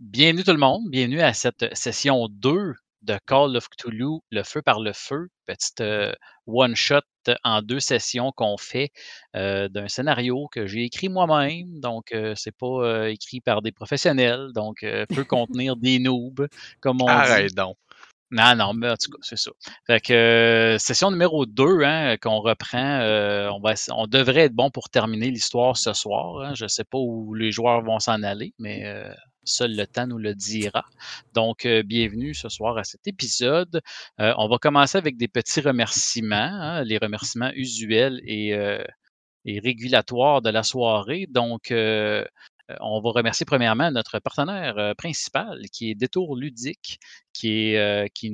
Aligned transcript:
bienvenue 0.00 0.44
tout 0.44 0.52
le 0.52 0.58
monde, 0.58 0.88
bienvenue 0.90 1.20
à 1.20 1.32
cette 1.32 1.74
session 1.74 2.28
2 2.30 2.74
de 3.02 3.18
Call 3.26 3.56
of 3.56 3.68
Cthulhu, 3.68 4.20
le 4.30 4.44
feu 4.44 4.62
par 4.62 4.78
le 4.78 4.92
feu, 4.92 5.28
petite 5.44 5.80
euh, 5.80 6.12
one-shot 6.46 7.00
en 7.42 7.62
deux 7.62 7.80
sessions 7.80 8.30
qu'on 8.30 8.56
fait 8.56 8.90
euh, 9.34 9.68
d'un 9.68 9.88
scénario 9.88 10.46
que 10.52 10.66
j'ai 10.68 10.84
écrit 10.84 11.08
moi-même, 11.08 11.80
donc 11.80 12.12
euh, 12.12 12.34
c'est 12.36 12.56
pas 12.56 13.08
écrit 13.08 13.40
par 13.40 13.60
des 13.60 13.72
professionnels, 13.72 14.50
donc 14.54 14.86
peut 15.08 15.24
contenir 15.28 15.74
des 15.76 15.98
noobs, 15.98 16.46
comme 16.80 17.02
on 17.02 17.08
Arrête 17.08 17.48
dit. 17.48 17.54
donc. 17.54 17.76
Non, 18.30 18.54
non, 18.54 18.74
mais 18.74 18.90
en 18.90 18.96
tout 18.96 19.10
cas, 19.10 19.18
c'est 19.22 19.38
ça. 19.38 19.50
Fait 19.86 20.00
que 20.00 20.76
session 20.78 21.10
numéro 21.10 21.46
2, 21.46 21.82
hein, 21.82 22.18
qu'on 22.18 22.40
reprend, 22.40 23.00
on, 23.50 23.58
va, 23.60 23.72
on 23.90 24.06
devrait 24.06 24.42
être 24.42 24.52
bon 24.52 24.70
pour 24.70 24.90
terminer 24.90 25.30
l'histoire 25.30 25.78
ce 25.78 25.94
soir. 25.94 26.38
Hein. 26.40 26.54
Je 26.54 26.64
ne 26.64 26.68
sais 26.68 26.84
pas 26.84 26.98
où 26.98 27.32
les 27.32 27.52
joueurs 27.52 27.80
vont 27.82 27.98
s'en 27.98 28.22
aller, 28.22 28.52
mais 28.58 28.84
Seul 29.48 29.74
le 29.74 29.86
temps 29.86 30.06
nous 30.06 30.18
le 30.18 30.34
dira. 30.34 30.84
Donc, 31.32 31.64
euh, 31.64 31.82
bienvenue 31.82 32.34
ce 32.34 32.50
soir 32.50 32.76
à 32.76 32.84
cet 32.84 33.06
épisode. 33.06 33.80
Euh, 34.20 34.34
on 34.36 34.46
va 34.46 34.58
commencer 34.58 34.98
avec 34.98 35.16
des 35.16 35.26
petits 35.26 35.62
remerciements, 35.62 36.36
hein, 36.36 36.84
les 36.84 36.98
remerciements 36.98 37.50
usuels 37.54 38.20
et, 38.26 38.52
euh, 38.54 38.84
et, 39.46 39.58
régulatoires 39.58 40.42
de 40.42 40.50
la 40.50 40.62
soirée. 40.62 41.26
Donc, 41.30 41.72
on 41.72 43.00
va 43.00 43.10
remercier 43.10 43.46
premièrement 43.46 43.90
notre 43.90 44.18
partenaire 44.18 44.94
principal 44.98 45.62
qui 45.72 45.90
est 45.90 45.94
Détour 45.94 46.36
Ludique, 46.36 46.98
euh, 47.44 47.78
euh, 47.78 48.06
qui, 48.14 48.30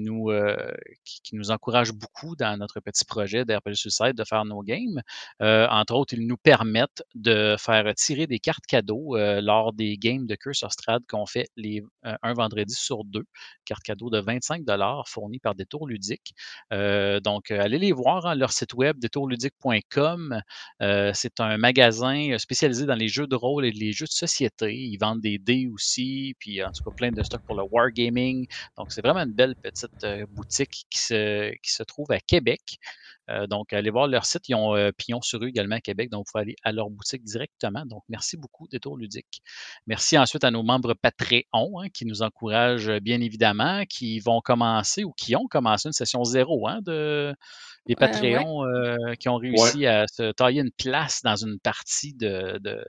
nous 1.37 1.51
encourage 1.51 1.93
beaucoup 1.93 2.37
dans 2.37 2.57
notre 2.57 2.81
petit 2.81 3.05
projet 3.05 3.45
d'RPG 3.45 3.75
Suicide 3.75 4.15
de 4.15 4.25
faire 4.25 4.45
nos 4.45 4.63
games. 4.63 5.03
Euh, 5.43 5.67
entre 5.69 5.95
autres, 5.95 6.15
ils 6.15 6.27
nous 6.27 6.37
permettent 6.37 7.03
de 7.15 7.57
faire 7.59 7.93
tirer 7.95 8.27
des 8.27 8.39
cartes 8.39 8.67
cadeaux 8.67 9.17
lors 9.17 9.73
des 9.73 9.97
games 9.97 10.27
de 10.27 10.35
Curse 10.35 10.63
of 10.63 10.73
Strad 10.73 11.03
qu'on 11.09 11.27
fait 11.27 11.49
les, 11.57 11.83
un 12.03 12.35
vendredi 12.35 12.75
sur 12.75 13.05
deux. 13.05 13.25
Cartes 13.65 13.83
cadeaux 13.83 14.11
de 14.11 14.21
25 14.21 14.63
fournies 15.07 15.39
par 15.39 15.55
Détour 15.55 15.87
Ludique. 15.87 16.35
donc, 16.71 17.51
allez 17.51 17.79
les 17.79 17.93
voir, 17.93 18.27
hein, 18.27 18.35
leur 18.35 18.53
site 18.53 18.75
web 18.75 18.99
détourludique.com. 18.99 20.41
C'est 20.81 21.41
un 21.41 21.57
magasin 21.57 22.37
spécialisé 22.39 22.87
dans 22.87 22.95
les 22.95 23.09
jeux 23.09 23.27
de 23.27 23.37
rôle 23.37 23.65
et 23.65 23.73
les 23.73 23.93
jeux 23.93 24.07
de 24.07 24.13
société. 24.13 24.75
Ils 24.75 24.99
vendent 24.99 25.21
des 25.21 25.39
dés 25.39 25.69
aussi, 25.73 26.35
puis 26.39 26.63
en 26.63 26.71
tout 26.73 26.85
cas 26.85 26.91
plein 26.91 27.11
de 27.11 27.23
stocks 27.23 27.43
pour 27.43 27.57
le 27.57 27.63
wargaming. 27.63 28.47
Donc, 28.77 28.93
c'est 28.95 29.03
vraiment 29.03 29.21
une 29.21 29.33
belle 29.33 29.57
petite 29.57 30.05
euh, 30.05 30.25
boutique 30.31 30.87
qui 30.89 30.99
se, 30.99 31.51
qui 31.63 31.73
se 31.73 31.83
trouve 31.83 32.11
à 32.13 32.21
Québec. 32.21 32.79
Euh, 33.29 33.47
donc, 33.47 33.73
allez 33.73 33.91
voir 33.91 34.07
leur 34.07 34.25
site. 34.25 34.49
Ils 34.49 34.55
ont 34.55 34.77
euh, 34.77 34.93
Pignon 34.97 35.21
sur 35.21 35.41
rue 35.41 35.49
également 35.49 35.77
à 35.77 35.81
Québec. 35.81 36.11
Donc, 36.11 36.27
vous 36.27 36.33
pouvez 36.33 36.43
aller 36.43 36.57
à 36.63 36.73
leur 36.73 36.91
boutique 36.91 37.25
directement. 37.25 37.85
Donc, 37.87 38.05
merci 38.09 38.37
beaucoup, 38.37 38.69
Détour 38.69 38.97
Ludique. 38.97 39.43
Merci 39.87 40.17
ensuite 40.17 40.45
à 40.45 40.51
nos 40.51 40.63
membres 40.63 40.95
Patreon 40.95 41.81
hein, 41.81 41.89
qui 41.93 42.07
nous 42.07 42.23
encouragent 42.23 42.93
bien 43.01 43.21
évidemment, 43.21 43.85
qui 43.89 44.21
vont 44.21 44.41
commencer 44.41 45.03
ou 45.03 45.13
qui 45.13 45.35
ont 45.35 45.47
commencé 45.49 45.89
une 45.89 45.93
session 45.93 46.23
zéro 46.23 46.69
hein, 46.69 46.81
de, 46.83 47.35
des 47.87 47.97
Patreons 47.97 48.65
qui 49.19 49.29
ont 49.29 49.37
réussi 49.37 49.87
à 49.87 50.07
se 50.07 50.31
tailler 50.33 50.61
une 50.61 50.73
place 50.73 51.23
dans 51.23 51.37
une 51.37 51.59
partie 51.59 52.15
de, 52.15 52.59
de, 52.59 52.85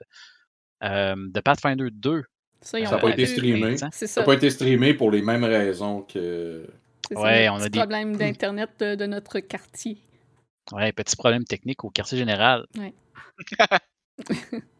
de 0.82 1.40
Pathfinder 1.40 1.88
2 1.90 2.22
ça 2.60 2.80
n'a 2.80 2.98
pas 2.98 3.10
été 3.10 3.26
streamé. 3.26 3.76
Ça 3.76 3.90
n'a 4.16 4.22
pas 4.22 4.34
été 4.34 4.50
streamé 4.50 4.94
pour 4.94 5.10
les 5.10 5.22
mêmes 5.22 5.44
raisons 5.44 6.02
que. 6.02 6.66
Ouais, 7.14 7.48
on 7.48 7.56
a 7.56 7.68
des 7.68 7.78
problèmes 7.78 8.16
d'Internet 8.16 8.70
de, 8.80 9.06
notre 9.06 9.40
quartier. 9.40 9.98
Ouais, 10.72 10.92
petit 10.92 11.14
problème 11.14 11.44
technique 11.44 11.84
au 11.84 11.90
quartier 11.90 12.18
général. 12.18 12.66
Ouais. 12.76 12.92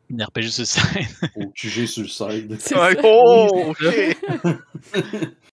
Une 0.09 0.23
RPG 0.23 0.51
sur 0.51 0.67
scène. 0.67 1.07
Au 1.37 1.51
QG 1.51 1.87
sur 1.87 2.03
le 2.03 2.09
side. 2.09 2.59
Oh, 3.03 3.67
ok. 3.71 3.85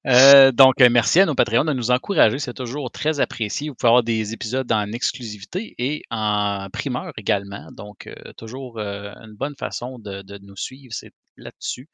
Euh, 0.06 0.52
donc, 0.52 0.82
euh, 0.82 0.90
merci 0.92 1.22
à 1.22 1.26
nos 1.26 1.34
Patreons 1.34 1.64
de 1.64 1.74
nous 1.74 1.90
encourager. 1.90 2.38
C'est 2.38 2.54
toujours 2.54 2.92
très 2.92 3.20
apprécié. 3.20 3.70
Vous 3.70 3.76
pouvez 3.76 3.88
avoir 3.88 4.04
des 4.04 4.34
épisodes 4.34 4.70
en 4.72 4.92
exclusivité 4.92 5.74
et 5.78 6.04
en 6.12 6.68
primeur 6.72 7.14
également. 7.18 7.70
Donc, 7.72 8.08
euh, 8.08 8.14
toujours 8.38 8.80
une 8.80 9.36
bonne 9.36 9.56
façon 9.58 10.00
de, 10.00 10.22
de 10.22 10.38
nous 10.42 10.58
suivre. 10.58 10.92
C'est 10.94 11.12
là-dessus. 11.38 11.88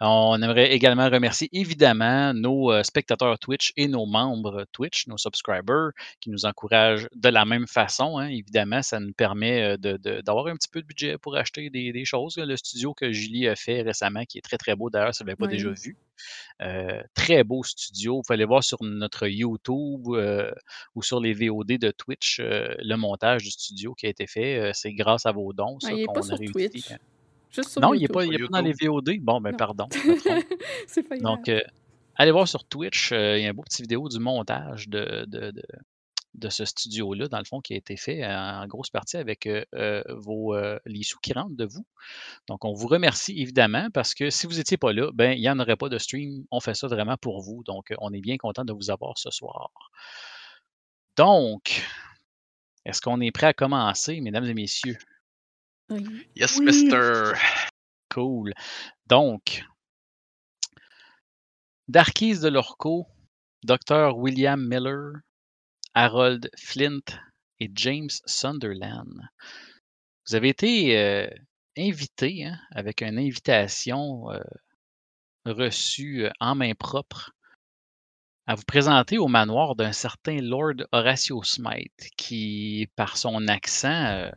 On 0.00 0.40
aimerait 0.42 0.72
également 0.72 1.08
remercier 1.08 1.48
évidemment 1.52 2.34
nos 2.34 2.82
spectateurs 2.82 3.38
Twitch 3.38 3.72
et 3.76 3.88
nos 3.88 4.06
membres 4.06 4.66
Twitch, 4.72 5.06
nos 5.06 5.18
subscribers, 5.18 5.90
qui 6.20 6.30
nous 6.30 6.44
encouragent 6.44 7.08
de 7.14 7.28
la 7.28 7.44
même 7.44 7.66
façon. 7.66 8.18
Hein. 8.18 8.28
Évidemment, 8.28 8.82
ça 8.82 9.00
nous 9.00 9.12
permet 9.12 9.76
d'avoir 9.78 10.46
un 10.46 10.56
petit 10.56 10.68
peu 10.68 10.82
de 10.82 10.86
budget 10.86 11.18
pour 11.18 11.36
acheter 11.36 11.70
des, 11.70 12.04
choses. 12.04 12.36
Le 12.36 12.56
studio 12.56 12.94
que 12.94 13.12
Julie 13.12 13.46
a 13.46 13.54
fait 13.54 13.82
récemment, 13.82 14.24
qui 14.24 14.38
est 14.38 14.42
très 14.42 14.58
très 14.58 14.74
beau 14.74 14.90
d'ailleurs, 14.90 15.14
ça 15.14 15.24
ne 15.24 15.28
l'avait 15.28 15.36
pas 15.36 15.46
déjà 15.46 15.70
vu. 15.70 15.96
très 17.14 17.44
beau 17.44 17.62
studio. 17.62 18.16
Vous 18.16 18.22
pouvez 18.22 18.34
aller 18.34 18.44
voir 18.44 18.64
sur 18.64 18.78
notre 18.82 19.26
YouTube 19.28 20.08
ou 20.94 21.02
sur 21.02 21.20
les 21.20 21.32
VOD 21.32 21.78
de 21.78 21.90
Twitch 21.90 22.40
le 22.40 22.94
montage 22.96 23.42
du 23.44 23.50
studio 23.50 23.94
qui 23.94 24.06
a 24.06 24.08
été 24.08 24.26
fait. 24.26 24.70
C'est 24.74 24.92
grâce 24.92 25.26
à 25.26 25.32
vos 25.32 25.52
dons 25.52 25.78
ça, 25.80 25.90
qu'on 25.90 26.30
a 26.30 26.36
réussi. 26.36 26.84
Non, 27.80 27.94
il 27.94 28.00
n'est 28.00 28.08
pas, 28.08 28.24
pas, 28.26 28.48
dans 28.50 28.60
les 28.60 28.72
VOD. 28.72 29.20
Bon, 29.20 29.40
ben 29.40 29.54
pardon. 29.56 29.86
c'est 30.86 31.02
pas 31.02 31.16
Donc, 31.18 31.48
euh, 31.48 31.60
allez 32.16 32.30
voir 32.30 32.48
sur 32.48 32.64
Twitch. 32.64 33.12
Euh, 33.12 33.38
il 33.38 33.44
y 33.44 33.46
a 33.46 33.50
un 33.50 33.54
beau 33.54 33.62
petit 33.62 33.82
vidéo 33.82 34.08
du 34.08 34.18
montage 34.18 34.88
de, 34.88 35.24
de, 35.26 35.50
de, 35.50 35.62
de 36.34 36.48
ce 36.48 36.64
studio-là, 36.64 37.28
dans 37.28 37.38
le 37.38 37.44
fond, 37.44 37.60
qui 37.60 37.74
a 37.74 37.76
été 37.76 37.96
fait 37.96 38.24
en 38.24 38.66
grosse 38.66 38.90
partie 38.90 39.18
avec 39.18 39.46
euh, 39.46 40.02
vos, 40.08 40.56
les 40.86 41.02
sous 41.02 41.18
qui 41.20 41.34
rentrent 41.34 41.56
de 41.56 41.66
vous. 41.66 41.84
Donc, 42.48 42.64
on 42.64 42.72
vous 42.72 42.88
remercie 42.88 43.38
évidemment 43.38 43.88
parce 43.92 44.14
que 44.14 44.30
si 44.30 44.46
vous 44.46 44.54
n'étiez 44.54 44.78
pas 44.78 44.92
là, 44.92 45.10
ben, 45.12 45.32
il 45.32 45.40
n'y 45.40 45.50
en 45.50 45.58
aurait 45.58 45.76
pas 45.76 45.90
de 45.90 45.98
stream. 45.98 46.44
On 46.50 46.60
fait 46.60 46.74
ça 46.74 46.86
vraiment 46.86 47.16
pour 47.18 47.42
vous. 47.42 47.62
Donc, 47.64 47.92
on 47.98 48.12
est 48.12 48.22
bien 48.22 48.38
content 48.38 48.64
de 48.64 48.72
vous 48.72 48.90
avoir 48.90 49.18
ce 49.18 49.30
soir. 49.30 49.70
Donc, 51.16 51.82
est-ce 52.86 53.00
qu'on 53.02 53.20
est 53.20 53.30
prêt 53.30 53.48
à 53.48 53.52
commencer, 53.52 54.20
mesdames 54.20 54.44
et 54.44 54.54
messieurs? 54.54 54.96
Yes, 56.34 56.58
mister. 56.60 57.34
Cool. 58.10 58.52
Donc, 59.06 59.64
Darkise 61.88 62.40
de 62.40 62.48
Lorco, 62.48 63.06
Dr. 63.64 64.16
William 64.16 64.66
Miller, 64.66 65.20
Harold 65.94 66.50
Flint 66.56 67.04
et 67.60 67.70
James 67.74 68.10
Sunderland. 68.26 69.28
Vous 70.26 70.34
avez 70.34 70.48
été 70.48 70.98
euh, 70.98 71.28
invités 71.76 72.46
hein, 72.46 72.58
avec 72.70 73.02
une 73.02 73.18
invitation 73.18 74.30
euh, 74.30 74.40
reçue 75.44 76.24
euh, 76.24 76.30
en 76.40 76.54
main 76.54 76.72
propre 76.74 77.32
à 78.46 78.54
vous 78.54 78.64
présenter 78.64 79.18
au 79.18 79.28
manoir 79.28 79.76
d'un 79.76 79.92
certain 79.92 80.40
Lord 80.40 80.86
Horatio 80.92 81.42
Smythe 81.42 82.10
qui, 82.16 82.88
par 82.96 83.16
son 83.16 83.46
accent, 83.48 84.30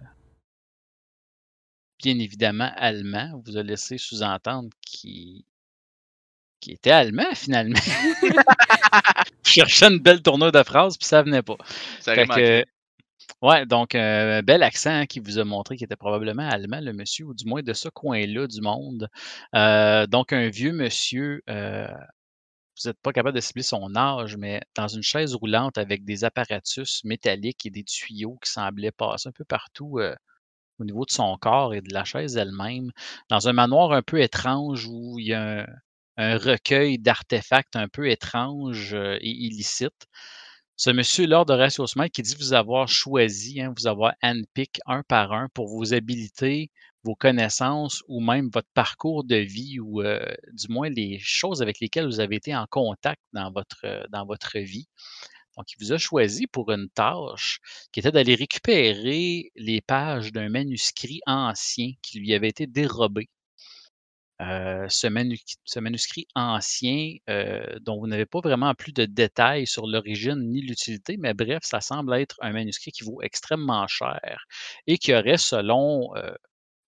bien 1.99 2.19
évidemment 2.19 2.71
allemand. 2.75 3.41
vous 3.45 3.57
a 3.57 3.63
laissé 3.63 3.97
sous-entendre 3.97 4.69
qu'il 4.81 5.43
était 6.67 6.91
allemand 6.91 7.23
finalement. 7.33 7.79
Je 9.43 9.51
cherchais 9.51 9.87
une 9.87 9.99
belle 9.99 10.21
tournure 10.21 10.51
de 10.51 10.63
phrase, 10.63 10.97
puis 10.97 11.07
ça 11.07 11.21
venait 11.21 11.43
pas. 11.43 11.57
Ça 11.99 12.13
ouais, 13.41 13.65
donc 13.65 13.95
un 13.95 14.41
bel 14.41 14.63
accent 14.63 15.05
qui 15.05 15.19
vous 15.19 15.39
a 15.39 15.45
montré 15.45 15.75
qu'il 15.75 15.85
était 15.85 15.95
probablement 15.95 16.47
allemand, 16.47 16.79
le 16.81 16.93
monsieur, 16.93 17.25
ou 17.25 17.33
du 17.33 17.45
moins 17.45 17.61
de 17.61 17.73
ce 17.73 17.89
coin-là 17.89 18.47
du 18.47 18.61
monde. 18.61 19.09
Euh, 19.53 20.07
donc 20.07 20.33
un 20.33 20.49
vieux 20.49 20.73
monsieur, 20.73 21.41
euh, 21.49 21.87
vous 21.87 22.89
n'êtes 22.89 22.99
pas 23.01 23.13
capable 23.13 23.35
de 23.35 23.41
cibler 23.41 23.63
son 23.63 23.95
âge, 23.95 24.35
mais 24.37 24.61
dans 24.75 24.87
une 24.87 25.03
chaise 25.03 25.35
roulante 25.35 25.77
avec 25.77 26.03
des 26.03 26.23
apparatus 26.23 27.03
métalliques 27.03 27.65
et 27.65 27.69
des 27.69 27.83
tuyaux 27.83 28.37
qui 28.43 28.51
semblaient 28.51 28.91
passer 28.91 29.29
un 29.29 29.31
peu 29.31 29.45
partout. 29.45 29.99
Euh, 30.79 30.83
au 30.83 30.85
niveau 30.85 31.05
de 31.05 31.11
son 31.11 31.37
corps 31.37 31.73
et 31.73 31.81
de 31.81 31.93
la 31.93 32.03
chaise 32.03 32.37
elle-même, 32.37 32.91
dans 33.29 33.47
un 33.47 33.53
manoir 33.53 33.91
un 33.91 34.01
peu 34.01 34.21
étrange 34.21 34.87
où 34.87 35.19
il 35.19 35.27
y 35.27 35.33
a 35.33 35.67
un, 36.17 36.37
recueil 36.37 36.97
d'artefacts 36.99 37.75
un 37.75 37.87
peu 37.87 38.09
étranges 38.09 38.93
euh, 38.93 39.17
et 39.21 39.29
illicites. 39.29 40.07
Ce 40.77 40.89
monsieur 40.89 41.27
Lord 41.27 41.49
Horatio 41.49 41.87
Smith 41.87 42.11
qui 42.11 42.21
dit 42.21 42.35
vous 42.37 42.53
avoir 42.53 42.87
choisi, 42.87 43.61
hein, 43.61 43.73
vous 43.77 43.87
avoir 43.87 44.13
handpick 44.21 44.79
un 44.85 45.03
par 45.03 45.31
un 45.33 45.47
pour 45.53 45.67
vos 45.67 45.93
habilités, 45.93 46.71
vos 47.03 47.15
connaissances 47.15 48.03
ou 48.07 48.19
même 48.19 48.49
votre 48.53 48.67
parcours 48.73 49.23
de 49.23 49.37
vie 49.37 49.79
ou 49.79 50.01
euh, 50.01 50.19
du 50.53 50.67
moins 50.69 50.89
les 50.89 51.19
choses 51.19 51.61
avec 51.61 51.79
lesquelles 51.79 52.07
vous 52.07 52.19
avez 52.19 52.37
été 52.37 52.55
en 52.55 52.65
contact 52.69 53.21
dans 53.33 53.51
votre, 53.51 54.07
dans 54.11 54.25
votre 54.25 54.57
vie. 54.59 54.87
Donc, 55.57 55.71
il 55.71 55.77
vous 55.79 55.93
a 55.93 55.97
choisi 55.97 56.47
pour 56.47 56.71
une 56.71 56.89
tâche 56.89 57.59
qui 57.91 57.99
était 57.99 58.11
d'aller 58.11 58.35
récupérer 58.35 59.51
les 59.55 59.81
pages 59.81 60.31
d'un 60.31 60.49
manuscrit 60.49 61.21
ancien 61.25 61.91
qui 62.01 62.19
lui 62.19 62.33
avait 62.33 62.49
été 62.49 62.67
dérobé. 62.67 63.29
Euh, 64.41 64.85
ce, 64.89 65.07
manuscrit 65.79 66.27
ancien, 66.35 67.15
euh, 67.29 67.79
dont 67.79 67.99
vous 67.99 68.07
n'avez 68.07 68.25
pas 68.25 68.41
vraiment 68.41 68.73
plus 68.73 68.91
de 68.91 69.05
détails 69.05 69.65
sur 69.65 69.87
l'origine 69.87 70.51
ni 70.51 70.61
l'utilité, 70.61 71.15
mais 71.15 71.33
bref, 71.33 71.63
ça 71.63 71.79
semble 71.79 72.13
être 72.15 72.35
un 72.41 72.51
manuscrit 72.51 72.91
qui 72.91 73.05
vaut 73.05 73.21
extrêmement 73.21 73.87
cher 73.87 74.45
et 74.87 74.97
qui 74.97 75.13
aurait, 75.13 75.37
selon 75.37 76.13
euh, 76.17 76.33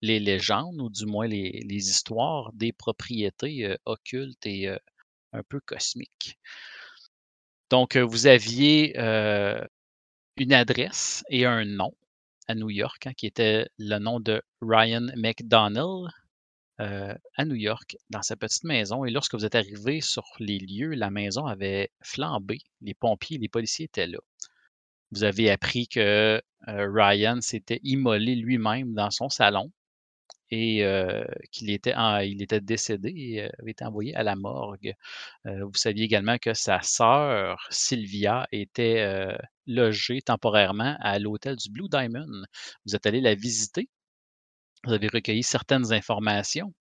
les 0.01 0.19
légendes, 0.19 0.81
ou 0.81 0.89
du 0.89 1.05
moins 1.05 1.27
les, 1.27 1.63
histoires 1.69 2.51
des 2.53 2.73
propriétés 2.73 3.75
occultes 3.85 4.45
et 4.45 4.67
un 5.33 5.43
peu 5.47 5.59
cosmiques. 5.61 6.37
Donc, 7.69 7.97
vous 7.97 8.27
aviez 8.27 8.97
une 10.37 10.53
adresse 10.53 11.23
et 11.29 11.45
un 11.45 11.65
nom 11.65 11.93
à 12.47 12.55
New 12.55 12.69
York, 12.69 13.07
hein, 13.07 13.13
qui 13.17 13.25
était 13.25 13.67
le 13.77 13.97
nom 13.99 14.19
de 14.19 14.41
Ryan 14.61 15.07
McDonnell, 15.15 16.07
à 16.79 17.45
New 17.45 17.55
York, 17.55 17.97
dans 18.09 18.21
sa 18.21 18.35
petite 18.35 18.63
maison. 18.63 19.03
Et 19.03 19.11
lorsque 19.11 19.33
vous 19.33 19.45
êtes 19.45 19.55
arrivé 19.55 19.99
sur 19.99 20.23
les 20.39 20.59
lieux, 20.59 20.93
la 20.93 21.09
maison 21.09 21.45
avait 21.45 21.89
flambé. 22.01 22.59
Les 22.81 22.93
pompiers 22.93 23.39
les 23.39 23.49
policiers 23.49 23.85
étaient 23.85 24.07
là. 24.07 24.19
Vous 25.11 25.23
avez 25.23 25.49
appris 25.49 25.87
que 25.87 26.41
Ryan 26.67 27.39
s'était 27.41 27.79
immolé 27.83 28.35
lui-même 28.35 28.93
dans 28.93 29.09
son 29.09 29.29
salon 29.29 29.71
et 30.51 30.83
qu'il 31.51 31.69
était, 31.69 31.93
décédé 32.61 33.13
et 33.15 33.41
avait 33.59 33.71
été 33.71 33.85
envoyé 33.85 34.15
à 34.15 34.23
la 34.23 34.35
morgue. 34.35 34.93
vous 35.45 35.73
saviez 35.75 36.05
également 36.05 36.37
que 36.37 36.53
sa 36.53 36.81
sœur, 36.81 37.67
Sylvia, 37.69 38.47
était 38.51 39.37
logée 39.65 40.21
temporairement 40.21 40.95
à 40.99 41.19
l'hôtel 41.19 41.55
du 41.55 41.69
Blue 41.69 41.89
Diamond. 41.89 42.43
Vous 42.85 42.95
êtes 42.95 43.05
allé 43.05 43.21
la 43.21 43.35
visiter. 43.35 43.89
Vous 44.85 44.93
avez 44.93 45.07
recueilli 45.07 45.43
certaines 45.43 45.91
informations. 45.91 46.73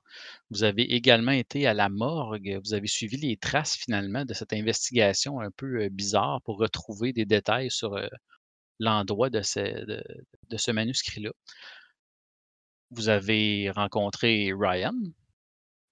Vous 0.50 0.64
avez 0.64 0.82
également 0.94 1.32
été 1.32 1.66
à 1.66 1.74
la 1.74 1.88
morgue. 1.88 2.60
Vous 2.64 2.74
avez 2.74 2.86
suivi 2.86 3.16
les 3.16 3.36
traces 3.36 3.76
finalement 3.76 4.24
de 4.24 4.34
cette 4.34 4.52
investigation 4.52 5.40
un 5.40 5.50
peu 5.50 5.88
bizarre 5.88 6.40
pour 6.42 6.58
retrouver 6.58 7.12
des 7.12 7.24
détails 7.24 7.70
sur 7.70 7.98
l'endroit 8.78 9.30
de 9.30 9.42
ce 9.42 10.70
manuscrit-là. 10.70 11.30
Vous 12.90 13.08
avez 13.08 13.70
rencontré 13.70 14.52
Ryan, 14.56 14.94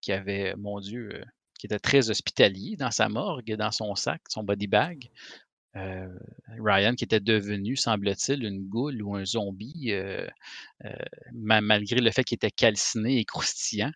qui 0.00 0.12
avait, 0.12 0.54
mon 0.56 0.80
Dieu, 0.80 1.08
euh, 1.14 1.24
qui 1.58 1.66
était 1.66 1.78
très 1.78 2.10
hospitalier 2.10 2.76
dans 2.76 2.90
sa 2.90 3.08
morgue, 3.08 3.54
dans 3.56 3.70
son 3.70 3.94
sac, 3.94 4.20
son 4.28 4.44
body 4.44 4.66
bag. 4.66 5.10
Euh, 5.76 6.08
Ryan 6.60 6.94
qui 6.94 7.04
était 7.04 7.20
devenu, 7.20 7.76
semble-t-il, 7.76 8.44
une 8.44 8.68
goule 8.68 9.02
ou 9.02 9.16
un 9.16 9.24
zombie, 9.24 9.90
euh, 9.90 10.28
malgré 11.32 12.00
le 12.00 12.10
fait 12.12 12.22
qu'il 12.22 12.36
était 12.36 12.50
calciné 12.50 13.18
et 13.18 13.24
croustillant. 13.24 13.90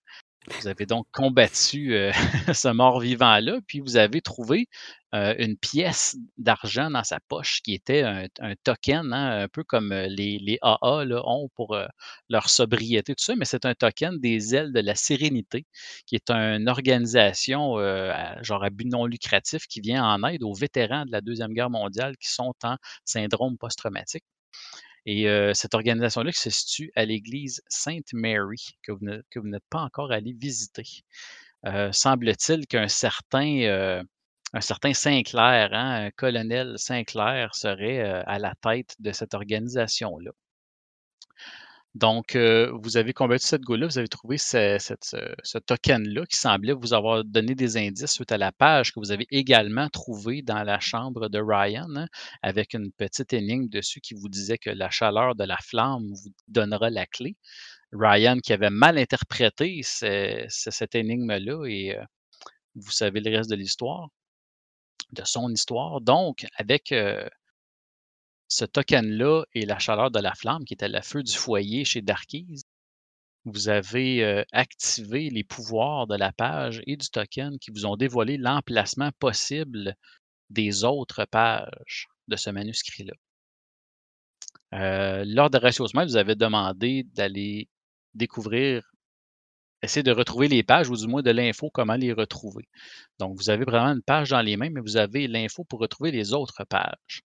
Vous 0.61 0.67
avez 0.67 0.87
donc 0.87 1.07
combattu 1.13 1.95
ce 2.55 2.69
mort-vivant-là, 2.69 3.61
puis 3.67 3.81
vous 3.81 3.97
avez 3.97 4.21
trouvé 4.23 4.69
une 5.13 5.57
pièce 5.57 6.17
d'argent 6.37 6.91
dans 6.91 7.05
sa 7.05 7.19
poche 7.29 7.61
qui 7.63 7.75
était 7.75 8.03
un, 8.03 8.55
token, 8.63 9.13
hein, 9.13 9.43
un 9.43 9.49
peu 9.49 9.65
comme 9.65 9.93
les, 9.93 10.59
AA 10.63 11.05
ont 11.25 11.49
pour 11.55 11.77
leur 12.29 12.49
sobriété, 12.49 13.15
tout 13.15 13.23
ça, 13.23 13.35
mais 13.37 13.45
c'est 13.45 13.65
un 13.65 13.75
token 13.75 14.19
des 14.21 14.55
ailes 14.55 14.73
de 14.73 14.81
la 14.81 14.95
sérénité, 14.95 15.67
qui 16.07 16.15
est 16.15 16.31
une 16.31 16.69
organisation 16.69 17.77
genre 18.43 18.65
à 18.65 18.71
but 18.71 18.87
non 18.87 19.07
lucratif 19.07 19.67
qui 19.67 19.81
vient 19.81 20.05
en 20.05 20.23
aide 20.29 20.43
aux 20.43 20.55
vétérans 20.55 21.05
de 21.05 21.13
la 21.13 21.21
Deuxième 21.21 21.53
Guerre 21.53 21.71
mondiale 21.71 22.17
qui 22.19 22.29
sont 22.29 22.55
en 22.65 22.77
syndrome 23.05 23.59
post-traumatique. 23.59 24.25
Et 25.11 25.27
cette 25.55 25.75
organisation-là 25.75 26.33
qui 26.33 26.39
se 26.41 26.51
situe 26.51 26.93
à 26.95 27.07
l'église 27.07 27.63
Sainte 27.69 28.13
Mary, 28.13 28.79
que 28.83 28.93
vous, 28.93 29.49
n'êtes 29.49 29.65
pas 29.71 29.81
encore 29.81 30.13
allé 30.13 30.35
visiter. 30.35 30.85
semble-t-il 31.93 32.67
qu'un 32.67 32.89
certain 32.89 34.03
un 34.55 34.61
certain 34.61 34.95
Sinclair, 34.95 35.71
hein, 35.73 36.07
un 36.07 36.11
colonel 36.11 36.75
Sinclair 36.79 37.55
serait 37.55 38.01
à 38.03 38.39
la 38.39 38.55
tête 38.63 38.95
de 38.99 39.13
cette 39.13 39.35
organisation-là. 39.35 40.31
Donc, 41.99 42.37
vous 42.37 42.97
avez 42.97 43.13
combattu 43.13 43.45
cette 43.45 43.63
go-là, 43.63 43.89
vous 43.89 43.99
avez 43.99 44.07
trouvé 44.07 44.39
ce, 44.39 45.59
token-là 45.59 46.27
qui 46.27 46.37
semblait 46.37 46.73
vous 46.73 46.95
avoir 46.95 47.25
donné 47.25 47.57
des 47.57 47.77
indices 47.77 48.13
suite 48.13 48.31
à 48.31 48.39
la 48.39 48.53
page 48.53 48.93
que 48.93 49.01
vous 49.01 49.11
avez 49.11 49.27
également 49.33 49.89
trouvé 49.89 50.43
dans 50.43 50.63
la 50.63 50.79
chambre 50.79 51.29
de 51.29 51.41
Ryan, 51.41 51.89
hein, 51.97 52.07
avec 52.41 52.75
une 52.75 52.93
petite 52.93 53.33
énigme 53.33 53.69
dessus 53.69 54.01
qui 54.01 54.15
vous 54.15 54.29
disait 54.29 54.59
que 54.59 54.71
la 54.71 54.91
chaleur 54.91 55.35
de 55.35 55.43
la 55.43 55.57
flamme 55.57 56.07
vous 56.13 56.31
donnera 56.47 56.89
la 56.89 57.07
clé. 57.07 57.35
Ryan 57.93 58.39
qui 58.39 58.53
avait 58.53 58.71
mal 58.71 58.97
interprété 58.97 59.81
cette 59.83 60.95
énigme-là 60.95 61.67
et 61.67 61.97
vous 62.77 62.93
savez 62.93 63.21
le 63.21 63.37
reste 63.37 63.51
de 63.51 63.57
l'histoire 63.57 64.09
de 65.13 65.25
son 65.25 65.51
histoire. 65.51 66.01
Donc, 66.01 66.47
avec 66.59 66.95
ce 68.49 68.65
token-là 68.65 69.45
et 69.55 69.67
la 69.67 69.79
chaleur 69.79 70.11
de 70.11 70.19
la 70.21 70.35
flamme, 70.35 70.65
qui 70.65 70.75
était 70.75 70.89
le 70.89 71.03
feu 71.03 71.23
du 71.23 71.33
foyer 71.33 71.85
chez 71.85 72.03
Darkies, 72.03 72.63
vous 73.45 73.69
avez 73.69 74.45
activé 74.53 75.31
les 75.31 75.45
pouvoirs 75.45 76.07
de 76.07 76.17
la 76.17 76.33
page 76.33 76.83
et 76.87 76.97
du 76.97 77.09
token 77.09 77.59
qui 77.59 77.71
vous 77.71 77.87
ont 77.87 77.97
dévoilé 77.97 78.37
l'emplacement 78.37 79.11
possible 79.19 79.95
des 80.51 80.85
autres 80.85 81.25
pages 81.27 82.09
de 82.29 82.37
ce 82.37 82.51
manuscrit-là. 82.51 83.15
lors 85.25 85.51
de 85.51 85.59
Ratiousement, 85.59 86.05
vous 86.05 86.17
avez 86.17 86.35
demandé 86.35 87.05
d'aller 87.15 87.69
découvrir 88.15 88.83
essayer 89.83 90.03
de 90.03 90.13
retrouver 90.13 90.49
les 90.49 90.63
pages 90.63 90.89
ou 90.89 90.97
du 90.97 91.07
moins 91.07 91.23
de 91.23 91.31
l'info, 91.31 91.71
comment 91.71 91.95
les 91.95 92.13
retrouver. 92.13 92.69
Donc, 93.19 93.37
vous 93.37 93.51
avez 93.51 93.65
vraiment 93.65 93.93
une 93.93 94.03
page 94.03 94.31
dans 94.31 94.41
les 94.41 94.57
mains, 94.57 94.71
mais 94.71 94.81
vous 94.81 94.97
avez 94.97 95.29
l'info 95.29 95.65
pour 95.65 95.79
retrouver 95.81 96.11
les 96.11 96.33
autres 96.33 96.65
pages. 96.65 97.23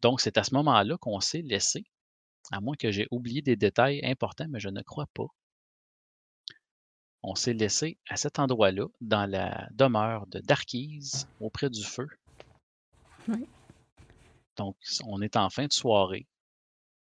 Donc, 0.00 0.20
c'est 0.20 0.38
à 0.38 0.44
ce 0.44 0.54
moment-là 0.54 0.96
qu'on 0.98 1.20
s'est 1.20 1.42
laissé, 1.42 1.84
à 2.52 2.60
moins 2.60 2.76
que 2.76 2.90
j'ai 2.90 3.06
oublié 3.10 3.42
des 3.42 3.56
détails 3.56 4.00
importants, 4.04 4.46
mais 4.48 4.60
je 4.60 4.68
ne 4.68 4.82
crois 4.82 5.06
pas. 5.12 5.26
On 7.22 7.34
s'est 7.34 7.52
laissé 7.52 7.98
à 8.08 8.16
cet 8.16 8.38
endroit-là, 8.38 8.86
dans 9.00 9.26
la 9.26 9.68
demeure 9.72 10.26
de 10.28 10.38
Darkise, 10.40 11.26
auprès 11.40 11.68
du 11.68 11.82
feu. 11.82 12.06
Oui. 13.26 13.46
Donc, 14.56 14.76
on 15.04 15.20
est 15.20 15.36
en 15.36 15.50
fin 15.50 15.66
de 15.66 15.72
soirée. 15.72 16.26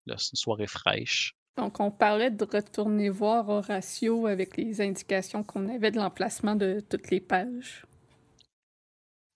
Là, 0.07 0.15
c'est 0.17 0.31
une 0.31 0.37
soirée 0.37 0.67
fraîche. 0.67 1.35
Donc, 1.57 1.79
on 1.79 1.91
parlait 1.91 2.31
de 2.31 2.43
retourner 2.43 3.09
voir 3.09 3.49
Horatio 3.49 4.25
avec 4.25 4.57
les 4.57 4.81
indications 4.81 5.43
qu'on 5.43 5.69
avait 5.69 5.91
de 5.91 5.97
l'emplacement 5.97 6.55
de 6.55 6.79
toutes 6.89 7.11
les 7.11 7.19
pages. 7.19 7.85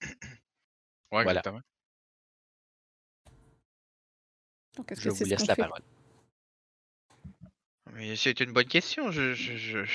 Oui, 0.01 0.09
voilà. 1.12 1.39
exactement. 1.39 1.62
Donc, 4.77 4.94
je 4.98 5.10
vous 5.10 5.25
laisse 5.25 5.48
la 5.48 5.56
parole. 5.56 5.81
c'est 8.16 8.39
une 8.39 8.51
bonne 8.51 8.66
question. 8.66 9.12
Je, 9.12 9.86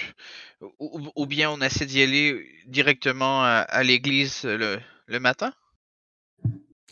Ou, 0.79 1.27
bien 1.27 1.51
on 1.51 1.61
essaie 1.61 1.87
d'y 1.87 2.03
aller 2.03 2.47
directement 2.67 3.43
à, 3.43 3.83
l'église 3.83 4.45
le, 4.45 5.19
matin? 5.19 5.53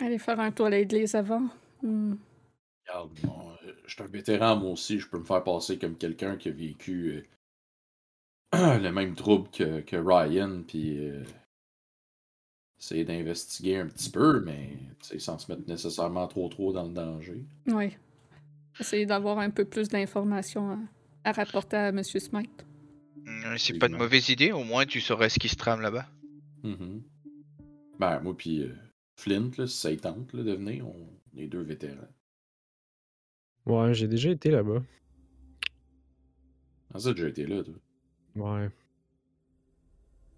Aller 0.00 0.18
faire 0.18 0.38
un 0.40 0.52
tour 0.52 0.66
à 0.66 0.70
l'église 0.70 1.14
avant. 1.14 1.48
Hmm 1.82 2.14
je 3.86 3.94
suis 3.94 4.02
un 4.02 4.06
vétéran, 4.06 4.56
moi 4.56 4.70
aussi, 4.72 4.98
je 4.98 5.08
peux 5.08 5.18
me 5.18 5.24
faire 5.24 5.42
passer 5.42 5.78
comme 5.78 5.96
quelqu'un 5.96 6.36
qui 6.36 6.48
a 6.48 6.52
vécu 6.52 7.24
euh, 8.54 8.78
le 8.78 8.90
même 8.90 9.14
trouble 9.14 9.48
que, 9.50 9.80
que 9.80 9.96
Ryan, 9.96 10.62
puis 10.66 10.98
euh, 10.98 11.22
essayer 12.80 13.04
d'investiguer 13.04 13.76
un 13.76 13.86
petit 13.86 14.10
peu, 14.10 14.40
mais 14.40 14.78
sans 15.18 15.38
se 15.38 15.50
mettre 15.50 15.68
nécessairement 15.68 16.26
trop 16.28 16.48
trop 16.48 16.72
dans 16.72 16.84
le 16.84 16.92
danger. 16.92 17.44
Oui. 17.66 17.96
Essayer 18.78 19.06
d'avoir 19.06 19.38
un 19.38 19.50
peu 19.50 19.64
plus 19.64 19.88
d'informations 19.88 20.78
à, 21.24 21.32
rapporter 21.32 21.76
à 21.76 21.88
M. 21.88 22.02
Smith. 22.02 22.66
Mmh, 23.24 23.56
c'est 23.58 23.78
pas 23.78 23.88
une 23.88 23.96
mauvaise 23.96 24.28
idée, 24.28 24.52
au 24.52 24.64
moins 24.64 24.86
tu 24.86 25.00
saurais 25.00 25.28
ce 25.28 25.38
qui 25.38 25.48
se 25.48 25.56
trame 25.56 25.80
là-bas. 25.80 26.06
Mm 26.62 27.00
Ben, 27.98 28.20
moi 28.20 28.36
puis 28.36 28.62
euh, 28.62 28.74
Flint, 29.16 29.50
là, 29.58 29.66
si 29.66 29.76
ça 29.76 29.94
tente 29.96 30.32
là, 30.32 30.42
de 30.44 30.52
venir, 30.52 30.86
on 30.86 31.08
est 31.36 31.48
deux 31.48 31.62
vétérans. 31.62 32.08
Ouais, 33.66 33.92
j'ai 33.92 34.08
déjà 34.08 34.30
été 34.30 34.50
là-bas. 34.50 34.82
Ah, 36.94 36.98
ça, 36.98 37.12
déjà 37.12 37.28
été 37.28 37.46
là, 37.46 37.62
toi. 37.62 37.74
Ouais. 38.36 38.70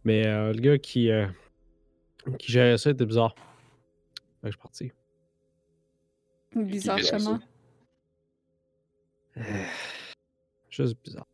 Mais 0.04 0.26
euh, 0.26 0.52
le 0.52 0.60
gars 0.60 0.78
qui, 0.78 1.10
euh, 1.10 1.26
qui 2.38 2.52
gérait 2.52 2.78
ça 2.78 2.90
était 2.90 3.06
bizarre. 3.06 3.34
Fait 3.34 4.48
que 4.48 4.48
je 4.48 4.50
suis 4.50 4.58
parti. 4.58 4.92
Bizarre 6.54 6.98
comment? 7.10 7.40
juste 10.70 10.96
bizarre. 11.02 11.26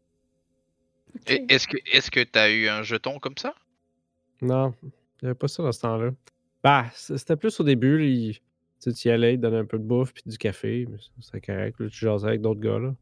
Est-ce 1.27 1.67
que 1.67 1.77
est-ce 1.93 2.11
que 2.11 2.23
t'as 2.23 2.51
eu 2.51 2.69
un 2.69 2.83
jeton 2.83 3.19
comme 3.19 3.37
ça? 3.37 3.55
Non, 4.43 4.75
il 4.83 4.91
n'y 5.23 5.29
avait 5.29 5.35
pas 5.35 5.49
ça 5.49 5.63
dans 5.63 5.73
ce 5.73 5.81
temps-là. 5.81 6.11
Bah, 6.63 6.87
c'était 6.95 7.37
plus 7.37 7.59
au 7.61 7.65
début, 7.65 8.05
il, 8.07 8.39
tu 8.81 9.09
y 9.09 9.11
allais, 9.11 9.35
il 9.35 9.45
un 9.45 9.65
peu 9.65 9.79
de 9.79 9.85
bouffe 9.85 10.13
puis 10.13 10.25
du 10.27 10.37
café, 10.37 10.87
mais 10.91 10.99
c'est 11.21 11.41
correct. 11.41 11.79
Là, 11.79 11.89
tu 11.89 11.99
jasais 11.99 12.27
avec 12.27 12.41
d'autres 12.41 12.61
gars, 12.61 12.79
là. 12.79 12.95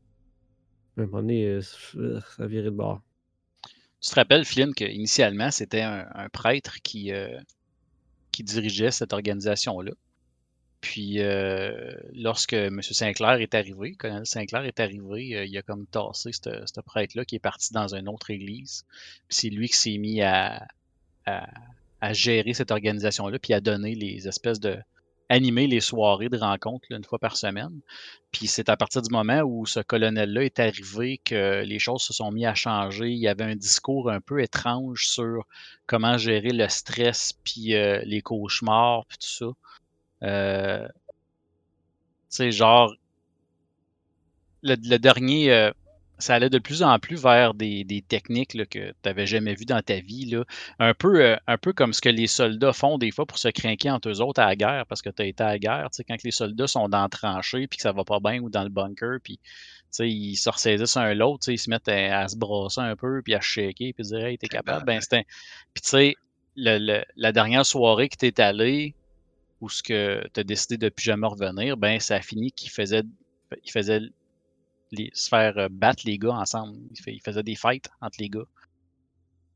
À 0.97 1.01
un 1.01 1.07
moment 1.07 1.19
donné, 1.19 1.47
euh, 1.47 1.61
ça 1.61 2.47
virait 2.47 2.65
de 2.65 2.71
bord. 2.71 3.01
Tu 4.01 4.11
te 4.11 4.15
rappelles, 4.15 4.45
Flynn, 4.45 4.75
qu'initialement, 4.75 5.51
c'était 5.51 5.81
un, 5.81 6.29
prêtre 6.33 6.83
qui, 6.83 7.13
euh, 7.13 7.41
qui 8.35 8.43
dirigeait 8.45 8.91
cette 8.91 9.13
organisation-là. 9.13 9.93
Puis 10.81 11.21
euh, 11.21 11.93
lorsque 12.13 12.53
M. 12.53 12.83
Sinclair 12.83 13.35
est 13.41 13.55
arrivé, 13.55 13.95
colonel 13.95 14.27
Sinclair 14.27 14.65
est 14.65 14.81
arrivé, 14.81 15.35
euh, 15.35 15.45
il 15.47 15.57
a 15.57 15.63
comme 15.63 15.87
tassé 15.87 16.31
ce 16.33 16.81
prêtre-là 16.81 17.25
qui 17.25 17.37
est 17.37 17.39
parti 17.41 17.73
dans 17.73 17.95
une 17.95 18.09
autre 18.09 18.31
église. 18.31 18.85
C'est 19.29 19.49
lui 19.49 19.69
qui 19.69 19.77
s'est 19.77 19.97
mis 19.97 20.21
à, 20.21 20.67
à 21.27 22.13
gérer 22.13 22.53
cette 22.53 22.71
organisation-là, 22.71 23.39
puis 23.39 23.55
à 23.55 23.61
donner 23.61 23.95
les 23.95 24.29
espèces 24.29 24.61
de 24.61 24.77
animer 25.29 25.67
les 25.67 25.81
soirées 25.81 26.29
de 26.29 26.39
rencontres 26.39 26.87
une 26.91 27.05
fois 27.05 27.19
par 27.19 27.37
semaine. 27.37 27.81
Puis 28.31 28.47
c'est 28.47 28.69
à 28.69 28.77
partir 28.77 29.03
du 29.03 29.11
moment 29.11 29.41
où 29.43 29.65
ce 29.67 29.81
colonel-là 29.81 30.45
est 30.45 30.59
arrivé 30.59 31.19
que 31.25 31.63
les 31.65 31.79
choses 31.79 32.03
se 32.03 32.13
sont 32.13 32.31
mis 32.31 32.47
à 32.47 32.55
changer. 32.55 33.11
Il 33.11 33.19
y 33.19 33.29
avait 33.29 33.45
un 33.45 33.57
discours 33.57 34.11
un 34.11 34.21
peu 34.21 34.43
étrange 34.43 35.07
sur 35.07 35.45
comment 35.87 36.19
gérer 36.19 36.51
le 36.51 36.69
stress, 36.69 37.33
puis 37.45 37.75
euh, 37.75 38.03
les 38.05 38.23
cauchemars, 38.23 39.07
puis 39.07 39.19
tout 39.19 39.29
ça. 39.29 40.27
Euh, 40.27 40.89
tu 42.31 42.51
genre, 42.51 42.93
le, 44.63 44.77
le 44.83 44.99
dernier, 44.99 45.53
euh, 45.53 45.71
ça 46.19 46.35
allait 46.35 46.51
de 46.51 46.59
plus 46.59 46.83
en 46.83 46.99
plus 46.99 47.21
vers 47.21 47.55
des, 47.55 47.85
des 47.85 48.03
techniques 48.03 48.55
là, 48.55 48.65
que 48.67 48.89
tu 48.91 48.95
n'avais 49.05 49.27
jamais 49.27 49.55
vues 49.55 49.65
dans 49.65 49.83
ta 49.83 50.01
vie. 50.01 50.27
Là. 50.27 50.45
Un, 50.79 50.95
peu, 50.95 51.21
euh, 51.21 51.37
un 51.47 51.59
peu 51.59 51.73
comme 51.73 51.93
ce 51.93 52.01
que 52.01 52.09
les 52.09 52.27
soldats 52.27 52.73
font 52.73 52.99
des 52.99 53.11
fois 53.11 53.27
pour 53.27 53.39
se 53.39 53.49
craquer 53.49 53.91
entre 53.91 54.09
eux 54.11 54.21
autres 54.21 54.41
à 54.41 54.47
la 54.47 54.57
guerre, 54.57 54.87
parce 54.87 55.03
que 55.03 55.11
tu 55.11 55.23
as 55.23 55.27
été 55.27 55.43
à 55.43 55.49
la 55.49 55.59
guerre. 55.59 55.89
tu 55.95 56.05
Quand 56.05 56.23
les 56.23 56.31
soldats 56.31 56.67
sont 56.69 56.89
dans 56.89 57.03
la 57.03 57.09
tranchée, 57.09 57.67
puis 57.67 57.77
que 57.79 57.83
ça 57.83 57.93
va 57.93 58.05
pas 58.05 58.21
bien, 58.21 58.41
ou 58.41 58.49
dans 58.51 58.63
le 58.63 58.69
bunker, 58.69 59.19
puis 59.23 59.39
tu 59.95 60.09
ils 60.09 60.37
se 60.37 60.51
ressaisissent 60.51 60.97
un 60.97 61.15
l'autre, 61.15 61.45
tu 61.45 61.53
ils 61.53 61.59
se 61.59 61.71
mettent 61.71 61.89
à, 61.89 62.21
à 62.21 62.29
se 62.29 62.37
brasser 62.37 62.81
un 62.81 62.97
peu, 62.97 63.21
puis 63.23 63.35
à 63.35 63.41
shaker, 63.41 63.93
puis 63.95 64.05
dire 64.05 64.25
Hey, 64.25 64.39
t'es 64.39 64.49
capable? 64.49 64.85
Ben, 64.87 65.01
c'était. 65.01 65.25
Puis 65.73 65.83
tu 65.83 65.89
sais, 65.91 66.15
le, 66.57 66.79
le- 66.79 67.05
la 67.17 67.33
dernière 67.33 67.67
soirée 67.67 68.09
que 68.09 68.17
t'es 68.17 68.41
allé, 68.41 68.95
où 69.61 69.69
ce 69.69 69.83
que 69.83 70.23
tu 70.33 70.41
as 70.41 70.45
décidé 70.45 70.77
de 70.77 70.89
plus 70.89 71.05
jamais 71.05 71.27
revenir, 71.27 71.77
ben 71.77 71.99
ça 72.01 72.17
a 72.17 72.21
fini 72.21 72.53
qu'il 72.53 72.71
faisait, 72.71 73.03
il 73.65 73.71
faisait 73.71 74.01
les- 74.95 75.11
se 75.15 75.29
faire 75.29 75.59
euh, 75.59 75.69
battre 75.71 76.03
les 76.07 76.19
gars 76.19 76.35
ensemble. 76.35 76.77
Il, 76.93 77.01
fait- 77.01 77.15
il 77.15 77.21
faisait 77.21 77.43
des 77.43 77.57
fights 77.57 77.89
entre 78.01 78.17
les 78.21 78.29
gars. 78.29 78.45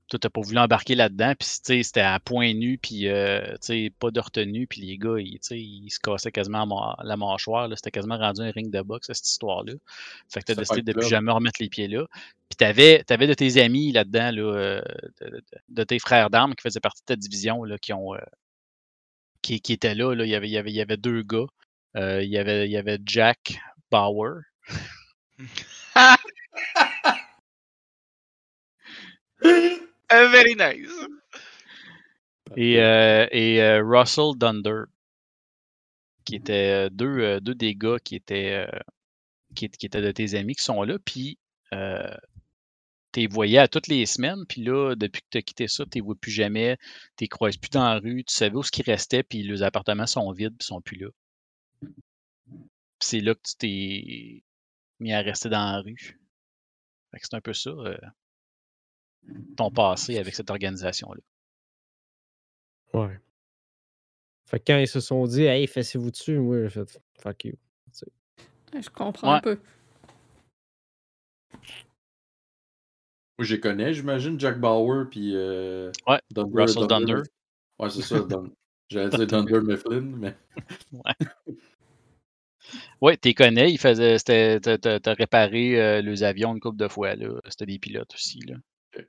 Toi, 0.09 0.19
t'as 0.19 0.31
pas 0.31 0.41
voulu 0.41 0.57
embarquer 0.59 0.95
là-dedans, 0.95 1.35
puis 1.39 1.47
tu 1.47 1.55
sais, 1.65 1.83
c'était 1.83 2.01
à 2.01 2.19
point 2.19 2.55
nu, 2.55 2.79
puis 2.79 3.09
euh, 3.09 3.43
tu 3.57 3.59
sais, 3.61 3.93
pas 3.99 4.11
de 4.11 4.19
retenue, 4.21 4.67
puis 4.67 4.81
les 4.81 4.97
gars, 4.97 5.17
ils, 5.19 5.39
ils 5.51 5.91
se 5.91 6.01
cassaient 6.01 6.33
quasiment 6.33 6.97
la 7.05 7.17
mâchoire. 7.19 7.69
C'était 7.77 7.91
quasiment 7.91 8.17
rendu 8.17 8.41
un 8.41 8.51
ring 8.51 8.71
de 8.71 8.81
boxe, 8.81 9.09
cette 9.13 9.29
histoire-là. 9.29 9.75
Fait 10.31 10.41
que 10.41 10.47
t'as 10.47 10.55
décidé 10.63 10.81
de 10.83 10.93
plus 10.93 11.03
jamais 11.11 11.31
remettre 11.33 11.61
les 11.61 11.69
pieds 11.69 11.89
là. 11.89 12.07
Puis 12.49 12.57
t'avais, 12.57 13.05
t'avais 13.05 13.27
de 13.27 13.35
tes 13.35 13.61
amis 13.63 13.93
là-dedans, 13.93 14.31
là, 14.31 14.43
euh, 14.43 14.83
de, 15.21 15.27
de- 15.29 15.43
de 15.69 15.85
tes 15.85 15.99
frères 15.99 16.31
d'armes 16.31 16.55
qui 16.55 16.63
faisaient 16.63 16.81
partie 16.81 17.03
de 17.03 17.07
ta 17.07 17.17
division, 17.17 17.63
là, 17.65 17.77
qui 17.77 17.93
ont, 17.93 18.15
euh, 18.15 18.19
qui, 19.43 19.61
qui 19.61 19.75
étaient 19.75 19.95
là, 19.95 20.15
là. 20.15 20.25
Il 20.25 20.31
y 20.31 20.35
avait, 20.35 20.49
il 20.49 20.53
y 20.53 20.57
avait, 20.59 20.71
il 20.71 20.77
y 20.77 20.81
avait 20.81 20.97
deux 20.97 21.23
gars. 21.23 21.47
Euh, 21.97 22.23
il 22.23 22.31
y 22.31 22.39
avait, 22.39 22.67
il 22.67 22.73
y 22.73 22.77
avait 22.79 22.99
Jack 23.05 23.61
Bauer. 23.91 24.41
Uh, 30.11 30.29
very 30.31 30.55
nice. 30.55 30.91
et, 32.57 32.81
euh, 32.81 33.27
et 33.31 33.63
euh, 33.63 33.83
Russell 33.85 34.37
Dunder, 34.37 34.85
qui 36.25 36.37
étaient 36.37 36.87
euh, 36.87 36.91
deux, 36.91 37.19
euh, 37.21 37.41
deux 37.41 37.55
des 37.55 37.75
gars 37.75 37.99
qui 38.03 38.17
étaient, 38.17 38.67
euh, 38.67 38.79
qui, 39.55 39.69
qui 39.71 39.87
étaient 39.87 40.03
de 40.03 40.13
tes 40.13 40.35
amis 40.35 40.55
qui 40.57 40.65
sont 40.65 40.83
là, 40.83 40.99
puis 41.05 41.39
euh, 41.75 42.15
tu 43.13 43.21
les 43.21 43.27
voyais 43.27 43.59
à 43.59 43.69
toutes 43.69 43.89
les 43.89 44.07
semaines, 44.07 44.47
puis 44.49 44.63
là, 44.63 44.95
depuis 44.95 45.21
que 45.23 45.27
tu 45.31 45.39
as 45.39 45.43
quitté 45.43 45.69
ça, 45.69 45.85
tu 45.85 45.97
les 45.97 46.01
vois 46.01 46.15
plus 46.15 46.31
jamais, 46.33 46.77
tu 47.17 47.25
les 47.25 47.29
croises 47.29 47.57
plus 47.59 47.71
dans 47.71 47.85
la 47.85 47.99
rue, 47.99 48.25
tu 48.25 48.35
savais 48.35 48.57
où 48.57 48.63
ce 48.63 48.71
qui 48.71 48.83
restait, 48.83 49.23
puis 49.23 49.43
les 49.43 49.63
appartements 49.63 50.07
sont 50.07 50.31
vides, 50.33 50.57
puis 50.59 50.67
sont 50.67 50.81
plus 50.81 50.97
là. 50.99 51.09
C'est 53.01 53.21
là 53.21 53.35
que 53.35 53.41
tu 53.45 53.57
t'es 53.57 54.43
mis 55.01 55.13
à 55.13 55.21
rester 55.21 55.49
dans 55.49 55.73
la 55.73 55.81
rue. 55.81 56.19
Fait 57.11 57.19
que 57.19 57.27
c'est 57.27 57.35
un 57.37 57.41
peu 57.41 57.53
ça, 57.55 57.71
euh, 57.71 57.97
ton 59.57 59.71
passé 59.71 60.19
avec 60.19 60.35
cette 60.35 60.51
organisation-là. 60.51 61.21
Ouais. 62.95 63.19
Fait 64.47 64.59
que 64.59 64.65
quand 64.73 64.79
ils 64.79 64.89
se 64.89 65.01
sont 65.01 65.27
dit, 65.27 65.45
hey, 65.45 65.67
fessez-vous 65.67 66.11
dessus, 66.11 66.39
moi, 66.39 66.63
j'ai 66.65 66.71
fait, 66.71 67.01
fuck 67.21 67.45
you. 67.45 67.55
Je 68.75 68.89
comprends 68.91 69.33
un 69.33 69.35
Ouais. 69.37 69.41
peu. 69.43 69.59
Moi, 73.39 73.45
je 73.47 73.55
les 73.55 73.61
connais, 73.61 73.95
j'imagine, 73.95 74.39
Jack 74.39 74.59
Bauer, 74.61 75.07
puis. 75.11 75.33
Euh, 75.35 75.93
Ouais, 76.07 76.21
Dunder- 76.35 76.63
Russell 76.63 76.87
Dunder. 76.87 77.23
Ouais, 77.79 77.91
c'est 77.91 78.03
ça. 78.03 78.19
Dun- 78.29 78.51
J'allais 78.91 79.11
dire 79.11 79.27
Dunder 79.27 79.61
Mifflin, 79.61 80.01
mais. 80.01 80.37
Oui, 83.01 83.17
tu 83.19 83.29
les 83.29 83.35
connais, 83.35 83.73
ils 83.73 83.79
faisaient, 83.79 84.19
c'était, 84.19 84.61
t'as, 84.61 85.15
réparé 85.15 85.81
euh, 85.81 86.01
les 86.01 86.23
avions 86.23 86.55
une 86.55 86.61
couple 86.61 86.77
de 86.77 86.89
fois, 86.89 87.15
là. 87.15 87.41
C'était 87.49 87.67
des 87.67 87.79
pilotes 87.79 88.15
aussi, 88.15 88.41
là. 88.41 88.57
Euh, 88.97 89.03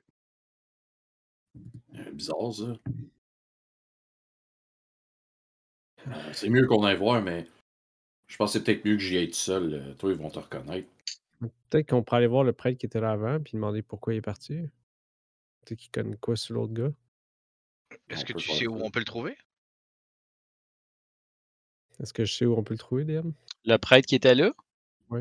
Bizarre, 2.12 2.52
ça. 2.52 2.76
Euh, 6.08 6.32
C'est 6.32 6.48
mieux 6.48 6.66
qu'on 6.66 6.84
aille 6.84 6.96
voir, 6.96 7.22
mais. 7.22 7.46
Je 8.26 8.36
pense 8.36 8.52
que 8.52 8.58
c'est 8.58 8.64
peut-être 8.64 8.84
mieux 8.84 8.96
que 8.96 9.02
j'y 9.02 9.16
aille 9.16 9.30
tout 9.30 9.34
seul. 9.34 9.96
Toi, 9.98 10.12
ils 10.12 10.16
vont 10.16 10.30
te 10.30 10.38
reconnaître. 10.38 10.88
Peut-être 11.68 11.88
qu'on 11.88 12.04
pourrait 12.04 12.18
aller 12.18 12.26
voir 12.28 12.44
le 12.44 12.52
prêtre 12.52 12.78
qui 12.78 12.86
était 12.86 13.00
là 13.00 13.10
avant, 13.10 13.40
puis 13.40 13.52
demander 13.54 13.82
pourquoi 13.82 14.14
il 14.14 14.18
est 14.18 14.22
parti. 14.22 14.54
Peut-être 15.64 15.78
qu'il 15.78 15.90
connaît 15.90 16.16
quoi 16.16 16.36
sur 16.36 16.54
l'autre 16.54 16.72
gars. 16.72 16.92
Est-ce 18.08 18.22
On 18.22 18.26
que 18.26 18.32
tu 18.34 18.52
sais 18.52 18.66
où 18.68 18.76
on 18.76 18.90
peut 18.90 19.00
le 19.00 19.04
trouver? 19.04 19.36
Est-ce 22.00 22.12
que 22.12 22.24
je 22.24 22.32
sais 22.32 22.46
où 22.46 22.56
on 22.56 22.62
peut 22.62 22.74
le 22.74 22.78
trouver, 22.78 23.04
DM? 23.04 23.30
Le 23.64 23.76
prêtre 23.76 24.06
qui 24.06 24.14
était 24.14 24.34
là? 24.34 24.52
Oui. 25.10 25.20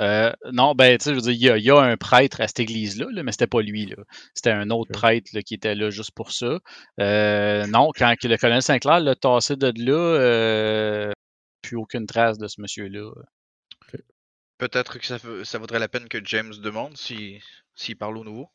Euh, 0.00 0.32
non, 0.52 0.74
ben, 0.74 0.96
tu 0.96 1.04
sais, 1.04 1.10
je 1.10 1.16
veux 1.16 1.22
dire, 1.22 1.32
il 1.32 1.40
y 1.40 1.50
a, 1.50 1.58
il 1.58 1.64
y 1.64 1.70
a 1.70 1.78
un 1.78 1.96
prêtre 1.96 2.40
à 2.40 2.46
cette 2.46 2.60
église-là, 2.60 3.06
là, 3.10 3.22
mais 3.24 3.32
c'était 3.32 3.48
pas 3.48 3.62
lui, 3.62 3.86
là. 3.86 3.96
C'était 4.34 4.52
un 4.52 4.70
autre 4.70 4.92
prêtre 4.92 5.30
là, 5.32 5.42
qui 5.42 5.54
était 5.54 5.74
là 5.74 5.90
juste 5.90 6.12
pour 6.12 6.30
ça. 6.32 6.60
Euh, 7.00 7.66
non, 7.66 7.90
quand 7.96 8.14
le 8.22 8.36
colonel 8.36 8.62
Sinclair 8.62 9.00
l'a 9.00 9.16
tassé 9.16 9.56
de 9.56 9.72
là, 9.76 9.92
euh, 9.92 11.12
plus 11.62 11.76
aucune 11.76 12.06
trace 12.06 12.38
de 12.38 12.46
ce 12.46 12.60
monsieur-là. 12.60 13.10
Peut-être 14.58 14.98
que 14.98 15.44
ça, 15.44 15.58
vaudrait 15.58 15.78
la 15.78 15.88
peine 15.88 16.08
que 16.08 16.18
James 16.24 16.54
demande 16.60 16.96
si 16.96 17.40
s'il 17.76 17.96
parle 17.96 18.18
au 18.18 18.24
nouveau. 18.24 18.50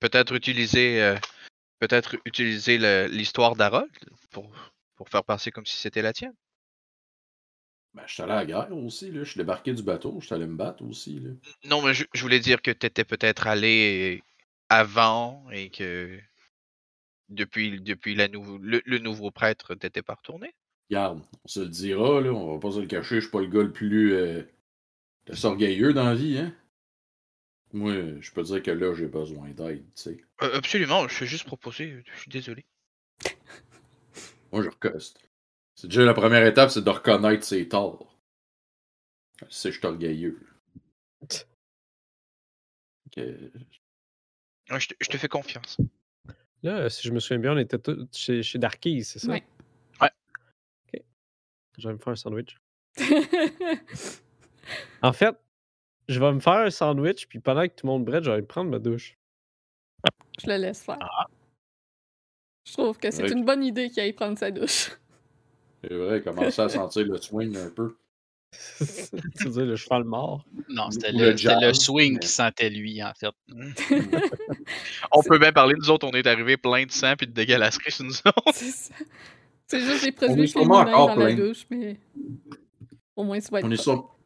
Peut-être 0.00 0.34
utiliser 0.34 1.02
euh, 1.02 1.16
peut-être 1.80 2.16
utiliser 2.24 2.78
l'histoire 3.08 3.56
d'Harold 3.56 3.90
pour, 4.30 4.52
pour 4.94 5.08
faire 5.08 5.24
passer 5.24 5.50
comme 5.50 5.66
si 5.66 5.76
c'était 5.76 6.02
la 6.02 6.12
tienne? 6.12 6.34
Ben, 7.94 8.02
je 8.06 8.14
suis 8.14 8.22
allé 8.22 8.32
à 8.32 8.36
la 8.36 8.46
guerre 8.46 8.72
aussi, 8.76 9.10
là. 9.10 9.24
Je 9.24 9.30
suis 9.30 9.38
débarqué 9.38 9.74
du 9.74 9.82
bateau, 9.82 10.18
je 10.20 10.26
suis 10.26 10.34
allé 10.34 10.46
me 10.46 10.56
battre 10.56 10.84
aussi, 10.84 11.18
là. 11.18 11.30
Non, 11.64 11.82
mais 11.82 11.92
je, 11.92 12.04
je 12.14 12.22
voulais 12.22 12.38
dire 12.38 12.62
que 12.62 12.70
tu 12.70 12.86
étais 12.86 13.04
peut-être 13.04 13.48
allé 13.48 14.22
avant 14.68 15.50
et 15.50 15.70
que 15.70 16.20
depuis, 17.28 17.80
depuis 17.80 18.14
la 18.14 18.28
nou- 18.28 18.58
le, 18.58 18.82
le 18.84 18.98
nouveau 18.98 19.30
prêtre, 19.30 19.74
t'étais 19.74 20.02
pas 20.02 20.14
retourné. 20.14 20.52
Regarde, 20.90 21.22
on 21.44 21.48
se 21.48 21.60
le 21.60 21.68
dira, 21.68 22.20
là. 22.20 22.30
On 22.32 22.54
va 22.54 22.60
pas 22.60 22.72
se 22.72 22.80
le 22.80 22.86
cacher, 22.86 23.16
je 23.16 23.20
suis 23.22 23.30
pas 23.30 23.40
le 23.40 23.48
gars 23.48 23.62
le 23.62 23.72
plus. 23.72 24.14
Euh, 24.14 24.42
le 25.28 25.46
orgueilleux 25.46 25.92
dans 25.92 26.04
la 26.04 26.14
vie, 26.14 26.38
hein. 26.38 26.54
Moi, 27.72 28.20
je 28.20 28.30
peux 28.32 28.42
dire 28.42 28.62
que 28.62 28.70
là, 28.70 28.94
j'ai 28.94 29.06
besoin 29.06 29.50
d'aide, 29.50 29.84
tu 29.94 30.02
sais. 30.02 30.24
Euh, 30.42 30.56
absolument, 30.56 31.06
je 31.06 31.14
fais 31.14 31.26
juste 31.26 31.44
proposer, 31.44 32.02
je 32.04 32.20
suis 32.20 32.30
désolé. 32.30 32.64
Moi, 34.52 34.62
je 34.62 34.68
recoste. 34.68 35.20
C'est 35.76 35.86
déjà 35.86 36.04
la 36.04 36.14
première 36.14 36.44
étape, 36.44 36.70
c'est 36.70 36.82
de 36.82 36.90
reconnaître 36.90 37.44
ses 37.44 37.68
torts. 37.68 38.18
Je 39.40 39.46
sais, 39.54 39.70
je 39.72 39.78
suis 39.78 39.86
orgueilleux. 39.86 40.40
Ok. 41.22 41.32
Ouais, 43.16 44.80
je, 44.80 44.88
te, 44.88 44.94
je 45.00 45.08
te 45.08 45.16
fais 45.16 45.28
confiance. 45.28 45.78
Là, 46.62 46.90
si 46.90 47.06
je 47.06 47.12
me 47.12 47.20
souviens 47.20 47.38
bien, 47.38 47.52
on 47.54 47.58
était 47.58 47.78
tous 47.78 48.06
chez, 48.12 48.42
chez 48.42 48.58
Darkies, 48.58 49.04
c'est 49.04 49.18
ça? 49.20 49.32
Ouais. 49.32 49.42
Ok. 50.00 51.02
Je 51.78 51.88
vais 51.88 51.94
me 51.94 51.98
faire 51.98 52.12
un 52.12 52.16
sandwich. 52.16 52.56
En 55.02 55.12
fait, 55.12 55.34
je 56.10 56.20
vais 56.20 56.32
me 56.32 56.40
faire 56.40 56.54
un 56.54 56.70
sandwich, 56.70 57.26
puis 57.28 57.38
pendant 57.38 57.62
que 57.62 57.72
tout 57.74 57.86
le 57.86 57.92
monde 57.92 58.04
brette, 58.04 58.24
je 58.24 58.30
vais 58.30 58.36
aller 58.36 58.46
prendre 58.46 58.70
ma 58.70 58.78
douche. 58.78 59.16
Je 60.42 60.48
le 60.48 60.56
laisse 60.56 60.82
faire. 60.82 60.98
Ah. 61.00 61.26
Je 62.64 62.72
trouve 62.72 62.98
que 62.98 63.10
c'est 63.10 63.30
une 63.30 63.44
bonne 63.44 63.64
idée 63.64 63.90
qu'il 63.90 64.02
aille 64.02 64.12
prendre 64.12 64.38
sa 64.38 64.50
douche. 64.50 64.92
C'est 65.82 65.94
vrai, 65.94 66.22
commencer 66.22 66.60
à 66.60 66.68
sentir 66.68 67.04
le 67.06 67.18
swing 67.18 67.56
un 67.56 67.70
peu. 67.70 67.96
tu 68.78 69.44
veux 69.44 69.50
dire 69.50 69.64
le 69.64 69.76
cheval 69.76 70.04
mort? 70.04 70.44
Non, 70.68 70.90
c'était 70.90 71.12
le, 71.12 71.72
swing 71.72 72.14
mais- 72.14 72.18
qui 72.18 72.28
sentait 72.28 72.68
lui, 72.68 73.02
en 73.02 73.12
fait. 73.14 73.32
On 75.12 75.22
peut 75.22 75.38
bien 75.38 75.52
parler, 75.52 75.74
nous 75.78 75.90
autres, 75.90 76.06
on 76.06 76.12
est 76.12 76.26
arrivés 76.26 76.56
plein 76.56 76.84
de 76.84 76.90
sang 76.90 77.14
puis 77.16 77.26
de 77.26 77.32
dégueulasseries 77.32 77.92
sur 77.92 78.04
nous 78.04 78.18
autres. 78.26 78.42
C'est 78.54 78.70
ça. 78.70 78.94
C'est 79.66 79.80
juste 79.80 80.02
des 80.02 80.08
est 80.08 80.12
produits 80.12 80.48
féminins 80.48 80.84
dans 80.84 81.14
la 81.14 81.32
douche, 81.32 81.64
mais 81.70 81.96
au 83.14 83.22
moins 83.22 83.40
ça 83.40 83.50
va 83.52 83.60
être 83.60 83.66
On 83.66 83.70
est 83.70 83.76
sur... 83.76 84.16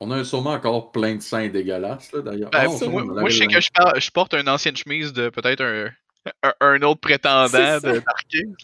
On 0.00 0.10
a 0.12 0.22
sûrement 0.22 0.50
encore 0.50 0.92
plein 0.92 1.16
de 1.16 1.20
seins 1.20 1.48
dégueulasses, 1.48 2.12
là, 2.12 2.22
d'ailleurs. 2.22 2.50
Ben, 2.50 2.68
ah, 2.68 2.86
moi, 2.86 3.28
je 3.28 3.38
sais 3.38 3.46
que 3.46 3.60
je, 3.60 4.10
porte 4.10 4.34
une 4.34 4.48
ancienne 4.48 4.76
chemise 4.76 5.12
de 5.12 5.28
peut-être 5.28 5.62
un, 5.62 5.90
un, 6.60 6.82
autre 6.82 7.00
prétendant 7.00 7.78
de 7.80 7.98
parking. 7.98 8.54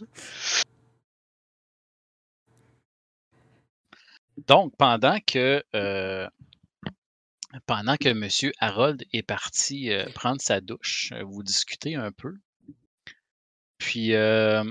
Donc, 4.47 4.77
pendant 4.77 5.19
que, 5.27 5.63
euh, 5.75 6.29
pendant 7.67 7.97
que 7.97 8.09
M. 8.09 8.53
Harold 8.59 9.05
est 9.13 9.23
parti 9.23 9.91
euh, 9.91 10.07
prendre 10.15 10.41
sa 10.41 10.61
douche, 10.61 11.13
euh, 11.13 11.23
vous 11.25 11.43
discutez 11.43 11.95
un 11.95 12.13
peu. 12.13 12.35
Puis, 13.79 14.15
euh, 14.15 14.65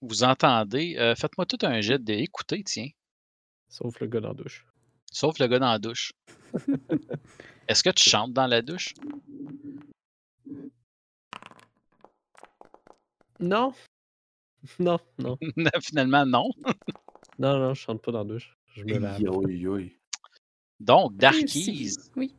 vous 0.00 0.24
entendez, 0.24 0.94
faites-moi 1.16 1.46
tout 1.46 1.58
un 1.62 1.80
jet 1.80 2.02
d'écouter, 2.02 2.62
tiens. 2.64 2.88
Sauf 3.72 3.98
le 4.00 4.06
gars 4.06 4.20
dans 4.20 4.28
la 4.28 4.34
douche. 4.34 4.66
Sauf 5.10 5.38
le 5.38 5.46
gars 5.46 5.58
dans 5.58 5.72
la 5.72 5.78
douche. 5.78 6.12
Est-ce 7.68 7.82
que 7.82 7.88
tu 7.88 8.08
chantes 8.08 8.34
dans 8.34 8.46
la 8.46 8.60
douche? 8.60 8.92
Non. 13.40 13.72
Non, 14.78 14.98
non. 15.18 15.38
Finalement, 15.82 16.26
non. 16.26 16.50
Non, 17.38 17.58
non, 17.58 17.72
je 17.72 17.80
chante 17.80 18.02
pas 18.02 18.12
dans 18.12 18.18
la 18.18 18.24
douche. 18.26 18.54
Je 18.74 18.84
me 18.84 18.98
lave. 18.98 19.22
Donc. 20.78 21.16
Darkies, 21.16 21.94
Oui. 22.14 22.34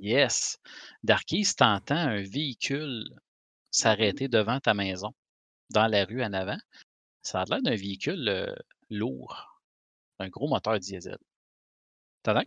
yes. 0.00 0.58
Darkies, 1.04 1.54
t'entends 1.56 1.94
un 1.94 2.22
véhicule 2.22 3.04
s'arrêter 3.70 4.26
devant 4.26 4.58
ta 4.58 4.74
maison, 4.74 5.14
dans 5.70 5.86
la 5.86 6.04
rue 6.04 6.24
en 6.24 6.32
avant. 6.32 6.58
Ça 7.22 7.42
a 7.42 7.44
l'air 7.44 7.62
d'un 7.62 7.76
véhicule 7.76 8.28
euh, 8.28 8.54
lourd, 8.90 9.53
un 10.18 10.28
gros 10.28 10.48
moteur 10.48 10.78
diesel. 10.78 11.18
T'entends? 12.22 12.42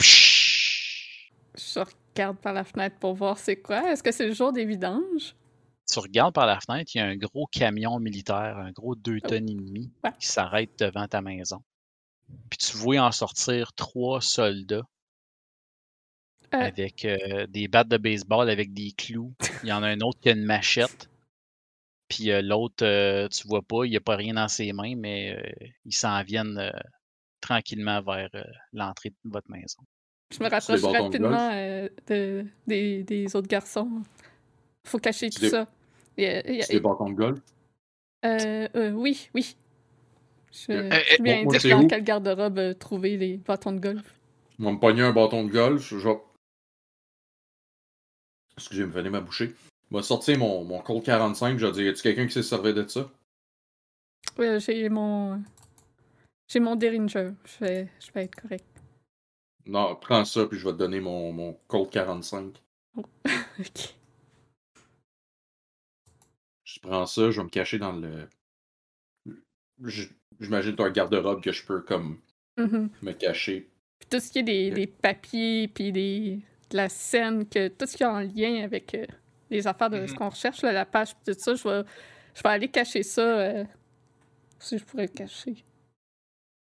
Je 0.00 1.80
regarde 1.80 2.38
par 2.38 2.52
la 2.52 2.64
fenêtre 2.64 2.96
pour 2.98 3.14
voir 3.14 3.38
c'est 3.38 3.56
quoi. 3.56 3.90
Est-ce 3.92 4.02
que 4.02 4.12
c'est 4.12 4.26
le 4.26 4.32
jour 4.34 4.52
des 4.52 4.64
vidanges? 4.64 5.34
Tu 5.90 5.98
regardes 6.00 6.34
par 6.34 6.46
la 6.46 6.58
fenêtre, 6.60 6.90
il 6.94 6.98
y 6.98 7.00
a 7.00 7.06
un 7.06 7.16
gros 7.16 7.46
camion 7.46 7.98
militaire, 8.00 8.56
un 8.58 8.72
gros 8.72 8.94
deux 8.96 9.20
Oh. 9.24 9.28
tonnes 9.28 9.48
et 9.48 9.54
demi, 9.54 9.90
Ouais. 10.04 10.10
qui 10.18 10.26
s'arrête 10.26 10.78
devant 10.78 11.06
ta 11.06 11.22
maison. 11.22 11.62
Puis 12.50 12.58
tu 12.58 12.76
vois 12.76 12.98
en 13.00 13.12
sortir 13.12 13.72
trois 13.72 14.20
soldats 14.20 14.82
Euh. 16.54 16.58
avec 16.58 17.04
euh, 17.04 17.46
des 17.48 17.68
battes 17.68 17.88
de 17.88 17.96
baseball 17.98 18.48
avec 18.50 18.72
des 18.72 18.92
clous. 18.92 19.32
Il 19.62 19.68
y 19.68 19.72
en 19.72 19.82
a 19.82 19.88
un 19.88 20.00
autre 20.00 20.18
qui 20.20 20.28
a 20.28 20.32
une 20.32 20.44
machette. 20.44 21.08
Puis 22.08 22.30
euh, 22.30 22.40
l'autre, 22.42 22.84
euh, 22.84 23.28
tu 23.28 23.46
vois 23.48 23.62
pas, 23.62 23.84
il 23.84 23.90
n'y 23.90 23.96
a 23.96 24.00
pas 24.00 24.16
rien 24.16 24.34
dans 24.34 24.48
ses 24.48 24.72
mains, 24.72 24.94
mais 24.96 25.36
euh, 25.36 25.66
ils 25.84 25.94
s'en 25.94 26.22
viennent 26.22 26.58
euh, 26.58 26.70
tranquillement 27.40 28.02
vers 28.02 28.28
euh, 28.34 28.44
l'entrée 28.72 29.10
de 29.10 29.30
votre 29.30 29.50
maison. 29.50 29.82
Je 30.36 30.42
me 30.42 30.48
rapproche 30.48 30.82
rapidement 30.82 31.50
euh, 31.52 31.88
de- 32.08 32.44
des, 32.66 33.02
des 33.04 33.34
autres 33.36 33.48
garçons. 33.48 34.02
Faut 34.84 34.98
cacher 34.98 35.30
tout 35.30 35.40
des- 35.40 35.50
ça. 35.50 35.66
C'est 36.16 36.68
des 36.72 36.80
bâtons 36.80 37.10
de 37.10 37.14
golf. 37.14 37.40
euh, 38.24 38.68
euh, 38.76 38.90
oui, 38.92 39.28
oui. 39.34 39.56
Je, 40.52 40.72
je 40.72 41.22
lui 41.22 41.30
moi, 41.30 41.42
moi, 41.42 41.52
indique 41.52 41.60
c'est 41.62 41.70
dans 41.70 41.82
où? 41.84 41.88
quel 41.88 42.02
garde-robe 42.04 42.58
euh, 42.58 42.74
trouver 42.74 43.16
les 43.16 43.36
bâtons 43.36 43.72
de 43.72 43.80
golf. 43.80 44.14
On 44.58 44.64
va 44.64 44.72
me 44.72 44.78
pogner 44.78 45.02
un 45.02 45.12
bâton 45.12 45.44
de 45.44 45.50
golf. 45.50 45.82
Je 45.82 45.96
vais. 45.96 46.16
Excusez, 48.56 48.86
me 48.86 48.92
fallait 48.92 49.10
ma 49.10 49.20
bouchée. 49.20 49.54
Je 49.90 49.96
vais 49.96 50.02
sortir 50.02 50.38
mon, 50.38 50.64
mon 50.64 50.80
Colt 50.80 51.04
45. 51.04 51.58
Je 51.58 51.66
vais 51.66 51.72
dire, 51.72 51.82
y 51.84 51.88
a-tu 51.88 52.02
quelqu'un 52.02 52.26
qui 52.26 52.32
s'est 52.32 52.42
servi 52.42 52.74
de 52.74 52.86
ça? 52.86 53.10
Ouais, 54.38 54.58
j'ai 54.60 54.88
mon. 54.88 55.42
J'ai 56.48 56.60
mon 56.60 56.76
Derringer. 56.76 57.30
Je 57.44 57.64
vais, 57.64 57.88
je 58.00 58.12
vais 58.12 58.24
être 58.24 58.34
correct. 58.40 58.64
Non, 59.66 59.96
prends 59.96 60.24
ça, 60.24 60.46
puis 60.46 60.58
je 60.58 60.64
vais 60.64 60.72
te 60.72 60.78
donner 60.78 61.00
mon, 61.00 61.32
mon 61.32 61.58
Colt 61.68 61.90
45. 61.90 62.62
Ok. 63.58 63.94
Je 66.64 66.80
prends 66.80 67.06
ça, 67.06 67.30
je 67.30 67.40
vais 67.40 67.44
me 67.44 67.48
cacher 67.48 67.78
dans 67.78 67.92
le. 67.92 68.28
J'imagine 70.40 70.74
un 70.78 70.90
garde-robe 70.90 71.42
que 71.42 71.52
je 71.52 71.64
peux 71.64 71.80
comme 71.80 72.20
Mhm. 72.58 72.90
me 73.02 73.12
cacher. 73.12 73.70
Puis 73.98 74.08
tout 74.10 74.20
ce 74.20 74.30
qui 74.30 74.40
est 74.40 74.42
des, 74.42 74.70
des 74.70 74.86
papiers, 74.86 75.68
puis 75.68 75.92
des, 75.92 76.40
de 76.70 76.76
la 76.76 76.88
scène, 76.90 77.48
que, 77.48 77.68
tout 77.68 77.86
ce 77.86 77.96
qui 77.96 78.02
est 78.02 78.06
en 78.06 78.20
lien 78.20 78.62
avec 78.64 78.94
euh, 78.94 79.06
les 79.50 79.66
affaires 79.66 79.90
de 79.90 80.06
ce 80.06 80.12
Mhm. 80.12 80.18
qu'on 80.18 80.28
recherche, 80.28 80.62
là, 80.62 80.72
la 80.72 80.84
page, 80.86 81.12
tout 81.24 81.34
ça, 81.36 81.54
je 81.54 81.62
vais, 81.68 81.82
je 82.34 82.42
vais 82.42 82.48
aller 82.48 82.68
cacher 82.68 83.02
ça. 83.02 83.22
euh, 83.22 83.64
si 84.58 84.78
je 84.78 84.84
pourrais 84.84 85.02
le 85.06 85.12
cacher. 85.12 85.64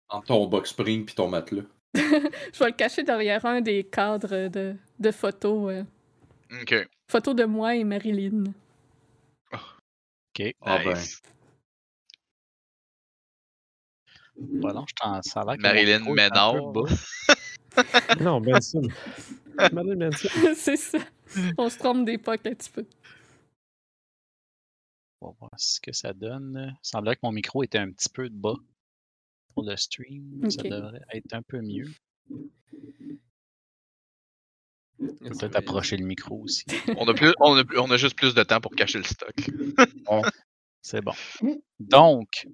Entre 0.08 0.26
ton 0.28 0.46
box 0.46 0.70
spring 0.70 1.04
puis 1.04 1.14
ton 1.14 1.26
matelas. 1.28 1.64
Je 1.94 2.58
vais 2.58 2.66
le 2.70 2.76
cacher 2.76 3.02
derrière 3.02 3.44
un 3.44 3.60
des 3.60 3.82
cadres 3.84 4.48
de, 4.48 4.76
de 4.98 5.10
photos. 5.10 5.72
euh, 5.72 5.84
Ok. 6.62 6.86
photos 7.10 7.34
de 7.34 7.44
moi 7.44 7.74
et 7.74 7.82
Marilyn. 7.84 8.44
OK. 9.52 10.54
Ah 10.62 10.78
ben. 10.84 10.94
Nice. 10.94 11.20
Voilà, 14.60 14.84
je 14.88 14.94
t'en 14.94 15.12
mon 15.56 15.56
Marilyn 15.58 16.12
Ménard. 16.14 16.72
bas. 16.72 16.82
Non, 18.20 18.40
Benson. 18.40 18.82
Madame 19.72 19.94
Benson. 19.98 20.28
C'est 20.54 20.76
ça. 20.76 20.98
On 21.58 21.68
se 21.68 21.78
trompe 21.78 22.04
d'époque 22.04 22.46
un 22.46 22.54
petit 22.54 22.70
peu. 22.70 22.86
On 25.20 25.28
va 25.28 25.34
voir 25.38 25.50
ce 25.56 25.80
que 25.80 25.92
ça 25.92 26.12
donne. 26.12 26.74
Il 26.82 26.88
semblait 26.88 27.14
que 27.14 27.20
mon 27.22 27.32
micro 27.32 27.62
était 27.62 27.78
un 27.78 27.90
petit 27.92 28.08
peu 28.08 28.28
de 28.28 28.34
bas 28.34 28.56
pour 29.54 29.64
le 29.64 29.76
stream. 29.76 30.50
Ça 30.50 30.62
devrait 30.62 31.00
être 31.12 31.32
un 31.34 31.42
peu 31.42 31.60
mieux. 31.60 31.88
Peut-être 34.98 35.56
approcher 35.56 35.96
le 35.96 36.04
micro 36.06 36.42
aussi. 36.42 36.64
On 36.98 37.08
a, 37.08 37.14
plus, 37.14 37.32
on, 37.40 37.56
a, 37.56 37.64
plus- 37.64 37.78
on 37.78 37.90
a 37.90 37.96
juste 37.96 38.16
plus 38.16 38.34
de 38.34 38.42
temps 38.42 38.60
pour 38.60 38.72
cacher 38.72 38.98
le 38.98 39.04
stock. 39.04 39.34
C'est 40.82 41.00
bon. 41.00 41.12
Donc, 41.78 42.46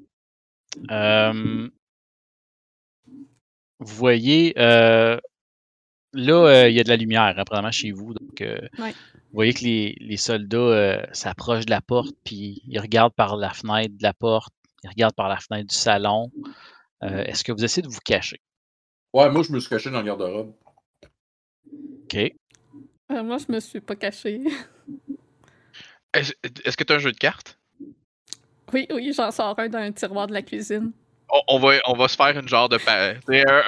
euh, 0.90 1.68
vous 3.80 3.94
voyez, 3.96 4.52
euh, 4.58 5.18
là, 6.12 6.46
euh, 6.46 6.68
il 6.68 6.76
y 6.76 6.80
a 6.80 6.84
de 6.84 6.88
la 6.88 6.96
lumière, 6.96 7.32
probablement 7.34 7.70
chez 7.70 7.92
vous. 7.92 8.14
Donc, 8.14 8.40
euh, 8.40 8.58
Ouais. 8.78 8.92
vous 8.92 9.34
voyez 9.34 9.52
que 9.54 9.64
les, 9.64 9.96
les 10.00 10.16
soldats 10.16 10.56
euh, 10.58 11.02
s'approchent 11.12 11.66
de 11.66 11.70
la 11.70 11.80
porte, 11.80 12.14
puis 12.24 12.62
ils 12.66 12.78
regardent 12.80 13.14
par 13.14 13.36
la 13.36 13.50
fenêtre 13.50 13.96
de 13.96 14.02
la 14.02 14.14
porte, 14.14 14.52
ils 14.84 14.88
regardent 14.90 15.14
par 15.14 15.28
la 15.28 15.36
fenêtre 15.38 15.68
du 15.68 15.74
salon. 15.76 16.30
Euh, 17.02 17.24
Est-ce 17.24 17.44
que 17.44 17.52
vous 17.52 17.64
essayez 17.64 17.82
de 17.86 17.92
vous 17.92 18.00
cacher? 18.04 18.40
Ouais, 19.14 19.30
moi 19.30 19.42
je 19.42 19.52
me 19.52 19.60
suis 19.60 19.68
caché 19.70 19.90
dans 19.90 20.00
le 20.00 20.06
garde-robe. 20.06 20.52
OK. 22.04 22.16
Euh, 23.10 23.22
moi, 23.22 23.38
je 23.38 23.50
me 23.52 23.58
suis 23.60 23.80
pas 23.80 23.96
cachée. 23.96 24.42
Est-ce 26.12 26.76
que 26.76 26.84
tu 26.84 26.92
as 26.92 26.96
un 26.96 26.98
jeu 26.98 27.12
de 27.12 27.16
cartes? 27.16 27.58
Oui, 28.72 28.86
oui, 28.90 29.12
j'en 29.14 29.30
sors 29.30 29.58
un 29.58 29.68
d'un 29.68 29.92
tiroir 29.92 30.26
de 30.26 30.32
la 30.34 30.42
cuisine. 30.42 30.92
On, 31.30 31.40
on 31.56 31.58
va, 31.58 31.74
on 31.86 31.94
va 31.94 32.08
se 32.08 32.16
faire 32.16 32.38
une 32.38 32.48
genre 32.48 32.68
de 32.68 32.78
un, 32.88 33.14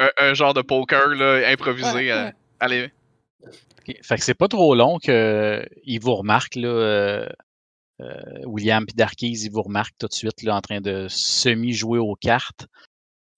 un- 0.07 0.11
un 0.31 0.35
genre 0.35 0.55
de 0.55 0.63
poker 0.63 1.09
là, 1.09 1.49
improvisé. 1.51 1.93
Ouais, 1.93 2.11
euh, 2.11 2.25
ouais. 2.27 2.33
Allez. 2.61 2.91
Fait 4.03 4.17
que 4.17 4.23
c'est 4.25 4.35
pas 4.35 4.49
trop 4.49 4.75
long 4.75 4.99
qu'ils 4.99 5.99
vous 6.01 6.15
remarquent, 6.15 6.55
là, 6.57 6.69
euh, 6.69 7.27
euh, 8.01 8.15
William 8.45 8.85
et 8.89 8.93
Darkies, 8.97 9.33
ils 9.45 9.51
vous 9.51 9.63
remarquent 9.63 9.97
tout 9.99 10.07
de 10.07 10.15
suite 10.15 10.43
là, 10.43 10.55
en 10.55 10.61
train 10.61 10.81
de 10.81 11.07
semi-jouer 11.09 11.99
aux 11.99 12.15
cartes. 12.15 12.67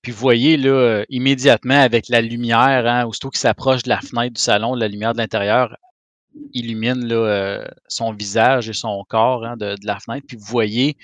Puis 0.02 0.12
vous 0.12 0.18
voyez 0.18 0.56
là, 0.56 0.70
euh, 0.70 1.04
immédiatement 1.08 1.80
avec 1.80 2.08
la 2.08 2.20
lumière, 2.20 2.86
hein, 2.86 3.06
aussitôt 3.06 3.30
qu'il 3.30 3.38
s'approche 3.40 3.84
de 3.84 3.88
la 3.88 4.00
fenêtre 4.00 4.34
du 4.34 4.42
salon, 4.42 4.74
la 4.74 4.88
lumière 4.88 5.12
de 5.14 5.18
l'intérieur 5.18 5.76
illumine 6.52 7.06
là, 7.06 7.14
euh, 7.14 7.64
son 7.88 8.12
visage 8.12 8.68
et 8.68 8.72
son 8.72 9.04
corps 9.08 9.44
hein, 9.44 9.56
de, 9.56 9.74
de 9.76 9.86
la 9.86 9.98
fenêtre. 10.00 10.26
Puis 10.26 10.36
vous 10.36 10.46
voyez 10.46 10.96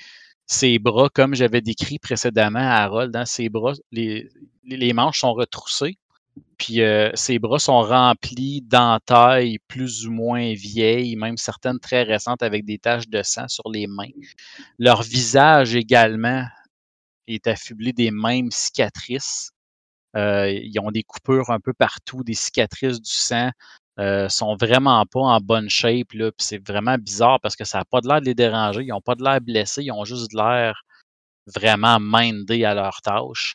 ses 0.48 0.78
bras, 0.78 1.10
comme 1.10 1.34
j'avais 1.34 1.60
décrit 1.60 1.98
précédemment 1.98 2.58
à 2.58 2.82
Harold, 2.82 3.14
hein, 3.14 3.26
ses 3.26 3.50
bras, 3.50 3.74
les, 3.92 4.30
les 4.64 4.92
manches 4.94 5.20
sont 5.20 5.34
retroussées. 5.34 5.98
Puis 6.56 6.82
euh, 6.82 7.10
ses 7.14 7.38
bras 7.38 7.58
sont 7.58 7.82
remplis 7.82 8.62
d'entailles 8.62 9.58
plus 9.68 10.06
ou 10.06 10.10
moins 10.10 10.54
vieilles, 10.54 11.16
même 11.16 11.36
certaines 11.36 11.78
très 11.78 12.02
récentes 12.02 12.42
avec 12.42 12.64
des 12.64 12.78
taches 12.78 13.08
de 13.08 13.22
sang 13.22 13.46
sur 13.48 13.70
les 13.70 13.86
mains. 13.86 14.10
Leur 14.78 15.02
visage 15.02 15.74
également 15.74 16.44
est 17.26 17.46
affublé 17.46 17.92
des 17.92 18.10
mêmes 18.10 18.50
cicatrices. 18.50 19.50
Euh, 20.16 20.50
ils 20.50 20.78
ont 20.80 20.90
des 20.90 21.02
coupures 21.02 21.50
un 21.50 21.60
peu 21.60 21.74
partout, 21.74 22.24
des 22.24 22.34
cicatrices 22.34 23.00
du 23.00 23.12
sang. 23.12 23.50
Euh, 23.98 24.28
sont 24.28 24.54
vraiment 24.54 25.04
pas 25.06 25.20
en 25.20 25.40
bonne 25.40 25.68
shape. 25.68 26.12
Là, 26.12 26.30
puis 26.30 26.46
c'est 26.46 26.64
vraiment 26.64 26.96
bizarre 26.96 27.40
parce 27.40 27.56
que 27.56 27.64
ça 27.64 27.78
n'a 27.78 27.84
pas 27.84 28.00
de 28.00 28.06
l'air 28.08 28.20
de 28.20 28.26
les 28.26 28.34
déranger. 28.34 28.82
Ils 28.84 28.88
n'ont 28.88 29.00
pas 29.00 29.16
de 29.16 29.24
l'air 29.24 29.40
blessés, 29.40 29.82
ils 29.82 29.90
ont 29.92 30.04
juste 30.04 30.30
de 30.32 30.36
l'air 30.36 30.82
vraiment 31.46 31.98
mindés 32.00 32.64
à 32.64 32.74
leur 32.74 33.00
tâche. 33.00 33.54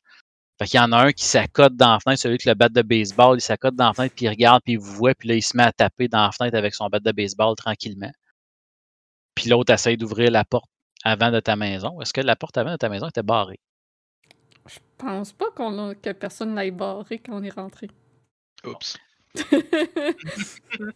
Fait 0.59 0.67
qu'il 0.67 0.79
y 0.79 0.83
en 0.83 0.91
a 0.91 1.05
un 1.07 1.11
qui 1.11 1.25
s'accote 1.25 1.75
dans 1.75 1.93
la 1.93 1.99
fenêtre, 1.99 2.21
celui 2.21 2.33
avec 2.33 2.45
le 2.45 2.53
bat 2.53 2.69
de 2.69 2.81
baseball, 2.81 3.37
il 3.37 3.41
s'accote 3.41 3.75
dans 3.75 3.87
la 3.87 3.93
fenêtre, 3.93 4.15
puis 4.15 4.25
il 4.25 4.29
regarde, 4.29 4.61
puis 4.63 4.73
il 4.73 4.79
vous 4.79 4.93
voit, 4.93 5.15
puis 5.15 5.29
là, 5.29 5.35
il 5.35 5.41
se 5.41 5.55
met 5.57 5.63
à 5.63 5.71
taper 5.71 6.07
dans 6.07 6.23
la 6.23 6.31
fenêtre 6.31 6.57
avec 6.57 6.75
son 6.75 6.87
bat 6.89 6.99
de 6.99 7.11
baseball 7.11 7.55
tranquillement. 7.55 8.11
Puis 9.35 9.49
l'autre 9.49 9.73
essaye 9.73 9.97
d'ouvrir 9.97 10.29
la 10.29 10.43
porte 10.43 10.69
avant 11.03 11.31
de 11.31 11.39
ta 11.39 11.55
maison. 11.55 11.99
Est-ce 12.01 12.13
que 12.13 12.21
la 12.21 12.35
porte 12.35 12.57
avant 12.57 12.71
de 12.71 12.77
ta 12.77 12.89
maison 12.89 13.07
était 13.07 13.23
barrée? 13.23 13.59
Je 14.65 14.79
pense 14.97 15.33
pas 15.33 15.51
qu'on 15.55 15.89
a- 15.89 15.95
que 15.95 16.11
personne 16.11 16.55
l'ait 16.55 16.71
barré 16.71 17.19
quand 17.19 17.33
on 17.33 17.43
est 17.43 17.49
rentré. 17.49 17.89
Oups. 18.65 18.97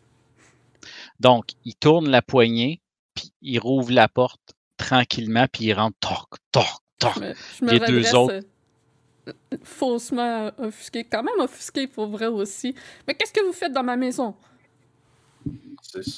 Donc, 1.19 1.45
il 1.65 1.75
tourne 1.75 2.09
la 2.09 2.21
poignée, 2.21 2.81
puis 3.15 3.31
il 3.41 3.59
rouvre 3.59 3.91
la 3.91 4.07
porte 4.07 4.53
tranquillement, 4.77 5.47
puis 5.51 5.65
il 5.65 5.73
rentre 5.73 5.97
toc, 5.99 6.39
toc, 6.51 6.65
toc. 6.99 7.13
Je 7.15 7.19
me, 7.19 7.33
je 7.59 7.65
me 7.65 7.71
Les 7.71 7.79
deux 7.79 8.15
autres. 8.15 8.35
euh, 8.35 9.31
faussement 9.63 10.51
offusqué, 10.57 11.03
quand 11.03 11.23
même 11.23 11.39
offusqué 11.39 11.87
pour 11.87 12.07
vrai 12.07 12.27
aussi. 12.27 12.75
Mais 13.07 13.15
qu'est-ce 13.15 13.33
que 13.33 13.45
vous 13.45 13.53
faites 13.53 13.73
dans 13.73 13.83
ma 13.83 13.97
maison? 13.97 14.35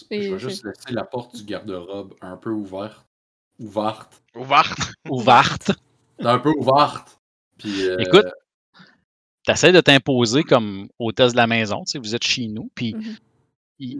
Et 0.10 0.24
Je 0.24 0.32
vais 0.34 0.40
juste 0.40 0.66
laisser 0.66 0.92
la 0.92 1.04
porte 1.04 1.36
du 1.36 1.44
garde-robe 1.44 2.16
un 2.22 2.38
peu 2.38 2.50
ouverte. 2.52 3.06
Ouverte. 3.60 4.24
Ouverte. 4.36 4.80
Ouverte. 5.10 5.72
Un 6.20 6.40
peu 6.40 6.50
ouverte. 6.58 7.20
Puis, 7.58 7.88
euh, 7.88 7.98
Écoute, 8.00 8.26
T'essaies 9.50 9.72
de 9.72 9.82
t'imposer 9.82 10.44
comme 10.44 10.90
hôtesse 11.00 11.32
de 11.32 11.38
la 11.38 11.48
maison. 11.48 11.84
Tu 11.86 11.94
sais, 11.94 11.98
vous 12.00 12.14
êtes 12.14 12.24
chez 12.24 12.48
nous. 12.48 12.70
Puis, 12.76 12.94
Mhm. 12.94 13.16
il- 13.80 14.00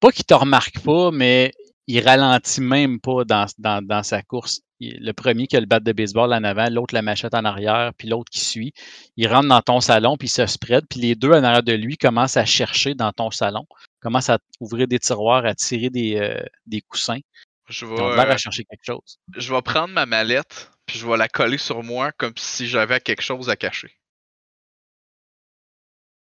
pas 0.00 0.10
qu'il 0.10 0.24
te 0.24 0.32
remarque 0.34 0.78
pas, 0.80 1.10
mais 1.10 1.52
il 1.86 2.00
ralentit 2.00 2.60
même 2.62 2.98
pas 2.98 3.24
dans, 3.24 3.46
dans, 3.58 3.84
dans 3.84 4.02
sa 4.02 4.22
course. 4.22 4.62
Il- 4.80 4.98
le 5.04 5.12
premier 5.12 5.46
qui 5.46 5.56
a 5.56 5.60
le 5.60 5.66
bat 5.66 5.80
de 5.80 5.92
baseball 5.92 6.32
en 6.32 6.44
avant, 6.44 6.68
l'autre 6.70 6.94
la 6.94 7.02
machette 7.02 7.34
en 7.34 7.44
arrière, 7.44 7.92
puis 7.98 8.08
l'autre 8.08 8.30
qui 8.30 8.40
suit. 8.40 8.72
Il 9.18 9.28
rentre 9.28 9.48
dans 9.48 9.60
ton 9.62 9.80
salon, 9.80 10.16
puis 10.16 10.28
il 10.28 10.30
se 10.30 10.46
spread, 10.46 10.84
puis 10.88 11.00
les 11.00 11.14
deux 11.14 11.30
en 11.32 11.44
arrière 11.44 11.62
de 11.62 11.72
lui 11.74 11.98
commencent 11.98 12.36
à 12.38 12.44
chercher 12.46 12.94
dans 12.94 13.12
ton 13.12 13.30
salon, 13.30 13.66
commencent 14.00 14.30
à 14.30 14.38
ouvrir 14.60 14.88
des 14.88 14.98
tiroirs, 14.98 15.44
à 15.44 15.54
tirer 15.54 15.90
des, 15.90 16.16
euh, 16.16 16.40
des 16.66 16.80
coussins. 16.80 17.20
Je 17.68 17.84
Ils 17.84 17.90
ont 17.92 18.08
l'air 18.14 18.26
vais, 18.26 18.32
à 18.32 18.36
chercher 18.38 18.64
quelque 18.64 18.84
chose. 18.84 19.18
je 19.36 19.52
vais 19.52 19.62
prendre 19.62 19.92
ma 19.92 20.06
mallette, 20.06 20.70
puis 20.86 20.98
je 20.98 21.06
vais 21.06 21.16
la 21.18 21.28
coller 21.28 21.58
sur 21.58 21.82
moi 21.82 22.12
comme 22.12 22.34
si 22.36 22.66
j'avais 22.66 23.00
quelque 23.00 23.22
chose 23.22 23.48
à 23.50 23.56
cacher. 23.56 23.92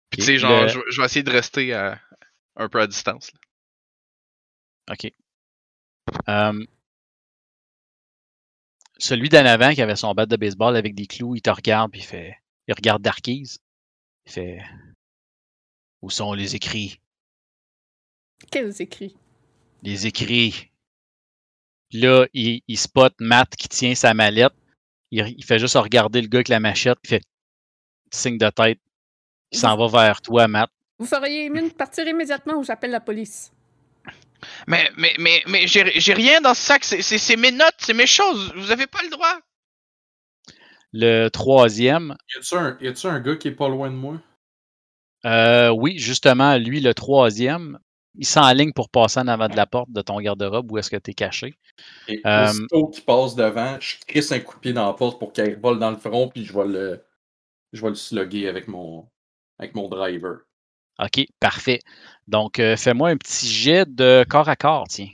Puis 0.09 0.19
tu 0.21 0.25
sais, 0.25 0.37
genre, 0.37 0.63
le- 0.63 0.67
je, 0.89 0.99
vais 1.01 1.05
essayer 1.05 1.23
de 1.23 1.31
rester 1.31 1.73
à- 1.73 1.99
un 2.55 2.67
peu 2.69 2.81
à 2.81 2.87
distance. 2.87 3.31
là. 3.33 3.39
OK. 4.93 5.11
Euh, 6.27 6.65
celui 8.97 9.29
d'en 9.29 9.45
avant 9.45 9.73
qui 9.73 9.81
avait 9.81 9.95
son 9.95 10.13
bat 10.13 10.25
de 10.25 10.35
baseball 10.35 10.75
avec 10.75 10.95
des 10.95 11.05
clous, 11.07 11.35
il 11.35 11.41
te 11.41 11.49
regarde 11.49 11.91
puis 11.91 12.01
il 12.01 12.05
fait. 12.05 12.37
Il 12.67 12.73
regarde 12.73 13.01
Darkies. 13.01 13.57
Il 14.25 14.31
fait. 14.31 14.61
Où 16.01 16.09
sont 16.09 16.33
les 16.33 16.55
écrits? 16.55 16.99
Quels 18.51 18.81
écrits? 18.81 19.15
Les 19.83 20.07
écrits. 20.07 20.71
Puis 21.89 21.99
Là, 21.99 22.25
il, 22.33 22.61
il 22.67 22.77
spot 22.77 23.13
Matt 23.19 23.55
qui 23.55 23.67
tient 23.67 23.95
sa 23.95 24.13
mallette. 24.13 24.53
Il, 25.11 25.19
il 25.37 25.43
fait 25.43 25.59
juste 25.59 25.75
regarder 25.75 26.21
le 26.21 26.27
gars 26.27 26.37
avec 26.39 26.47
la 26.47 26.59
machette. 26.59 26.97
Il 27.03 27.09
fait 27.09 27.23
signe 28.11 28.37
de 28.37 28.49
tête. 28.49 28.79
Il 29.51 29.59
s'en 29.59 29.75
va 29.77 29.87
vers 29.87 30.21
toi, 30.21 30.47
Matt. 30.47 30.69
Vous 30.99 31.05
feriez 31.07 31.49
mieux 31.49 31.63
de 31.67 31.73
partir 31.73 32.07
immédiatement 32.07 32.53
ou 32.55 32.63
j'appelle 32.63 32.91
la 32.91 32.99
police? 33.01 33.51
Mais, 34.67 34.89
mais, 34.97 35.13
mais, 35.19 35.43
mais 35.47 35.67
j'ai 35.67 35.99
j'ai 35.99 36.13
rien 36.13 36.39
dans 36.41 36.53
ce 36.53 36.61
sac, 36.61 36.83
c'est- 36.85 37.35
mes 37.35 37.51
notes, 37.51 37.75
c'est 37.79 37.93
mes 37.93 38.07
choses, 38.07 38.53
vous 38.55 38.71
avez 38.71 38.87
pas 38.87 39.03
le 39.03 39.09
droit. 39.09 39.37
Le 40.93 41.29
troisième, 41.29 42.15
y 42.35 42.37
a-tu 42.37 42.55
un, 42.55 42.77
y 42.81 42.87
a-tu 42.87 43.07
un 43.07 43.19
gars 43.19 43.35
qui 43.35 43.47
est 43.47 43.51
pas 43.55 43.69
loin 43.69 43.89
de 43.89 43.95
moi? 43.95 44.19
Euh, 45.25 45.69
oui, 45.69 45.97
justement, 45.97 46.57
lui, 46.57 46.79
le 46.79 46.93
troisième, 46.93 47.77
il 48.15 48.25
s'enligne 48.25 48.71
pour 48.73 48.89
passer 48.89 49.19
en 49.19 49.27
avant 49.27 49.49
de 49.49 49.55
la 49.55 49.65
porte 49.65 49.91
de 49.91 50.01
ton 50.01 50.19
garde-robe 50.19 50.71
où 50.71 50.77
est-ce 50.77 50.89
que 50.89 50.95
tu 50.97 51.11
es 51.11 51.13
caché. 51.13 51.55
Et 52.07 52.21
Euh, 52.25 52.43
aussitôt 52.43 52.87
qu'il 52.87 53.03
passe 53.05 53.35
devant, 53.35 53.79
je 53.79 53.95
crisse 54.07 54.31
un 54.31 54.39
coup 54.39 54.55
de 54.55 54.61
pied 54.61 54.73
dans 54.73 54.87
la 54.87 54.93
porte 54.93 55.19
pour 55.19 55.31
qu'il 55.33 55.55
vole 55.57 55.79
dans 55.79 55.91
le 55.91 55.97
front, 55.97 56.27
puis 56.29 56.43
je 56.45 56.53
vais 56.53 56.65
le, 56.67 57.05
je 57.73 57.81
vais 57.81 57.89
le 57.89 57.95
slugger 57.95 58.47
avec 58.49 58.67
mon, 58.67 59.09
avec 59.59 59.75
mon 59.75 59.87
driver. 59.89 60.39
OK, 60.99 61.25
parfait. 61.39 61.79
Donc, 62.27 62.59
euh, 62.59 62.75
fais-moi 62.75 63.09
un 63.09 63.17
petit 63.17 63.47
jet 63.47 63.85
de 63.93 64.25
corps 64.27 64.49
à 64.49 64.55
corps, 64.55 64.87
tiens. 64.87 65.09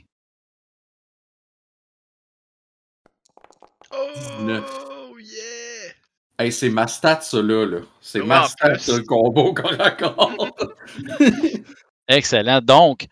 Oh 3.92 5.16
yeah! 5.18 5.92
Hey, 6.38 6.52
c'est 6.52 6.70
ma 6.70 6.86
stat, 6.86 7.20
ça, 7.20 7.40
là. 7.40 7.64
là. 7.64 7.78
C'est 8.00 8.20
Ouais, 8.20 8.26
ma 8.26 8.48
stat, 8.48 8.74
le 8.88 9.02
combo 9.04 9.54
corps 9.54 9.80
à 9.80 9.90
corps. 9.92 10.56
Excellent. 12.08 12.60
Donc, 12.60 13.06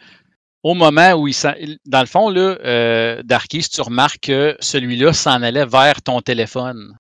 au 0.62 0.75
moment 0.75 1.12
où 1.12 1.29
il 1.29 1.35
s'en... 1.35 1.53
Dans 1.87 2.01
le 2.01 2.07
fond, 2.07 2.29
là, 2.29 2.59
euh, 2.64 3.23
Darkis, 3.23 3.68
tu 3.68 3.81
remarques 3.81 4.20
que 4.20 4.57
celui-là 4.61 5.12
s'en 5.12 5.42
allait 5.42 5.66
vers 5.66 6.03
ton 6.03 6.20
téléphone 6.20 6.97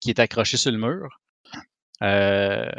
qui 0.00 0.10
est 0.10 0.18
accroché 0.18 0.56
sur 0.56 0.72
le 0.72 0.78
mur. 0.78 1.20
Euh, 2.02 2.70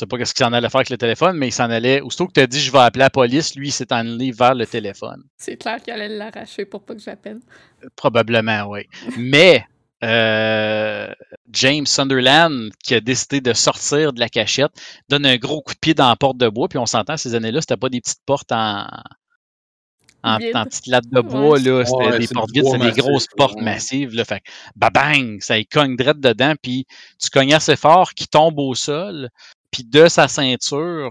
sais 0.00 0.06
pas 0.06 0.24
ce 0.24 0.34
qu'il 0.34 0.44
s'en 0.44 0.52
allait 0.52 0.68
faire 0.68 0.80
avec 0.80 0.90
le 0.90 0.98
téléphone, 0.98 1.36
mais 1.36 1.48
il 1.48 1.52
s'en 1.52 1.70
allait. 1.70 2.00
Aussitôt 2.00 2.26
que 2.26 2.32
tu 2.32 2.40
as 2.40 2.46
dit 2.46 2.60
je 2.60 2.72
vais 2.72 2.78
appeler 2.78 3.04
la 3.04 3.10
police, 3.10 3.54
lui, 3.54 3.68
il 3.68 3.72
s'est 3.72 3.92
allé 3.92 4.32
vers 4.32 4.54
le 4.54 4.66
téléphone. 4.66 5.22
C'est 5.38 5.56
clair 5.56 5.80
qu'il 5.82 5.92
allait 5.92 6.08
l'arracher 6.08 6.64
pour 6.64 6.82
pas 6.84 6.94
que 6.94 7.00
j'appelle. 7.00 7.40
Probablement, 7.96 8.64
oui. 8.68 8.80
Mais 9.16 9.64
euh, 10.02 11.12
James 11.52 11.86
Sunderland, 11.86 12.70
qui 12.82 12.94
a 12.94 13.00
décidé 13.00 13.40
de 13.40 13.52
sortir 13.52 14.12
de 14.12 14.20
la 14.20 14.28
cachette, 14.28 14.72
donne 15.08 15.26
un 15.26 15.36
gros 15.36 15.62
coup 15.62 15.74
de 15.74 15.78
pied 15.78 15.94
dans 15.94 16.08
la 16.08 16.16
porte 16.16 16.38
de 16.38 16.48
bois. 16.48 16.68
Puis 16.68 16.78
on 16.78 16.86
s'entend, 16.86 17.16
ces 17.16 17.34
années-là, 17.34 17.60
c'était 17.60 17.76
pas 17.76 17.88
des 17.88 18.00
petites 18.00 18.24
portes 18.24 18.52
en, 18.52 18.86
en, 20.22 20.34
en 20.54 20.64
petites 20.64 20.86
lattes 20.86 21.08
de 21.10 21.20
bois. 21.20 21.50
Ouais, 21.50 21.60
là. 21.60 21.84
C'était 21.84 21.96
Ouais, 21.96 22.18
des 22.18 22.28
portes 22.28 22.50
vides, 22.52 22.64
c'était 22.66 22.92
des 22.92 23.00
grosses 23.00 23.26
portes 23.36 23.56
ouais. 23.56 23.62
massives. 23.62 24.14
Là. 24.14 24.24
Fait 24.24 24.40
que, 24.40 24.50
bang, 24.76 25.38
ça 25.40 25.58
y 25.58 25.66
cogne 25.66 25.96
direct 25.96 26.20
dedans. 26.20 26.54
Puis 26.62 26.86
tu 27.20 27.30
cognes 27.30 27.54
assez 27.54 27.76
fort 27.76 28.14
qu'il 28.14 28.28
tombe 28.28 28.58
au 28.58 28.74
sol. 28.74 29.28
Puis 29.70 29.84
de 29.84 30.08
sa 30.08 30.28
ceinture 30.28 31.10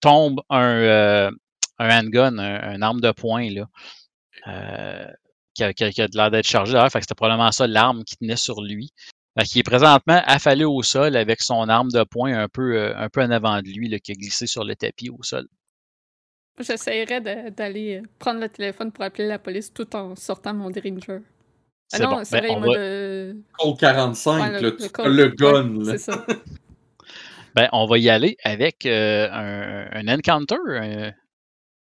tombe 0.00 0.40
un, 0.50 0.62
euh, 0.62 1.30
un 1.78 1.98
handgun, 2.00 2.38
un, 2.38 2.74
un 2.74 2.82
arme 2.82 3.00
de 3.00 3.10
poing. 3.12 3.50
Là. 3.50 3.66
Euh, 4.48 5.06
qui 5.54 5.62
a, 5.64 5.72
qui 5.72 5.84
a- 5.84 5.90
qui 5.92 6.02
a 6.02 6.08
de 6.08 6.16
l'air 6.16 6.30
d'être 6.30 6.46
chargé 6.46 6.72
d'ailleurs. 6.72 6.90
Fait 6.90 6.98
que 6.98 7.04
c'était 7.04 7.14
probablement 7.14 7.52
ça 7.52 7.66
l'arme 7.66 8.04
qui 8.04 8.16
tenait 8.16 8.36
sur 8.36 8.60
lui. 8.60 8.90
Fait 9.38 9.44
qu'il 9.46 9.60
est 9.60 9.64
présentement 9.64 10.20
affalé 10.26 10.64
au 10.64 10.82
sol 10.82 11.16
avec 11.16 11.40
son 11.40 11.68
arme 11.68 11.90
de 11.90 12.02
poing 12.04 12.32
un 12.36 12.48
peu, 12.48 12.76
euh, 12.76 12.96
un 12.96 13.08
peu 13.08 13.22
en 13.22 13.30
avant 13.30 13.60
de 13.62 13.68
lui, 13.68 13.88
là, 13.88 13.98
qui 13.98 14.12
a 14.12 14.14
glissé 14.14 14.46
sur 14.46 14.64
le 14.64 14.74
tapis 14.76 15.10
au 15.10 15.22
sol. 15.22 15.46
J'essayerais 16.60 17.20
de- 17.20 17.50
d'aller 17.50 18.02
prendre 18.18 18.40
le 18.40 18.48
téléphone 18.48 18.92
pour 18.92 19.02
appeler 19.04 19.26
la 19.26 19.38
police 19.40 19.72
tout 19.72 19.94
en 19.96 20.14
sortant 20.14 20.54
mon 20.54 20.70
Derringer. 20.70 21.18
Ah 21.92 21.96
C'est 21.98 22.02
non, 22.04 22.10
bon. 22.10 22.24
c'est 22.24 22.40
Ben, 22.40 22.58
vrai, 22.58 22.68
va- 22.68 22.78
de... 22.78 23.36
Code 23.58 23.78
45, 23.78 24.40
Ouais, 24.52 24.60
là, 24.60 24.70
tu 24.70 24.88
code- 24.90 25.06
as 25.06 25.08
le 25.08 25.28
gun. 25.28 25.84
c'est 25.84 25.98
ça. 25.98 26.24
Ben, 27.54 27.68
on 27.72 27.86
va 27.86 27.98
y 27.98 28.08
aller 28.08 28.36
avec 28.44 28.84
euh, 28.86 29.28
un, 29.30 29.88
un 29.92 30.08
encounter. 30.08 30.56
un- 30.68 31.12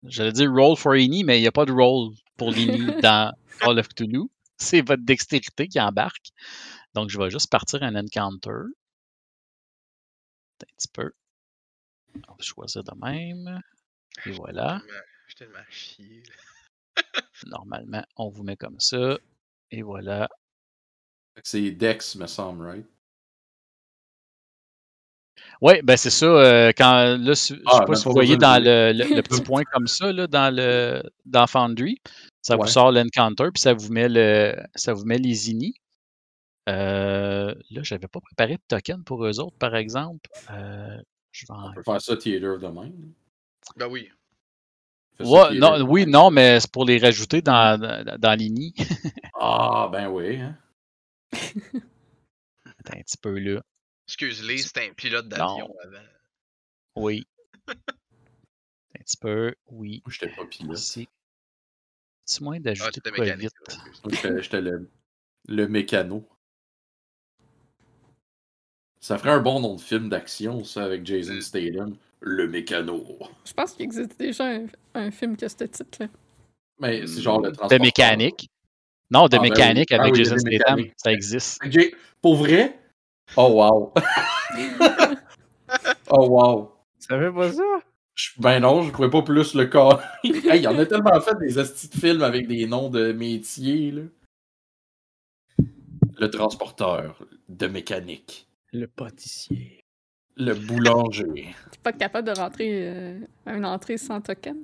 J'allais 0.04 0.32
dire 0.32 0.50
roll 0.52 0.76
for 0.76 0.92
any, 0.92 1.22
mais 1.24 1.38
il 1.38 1.42
n'y 1.42 1.46
a 1.46 1.52
pas 1.52 1.64
de 1.64 1.72
roll 1.72 2.12
pour 2.36 2.50
l'ini 2.52 2.86
dans 3.02 3.32
Call 3.60 3.78
of 3.78 3.88
Cthulhu. 3.88 4.28
C'est 4.58 4.80
votre 4.86 5.02
dextérité 5.04 5.68
qui 5.68 5.80
embarque. 5.80 6.30
Donc, 6.94 7.08
je 7.08 7.18
vais 7.18 7.30
juste 7.30 7.50
partir 7.50 7.82
un 7.82 7.94
encounter. 7.94 8.50
Un 10.60 10.66
petit 10.76 10.88
peu. 10.92 11.12
On 12.28 12.32
va 12.34 12.42
choisir 12.42 12.84
de 12.84 12.92
même. 13.00 13.60
Et 14.26 14.32
voilà. 14.32 14.82
Je 14.88 14.92
suis 15.28 15.34
tellement 15.36 15.64
chié. 15.70 16.22
Normalement, 17.46 18.04
on 18.16 18.28
vous 18.28 18.42
met 18.42 18.56
comme 18.56 18.78
ça. 18.80 19.18
Et 19.70 19.82
voilà. 19.82 20.28
C'est 21.42 21.70
Dex, 21.70 22.14
me 22.16 22.26
semble, 22.26 22.66
right? 22.66 22.86
Oui, 25.60 25.74
ben 25.82 25.96
c'est 25.96 26.10
ça. 26.10 26.26
euh, 26.26 26.72
quand, 26.76 26.92
là, 26.94 27.16
je 27.18 27.54
ne 27.54 27.60
Ah, 27.66 27.72
sais 27.72 27.78
pas 27.80 27.86
même 27.86 27.94
si 27.96 28.04
vous 28.04 28.12
voyez 28.12 28.36
dans 28.36 28.62
le, 28.62 28.92
le- 28.92 29.16
le 29.16 29.22
petit 29.22 29.40
point 29.42 29.62
comme 29.72 29.86
ça, 29.86 30.12
là, 30.12 30.26
dans, 30.26 30.54
le, 30.54 31.02
dans 31.24 31.46
Foundry, 31.46 32.00
ça 32.42 32.56
vous 32.56 32.66
sort 32.66 32.90
l'encounter, 32.92 33.50
puis 33.54 33.60
ça 33.60 33.72
vous 33.72 33.92
met 33.92 34.08
le 34.08 34.56
ça 34.74 34.92
vous 34.92 35.04
met 35.04 35.18
les 35.18 35.50
inis. 35.50 35.74
Euh, 36.68 37.54
là, 37.70 37.82
je 37.82 37.94
n'avais 37.94 38.08
pas 38.08 38.20
préparé 38.20 38.54
de 38.54 38.62
token 38.68 39.02
pour 39.04 39.24
eux 39.24 39.40
autres, 39.40 39.56
par 39.58 39.74
exemple. 39.74 40.30
Euh, 40.50 40.96
je 41.32 41.46
vais 41.46 41.54
en... 41.54 41.70
On 41.70 41.72
peut 41.74 41.82
faire 41.82 42.00
ça 42.00 42.16
Theater 42.16 42.58
de 42.58 42.66
même. 42.68 43.12
Ben 43.76 43.88
oui. 43.88 44.08
Ouais, 45.20 45.54
non, 45.54 45.80
oui, 45.82 46.06
non, 46.06 46.30
mais 46.30 46.58
c'est 46.60 46.70
pour 46.70 46.84
les 46.84 46.98
rajouter 46.98 47.42
dans, 47.42 47.80
dans, 47.80 48.16
dans 48.18 48.38
l'ini. 48.38 48.74
Ah, 49.40 49.88
ben 49.92 50.08
oui. 50.08 50.40
Hein? 50.40 50.56
Attends 51.32 52.98
un 52.98 53.02
petit 53.02 53.18
peu 53.18 53.38
là. 53.38 53.60
Excuse-les, 54.08 54.58
c'était 54.58 54.88
un 54.88 54.92
pilote 54.92 55.28
d'avion 55.28 55.74
avant. 55.82 55.98
Oui. 56.96 57.26
un 57.68 59.02
petit 59.02 59.16
peu, 59.16 59.54
oui. 59.68 60.02
Moi, 60.04 60.12
j'étais 60.12 60.34
pas 60.34 60.44
pilote. 60.46 60.76
C'est 62.24 62.40
moins 62.40 62.56
Ah, 62.56 62.60
d'ajouter 62.60 62.90
c'était 62.94 63.10
de 63.10 63.14
quoi 63.16 63.24
vite. 63.34 64.42
j'étais- 64.42 64.60
le, 64.60 64.88
le 65.48 65.68
mécano. 65.68 66.28
Ça 69.00 69.18
ferait 69.18 69.30
un 69.30 69.40
bon 69.40 69.58
nom 69.60 69.74
de 69.74 69.80
film 69.80 70.08
d'action, 70.08 70.62
ça, 70.64 70.84
avec 70.84 71.04
Jason 71.04 71.34
Mm. 71.34 71.40
Statham. 71.40 71.96
Le 72.20 72.46
mécano. 72.46 73.18
Je 73.44 73.52
pense 73.52 73.72
qu'il 73.72 73.82
existe 73.82 74.16
déjà 74.16 74.46
un, 74.46 74.66
un 74.94 75.10
film 75.10 75.36
qui 75.36 75.44
a 75.44 75.48
ce 75.48 75.56
titre-là. 75.56 76.06
Mais 76.78 77.04
c'est 77.08 77.20
genre 77.20 77.40
le 77.40 77.50
De 77.50 77.54
transporteur. 77.56 77.80
mécanique. 77.84 78.48
Non, 79.10 79.26
de 79.26 79.36
Ah, 79.36 79.38
ben 79.38 79.42
oui. 79.42 79.50
mécanique 79.50 79.90
Ah 79.90 80.00
avec 80.00 80.14
oui, 80.14 80.24
Jason 80.24 80.36
de 80.36 80.40
Statham. 80.56 80.84
Ça 80.96 81.12
existe. 81.12 81.60
Pour 82.20 82.36
vrai? 82.36 82.78
Oh 83.36 83.48
wow. 83.48 83.94
oh 86.10 86.28
wow. 86.28 86.72
Tu 87.00 87.06
savais 87.08 87.32
pas 87.32 87.52
ça? 87.52 87.62
Ben 88.38 88.60
non, 88.60 88.82
je 88.82 88.90
pouvais 88.90 89.10
pas 89.10 89.22
plus 89.22 89.54
le 89.54 89.66
cas. 89.66 90.00
hey, 90.24 90.56
il 90.56 90.62
y 90.62 90.66
en 90.66 90.78
a 90.78 90.84
tellement 90.86 91.18
fait 91.20 91.34
des 91.40 91.58
hosties 91.58 91.88
de 91.88 91.94
films 91.94 92.22
avec 92.22 92.46
des 92.46 92.66
noms 92.66 92.90
de 92.90 93.12
métiers, 93.12 93.90
là. 93.90 94.02
Le 96.18 96.28
transporteur 96.28 97.18
de 97.48 97.66
mécanique. 97.66 98.46
Le 98.72 98.86
pâtissier. 98.86 99.80
Le 100.36 100.54
boulanger. 100.54 101.54
T'es 101.70 101.78
pas 101.82 101.92
capable 101.92 102.28
de 102.28 102.38
rentrer 102.38 102.68
euh, 102.88 103.18
à 103.46 103.54
une 103.54 103.64
entrée 103.64 103.96
sans 103.96 104.20
token? 104.20 104.58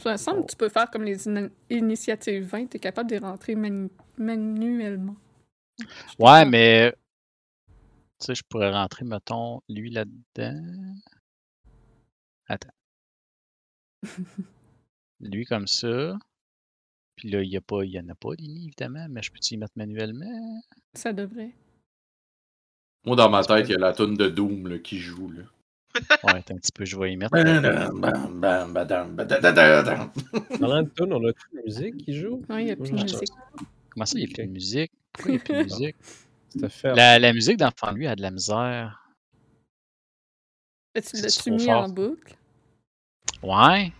Ça 0.00 0.12
me 0.12 0.16
semble 0.16 0.46
que 0.46 0.52
tu 0.52 0.56
peux 0.56 0.68
faire 0.68 0.88
comme 0.90 1.02
les 1.02 1.24
initiatives 1.68 2.44
20, 2.44 2.66
t'es 2.66 2.78
capable 2.78 3.10
de 3.10 3.18
rentrer 3.18 3.56
manu- 3.56 3.90
manuellement. 4.16 5.16
Ouais, 6.20 6.44
mais. 6.44 6.94
Tu 8.22 8.26
sais, 8.26 8.34
je 8.36 8.44
pourrais 8.48 8.70
rentrer, 8.70 9.04
mettons, 9.04 9.60
lui 9.68 9.90
là-dedans. 9.90 10.94
Attends. 12.46 12.70
lui 15.20 15.44
comme 15.44 15.66
ça. 15.66 16.16
Puis 17.16 17.30
là, 17.30 17.42
il 17.42 17.50
n'y 17.50 17.58
pas, 17.58 17.82
il 17.82 17.90
y 17.90 17.98
en 17.98 18.08
a 18.08 18.14
pas 18.14 18.36
d'ini, 18.36 18.66
évidemment, 18.66 19.08
mais 19.10 19.22
je 19.22 19.32
peux-tu 19.32 19.54
y 19.54 19.56
mettre 19.56 19.72
manuellement? 19.74 20.62
Ça 20.94 21.12
devrait. 21.12 21.50
Moi, 23.04 23.16
dans 23.16 23.28
ma 23.28 23.42
tête, 23.42 23.68
il 23.68 23.72
y 23.72 23.74
a 23.74 23.78
la 23.78 23.92
toune 23.92 24.14
de 24.14 24.28
Doom 24.28 24.68
là, 24.68 24.78
qui 24.78 24.98
joue. 24.98 25.32
Là. 25.32 25.42
Ouais, 26.22 26.38
attends 26.38 26.54
un 26.54 26.58
petit 26.58 26.70
peu, 26.72 26.84
je 26.84 26.96
vais 26.96 27.12
y 27.12 27.16
mettre. 27.16 27.32
Badadadadam. 27.32 30.12
Parlant 30.60 30.82
de 30.84 30.90
tune, 30.90 31.12
on 31.12 31.28
a 31.28 31.32
toute 31.32 31.52
la 31.54 31.62
musique 31.62 31.96
qui 31.96 32.14
joue? 32.14 32.40
Ouais, 32.48 32.62
il 32.62 32.66
n'y 32.66 32.70
a 32.70 32.76
plus 32.76 32.92
de 32.92 32.96
Ouais, 32.96 33.02
musique. 33.02 33.32
Comment 33.90 34.06
ça, 34.06 34.16
il 34.16 34.26
n'y 34.26 34.30
a 34.30 34.34
plus 34.34 34.46
de 34.46 34.52
musique? 34.52 34.92
Pourquoi 35.12 35.32
il 35.32 35.34
n'y 35.34 35.40
a 35.40 35.44
plus 35.44 35.54
de 35.54 35.62
musique? 35.64 35.96
Fait. 36.68 36.94
La, 36.94 37.18
la 37.18 37.32
musique 37.32 37.56
d'enfant, 37.58 37.92
lui, 37.92 38.06
a 38.06 38.14
de 38.16 38.22
la 38.22 38.30
misère. 38.30 38.98
Tu 40.94 41.02
C'est 41.02 41.22
l'as-tu 41.22 41.38
trop 41.38 41.50
mis 41.50 41.64
fort? 41.64 41.84
en 41.84 41.88
boucle? 41.88 42.36
Ouais, 43.42 43.92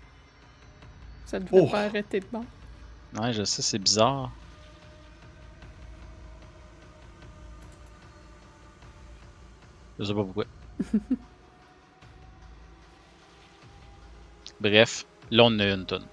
Ça 1.26 1.40
devrait 1.40 1.60
Oh. 1.62 1.68
pas 1.70 1.84
arrêter 1.84 2.20
de 2.20 2.26
bon. 2.30 2.44
ouais, 3.18 3.32
je 3.32 3.44
sais, 3.44 3.62
c'est 3.62 3.78
bizarre. 3.78 4.30
Je 9.98 10.04
sais 10.04 10.14
pas 10.14 10.24
pourquoi. 10.24 10.44
Bref, 14.60 15.06
là, 15.30 15.44
on 15.44 15.58
a 15.58 15.66
une 15.66 15.86
tonne. 15.86 16.06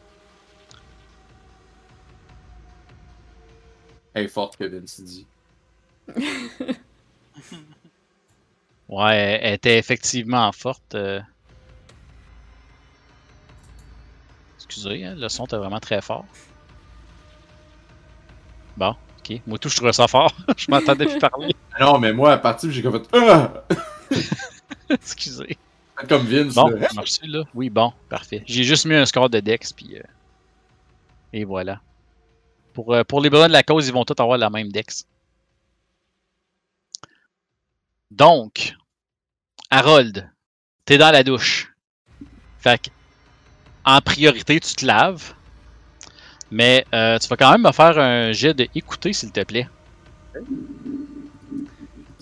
Elle 4.14 4.26
est 4.26 4.28
forte 4.30 4.58
que 4.58 4.64
Vinci 4.66 5.04
dit. 5.04 5.28
Ouais, 8.88 9.40
elle, 9.44 9.54
était 9.54 9.78
effectivement 9.78 10.52
forte. 10.52 10.96
euh. 10.96 11.22
Excusez, 14.58 15.06
hein, 15.06 15.16
le 15.18 15.30
son 15.30 15.46
était 15.46 15.58
vraiment 15.58 15.80
très 15.80 16.02
fort. 16.02 16.26
Bon, 18.78 18.96
ok. 19.20 19.42
Moi, 19.46 19.58
tout, 19.60 19.70
je 19.70 19.76
trouvais 19.76 19.94
ça 19.94 20.08
fort. 20.08 20.34
je 20.58 20.66
m'entendais 20.70 21.06
plus 21.06 21.20
parler. 21.20 21.56
Non, 21.80 21.98
mais 21.98 22.12
moi, 22.12 22.34
à 22.34 22.38
partir, 22.38 22.70
j'ai 22.72 22.82
comme 22.82 23.02
fait. 23.02 23.08
Ah! 23.18 23.54
Excusez. 24.90 25.58
Comme 26.10 26.24
Vince. 26.26 26.54
Bon, 26.56 26.68
là. 26.68 26.90
merci 26.94 27.26
là? 27.26 27.44
Oui, 27.54 27.70
bon, 27.70 27.94
parfait. 28.10 28.44
J'ai 28.46 28.64
juste 28.64 28.86
mis 28.86 28.96
un 28.96 29.06
score 29.06 29.30
de 29.30 29.40
Dex, 29.40 29.72
puis. 29.72 29.96
euh, 29.98 30.04
Et 31.32 31.46
voilà. 31.46 31.80
Pour, 32.74 32.94
euh, 32.94 33.04
pour 33.06 33.22
les 33.22 33.30
besoins 33.30 33.48
de 33.48 33.54
la 33.54 33.64
cause, 33.64 33.88
ils 33.88 33.94
vont 33.94 34.04
tous 34.04 34.22
avoir 34.22 34.38
la 34.38 34.50
même 34.50 34.72
Dex. 34.74 35.06
Donc, 38.12 38.74
Harold, 39.70 40.30
t'es 40.86 40.98
dans 40.98 41.12
la 41.12 41.24
douche. 41.24 41.72
Fait 42.60 42.82
que, 42.82 42.90
en 43.86 44.02
priorité, 44.02 44.60
tu 44.60 44.76
te 44.76 44.86
laves. 44.86 45.34
Mais 46.52 46.84
euh, 46.94 47.20
tu 47.20 47.28
vas 47.28 47.38
quand 47.38 47.52
même 47.52 47.62
me 47.62 47.72
faire 47.72 47.98
un 48.00 48.32
jet 48.32 48.54
de 48.56 48.68
écouter, 48.74 49.14
s'il 49.14 49.32
te 49.32 49.44
plaît. 49.44 49.68
Il 50.36 50.42
me 50.42 51.66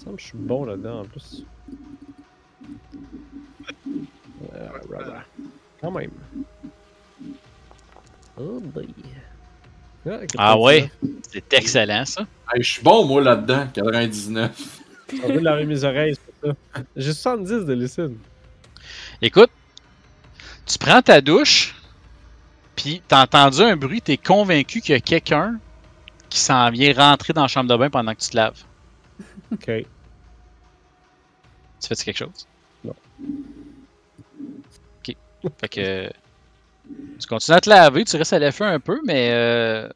semble 0.03 0.15
que 0.17 0.21
je 0.21 0.27
suis 0.27 0.37
bon 0.37 0.65
là-dedans 0.65 1.01
en 1.01 1.05
plus. 1.05 1.43
Euh. 4.53 5.19
Quand 5.79 5.91
même. 5.91 6.11
Oh 8.37 8.59
boy. 8.59 8.87
Ah, 10.05 10.19
Ah 10.37 10.59
ouais? 10.59 10.91
C'est 11.29 11.53
excellent, 11.53 12.05
ça. 12.05 12.25
Hey, 12.53 12.61
je 12.63 12.73
suis 12.73 12.83
bon, 12.83 13.05
moi, 13.05 13.21
là-dedans. 13.21 13.67
99. 13.73 14.81
On 15.23 15.27
veut 15.27 15.39
laver 15.39 15.65
mes 15.65 15.83
oreilles, 15.83 16.15
c'est 16.15 16.47
ça. 16.47 16.53
J'ai 16.95 17.13
70 17.13 17.65
de 17.65 17.73
listen. 17.73 18.17
Écoute, 19.21 19.49
tu 20.65 20.77
prends 20.77 21.01
ta 21.01 21.21
douche, 21.21 21.75
puis 22.75 23.01
t'as 23.07 23.23
entendu 23.23 23.61
un 23.61 23.75
bruit, 23.75 24.01
t'es 24.01 24.17
convaincu 24.17 24.81
qu'il 24.81 24.93
y 24.93 24.97
a 24.97 24.99
quelqu'un 24.99 25.59
qui 26.29 26.39
s'en 26.39 26.69
vient 26.69 26.93
rentrer 26.93 27.33
dans 27.33 27.43
la 27.43 27.47
chambre 27.47 27.69
de 27.69 27.77
bain 27.77 27.89
pendant 27.89 28.13
que 28.13 28.19
tu 28.19 28.29
te 28.29 28.35
laves. 28.35 28.63
Ok. 29.51 29.85
Tu 31.79 31.87
fais-tu 31.87 32.03
quelque 32.03 32.17
chose? 32.17 32.47
Non. 32.83 32.95
Ok. 34.99 35.15
Fait 35.59 35.69
que. 35.69 36.11
Tu 37.19 37.27
continues 37.27 37.57
à 37.57 37.61
te 37.61 37.69
laver, 37.69 38.05
tu 38.05 38.15
restes 38.15 38.33
à 38.33 38.39
l'effet 38.39 38.65
un 38.65 38.79
peu, 38.79 38.99
mais. 39.05 39.29
Euh, 39.31 39.89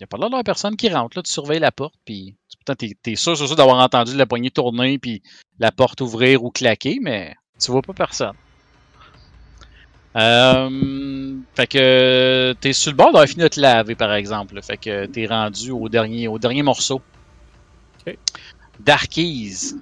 y 0.00 0.04
a 0.04 0.06
pas 0.06 0.16
l'air 0.16 0.30
d'avoir 0.30 0.44
personne 0.44 0.76
qui 0.76 0.88
rentre. 0.88 1.18
Là, 1.18 1.22
tu 1.22 1.30
surveilles 1.30 1.60
la 1.60 1.72
porte, 1.72 1.94
puis. 2.04 2.34
Pourtant, 2.70 2.86
t'es, 2.86 2.96
t'es 3.02 3.16
sûr, 3.16 3.36
sûr, 3.36 3.46
sûr 3.46 3.56
d'avoir 3.56 3.78
entendu 3.78 4.16
la 4.16 4.26
poignée 4.26 4.50
tourner, 4.50 4.98
puis 4.98 5.22
la 5.58 5.72
porte 5.72 6.00
ouvrir 6.00 6.44
ou 6.44 6.50
claquer, 6.50 6.98
mais 7.00 7.34
tu 7.58 7.70
vois 7.70 7.82
pas 7.82 7.92
personne. 7.92 8.34
Euh, 10.16 11.36
fait 11.54 11.66
que 11.66 12.52
t'es 12.60 12.72
sur 12.72 12.92
le 12.92 12.96
bord 12.96 13.06
d'avoir 13.08 13.26
fini 13.26 13.42
de 13.42 13.48
te 13.48 13.60
laver, 13.60 13.94
par 13.94 14.12
exemple. 14.14 14.54
là. 14.54 14.62
Fait 14.62 14.76
que 14.76 15.06
t'es 15.06 15.26
rendu 15.26 15.70
au 15.70 15.88
dernier, 15.88 16.28
au 16.28 16.38
dernier 16.38 16.62
morceau. 16.62 17.00
Ok. 18.06 18.16
Darkies. 18.78 19.74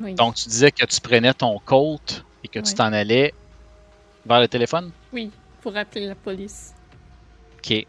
Oui. 0.00 0.14
Donc, 0.14 0.36
tu 0.36 0.48
disais 0.48 0.70
que 0.70 0.84
tu 0.86 1.00
prenais 1.00 1.34
ton 1.34 1.58
Colt 1.58 2.24
et 2.44 2.48
que 2.48 2.60
tu 2.60 2.74
t'en 2.74 2.92
allais 2.92 3.34
vers 4.26 4.40
le 4.40 4.48
téléphone? 4.48 4.90
Oui, 5.12 5.30
pour 5.62 5.76
appeler 5.76 6.06
la 6.06 6.14
police. 6.14 6.74
Ok. 7.58 7.86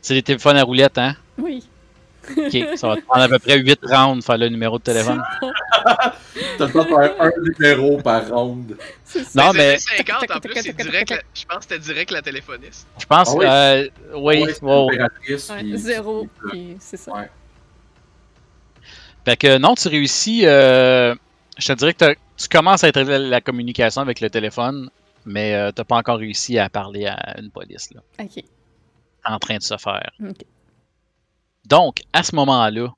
C'est 0.00 0.14
des 0.14 0.22
téléphones 0.22 0.56
à 0.56 0.64
roulette, 0.64 0.98
hein? 0.98 1.14
Oui. 1.38 1.64
Ok. 2.30 2.76
Ça 2.76 2.88
va 2.88 2.96
te 2.96 3.00
prendre 3.02 3.22
à 3.24 3.28
peu 3.28 3.38
près 3.38 3.58
8 3.58 3.80
rounds 3.84 4.24
faire 4.24 4.38
le 4.38 4.48
numéro 4.48 4.78
de 4.78 4.82
téléphone. 4.84 5.22
T'as 6.58 6.66
de 6.66 6.70
faire 6.72 7.14
un 7.20 7.30
numéro 7.42 7.98
par 7.98 8.28
round. 8.28 8.76
Non, 9.34 9.52
mais 9.52 9.70
années 9.70 9.78
50, 9.78 10.30
en 10.30 10.40
plus, 10.40 10.54
c'est 10.54 10.76
direct. 10.76 11.10
la- 11.10 11.16
Je 11.34 11.44
pense 11.44 11.58
que 11.58 11.62
c'était 11.64 11.78
direct 11.80 12.10
la 12.12 12.22
téléphoniste. 12.22 12.86
je 12.98 13.06
pense 13.06 13.30
Ah 13.30 13.32
que. 13.32 13.38
oui. 13.38 13.44
euh, 13.46 13.88
oui, 14.14 14.42
Ouais, 14.44 14.52
c'est 14.54 14.62
wow. 14.62 14.88
l'opératrice, 14.90 15.50
Ouais, 15.50 15.58
puis- 15.58 15.78
zéro, 15.78 16.28
puis- 16.50 16.76
c'est 16.80 16.96
ça. 16.96 17.12
Ouais. 17.12 17.30
Fait 19.24 19.36
que 19.36 19.58
non, 19.58 19.74
tu 19.74 19.88
réussis. 19.88 20.46
euh, 20.46 21.14
je 21.58 21.66
te 21.66 21.72
dirais 21.74 21.92
que 21.92 21.98
t'as- 21.98 22.14
tu 22.36 22.48
commences 22.48 22.82
à 22.84 22.88
être 22.88 23.00
la, 23.00 23.18
la 23.18 23.40
communication 23.40 24.00
avec 24.02 24.20
le 24.20 24.30
téléphone, 24.30 24.90
mais 25.24 25.54
euh, 25.54 25.70
t'as 25.70 25.84
pas 25.84 25.96
encore 25.96 26.18
réussi 26.18 26.58
à 26.58 26.68
parler 26.68 27.06
à 27.06 27.38
une 27.38 27.50
police. 27.50 27.90
Là, 27.94 28.00
Ok. 28.20 28.42
en 29.24 29.38
train 29.38 29.56
de 29.58 29.62
se 29.62 29.76
faire. 29.76 30.10
Ok. 30.22 30.44
Donc, 31.66 32.02
à 32.12 32.22
ce 32.22 32.34
moment-là, 32.34 32.92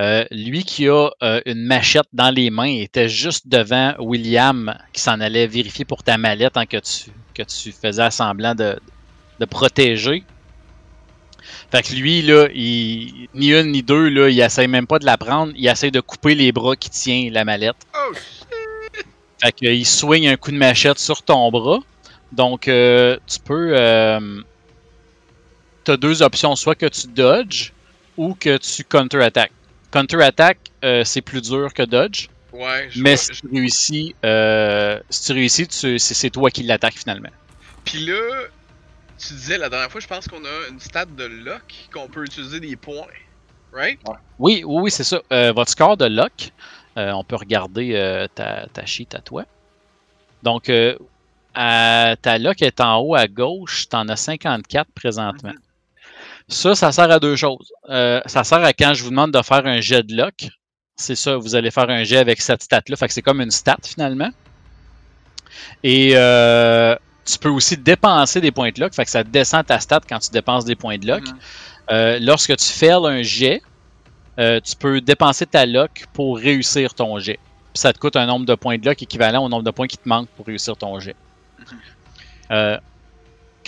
euh, 0.00 0.24
lui 0.30 0.64
qui 0.64 0.88
a 0.88 1.10
euh, 1.22 1.40
une 1.44 1.64
machette 1.64 2.06
dans 2.12 2.30
les 2.30 2.50
mains 2.50 2.80
était 2.80 3.08
juste 3.08 3.48
devant 3.48 3.94
William 3.98 4.76
qui 4.92 5.00
s'en 5.00 5.20
allait 5.20 5.46
vérifier 5.46 5.84
pour 5.84 6.02
ta 6.02 6.18
mallette 6.18 6.56
hein, 6.56 6.66
que, 6.66 6.76
tu, 6.76 7.10
que 7.34 7.42
tu 7.42 7.72
faisais 7.72 8.10
semblant 8.10 8.54
de, 8.54 8.78
de 9.40 9.44
protéger. 9.44 10.24
Fait 11.70 11.82
que 11.82 11.94
lui, 11.94 12.22
là, 12.22 12.48
il, 12.54 13.28
ni 13.34 13.52
une 13.52 13.72
ni 13.72 13.82
deux, 13.82 14.08
là, 14.08 14.28
il 14.28 14.38
essaye 14.40 14.68
même 14.68 14.86
pas 14.86 14.98
de 14.98 15.06
la 15.06 15.16
prendre, 15.16 15.52
il 15.56 15.66
essaye 15.66 15.90
de 15.90 16.00
couper 16.00 16.34
les 16.34 16.52
bras 16.52 16.76
qui 16.76 16.90
tient 16.90 17.28
la 17.32 17.44
mallette. 17.44 17.76
Oh, 17.94 18.14
Fait 19.42 19.52
qu'il 19.52 19.86
swing 19.86 20.28
un 20.28 20.36
coup 20.36 20.50
de 20.50 20.56
machette 20.56 20.98
sur 20.98 21.22
ton 21.22 21.50
bras. 21.50 21.80
Donc, 22.32 22.68
euh, 22.68 23.16
tu 23.26 23.40
peux. 23.40 23.74
Tu 25.88 25.92
as 25.92 25.96
deux 25.96 26.20
options 26.20 26.54
soit 26.54 26.74
que 26.74 26.84
tu 26.84 27.06
dodge 27.06 27.72
ou 28.18 28.34
que 28.34 28.58
tu 28.58 28.84
counter-attack. 28.84 29.50
Counter-attack, 29.90 30.58
euh, 30.84 31.02
c'est 31.02 31.22
plus 31.22 31.40
dur 31.40 31.72
que 31.72 31.82
dodge. 31.82 32.28
ouais. 32.52 32.88
Je 32.90 33.02
Mais 33.02 33.14
vois- 33.14 33.16
si 33.16 33.30
tu 33.40 33.48
réussis, 33.50 34.14
euh, 34.22 35.00
si 35.08 35.24
tu 35.24 35.32
réussis, 35.32 35.66
tu- 35.66 35.98
c'est 35.98 36.28
toi 36.28 36.50
qui 36.50 36.62
l'attaque 36.64 36.98
finalement. 36.98 37.30
Puis 37.86 38.04
là, 38.04 38.20
tu 39.16 39.32
disais 39.32 39.56
la 39.56 39.70
dernière 39.70 39.90
fois, 39.90 40.02
je 40.02 40.06
pense 40.06 40.28
qu'on 40.28 40.44
a 40.44 40.68
une 40.70 40.78
stat 40.78 41.06
de 41.06 41.24
lock 41.24 41.62
qu'on 41.90 42.06
peut 42.06 42.22
utiliser 42.26 42.60
des 42.60 42.76
points. 42.76 43.06
Right? 43.72 43.98
Oui, 44.38 44.62
oui, 44.66 44.80
oui, 44.82 44.90
c'est 44.90 45.04
ça. 45.04 45.22
Euh, 45.32 45.52
votre 45.52 45.70
score 45.70 45.96
de 45.96 46.04
lock, 46.04 46.50
on 46.96 47.24
peut 47.24 47.36
regarder 47.36 48.26
ta, 48.34 48.66
ta 48.74 48.84
sheet 48.84 49.14
à 49.14 49.20
toi. 49.20 49.44
Donc, 50.42 50.70
à- 51.54 52.14
ta 52.20 52.36
lock 52.36 52.60
est 52.60 52.78
en 52.82 52.98
haut 52.98 53.14
à 53.14 53.26
gauche, 53.26 53.88
tu 53.88 53.96
en 53.96 54.06
as 54.10 54.16
54 54.16 54.90
présentement. 54.94 55.54
Ça, 56.48 56.74
ça 56.74 56.92
sert 56.92 57.10
à 57.10 57.20
deux 57.20 57.36
choses. 57.36 57.72
Euh, 57.90 58.20
ça 58.26 58.42
sert 58.42 58.64
à 58.64 58.72
quand 58.72 58.94
je 58.94 59.02
vous 59.02 59.10
demande 59.10 59.32
de 59.32 59.42
faire 59.42 59.66
un 59.66 59.80
jet 59.80 60.02
de 60.02 60.16
lock. 60.16 60.48
C'est 60.96 61.14
ça, 61.14 61.36
vous 61.36 61.54
allez 61.54 61.70
faire 61.70 61.88
un 61.90 62.04
jet 62.04 62.16
avec 62.16 62.40
cette 62.40 62.62
stat-là. 62.62 62.96
Fait 62.96 63.06
que 63.06 63.12
c'est 63.12 63.22
comme 63.22 63.40
une 63.40 63.50
stat 63.50 63.76
finalement. 63.84 64.30
Et 65.84 66.12
euh, 66.14 66.96
tu 67.24 67.38
peux 67.38 67.50
aussi 67.50 67.76
dépenser 67.76 68.40
des 68.40 68.50
points 68.50 68.70
de 68.70 68.80
lock. 68.80 68.94
Fait 68.94 69.04
que 69.04 69.10
ça 69.10 69.22
descend 69.22 69.64
ta 69.66 69.78
stat 69.78 70.00
quand 70.08 70.18
tu 70.18 70.30
dépenses 70.30 70.64
des 70.64 70.74
points 70.74 70.98
de 70.98 71.06
lock. 71.06 71.22
Mhm. 71.22 71.38
Euh, 71.90 72.18
lorsque 72.20 72.56
tu 72.56 72.66
fais 72.66 72.92
un 72.92 73.22
jet, 73.22 73.62
tu 74.38 74.76
peux 74.78 75.00
dépenser 75.00 75.46
ta 75.46 75.66
lock 75.66 76.06
pour 76.14 76.38
réussir 76.38 76.94
ton 76.94 77.18
jet. 77.18 77.38
Puis 77.72 77.82
ça 77.82 77.92
te 77.92 77.98
coûte 77.98 78.16
un 78.16 78.26
nombre 78.26 78.46
de 78.46 78.54
points 78.54 78.78
de 78.78 78.86
lock 78.86 79.02
équivalent 79.02 79.44
au 79.44 79.48
nombre 79.48 79.64
de 79.64 79.70
points 79.70 79.86
qui 79.86 79.98
te 79.98 80.08
manquent 80.08 80.30
pour 80.30 80.46
réussir 80.46 80.76
ton 80.76 80.98
jet. 80.98 81.16
Euh, 82.50 82.78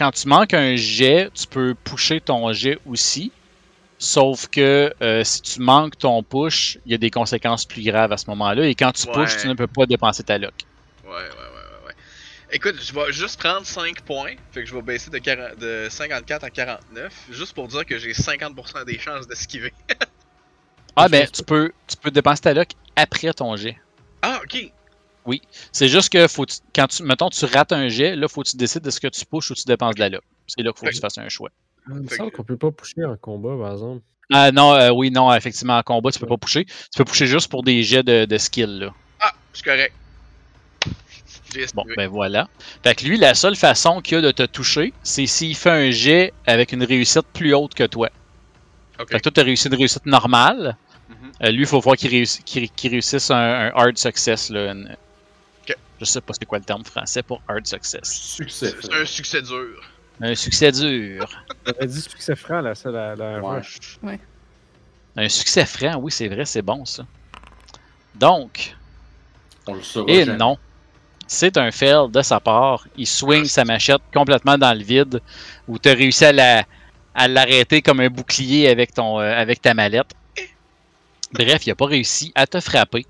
quand 0.01 0.13
tu 0.13 0.29
manques 0.29 0.55
un 0.55 0.77
jet, 0.77 1.31
tu 1.35 1.47
peux 1.47 1.75
pusher 1.75 2.23
ton 2.23 2.51
jet 2.55 2.79
aussi. 2.87 3.31
Sauf 3.99 4.49
que 4.49 4.95
euh, 5.03 5.23
si 5.25 5.43
tu 5.43 5.61
manques 5.61 5.99
ton 5.99 6.23
push, 6.23 6.79
il 6.87 6.93
y 6.93 6.95
a 6.95 6.99
des 6.99 7.11
conséquences 7.11 7.67
plus 7.67 7.83
graves 7.83 8.11
à 8.11 8.17
ce 8.17 8.25
moment-là. 8.31 8.67
Et 8.67 8.75
quand 8.75 8.93
tu 8.93 9.07
pushes, 9.07 9.37
tu 9.37 9.47
ne 9.47 9.53
peux 9.53 9.67
pas 9.67 9.85
dépenser 9.85 10.23
ta 10.23 10.39
lock. 10.39 10.55
Ouais, 11.05 11.11
ouais, 11.11 11.19
ouais, 11.19 11.21
ouais, 11.21 11.87
ouais. 11.89 11.95
Écoute, 12.51 12.77
je 12.83 12.95
vais 12.95 13.13
juste 13.13 13.39
prendre 13.39 13.67
5 13.67 14.01
points. 14.01 14.37
Fait 14.53 14.63
que 14.63 14.71
je 14.71 14.75
vais 14.75 14.81
baisser 14.81 15.11
de, 15.11 15.19
40 15.19 15.59
de 15.59 15.89
54 15.91 16.45
à 16.45 16.51
49. 16.51 17.13
Juste 17.31 17.53
pour 17.53 17.69
dire 17.69 17.85
que 17.85 17.99
j'ai 17.99 18.13
50% 18.13 18.87
des 18.87 18.99
chances 18.99 19.29
d'esquiver. 19.29 19.73
Ah 20.97 21.09
ben, 21.09 21.27
tu 21.31 21.45
peux, 21.45 21.73
tu 21.87 21.97
peux 21.97 22.11
dépenser 22.11 22.43
ta 22.43 22.53
lock 22.53 22.71
après 22.97 23.33
ton 23.33 23.55
jet. 23.57 23.79
Ah, 24.23 24.41
ok. 24.43 24.73
C'est 25.73 25.89
juste 25.89 26.11
que 26.13 26.27
faut 26.29 26.47
tu- 26.47 26.57
quand 26.75 26.87
tu, 26.89 27.03
mettons, 27.03 27.29
tu 27.29 27.45
rates 27.45 27.73
un 27.73 27.89
jet, 27.89 28.17
là, 28.17 28.27
faut 28.29 28.43
que 28.43 28.49
tu 28.49 28.57
décides 28.57 28.83
de 28.83 28.91
ce 28.91 28.99
que 29.01 29.09
tu 29.09 29.25
pushes 29.27 29.51
ou 29.51 29.55
tu 29.55 29.65
dépenses 29.67 29.95
de 29.95 30.01
la 30.01 30.09
lock. 30.09 30.23
C'est 30.47 30.63
là 30.63 30.73
qu'il 30.73 30.79
faut 30.79 30.87
que 30.87 30.91
tu 30.95 31.01
fasses 31.01 31.19
un 31.19 31.29
choix. 31.29 31.51
Il 31.89 31.95
me 31.95 32.09
semble 32.09 32.31
qu'on 32.33 32.45
peut 32.45 32.57
pas 32.57 32.71
pusher 32.71 33.05
en 33.05 33.17
combat, 33.17 33.57
par 33.63 33.73
exemple. 33.73 34.03
Ah 34.33 34.53
non, 34.53 34.75
euh, 34.75 34.91
oui, 34.91 35.11
non, 35.11 35.33
effectivement, 35.35 35.77
en 35.79 35.83
combat, 35.83 36.11
tu 36.13 36.19
peux 36.19 36.27
pas 36.27 36.37
pusher. 36.37 36.65
Tu 36.65 36.97
peux 36.97 37.05
pusher 37.05 37.27
juste 37.27 37.49
pour 37.49 37.63
des 37.63 37.83
jets 37.83 38.03
de, 38.03 38.25
de 38.27 38.39
skill, 38.39 38.79
là. 38.79 38.95
Ah, 39.21 39.33
c'est 39.53 39.65
correct. 39.65 39.93
Bon, 41.75 41.85
ben 41.97 42.09
voilà. 42.09 42.49
Fait 42.85 42.95
que 42.95 43.05
lui, 43.05 43.17
la 43.19 43.35
seule 43.35 43.57
façon 43.57 44.01
qu'il 44.01 44.19
a 44.19 44.21
de 44.21 44.31
te 44.31 44.45
toucher, 44.45 44.93
c'est 45.03 45.27
s'il 45.27 45.57
fait 45.57 45.71
un 45.71 45.91
jet 45.91 46.33
avec 46.47 46.71
une 46.73 46.85
réussite 46.85 47.27
plus 47.33 47.55
haute 47.55 47.75
que 47.75 47.85
toi. 47.85 48.09
ok. 49.01 49.09
Fait 49.11 49.17
que 49.17 49.23
toi, 49.23 49.33
t'as 49.35 49.43
réussi 49.43 49.67
une 49.67 49.75
réussite 49.75 50.07
normale. 50.07 50.77
Mhm. 51.09 51.33
Euh, 51.43 51.51
lui, 51.51 51.61
il 51.63 51.67
faut 51.67 51.81
voir 51.81 51.97
qu'il 51.97 52.11
réussi- 52.13 52.43
qu'il- 52.45 52.71
qu'il 52.71 52.93
réussisse 52.93 53.33
un, 53.33 53.37
un 53.37 53.69
hard 53.75 53.99
success, 53.99 54.51
là. 54.51 54.71
une- 54.73 54.97
Je 56.01 56.05
sais 56.07 56.21
pas 56.23 56.33
c'est 56.33 56.47
quoi 56.47 56.59
le 56.59 56.65
terme 56.65 56.85
français 56.85 57.23
pour 57.23 57.43
hard 57.49 57.67
success. 57.67 58.11
Succès. 58.11 58.75
C'est 58.81 58.95
un 58.95 59.05
succès 59.05 59.43
dur. 59.43 59.83
Un 60.23 60.35
succès 60.35 60.73
dur. 60.73 61.29
J'avais 61.67 61.87
dit 61.87 62.01
succès 62.01 62.37
franc, 62.37 62.61
là, 62.63 62.75
ça, 62.75 62.91
la, 62.91 63.15
la 63.15 63.41
Ouais. 64.03 64.19
Un 65.17 65.29
succès 65.29 65.67
franc, 65.67 65.97
oui, 65.99 66.11
c'est 66.11 66.29
vrai, 66.29 66.45
c'est 66.47 66.63
bon, 66.63 66.85
ça. 66.85 67.05
Donc, 68.15 68.75
On 69.67 69.75
le 69.75 69.83
saura 69.83 70.11
Et 70.11 70.25
jamais. 70.25 70.39
non. 70.39 70.57
C'est 71.27 71.57
un 71.59 71.71
fail 71.71 72.09
de 72.11 72.23
sa 72.23 72.41
part. 72.41 72.87
Il 72.97 73.07
swing 73.07 73.45
sa 73.45 73.65
machette 73.65 74.03
complètement 74.13 74.59
dans 74.59 74.73
le 74.77 74.83
vide, 74.83 75.21
où 75.69 75.79
tu 75.79 75.89
as 75.89 75.95
réussi 75.95 76.25
à 76.25 76.33
la- 76.33 76.65
à 77.15 77.29
l'arrêter 77.29 77.83
comme 77.83 78.01
un 78.01 78.09
bouclier 78.09 78.69
avec, 78.69 78.95
ton, 78.95 79.21
euh, 79.21 79.33
avec 79.37 79.61
ta 79.63 79.75
mallette. 79.75 80.13
Bref, 81.33 81.67
il 81.67 81.69
n'a 81.71 81.75
pas 81.77 81.87
réussi 81.87 82.33
à 82.35 82.47
te 82.47 82.59
frapper. 82.61 83.07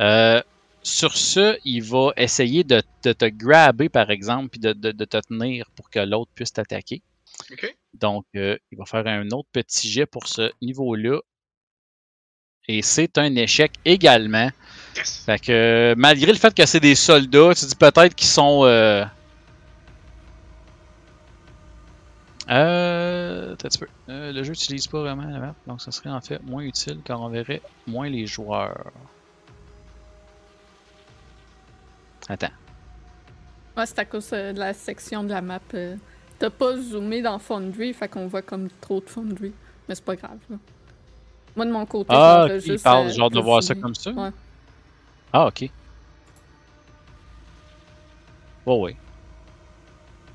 Euh, 0.00 0.40
sur 0.86 1.16
ce, 1.16 1.58
il 1.64 1.82
va 1.82 2.12
essayer 2.16 2.62
de, 2.62 2.80
de 3.02 3.12
te 3.12 3.24
grabber, 3.24 3.88
par 3.88 4.10
exemple, 4.10 4.50
puis 4.50 4.60
de, 4.60 4.72
de- 4.72 4.92
de 4.92 5.04
te 5.04 5.16
tenir 5.16 5.68
pour 5.74 5.90
que 5.90 5.98
l'autre 5.98 6.30
puisse 6.34 6.52
t'attaquer. 6.52 7.02
Donc, 7.94 8.24
euh, 8.36 8.56
il 8.70 8.78
va 8.78 8.84
faire 8.84 9.06
un 9.06 9.26
autre 9.30 9.48
petit 9.50 9.90
jet 9.90 10.06
pour 10.06 10.28
ce 10.28 10.52
niveau-là. 10.62 11.18
Et 12.68 12.82
c'est 12.82 13.18
un 13.18 13.34
échec 13.34 13.72
également. 13.84 14.50
Yes. 14.96 15.24
Fait 15.26 15.40
que 15.40 15.94
malgré 15.96 16.32
le 16.32 16.38
fait 16.38 16.54
que 16.54 16.64
c'est 16.66 16.80
des 16.80 16.94
soldats, 16.94 17.52
tu 17.54 17.64
dis 17.66 17.74
peut-être 17.74 18.14
qu'ils 18.14 18.28
sont. 18.28 18.64
Euh... 18.64 19.04
Euh, 22.48 23.52
un 23.52 23.56
petit 23.56 23.78
peu. 23.78 23.88
Euh, 24.08 24.32
le 24.32 24.42
jeu 24.44 24.50
n'utilise 24.50 24.86
pas 24.86 25.00
vraiment 25.00 25.24
la 25.24 25.38
map, 25.40 25.54
donc 25.66 25.80
ça 25.82 25.90
serait 25.90 26.10
en 26.10 26.20
fait 26.20 26.40
moins 26.44 26.62
utile 26.62 27.00
car 27.04 27.20
on 27.20 27.28
verrait 27.28 27.60
moins 27.88 28.08
les 28.08 28.26
joueurs. 28.28 28.92
Attends. 32.28 32.52
Ouais, 33.76 33.86
c'est 33.86 33.98
à 33.98 34.04
cause 34.04 34.30
euh, 34.32 34.52
de 34.52 34.58
la 34.58 34.72
section 34.74 35.22
de 35.24 35.30
la 35.30 35.42
map. 35.42 35.60
euh, 35.74 35.96
T'as 36.38 36.50
pas 36.50 36.76
zoomé 36.76 37.22
dans 37.22 37.38
Foundry, 37.38 37.92
fait 37.94 38.08
qu'on 38.08 38.26
voit 38.26 38.42
comme 38.42 38.68
trop 38.80 39.00
de 39.00 39.08
Foundry. 39.08 39.52
Mais 39.88 39.94
c'est 39.94 40.04
pas 40.04 40.16
grave, 40.16 40.38
là. 40.50 40.56
Moi, 41.56 41.66
de 41.66 41.70
mon 41.72 41.86
côté, 41.86 42.10
Ah, 42.12 42.18
je 42.20 42.38
m'en 42.40 42.46
vais 42.46 42.56
ok, 42.56 42.62
il 42.66 42.72
juste, 42.72 42.84
parle 42.84 43.06
euh, 43.06 43.10
genre 43.10 43.30
de 43.30 43.40
voir 43.40 43.62
ça 43.62 43.74
comme 43.74 43.94
ça? 43.94 44.10
Ouais. 44.12 44.30
Ah, 45.32 45.46
ok. 45.46 45.70
Oh, 48.66 48.84
oui. 48.84 48.96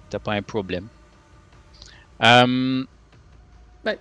T'as 0.09 0.19
pas 0.19 0.33
un 0.33 0.41
problème. 0.41 0.87
Euh, 2.23 2.85
Ben, 3.83 3.97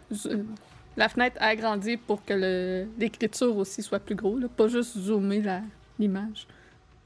la 0.97 1.09
fenêtre 1.09 1.37
a 1.41 1.47
agrandi 1.49 1.97
pour 1.97 2.25
que 2.25 2.35
le- 2.35 2.87
l'écriture 2.99 3.57
aussi 3.57 3.83
soit 3.83 3.99
plus 4.01 4.15
gros, 4.15 4.39
là. 4.39 4.49
Pas 4.49 4.69
juste 4.69 4.99
zoomer 4.99 5.41
la- 5.43 5.63
l'image. 5.99 6.47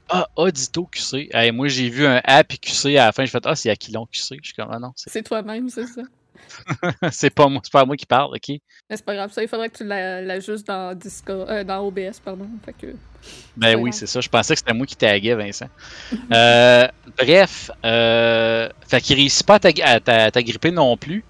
Ah, 0.09 0.27
Audito 0.35 0.85
QC. 0.85 1.29
Hey, 1.33 1.51
moi, 1.51 1.67
j'ai 1.67 1.89
vu 1.89 2.05
un 2.05 2.21
A 2.23 2.43
puis 2.43 2.59
QC 2.59 2.97
à 2.97 3.07
la 3.07 3.11
fin. 3.11 3.25
J'ai 3.25 3.31
fait 3.31 3.45
Ah, 3.45 3.55
c'est 3.55 3.69
Aquilon 3.69 4.05
QC. 4.05 4.37
Je 4.41 4.47
suis 4.47 4.53
comme 4.53 4.69
Ah 4.71 4.79
non, 4.79 4.91
c'est- 4.95 5.09
C'est 5.09 5.23
toi-même, 5.23 5.69
c'est 5.69 5.87
ça. 5.87 6.01
c'est 7.11 7.29
pas 7.31 7.47
moi, 7.47 7.61
c'est 7.63 7.71
pas 7.71 7.85
moi 7.85 7.95
qui 7.97 8.05
parle, 8.05 8.35
ok? 8.35 8.49
Mais 8.49 8.59
c'est 8.97 9.05
pas 9.05 9.15
grave, 9.15 9.31
ça, 9.31 9.41
il 9.41 9.47
faudrait 9.47 9.69
que 9.69 9.77
tu 9.77 9.83
la- 9.85 10.21
l'ajustes 10.21 10.67
dans 10.67 10.93
Discord, 10.93 11.49
euh, 11.49 11.63
dans 11.63 11.79
OBS, 11.79 12.19
pardon. 12.23 12.47
Fait 12.63 12.73
que... 12.73 12.87
Ben 13.57 13.75
oui, 13.79 13.91
c'est 13.93 14.05
ça. 14.05 14.21
Je 14.21 14.29
pensais 14.29 14.53
que 14.53 14.59
c'était 14.59 14.73
moi 14.73 14.85
qui 14.85 14.95
taguais, 14.95 15.33
Vincent. 15.33 15.69
Euh, 16.31 16.87
bref, 17.17 17.71
euh, 17.83 18.69
fait 18.87 19.01
qu'il 19.01 19.15
réussit 19.15 19.45
pas 19.47 19.55
à 19.55 19.59
t'ag- 19.59 19.81
à 19.81 19.99
t'a- 19.99 20.25
à 20.25 20.31
t'agripper 20.31 20.71
non 20.71 20.97
plus. 20.97 21.23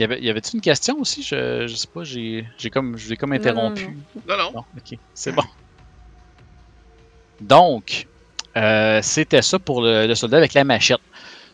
Y 0.00 0.04
avait- 0.04 0.20
y 0.22 0.30
avait-tu 0.30 0.54
une 0.56 0.62
question 0.62 0.98
aussi? 0.98 1.22
Je, 1.22 1.66
je 1.66 1.74
sais 1.76 1.86
pas, 1.86 2.02
j'ai 2.04 2.46
j'ai 2.56 2.70
comme, 2.70 2.96
je 2.96 3.10
l'ai 3.10 3.16
comme 3.18 3.32
interrompu. 3.34 3.98
non. 4.26 4.36
Non, 4.36 4.52
non. 4.54 4.64
Ok, 4.76 4.98
c'est 5.12 5.30
bon. 5.30 5.42
Donc, 7.40 8.06
euh, 8.56 9.00
c'était 9.02 9.42
ça 9.42 9.58
pour 9.58 9.82
le, 9.82 10.06
le 10.06 10.14
soldat 10.14 10.38
avec 10.38 10.54
la 10.54 10.64
machette. 10.64 11.00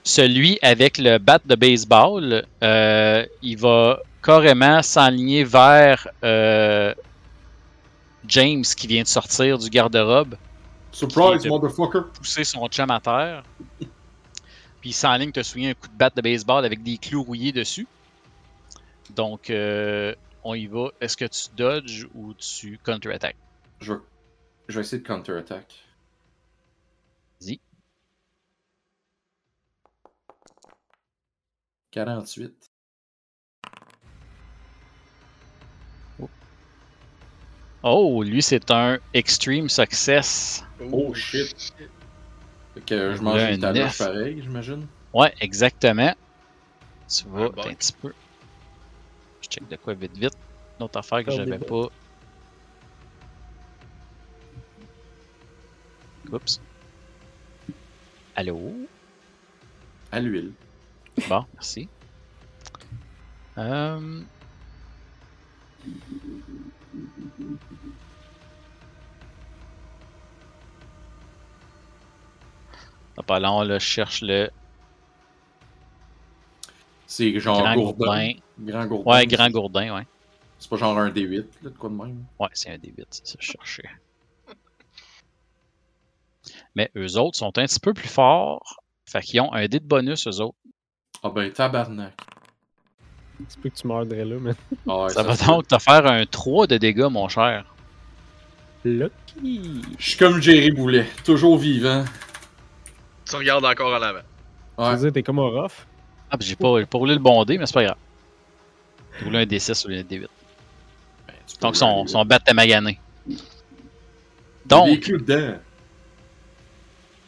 Celui 0.05 0.61
avec 0.63 0.99
le 0.99 1.19
bat 1.19 1.41
de 1.45 1.57
baseball, 1.57 2.47
euh, 2.63 3.27
il 3.43 3.59
va 3.59 3.99
carrément 4.23 4.81
s'enligner 4.81 5.43
vers 5.43 6.07
euh, 6.25 6.95
James 8.29 8.63
qui 8.63 8.87
vient 8.87 9.03
de 9.03 9.09
sortir 9.09 9.59
du 9.59 9.69
garde-robe, 9.71 10.37
Surprise, 10.93 11.45
motherfucker. 11.47 12.01
pousser 12.17 12.45
son 12.45 12.69
chum 12.69 12.91
à 12.93 13.01
terre. 13.01 13.43
Puis 14.81 14.91
il 14.91 14.93
s'enligne 14.93 15.33
te 15.33 15.43
souviens 15.43 15.71
un 15.71 15.75
coup 15.75 15.89
de 15.89 15.97
batte 15.99 16.15
de 16.17 16.23
baseball 16.23 16.65
avec 16.65 16.85
des 16.85 16.97
clous 16.97 17.25
rouillés 17.25 17.51
dessus. 17.53 17.89
Donc, 19.11 19.51
euh, 19.51 20.15
on 20.45 20.55
y 20.55 20.67
va. 20.67 20.91
Est-ce 21.01 21.17
que 21.17 21.25
tu 21.25 21.49
dodges 21.57 22.09
ou 22.15 22.35
tu 22.35 22.79
counter-attaques? 22.79 23.37
Je 23.81 23.93
vais, 23.93 24.01
je 24.69 24.75
vais 24.75 24.81
essayer 24.81 25.03
de 25.03 25.07
counter-attack. 25.07 25.75
Vas-y. 27.41 27.61
48. 31.91 32.67
Oh, 37.83 38.23
lui, 38.25 38.43
c'est 38.43 38.71
un 38.73 38.99
extreme 39.15 39.69
success. 39.69 40.65
Oh, 40.91 41.15
shit. 41.15 41.73
Fait 42.75 42.81
que 42.85 43.15
je 43.15 43.23
mange 43.23 43.43
une 43.43 43.61
pareil, 43.61 44.43
j'imagine. 44.43 44.87
Ouais, 45.15 45.33
exactement. 45.41 46.13
Tu 47.09 47.29
vas 47.29 47.45
un 47.45 47.75
petit 47.75 47.93
peu. 47.93 48.13
Je 49.47 49.55
check 49.55 49.69
de 49.69 49.77
quoi 49.77 49.95
vite 49.95 50.17
vite. 50.17 50.37
Une 50.79 50.85
autre 50.85 50.99
affaire 50.99 51.25
que 51.25 51.31
j'avais 51.31 51.59
pas. 51.59 51.89
Oups. 56.33 56.61
Allô? 58.35 58.73
À 60.11 60.21
l'huile. 60.21 60.53
Bon, 61.29 61.45
merci. 61.55 61.89
Euh... 63.57 64.23
Pas 73.27 73.41
long, 73.41 73.63
là, 73.63 73.81
je 73.81 73.85
cherche 73.85 74.21
le 74.23 74.51
C'est 77.09 77.41
genre 77.41 77.61
grand 77.61 77.75
Gourdin. 77.75 78.35
Grand 78.59 78.87
Gourdin. 78.87 79.11
Ouais, 79.11 79.27
grand 79.27 79.51
gourdin, 79.51 79.95
ouais. 79.97 80.07
C'est 80.59 80.71
pas 80.71 80.77
genre 80.77 80.97
un 80.99 81.11
D8, 81.11 81.37
là, 81.63 81.71
de 81.71 81.77
quoi 81.77 81.91
de 81.91 81.95
même? 81.95 82.25
Ouais, 82.39 82.49
c'est 82.55 82.71
un 82.71 82.77
D8, 82.77 83.05
c'est 83.11 83.27
ça 83.27 83.37
que 83.37 83.45
je 83.45 83.53
cherchais. 83.53 83.89
Mais 86.75 86.91
eux 86.97 87.19
autres 87.19 87.37
sont 87.37 87.47
un 87.59 87.65
petit 87.67 87.81
peu 87.81 87.93
plus 87.95 88.09
forts. 88.09 88.81
Fait 89.07 89.21
qu'ils 89.21 89.41
ont 89.41 89.53
un 89.53 89.67
dé 89.67 89.81
de 89.81 89.85
bonus, 89.87 90.27
eux 90.27 90.41
autres. 90.41 90.57
Ah 91.23 91.31
ben, 91.31 91.51
tabarnak. 91.53 92.15
C'est 93.49 93.61
plus 93.61 93.71
que 93.71 93.77
tu 93.77 93.87
mordrais 93.87 94.25
là, 94.25 94.37
mais. 94.41 94.53
Ah 94.89 95.05
ouais, 95.05 95.11
ça 95.11 95.23
va 95.23 95.37
donc 95.37 95.69
te 95.69 95.79
faire 95.79 96.07
un 96.07 96.25
3 96.25 96.67
de 96.67 96.79
dégâts, 96.79 97.09
mon 97.11 97.29
cher. 97.29 97.65
Lucky! 98.85 99.83
Je 99.99 100.09
suis 100.11 100.17
comme 100.19 100.41
Jerry 100.41 100.71
Boulet, 100.71 101.07
toujours 101.25 101.59
vivant. 101.59 102.05
Tu 103.29 103.37
regardes 103.37 103.65
encore 103.65 103.93
en 103.93 104.03
avant. 104.03 104.21
Tu 104.79 104.85
veux 104.85 104.89
Ouais. 104.91 104.97
dire, 104.99 105.13
t'es 105.13 105.23
comme 105.23 105.39
un 105.41 105.49
rough? 105.49 105.87
Ah, 106.31 106.39
puis 106.39 106.49
j'ai 106.49 106.57
pas, 106.57 106.79
j'ai 106.79 106.87
pas 106.87 106.99
roulé 106.99 107.15
le 107.15 107.21
bon 107.21 107.45
dé, 107.45 107.59
mais 107.59 107.67
c'est 107.67 107.75
pas 107.75 107.85
grave. 107.85 107.97
Rouler 109.23 109.41
un 109.41 109.45
D6 109.45 109.87
ou 109.87 109.91
un 109.91 110.03
D8. 110.03 110.29
Ben, 111.27 111.35
tu 111.47 111.57
Donc, 111.61 111.77
son, 111.77 112.07
son 112.07 112.25
bat 112.25 112.41
est 112.47 112.55
magané. 112.55 112.99
Il 113.27 113.35
y 114.73 114.79
a 114.79 114.83
des 114.83 114.97
Donc, 114.97 115.01
clous 115.01 115.19
dedans. 115.19 115.57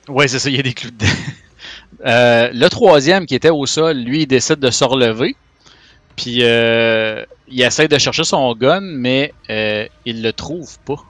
ouais, 0.09 0.29
c'est 0.29 0.39
ça, 0.39 0.49
il 0.51 0.57
y 0.57 0.61
a 0.61 0.63
des 0.63 0.75
clous 0.75 0.91
dedans. 0.91 1.07
Euh, 2.07 2.51
le 2.53 2.69
troisième 2.69 3.27
qui 3.27 3.35
était 3.35 3.51
au 3.51 3.67
sol, 3.67 3.97
lui, 3.97 4.23
il 4.23 4.27
décide 4.27 4.61
de 4.61 4.71
se 4.71 4.85
relever. 4.85 5.35
Puis, 6.15 6.45
euh, 6.45 7.25
il 7.49 7.61
essaie 7.63 7.89
de 7.89 7.99
chercher 7.99 8.23
son 8.25 8.55
gun, 8.55 8.81
mais 8.81 9.33
euh, 9.51 9.87
il 10.05 10.23
le 10.23 10.33
trouve 10.33 10.79
pas. 10.81 11.03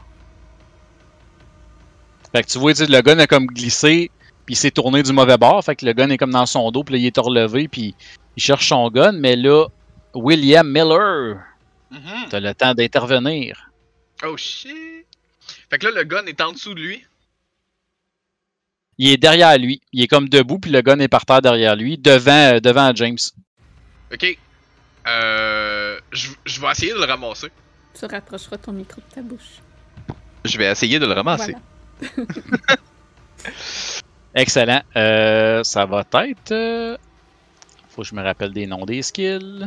Fait 2.35 2.43
que 2.43 2.49
tu 2.49 2.59
vois, 2.59 2.73
tu 2.75 2.87
le 2.87 3.01
gun 3.03 3.19
a 3.19 3.27
comme 3.27 3.47
glissé, 3.47 4.11
puis 4.47 4.55
il 4.55 4.57
s'est 4.57 4.71
tourné 4.71 5.03
du 5.03 5.13
mauvais 5.13 5.37
bord. 5.37 5.63
Fait 5.65 5.77
que 5.77 5.85
le 5.85 5.93
gun 5.93 6.09
est 6.11 6.19
comme 6.19 6.31
dans 6.33 6.47
son 6.47 6.71
dos, 6.71 6.85
puis 6.85 6.95
là, 6.95 6.99
il 7.01 7.07
est 7.07 7.19
relevé, 7.19 7.69
puis 7.69 7.95
il 8.37 8.43
cherche 8.43 8.69
son 8.69 8.89
gun. 8.91 9.13
Mais 9.13 9.37
là, 9.37 9.67
William 10.23 10.69
Miller, 10.71 11.39
Mhm. 11.91 12.29
t'as 12.31 12.41
le 12.41 12.55
temps 12.55 12.75
d'intervenir. 12.75 13.71
Oh 14.25 14.37
shit! 14.37 15.07
Fait 15.71 15.79
que 15.79 15.87
là, 15.87 15.93
le 16.01 16.05
gun 16.05 16.25
est 16.27 16.41
en 16.41 16.53
dessous 16.53 16.75
de 16.75 16.81
lui. 16.81 17.05
Il 18.99 19.09
est 19.11 19.17
derrière 19.17 19.57
lui. 19.59 19.81
Il 19.93 20.03
est 20.03 20.09
comme 20.09 20.29
debout, 20.29 20.59
puis 20.59 20.71
le 20.71 20.83
gun 20.83 20.99
est 20.99 21.09
par 21.09 21.25
terre 21.25 21.41
derrière 21.41 21.77
lui, 21.77 21.97
devant, 21.99 22.55
euh, 22.57 22.61
devant 22.61 22.93
James. 22.95 23.17
Ok. 24.13 24.39
Euh. 25.07 25.99
Je 26.11 26.31
je 26.45 26.61
vais 26.61 26.71
essayer 26.71 26.93
de 26.93 26.99
le 26.99 27.05
ramasser. 27.05 27.49
Tu 27.99 28.05
rapprocheras 28.07 28.59
ton 28.59 28.73
micro 28.73 29.01
de 29.01 29.15
ta 29.15 29.23
bouche. 29.23 29.61
Je 30.45 30.59
vais 30.59 30.71
essayer 30.71 30.99
de 30.99 31.07
le 31.07 31.13
ramasser. 31.13 31.55
Voilà. 32.01 32.25
Excellent. 34.35 34.83
Euh, 34.97 35.63
ça 35.65 35.87
va 35.87 36.01
être. 36.27 36.99
faut 37.91 38.03
que 38.03 38.09
je 38.09 38.15
me 38.15 38.23
rappelle 38.23 38.53
des 38.53 38.67
noms 38.67 38.85
des 38.85 39.03
skills. 39.03 39.67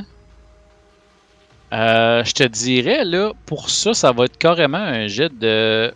Euh, 1.74 2.24
je 2.26 2.34
te 2.34 2.44
dirais, 2.44 3.06
là, 3.06 3.32
pour 3.46 3.70
ça, 3.70 3.94
ça 3.94 4.12
va 4.12 4.26
être 4.26 4.38
carrément 4.38 4.78
un 4.78 5.08
jet 5.08 5.30
de. 5.30 5.94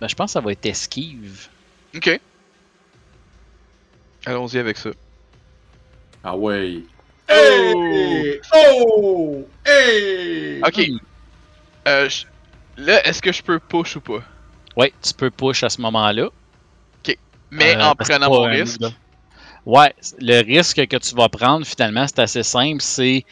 Ben, 0.00 0.08
je 0.08 0.14
pense 0.14 0.30
que 0.30 0.32
ça 0.32 0.40
va 0.40 0.52
être 0.52 0.66
esquive. 0.66 1.48
Ok. 1.94 2.20
Allons-y 4.26 4.58
avec 4.58 4.76
ça. 4.76 4.90
Ah 6.24 6.36
ouais. 6.36 6.78
Hey! 7.28 8.40
Oh! 8.54 9.46
Hey! 9.64 10.60
Ok. 10.66 10.80
Euh, 11.86 12.08
je- 12.08 12.24
Là, 12.76 13.06
est-ce 13.06 13.22
que 13.22 13.30
je 13.30 13.40
peux 13.42 13.60
push 13.60 13.94
ou 13.96 14.00
pas? 14.00 14.22
Ouais, 14.76 14.92
tu 15.00 15.14
peux 15.14 15.30
push 15.30 15.62
à 15.62 15.68
ce 15.70 15.80
moment-là. 15.80 16.28
Mais 17.50 17.76
Euh, 17.76 17.84
en 17.84 17.94
prenant 17.94 18.28
mon 18.30 18.42
risque? 18.50 18.80
là. 18.80 18.90
Ouais, 19.64 19.94
le 20.18 20.42
risque 20.44 20.84
que 20.88 20.96
tu 20.96 21.14
vas 21.14 21.28
prendre, 21.28 21.64
finalement, 21.64 22.04
c'est 22.08 22.18
assez 22.18 22.42
simple. 22.42 22.80
C'est. 22.80 23.24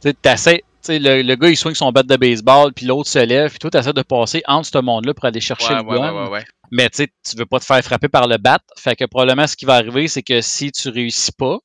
Tu 0.00 0.08
sais, 0.10 0.14
t'essaies- 0.14 0.58
tu 0.58 0.64
sais, 0.77 0.77
le, 0.86 1.22
le 1.22 1.34
gars, 1.36 1.48
il 1.50 1.56
swing 1.56 1.74
son 1.74 1.90
bat 1.92 2.02
de 2.02 2.16
baseball, 2.16 2.72
puis 2.72 2.86
l'autre 2.86 3.08
se 3.10 3.18
lève, 3.18 3.50
puis 3.50 3.58
toi, 3.58 3.70
tu 3.70 3.76
essaies 3.78 3.92
de 3.92 4.02
passer 4.02 4.42
entre 4.46 4.68
ce 4.72 4.78
monde-là 4.78 5.12
pour 5.14 5.24
aller 5.24 5.40
chercher 5.40 5.74
Ouais, 5.74 5.82
le 5.82 5.88
ouais, 5.88 5.98
gun. 6.40 6.42
Mais 6.70 6.88
tu 6.90 7.06
tu 7.28 7.36
veux 7.36 7.46
pas 7.46 7.58
te 7.60 7.64
faire 7.64 7.82
frapper 7.82 8.08
par 8.08 8.26
le 8.28 8.36
bat. 8.38 8.58
Fait 8.78 8.94
que 8.96 9.04
probablement, 9.06 9.46
ce 9.46 9.56
qui 9.56 9.64
va 9.64 9.74
arriver, 9.76 10.06
c'est 10.08 10.22
que 10.22 10.40
si 10.40 10.70
tu 10.70 10.88
réussis 10.90 11.32
pas, 11.32 11.58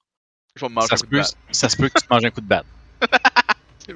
Je 0.56 0.66
vais 0.66 0.82
ça 0.88 0.98
se, 0.98 1.06
peut, 1.06 1.22
ça 1.52 1.70
se 1.70 1.76
peut 1.78 1.90
que 1.90 2.00
tu 2.00 2.08
te 2.08 2.14
manges 2.14 2.26
un 2.26 2.30
coup 2.32 2.42
de 2.42 2.48
batte. 2.48 2.66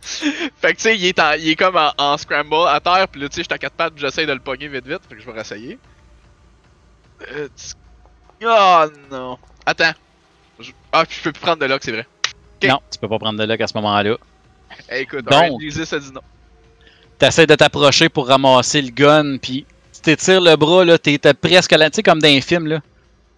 Fait 0.00 0.72
que 0.72 0.76
tu 0.76 0.82
sais, 0.82 0.96
il, 0.96 1.02
il 1.04 1.48
est 1.50 1.56
comme 1.56 1.76
en, 1.76 1.92
en 1.98 2.16
scramble 2.16 2.54
à 2.68 2.80
terre, 2.80 3.08
puis 3.08 3.20
là, 3.20 3.28
tu 3.28 3.34
sais, 3.36 3.42
je 3.42 3.46
suis 3.46 3.54
à 3.54 3.58
quatre 3.58 3.74
pattes, 3.74 3.92
puis 3.94 4.00
j'essaie 4.00 4.24
de 4.26 4.32
le 4.32 4.40
pogner 4.40 4.68
vite 4.68 4.86
vite, 4.86 5.00
fait 5.08 5.14
que 5.14 5.20
je 5.20 5.26
vais 5.26 5.32
réessayer. 5.32 5.78
Euh, 7.32 7.48
Oh 8.42 8.84
non. 9.10 9.38
Attends. 9.66 9.92
Je- 10.60 10.72
Ah, 10.92 11.04
puis 11.04 11.16
je 11.18 11.24
peux 11.24 11.32
plus 11.32 11.40
prendre 11.40 11.58
de 11.58 11.66
lock, 11.66 11.82
c'est 11.84 11.92
vrai. 11.92 12.06
Non, 12.64 12.80
tu 12.90 12.98
peux 12.98 13.08
pas 13.08 13.18
prendre 13.18 13.38
de 13.38 13.44
lock 13.44 13.60
à 13.60 13.66
ce 13.66 13.74
moment-là. 13.76 14.16
Eh, 14.90 15.00
écoute, 15.00 15.24
Donc. 15.24 15.60
Ça 15.84 15.98
dit 15.98 16.12
non. 16.12 16.20
T'essaies 17.18 17.46
de 17.46 17.54
t'approcher 17.54 18.08
pour 18.08 18.28
ramasser 18.28 18.80
le 18.80 18.90
gun, 18.90 19.38
puis 19.38 19.66
tu 19.92 20.00
t'étires 20.00 20.40
le 20.40 20.56
bras, 20.56 20.84
là, 20.84 20.98
t'es 20.98 21.18
presque 21.34 21.72
la... 21.72 21.90
Tu 21.90 21.96
sais, 21.96 22.02
comme 22.02 22.20
dans 22.20 22.28
un 22.28 22.40
film, 22.40 22.66
là. 22.66 22.78
Tu 22.78 22.84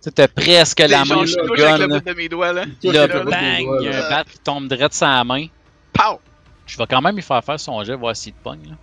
sais, 0.01 0.11
t'as 0.13 0.29
presque 0.29 0.81
la 0.81 1.05
main 1.05 1.27
sur 1.27 1.43
le 1.43 1.57
gun, 1.57 1.75
avec 1.75 1.81
le 1.81 1.87
là. 1.87 1.99
bout 1.99 2.09
de 2.11 2.15
mes 2.15 2.29
doigts, 2.29 2.53
là. 2.53 2.65
Puis 2.81 2.91
là, 2.91 3.07
là, 3.07 3.15
là. 3.15 3.25
bang, 3.25 3.67
il 3.81 3.85
y 3.85 3.89
a 3.89 4.07
un 4.07 4.11
bat 4.11 4.25
qui 4.25 4.39
tombe 4.39 4.69
direct 4.69 4.95
sur 4.95 5.07
la 5.07 5.25
main. 5.25 5.47
Pow! 5.93 6.21
Je 6.67 6.77
vais 6.77 6.87
quand 6.87 7.01
même 7.01 7.17
lui 7.17 7.23
faire 7.23 7.43
faire 7.43 7.59
son 7.59 7.83
jet, 7.83 7.95
voir 7.95 8.15
s'il 8.15 8.33
te 8.33 8.43
pogne, 8.43 8.63
là. 8.69 8.77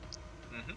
Mhm. 0.51 0.75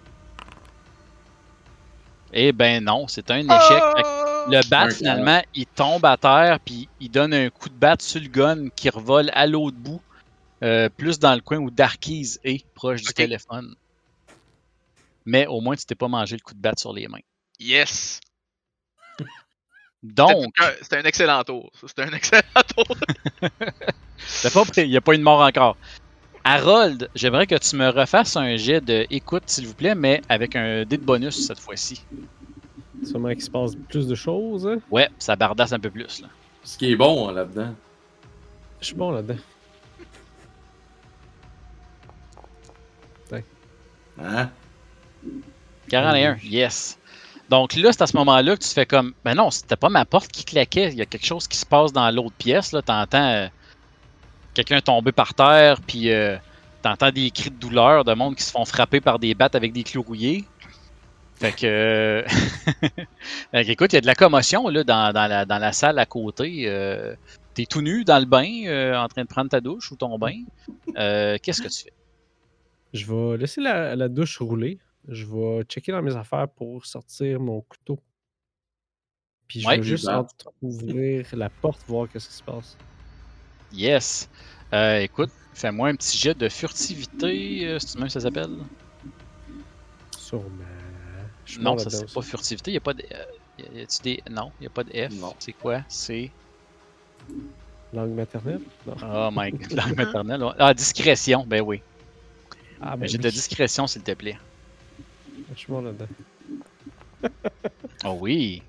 Eh 2.32 2.52
ben 2.52 2.84
non, 2.84 3.06
c'est 3.08 3.30
un 3.30 3.38
échec. 3.38 3.48
Que 3.48 4.02
Oh! 4.04 4.30
Le 4.50 4.68
bat, 4.68 4.90
finalement, 4.90 5.42
il 5.54 5.66
tombe 5.66 6.04
à 6.04 6.16
terre, 6.16 6.58
puis 6.64 6.88
il 7.00 7.10
donne 7.10 7.34
un 7.34 7.50
coup 7.50 7.68
de 7.68 7.74
batte 7.74 8.02
sur 8.02 8.20
le 8.20 8.28
gun 8.28 8.68
qui 8.74 8.88
revole 8.88 9.30
à 9.34 9.46
l'autre 9.46 9.76
bout, 9.76 10.00
euh, 10.62 10.88
plus 10.88 11.18
dans 11.18 11.34
le 11.34 11.40
coin 11.40 11.58
où 11.58 11.70
Darkies 11.70 12.38
est, 12.44 12.64
proche 12.74 13.02
du 13.02 13.12
téléphone. 13.12 13.74
Mais 15.24 15.46
au 15.46 15.60
moins, 15.60 15.76
tu 15.76 15.84
t'es 15.84 15.94
pas 15.94 16.08
mangé 16.08 16.36
le 16.36 16.40
coup 16.42 16.54
de 16.54 16.60
batte 16.60 16.78
sur 16.78 16.92
les 16.92 17.06
mains. 17.08 17.18
Yes! 17.58 18.20
Donc, 20.02 20.46
C'était- 20.82 20.96
un 20.98 21.02
excellent 21.04 21.44
tour. 21.44 21.70
C'était 21.86 22.02
un 22.02 22.12
excellent 22.12 22.42
tour. 22.74 22.96
c'est 24.18 24.52
pas- 24.52 24.64
il 24.78 24.88
n'y 24.88 24.96
a 24.96 25.00
pas 25.00 25.14
une 25.14 25.22
mort 25.22 25.40
encore. 25.40 25.76
Harold, 26.42 27.10
j'aimerais 27.14 27.46
que 27.46 27.56
tu 27.56 27.76
me 27.76 27.88
refasses 27.90 28.34
un 28.36 28.56
jet 28.56 28.80
de 28.80 29.06
écoute, 29.10 29.42
s'il 29.46 29.66
vous 29.66 29.74
plaît, 29.74 29.94
mais 29.94 30.22
avec 30.28 30.56
un 30.56 30.84
dé 30.86 30.96
de 30.96 31.04
bonus 31.04 31.46
cette 31.46 31.58
fois-ci. 31.60 32.02
Sûrement 33.04 33.30
qu'il 33.30 33.42
se 33.42 33.50
passe 33.50 33.72
plus 33.88 34.06
de 34.06 34.14
choses. 34.14 34.66
hein? 34.66 34.78
Ouais, 34.90 35.08
ça 35.18 35.36
bardasse 35.36 35.72
un 35.72 35.78
peu 35.80 35.90
plus. 35.90 36.22
Là. 36.22 36.28
Ce 36.64 36.78
qui 36.78 36.90
est 36.92 36.96
bon 36.96 37.28
hein, 37.28 37.32
là-dedans. 37.32 37.74
Je 38.80 38.86
suis 38.86 38.94
bon 38.94 39.10
là-dedans. 39.10 39.36
Hein? 44.22 44.50
41, 45.88 46.36
yes. 46.44 46.98
Donc 47.48 47.74
là, 47.74 47.92
c'est 47.92 48.02
à 48.02 48.06
ce 48.06 48.16
moment-là 48.16 48.56
que 48.56 48.62
tu 48.62 48.68
fais 48.68 48.86
comme, 48.86 49.12
ben 49.24 49.34
non, 49.34 49.50
c'était 49.50 49.76
pas 49.76 49.88
ma 49.88 50.04
porte 50.04 50.30
qui 50.30 50.44
claquait, 50.44 50.88
il 50.92 50.94
y 50.94 51.02
a 51.02 51.06
quelque 51.06 51.26
chose 51.26 51.48
qui 51.48 51.58
se 51.58 51.66
passe 51.66 51.92
dans 51.92 52.08
l'autre 52.14 52.36
pièce, 52.38 52.70
là, 52.72 52.80
t'entends 52.80 53.28
euh, 53.28 53.48
quelqu'un 54.54 54.80
tomber 54.80 55.10
par 55.10 55.34
terre, 55.34 55.80
puis 55.80 56.12
euh, 56.12 56.36
t'entends 56.82 57.10
des 57.10 57.30
cris 57.32 57.50
de 57.50 57.56
douleur 57.56 58.04
de 58.04 58.14
monde 58.14 58.36
qui 58.36 58.44
se 58.44 58.52
font 58.52 58.64
frapper 58.64 59.00
par 59.00 59.18
des 59.18 59.34
battes 59.34 59.56
avec 59.56 59.72
des 59.72 59.82
clous 59.82 60.02
rouillés. 60.02 60.44
Fait 61.40 61.52
que, 61.52 61.66
euh, 61.66 62.22
fait 63.50 63.64
que, 63.64 63.70
écoute, 63.70 63.92
il 63.92 63.96
y 63.96 63.98
a 63.98 64.02
de 64.02 64.06
la 64.06 64.14
commotion 64.14 64.68
là, 64.68 64.84
dans, 64.84 65.12
dans 65.12 65.26
la, 65.26 65.44
dans 65.44 65.58
la 65.58 65.72
salle 65.72 65.98
à 65.98 66.06
côté. 66.06 66.64
euh, 66.66 67.16
T'es 67.54 67.66
tout 67.66 67.82
nu 67.82 68.04
dans 68.04 68.20
le 68.20 68.26
bain, 68.26 68.46
en 69.02 69.08
train 69.08 69.22
de 69.22 69.26
prendre 69.28 69.50
ta 69.50 69.60
douche 69.60 69.90
ou 69.90 69.96
ton 69.96 70.16
bain. 70.18 70.36
Qu'est-ce 70.94 71.60
que 71.60 71.66
tu 71.68 71.82
fais? 71.82 71.92
Je 72.92 73.06
vais 73.06 73.36
laisser 73.38 73.60
la, 73.60 73.94
la 73.96 74.08
douche 74.08 74.38
rouler. 74.38 74.78
Je 75.08 75.24
vais 75.26 75.62
checker 75.64 75.92
dans 75.92 76.02
mes 76.02 76.14
affaires 76.16 76.48
pour 76.48 76.84
sortir 76.84 77.40
mon 77.40 77.60
couteau. 77.62 77.98
Puis 79.48 79.60
je 79.60 79.66
Ouais. 79.66 79.76
vais 79.78 79.82
juste 79.82 80.08
ouvrir 80.62 81.26
la 81.32 81.50
porte, 81.50 81.80
voir 81.88 82.08
qu'est-ce 82.08 82.28
qui 82.28 82.34
se 82.34 82.42
passe. 82.42 82.76
Yes. 83.72 84.28
Euh, 84.72 84.98
écoute, 85.00 85.30
fais-moi 85.54 85.88
un 85.88 85.96
petit 85.96 86.16
jet 86.18 86.34
de 86.36 86.48
furtivité, 86.48 87.66
euh, 87.66 87.78
c'est 87.78 87.96
même 87.98 88.06
que 88.06 88.12
ça 88.12 88.20
s'appelle? 88.20 88.50
Sûrement. 90.16 90.48
Je 91.44 91.58
Non, 91.60 91.78
ça 91.78 91.90
c'est 91.90 92.12
pas 92.12 92.22
furtivité, 92.22 92.70
y 92.72 92.76
a 92.76 92.80
pas 92.80 92.94
de. 92.94 93.02
euh, 93.12 93.24
y 93.58 93.62
a- 93.62 93.80
y 93.80 93.82
a-tu 93.82 94.02
des. 94.02 94.22
Non, 94.30 94.52
y 94.60 94.66
a 94.66 94.70
pas 94.70 94.84
de 94.84 94.90
F. 94.90 95.12
Non. 95.14 95.34
C'est 95.40 95.52
quoi? 95.52 95.82
C'est. 95.88 96.30
Langue 97.92 98.12
maternelle? 98.14 98.60
Non. 98.86 98.94
Oh 99.02 99.30
my 99.32 99.50
god, 99.52 99.72
langue 99.72 99.96
maternelle. 99.96 100.44
Ah, 100.58 100.72
discrétion, 100.74 101.44
ben 101.44 101.60
oui. 101.62 101.82
Ah, 102.80 102.96
ben 102.96 103.08
oui. 103.10 103.18
de 103.18 103.30
discrétion, 103.30 103.86
s'il 103.86 104.02
te 104.02 104.12
plaît. 104.12 104.38
Je 105.52 105.58
suis 105.58 105.68
bon 105.68 105.82
là-dedans. 105.82 106.06
Oh 108.02 108.16
oui. 108.18 108.62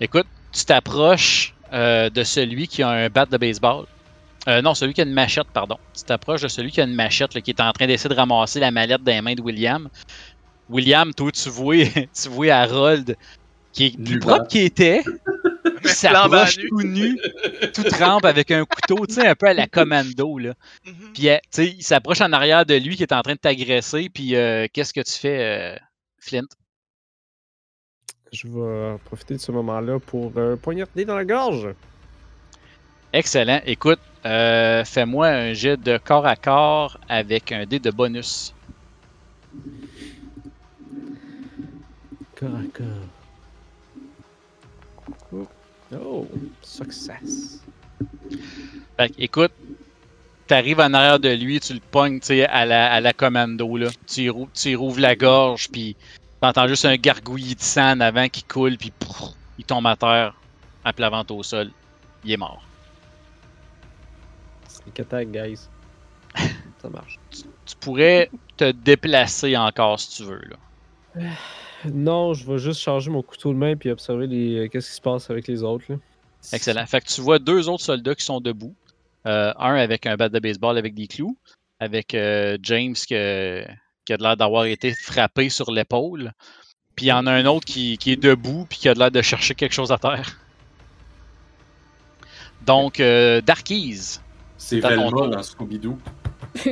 Écoute, 0.00 0.26
tu 0.52 0.64
t'approches 0.64 1.54
euh, 1.72 2.08
de 2.08 2.22
celui 2.22 2.68
qui 2.68 2.84
a 2.84 2.88
un 2.88 3.08
bat 3.08 3.26
de 3.26 3.36
baseball. 3.36 3.86
Euh, 4.46 4.62
non, 4.62 4.74
celui 4.74 4.94
qui 4.94 5.00
a 5.00 5.04
une 5.04 5.12
machette, 5.12 5.48
pardon. 5.52 5.76
Tu 5.92 6.04
t'approches 6.04 6.42
de 6.42 6.48
celui 6.48 6.70
qui 6.70 6.80
a 6.80 6.84
une 6.84 6.94
machette, 6.94 7.34
là, 7.34 7.40
qui 7.40 7.50
est 7.50 7.60
en 7.60 7.72
train 7.72 7.88
d'essayer 7.88 8.08
de 8.08 8.14
ramasser 8.14 8.60
la 8.60 8.70
mallette 8.70 9.02
dans 9.02 9.12
les 9.12 9.20
mains 9.20 9.34
de 9.34 9.42
William. 9.42 9.88
William, 10.68 11.12
toi, 11.12 11.32
tu 11.32 11.48
vois, 11.48 11.84
tu 12.22 12.28
vois 12.28 12.54
Harold, 12.54 13.16
qui 13.72 13.86
est 13.86 14.00
plus 14.00 14.20
propre 14.20 14.46
qu'il 14.46 14.62
était, 14.62 15.02
qui 15.86 16.06
flambant 16.06 16.46
s'approche 16.46 16.58
tout 16.68 16.82
nu, 16.82 17.18
tout 17.74 17.82
trempe 17.84 18.24
avec 18.24 18.50
un 18.50 18.64
couteau, 18.64 19.06
tu 19.06 19.14
sais, 19.14 19.26
un 19.26 19.34
peu 19.34 19.46
à 19.46 19.54
la 19.54 19.66
commando, 19.66 20.38
là. 20.38 20.54
Mhm. 20.86 21.12
Puis, 21.14 21.28
euh, 21.28 21.36
tu 21.36 21.48
sais, 21.50 21.66
il 21.68 21.82
s'approche 21.82 22.20
en 22.20 22.32
arrière 22.32 22.66
de 22.66 22.74
lui 22.74 22.96
qui 22.96 23.02
est 23.02 23.12
en 23.12 23.22
train 23.22 23.34
de 23.34 23.38
t'agresser, 23.38 24.08
puis 24.08 24.36
euh, 24.36 24.66
qu'est-ce 24.72 24.92
que 24.92 25.00
tu 25.00 25.12
fais, 25.12 25.38
euh, 25.40 25.76
Flint? 26.18 26.48
Je 28.32 28.48
vais 28.48 28.98
profiter 29.04 29.34
de 29.34 29.40
ce 29.40 29.52
moment-là 29.52 29.98
pour 30.00 30.32
euh, 30.36 30.56
poignarder 30.56 31.04
dans 31.04 31.16
la 31.16 31.24
gorge. 31.24 31.68
Excellent. 33.12 33.60
Écoute, 33.64 34.00
euh, 34.26 34.84
fais-moi 34.84 35.28
un 35.28 35.52
jet 35.52 35.76
de 35.76 35.96
corps 35.96 36.26
à 36.26 36.36
corps 36.36 36.98
avec 37.08 37.52
un 37.52 37.64
dé 37.64 37.78
de 37.78 37.90
bonus. 37.90 38.52
Corps 42.34 42.56
à 42.56 42.76
corps. 42.76 43.15
Oh, 45.92 46.28
success. 46.62 47.60
Fait 48.96 49.08
que, 49.08 49.14
écoute, 49.18 49.52
t'arrives 50.46 50.80
en 50.80 50.92
arrière 50.92 51.20
de 51.20 51.28
lui, 51.28 51.60
tu 51.60 51.74
le 51.74 51.80
pognes, 51.90 52.20
tu 52.20 52.26
sais, 52.28 52.46
à 52.46 52.64
la, 52.64 52.92
à 52.92 53.00
la 53.00 53.12
commando, 53.12 53.76
là. 53.76 53.88
Tu 54.06 54.30
rou- 54.30 54.48
tu 54.52 54.74
rouvres 54.74 55.00
la 55.00 55.14
gorge, 55.14 55.68
puis 55.70 55.96
t'entends 56.40 56.66
juste 56.66 56.84
un 56.84 56.96
gargouillis 56.96 57.54
de 57.54 57.62
sang 57.62 57.92
en 57.92 58.00
avant 58.00 58.28
qui 58.28 58.42
coule, 58.42 58.76
puis 58.76 58.92
il 59.58 59.64
tombe 59.64 59.86
à 59.86 59.96
terre, 59.96 60.34
à 60.84 60.92
plat 60.92 61.10
ventre 61.10 61.34
au 61.34 61.42
sol. 61.42 61.70
Il 62.24 62.32
est 62.32 62.36
mort. 62.36 62.62
Sneak 64.68 65.00
attack, 65.00 65.30
guys. 65.30 65.68
Ça 66.82 66.88
marche. 66.90 67.18
Tu 67.30 67.76
pourrais 67.80 68.30
te 68.56 68.72
déplacer 68.72 69.56
encore 69.56 70.00
si 70.00 70.16
tu 70.16 70.24
veux, 70.24 70.42
là. 70.48 71.30
Non, 71.92 72.34
je 72.34 72.44
vais 72.50 72.58
juste 72.58 72.80
changer 72.80 73.10
mon 73.10 73.22
couteau 73.22 73.52
de 73.52 73.58
main 73.58 73.76
puis 73.76 73.90
observer 73.90 74.26
les... 74.26 74.56
euh, 74.56 74.68
qu'est-ce 74.68 74.88
qui 74.90 74.96
se 74.96 75.00
passe 75.00 75.30
avec 75.30 75.46
les 75.48 75.62
autres. 75.62 75.84
Là. 75.88 75.96
Excellent. 76.52 76.86
Fait 76.86 77.00
que 77.00 77.06
tu 77.08 77.20
vois 77.20 77.38
deux 77.38 77.68
autres 77.68 77.82
soldats 77.82 78.14
qui 78.14 78.24
sont 78.24 78.40
debout. 78.40 78.74
Euh, 79.26 79.52
un 79.58 79.74
avec 79.74 80.06
un 80.06 80.16
bat 80.16 80.28
de 80.28 80.38
baseball 80.38 80.78
avec 80.78 80.94
des 80.94 81.08
clous, 81.08 81.36
avec 81.80 82.14
euh, 82.14 82.56
James 82.62 82.94
que- 83.08 83.64
qui 84.04 84.12
a 84.12 84.16
l'air 84.16 84.36
d'avoir 84.36 84.66
été 84.66 84.94
frappé 84.94 85.48
sur 85.48 85.72
l'épaule. 85.72 86.32
Puis 86.94 87.06
il 87.06 87.08
y 87.08 87.12
en 87.12 87.26
a 87.26 87.32
un 87.32 87.44
autre 87.46 87.64
qui, 87.66 87.98
qui 87.98 88.12
est 88.12 88.16
debout 88.16 88.66
puis 88.68 88.78
qui 88.78 88.88
a 88.88 88.94
l'air 88.94 89.10
de 89.10 89.20
chercher 89.22 89.54
quelque 89.56 89.72
chose 89.72 89.90
à 89.90 89.98
terre. 89.98 90.38
Donc, 92.64 93.00
euh, 93.00 93.40
Darkies. 93.40 94.18
C'est 94.58 94.80
Velma 94.80 95.10
dans 95.10 95.42
Scooby-Doo. 95.42 95.98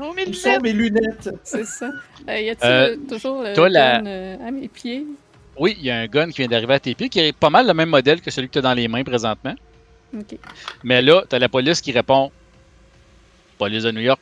Oh, 0.00 0.14
Où 0.28 0.32
sont 0.32 0.58
mes 0.62 0.72
lunettes? 0.72 1.28
C'est 1.44 1.64
ça. 1.66 1.90
Euh, 2.28 2.40
y 2.40 2.50
a-t-il 2.50 2.66
Euh, 2.70 2.90
euh, 2.92 2.96
toujours 3.08 3.42
le 3.42 3.52
toi, 3.54 3.68
la- 3.68 3.98
gun, 4.00 4.06
euh, 4.06 4.48
à 4.48 4.50
mes 4.50 4.68
pieds? 4.68 5.06
Oui, 5.58 5.76
il 5.78 5.84
y 5.84 5.90
a 5.90 5.98
un 5.98 6.06
gun 6.06 6.30
qui 6.30 6.38
vient 6.38 6.48
d'arriver 6.48 6.74
à 6.74 6.80
tes 6.80 6.94
pieds 6.94 7.08
qui 7.08 7.20
est 7.20 7.36
pas 7.36 7.50
mal 7.50 7.66
le 7.66 7.74
même 7.74 7.90
modèle 7.90 8.20
que 8.20 8.30
celui 8.30 8.48
que 8.48 8.52
tu 8.54 8.58
as 8.58 8.62
dans 8.62 8.72
les 8.74 8.88
mains 8.88 9.04
présentement. 9.04 9.54
Ok. 10.16 10.38
Mais 10.84 11.02
là, 11.02 11.22
tu 11.28 11.36
as 11.36 11.38
la 11.38 11.48
police 11.48 11.80
qui 11.80 11.92
répond 11.92 12.30
Police 13.58 13.82
de 13.82 13.90
New 13.90 14.00
York. 14.00 14.20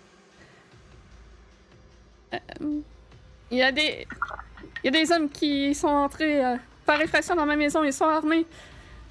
Il 3.50 3.58
y 3.58 3.62
a 3.62 3.72
des. 3.72 4.06
Il 4.82 4.86
y 4.86 4.88
a 4.88 4.90
des 5.04 5.10
hommes 5.12 5.28
qui 5.30 5.74
sont 5.74 5.88
entrés 5.88 6.44
euh, 6.44 6.56
par 6.86 7.00
effraction 7.00 7.34
dans 7.34 7.46
ma 7.46 7.56
maison, 7.56 7.82
ils 7.84 7.92
sont 7.92 8.04
armés. 8.04 8.46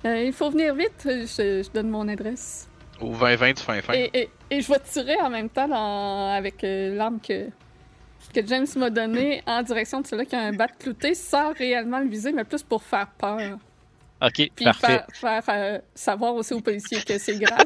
Euh, 0.06 0.24
il 0.24 0.32
faut 0.34 0.50
venir 0.50 0.76
vite. 0.76 1.02
Je, 1.06 1.64
je 1.66 1.70
donne 1.74 1.90
mon 1.90 2.08
adresse. 2.08 2.67
Au 3.02 3.14
20-20 3.14 3.54
du 3.58 3.62
fin 3.62 3.82
fin. 3.82 3.94
Et, 3.94 4.10
et, 4.14 4.30
et 4.50 4.62
je 4.62 4.68
vais 4.72 4.80
tirer 4.80 5.16
en 5.22 5.30
même 5.30 5.50
temps 5.50 5.68
dans- 5.68 6.34
avec 6.36 6.64
euh, 6.64 6.96
l'arme 6.96 7.20
que, 7.20 7.48
que 8.34 8.46
James 8.48 8.66
m'a 8.76 8.90
donnée 8.90 9.42
en 9.46 9.62
direction 9.62 10.02
de 10.02 10.08
celui 10.08 10.26
qui 10.26 10.36
a 10.36 10.42
un 10.42 10.54
bat 10.54 10.68
clouté 10.68 11.14
sans 11.14 11.54
réellement 11.54 12.00
le 12.00 12.08
viser, 12.10 12.32
mais 12.32 12.44
plus 12.44 12.64
pour 12.64 12.82
faire 12.82 13.08
peur. 13.18 13.58
Ok, 14.20 14.34
Puis 14.56 14.66
parfait. 14.66 14.88
faire, 14.88 15.06
faire, 15.14 15.44
faire 15.44 15.82
savoir 15.94 16.34
aussi 16.34 16.52
aux 16.56 16.60
policiers 16.60 17.00
que 17.04 17.20
c'est 17.20 17.38
grave. 17.38 17.66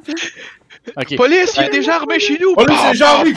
Police, 1.15 1.53
il 1.55 1.61
est 1.61 1.65
Ouais. 1.65 1.69
déjà 1.69 1.95
armé 1.95 2.19
chez 2.19 2.38
nous! 2.39 2.53
Oh, 2.57 2.65
lui, 2.65 2.75
Paf, 2.75 2.97
c'est 2.97 3.23
oui, 3.23 3.34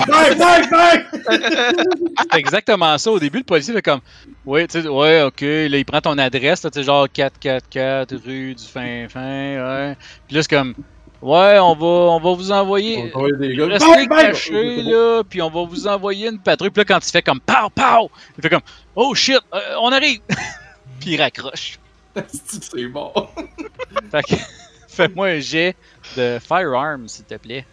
exactement 2.36 2.98
ça. 2.98 3.10
Au 3.12 3.18
début, 3.20 3.38
le 3.38 3.44
policier 3.44 3.72
fait 3.72 3.82
comme 3.82 4.00
Ouais, 4.44 4.66
tu 4.66 4.82
sais, 4.82 4.88
ouais, 4.88 5.22
ok. 5.22 5.40
Là, 5.42 5.78
il 5.78 5.84
prend 5.84 6.00
ton 6.00 6.18
adresse, 6.18 6.64
là, 6.64 6.70
tu 6.70 6.80
sais, 6.80 6.84
genre 6.84 7.06
444 7.12 8.16
rue 8.16 8.54
du 8.56 8.64
fin 8.64 9.06
fin, 9.08 9.20
ouais. 9.20 9.96
Puis 10.26 10.34
là, 10.36 10.42
c'est 10.42 10.50
comme 10.50 10.74
Ouais, 11.22 11.58
on 11.58 11.74
va, 11.74 11.86
on 11.86 12.20
va 12.20 12.32
vous 12.34 12.52
envoyer. 12.52 12.98
On 12.98 13.18
va 13.18 13.24
envoyer 13.26 13.36
des 13.36 13.56
gars. 13.56 13.66
Restez 13.66 14.06
bang! 14.06 14.08
cachés, 14.08 14.82
là, 14.82 15.22
puis 15.28 15.40
on 15.40 15.50
va 15.50 15.64
vous 15.64 15.86
envoyer 15.86 16.28
une 16.28 16.38
patrouille. 16.38 16.70
Puis 16.70 16.80
là, 16.80 16.84
quand 16.84 17.06
il 17.06 17.10
fait 17.10 17.22
comme 17.22 17.40
Pow, 17.40 17.70
pow, 17.74 18.10
il 18.36 18.42
fait 18.42 18.50
comme 18.50 18.62
Oh 18.94 19.14
shit, 19.14 19.40
euh, 19.54 19.58
on 19.80 19.90
arrive! 19.90 20.20
puis 21.00 21.12
il 21.12 21.20
raccroche. 21.22 21.78
C'est 22.28 22.86
bon. 22.86 23.12
Fait 24.10 24.22
que, 24.22 24.34
fais-moi 24.88 25.28
un 25.28 25.40
jet 25.40 25.76
de 26.16 26.38
firearm, 26.40 27.08
s'il 27.08 27.24
te 27.24 27.34
plaît. 27.34 27.64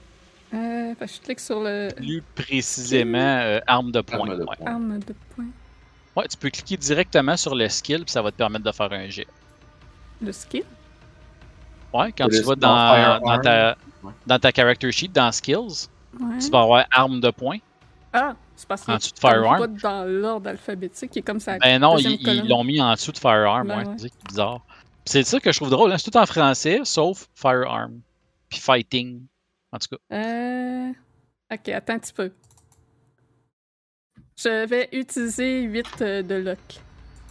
Euh, 0.54 0.94
je 1.00 1.22
clique 1.22 1.40
sur 1.40 1.62
le 1.62 1.90
Plus 1.96 2.24
précisément, 2.36 3.18
euh, 3.18 3.60
arme 3.68 3.92
de 3.92 4.02
poing. 4.02 4.20
Arme 4.20 4.38
de 4.38 4.44
ouais. 4.44 4.56
poing. 4.58 4.68
arme 4.68 5.00
de 5.00 5.16
poing. 5.36 5.46
Ouais, 6.16 6.28
tu 6.28 6.38
peux 6.38 6.50
cliquer 6.50 6.78
directement 6.78 7.38
sur 7.38 7.56
le 7.56 7.70
skill, 7.70 8.04
puis 8.04 8.12
ça 8.12 8.22
va 8.22 8.32
te 8.32 8.38
permettre 8.38 8.66
de 8.66 8.72
faire 8.72 8.92
un 8.92 9.08
jet. 9.08 9.28
Le 10.22 10.32
skill? 10.32 10.66
Ouais, 11.94 12.12
quand 12.14 12.28
tu 12.30 12.42
vas 12.42 12.56
dans, 12.56 13.40
ta, 13.42 13.76
Ouais. 14.04 14.12
dans 14.26 14.40
ta 14.40 14.52
character 14.52 14.92
sheet, 14.92 15.10
dans 15.10 15.32
skills, 15.32 15.88
Ouais. 16.20 16.38
tu 16.40 16.50
vas 16.50 16.62
avoir 16.62 16.86
arme 16.92 17.20
de 17.22 17.30
poing. 17.32 17.58
Ah, 18.14 18.36
c'est 18.56 18.68
parce 18.68 18.84
que 18.84 18.92
En 18.92 18.98
dessous 18.98 19.12
de 19.12 19.20
c'est 19.20 19.28
firearm. 19.30 19.58
pas 19.60 19.68
dans 19.68 20.04
l'ordre 20.06 20.50
alphabétique, 20.50 21.12
qui 21.12 21.20
est 21.20 21.22
comme 21.22 21.40
ça. 21.40 21.58
Ben 21.60 21.80
non, 21.80 21.98
ils 21.98 22.48
l'ont 22.48 22.64
mis 22.64 22.82
en 22.82 22.94
dessous 22.94 23.12
de 23.12 23.18
firearm, 23.18 23.68
Ben 23.68 23.80
ouais, 23.80 23.88
ouais. 23.88 23.96
c'est 23.98 24.12
bizarre. 24.28 24.60
C'est 25.06 25.24
ça 25.24 25.40
que 25.40 25.52
je 25.52 25.58
trouve 25.58 25.70
drôle, 25.70 25.92
hein, 25.92 25.98
c'est 25.98 26.12
tout 26.12 26.18
en 26.18 26.26
français, 26.26 26.82
sauf 26.84 27.28
firearm. 27.36 28.02
Puis 28.50 28.60
fighting, 28.60 29.22
en 29.72 29.78
tout 29.80 29.96
cas. 29.96 30.16
Euh... 30.18 30.92
Ok, 31.52 31.70
attends 31.70 31.94
un 31.94 32.00
petit 32.00 32.14
peu. 32.14 32.32
Je 34.38 34.66
vais 34.66 34.90
utiliser 34.92 35.62
8 35.64 36.00
de 36.24 36.36
luck 36.36 36.60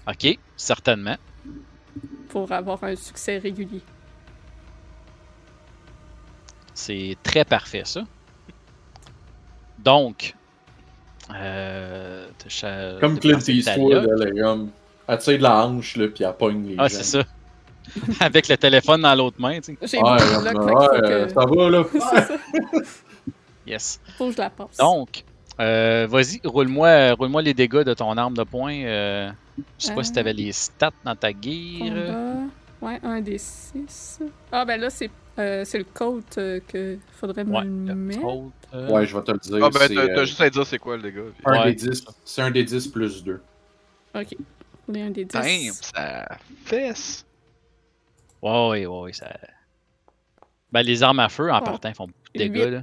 Ok, 0.08 0.38
certainement. 0.56 1.16
pour 2.28 2.50
avoir 2.52 2.82
un 2.84 2.94
succès 2.96 3.38
régulier. 3.38 3.82
C'est 6.80 7.16
très 7.22 7.44
parfait, 7.44 7.82
ça. 7.84 8.02
Donc, 9.78 10.34
euh, 11.34 12.26
Comme 13.00 13.18
Clint 13.18 13.38
Eastwood, 13.46 14.08
elle 14.20 14.28
est 14.28 14.40
comme. 14.40 14.70
Elle 15.06 15.18
tire 15.18 15.38
de 15.38 15.42
la 15.42 15.66
hanche, 15.66 15.96
là, 15.96 16.08
puis 16.08 16.24
elle 16.24 16.32
pogne 16.34 16.66
les 16.68 16.74
Ah, 16.78 16.88
gens. 16.88 16.96
c'est 16.96 17.02
ça. 17.04 17.22
Avec 18.20 18.48
le 18.48 18.56
téléphone 18.56 19.02
dans 19.02 19.14
l'autre 19.14 19.36
main, 19.40 19.60
tu 19.60 19.76
sais. 19.76 19.78
J'ai 19.82 19.98
Ouais, 19.98 20.16
que... 20.18 21.28
ça 21.28 21.44
va, 21.46 21.70
là. 21.70 21.84
Ça. 22.00 22.28
Yes. 23.66 24.00
Faut 24.16 24.28
que 24.28 24.32
je 24.32 24.38
la 24.38 24.50
passe. 24.50 24.76
Donc, 24.78 25.24
euh, 25.60 26.06
vas-y, 26.08 26.40
roule-moi 26.44 27.12
roule 27.12 27.42
les 27.42 27.54
dégâts 27.54 27.82
de 27.84 27.94
ton 27.94 28.16
arme 28.16 28.34
de 28.36 28.42
poing. 28.44 28.72
euh, 28.84 29.30
je 29.78 29.86
sais 29.86 29.94
pas 29.94 30.02
si 30.04 30.10
Euh. 30.12 30.14
t'avais 30.14 30.32
les 30.32 30.52
stats 30.52 30.90
dans 31.04 31.14
ta 31.16 31.28
gear. 31.30 31.90
Combat. 31.90 32.40
Ouais, 32.82 32.98
un 33.02 33.20
des 33.20 33.38
6. 33.38 34.20
Ah, 34.52 34.64
ben 34.64 34.80
là, 34.80 34.88
c'est 34.90 35.10
euh, 35.38 35.64
c'est 35.64 35.78
le 35.78 35.84
code 35.84 36.24
euh, 36.38 36.60
que 36.66 36.98
faudrait 37.18 37.44
me 37.44 37.54
Ouais, 37.54 37.64
mettre. 37.64 38.20
code, 38.20 38.50
euh, 38.74 38.88
Ouais, 38.90 39.06
je 39.06 39.16
vais 39.16 39.22
te 39.22 39.30
le 39.32 39.38
dire. 39.38 39.58
Ah 39.64 39.70
ben, 39.70 39.88
t'as 39.88 40.00
euh, 40.02 40.14
t'as 40.14 40.24
juste 40.24 40.40
à 40.40 40.50
dire 40.50 40.66
c'est 40.66 40.78
quoi 40.78 40.96
le 40.96 41.02
dégât. 41.02 41.22
puis- 41.36 41.42
un 41.46 41.62
Ouais. 41.62 41.74
des 41.74 41.88
10. 41.90 42.04
C'est 42.24 42.42
un 42.42 42.50
des 42.50 42.64
10 42.64 42.88
plus 42.88 43.22
2. 43.24 43.40
Ok. 44.14 44.36
On 44.88 44.94
est 44.94 45.02
un 45.02 45.10
des 45.10 45.24
10. 45.24 45.32
Damn, 45.32 45.72
ça 45.74 46.28
fesse. 46.64 47.24
Ouais, 48.42 48.68
ouais, 48.70 48.86
ouais, 48.86 49.12
ça. 49.12 49.28
Ben, 50.72 50.82
les 50.82 51.02
armes 51.02 51.20
à 51.20 51.28
feu, 51.28 51.50
en 51.50 51.58
Oh. 51.60 51.64
partant, 51.64 51.92
font 51.94 52.06
beaucoup 52.06 52.18
de 52.34 52.38
dégâts. 52.38 52.64
Huit. 52.64 52.70
Là. 52.70 52.82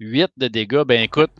8 0.00 0.30
de 0.36 0.48
dégâts, 0.48 0.82
ben 0.84 1.02
écoute, 1.02 1.30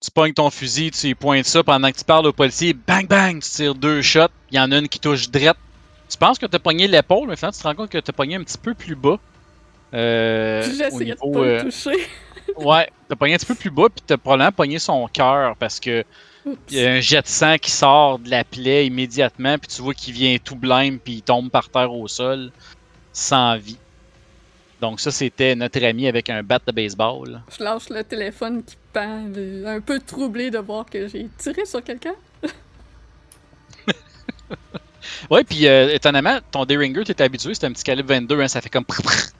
tu 0.00 0.10
pognes 0.10 0.32
ton 0.32 0.50
fusil, 0.50 0.90
tu 0.90 1.08
y 1.08 1.14
pointes 1.14 1.44
ça 1.46 1.62
pendant 1.62 1.90
que 1.92 1.96
tu 1.98 2.04
parles 2.04 2.26
au 2.26 2.32
policier, 2.32 2.72
bang 2.74 3.06
bang, 3.06 3.40
tu 3.42 3.50
tires 3.50 3.74
deux 3.74 4.02
shots, 4.02 4.28
il 4.50 4.56
y 4.56 4.60
en 4.60 4.72
a 4.72 4.78
une 4.78 4.88
qui 4.88 4.98
touche 4.98 5.30
drette. 5.30 5.56
Tu 6.10 6.18
penses 6.18 6.38
que 6.38 6.46
t'as 6.46 6.58
pogné 6.58 6.88
l'épaule, 6.88 7.28
mais 7.28 7.36
finalement 7.36 7.52
tu 7.52 7.62
te 7.62 7.68
rends 7.68 7.74
compte 7.74 7.90
que 7.90 7.98
t'as 7.98 8.12
pogné 8.12 8.34
un 8.34 8.42
petit 8.42 8.58
peu 8.58 8.74
plus 8.74 8.96
bas. 8.96 9.18
Euh, 9.94 10.60
au 10.62 10.76
J'essayais 10.76 11.14
de 11.14 11.18
pas 11.18 11.38
euh, 11.38 11.62
le 11.62 11.70
toucher. 11.70 12.06
Ouais, 12.56 12.90
t'as 13.08 13.14
pogné 13.14 13.34
un 13.34 13.36
petit 13.36 13.46
peu 13.46 13.54
plus 13.54 13.70
bas, 13.70 13.86
puis 13.94 14.02
t'as 14.04 14.16
probablement 14.16 14.50
pogné 14.50 14.80
son 14.80 15.06
cœur 15.06 15.54
parce 15.56 15.78
que 15.78 16.04
Oups. 16.44 16.58
il 16.70 16.78
y 16.78 16.84
a 16.84 16.90
un 16.94 17.00
jet 17.00 17.22
de 17.22 17.28
sang 17.28 17.56
qui 17.58 17.70
sort 17.70 18.18
de 18.18 18.28
la 18.28 18.42
plaie 18.42 18.86
immédiatement, 18.86 19.56
puis 19.56 19.68
tu 19.68 19.80
vois 19.82 19.94
qu'il 19.94 20.14
vient 20.14 20.36
tout 20.42 20.56
blême, 20.56 20.98
puis 20.98 21.14
il 21.14 21.22
tombe 21.22 21.48
par 21.48 21.68
terre 21.68 21.92
au 21.92 22.08
sol, 22.08 22.50
sans 23.12 23.56
vie. 23.56 23.78
Donc 24.80 24.98
ça, 24.98 25.12
c'était 25.12 25.54
notre 25.54 25.84
ami 25.84 26.08
avec 26.08 26.28
un 26.28 26.42
bat 26.42 26.58
de 26.66 26.72
baseball. 26.72 27.40
Je 27.56 27.62
lâche 27.62 27.88
le 27.88 28.02
téléphone 28.02 28.64
qui 28.64 28.76
pend, 28.92 29.30
euh, 29.36 29.76
un 29.76 29.80
peu 29.80 30.00
troublé 30.00 30.50
de 30.50 30.58
voir 30.58 30.86
que 30.86 31.06
j'ai 31.06 31.28
tiré 31.38 31.64
sur 31.66 31.84
quelqu'un. 31.84 32.14
Ouais, 35.30 35.44
puis 35.44 35.66
euh, 35.66 35.94
étonnamment, 35.94 36.38
ton 36.50 36.64
Derringer, 36.64 37.04
t'es 37.04 37.20
habitué, 37.22 37.54
c'est 37.54 37.66
un 37.66 37.72
petit 37.72 37.84
calibre 37.84 38.08
22, 38.14 38.40
hein, 38.40 38.48
ça 38.48 38.60
fait 38.60 38.68
comme... 38.70 38.84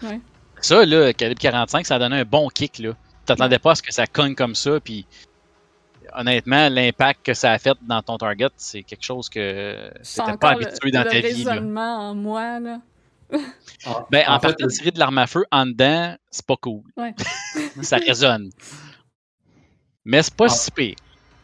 Ouais. 0.02 0.20
Ça, 0.60 0.84
là, 0.84 1.12
calibre 1.12 1.40
45, 1.40 1.86
ça 1.86 1.96
a 1.96 1.98
donné 1.98 2.20
un 2.20 2.24
bon 2.24 2.48
kick, 2.48 2.78
là. 2.78 2.92
T'attendais 3.26 3.58
pas 3.58 3.72
à 3.72 3.74
ce 3.74 3.82
que 3.82 3.92
ça 3.92 4.06
cogne 4.06 4.34
comme 4.34 4.54
ça, 4.54 4.78
puis 4.80 5.06
honnêtement, 6.14 6.68
l'impact 6.68 7.24
que 7.26 7.34
ça 7.34 7.52
a 7.52 7.58
fait 7.58 7.76
dans 7.82 8.02
ton 8.02 8.18
target, 8.18 8.48
c'est 8.56 8.82
quelque 8.82 9.04
chose 9.04 9.28
que 9.28 9.90
t'étais 10.02 10.36
pas 10.38 10.54
le, 10.54 10.66
habitué 10.66 10.90
dans 10.90 11.04
le 11.04 11.10
ta 11.10 11.20
vie. 11.20 11.44
là. 11.44 11.52
raisonnement 11.52 12.10
en 12.10 12.14
moi, 12.14 12.60
là. 12.60 12.78
Ben, 14.10 14.24
en, 14.26 14.34
En 14.34 14.40
fait, 14.40 14.58
de 14.58 14.66
tirer 14.66 14.90
de 14.90 14.98
l'arme 14.98 15.18
à 15.18 15.26
feu 15.28 15.44
en 15.52 15.66
dedans, 15.66 16.16
c'est 16.30 16.44
pas 16.44 16.56
cool. 16.56 16.82
Ouais. 16.96 17.14
ça 17.82 17.98
résonne. 17.98 18.50
Mais 20.04 20.22
c'est 20.22 20.34
pas 20.34 20.46
Ah. 20.46 20.48
si 20.48 20.70
pire. 20.72 20.96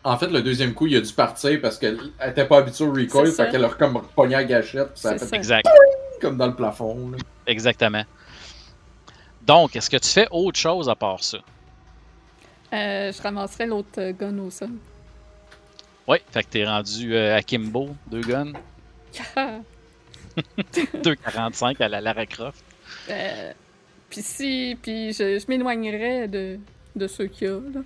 En 0.07 0.16
fait, 0.16 0.28
le 0.28 0.40
deuxième 0.40 0.72
coup, 0.72 0.86
il 0.86 0.96
a 0.96 1.00
dû 1.00 1.12
partir 1.12 1.61
parce 1.61 1.78
qu'elle 1.78 1.98
était 2.24 2.46
pas 2.46 2.59
habituée 2.59 2.84
au 2.84 2.92
recoil, 2.92 3.26
fait 3.26 3.50
qu'elle 3.50 3.64
a 3.64 3.70
comme 3.70 4.00
pogné 4.14 4.36
à 4.36 4.44
gâchette, 4.44 4.92
puis 4.92 5.00
ça 5.00 5.11
a 5.11 5.18
fait 5.18 5.26
ça. 5.26 5.34
Exact. 5.36 5.66
comme 6.20 6.36
dans 6.36 6.46
le 6.46 6.54
plafond. 6.54 7.11
là. 7.11 7.18
Exactement. 7.48 8.04
Donc, 9.44 9.74
est-ce 9.74 9.90
que 9.90 9.96
tu 9.96 10.09
fais 10.09 10.28
autre 10.30 10.61
chose 10.61 10.88
à 10.88 10.94
part 10.94 11.24
ça? 11.24 11.38
Euh, 12.72 13.11
je 13.11 13.20
ramasserai 13.20 13.66
l'autre 13.66 13.98
euh, 13.98 14.12
gun 14.12 14.38
au 14.38 14.48
sol. 14.48 14.70
Oui, 16.07 16.18
fait 16.30 16.44
que 16.44 16.50
t'es 16.50 16.64
rendu 16.64 17.12
euh, 17.12 17.36
à 17.36 17.42
Kimbo, 17.42 17.88
deux 18.09 18.20
guns, 18.20 18.52
2,45 20.57 21.76
à 21.82 21.88
la 21.88 22.00
Lara 22.00 22.26
Croft. 22.26 22.62
Euh, 23.11 23.52
puis 24.09 24.22
si, 24.22 24.78
puis 24.80 25.12
je, 25.12 25.40
je 25.40 25.44
m'éloignerais 25.48 26.28
de, 26.28 26.61
de 26.94 27.07
ceux 27.09 27.26
qu'il 27.26 27.48
y 27.48 27.50
a, 27.50 27.54
là. 27.54 27.80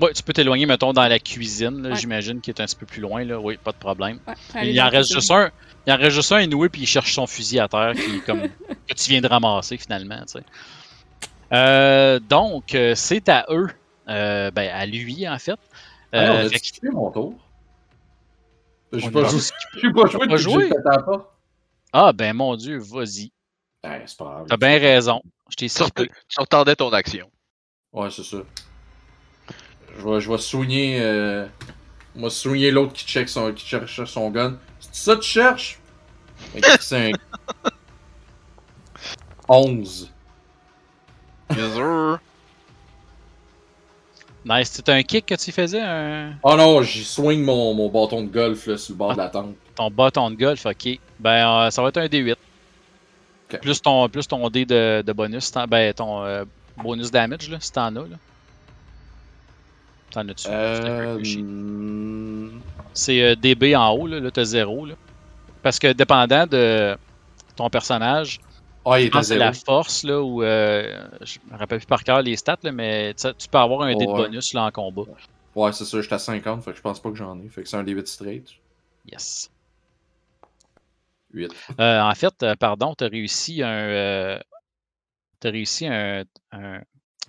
Ouais, 0.00 0.12
tu 0.12 0.22
peux 0.22 0.32
t'éloigner, 0.32 0.66
mettons, 0.66 0.92
dans 0.92 1.06
la 1.06 1.18
cuisine, 1.18 1.86
Ouais. 1.86 1.94
j'imagine, 1.96 2.40
qui 2.40 2.50
est 2.50 2.60
un 2.60 2.64
petit 2.66 2.76
peu 2.76 2.86
plus 2.86 3.00
loin, 3.00 3.22
là. 3.24 3.38
Oui, 3.38 3.56
pas 3.62 3.72
de 3.72 3.76
problème. 3.76 4.18
Ouais, 4.54 4.70
Il 4.72 4.80
en 4.80 4.88
reste 4.88 5.12
juste 5.12 5.30
un. 5.30 5.50
Il 5.86 5.92
en 5.92 5.96
reste 5.96 6.16
juste 6.16 6.32
un 6.32 6.40
inouï, 6.40 6.68
puis 6.68 6.82
il 6.82 6.86
cherche 6.86 7.12
son 7.14 7.26
fusil 7.26 7.58
à 7.60 7.68
terre, 7.68 7.92
qui 7.94 8.16
est 8.16 8.24
comme 8.24 8.42
que 8.88 8.94
tu 8.94 9.10
viens 9.10 9.20
de 9.20 9.26
ramasser 9.28 9.76
finalement. 9.76 10.20
tu 10.26 10.38
sais. 10.38 10.44
Euh, 11.52 12.18
donc, 12.20 12.74
euh, 12.74 12.94
c'est 12.94 13.28
à 13.28 13.44
eux, 13.50 13.68
euh, 14.08 14.50
ben 14.52 14.70
à 14.72 14.86
lui 14.86 15.28
en 15.28 15.38
fait. 15.38 15.58
Ah, 16.12 16.16
Euh, 16.18 16.28
on 16.32 16.46
a 16.46 16.48
fait 16.48 16.60
que- 16.60 16.66
skippé 16.66 16.88
mon 16.90 17.10
tour. 17.10 17.34
J'ai 18.92 19.06
on 19.06 19.10
pas 19.10 19.22
pas 19.22 19.28
joué 19.28 20.26
pas 20.28 20.36
joué? 20.36 20.68
porte. 20.68 21.26
Ah 21.92 22.12
ben 22.12 22.32
mon 22.34 22.56
dieu, 22.56 22.78
vas-y. 22.78 23.32
Ben, 23.82 24.02
c'est 24.06 24.16
pas 24.18 24.24
grave. 24.24 24.46
T'as 24.48 24.56
bien 24.56 24.78
raison. 24.78 25.22
Je 25.48 25.56
t'ai 25.56 25.68
tu 25.68 26.40
retardais 26.40 26.76
ton 26.76 26.90
action. 26.92 27.30
Ouais, 27.92 28.10
c'est 28.10 28.22
ça. 28.24 28.38
Je 29.98 30.08
vais, 30.08 30.20
je 30.20 30.30
vais 30.30 30.38
soigner. 30.38 31.00
Euh... 31.00 31.46
Je 32.16 32.22
vais 32.22 32.30
soigner 32.30 32.70
l'autre 32.70 32.92
qui, 32.92 33.04
check 33.04 33.28
son, 33.28 33.52
qui 33.52 33.66
cherche 33.66 34.04
son 34.04 34.30
gun. 34.30 34.56
C'est 34.80 34.94
ça 34.94 35.16
que 35.16 35.20
tu 35.20 35.30
cherches? 35.30 35.78
C'est 36.80 37.10
un. 37.10 37.12
11. 39.48 40.10
Bien 41.50 41.74
sûr. 41.74 42.18
Nice. 44.44 44.70
C'était 44.70 44.92
un 44.92 45.02
kick 45.02 45.26
que 45.26 45.34
tu 45.34 45.52
faisais, 45.52 45.80
un... 45.80 46.32
Oh 46.42 46.56
non, 46.56 46.82
j'y 46.82 47.04
soigne 47.04 47.42
mon, 47.42 47.74
mon 47.74 47.88
bâton 47.88 48.22
de 48.22 48.28
golf 48.28 48.66
là, 48.66 48.78
sur 48.78 48.94
le 48.94 48.98
bord 48.98 49.12
de 49.12 49.18
la 49.18 49.28
tente. 49.28 49.54
ton 49.74 49.90
bâton 49.90 50.30
de 50.30 50.36
golf, 50.36 50.64
ok. 50.64 50.98
Ben 51.18 51.46
euh, 51.46 51.70
ça 51.70 51.82
va 51.82 51.88
être 51.88 51.98
un 51.98 52.06
D8. 52.06 52.36
Ok. 53.52 53.60
Plus 53.60 53.82
ton 53.82 54.08
plus 54.08 54.26
ton 54.26 54.48
dé 54.48 54.64
de, 54.64 55.02
de 55.04 55.12
bonus, 55.12 55.52
ben 55.68 55.92
ton 55.92 56.24
euh, 56.24 56.44
bonus 56.82 57.10
damage 57.10 57.50
là, 57.50 57.58
si 57.60 57.70
t'en 57.70 57.94
as 57.96 58.00
là. 58.00 58.16
T'en 60.10 60.28
as-tu? 60.28 60.48
Euh. 60.50 62.48
C'est 62.92 63.22
euh, 63.22 63.34
DB 63.36 63.76
en 63.76 63.90
haut, 63.92 64.06
là, 64.06 64.20
là 64.20 64.30
t'as 64.30 64.44
0. 64.44 64.86
Là. 64.86 64.94
Parce 65.62 65.78
que 65.78 65.92
dépendant 65.92 66.46
de 66.46 66.96
ton 67.56 67.70
personnage, 67.70 68.40
Ah, 68.84 68.98
il 69.00 69.06
est 69.06 69.10
pense 69.10 69.20
que 69.22 69.26
c'est 69.28 69.38
la 69.38 69.52
force, 69.52 70.02
là, 70.04 70.20
ou 70.20 70.42
euh, 70.42 71.06
je 71.20 71.38
me 71.50 71.56
rappelle 71.58 71.78
plus 71.78 71.86
par 71.86 72.02
cœur 72.02 72.22
les 72.22 72.36
stats, 72.36 72.56
là, 72.62 72.72
mais 72.72 73.14
tu 73.14 73.48
peux 73.50 73.58
avoir 73.58 73.82
un 73.82 73.94
dé 73.94 74.04
de 74.06 74.10
Ouais. 74.10 74.16
bonus 74.24 74.52
là, 74.54 74.64
en 74.64 74.70
combat. 74.70 75.02
Ouais, 75.54 75.72
c'est 75.72 75.84
ça, 75.84 76.00
j'étais 76.00 76.14
à 76.14 76.18
50, 76.18 76.62
fait 76.64 76.70
que 76.72 76.76
je 76.76 76.82
pense 76.82 77.00
pas 77.00 77.10
que 77.10 77.16
j'en 77.16 77.38
ai. 77.40 77.48
Fait 77.48 77.62
que 77.62 77.68
c'est 77.68 77.76
un 77.76 77.84
D8 77.84 78.06
straight. 78.06 78.48
Yes. 79.10 79.50
8. 81.32 81.52
Euh, 81.78 82.00
en 82.00 82.14
fait, 82.14 82.42
euh, 82.42 82.54
pardon, 82.56 82.94
t'as 82.94 83.08
réussi 83.08 83.62
un. 83.62 83.68
euh, 83.68 84.40
t'as 85.38 85.50
réussi 85.50 85.86
un, 85.86 86.24
un, 86.52 86.80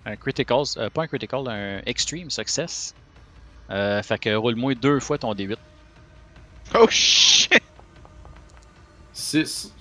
un 0.05 0.15
critical, 0.15 0.63
euh, 0.77 0.89
pas 0.89 1.03
un 1.03 1.07
critical, 1.07 1.47
un 1.47 1.81
extreme 1.85 2.29
success. 2.29 2.93
Euh, 3.69 4.01
fait 4.03 4.19
que 4.19 4.33
roule-moi 4.35 4.75
deux 4.75 4.99
fois 4.99 5.17
ton 5.17 5.33
D8. 5.33 5.55
Oh 6.75 6.87
shit! 6.89 7.61
6. 9.13 9.73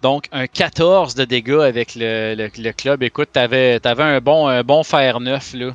Donc, 0.00 0.28
un 0.30 0.46
14 0.46 1.14
de 1.14 1.24
dégâts 1.24 1.60
avec 1.60 1.94
le, 1.96 2.34
le, 2.36 2.50
le 2.56 2.72
club. 2.72 3.02
Écoute, 3.02 3.30
t'avais 3.32 3.80
avais 3.84 4.02
un 4.02 4.20
bon, 4.20 4.46
un 4.46 4.62
bon 4.62 4.84
fer 4.84 5.18
neuf, 5.20 5.54
là. 5.54 5.74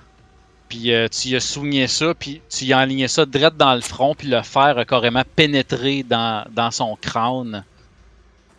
Puis 0.70 0.94
euh, 0.94 1.08
tu 1.10 1.30
y 1.30 1.36
as 1.36 1.40
soigné 1.42 1.88
ça, 1.88 2.14
puis 2.16 2.42
tu 2.50 2.66
y 2.66 2.74
as 2.74 2.80
enligné 2.80 3.08
ça 3.08 3.26
direct 3.26 3.58
dans 3.58 3.76
le 3.76 3.82
front, 3.82 4.16
puis 4.16 4.28
le 4.28 4.42
fer 4.42 4.78
a 4.78 4.86
carrément 4.86 5.24
pénétré 5.36 6.04
dans, 6.04 6.46
dans 6.52 6.72
son 6.72 6.96
crâne. 6.96 7.64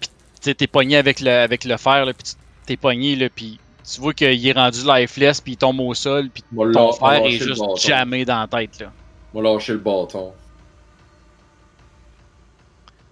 Puis 0.00 0.08
tu 0.10 0.42
sais, 0.42 0.54
t'es 0.54 0.66
pogné 0.66 0.96
avec 0.96 1.20
le, 1.20 1.30
avec 1.30 1.64
le 1.64 1.76
fer, 1.76 2.04
là, 2.04 2.12
puis 2.12 2.22
tu- 2.24 2.36
t'es 2.66 2.76
pogné, 2.76 3.16
là, 3.16 3.28
puis 3.28 3.58
tu 3.84 4.00
vois 4.00 4.14
qu'il 4.14 4.46
est 4.46 4.52
rendu 4.52 4.80
lifeless, 4.84 5.40
puis 5.40 5.52
il 5.52 5.56
tombe 5.56 5.80
au 5.80 5.92
sol, 5.94 6.30
puis 6.30 6.42
ton 6.72 6.92
fer 6.92 7.26
est 7.26 7.38
juste 7.38 7.62
jammé 7.88 8.24
dans 8.24 8.40
la 8.40 8.46
tête, 8.48 8.80
là. 8.80 8.92
Moi, 9.32 9.42
lâcher 9.42 9.72
le 9.72 9.78
bâton. 9.78 10.32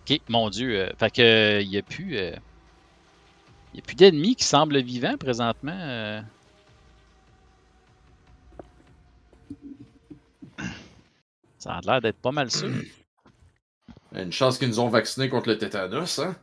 Ok, 0.09 0.21
mon 0.29 0.51
dieu. 0.51 0.81
euh, 0.81 0.91
fait 0.99 1.11
que 1.11 1.23
euh, 1.23 1.61
il 1.61 1.69
y 1.69 1.79
a 1.79 1.83
plus. 1.83 2.17
euh, 2.17 2.35
il 3.73 3.79
y 3.79 3.81
a 3.81 3.83
plus 3.87 3.95
d'ennemis 3.95 4.37
qui 4.37 4.45
semblent 4.45 4.79
vivants 4.81 5.17
présentement. 5.17 5.77
euh. 5.79 6.21
Ça 11.59 11.75
a 11.75 11.81
l'air 11.81 12.01
d'être 12.01 12.19
pas 12.21 12.33
mal 12.33 12.51
sûr. 12.51 12.71
Une 14.15 14.33
chance 14.33 14.59
qu'ils 14.59 14.69
nous 14.69 14.81
ont 14.81 14.89
vaccinés 14.89 15.29
contre 15.29 15.49
le 15.49 15.59
tétanos, 15.59 16.19
hein? 16.19 16.37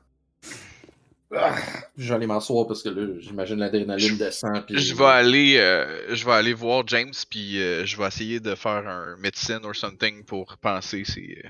Ah, 1.36 1.55
J'allais 1.95 2.25
m'asseoir 2.25 2.65
parce 2.67 2.82
que 2.82 2.89
là, 2.89 3.19
j'imagine 3.19 3.57
l'adrénaline 3.57 4.17
descend. 4.17 4.65
Puis... 4.65 4.80
Je 4.80 4.95
vais 4.95 5.05
aller, 5.05 5.57
euh, 5.57 6.15
je 6.15 6.25
vais 6.25 6.32
aller 6.32 6.53
voir 6.53 6.88
James 6.88 7.13
puis 7.30 7.61
euh, 7.61 7.86
je 7.86 7.97
vais 7.97 8.07
essayer 8.07 8.39
de 8.39 8.55
faire 8.55 8.88
un 8.88 9.15
médecine 9.17 9.59
or 9.63 9.75
something 9.75 10.23
pour 10.23 10.57
penser 10.57 11.03
ses, 11.05 11.41
euh, 11.45 11.49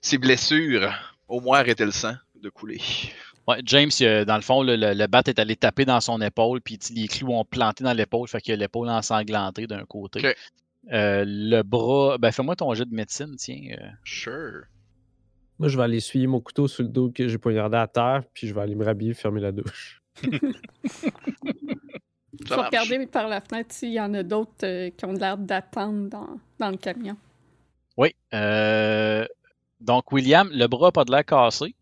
ses 0.00 0.18
blessures. 0.18 0.92
Au 1.28 1.40
moins 1.40 1.58
arrêter 1.58 1.84
le 1.84 1.92
sang 1.92 2.14
de 2.42 2.48
couler. 2.48 2.80
Ouais, 3.46 3.60
James, 3.64 3.90
dans 4.26 4.36
le 4.36 4.42
fond, 4.42 4.62
le, 4.62 4.76
le, 4.76 4.92
le 4.94 5.06
bat 5.06 5.22
est 5.26 5.38
allé 5.38 5.56
taper 5.56 5.84
dans 5.84 6.00
son 6.00 6.20
épaule, 6.20 6.60
puis 6.60 6.78
les 6.94 7.06
clous 7.06 7.32
ont 7.32 7.44
planté 7.44 7.84
dans 7.84 7.92
l'épaule, 7.92 8.28
fait 8.28 8.40
que 8.40 8.52
l'épaule 8.52 8.88
ensanglantée 8.88 9.66
d'un 9.66 9.84
côté. 9.84 10.34
Euh, 10.92 11.24
le 11.26 11.62
bras. 11.62 12.16
Ben, 12.18 12.32
fais-moi 12.32 12.56
ton 12.56 12.72
jet 12.74 12.84
de 12.86 12.94
médecine, 12.94 13.36
tiens. 13.36 13.76
Sure. 14.04 14.62
Moi, 15.58 15.68
je 15.68 15.76
vais 15.76 15.82
aller 15.82 15.96
essuyer 15.96 16.26
mon 16.26 16.40
couteau 16.40 16.68
sur 16.68 16.84
le 16.84 16.88
dos 16.88 17.10
que 17.10 17.26
j'ai 17.26 17.38
poignardé 17.38 17.76
à 17.76 17.86
terre, 17.86 18.22
puis 18.32 18.46
je 18.46 18.54
vais 18.54 18.60
aller 18.60 18.74
me 18.74 18.84
rhabiller, 18.84 19.14
fermer 19.14 19.40
la 19.40 19.52
douche. 19.52 20.02
Je 22.44 22.54
vais 22.54 22.62
regarder 22.62 23.06
par 23.06 23.28
la 23.28 23.40
fenêtre 23.40 23.74
s'il 23.74 23.92
y 23.92 24.00
en 24.00 24.14
a 24.14 24.22
d'autres 24.22 24.64
euh, 24.64 24.90
qui 24.90 25.04
ont 25.04 25.12
l'air 25.12 25.36
d'attendre 25.36 26.08
dans, 26.08 26.38
dans 26.58 26.70
le 26.70 26.76
camion. 26.76 27.16
Oui. 27.96 28.14
euh, 28.32 29.26
donc, 29.80 30.12
William, 30.12 30.48
le 30.52 30.66
bras 30.66 30.88
n'a 30.88 30.92
pas 30.92 31.04
de 31.04 31.10
l'air 31.10 31.24
cassé. 31.24 31.74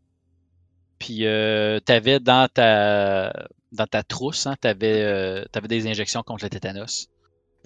Puis, 0.99 1.27
euh, 1.27 1.79
tu 1.85 1.93
avais 1.93 2.21
dans 2.21 2.49
ta, 2.49 3.49
dans 3.73 3.87
ta 3.87 4.03
trousse, 4.03 4.47
hein, 4.47 4.55
tu 4.61 4.69
avais, 4.69 5.45
des 5.69 5.87
injections 5.87 6.23
contre 6.23 6.45
le 6.45 6.51
tétanos. 6.51 7.09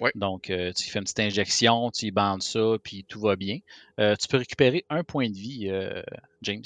Ouais. 0.01 0.11
Donc, 0.15 0.49
euh, 0.49 0.73
tu 0.73 0.89
fais 0.89 0.99
une 0.99 1.03
petite 1.05 1.19
injection, 1.19 1.89
tu 1.91 2.07
y 2.07 2.11
bandes 2.11 2.41
ça, 2.43 2.75
puis 2.83 3.05
tout 3.07 3.21
va 3.21 3.35
bien. 3.37 3.59
Euh, 3.99 4.15
tu 4.15 4.27
peux 4.27 4.37
récupérer 4.37 4.83
un 4.89 5.03
point 5.03 5.29
de 5.29 5.35
vie, 5.37 5.67
euh, 5.69 6.01
James, 6.41 6.63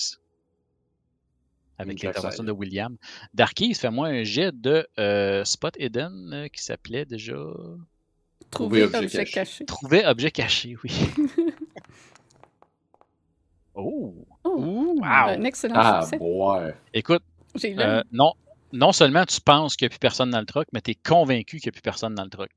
avec 1.77 2.01
l'intervention 2.01 2.43
de 2.45 2.51
William. 2.53 2.95
Darky, 3.33 3.73
fais-moi 3.73 4.07
un 4.07 4.23
jet 4.23 4.51
de 4.53 4.87
euh, 4.97 5.43
Spot 5.43 5.75
Hidden 5.77 6.31
euh, 6.33 6.47
qui 6.47 6.63
s'appelait 6.63 7.03
déjà 7.05 7.35
Trouver 8.51 8.83
objet 8.83 8.97
objet, 8.99 9.17
caché. 9.19 9.31
caché. 9.33 9.65
Trouver 9.65 10.05
objet 10.05 10.31
caché, 10.31 10.75
oui. 10.83 10.91
oh! 13.75 14.15
Oh, 14.43 14.55
Ouh. 14.57 15.01
un 15.03 15.43
excellent 15.43 15.75
Ah, 15.77 16.01
succès. 16.03 16.17
ouais. 16.21 16.73
Écoute, 16.93 17.23
Euh, 17.65 18.01
non, 18.11 18.33
non 18.71 18.91
seulement 18.91 19.25
tu 19.25 19.41
penses 19.41 19.75
qu'il 19.75 19.85
n'y 19.85 19.87
a 19.87 19.89
plus 19.89 19.99
personne 19.99 20.29
dans 20.29 20.39
le 20.39 20.45
truck, 20.45 20.67
mais 20.73 20.81
tu 20.81 20.91
es 20.91 20.95
convaincu 20.95 21.57
qu'il 21.59 21.67
n'y 21.67 21.71
a 21.71 21.73
plus 21.73 21.81
personne 21.81 22.15
dans 22.15 22.23
le 22.23 22.29
truck. 22.29 22.49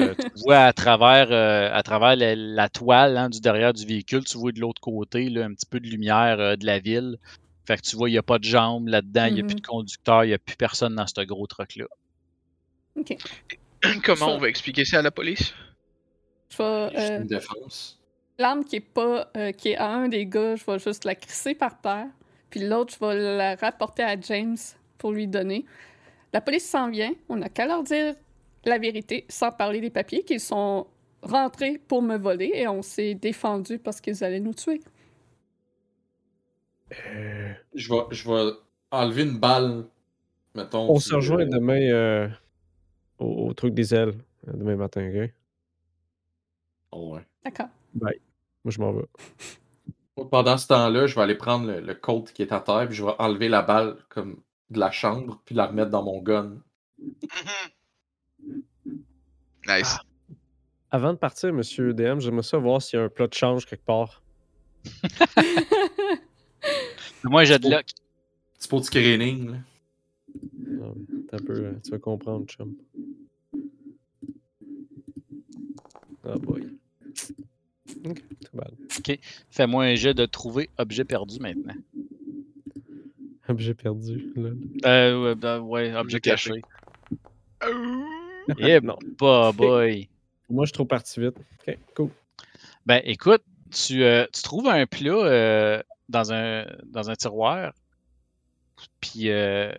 Euh, 0.00 0.14
tu 0.16 0.42
vois 0.44 0.60
à 0.64 0.72
travers, 0.72 1.30
euh, 1.30 1.70
à 1.72 1.82
travers 1.82 2.16
la, 2.16 2.34
la 2.34 2.68
toile 2.68 3.16
hein, 3.18 3.28
du 3.28 3.40
derrière 3.40 3.72
du 3.74 3.84
véhicule, 3.84 4.24
tu 4.24 4.38
vois 4.38 4.50
de 4.52 4.60
l'autre 4.60 4.80
côté 4.80 5.28
là, 5.28 5.44
un 5.44 5.52
petit 5.52 5.66
peu 5.66 5.78
de 5.80 5.86
lumière 5.86 6.40
euh, 6.40 6.56
de 6.56 6.64
la 6.64 6.78
ville. 6.78 7.18
Fait 7.66 7.76
que 7.76 7.82
tu 7.82 7.96
vois, 7.96 8.08
il 8.08 8.12
n'y 8.12 8.18
a 8.18 8.22
pas 8.22 8.38
de 8.38 8.44
jambes 8.44 8.88
là-dedans, 8.88 9.26
il 9.26 9.34
n'y 9.34 9.40
a 9.40 9.44
plus 9.44 9.54
Mhm. 9.54 9.60
de 9.60 9.66
conducteur, 9.66 10.24
il 10.24 10.28
n'y 10.28 10.34
a 10.34 10.38
plus 10.38 10.56
personne 10.56 10.94
dans 10.94 11.06
ce 11.06 11.20
gros 11.22 11.46
truck-là. 11.46 11.86
Ok. 12.96 13.16
Comment 14.04 14.16
Ça- 14.16 14.28
on 14.28 14.38
va 14.38 14.48
expliquer 14.48 14.84
ça 14.84 14.98
à 14.98 15.02
la 15.02 15.10
police? 15.10 15.52
Je 16.50 16.56
vais, 16.62 16.90
Juste 16.96 17.12
une 17.20 17.26
défense. 17.26 18.00
L'arme 18.38 18.64
qui 18.64 18.76
est 18.76 18.80
pas 18.80 19.30
euh, 19.36 19.52
qui 19.52 19.70
est 19.70 19.76
à 19.76 19.90
un 19.90 20.08
des 20.08 20.26
gars, 20.26 20.56
je 20.56 20.64
vais 20.64 20.78
juste 20.78 21.04
la 21.04 21.14
crisser 21.14 21.54
par 21.54 21.80
terre. 21.80 22.06
Puis 22.50 22.60
l'autre, 22.66 22.94
je 22.98 23.04
vais 23.06 23.36
la 23.36 23.54
rapporter 23.56 24.02
à 24.02 24.18
James 24.20 24.56
pour 24.98 25.12
lui 25.12 25.26
donner. 25.26 25.64
La 26.32 26.40
police 26.40 26.68
s'en 26.68 26.90
vient. 26.90 27.12
On 27.28 27.36
n'a 27.36 27.48
qu'à 27.48 27.66
leur 27.66 27.82
dire 27.82 28.14
la 28.68 28.78
vérité, 28.78 29.24
sans 29.28 29.50
parler 29.50 29.80
des 29.80 29.90
papiers, 29.90 30.24
qu'ils 30.24 30.40
sont 30.40 30.86
rentrés 31.22 31.78
pour 31.88 32.02
me 32.02 32.16
voler 32.16 32.50
et 32.54 32.68
on 32.68 32.82
s'est 32.82 33.14
défendu 33.14 33.78
parce 33.78 34.00
qu'ils 34.00 34.22
allaient 34.24 34.40
nous 34.40 34.54
tuer. 34.54 34.80
Euh, 36.92 37.52
Je 37.74 37.92
vais, 37.92 38.00
je 38.10 38.28
vais 38.30 38.52
enlever 38.90 39.22
une 39.22 39.38
balle. 39.38 39.84
Mettons. 40.54 40.88
on 40.90 41.00
se 41.00 41.14
rejoint 41.14 41.46
demain 41.46 41.80
euh, 41.90 42.28
au, 43.18 43.48
au 43.48 43.54
truc 43.54 43.74
des 43.74 43.92
ailes, 43.94 44.14
euh, 44.46 44.52
demain 44.52 44.76
matin, 44.76 45.08
ok? 45.12 45.30
Oh, 46.92 47.14
ouais. 47.14 47.26
D'accord. 47.44 47.66
Moi, 47.94 48.12
je 48.66 48.78
m'en 48.80 48.92
vais. 48.92 49.04
Pendant 50.30 50.56
ce 50.56 50.68
temps-là, 50.68 51.06
je 51.08 51.14
vais 51.16 51.22
aller 51.22 51.34
prendre 51.34 51.66
le, 51.66 51.80
le 51.80 51.94
colt 51.94 52.32
qui 52.32 52.42
est 52.42 52.52
à 52.52 52.60
terre, 52.60 52.86
puis 52.86 52.94
je 52.94 53.04
vais 53.04 53.14
enlever 53.18 53.48
la 53.48 53.62
balle 53.62 53.96
comme 54.08 54.40
de 54.70 54.78
la 54.78 54.92
chambre, 54.92 55.42
puis 55.44 55.56
la 55.56 55.66
remettre 55.66 55.90
dans 55.90 56.04
mon 56.04 56.22
gun. 56.22 56.58
Nice. 59.66 59.96
Avant 60.90 61.12
de 61.12 61.18
partir, 61.18 61.52
monsieur 61.52 61.92
DM, 61.92 62.20
j'aimerais 62.20 62.42
ça 62.42 62.58
voir 62.58 62.80
s'il 62.80 62.98
y 62.98 63.02
a 63.02 63.04
un 63.04 63.08
plat 63.08 63.26
de 63.26 63.34
change 63.34 63.66
quelque 63.66 63.84
part. 63.84 64.22
Moi, 67.24 67.44
j'ai 67.44 67.58
de 67.58 67.68
luck. 67.68 67.86
Tu 67.86 67.94
C'est 68.58 68.68
pour 68.70 68.80
du 68.80 68.86
screening, 68.86 69.50
là. 69.50 69.56
Non, 70.68 70.94
T'as 71.28 71.38
un 71.38 71.40
peu, 71.40 71.74
tu 71.82 71.90
vas 71.90 71.98
comprendre, 71.98 72.46
chum. 72.46 72.74
Ah 76.24 76.36
boy. 76.38 76.68
Ok, 78.06 78.22
tout 78.44 78.56
bad. 78.56 78.74
Fais-moi 79.50 79.84
un 79.84 79.94
jet 79.94 80.14
de 80.14 80.26
trouver 80.26 80.70
objet 80.78 81.04
perdu 81.04 81.38
maintenant. 81.40 81.74
Objet 83.48 83.74
perdu. 83.74 84.32
Là. 84.36 84.50
Euh, 84.86 85.22
ouais, 85.24 85.34
ben, 85.34 85.60
ouais, 85.60 85.94
objet 85.94 86.20
caché. 86.20 86.62
caché. 87.60 87.70
Yeah, 88.58 88.80
Non. 88.80 88.98
bah 89.18 89.52
boy. 89.52 90.08
Moi, 90.50 90.64
je 90.64 90.68
suis 90.68 90.74
trop 90.74 90.84
parti 90.84 91.20
vite. 91.20 91.36
Ok, 91.66 91.78
cool. 91.94 92.10
Ben 92.86 93.00
écoute, 93.04 93.42
tu, 93.70 94.04
euh, 94.04 94.26
tu 94.32 94.42
trouves 94.42 94.68
un 94.68 94.86
plat 94.86 95.10
euh, 95.10 95.82
dans, 96.08 96.32
un, 96.32 96.66
dans 96.84 97.10
un 97.10 97.14
tiroir, 97.14 97.72
puis 99.00 99.30
euh, 99.30 99.72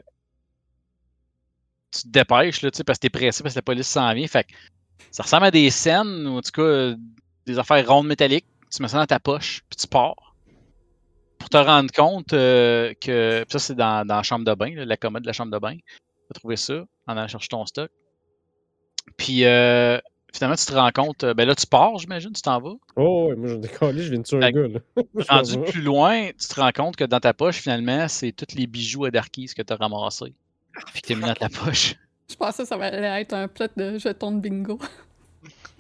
tu 1.92 2.04
te 2.04 2.08
dépêches, 2.08 2.62
là, 2.62 2.72
tu 2.72 2.78
sais, 2.78 2.84
parce 2.84 2.98
que 2.98 3.02
t'es 3.02 3.10
pressé, 3.10 3.44
parce 3.44 3.54
que 3.54 3.60
la 3.60 3.64
police 3.64 3.88
s'en 3.88 4.14
vient. 4.14 4.28
Fait 4.28 4.44
que 4.44 4.54
ça 5.12 5.24
ressemble 5.24 5.46
à 5.46 5.52
des 5.52 5.70
scènes, 5.70 6.28
ou 6.28 6.38
en 6.38 6.42
tout 6.42 6.52
cas, 6.52 6.96
des 7.46 7.60
affaires 7.60 7.88
rondes 7.88 8.08
métalliques. 8.08 8.48
Tu 8.76 8.82
mets 8.82 8.88
ça 8.88 8.98
dans 8.98 9.06
ta 9.06 9.20
poche, 9.20 9.62
puis 9.70 9.78
tu 9.78 9.88
pars. 9.88 10.36
Pour 11.38 11.50
te 11.50 11.58
rendre 11.58 11.92
compte 11.92 12.30
que. 12.30 12.96
puis 13.00 13.52
ça, 13.52 13.60
c'est 13.60 13.76
dans, 13.76 14.06
dans 14.06 14.16
la 14.18 14.24
chambre 14.24 14.46
de 14.46 14.54
bain, 14.56 14.74
là, 14.74 14.84
la 14.86 14.98
commode 14.98 15.22
de 15.22 15.28
la 15.28 15.34
chambre 15.34 15.52
de 15.52 15.60
bain. 15.60 15.76
Tu 15.76 16.32
as 16.32 16.34
trouvé 16.34 16.56
ça 16.56 16.84
en 17.06 17.16
allant 17.16 17.28
chercher 17.28 17.50
ton 17.50 17.66
stock. 17.68 17.92
Puis 19.18 19.46
euh, 19.46 20.00
finalement, 20.34 20.56
tu 20.56 20.66
te 20.66 20.74
rends 20.74 20.92
compte. 20.92 21.24
euh, 21.24 21.34
Ben 21.34 21.48
là, 21.48 21.56
tu 21.56 21.66
pars, 21.68 21.98
j'imagine, 21.98 22.32
tu 22.34 22.42
t'en 22.42 22.60
vas. 22.60 22.74
Oh, 22.96 23.28
ouais, 23.30 23.36
moi, 23.36 23.48
je 23.50 23.56
décolle, 23.56 23.98
je 23.98 24.10
viens 24.10 24.20
de 24.20 24.24
tuer 24.24 24.44
un 24.44 24.52
gars, 24.52 24.68
là. 24.68 24.80
Je 25.16 25.26
Rendu 25.28 25.72
plus 25.72 25.82
loin, 25.82 26.28
tu 26.32 26.48
te 26.48 26.60
rends 26.60 26.72
compte 26.72 26.96
que 26.96 27.04
dans 27.06 27.20
ta 27.20 27.34
poche, 27.34 27.58
finalement, 27.58 28.08
c'est 28.08 28.32
tous 28.32 28.56
les 28.56 28.68
bijoux 28.68 29.06
à 29.06 29.12
Darkies 29.12 29.48
que 29.56 29.62
tu 29.62 29.72
as 29.74 29.76
ramassés. 29.78 30.34
Puis 30.94 31.02
que 31.02 31.08
t'es 31.08 31.16
mis 31.16 31.22
dans 31.22 31.34
ta 31.34 31.48
poche. 31.50 31.96
Je 32.30 32.36
pensais 32.36 32.64
que 32.64 32.70
ça 32.70 32.76
allait 32.76 33.22
être 33.22 33.34
un 33.34 33.48
plot 33.48 33.68
de 33.78 33.98
jetons 33.98 34.32
de 34.34 34.40
bingo. 34.42 34.80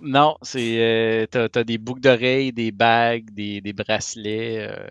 Non, 0.01 0.37
c'est. 0.41 0.77
Euh, 0.79 1.25
t'as, 1.29 1.49
t'as 1.49 1.63
des 1.63 1.77
boucles 1.77 2.01
d'oreilles, 2.01 2.51
des 2.53 2.71
bagues, 2.71 3.29
des, 3.31 3.61
des 3.61 3.73
bracelets, 3.73 4.67
euh, 4.69 4.87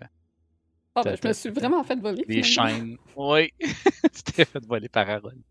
Ah, 0.95 1.01
ben, 1.03 1.15
je 1.21 1.27
me 1.27 1.33
suis 1.33 1.49
vraiment 1.49 1.83
fait 1.83 1.95
voler. 1.95 2.23
des 2.27 2.43
finalement. 2.43 2.77
chaînes. 2.77 2.97
Oui, 3.15 3.49
tu 3.59 4.23
t'es 4.33 4.45
fait 4.45 4.65
voler 4.65 4.89
par 4.89 5.09
Harold. 5.09 5.41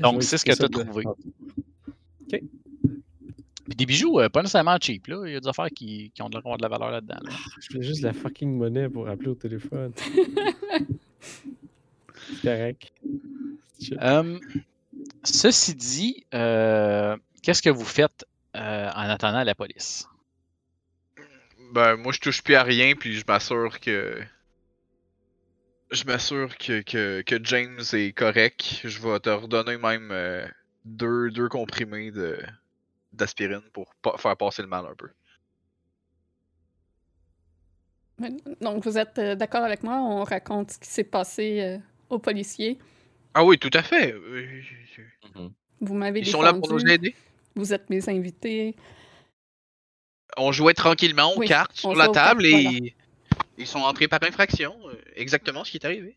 Donc, 0.00 0.20
Je 0.22 0.26
c'est 0.26 0.38
ce 0.38 0.44
que 0.44 0.50
t'as 0.52 0.66
essayer 0.66 0.68
de- 0.68 0.82
trouvé. 0.90 1.04
Ah, 1.06 2.36
Puis 3.66 3.76
des 3.76 3.86
bijoux, 3.86 4.18
euh, 4.20 4.28
pas 4.28 4.42
nécessairement 4.42 4.76
cheap, 4.80 5.06
là. 5.06 5.22
Il 5.26 5.32
y 5.32 5.36
a 5.36 5.40
des 5.40 5.46
affaires 5.48 5.68
qui, 5.74 6.10
qui 6.14 6.22
ont 6.22 6.28
de 6.28 6.36
la, 6.44 6.56
de 6.56 6.62
la 6.62 6.68
valeur 6.68 6.90
là-dedans. 6.90 7.18
là. 7.22 7.30
Je 7.60 7.68
fais 7.76 7.82
juste 7.82 8.00
de 8.02 8.06
la 8.08 8.12
fucking 8.12 8.56
monnaie 8.56 8.88
pour 8.88 9.08
appeler 9.08 9.28
au 9.28 9.34
téléphone. 9.34 9.92
C'est 11.20 12.42
correct. 12.42 12.92
Euh, 14.02 14.38
ceci 15.24 15.74
dit, 15.74 16.26
euh, 16.34 17.16
qu'est-ce 17.42 17.62
que 17.62 17.70
vous 17.70 17.84
faites 17.84 18.24
euh, 18.56 18.88
en 18.94 19.08
attendant 19.08 19.42
la 19.44 19.54
police? 19.54 20.06
Ben, 21.72 21.96
moi, 21.96 22.12
je 22.12 22.18
touche 22.20 22.42
plus 22.42 22.56
à 22.56 22.62
rien, 22.64 22.94
puis 22.94 23.14
je 23.14 23.24
m'assure 23.26 23.78
que. 23.80 24.20
Je 25.90 26.04
m'assure 26.04 26.56
que, 26.56 26.82
que, 26.82 27.22
que 27.22 27.44
James 27.44 27.80
est 27.92 28.12
correct. 28.12 28.80
Je 28.84 29.00
vais 29.00 29.18
te 29.20 29.30
redonner 29.30 29.76
même 29.76 30.10
euh, 30.12 30.46
deux, 30.84 31.30
deux 31.30 31.48
comprimés 31.48 32.10
de 32.10 32.38
d'aspirine 33.12 33.62
pour 33.72 33.92
pa- 33.96 34.16
faire 34.18 34.36
passer 34.36 34.62
le 34.62 34.68
mal 34.68 34.86
un 34.86 34.94
peu. 34.94 35.08
Donc, 38.60 38.84
vous 38.84 38.98
êtes 38.98 39.18
euh, 39.18 39.34
d'accord 39.34 39.64
avec 39.64 39.82
moi? 39.82 39.96
On 39.96 40.22
raconte 40.24 40.72
ce 40.72 40.78
qui 40.78 40.88
s'est 40.88 41.04
passé 41.04 41.60
euh, 41.60 41.78
aux 42.10 42.18
policiers. 42.18 42.78
Ah 43.34 43.44
oui, 43.44 43.58
tout 43.58 43.70
à 43.72 43.82
fait. 43.82 44.14
Mhm. 45.34 45.52
Vous 45.80 45.94
m'avez 45.94 46.20
Ils 46.20 46.26
sont 46.26 46.42
là 46.42 46.52
pour 46.52 46.70
nous 46.70 46.86
aider. 46.86 47.14
Vous 47.56 47.72
êtes 47.72 47.88
mes 47.90 48.08
invités. 48.08 48.76
On 50.36 50.52
jouait 50.52 50.74
tranquillement 50.74 51.32
aux 51.34 51.40
Oui, 51.40 51.46
cartes 51.46 51.76
sur 51.76 51.94
la 51.94 52.08
table 52.08 52.42
cartes, 52.42 52.44
et 52.44 52.62
voilà. 52.62 52.70
Ils 53.58 53.66
sont 53.66 53.80
entrés 53.80 54.08
par 54.08 54.22
infraction. 54.22 54.76
euh, 54.88 54.94
Exactement 55.16 55.64
ce 55.64 55.70
qui 55.70 55.76
est 55.78 55.84
arrivé. 55.84 56.16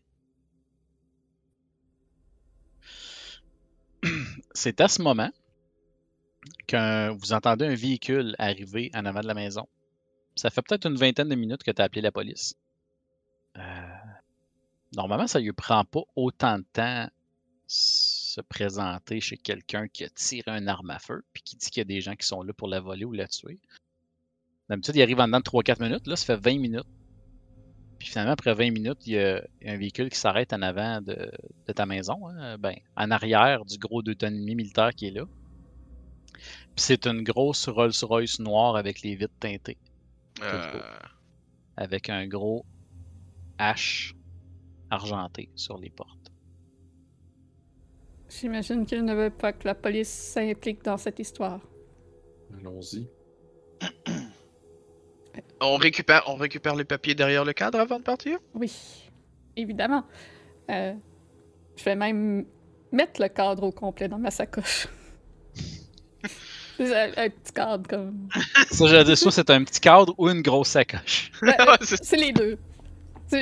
C'est 4.54 4.80
à 4.80 4.88
ce 4.88 5.02
moment 5.02 5.30
que 6.66 7.10
vous 7.10 7.32
entendez 7.32 7.66
un 7.66 7.74
véhicule 7.74 8.34
arriver 8.38 8.90
en 8.94 9.04
avant 9.04 9.20
de 9.20 9.26
la 9.26 9.34
maison. 9.34 9.66
Ça 10.36 10.50
fait 10.50 10.62
peut-être 10.62 10.86
une 10.86 10.96
vingtaine 10.96 11.28
de 11.28 11.34
minutes 11.34 11.62
que 11.62 11.70
tu 11.70 11.80
as 11.80 11.84
appelé 11.84 12.00
la 12.02 12.12
police. 12.12 12.56
Euh, 13.56 13.60
normalement, 14.94 15.26
ça 15.26 15.38
lui 15.40 15.52
prend 15.52 15.84
pas 15.84 16.02
autant 16.16 16.58
de 16.58 16.64
temps 16.72 17.08
se 17.66 18.40
présenter 18.42 19.20
chez 19.20 19.36
quelqu'un 19.36 19.88
qui 19.88 20.04
a 20.04 20.08
tiré 20.10 20.50
un 20.50 20.66
arme 20.66 20.90
à 20.90 20.98
feu 20.98 21.22
puis 21.32 21.42
qui 21.42 21.56
dit 21.56 21.70
qu'il 21.70 21.80
y 21.80 21.82
a 21.82 21.84
des 21.84 22.00
gens 22.00 22.14
qui 22.14 22.26
sont 22.26 22.42
là 22.42 22.52
pour 22.52 22.68
la 22.68 22.80
voler 22.80 23.04
ou 23.04 23.12
la 23.12 23.26
tuer. 23.28 23.58
D'habitude, 24.68 24.96
il 24.96 25.02
arrive 25.02 25.20
en 25.20 25.26
dedans 25.26 25.38
de 25.38 25.44
3-4 25.44 25.82
minutes. 25.82 26.06
Là, 26.06 26.16
ça 26.16 26.26
fait 26.26 26.36
20 26.36 26.58
minutes. 26.58 26.86
Puis 28.04 28.10
finalement, 28.10 28.32
après 28.32 28.52
20 28.52 28.70
minutes, 28.70 29.06
il 29.06 29.14
y 29.14 29.18
a 29.18 29.42
un 29.64 29.78
véhicule 29.78 30.10
qui 30.10 30.18
s'arrête 30.18 30.52
en 30.52 30.60
avant 30.60 31.00
de, 31.00 31.32
de 31.66 31.72
ta 31.72 31.86
maison. 31.86 32.28
hein. 32.28 32.58
Ben, 32.58 32.74
en 32.98 33.10
arrière 33.10 33.64
du 33.64 33.78
gros 33.78 34.02
deux 34.02 34.14
tonnes 34.14 34.34
et 34.36 34.40
demi 34.40 34.54
militaire 34.54 34.90
qui 34.94 35.06
est 35.06 35.10
là. 35.10 35.24
Puis 36.34 36.84
c'est 36.84 37.06
une 37.06 37.22
grosse 37.22 37.66
Rolls-Royce 37.66 38.40
noire 38.40 38.76
avec 38.76 39.00
les 39.00 39.14
vitres 39.14 39.32
teintées. 39.40 39.78
Euh, 40.42 40.82
Avec 41.78 42.10
un 42.10 42.26
gros 42.26 42.66
H 43.58 44.12
argenté 44.90 45.48
sur 45.54 45.78
les 45.78 45.88
portes. 45.88 46.30
J'imagine 48.28 48.84
qu'il 48.84 49.02
ne 49.06 49.14
veut 49.14 49.30
pas 49.30 49.54
que 49.54 49.66
la 49.66 49.74
police 49.74 50.10
s'implique 50.10 50.84
dans 50.84 50.98
cette 50.98 51.20
histoire. 51.20 51.60
Allons-y. 52.52 53.08
on 55.60 55.76
récupère, 55.76 56.22
on 56.26 56.36
récupère 56.36 56.74
les 56.74 56.84
papiers 56.84 57.14
derrière 57.14 57.44
le 57.44 57.52
cadre 57.52 57.78
avant 57.80 57.98
de 57.98 58.04
partir? 58.04 58.38
Oui, 58.54 58.72
évidemment. 59.56 60.04
Euh, 60.70 60.92
je 61.76 61.84
vais 61.84 61.96
même 61.96 62.44
mettre 62.92 63.20
le 63.20 63.28
cadre 63.28 63.64
au 63.64 63.72
complet 63.72 64.08
dans 64.08 64.18
ma 64.18 64.30
sacoche. 64.30 64.88
C'est 66.76 66.92
un, 67.18 67.24
un 67.24 67.28
petit 67.30 67.52
cadre 67.52 67.88
comme. 67.88 68.28
Ça, 68.70 68.86
j'allais 68.86 69.04
dire, 69.04 69.16
soit 69.18 69.30
c'est 69.30 69.48
un 69.50 69.62
petit 69.62 69.80
cadre 69.80 70.12
ou 70.18 70.28
une 70.28 70.42
grosse 70.42 70.68
sacoche. 70.70 71.30
Ben, 71.42 71.54
c'est- 71.82 72.16
les 72.16 72.32
deux. 72.32 72.58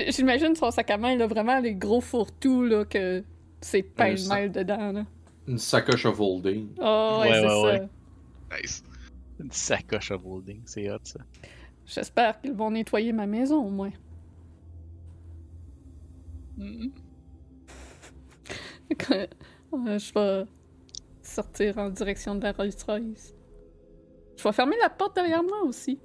J'imagine 0.08 0.54
son 0.54 0.70
sac 0.70 0.90
à 0.90 0.96
main, 0.96 1.16
là, 1.16 1.26
vraiment 1.26 1.58
les 1.58 1.74
gros 1.74 2.00
fourre-tout, 2.00 2.62
là, 2.64 2.84
que 2.84 3.22
c'est 3.60 3.78
Ouais, 3.98 4.16
ça- 4.16 4.34
pêle-mêle 4.34 4.52
dedans, 4.52 4.92
là. 4.92 5.04
Une 5.48 5.58
sacoche 5.58 6.06
of 6.06 6.20
holding. 6.20 6.68
Oh, 6.80 7.18
ouais, 7.22 7.28
Ouais, 7.30 7.34
c'est 7.34 7.40
ouais, 7.42 7.48
ça. 7.48 7.62
ouais. 7.62 8.60
nice. 8.62 8.84
Une 9.40 9.50
sacoche 9.50 10.10
à 10.12 10.14
holding, 10.16 10.60
c'est 10.66 10.90
hot 10.90 10.98
ça. 11.04 11.20
J'espère 11.86 12.40
qu'ils 12.40 12.52
vont 12.52 12.70
nettoyer 12.70 13.12
ma 13.12 13.26
maison, 13.26 13.64
au 13.64 13.70
moins. 13.70 13.92
Mhm. 16.56 16.92
Euh, 19.74 19.98
je 19.98 20.12
vais 20.12 20.44
sortir 21.22 21.78
en 21.78 21.88
direction 21.88 22.34
de 22.34 22.42
la 22.42 22.52
Rolls-Royce. 22.52 23.34
Je 24.36 24.42
vais 24.42 24.52
fermer 24.52 24.76
la 24.80 24.90
porte 24.90 25.14
derrière 25.14 25.42
moi 25.42 25.62
aussi. 25.64 25.98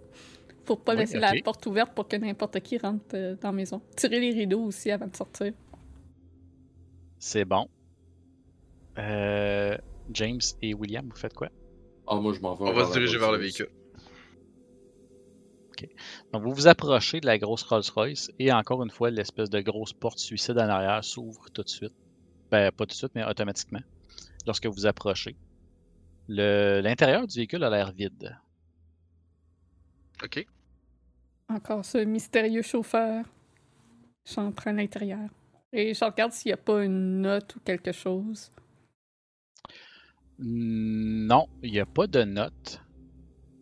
Pour 0.63 0.81
pas 0.81 0.93
Oui, 0.93 0.99
laisser 0.99 1.19
la 1.19 1.33
porte 1.43 1.65
ouverte 1.65 1.93
pour 1.93 2.07
que 2.07 2.15
n'importe 2.15 2.59
qui 2.61 2.77
rentre 2.77 3.03
euh, 3.13 3.35
dans 3.35 3.49
la 3.49 3.53
maison. 3.53 3.81
Tirer 3.95 4.19
les 4.19 4.31
rideaux 4.31 4.63
aussi 4.63 4.89
avant 4.91 5.07
de 5.07 5.15
sortir. 5.15 5.53
C'est 7.19 7.45
bon. 7.45 7.67
Euh, 8.97 9.77
James 10.11 10.39
et 10.61 10.73
William, 10.73 11.07
vous 11.09 11.15
faites 11.15 11.33
quoi? 11.33 11.49
Ah, 12.07 12.15
moi, 12.15 12.33
je 12.33 12.39
m'en 12.39 12.55
vais. 12.55 12.69
On 12.69 12.73
va 12.73 12.85
se 12.85 12.93
diriger 12.93 13.17
vers 13.17 13.31
le 13.31 13.37
Rolls-Royce. 13.37 13.67
Donc, 16.33 16.43
vous 16.43 16.53
vous 16.53 16.67
approchez 16.67 17.19
de 17.21 17.25
la 17.25 17.37
grosse 17.37 17.63
Rolls-Royce 17.63 18.31
et 18.39 18.51
encore 18.51 18.83
une 18.83 18.89
fois, 18.91 19.09
l'espèce 19.11 19.49
de 19.49 19.59
grosse 19.61 19.93
porte 19.93 20.19
suicide 20.19 20.57
en 20.57 20.69
arrière 20.69 21.03
s'ouvre 21.03 21.49
tout 21.53 21.63
de 21.63 21.69
suite. 21.69 21.93
Ben, 22.51 22.71
pas 22.71 22.85
tout 22.85 22.91
de 22.91 22.93
suite, 22.93 23.11
mais 23.15 23.25
automatiquement. 23.25 23.81
Lorsque 24.45 24.65
vous 24.67 24.85
approchez. 24.85 25.35
Le- 26.27 26.81
L'intérieur 26.81 27.27
du 27.27 27.35
véhicule 27.35 27.63
a 27.63 27.69
l'air 27.69 27.91
vide. 27.91 28.37
Ok. 30.23 30.45
Encore 31.49 31.85
ce 31.85 31.99
mystérieux 31.99 32.61
chauffeur. 32.61 33.25
J'entre 34.25 34.67
à 34.67 34.73
l'intérieur. 34.73 35.29
Et 35.71 35.93
je 35.93 36.03
regarde 36.03 36.31
s'il 36.31 36.49
n'y 36.49 36.53
a 36.53 36.57
pas 36.57 36.83
une 36.83 37.21
note 37.21 37.55
ou 37.55 37.59
quelque 37.59 37.91
chose. 37.91 38.51
Non, 40.39 41.47
il 41.63 41.71
n'y 41.71 41.79
a 41.79 41.85
pas 41.85 42.07
de 42.07 42.23
note. 42.23 42.81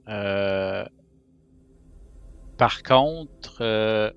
Euh, 0.08 0.86
Par 2.58 2.84
contre, 2.84 3.58
euh, 3.62 4.12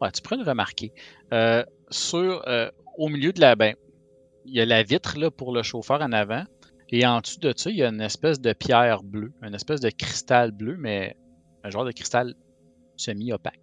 ouais, 0.00 0.10
tu 0.10 0.22
pourrais 0.22 0.36
le 0.36 0.44
remarquer. 0.44 0.92
Euh, 1.32 1.64
sur, 1.90 2.46
euh, 2.48 2.70
au 2.98 3.08
milieu 3.08 3.32
de 3.32 3.40
la, 3.40 3.54
ben, 3.54 3.74
il 4.44 4.54
y 4.54 4.60
a 4.60 4.66
la 4.66 4.82
vitre 4.82 5.18
là, 5.18 5.30
pour 5.30 5.54
le 5.54 5.62
chauffeur 5.62 6.02
en 6.02 6.12
avant, 6.12 6.44
et 6.90 7.06
en 7.06 7.20
dessous 7.20 7.40
de 7.40 7.52
ça, 7.56 7.70
il 7.70 7.76
y 7.76 7.82
a 7.82 7.88
une 7.88 8.00
espèce 8.00 8.40
de 8.40 8.52
pierre 8.52 9.02
bleue, 9.02 9.32
une 9.42 9.54
espèce 9.54 9.80
de 9.80 9.90
cristal 9.90 10.52
bleu, 10.52 10.76
mais 10.78 11.16
un 11.64 11.70
genre 11.70 11.84
de 11.84 11.92
cristal 11.92 12.34
semi-opaque. 12.96 13.60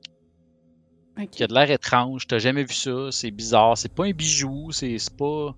Ok. 1.18 1.30
Qui 1.30 1.44
a 1.44 1.48
de 1.48 1.54
l'air 1.54 1.70
étrange. 1.70 2.28
T'as 2.28 2.40
jamais 2.40 2.64
vu 2.64 2.74
ça. 2.74 3.12
C'est 3.12 3.32
bizarre. 3.32 3.78
C'est 3.78 3.94
pas 3.94 4.06
un 4.06 4.12
bijou. 4.12 4.72
C'est 4.72 4.98
pas. 5.18 5.56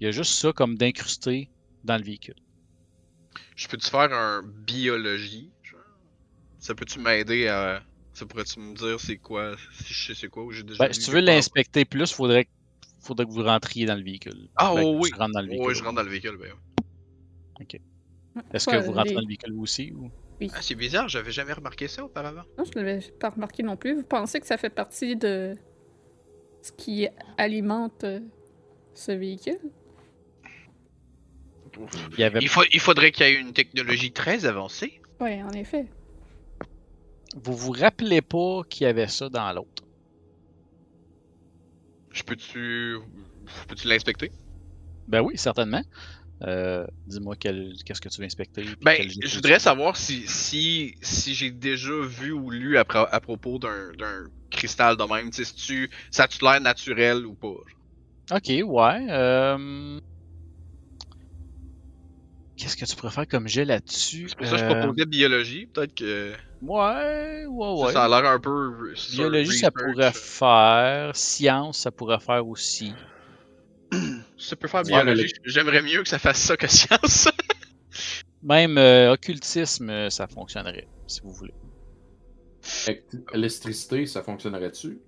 Il 0.00 0.04
y 0.04 0.08
a 0.08 0.10
juste 0.10 0.34
ça 0.34 0.52
comme 0.52 0.76
d'incrusté 0.76 1.50
dans 1.84 1.96
le 1.96 2.02
véhicule. 2.02 2.34
Je 3.56 3.68
peux-tu 3.68 3.88
faire 3.90 4.12
un 4.12 4.42
biologie? 4.42 5.50
genre? 5.62 5.80
Ça 6.58 6.74
peut-tu 6.74 6.98
m'aider 6.98 7.48
à. 7.48 7.82
Ça 8.12 8.26
pourrait-tu 8.26 8.58
me 8.60 8.74
dire 8.74 9.00
c'est 9.00 9.16
quoi? 9.18 9.54
Si 9.72 9.92
je 9.94 10.06
sais 10.08 10.20
c'est 10.20 10.28
quoi 10.28 10.44
ou 10.44 10.50
j'ai 10.52 10.62
déjà 10.62 10.84
Ben, 10.86 10.92
si 10.92 11.00
tu 11.00 11.10
veux 11.10 11.20
l'inspecter 11.20 11.84
plus, 11.84 12.12
faudrait, 12.12 12.48
faudrait 13.00 13.24
que 13.24 13.30
vous 13.30 13.42
rentriez 13.44 13.86
dans 13.86 13.94
le 13.96 14.02
véhicule. 14.02 14.48
Ah, 14.56 14.72
Ben, 14.74 14.82
oh, 14.84 14.94
que 14.98 15.02
oui. 15.04 15.10
tu 15.10 15.16
rentres 15.16 15.32
dans 15.32 15.40
le 15.42 15.46
véhicule. 15.48 15.66
Ouais, 15.68 15.74
je 15.74 15.82
rentre 15.84 15.96
dans 15.96 16.02
le 16.02 16.10
véhicule, 16.10 16.36
ben. 16.36 16.52
ouais. 17.60 17.80
Est-ce 18.52 18.66
que 18.66 18.72
Ouais, 18.72 18.80
vous 18.80 18.92
rentrez 18.92 19.14
dans 19.14 19.20
le 19.20 19.26
véhicule 19.26 19.52
vous 19.54 19.62
aussi? 19.62 19.92
Ou... 19.92 20.10
Ah, 20.52 20.62
c'est 20.62 20.74
bizarre, 20.74 21.08
j'avais 21.08 21.32
jamais 21.32 21.52
remarqué 21.52 21.86
ça 21.88 22.04
auparavant. 22.04 22.42
Non, 22.58 22.64
je 22.64 22.78
ne 22.78 22.84
l'avais 22.84 23.00
pas 23.20 23.30
remarqué 23.30 23.62
non 23.62 23.76
plus. 23.76 23.94
Vous 23.94 24.02
pensez 24.04 24.40
que 24.40 24.46
ça 24.46 24.56
fait 24.56 24.70
partie 24.70 25.16
de 25.16 25.54
ce 26.62 26.72
qui 26.72 27.08
alimente 27.38 28.04
euh, 28.04 28.20
ce 28.94 29.12
véhicule? 29.12 29.58
Il 32.12 32.20
y 32.20 32.24
avait... 32.24 32.40
Il, 32.40 32.48
faut, 32.48 32.64
il 32.72 32.80
faudrait 32.80 33.12
qu'il 33.12 33.26
y 33.26 33.30
ait 33.30 33.34
une 33.40 33.52
technologie 33.52 34.12
très 34.12 34.44
avancée. 34.44 34.92
Oui, 35.20 35.42
en 35.42 35.50
effet. 35.50 35.86
Vous 37.34 37.56
vous 37.56 37.72
rappelez 37.72 38.22
pas 38.22 38.62
qu'il 38.68 38.84
y 38.84 38.90
avait 38.90 39.06
ça 39.06 39.28
dans 39.28 39.52
l'autre? 39.52 39.82
Je 42.12 42.22
peux-tu. 42.24 42.96
Peux-tu 43.68 43.86
l'inspecter? 43.86 44.32
Ben 45.06 45.20
oui, 45.20 45.36
certainement. 45.36 45.82
Euh, 46.42 46.86
Dis-moi 47.06 47.36
quel- 47.38 47.74
qu'est-ce 47.84 48.00
que 48.00 48.08
tu 48.08 48.20
veux 48.20 48.26
inspecter. 48.26 48.64
Ben, 48.80 49.08
je 49.08 49.34
voudrais 49.36 49.58
savoir 49.60 49.96
si, 49.96 50.26
si, 50.26 50.94
si 51.02 51.34
j'ai 51.34 51.50
déjà 51.50 51.92
vu 52.00 52.32
ou 52.32 52.50
lu 52.50 52.78
à, 52.78 52.84
pro- 52.84 53.06
à 53.10 53.20
propos 53.20 53.58
d'un 53.58 53.92
d'un 53.92 54.24
cristal 54.50 54.96
de 54.96 55.04
même. 55.04 55.32
Si 55.32 55.54
tu- 55.54 55.90
ça 56.10 56.24
a-tu 56.24 56.42
l'air 56.42 56.60
naturel 56.60 57.26
ou 57.26 57.34
pas? 57.34 57.54
Ok, 58.32 58.48
ouais. 58.48 59.06
euh, 59.10 59.98
Qu'est-ce 62.60 62.76
que 62.76 62.84
tu 62.84 62.94
pourrais 62.94 63.10
faire 63.12 63.26
comme 63.26 63.48
jet 63.48 63.64
là-dessus? 63.64 64.26
C'est 64.28 64.36
pour 64.36 64.46
ça 64.46 64.52
que 64.52 64.58
je 64.58 64.64
Euh, 64.64 64.74
proposais 64.82 65.06
biologie. 65.06 65.66
Peut-être 65.66 65.94
que 65.94 66.32
Ouais, 66.60 67.46
ouais, 67.46 67.72
ouais. 67.82 67.92
ça 67.94 68.04
a 68.04 68.08
l'air 68.08 68.30
un 68.30 68.38
peu. 68.38 68.92
Biologie, 69.12 69.58
ça 69.58 69.70
pourrait 69.70 70.12
faire. 70.12 71.16
Science, 71.16 71.78
ça 71.78 71.90
pourrait 71.90 72.20
faire 72.20 72.46
aussi. 72.46 72.92
Ça 74.38 74.54
peut 74.56 74.68
faire 74.68 74.82
biologie. 74.84 75.32
J'aimerais 75.44 75.82
mieux 75.82 76.02
que 76.02 76.08
ça 76.08 76.18
fasse 76.18 76.38
ça 76.38 76.56
que 76.56 76.66
science. 76.68 77.28
Même 78.42 78.78
euh, 78.78 79.12
occultisme, 79.14 79.90
euh, 79.90 80.10
ça 80.10 80.28
fonctionnerait, 80.28 80.86
si 81.08 81.20
vous 81.22 81.32
voulez. 81.32 81.52
Électri- 82.86 83.24
L'électricité, 83.34 84.06
ça 84.06 84.22
fonctionnerait-tu? 84.22 85.00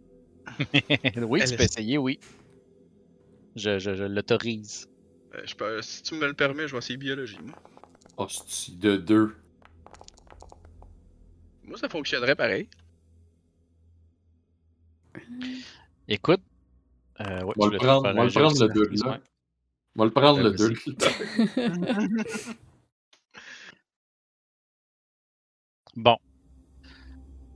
oui, 1.17 1.43
tu 1.47 1.57
peux 1.57 1.63
essayer, 1.63 1.97
oui. 1.97 2.19
Je, 3.55 3.79
je, 3.79 3.95
je 3.95 4.05
l'autorise. 4.05 4.89
Euh, 5.35 5.43
je 5.47 5.55
peux- 5.55 5.83
si 5.83 6.03
tu 6.03 6.14
me 6.14 6.26
le 6.26 6.35
permets, 6.35 6.66
je 6.68 6.72
vais 6.72 6.78
essayer 6.78 6.97
biologie. 6.97 7.39
Moi, 7.43 7.55
Hostie 8.16 8.76
de 8.76 8.97
deux. 8.97 9.35
Moi, 11.64 11.78
ça 11.78 11.89
fonctionnerait 11.89 12.37
pareil. 12.37 12.68
Écoute. 16.09 16.41
Euh, 17.20 17.43
ouais, 17.45 17.55
On 17.59 17.66
va 17.66 17.72
le 17.72 17.78
prendre, 17.78 18.09
on 18.09 18.14
va 18.14 18.24
le 18.24 18.30
prendre 18.30 18.61
le 18.61 18.68
de 18.68 18.72
deux, 18.72 18.85
science, 18.97 19.05
là. 19.05 19.11
ouais. 19.12 19.20
On 19.97 19.99
va 20.01 20.05
le 20.07 20.11
prendre 20.11 20.41
le 20.43 20.51
deux. 20.51 20.74
vas-y. 20.74 22.57
Bon. 25.97 26.16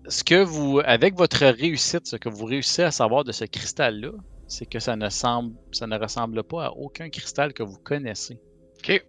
Ce 0.09 0.22
que 0.22 0.43
vous, 0.45 0.81
avec 0.85 1.14
votre 1.14 1.39
réussite, 1.47 2.07
ce 2.07 2.16
que 2.16 2.29
vous 2.29 2.45
réussissez 2.45 2.83
à 2.83 2.91
savoir 2.91 3.24
de 3.24 3.33
ce 3.33 3.45
cristal-là, 3.45 4.11
c'est 4.49 4.67
que 4.67 4.79
ça 4.79 4.97
ne 4.97 5.09
semble, 5.09 5.55
ça 5.73 5.87
ne 5.87 5.99
ressemble 5.99 6.43
pas 6.45 6.67
à 6.67 6.71
aucun 6.71 7.09
cristal 7.11 7.53
que 7.53 7.63
vous 7.63 7.79
connaissez. 7.79 8.39
Ok. 8.79 9.05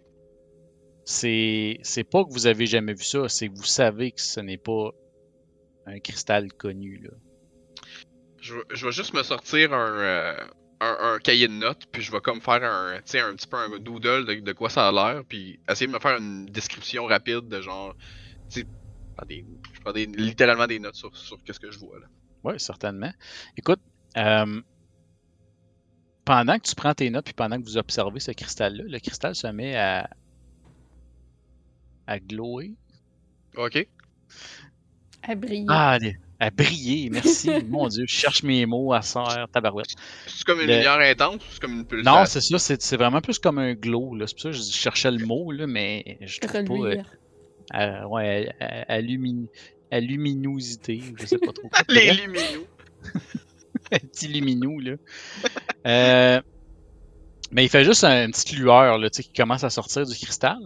C'est, 1.04 1.78
c'est 1.82 2.04
pas 2.04 2.24
que 2.24 2.30
vous 2.30 2.46
avez 2.46 2.66
jamais 2.66 2.92
vu 2.92 3.04
ça, 3.04 3.28
c'est 3.28 3.48
que 3.48 3.54
vous 3.56 3.64
savez 3.64 4.12
que 4.12 4.20
ce 4.20 4.40
n'est 4.40 4.58
pas 4.58 4.90
un 5.86 5.98
cristal 6.00 6.52
connu, 6.52 6.98
là. 6.98 7.10
Je, 8.40 8.54
vais- 8.54 8.64
je 8.70 8.86
vais 8.86 8.92
juste 8.92 9.14
me 9.14 9.22
sortir 9.22 9.72
un, 9.72 9.98
euh, 9.98 10.36
un, 10.80 10.96
un 11.14 11.18
cahier 11.18 11.48
de 11.48 11.54
notes, 11.54 11.86
puis 11.90 12.02
je 12.02 12.12
vais 12.12 12.20
comme 12.20 12.40
faire 12.40 12.62
un, 12.62 12.96
un 12.96 13.00
petit 13.00 13.46
peu 13.46 13.56
un 13.56 13.78
doodle 13.78 14.26
de, 14.26 14.34
de 14.40 14.52
quoi 14.52 14.68
ça 14.68 14.86
a 14.88 14.92
l'air, 14.92 15.22
puis 15.26 15.58
essayer 15.68 15.86
de 15.86 15.92
me 15.92 15.98
faire 15.98 16.18
une 16.18 16.46
description 16.46 17.06
rapide 17.06 17.48
de 17.48 17.60
genre, 17.62 17.96
tu 18.50 18.60
sais, 18.60 18.66
prends 19.16 19.26
des- 19.26 19.46
je 19.72 19.80
prends 19.80 19.92
des, 19.92 20.06
littéralement 20.06 20.66
des 20.66 20.78
notes 20.78 20.94
sur, 20.94 21.16
sur 21.16 21.42
qu'est-ce 21.42 21.58
que 21.60 21.70
je 21.70 21.78
vois 21.78 21.98
là. 21.98 22.06
Oui, 22.44 22.60
certainement. 22.60 23.12
Écoute, 23.56 23.80
euh, 24.16 24.60
pendant 26.28 26.58
que 26.58 26.68
tu 26.68 26.74
prends 26.74 26.92
tes 26.92 27.08
notes 27.08 27.24
puis 27.24 27.32
pendant 27.34 27.58
que 27.58 27.64
vous 27.64 27.78
observez 27.78 28.20
ce 28.20 28.32
cristal-là, 28.32 28.84
le 28.86 28.98
cristal 28.98 29.34
se 29.34 29.46
met 29.46 29.74
à, 29.76 30.08
à 32.06 32.18
glower. 32.18 32.72
Ok. 33.56 33.86
À 35.22 35.34
briller. 35.34 35.64
Ah, 35.68 35.90
allez, 35.92 36.16
à 36.38 36.50
briller, 36.50 37.08
merci. 37.10 37.50
Mon 37.68 37.88
Dieu, 37.88 38.04
je 38.06 38.14
cherche 38.14 38.42
mes 38.42 38.66
mots 38.66 38.92
à 38.92 39.00
serre, 39.02 39.46
tabarouette. 39.52 39.88
C'est 40.26 40.44
comme 40.44 40.60
une 40.60 40.66
Le- 40.66 40.74
lumière 40.74 40.98
intense 41.00 41.36
ou 41.36 41.46
c'est 41.50 41.60
comme 41.60 41.72
une 41.80 41.86
pulsation? 41.86 42.20
Non, 42.20 42.26
c'est 42.26 42.40
ça, 42.42 42.58
c'est 42.58 42.82
c'est 42.82 42.96
vraiment 42.98 43.20
plus 43.22 43.38
comme 43.38 43.58
un 43.58 43.72
glow. 43.74 44.14
là. 44.14 44.26
C'est 44.26 44.34
pour 44.34 44.42
ça 44.42 44.50
que 44.50 44.56
je 44.56 44.62
cherchais 44.70 45.10
le 45.10 45.24
mot, 45.24 45.50
là, 45.50 45.66
mais 45.66 46.18
je 46.20 46.40
trouve 46.40 46.52
pas. 46.64 47.78
euh, 47.80 48.04
ouais, 48.08 48.50
à, 48.60 48.64
à, 48.64 48.92
à 48.96 49.00
lumi- 49.00 49.48
à 49.90 50.00
luminosité, 50.00 51.02
je 51.18 51.24
sais 51.26 51.38
pas 51.38 51.52
trop. 51.52 51.70
Les 51.88 52.12
Bref. 52.28 52.56
petit 54.12 54.28
luminou, 54.28 54.78
là. 54.80 54.92
Euh, 55.86 56.40
mais 57.50 57.64
il 57.64 57.68
fait 57.68 57.84
juste 57.84 58.04
un- 58.04 58.26
une 58.26 58.30
petite 58.32 58.52
lueur, 58.52 58.98
là, 58.98 59.10
tu 59.10 59.16
sais, 59.16 59.22
qui 59.22 59.32
commence 59.32 59.64
à 59.64 59.70
sortir 59.70 60.06
du 60.06 60.14
cristal. 60.14 60.58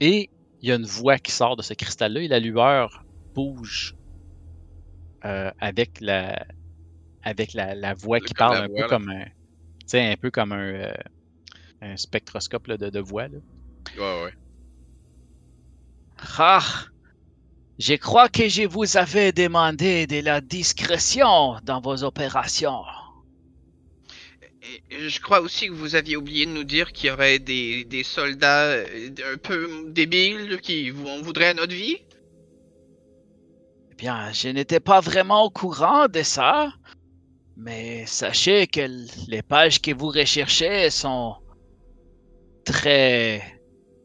Et 0.00 0.30
il 0.60 0.68
y 0.68 0.72
a 0.72 0.76
une 0.76 0.86
voix 0.86 1.18
qui 1.18 1.32
sort 1.32 1.56
de 1.56 1.62
ce 1.62 1.74
cristal-là 1.74 2.22
et 2.22 2.28
la 2.28 2.40
lueur 2.40 3.04
bouge 3.34 3.94
euh, 5.24 5.50
avec 5.58 6.00
la 6.00 6.44
avec 7.22 7.52
la, 7.54 7.74
la 7.74 7.94
voix 7.94 8.18
Le- 8.18 8.24
qui 8.26 8.34
parle 8.34 8.56
un 8.56 8.66
voix, 8.66 8.76
peu 8.76 8.82
là. 8.82 8.88
comme 8.88 9.08
un 9.10 9.24
tu 9.24 9.30
sais 9.86 10.12
un 10.12 10.16
peu 10.16 10.30
comme 10.30 10.52
un, 10.52 10.58
euh, 10.74 10.94
un 11.82 11.96
spectroscope 11.96 12.66
là, 12.68 12.76
de, 12.76 12.90
de 12.90 13.00
voix 13.00 13.28
là. 13.28 13.38
Ouais, 13.96 14.24
ouais. 14.24 14.32
Ah, 16.38 16.86
je 17.82 17.94
crois 17.94 18.28
que 18.28 18.48
je 18.48 18.62
vous 18.62 18.96
avais 18.96 19.32
demandé 19.32 20.06
de 20.06 20.20
la 20.20 20.40
discrétion 20.40 21.56
dans 21.64 21.80
vos 21.80 22.04
opérations. 22.04 22.84
Et 24.88 25.08
je 25.08 25.20
crois 25.20 25.40
aussi 25.40 25.66
que 25.66 25.72
vous 25.72 25.96
aviez 25.96 26.16
oublié 26.16 26.46
de 26.46 26.52
nous 26.52 26.62
dire 26.62 26.92
qu'il 26.92 27.08
y 27.08 27.10
aurait 27.10 27.40
des, 27.40 27.84
des 27.84 28.04
soldats 28.04 28.66
euh, 28.66 29.08
un 29.34 29.36
peu 29.36 29.86
débiles 29.88 30.60
qui 30.60 30.90
voudraient 30.90 31.48
à 31.48 31.54
notre 31.54 31.74
vie. 31.74 31.96
Eh 33.90 33.94
bien, 33.96 34.32
je 34.32 34.50
n'étais 34.50 34.78
pas 34.78 35.00
vraiment 35.00 35.42
au 35.42 35.50
courant 35.50 36.06
de 36.06 36.22
ça, 36.22 36.72
mais 37.56 38.06
sachez 38.06 38.68
que 38.68 38.82
les 39.26 39.42
pages 39.42 39.82
que 39.82 39.92
vous 39.92 40.10
recherchez 40.10 40.88
sont 40.90 41.34
très 42.64 43.42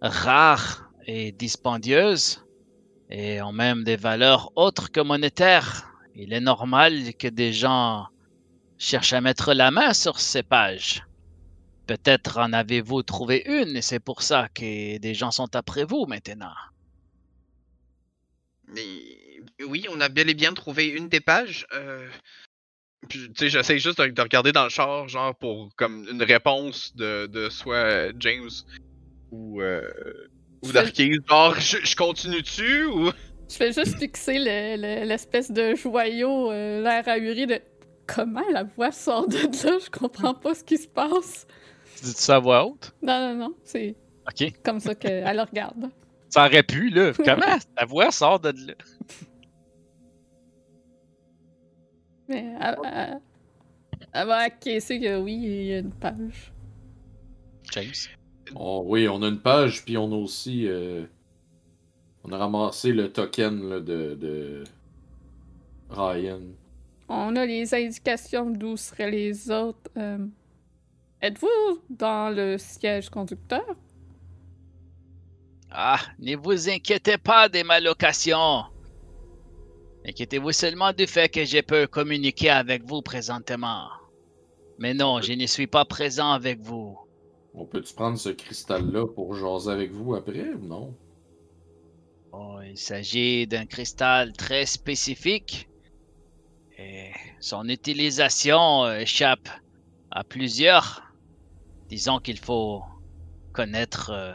rares 0.01 0.89
et 1.05 1.32
dispendieuses 1.32 2.41
et 3.10 3.41
ont 3.41 3.51
même 3.53 3.84
des 3.84 3.95
valeurs 3.95 4.51
autres 4.55 4.91
que 4.91 4.99
monétaires. 4.99 5.93
Il 6.16 6.34
est 6.34 6.39
normal 6.39 7.14
que 7.16 7.28
des 7.28 7.53
gens 7.53 8.08
cherchent 8.78 9.14
à 9.14 9.22
mettre 9.22 9.53
la 9.53 9.72
main 9.72 9.93
sur 9.93 10.20
ces 10.20 10.43
pages. 10.43 11.03
Peut-être 11.86 12.38
en 12.38 12.51
avez-vous 12.53 13.03
trouvé 13.03 13.43
une 13.45 13.78
et 13.78 13.82
c'est 13.82 13.99
pour 13.99 14.22
ça 14.22 14.49
que 14.53 14.97
des 14.97 15.14
gens 15.14 15.32
sont 15.32 15.55
après 15.55 15.86
vous 15.86 16.05
maintenant. 16.05 16.53
Oui, 19.66 19.86
on 19.89 20.01
a 20.01 20.10
bel 20.10 20.30
et 20.30 20.34
bien 20.34 20.53
trouvé 20.53 20.88
une 20.88 21.08
des 21.08 21.22
pages. 21.22 21.66
euh, 21.74 22.10
j'essaie 23.10 23.80
juste 23.80 24.01
de, 24.01 24.08
de 24.08 24.22
regarder 24.22 24.51
dans 24.51 24.66
le 24.66 24.70
char, 24.70 25.08
genre, 25.08 25.36
pour 25.38 25.74
comme 25.76 26.08
une 26.10 26.24
réponse 26.24 26.93
de, 26.95 27.28
de 27.28 27.49
soit 27.49 28.12
James 28.20 28.49
ou, 29.32 29.62
euh, 29.62 29.89
ou. 30.72 31.28
Genre, 31.30 31.59
je, 31.59 31.78
je 31.84 31.95
continue-tu 31.95 32.86
ou? 32.86 33.11
Je 33.49 33.55
fais 33.55 33.72
juste 33.72 33.97
fixer 33.97 34.39
le- 34.39 34.76
le- 34.82 35.05
l'espèce 35.07 35.51
de 35.51 35.74
joyau, 35.76 36.51
euh, 36.51 36.82
l'air 36.82 37.07
ahuri 37.07 37.45
de 37.47 37.59
comment 38.05 38.43
la 38.51 38.63
voix 38.63 38.91
sort 38.91 39.28
de 39.28 39.38
là, 39.38 39.78
je 39.84 39.89
comprends 39.89 40.34
pas 40.34 40.53
ce 40.55 40.63
qui 40.63 40.78
se 40.78 40.88
passe. 40.88 41.47
Tu 41.97 42.03
dis 42.05 42.11
ça 42.11 42.36
à 42.36 42.39
voix 42.39 42.65
haute? 42.65 42.93
Non, 43.01 43.20
non, 43.20 43.36
non, 43.36 43.55
c'est 43.63 43.95
Ok. 44.28 44.51
comme 44.63 44.80
ça 44.80 44.93
qu'elle 44.95 45.39
regarde. 45.39 45.89
Ça 46.30 46.45
aurait 46.45 46.63
pu, 46.63 46.89
là. 46.89 47.13
Comment? 47.13 47.57
Ta 47.76 47.86
voix 47.86 48.11
sort 48.11 48.39
de 48.39 48.49
là? 48.49 48.74
Mais 52.28 52.45
elle, 52.61 52.76
elle- 52.84 53.22
elle 54.13 54.28
va 54.28 54.36
acquiescer 54.38 54.99
que 54.99 55.18
oui, 55.20 55.34
il 55.41 55.63
y 55.68 55.74
a 55.74 55.78
une 55.80 55.93
page. 55.93 56.51
James. 57.72 57.91
Oh, 58.56 58.84
oui, 58.86 59.08
on 59.08 59.22
a 59.24 59.28
une 59.28 59.39
page, 59.41 59.84
puis 59.86 59.98
on 59.98 60.12
a 60.12 60.16
aussi. 60.16 60.68
euh, 60.68 61.06
on 62.24 62.32
a 62.32 62.38
ramassé 62.38 62.91
le 62.91 63.12
token 63.12 63.70
là, 63.70 63.80
de, 63.80 64.16
de, 64.16 64.64
Ryan. 65.89 66.41
On 67.10 67.36
a 67.36 67.45
les 67.45 67.74
indications 67.74 68.50
d'où 68.50 68.76
seraient 68.78 69.12
les 69.12 69.50
autres. 69.50 69.89
Euh, 69.98 70.26
Êtes-vous 71.22 71.82
dans 71.89 72.30
le 72.36 72.58
siège 72.58 73.10
conducteur? 73.10 73.66
Ah, 75.72 76.00
ne 76.20 76.36
vous 76.36 76.70
inquiétez 76.70 77.18
pas 77.18 77.50
de 77.50 77.64
ma 77.64 77.80
location. 77.80 78.66
Inquiétez-vous 80.06 80.52
seulement 80.54 80.93
du 80.93 81.08
fait 81.08 81.30
que 81.30 81.43
je 81.45 81.60
peux 81.62 81.88
communiquer 81.88 82.50
avec 82.50 82.84
vous 82.86 83.02
présentement. 83.02 83.88
Mais 84.80 84.93
non, 84.93 85.22
je 85.22 85.34
ne 85.34 85.45
suis 85.48 85.68
pas 85.68 85.86
présent 85.86 86.32
avec 86.32 86.60
vous. 86.62 86.98
On 87.58 87.66
peut-tu 87.66 87.93
prendre 87.93 88.18
ce 88.18 88.30
cristal-là 88.30 89.05
pour 89.08 89.34
jaser 89.36 89.72
avec 89.72 89.91
vous 89.91 90.16
après 90.16 90.53
ou 90.53 90.66
non? 90.66 90.93
Oh, 92.32 92.60
il 92.64 92.78
s'agit 92.78 93.47
d'un 93.47 93.66
cristal 93.66 94.32
très 94.32 94.66
spécifique. 94.66 95.68
Et 96.78 97.12
son 97.41 97.68
utilisation 97.68 98.86
euh, 98.86 98.99
échappe 98.99 99.49
à 100.12 100.24
plusieurs. 100.24 101.01
Disons 101.89 102.20
qu'il 102.20 102.39
faut 102.39 102.84
connaître 103.53 104.12
euh, 104.12 104.34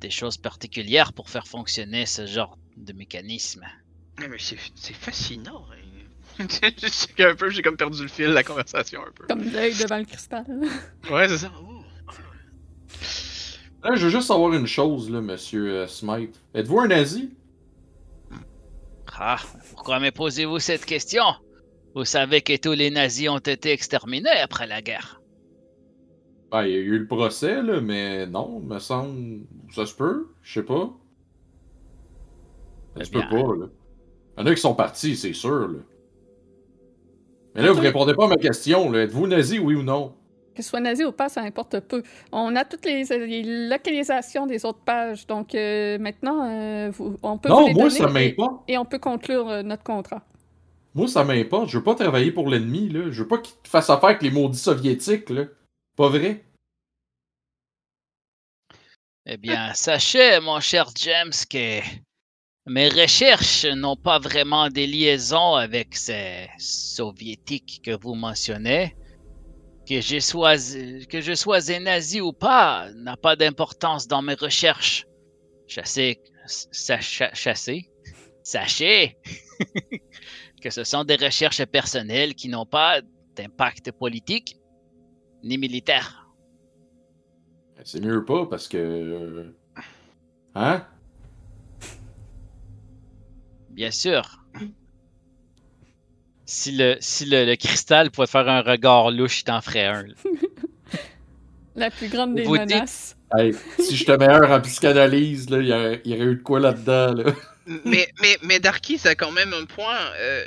des 0.00 0.08
choses 0.10 0.38
particulières 0.38 1.12
pour 1.12 1.28
faire 1.28 1.46
fonctionner 1.46 2.06
ce 2.06 2.24
genre 2.26 2.56
de 2.76 2.94
mécanisme. 2.94 3.66
Mais 4.18 4.38
c'est 4.38 4.58
c'est 4.74 4.94
fascinant. 4.94 5.66
hein. 5.70 5.85
Je 6.82 6.86
sais 6.88 7.12
qu'un 7.14 7.34
peu, 7.34 7.50
j'ai 7.50 7.62
comme 7.62 7.76
perdu 7.76 8.02
le 8.02 8.08
fil 8.08 8.28
de 8.28 8.32
la 8.32 8.42
conversation 8.42 9.00
un 9.00 9.10
peu. 9.14 9.26
Comme 9.26 9.42
l'œil 9.50 9.74
devant 9.74 9.98
le 9.98 10.04
cristal. 10.04 10.44
Ouais, 11.10 11.28
c'est 11.28 11.38
ça. 11.38 11.50
Là, 13.82 13.94
je 13.94 14.04
veux 14.04 14.10
juste 14.10 14.26
savoir 14.28 14.52
une 14.52 14.66
chose, 14.66 15.10
là, 15.10 15.20
monsieur 15.20 15.70
euh, 15.70 15.86
Smite. 15.86 16.40
Êtes-vous 16.54 16.80
un 16.80 16.88
nazi? 16.88 17.30
Ah, 19.18 19.38
pourquoi 19.70 20.00
me 20.00 20.10
posez-vous 20.10 20.58
cette 20.58 20.84
question? 20.84 21.24
Vous 21.94 22.04
savez 22.04 22.42
que 22.42 22.56
tous 22.56 22.72
les 22.72 22.90
nazis 22.90 23.28
ont 23.28 23.38
été 23.38 23.70
exterminés 23.70 24.28
après 24.28 24.66
la 24.66 24.82
guerre. 24.82 25.22
Ben, 26.50 26.64
il 26.64 26.70
y 26.72 26.74
a 26.74 26.78
eu 26.78 26.98
le 26.98 27.06
procès, 27.06 27.62
là, 27.62 27.80
mais 27.80 28.26
non, 28.26 28.60
me 28.60 28.78
semble. 28.78 29.40
Ça 29.74 29.86
se 29.86 29.94
peut, 29.94 30.28
je 30.42 30.60
sais 30.60 30.66
pas. 30.66 30.90
Ça 32.94 33.00
Eh 33.00 33.04
se 33.04 33.10
peut 33.10 33.20
pas, 33.30 33.36
là. 33.36 33.66
Il 34.36 34.40
y 34.40 34.42
en 34.42 34.46
a 34.46 34.54
qui 34.54 34.60
sont 34.60 34.74
partis, 34.74 35.16
c'est 35.16 35.32
sûr, 35.32 35.68
là. 35.68 35.78
Mais 37.56 37.62
là, 37.62 37.72
vous 37.72 37.80
répondez 37.80 38.14
pas 38.14 38.24
à 38.26 38.28
ma 38.28 38.36
question, 38.36 38.90
là. 38.90 39.02
Êtes-vous 39.02 39.26
nazi, 39.26 39.58
oui 39.58 39.74
ou 39.74 39.82
non? 39.82 40.14
Que 40.54 40.62
ce 40.62 40.70
soit 40.70 40.80
nazi 40.80 41.04
ou 41.04 41.12
pas, 41.12 41.28
ça 41.28 41.42
importe 41.42 41.80
peu. 41.80 42.02
On 42.32 42.54
a 42.56 42.64
toutes 42.64 42.84
les, 42.86 43.04
les 43.04 43.68
localisations 43.68 44.46
des 44.46 44.64
autres 44.64 44.78
pages, 44.80 45.26
donc 45.26 45.54
euh, 45.54 45.98
maintenant, 45.98 46.48
euh, 46.50 46.90
vous- 46.90 47.16
on 47.22 47.36
peut 47.36 47.48
vous 47.50 47.54
Non, 47.54 47.66
les 47.66 47.74
moi, 47.74 47.82
donner 47.84 47.94
ça 47.98 48.08
et, 48.08 48.12
m'importe. 48.12 48.64
et 48.68 48.78
on 48.78 48.84
peut 48.84 48.98
conclure 48.98 49.48
euh, 49.48 49.62
notre 49.62 49.82
contrat. 49.82 50.22
Moi, 50.94 51.08
ça 51.08 51.24
m'importe. 51.24 51.68
Je 51.68 51.76
veux 51.76 51.84
pas 51.84 51.94
travailler 51.94 52.32
pour 52.32 52.48
l'ennemi, 52.48 52.88
là. 52.88 53.10
Je 53.10 53.22
veux 53.22 53.28
pas 53.28 53.36
qu'il 53.38 53.54
fasse 53.64 53.90
affaire 53.90 54.08
avec 54.10 54.22
les 54.22 54.30
maudits 54.30 54.58
soviétiques, 54.58 55.28
là. 55.28 55.44
Pas 55.94 56.08
vrai? 56.08 56.42
Eh 59.26 59.36
bien, 59.36 59.74
sachez, 59.74 60.40
mon 60.40 60.60
cher 60.60 60.86
James, 60.96 61.32
que 61.50 61.80
mes 62.66 62.88
recherches 62.88 63.64
n'ont 63.64 63.96
pas 63.96 64.18
vraiment 64.18 64.68
des 64.68 64.86
liaisons 64.86 65.54
avec 65.54 65.94
ces 65.94 66.48
soviétiques 66.58 67.80
que 67.84 67.96
vous 67.96 68.14
mentionnez. 68.14 68.96
Que 69.88 70.00
je 70.00 70.18
sois, 70.18 70.56
que 70.56 71.72
un 71.72 71.80
nazi 71.80 72.20
ou 72.20 72.32
pas 72.32 72.90
n'a 72.94 73.16
pas 73.16 73.36
d'importance 73.36 74.08
dans 74.08 74.20
mes 74.20 74.34
recherches. 74.34 75.06
Chassez, 75.68 76.20
chasser, 76.70 77.88
sachez 78.42 79.16
que 80.62 80.70
ce 80.70 80.82
sont 80.82 81.04
des 81.04 81.14
recherches 81.14 81.64
personnelles 81.66 82.34
qui 82.34 82.48
n'ont 82.48 82.66
pas 82.66 83.00
d'impact 83.36 83.92
politique 83.92 84.56
ni 85.44 85.56
militaire. 85.56 86.28
C'est 87.84 88.00
mieux 88.00 88.24
pas 88.24 88.46
parce 88.46 88.66
que. 88.66 88.76
euh, 88.76 89.52
Hein? 90.56 90.86
Bien 93.76 93.90
sûr. 93.92 94.40
Si 96.44 96.72
le, 96.72 96.96
si 97.00 97.26
le, 97.26 97.44
le 97.44 97.56
cristal 97.56 98.10
pouvait 98.10 98.26
faire 98.26 98.48
un 98.48 98.62
regard 98.62 99.10
louche, 99.10 99.40
il 99.40 99.44
t'en 99.44 99.60
ferait 99.60 99.84
un. 99.86 100.02
là. 100.04 100.14
La 101.76 101.90
plus 101.90 102.08
grande 102.08 102.34
des 102.34 102.42
Vous 102.44 102.56
dites- 102.56 102.68
menaces. 102.70 103.16
Hey, 103.36 103.52
si 103.78 103.96
j'étais 103.96 104.16
meilleur 104.16 104.50
en 104.50 104.60
psychanalyse, 104.62 105.50
là, 105.50 105.58
il 105.58 105.66
y 105.66 105.72
aurait, 105.72 106.00
il 106.04 106.10
y 106.12 106.14
aurait 106.14 106.24
eu 106.32 106.36
de 106.36 106.42
quoi 106.42 106.58
là-dedans, 106.60 107.12
là. 107.12 107.32
mais, 107.84 108.08
mais, 108.22 108.38
mais 108.42 108.60
Darky, 108.60 108.96
ça 108.98 109.10
a 109.10 109.14
quand 109.16 109.32
même 109.32 109.52
un 109.52 109.64
point. 109.66 109.98
euh, 110.20 110.44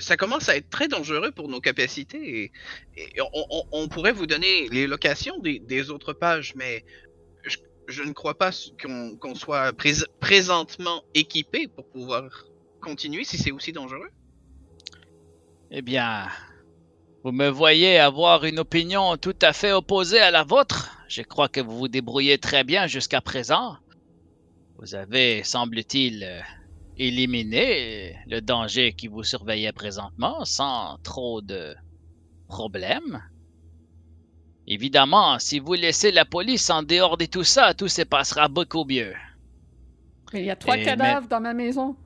ça 0.00 0.16
commence 0.16 0.48
à 0.50 0.56
être 0.56 0.68
très 0.68 0.88
dangereux 0.88 1.30
pour 1.30 1.48
nos 1.48 1.60
capacités. 1.60 2.50
Et, 2.96 3.04
et 3.16 3.20
on, 3.20 3.28
on- 3.50 3.64
on 3.72 3.88
pourrait 3.88 4.12
vous 4.12 4.26
donner 4.26 4.68
les 4.70 4.86
locations 4.88 5.38
des, 5.38 5.60
des 5.60 5.90
autres 5.90 6.12
pages, 6.12 6.52
mais 6.56 6.84
je, 7.92 8.02
ne 8.02 8.12
crois 8.12 8.36
pas 8.36 8.50
qu'on 8.82 9.34
soit 9.34 9.72
prés- 9.72 10.04
présentement 10.20 11.02
équipé 11.14 11.68
pour 11.68 11.86
pouvoir 11.86 12.24
continuer 12.80 13.24
si 13.24 13.38
c'est 13.38 13.52
aussi 13.52 13.72
dangereux. 13.72 14.10
Eh 15.70 15.82
bien, 15.82 16.28
vous 17.24 17.32
me 17.32 17.48
voyez 17.48 17.98
avoir 17.98 18.44
une 18.44 18.58
opinion 18.58 19.16
tout 19.16 19.36
à 19.42 19.52
fait 19.52 19.72
opposée 19.72 20.20
à 20.20 20.30
la 20.30 20.42
vôtre. 20.42 20.90
Je 21.08 21.22
crois 21.22 21.48
que 21.48 21.60
vous 21.60 21.78
vous 21.78 21.88
débrouillez 21.88 22.38
très 22.38 22.64
bien 22.64 22.86
jusqu'à 22.86 23.20
présent. 23.20 23.76
Vous 24.78 24.94
avez, 24.94 25.44
semble-t-il, 25.44 26.24
euh, 26.24 26.40
éliminé 26.98 28.16
le 28.26 28.40
danger 28.40 28.92
qui 28.92 29.08
vous 29.08 29.22
surveillait 29.22 29.72
présentement 29.72 30.44
sans 30.44 30.98
trop 31.02 31.40
de 31.40 31.74
problèmes. 32.48 33.22
Évidemment, 34.66 35.38
si 35.38 35.58
vous 35.58 35.74
laissez 35.74 36.12
la 36.12 36.24
police 36.24 36.70
en 36.70 36.82
dehors 36.82 37.16
de 37.16 37.26
tout 37.26 37.44
ça, 37.44 37.74
tout 37.74 37.88
se 37.88 38.02
passera 38.02 38.48
beaucoup 38.48 38.84
mieux. 38.84 39.14
Mais 40.32 40.42
il 40.42 40.46
y 40.46 40.50
a 40.50 40.56
trois 40.56 40.78
Et 40.78 40.82
cadavres 40.82 41.28
dans 41.28 41.40
ma 41.40 41.52
maison. 41.52 41.96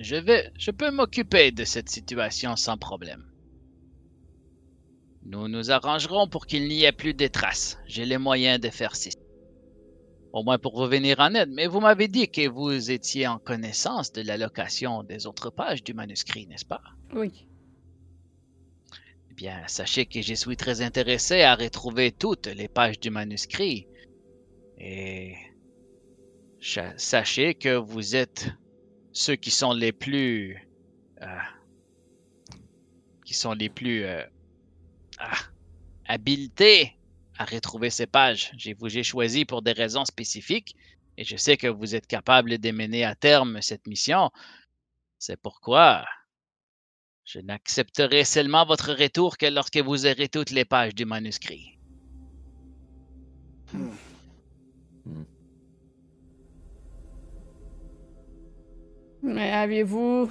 Je 0.00 0.16
vais, 0.16 0.50
je 0.58 0.70
peux 0.70 0.90
m'occuper 0.90 1.52
de 1.52 1.64
cette 1.64 1.88
situation 1.88 2.56
sans 2.56 2.76
problème. 2.76 3.24
Nous 5.26 5.48
nous 5.48 5.70
arrangerons 5.70 6.28
pour 6.28 6.46
qu'il 6.46 6.66
n'y 6.68 6.84
ait 6.84 6.92
plus 6.92 7.14
de 7.14 7.26
traces. 7.28 7.78
J'ai 7.86 8.04
les 8.04 8.18
moyens 8.18 8.60
de 8.60 8.70
faire 8.70 8.96
ceci. 8.96 9.16
Au 10.32 10.42
moins 10.42 10.58
pour 10.58 10.76
vous 10.76 10.88
venir 10.88 11.20
en 11.20 11.32
aide. 11.34 11.50
Mais 11.52 11.66
vous 11.66 11.80
m'avez 11.80 12.08
dit 12.08 12.28
que 12.28 12.48
vous 12.48 12.90
étiez 12.90 13.28
en 13.28 13.38
connaissance 13.38 14.12
de 14.12 14.22
la 14.22 14.36
location 14.36 15.04
des 15.04 15.26
autres 15.26 15.50
pages 15.50 15.84
du 15.84 15.94
manuscrit, 15.94 16.46
n'est-ce 16.48 16.64
pas? 16.64 16.82
Oui. 17.14 17.46
Eh 19.34 19.42
bien, 19.42 19.66
sachez 19.66 20.06
que 20.06 20.22
je 20.22 20.32
suis 20.32 20.56
très 20.56 20.80
intéressé 20.80 21.42
à 21.42 21.56
retrouver 21.56 22.12
toutes 22.12 22.46
les 22.46 22.68
pages 22.68 23.00
du 23.00 23.10
manuscrit. 23.10 23.88
Et 24.78 25.34
sachez 26.60 27.56
que 27.56 27.74
vous 27.74 28.14
êtes 28.14 28.50
ceux 29.10 29.34
qui 29.34 29.50
sont 29.50 29.72
les 29.72 29.90
plus... 29.90 30.56
euh, 31.20 31.26
qui 33.24 33.34
sont 33.34 33.54
les 33.54 33.68
plus... 33.68 34.04
euh, 34.04 34.22
ah, 35.18 35.38
habilités 36.06 36.92
à 37.36 37.44
retrouver 37.44 37.90
ces 37.90 38.06
pages. 38.06 38.52
J'ai 38.56 38.74
vous 38.74 38.96
ai 38.96 39.02
choisi 39.02 39.44
pour 39.44 39.62
des 39.62 39.72
raisons 39.72 40.04
spécifiques 40.04 40.76
et 41.16 41.24
je 41.24 41.36
sais 41.36 41.56
que 41.56 41.66
vous 41.66 41.96
êtes 41.96 42.06
capable 42.06 42.58
de 42.58 42.70
mener 42.70 43.02
à 43.02 43.16
terme 43.16 43.60
cette 43.62 43.88
mission. 43.88 44.30
C'est 45.18 45.40
pourquoi 45.40 46.04
je 47.24 47.38
n'accepterai 47.40 48.24
seulement 48.24 48.66
votre 48.66 48.92
retour 48.92 49.36
que 49.38 49.46
lorsque 49.46 49.78
vous 49.78 50.06
aurez 50.06 50.28
toutes 50.28 50.50
les 50.50 50.64
pages 50.64 50.94
du 50.94 51.04
manuscrit. 51.04 51.78
Mais 59.22 59.50
avez-vous 59.50 60.30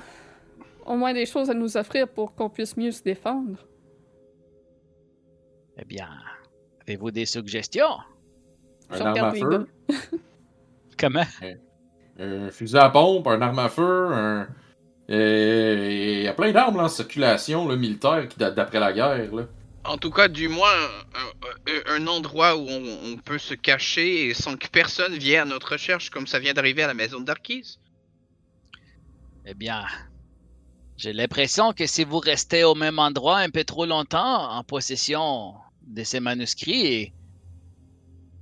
au 0.86 0.96
moins 0.96 1.14
des 1.14 1.26
choses 1.26 1.50
à 1.50 1.54
nous 1.54 1.78
offrir 1.78 2.08
pour 2.08 2.36
qu'on 2.36 2.50
puisse 2.50 2.78
mieux 2.78 2.92
se 2.92 3.02
défendre? 3.02 3.58
Eh 5.78 5.86
bien, 5.86 6.10
avez-vous 6.82 7.10
des 7.10 7.26
suggestions? 7.26 7.98
Un 8.92 8.98
Je 8.98 9.04
arme 9.04 9.18
à 9.18 9.34
feu? 9.34 9.68
Comment? 11.00 11.24
un 12.20 12.52
fusil 12.52 12.78
à 12.78 12.90
pompe, 12.90 13.26
un 13.28 13.42
arme 13.42 13.58
à 13.58 13.70
feu, 13.70 14.14
un. 14.14 14.48
Et 15.10 16.20
il 16.20 16.24
y 16.24 16.28
a 16.28 16.34
plein 16.34 16.52
d'armes 16.52 16.80
en 16.80 16.90
circulation 16.90 17.68
là, 17.68 17.76
militaire 17.76 18.28
qui 18.30 18.38
datent 18.38 18.56
d'après 18.56 18.80
la 18.80 18.94
guerre. 18.94 19.34
Là. 19.34 19.44
En 19.84 19.98
tout 19.98 20.12
cas, 20.12 20.30
du 20.30 20.48
moins, 20.48 20.72
un, 21.88 22.08
endroit 22.08 22.56
où 22.56 22.66
on, 22.70 23.12
on 23.12 23.18
peut 23.18 23.38
se 23.38 23.54
cacher 23.54 24.28
et 24.28 24.34
sans 24.34 24.56
que 24.56 24.68
personne 24.68 25.16
vienne 25.16 25.42
à 25.42 25.46
notre 25.46 25.74
recherche, 25.74 26.10
comme 26.10 26.26
ça 26.26 26.40
vient 26.40 26.54
d'arriver 26.54 26.84
à 26.84 26.88
la 26.88 26.94
maison 26.94 27.20
Darkis. 27.20 27.80
Eh 29.46 29.54
bien, 29.54 29.84
j'ai 30.96 31.12
l'impression 31.12 31.74
que 31.74 31.86
si 31.86 32.06
vous 32.06 32.20
restez 32.20 32.64
au 32.64 32.76
même 32.76 32.98
endroit 32.98 33.40
un 33.40 33.50
peu 33.50 33.66
trop 33.66 33.86
longtemps 33.86 34.52
en 34.52 34.64
possession 34.64 35.54
de 35.86 36.04
ces 36.06 36.22
manuscrits, 36.22 37.12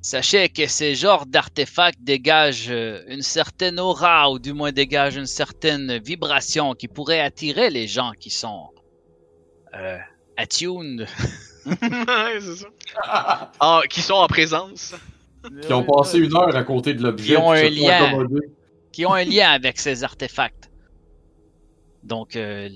Sachez 0.01 0.49
que 0.49 0.65
ces 0.65 0.95
genres 0.95 1.27
d'artefacts 1.27 2.01
dégagent 2.01 2.71
euh, 2.71 3.03
une 3.07 3.21
certaine 3.21 3.79
aura, 3.79 4.31
ou 4.31 4.39
du 4.39 4.51
moins 4.51 4.71
dégagent 4.71 5.17
une 5.17 5.27
certaine 5.27 5.99
vibration 5.99 6.73
qui 6.73 6.87
pourrait 6.87 7.19
attirer 7.19 7.69
les 7.69 7.87
gens 7.87 8.11
qui 8.19 8.31
sont 8.31 8.69
euh, 9.75 9.97
attuned. 10.37 11.07
Ça. 11.65 12.71
Ah, 13.59 13.81
qui 13.87 14.01
sont 14.01 14.15
en 14.15 14.27
présence. 14.27 14.95
Qui 15.61 15.71
ont 15.73 15.83
passé 15.83 16.17
une 16.17 16.35
heure 16.35 16.55
à 16.55 16.63
côté 16.63 16.95
de 16.95 17.03
l'objet. 17.03 17.35
Qui 17.35 17.37
ont 17.37 17.51
un 17.51 17.69
lien. 17.69 18.27
qui 18.91 19.05
ont 19.05 19.13
un 19.13 19.23
lien 19.23 19.51
avec 19.51 19.79
ces 19.79 20.03
artefacts. 20.03 20.71
Donc, 22.03 22.35
euh, 22.35 22.69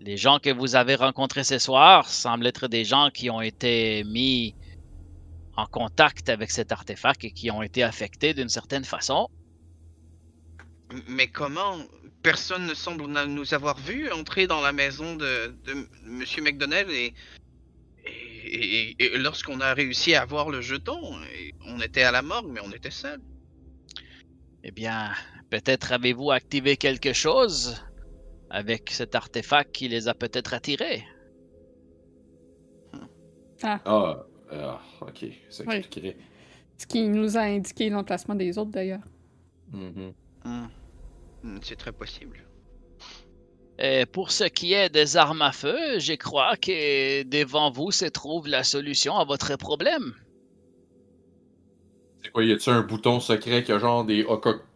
les 0.00 0.18
gens 0.18 0.38
que 0.38 0.50
vous 0.50 0.76
avez 0.76 0.94
rencontrés 0.96 1.44
ce 1.44 1.58
soir 1.58 2.08
semblent 2.08 2.46
être 2.46 2.68
des 2.68 2.84
gens 2.84 3.08
qui 3.12 3.30
ont 3.30 3.40
été 3.40 4.04
mis 4.04 4.54
en 5.56 5.66
contact 5.66 6.28
avec 6.28 6.50
cet 6.50 6.72
artefact 6.72 7.24
et 7.24 7.30
qui 7.30 7.50
ont 7.50 7.62
été 7.62 7.82
affectés 7.82 8.34
d'une 8.34 8.48
certaine 8.48 8.84
façon. 8.84 9.28
Mais 11.08 11.28
comment 11.28 11.78
Personne 12.22 12.66
ne 12.66 12.74
semble 12.74 13.04
nous 13.06 13.52
avoir 13.54 13.78
vus 13.78 14.10
entrer 14.10 14.46
dans 14.46 14.60
la 14.62 14.72
maison 14.72 15.14
de, 15.16 15.54
de 15.64 15.88
Monsieur 16.04 16.42
McDonnell 16.42 16.90
et, 16.90 17.12
et, 18.06 18.90
et- 18.98 19.14
et 19.14 19.18
lorsqu'on 19.18 19.60
a 19.60 19.74
réussi 19.74 20.14
à 20.14 20.22
avoir 20.22 20.48
le 20.48 20.60
jeton, 20.62 20.98
et 21.34 21.52
on 21.66 21.80
était 21.80 22.02
à 22.02 22.12
la 22.12 22.22
morgue, 22.22 22.50
mais 22.50 22.60
on 22.64 22.70
était 22.72 22.90
seuls. 22.90 23.20
Eh 24.62 24.70
bien, 24.70 25.12
peut-être 25.50 25.92
avez-vous 25.92 26.30
activé 26.30 26.76
quelque 26.78 27.12
chose 27.12 27.76
avec 28.48 28.90
cet 28.90 29.14
artefact 29.14 29.72
qui 29.74 29.88
les 29.88 30.08
a 30.08 30.14
peut-être 30.14 30.54
attirés. 30.54 31.04
Ah, 33.62 34.26
ah, 34.52 34.80
ok, 35.00 35.26
ça 35.50 35.64
Oui. 35.66 35.76
expliquerait. 35.76 36.16
Ce 36.78 36.86
qui 36.86 37.08
nous 37.08 37.36
a 37.36 37.42
indiqué 37.42 37.88
l'emplacement 37.90 38.34
des 38.34 38.58
autres, 38.58 38.70
d'ailleurs. 38.70 39.02
Mhm. 39.72 40.12
Hmm. 40.44 40.66
Hmm, 41.42 41.58
C'est 41.62 41.76
très 41.76 41.92
possible. 41.92 42.44
Et 43.78 44.06
pour 44.06 44.30
ce 44.30 44.44
qui 44.44 44.72
est 44.72 44.88
des 44.88 45.16
armes 45.16 45.42
à 45.42 45.52
feu, 45.52 45.98
je 45.98 46.12
crois 46.14 46.56
que 46.56 47.22
devant 47.24 47.70
vous 47.70 47.90
se 47.90 48.04
trouve 48.04 48.46
la 48.46 48.62
solution 48.62 49.16
à 49.16 49.24
votre 49.24 49.56
problème. 49.56 50.14
C'est 52.22 52.30
quoi, 52.30 52.44
y 52.44 52.52
a-tu 52.52 52.70
un 52.70 52.82
bouton 52.82 53.20
secret 53.20 53.64
qui 53.64 53.72
a 53.72 53.78
genre 53.78 54.04
des, 54.04 54.24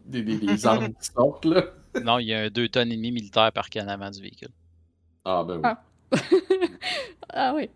des, 0.05 0.23
des 0.23 0.67
armes 0.67 0.89
qui 0.89 1.07
sortent, 1.15 1.45
là? 1.45 1.65
Non, 2.05 2.19
il 2.19 2.27
y 2.27 2.35
a 2.35 2.41
un 2.41 2.49
2 2.51 2.69
tonnes 2.69 2.93
et 2.93 2.97
demi 2.97 3.13
militaire 3.13 3.53
par 3.53 3.69
en 3.77 3.89
avant 3.89 4.11
du 4.11 4.21
véhicule. 4.21 4.51
Ah, 5.25 5.45
ben 5.47 5.57
oui. 5.57 5.63
Ah. 5.65 5.85
ah 7.31 7.53
oui. 7.55 7.71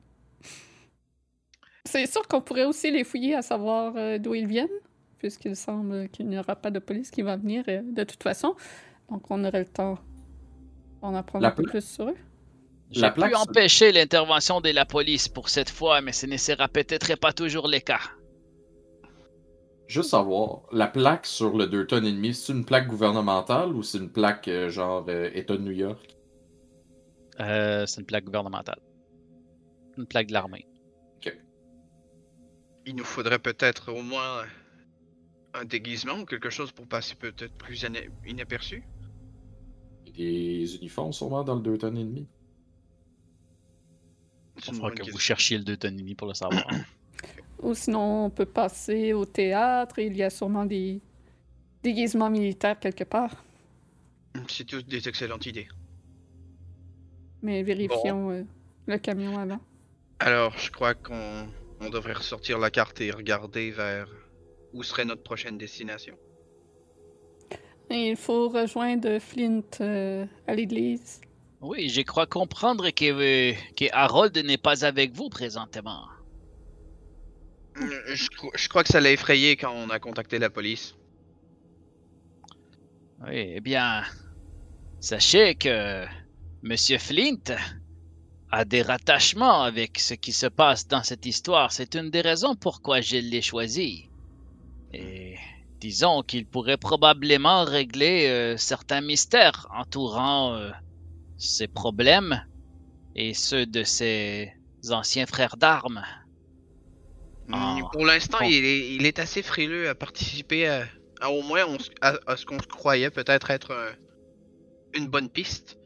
C'est 1.84 2.06
sûr 2.06 2.26
qu'on 2.28 2.40
pourrait 2.40 2.64
aussi 2.64 2.90
les 2.90 3.04
fouiller 3.04 3.34
à 3.34 3.42
savoir 3.42 3.94
euh, 3.96 4.18
d'où 4.18 4.34
ils 4.34 4.46
viennent, 4.46 4.68
puisqu'il 5.18 5.56
semble 5.56 6.08
qu'il 6.10 6.28
n'y 6.28 6.38
aura 6.38 6.56
pas 6.56 6.70
de 6.70 6.78
police 6.78 7.10
qui 7.10 7.22
va 7.22 7.36
venir 7.36 7.64
euh, 7.68 7.82
de 7.84 8.04
toute 8.04 8.22
façon. 8.22 8.54
Donc 9.10 9.30
on 9.30 9.44
aurait 9.44 9.60
le 9.60 9.66
temps 9.68 9.98
d'en 11.02 11.14
apprendre 11.14 11.42
La 11.42 11.48
un 11.48 11.52
peu 11.52 11.64
plus 11.64 11.84
sur 11.84 12.08
eux. 12.10 12.16
J'ai 12.90 13.10
pu 13.10 13.14
plaque, 13.14 13.32
ça- 13.36 13.42
empêcher 13.42 13.90
l'intervention 13.92 14.60
de 14.60 14.70
la 14.70 14.84
police 14.86 15.28
pour 15.28 15.48
cette 15.48 15.70
fois, 15.70 16.00
mais 16.00 16.12
ce 16.12 16.26
ne 16.26 16.36
sera 16.36 16.68
peut-être 16.68 17.16
pas 17.18 17.32
toujours 17.32 17.68
le 17.68 17.78
cas. 17.80 18.00
Juste 19.86 20.10
savoir, 20.10 20.62
la 20.72 20.88
plaque 20.88 21.24
sur 21.26 21.56
le 21.56 21.66
2 21.68 21.86
tonnes 21.86 22.04
et 22.06 22.12
demi, 22.12 22.34
c'est 22.34 22.52
une 22.52 22.64
plaque 22.64 22.88
gouvernementale 22.88 23.72
ou 23.74 23.82
c'est 23.84 23.98
une 23.98 24.10
plaque 24.10 24.48
euh, 24.48 24.68
genre 24.70 25.04
euh, 25.08 25.30
État 25.34 25.56
de 25.56 25.62
New 25.62 25.70
York? 25.72 26.16
Euh, 27.40 27.86
c'est 27.86 28.00
une 28.00 28.06
plaque 28.06 28.24
gouvernementale. 28.24 28.80
Une 29.96 30.06
plaque 30.06 30.26
de 30.28 30.32
l'armée. 30.34 30.66
Il 32.86 32.96
nous 32.96 33.04
faudrait 33.04 33.38
peut-être 33.38 33.92
au 33.92 34.02
moins 34.02 34.44
un 35.54 35.64
déguisement 35.64 36.18
ou 36.20 36.24
quelque 36.24 36.50
chose 36.50 36.72
pour 36.72 36.86
passer 36.86 37.14
peut-être 37.14 37.54
plus 37.54 37.82
ina- 37.82 38.00
inaperçu. 38.26 38.82
Des 40.16 40.76
uniformes 40.76 41.12
sûrement 41.12 41.44
dans 41.44 41.54
le 41.54 41.62
2 41.62 41.78
tonnes 41.78 41.96
et 41.98 42.04
demi. 42.04 42.26
Il 44.56 44.62
faudra 44.74 44.90
que 44.90 45.10
vous 45.10 45.18
cherchiez 45.18 45.58
le 45.58 45.64
2 45.64 45.76
tonnes 45.76 45.94
et 45.94 46.02
demi 46.02 46.14
pour 46.14 46.28
le 46.28 46.34
savoir. 46.34 46.66
Ou 47.62 47.74
sinon, 47.74 48.26
on 48.26 48.30
peut 48.30 48.44
passer 48.46 49.12
au 49.12 49.24
théâtre. 49.24 49.98
Il 50.00 50.16
y 50.16 50.22
a 50.22 50.30
sûrement 50.30 50.64
des 50.66 51.00
déguisements 51.82 52.28
militaires 52.30 52.78
quelque 52.78 53.04
part. 53.04 53.44
C'est 54.48 54.64
tous 54.64 54.82
des 54.82 55.08
excellentes 55.08 55.46
idées. 55.46 55.68
Mais 57.42 57.62
vérifions 57.62 58.30
euh, 58.30 58.42
le 58.86 58.98
camion 58.98 59.38
avant. 59.38 59.60
Alors, 60.18 60.56
je 60.58 60.70
crois 60.70 60.94
qu'on 60.94 61.46
on 61.82 61.90
devrait 61.90 62.12
ressortir 62.14 62.58
la 62.58 62.70
carte 62.70 63.00
et 63.00 63.10
regarder 63.10 63.70
vers 63.70 64.08
où 64.72 64.82
serait 64.82 65.04
notre 65.04 65.22
prochaine 65.22 65.58
destination. 65.58 66.16
Et 67.90 68.08
il 68.10 68.16
faut 68.16 68.48
rejoindre 68.48 69.18
Flint 69.18 69.62
euh, 69.80 70.24
à 70.46 70.54
l'église. 70.54 71.20
oui, 71.60 71.88
je 71.90 72.00
crois 72.02 72.26
comprendre 72.26 72.90
que, 72.90 73.04
euh, 73.52 73.54
que 73.76 73.84
Harold 73.92 74.36
n'est 74.38 74.58
pas 74.58 74.84
avec 74.84 75.12
vous 75.12 75.28
présentement. 75.28 76.06
Euh, 77.78 78.14
Je, 78.14 78.28
je 78.54 78.68
crois 78.68 78.82
que 78.82 78.88
ça 78.90 79.00
l'a 79.00 79.12
effrayé 79.12 79.56
quand 79.56 79.72
on 79.74 79.90
a 79.90 79.98
contacté 79.98 80.38
la 80.38 80.50
police. 80.50 80.94
Oui, 83.26 83.52
eh 83.56 83.60
bien, 83.60 84.02
sachez 85.00 85.54
que 85.54 86.04
Monsieur 86.62 86.98
Flint 86.98 87.56
a 88.52 88.64
des 88.64 88.82
rattachements 88.82 89.62
avec 89.64 89.98
ce 89.98 90.14
qui 90.14 90.32
se 90.32 90.46
passe 90.46 90.86
dans 90.86 91.02
cette 91.02 91.26
histoire. 91.26 91.72
C'est 91.72 91.94
une 91.96 92.10
des 92.10 92.20
raisons 92.20 92.54
pourquoi 92.54 93.00
je 93.00 93.16
l'ai 93.16 93.42
choisi. 93.42 94.10
Et 94.92 95.36
disons 95.80 96.22
qu'il 96.22 96.46
pourrait 96.46 96.76
probablement 96.78 97.64
régler 97.64 98.28
euh, 98.28 98.56
certains 98.56 99.00
mystères 99.00 99.66
entourant 99.74 100.54
euh, 100.54 100.70
ces 101.36 101.68
problèmes 101.68 102.42
et 103.14 103.34
ceux 103.34 103.66
de 103.66 103.84
ses 103.84 104.52
anciens 104.90 105.26
frères 105.26 105.56
d'armes. 105.56 106.04
Mm, 107.48 107.82
Pour 107.92 108.06
l'instant, 108.06 108.38
Bon. 108.40 108.46
il, 108.48 108.64
est, 108.64 108.94
il 108.94 109.06
est 109.06 109.18
assez 109.18 109.42
frileux 109.42 109.88
à 109.88 109.94
participer 109.94 110.68
à, 110.68 110.86
à 111.20 111.30
au 111.30 111.42
moins 111.42 111.64
on 111.66 111.76
à, 112.00 112.18
à 112.26 112.36
ce 112.36 112.44
qu'on 112.44 112.58
croyait 112.58 113.10
peut-être 113.10 113.50
être 113.50 113.72
un- 113.72 113.94
une 114.94 115.08
bonne 115.08 115.30
piste. 115.30 115.78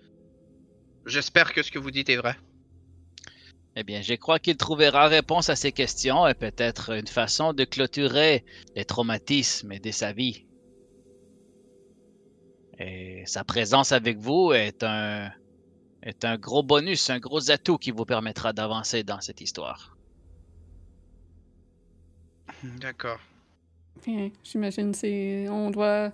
J'espère 1.06 1.52
que 1.54 1.62
ce 1.62 1.70
que 1.70 1.78
vous 1.78 1.90
dites 1.90 2.10
est 2.10 2.16
vrai. 2.16 2.36
Eh 3.78 3.84
bien, 3.84 4.00
je 4.00 4.14
crois 4.14 4.38
qu'il 4.38 4.56
trouvera 4.56 5.06
réponse 5.06 5.50
à 5.50 5.56
ces 5.56 5.70
questions 5.70 6.26
et 6.26 6.32
peut-être 6.32 6.94
une 6.94 7.06
façon 7.06 7.52
de 7.52 7.64
clôturer 7.64 8.42
les 8.74 8.86
traumatismes 8.86 9.78
de 9.78 9.90
sa 9.90 10.12
vie. 10.14 10.46
Et 12.78 13.22
sa 13.26 13.44
présence 13.44 13.92
avec 13.92 14.16
vous 14.16 14.52
est 14.52 14.82
un, 14.82 15.30
est 16.02 16.24
un 16.24 16.38
gros 16.38 16.62
bonus, 16.62 17.10
un 17.10 17.18
gros 17.18 17.50
atout 17.50 17.76
qui 17.76 17.90
vous 17.90 18.06
permettra 18.06 18.54
d'avancer 18.54 19.02
dans 19.02 19.20
cette 19.20 19.42
histoire. 19.42 19.94
D'accord. 22.62 23.20
Bien, 24.06 24.30
j'imagine 24.42 24.94
c'est 24.94 25.48
on 25.50 25.70
doit 25.70 26.12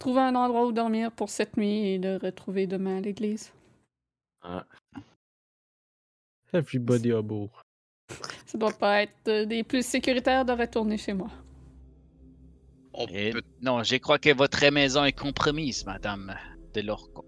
trouver 0.00 0.22
un 0.22 0.34
endroit 0.34 0.66
où 0.66 0.72
dormir 0.72 1.12
pour 1.12 1.28
cette 1.28 1.56
nuit 1.56 1.86
et 1.86 1.98
le 1.98 2.16
retrouver 2.16 2.66
demain 2.66 2.98
à 2.98 3.00
l'église. 3.00 3.52
Everybody 6.52 7.12
a 7.12 7.22
beau. 7.22 7.50
Ça 8.46 8.56
doit 8.56 8.72
pas 8.72 9.02
être 9.02 9.28
euh, 9.28 9.44
des 9.46 9.62
plus 9.64 9.84
sécuritaires 9.84 10.44
de 10.44 10.52
retourner 10.52 10.96
chez 10.96 11.12
moi. 11.12 11.28
On 12.94 13.06
Et 13.08 13.30
peut- 13.30 13.42
non, 13.60 13.82
je 13.82 13.96
crois 13.96 14.18
que 14.18 14.32
votre 14.34 14.66
maison 14.70 15.04
est 15.04 15.12
compromise, 15.12 15.84
madame 15.84 16.34
de 16.72 16.80
l'Orco. 16.80 17.24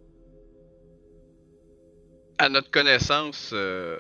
À 2.39 2.49
notre 2.49 2.71
connaissance, 2.71 3.51
euh, 3.53 3.97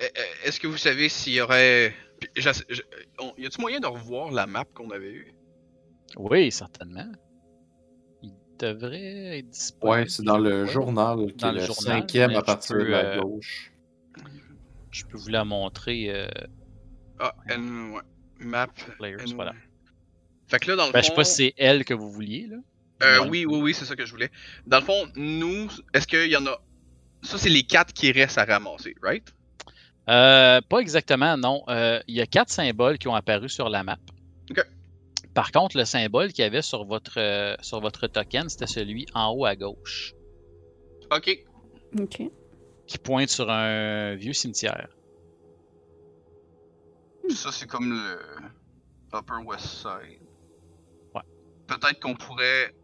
e- 0.00 0.04
e- 0.04 0.46
est-ce 0.46 0.60
que 0.60 0.66
vous 0.66 0.76
savez 0.76 1.08
s'il 1.08 1.32
y 1.34 1.40
aurait. 1.40 1.94
J'ass- 2.36 2.64
je- 2.68 2.82
on- 3.18 3.32
Y 3.38 3.46
a-t-il 3.46 3.60
moyen 3.60 3.80
de 3.80 3.86
revoir 3.86 4.30
la 4.30 4.46
map 4.46 4.64
qu'on 4.74 4.90
avait 4.90 5.12
eue? 5.12 5.32
Oui, 6.16 6.52
certainement. 6.52 7.10
Devrait 8.58 9.38
être 9.38 9.48
disponible. 9.50 10.00
Ouais, 10.00 10.08
c'est 10.08 10.22
dans 10.24 10.38
le 10.38 10.66
journal, 10.66 11.26
qui 11.28 11.36
Dans 11.36 11.50
est 11.50 11.52
le 11.54 11.60
le 11.60 11.66
journal, 11.66 12.00
cinquième 12.00 12.34
à 12.34 12.42
partir 12.42 12.76
peux, 12.76 12.84
de 12.84 12.88
la 12.90 12.98
euh, 12.98 13.20
gauche. 13.20 13.72
Je 14.90 15.04
peux 15.04 15.16
vous 15.16 15.28
la 15.28 15.44
montrer. 15.44 16.06
euh, 16.10 16.28
Ah, 17.20 17.34
N, 17.48 17.90
ouais. 17.92 18.00
Map. 18.40 18.68
Players, 18.98 19.16
N, 19.28 19.34
voilà. 19.34 19.52
Fait 20.48 20.58
que 20.58 20.70
là, 20.70 20.76
dans 20.76 20.86
le 20.86 20.92
Ben, 20.92 21.00
je 21.02 21.06
fond. 21.06 21.12
sais 21.12 21.16
pas 21.16 21.24
si 21.24 21.34
c'est 21.36 21.54
elle 21.56 21.84
que 21.84 21.94
vous 21.94 22.10
vouliez, 22.10 22.46
là. 22.48 22.56
Euh, 23.02 23.28
oui, 23.28 23.44
oui, 23.46 23.60
oui, 23.60 23.74
c'est 23.74 23.84
ça 23.84 23.94
que 23.94 24.04
je 24.04 24.10
voulais. 24.10 24.30
Dans 24.66 24.78
le 24.80 24.84
fond, 24.84 25.06
nous, 25.14 25.68
est-ce 25.94 26.06
qu'il 26.06 26.28
y 26.30 26.36
en 26.36 26.46
a. 26.46 26.60
Ça, 27.22 27.38
c'est 27.38 27.48
les 27.48 27.62
quatre 27.62 27.92
qui 27.92 28.10
restent 28.10 28.38
à 28.38 28.44
ramasser, 28.44 28.94
right? 29.02 29.24
Euh, 30.08 30.60
pas 30.68 30.78
exactement, 30.80 31.36
non. 31.36 31.62
Euh, 31.68 32.00
Il 32.08 32.16
y 32.16 32.20
a 32.20 32.26
quatre 32.26 32.50
symboles 32.50 32.98
qui 32.98 33.06
ont 33.08 33.14
apparu 33.14 33.48
sur 33.48 33.68
la 33.68 33.84
map. 33.84 33.98
Ok. 34.50 34.64
Par 35.38 35.52
contre, 35.52 35.76
le 35.76 35.84
symbole 35.84 36.32
qu'il 36.32 36.42
y 36.42 36.46
avait 36.48 36.62
sur 36.62 36.84
votre, 36.84 37.20
euh, 37.20 37.54
sur 37.60 37.80
votre 37.80 38.08
token, 38.08 38.48
c'était 38.48 38.66
celui 38.66 39.06
en 39.14 39.30
haut 39.30 39.44
à 39.44 39.54
gauche, 39.54 40.12
Ok. 41.12 41.30
OK. 41.96 42.22
qui 42.88 42.98
pointe 42.98 43.28
sur 43.28 43.48
un 43.48 44.16
vieux 44.16 44.32
cimetière. 44.32 44.88
Ça, 47.28 47.52
c'est 47.52 47.68
comme 47.68 47.90
le 47.90 48.18
Upper 49.16 49.44
West 49.46 49.66
Side. 49.66 50.20
Ouais. 51.14 51.22
Peut-être 51.68 52.00
qu'on 52.00 52.16
pourrait. 52.16 52.74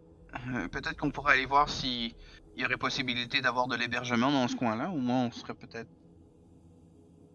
euh, 0.54 0.68
Peut-être 0.68 0.96
qu'on 0.96 1.10
pourrait 1.10 1.32
aller 1.34 1.46
voir 1.46 1.68
si 1.68 2.14
il 2.56 2.62
y 2.62 2.64
aurait 2.64 2.76
possibilité 2.76 3.40
d'avoir 3.40 3.66
de 3.66 3.74
l'hébergement 3.74 4.30
dans 4.30 4.46
ce 4.46 4.54
coin-là. 4.54 4.90
Au 4.90 4.98
moins, 4.98 5.24
on 5.26 5.30
serait 5.32 5.54
peut-être 5.54 5.90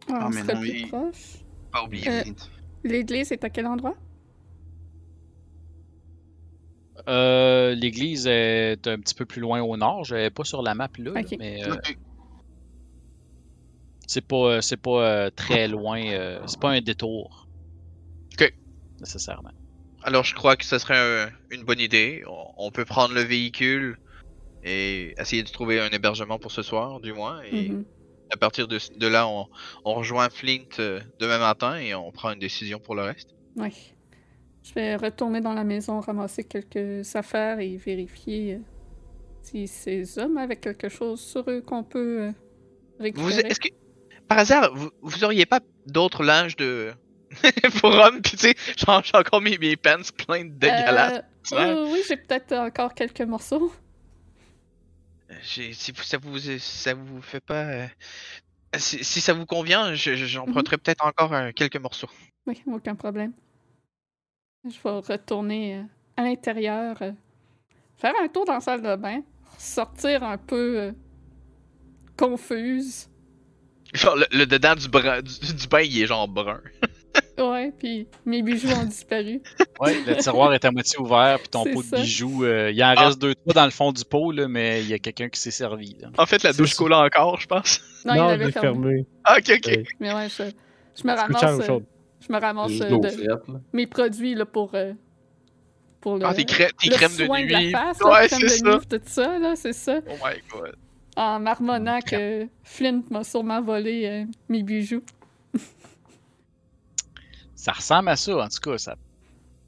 Ah, 0.09 0.27
on 0.27 0.29
mais 0.29 0.43
serait 0.43 0.53
non, 0.53 0.59
plus 0.61 0.69
il- 0.69 0.87
proche. 0.87 1.43
pas 1.73 1.83
oublié. 1.83 2.07
Euh. 2.09 2.23
L'église 2.85 3.33
est 3.33 3.43
à 3.43 3.49
quel 3.49 3.67
endroit? 3.67 3.97
Euh, 7.07 7.73
L'église 7.75 8.27
est 8.27 8.85
un 8.87 8.99
petit 8.99 9.15
peu 9.15 9.25
plus 9.25 9.41
loin 9.41 9.61
au 9.61 9.77
nord. 9.77 10.03
Je 10.03 10.15
l'avais 10.15 10.29
pas 10.31 10.43
sur 10.43 10.61
la 10.61 10.75
map 10.75 10.89
là, 10.97 11.13
là, 11.13 11.21
Ok. 11.21 11.35
mais 11.39 11.63
euh, 11.65 11.75
c'est 14.07 14.21
pas, 14.25 14.35
euh, 14.37 14.61
c'est 14.61 14.77
pas 14.77 15.03
euh, 15.03 15.29
très 15.29 15.67
loin. 15.67 16.03
euh, 16.03 16.41
c'est 16.47 16.59
pas 16.59 16.71
un 16.71 16.81
détour. 16.81 17.47
Ok. 18.39 18.51
Nécessairement. 18.99 19.51
Alors 20.01 20.23
je 20.23 20.33
crois 20.33 20.55
que 20.55 20.65
ce 20.65 20.79
serait 20.79 20.97
un- 20.97 21.31
une 21.49 21.63
bonne 21.63 21.79
idée. 21.79 22.23
On, 22.27 22.45
on 22.57 22.71
peut 22.71 22.85
prendre 22.85 23.13
le 23.13 23.21
véhicule 23.21 23.97
et 24.63 25.13
essayer 25.19 25.43
de 25.43 25.49
trouver 25.49 25.79
un 25.79 25.89
hébergement 25.89 26.39
pour 26.39 26.51
ce 26.51 26.61
soir, 26.63 26.99
du 27.01 27.13
moins. 27.13 27.41
Et 27.43 27.69
Mhm. 27.69 27.85
à 28.31 28.37
partir 28.37 28.67
de, 28.67 28.79
de 28.95 29.07
là, 29.07 29.27
on, 29.27 29.47
on 29.85 29.93
rejoint 29.95 30.29
Flint 30.29 30.65
demain 31.19 31.39
matin 31.39 31.75
et 31.77 31.93
on 31.95 32.11
prend 32.11 32.31
une 32.31 32.39
décision 32.39 32.79
pour 32.79 32.95
le 32.95 33.03
reste. 33.03 33.29
Ouais. 33.55 33.71
Je 34.63 34.73
vais 34.73 34.95
retourner 34.95 35.41
dans 35.41 35.53
la 35.53 35.63
maison, 35.63 35.99
ramasser 35.99 36.43
quelques 36.43 37.15
affaires 37.15 37.59
et 37.59 37.77
vérifier 37.77 38.55
euh, 38.55 38.59
si 39.41 39.67
ces 39.67 40.19
hommes 40.19 40.37
avaient 40.37 40.57
quelque 40.57 40.89
chose 40.89 41.21
sur 41.21 41.49
eux 41.49 41.61
qu'on 41.61 41.83
peut 41.83 42.21
euh, 42.27 42.31
récupérer. 42.99 43.49
que, 43.59 43.69
par 44.27 44.39
hasard, 44.39 44.73
vous, 44.75 44.91
vous 45.01 45.23
auriez 45.23 45.45
pas 45.45 45.59
d'autres 45.85 46.23
linges 46.23 46.55
de 46.55 46.91
pour 47.79 47.91
homme, 47.91 48.21
puis 48.21 48.37
tu 48.37 48.47
sais, 48.49 48.55
j'ai 48.75 49.17
encore 49.17 49.41
mes, 49.41 49.57
mes 49.57 49.75
pants 49.75 50.01
pleins 50.17 50.45
de 50.45 50.49
dégueulasses. 50.51 51.23
Euh, 51.53 51.55
euh, 51.57 51.91
oui, 51.91 52.01
j'ai 52.07 52.17
peut-être 52.17 52.53
encore 52.53 52.93
quelques 52.93 53.21
morceaux. 53.21 53.71
J'ai- 55.43 55.73
Si 55.73 55.91
vous- 55.91 56.03
ça 56.03 56.17
vous 56.17 56.37
ça 56.59 56.93
vous 56.93 57.21
fait 57.21 57.39
pas, 57.39 57.87
si, 58.77 59.03
si 59.03 59.21
ça 59.21 59.33
vous 59.33 59.45
convient, 59.45 59.93
je- 59.95 60.15
je- 60.15 60.25
j'emprunterai 60.25 60.77
peut-être 60.77 61.05
encore 61.05 61.31
quelques 61.55 61.77
morceaux. 61.77 62.09
Oui, 62.47 62.61
aucun 62.67 62.95
problème. 62.95 63.33
Je 64.65 64.75
vais 64.83 64.89
retourner 65.13 65.75
euh, 65.77 65.81
à 66.17 66.23
l'intérieur, 66.23 66.97
euh, 67.01 67.11
faire 67.97 68.13
un 68.21 68.27
tour 68.27 68.45
dans 68.45 68.55
la 68.55 68.59
salle 68.59 68.81
de 68.81 68.95
bain, 68.95 69.21
sortir 69.57 70.23
un 70.23 70.37
peu 70.37 70.79
euh, 70.79 70.91
confuse. 72.17 73.09
Genre 73.93 74.15
le, 74.17 74.25
le 74.37 74.45
dedans 74.45 74.75
du, 74.75 74.87
brun- 74.87 75.21
du, 75.21 75.53
du 75.55 75.67
bain, 75.67 75.81
il 75.81 76.01
est 76.01 76.07
genre 76.07 76.27
brun. 76.27 76.61
Ouais, 77.39 77.71
puis 77.79 78.05
mes 78.25 78.41
bijoux 78.43 78.67
ont 78.69 78.83
disparu. 78.83 79.41
Ouais, 79.79 79.95
le 80.05 80.17
tiroir 80.17 80.53
est 80.53 80.63
à 80.65 80.71
moitié 80.71 80.99
ouvert, 80.99 81.39
puis 81.39 81.47
ton 81.47 81.63
pot 81.63 81.81
de 81.83 81.95
bijoux, 81.95 82.43
euh, 82.43 82.69
il 82.69 82.83
en 82.83 82.93
Ah. 82.97 83.05
reste 83.05 83.19
deux, 83.21 83.33
trois 83.33 83.53
dans 83.53 83.63
le 83.63 83.71
fond 83.71 83.93
du 83.93 84.03
pot, 84.03 84.33
là, 84.33 84.49
mais 84.49 84.81
il 84.83 84.89
y 84.89 84.93
a 84.93 84.99
quelqu'un 84.99 85.29
qui 85.29 85.39
s'est 85.39 85.49
servi. 85.51 85.95
Là. 86.01 86.09
En 86.17 86.25
fait, 86.25 86.43
la 86.43 86.51
douche 86.51 86.75
coule 86.75 86.91
encore, 86.93 87.39
je 87.39 87.47
pense. 87.47 87.79
Non, 88.03 88.13
il 88.13 88.17
je 88.17 88.23
l'avait 88.23 88.51
fermé. 88.51 88.67
fermé. 88.89 89.05
Ah, 89.23 89.37
ok, 89.39 89.51
ok. 89.55 89.65
Ouais. 89.67 89.83
Mais 90.01 90.13
ouais, 90.13 90.27
je, 90.27 90.43
je 91.01 91.07
me 91.07 91.13
ramasse. 91.15 91.69
Je 92.21 92.31
me 92.33 92.39
ramasse 92.39 92.79
euh, 92.81 92.89
de 92.89 92.97
de- 92.97 93.59
mes 93.73 93.87
produits 93.87 94.35
là, 94.35 94.45
pour, 94.45 94.73
euh, 94.75 94.93
pour 96.01 96.17
le, 96.17 96.25
Ah, 96.25 96.33
tes, 96.33 96.45
tes 96.45 96.89
crèmes 96.89 97.15
de 97.17 97.27
nuit. 97.27 97.71
la 97.71 97.79
face, 97.79 97.99
là, 98.01 98.07
ouais, 98.11 98.27
crème 98.27 98.39
c'est 98.39 98.45
de 98.45 98.49
ça. 98.49 98.77
nuit, 98.77 98.85
tout 98.89 99.01
ça, 99.05 99.39
là, 99.39 99.55
c'est 99.55 99.73
ça. 99.73 99.99
Oh 100.07 100.13
my 100.23 100.41
god. 100.51 100.75
En 101.15 101.39
marmonnant 101.39 101.99
que 102.01 102.47
Flint 102.63 103.01
m'a 103.09 103.23
sûrement 103.23 103.61
volé 103.61 104.05
euh, 104.05 104.25
mes 104.47 104.63
bijoux. 104.63 105.01
Ça 107.55 107.73
ressemble 107.73 108.09
à 108.09 108.15
ça, 108.15 108.37
en 108.37 108.47
tout 108.47 108.59
cas. 108.61 108.77
Ça... 108.77 108.95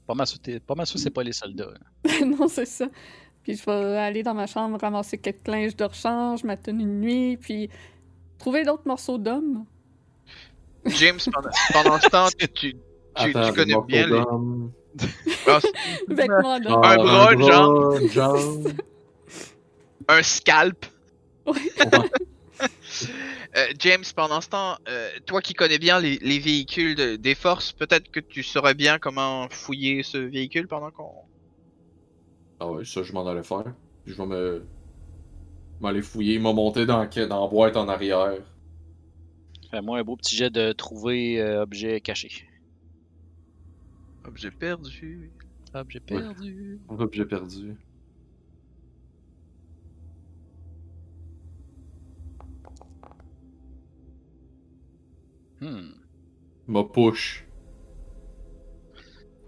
Pas 0.06 0.14
mal 0.14 0.26
sûr, 0.26 0.38
pas 0.66 0.74
mal 0.74 0.86
sûr 0.86 0.98
c'est 0.98 1.10
pas 1.10 1.22
les 1.22 1.32
soldats. 1.32 1.68
non, 2.26 2.48
c'est 2.48 2.64
ça. 2.66 2.86
Puis 3.42 3.56
je 3.56 3.64
vais 3.64 3.98
aller 3.98 4.22
dans 4.22 4.34
ma 4.34 4.46
chambre 4.46 4.78
ramasser 4.80 5.18
quelques 5.18 5.46
linges 5.46 5.76
de 5.76 5.84
rechange, 5.84 6.42
ma 6.44 6.56
tenue 6.56 6.84
de 6.84 6.88
nuit, 6.88 7.36
puis 7.36 7.68
trouver 8.38 8.64
d'autres 8.64 8.86
morceaux 8.86 9.18
d'hommes. 9.18 9.64
James, 10.86 11.18
pendant, 11.32 11.50
pendant 11.72 12.00
ce 12.00 12.08
temps, 12.08 12.28
tu, 12.38 12.48
tu, 12.48 12.74
tu 13.14 13.32
connais 13.52 13.74
bien 13.86 14.06
les. 14.06 14.22
Vêtements 16.08 16.54
Un 16.82 16.96
bras, 16.96 17.32
une 17.32 18.08
jambe. 18.10 18.72
un 20.08 20.22
scalp. 20.22 20.86
Ouais. 21.46 21.54
Euh, 23.54 23.66
James, 23.80 24.04
pendant 24.16 24.40
ce 24.40 24.48
temps, 24.48 24.76
euh, 24.88 25.10
toi 25.26 25.42
qui 25.42 25.52
connais 25.52 25.78
bien 25.78 25.98
les, 26.00 26.16
les 26.22 26.38
véhicules 26.38 26.94
de- 26.94 27.16
des 27.16 27.34
forces, 27.34 27.72
peut-être 27.72 28.10
que 28.10 28.20
tu 28.20 28.42
saurais 28.42 28.72
bien 28.72 28.98
comment 28.98 29.46
fouiller 29.50 30.02
ce 30.02 30.16
véhicule 30.16 30.68
pendant 30.68 30.90
qu'on. 30.90 31.10
Ah 32.60 32.68
ouais, 32.70 32.84
ça, 32.86 33.02
je 33.02 33.12
m'en 33.12 33.26
allais 33.26 33.42
faire. 33.42 33.64
Je 34.06 34.14
vais 34.14 34.24
me. 34.26 34.64
m'aller 35.80 36.00
fouiller, 36.00 36.38
m'a 36.38 36.52
monté 36.54 36.86
dans, 36.86 37.04
dans 37.04 37.42
la 37.44 37.50
boîte 37.50 37.76
en 37.76 37.88
arrière. 37.88 38.36
Fais-moi 39.72 39.98
un 40.00 40.04
beau 40.04 40.16
petit 40.16 40.36
jet 40.36 40.50
de 40.50 40.72
trouver 40.72 41.40
euh, 41.40 41.62
objet 41.62 42.02
caché. 42.02 42.46
Objet 44.26 44.50
perdu. 44.50 45.30
Objet 45.72 46.00
perdu. 46.00 46.78
J'ai 47.12 47.24
perdu. 47.24 47.74
Hmm. 55.60 55.92
M'a 56.66 56.84
push. 56.84 57.46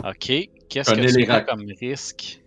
Ok. 0.02 0.32
Qu'est-ce 0.70 0.94
que 0.94 1.18
tu 1.18 1.24
rac- 1.30 1.46
comme 1.46 1.66
risque? 1.78 2.42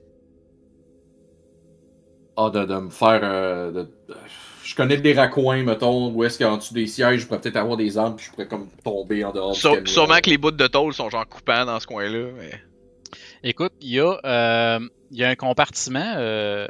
Ah, 2.38 2.50
de, 2.50 2.66
de 2.66 2.76
me 2.80 2.90
faire. 2.90 3.20
euh, 3.24 3.72
de- 3.72 3.84
de- 4.08 4.16
Je 4.68 4.76
connais 4.76 4.98
des 4.98 5.14
raccoins, 5.14 5.64
mettons, 5.64 6.12
où 6.12 6.26
est-ce 6.26 6.38
qu'en 6.38 6.58
dessous 6.58 6.74
des 6.74 6.88
sièges, 6.88 7.22
je 7.22 7.26
pourrais 7.26 7.40
peut-être 7.40 7.56
avoir 7.56 7.78
des 7.78 7.98
armes, 7.98 8.18
puis 8.18 8.26
je 8.26 8.32
pourrais 8.32 8.50
comme 8.50 8.68
tomber 8.84 9.24
en 9.24 9.32
dehors 9.32 9.54
du 9.54 9.62
camion. 9.62 9.86
sûrement 9.86 10.20
que 10.20 10.30
les 10.30 10.38
bouts 10.38 10.52
de 10.52 10.68
tôle 10.68 10.94
sont 10.94 11.10
genre 11.10 11.26
coupants 11.26 11.64
dans 11.64 11.80
ce 11.80 11.88
coin-là. 11.88 12.32
Mais... 12.38 12.52
Écoute, 13.44 13.72
il 13.80 13.92
y, 13.92 14.00
a, 14.02 14.20
euh, 14.26 14.80
il 15.10 15.18
y 15.20 15.24
a 15.24 15.30
un 15.30 15.36
compartiment, 15.36 16.16
euh, 16.18 16.68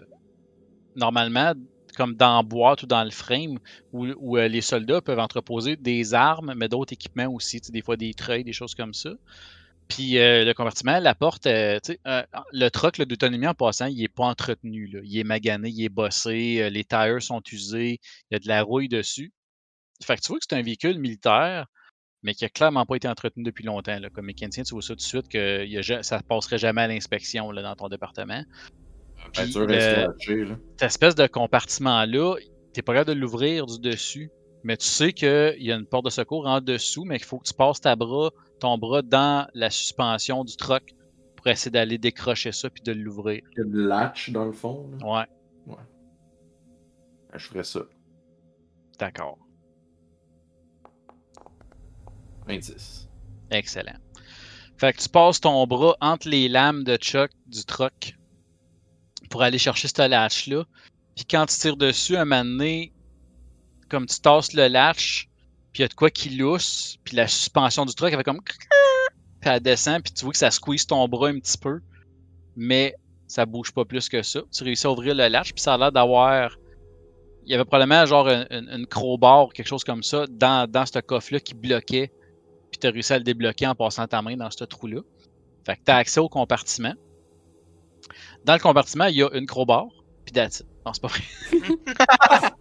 normalement, 0.95 1.53
comme 1.95 2.13
dans 2.13 2.35
la 2.35 2.43
boîte 2.43 2.83
ou 2.83 2.85
dans 2.85 3.03
le 3.03 3.09
frame, 3.09 3.57
où, 3.91 4.05
où, 4.19 4.37
euh, 4.37 4.47
les 4.47 4.61
soldats 4.61 5.01
peuvent 5.01 5.17
entreposer 5.17 5.75
des 5.75 6.13
armes, 6.13 6.53
mais 6.55 6.69
d'autres 6.69 6.93
équipements 6.93 7.33
aussi, 7.33 7.61
tu 7.61 7.65
sais, 7.65 7.71
des 7.71 7.81
fois 7.81 7.97
des 7.97 8.13
treuils, 8.13 8.43
des 8.43 8.53
choses 8.53 8.75
comme 8.75 8.93
ça. 8.93 9.09
Puis 9.87 10.17
euh, 10.17 10.43
le 10.43 10.53
compartiment, 10.53 10.99
la 10.99 11.15
porte, 11.15 11.47
euh, 11.47 11.79
tu 11.83 11.93
sais, 11.93 11.99
euh, 12.07 12.23
le 12.51 12.69
truck 12.69 13.01
d'autonomie 13.01 13.47
en 13.47 13.53
passant, 13.53 13.85
il 13.85 13.99
n'est 13.99 14.07
pas 14.07 14.25
entretenu. 14.25 14.87
Là. 14.87 14.99
Il 15.03 15.17
est 15.17 15.23
magané, 15.23 15.69
il 15.69 15.83
est 15.83 15.89
bossé, 15.89 16.61
euh, 16.61 16.69
les 16.69 16.83
tires 16.83 17.21
sont 17.21 17.41
usés, 17.51 17.99
il 18.29 18.33
y 18.33 18.35
a 18.35 18.39
de 18.39 18.47
la 18.47 18.63
rouille 18.63 18.89
dessus. 18.89 19.31
Fait 20.03 20.15
que 20.15 20.21
tu 20.21 20.27
vois 20.27 20.39
que 20.39 20.45
c'est 20.49 20.55
un 20.55 20.61
véhicule 20.61 20.99
militaire, 20.99 21.67
mais 22.21 22.33
qui 22.33 22.43
a 22.43 22.49
clairement 22.49 22.85
pas 22.85 22.95
été 22.95 23.07
entretenu 23.07 23.43
depuis 23.43 23.63
longtemps. 23.63 23.97
Là. 23.99 24.09
Comme 24.09 24.25
mécanicien, 24.25 24.63
tu 24.63 24.73
vois 24.73 24.81
ça 24.81 24.89
tout 24.89 24.95
de 24.95 25.01
suite 25.01 25.29
que 25.29 25.65
y 25.65 25.77
a 25.77 26.03
ça 26.03 26.21
passerait 26.27 26.57
jamais 26.57 26.81
à 26.81 26.87
l'inspection 26.87 27.53
dans 27.53 27.75
ton 27.75 27.87
département. 27.87 28.43
Puis, 29.33 29.51
là. 29.53 30.07
cette 30.19 30.81
espèce 30.81 31.15
de 31.15 31.27
compartiment-là, 31.27 32.35
tu 32.73 32.83
pas 32.83 32.93
capable 32.93 33.15
de 33.15 33.19
l'ouvrir 33.19 33.65
du 33.65 33.79
dessus, 33.79 34.29
mais 34.63 34.77
tu 34.77 34.85
sais 34.85 35.13
qu'il 35.13 35.55
y 35.59 35.71
a 35.71 35.75
une 35.75 35.85
porte 35.85 36.05
de 36.05 36.09
secours 36.09 36.45
en 36.45 36.61
dessous, 36.61 37.05
mais 37.05 37.17
qu'il 37.17 37.25
faut 37.25 37.39
que 37.39 37.47
tu 37.47 37.53
passes 37.53 37.81
ta 37.81 37.95
bras, 37.95 38.31
ton 38.59 38.77
bras 38.77 39.01
dans 39.01 39.47
la 39.53 39.69
suspension 39.69 40.43
du 40.43 40.55
truck 40.57 40.93
pour 41.35 41.47
essayer 41.47 41.71
d'aller 41.71 41.97
décrocher 41.97 42.51
ça 42.51 42.69
puis 42.69 42.81
de 42.83 42.91
l'ouvrir. 42.91 43.41
Il 43.53 43.57
y 43.59 43.61
a 43.61 43.65
de 43.65 43.79
latch 43.87 44.31
dans 44.31 44.45
le 44.45 44.51
fond. 44.53 44.89
là. 44.99 45.07
Ouais, 45.07 45.25
Ben, 45.67 45.77
Je 47.37 47.45
ferais 47.47 47.63
ça. 47.63 47.81
d'accord. 48.99 49.37
26. 52.47 53.07
Excellent. 53.51 53.97
Fait 54.77 54.93
que 54.93 55.01
tu 55.01 55.09
passes 55.09 55.41
ton 55.41 55.65
bras 55.67 55.95
entre 56.01 56.29
les 56.29 56.47
lames 56.49 56.83
de 56.83 56.97
choc 57.01 57.31
du 57.47 57.63
truck 57.65 58.15
pour 59.29 59.41
aller 59.41 59.57
chercher 59.57 59.87
ce 59.87 60.07
latch-là. 60.07 60.63
Puis 61.15 61.25
quand 61.25 61.45
tu 61.47 61.55
tires 61.57 61.77
dessus, 61.77 62.15
un 62.15 62.25
moment 62.25 62.45
donné, 62.45 62.93
comme 63.89 64.05
tu 64.05 64.19
tasses 64.19 64.53
le 64.53 64.67
latch, 64.67 65.29
puis 65.77 65.81
il 65.81 65.81
y 65.81 65.85
a 65.85 65.89
de 65.89 65.93
quoi 65.93 66.09
qui 66.09 66.31
lousse, 66.31 66.97
puis 67.03 67.15
la 67.15 67.27
suspension 67.27 67.85
du 67.85 67.93
truck, 67.93 68.09
elle 68.11 68.17
fait 68.17 68.23
comme... 68.23 68.41
Puis 69.39 69.51
elle 69.51 69.59
descend, 69.59 70.01
puis 70.01 70.11
tu 70.11 70.23
vois 70.23 70.31
que 70.31 70.39
ça 70.39 70.49
squeeze 70.49 70.87
ton 70.87 71.07
bras 71.07 71.29
un 71.29 71.37
petit 71.37 71.59
peu, 71.59 71.79
mais 72.55 72.95
ça 73.27 73.45
bouge 73.45 73.71
pas 73.71 73.85
plus 73.85 74.09
que 74.09 74.23
ça. 74.23 74.41
Tu 74.51 74.63
réussis 74.63 74.87
à 74.87 74.91
ouvrir 74.91 75.13
le 75.13 75.27
latch, 75.27 75.53
puis 75.53 75.61
ça 75.61 75.75
a 75.75 75.77
l'air 75.77 75.91
d'avoir... 75.91 76.57
Il 77.45 77.51
y 77.51 77.53
avait 77.53 77.63
probablement 77.63 78.03
genre 78.07 78.27
une, 78.27 78.47
une, 78.49 78.67
une 78.71 78.87
crowbar 78.87 79.45
ou 79.45 79.49
quelque 79.49 79.67
chose 79.67 79.83
comme 79.83 80.01
ça 80.01 80.25
dans, 80.27 80.67
dans 80.67 80.87
ce 80.87 80.97
coffre-là 80.97 81.39
qui 81.39 81.53
bloquait 81.53 82.11
puis 82.71 82.79
tu 82.79 82.87
as 82.87 82.89
réussi 82.89 83.13
à 83.13 83.19
le 83.19 83.23
débloquer 83.23 83.67
en 83.67 83.75
passant 83.75 84.07
ta 84.07 84.23
main 84.23 84.35
dans 84.35 84.49
ce 84.49 84.63
trou-là. 84.63 85.01
Fait 85.67 85.75
que 85.75 85.81
tu 85.85 85.91
as 85.91 85.97
accès 85.97 86.19
au 86.19 86.29
compartiment. 86.29 86.95
Dans 88.43 88.53
le 88.53 88.59
compartiment, 88.59 89.05
il 89.05 89.17
y 89.17 89.23
a 89.23 89.29
une 89.35 89.45
crowbar, 89.45 89.85
puis 90.25 90.33
that's 90.33 90.61
it. 90.61 90.67
Non, 90.83 90.93
c'est 90.93 91.01
pas 91.03 91.09
vrai. 91.09 91.23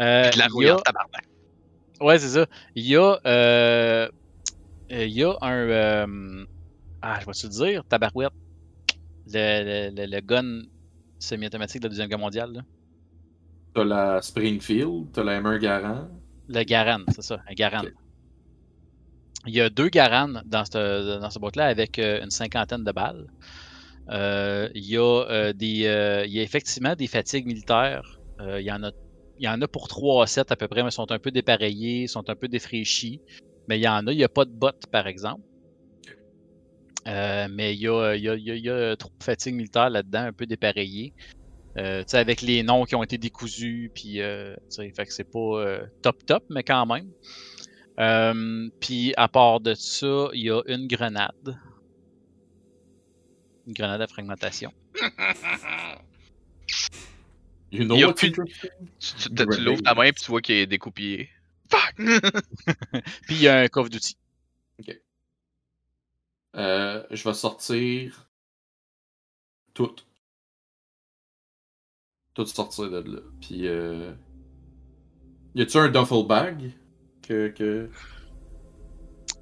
Euh, 0.00 0.28
de 0.28 0.38
la 0.40 0.48
rouille 0.48 0.70
a- 0.70 0.76
tabarnak. 0.84 1.24
Ouais, 2.00 2.18
c'est 2.18 2.28
ça. 2.28 2.46
Il 2.74 2.86
y 2.86 2.96
a 2.96 3.18
euh, 3.26 4.08
il 4.90 5.08
y 5.08 5.22
a 5.22 5.36
un. 5.40 5.52
euh, 5.52 6.44
ah, 7.02 7.18
je 7.20 7.26
vais 7.26 7.32
te 7.32 7.46
dire, 7.46 7.84
tabarouette. 7.84 8.32
Le, 9.32 9.90
le, 9.90 9.96
le, 9.96 10.06
le 10.06 10.20
gun 10.20 10.62
semi-automatique 11.18 11.80
de 11.80 11.86
la 11.86 11.90
Deuxième 11.90 12.08
Guerre 12.08 12.18
mondiale. 12.18 12.52
Là. 12.52 12.60
T'as 13.74 13.84
la 13.84 14.22
Springfield, 14.22 15.12
t'as 15.12 15.24
la 15.24 15.36
Hammer 15.38 15.58
Garand. 15.58 16.08
Le 16.48 16.62
Garan, 16.62 17.00
c'est 17.08 17.22
ça, 17.22 17.40
un 17.48 17.54
Garan. 17.54 17.84
Ok. 17.84 17.92
Il 19.46 19.54
y 19.54 19.60
a 19.60 19.68
deux 19.68 19.88
Garan 19.88 20.40
dans 20.44 20.64
cette, 20.64 20.76
dans 20.76 21.30
ce 21.30 21.38
boîte-là 21.38 21.66
avec 21.66 21.98
euh, 21.98 22.22
une 22.22 22.30
cinquantaine 22.30 22.84
de 22.84 22.92
balles. 22.92 23.26
Euh, 24.10 24.68
il, 24.74 24.84
y 24.84 24.96
a, 24.96 25.02
euh, 25.30 25.52
des, 25.52 25.86
euh, 25.86 26.24
il 26.26 26.32
y 26.32 26.40
a 26.40 26.42
effectivement 26.42 26.94
des 26.94 27.06
fatigues 27.06 27.46
militaires. 27.46 28.20
Il, 28.40 28.62
y 28.62 28.72
en 28.72 28.82
a, 28.82 28.90
il 29.38 29.44
y 29.44 29.48
en 29.48 29.60
a 29.60 29.68
pour 29.68 29.88
3 29.88 30.24
à 30.24 30.26
7 30.26 30.52
à 30.52 30.56
peu 30.56 30.68
près, 30.68 30.82
mais 30.82 30.90
sont 30.90 31.10
un 31.10 31.18
peu 31.18 31.30
dépareillés, 31.30 32.06
sont 32.06 32.28
un 32.28 32.36
peu 32.36 32.48
défraîchis. 32.48 33.20
Mais 33.68 33.78
il 33.78 33.82
y 33.82 33.88
en 33.88 34.06
a, 34.06 34.12
il 34.12 34.16
n'y 34.16 34.24
a 34.24 34.28
pas 34.28 34.44
de 34.44 34.50
bottes, 34.50 34.86
par 34.90 35.06
exemple. 35.06 35.42
Euh, 37.06 37.48
mais 37.50 37.74
il 37.74 37.80
y 37.82 37.88
a, 37.88 38.96
trop 38.96 39.10
de 39.18 39.24
fatigues 39.24 39.54
militaires 39.54 39.90
là-dedans, 39.90 40.20
un 40.20 40.32
peu 40.32 40.46
dépareillées. 40.46 41.12
Euh, 41.76 42.04
avec 42.12 42.40
les 42.40 42.62
noms 42.62 42.84
qui 42.84 42.94
ont 42.94 43.02
été 43.02 43.18
décousus, 43.18 43.90
puis 43.92 44.20
euh, 44.20 44.54
fait 44.70 45.06
que 45.06 45.12
c'est 45.12 45.24
pas 45.24 45.38
euh, 45.38 45.84
top 46.02 46.24
top, 46.24 46.44
mais 46.48 46.62
quand 46.62 46.86
même. 46.86 47.10
Euh, 47.98 48.68
puis 48.80 49.12
à 49.16 49.28
part 49.28 49.60
de 49.60 49.74
ça, 49.74 50.28
il 50.34 50.44
y 50.44 50.50
a 50.50 50.62
une 50.66 50.86
grenade. 50.86 51.58
Une 53.66 53.72
grenade 53.72 54.02
à 54.02 54.06
fragmentation. 54.06 54.72
You 57.72 57.84
know 57.84 57.96
Il 57.96 58.00
y 58.00 58.04
a 58.04 58.08
what's 58.08 58.20
plus-? 58.20 58.32
Tu, 58.32 59.16
tu, 59.16 59.34
tu 59.34 59.60
l'ouvres 59.60 59.82
ta 59.82 59.94
main 59.94 60.12
puis 60.12 60.22
tu 60.22 60.30
vois 60.30 60.40
qu'il 60.40 60.54
est 60.56 60.66
découpillé. 60.66 61.28
Fuck! 61.68 61.94
Puis 63.26 63.36
il 63.36 63.42
y 63.42 63.48
a 63.48 63.60
un 63.60 63.68
coffre 63.68 63.90
d'outils. 63.90 64.16
Euh, 66.56 67.02
je 67.10 67.24
vais 67.24 67.34
sortir 67.34 68.28
tout. 69.72 69.96
Tout 72.34 72.46
sortir 72.46 72.90
de 72.90 73.14
là. 73.14 73.20
Puis, 73.40 73.66
euh... 73.66 74.12
y 75.54 75.62
a-tu 75.62 75.78
un 75.78 75.88
duffel 75.88 76.26
bag 76.26 76.72
que. 77.22 77.48
que... 77.48 77.90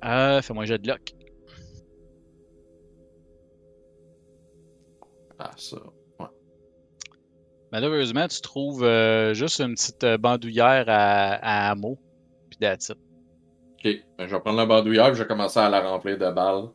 Euh, 0.05 0.43
fais-moi 0.43 0.65
un 0.65 0.67
jet 0.67 0.79
de 0.79 0.89
lock. 0.89 1.13
Ah, 5.39 5.51
ça. 5.57 5.79
Malheureusement, 7.73 8.29
tu 8.29 8.43
trouves 8.43 8.85
euh, 8.85 9.33
juste 9.33 9.59
une 9.61 9.75
petite 9.75 10.05
euh, 10.05 10.19
bandoulière 10.19 10.85
à, 10.89 11.33
à 11.37 11.71
ammo. 11.71 11.99
Puis. 12.51 12.59
Ok, 12.69 13.85
ben, 14.19 14.27
je 14.27 14.35
vais 14.35 14.41
prendre 14.41 14.59
la 14.59 14.67
bandoulière 14.67 15.09
et 15.09 15.15
je 15.15 15.23
vais 15.23 15.27
commencer 15.27 15.59
à 15.59 15.71
la 15.71 15.81
remplir 15.81 16.19
de 16.19 16.31
balles. 16.31 16.69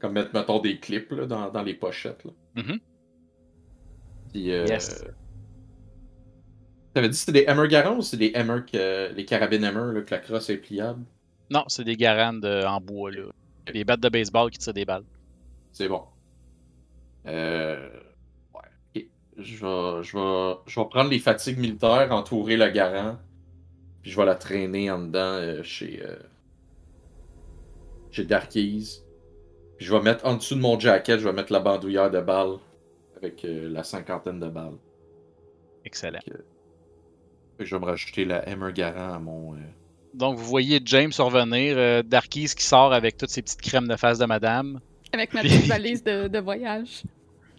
Comme 0.00 0.12
mettre, 0.12 0.34
mettons, 0.34 0.58
des 0.58 0.78
clips 0.78 1.12
là, 1.12 1.26
dans, 1.26 1.50
dans 1.50 1.62
les 1.62 1.74
pochettes. 1.74 2.24
Là. 2.24 2.32
Mhm. 2.56 2.80
Puis, 4.32 4.52
euh... 4.52 4.66
Yes. 4.66 5.04
T'avais 6.92 7.08
dit 7.08 7.12
que 7.12 7.18
c'était 7.18 7.44
des 7.44 7.46
Hammer 7.46 7.68
Garand 7.68 7.96
ou 7.98 8.02
c'est 8.02 8.16
des 8.16 8.34
Hammer 8.34 8.60
que. 8.70 9.12
les 9.14 9.24
carabines 9.24 9.64
Hammer, 9.64 9.94
là, 9.94 10.02
que 10.02 10.10
la 10.10 10.20
crosse 10.20 10.50
est 10.50 10.56
pliable? 10.56 11.04
Non, 11.50 11.64
c'est 11.68 11.84
des 11.84 11.96
garandes 11.96 12.44
en 12.44 12.80
bois, 12.80 13.12
là. 13.12 13.22
Des 13.72 13.84
battes 13.84 14.00
de 14.00 14.08
baseball 14.08 14.50
qui 14.50 14.58
tirent 14.58 14.74
des 14.74 14.84
balles. 14.84 15.04
C'est 15.72 15.88
bon. 15.88 16.02
Euh... 17.26 17.88
Je 19.38 19.56
vais, 19.56 20.02
je, 20.02 20.16
vais, 20.16 20.56
je 20.66 20.80
vais 20.80 20.86
prendre 20.88 21.10
les 21.10 21.18
fatigues 21.18 21.58
militaires, 21.58 22.08
entourer 22.10 22.56
le 22.56 22.68
garant, 22.70 23.18
puis 24.02 24.10
je 24.10 24.16
vais 24.16 24.24
la 24.24 24.34
traîner 24.34 24.90
en 24.90 24.98
dedans 24.98 25.18
euh, 25.34 25.62
chez, 25.62 26.00
euh, 26.02 26.16
chez 28.10 28.24
Darkies. 28.24 29.02
Puis 29.76 29.86
je 29.86 29.94
vais 29.94 30.00
mettre 30.00 30.24
en 30.26 30.36
dessous 30.36 30.54
de 30.54 30.60
mon 30.60 30.78
jacket, 30.80 31.20
je 31.20 31.28
vais 31.28 31.34
mettre 31.34 31.52
la 31.52 31.60
bandoulière 31.60 32.10
de 32.10 32.20
balles 32.20 32.56
avec 33.16 33.44
euh, 33.44 33.68
la 33.68 33.82
cinquantaine 33.84 34.40
de 34.40 34.48
balles. 34.48 34.76
Excellent. 35.84 36.20
Je 37.58 37.74
vais 37.74 37.80
me 37.80 37.84
rajouter 37.86 38.24
la 38.24 38.38
Hammer 38.48 38.72
Garant 38.72 39.14
à 39.14 39.18
mon. 39.18 39.54
euh, 39.54 39.58
Donc, 40.14 40.36
vous 40.38 40.44
voyez 40.44 40.80
James 40.84 41.12
revenir, 41.18 41.76
euh, 41.76 42.02
Darkys 42.02 42.54
qui 42.56 42.64
sort 42.64 42.92
avec 42.94 43.16
toutes 43.18 43.30
ses 43.30 43.42
petites 43.42 43.60
crèmes 43.60 43.86
de 43.88 43.96
face 43.96 44.18
de 44.18 44.24
madame. 44.26 44.80
Avec 45.12 45.32
ma 45.34 45.42
petite 45.42 45.66
valise 45.66 46.02
de, 46.02 46.26
de 46.28 46.38
voyage. 46.38 47.02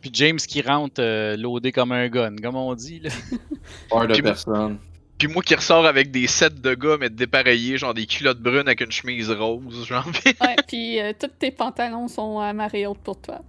Puis 0.07 0.11
James 0.13 0.37
qui 0.37 0.61
rentre 0.61 1.01
euh, 1.01 1.35
loadé 1.35 1.71
comme 1.71 1.91
un 1.91 2.07
gun, 2.07 2.35
comme 2.37 2.55
on 2.55 2.73
dit. 2.75 2.99
Là. 2.99 3.09
Peur 3.89 4.07
de 4.07 4.13
Puis 4.13 4.21
moi- 4.21 4.31
personne. 4.31 4.77
Puis 5.17 5.27
moi 5.27 5.41
qui 5.41 5.55
ressors 5.55 5.85
avec 5.85 6.11
des 6.11 6.27
sets 6.27 6.51
de 6.51 6.73
gars, 6.75 6.95
mais 6.99 7.09
dépareillés, 7.09 7.77
genre 7.77 7.93
des 7.93 8.05
culottes 8.05 8.39
brunes 8.39 8.67
avec 8.67 8.81
une 8.81 8.91
chemise 8.91 9.31
rose, 9.31 9.85
genre. 9.85 10.05
Ouais, 10.41 10.55
puis 10.67 11.01
euh, 11.01 11.11
tous 11.19 11.27
tes 11.39 11.51
pantalons 11.51 12.07
sont 12.07 12.39
à 12.39 12.53
marée 12.53 12.85
haute 12.85 12.99
pour 12.99 13.19
toi. 13.19 13.41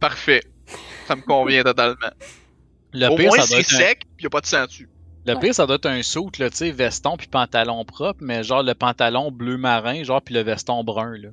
Parfait. 0.00 0.42
Ça 1.06 1.14
me 1.16 1.22
convient 1.22 1.62
totalement. 1.62 1.94
Le 2.92 3.06
Au 3.06 3.16
pire, 3.16 3.28
moins, 3.28 3.40
c'est 3.42 3.60
être 3.60 3.74
un... 3.74 3.78
sec, 3.78 4.00
pis 4.16 4.24
y 4.24 4.26
a 4.26 4.30
pas 4.30 4.40
de 4.40 4.46
sang 4.46 4.66
dessus. 4.66 4.88
Le 5.24 5.34
Ouais. 5.34 5.40
pire, 5.40 5.54
ça 5.54 5.66
doit 5.66 5.76
être 5.76 5.86
un 5.86 6.02
saut, 6.02 6.30
là, 6.38 6.50
tu 6.50 6.56
sais, 6.56 6.70
veston 6.70 7.16
puis 7.16 7.28
pantalon 7.28 7.84
propre, 7.84 8.18
mais 8.22 8.42
genre 8.42 8.62
le 8.62 8.74
pantalon 8.74 9.30
bleu 9.30 9.56
marin, 9.56 10.02
genre 10.02 10.20
puis 10.22 10.34
le 10.34 10.42
veston 10.42 10.82
brun, 10.84 11.16
là. 11.16 11.28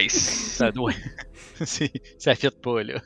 Nice. 0.00 0.54
Ça 0.56 0.72
doit. 0.72 0.92
Ça 2.18 2.34
fit 2.34 2.48
pas, 2.62 2.82
là. 2.82 3.00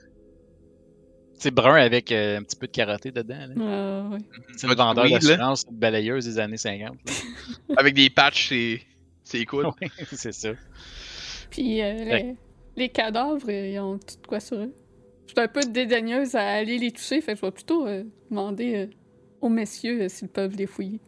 C'est 1.38 1.50
brun 1.52 1.74
avec 1.76 2.10
euh, 2.12 2.38
un 2.38 2.42
petit 2.42 2.56
peu 2.56 2.66
de 2.66 2.72
karaté 2.72 3.10
dedans, 3.12 3.46
là. 3.54 3.54
Euh, 3.62 4.08
ouais. 4.08 4.18
C'est 4.56 4.66
le 4.66 4.74
vendeur 4.74 5.04
weed, 5.04 5.14
là. 5.14 5.18
d'assurance, 5.20 5.64
une 5.70 5.76
balayeuse 5.78 6.24
des 6.24 6.38
années 6.38 6.56
50. 6.56 6.96
là. 7.06 7.12
Avec 7.76 7.94
des 7.94 8.10
patchs, 8.10 8.48
c'est. 8.48 8.82
C'est 9.24 9.44
cool. 9.44 9.66
Ouais, 9.80 9.88
c'est 10.12 10.32
ça. 10.32 10.50
Puis 11.50 11.80
euh, 11.82 11.92
les, 12.04 12.34
les 12.76 12.88
cadavres, 12.88 13.48
euh, 13.48 13.68
ils 13.68 13.78
ont 13.78 13.98
tout 13.98 14.20
de 14.20 14.26
quoi 14.26 14.40
sur 14.40 14.56
eux. 14.56 14.74
Je 15.26 15.32
suis 15.32 15.40
un 15.40 15.48
peu 15.48 15.60
dédaigneuse 15.60 16.34
à 16.34 16.42
aller 16.54 16.78
les 16.78 16.90
toucher, 16.90 17.20
fait 17.20 17.34
que 17.34 17.40
je 17.40 17.46
vais 17.46 17.52
plutôt 17.52 17.86
euh, 17.86 18.04
demander 18.30 18.74
euh, 18.76 18.86
aux 19.42 19.48
messieurs 19.50 20.02
euh, 20.02 20.08
s'ils 20.08 20.28
peuvent 20.28 20.56
les 20.56 20.66
fouiller. 20.66 21.00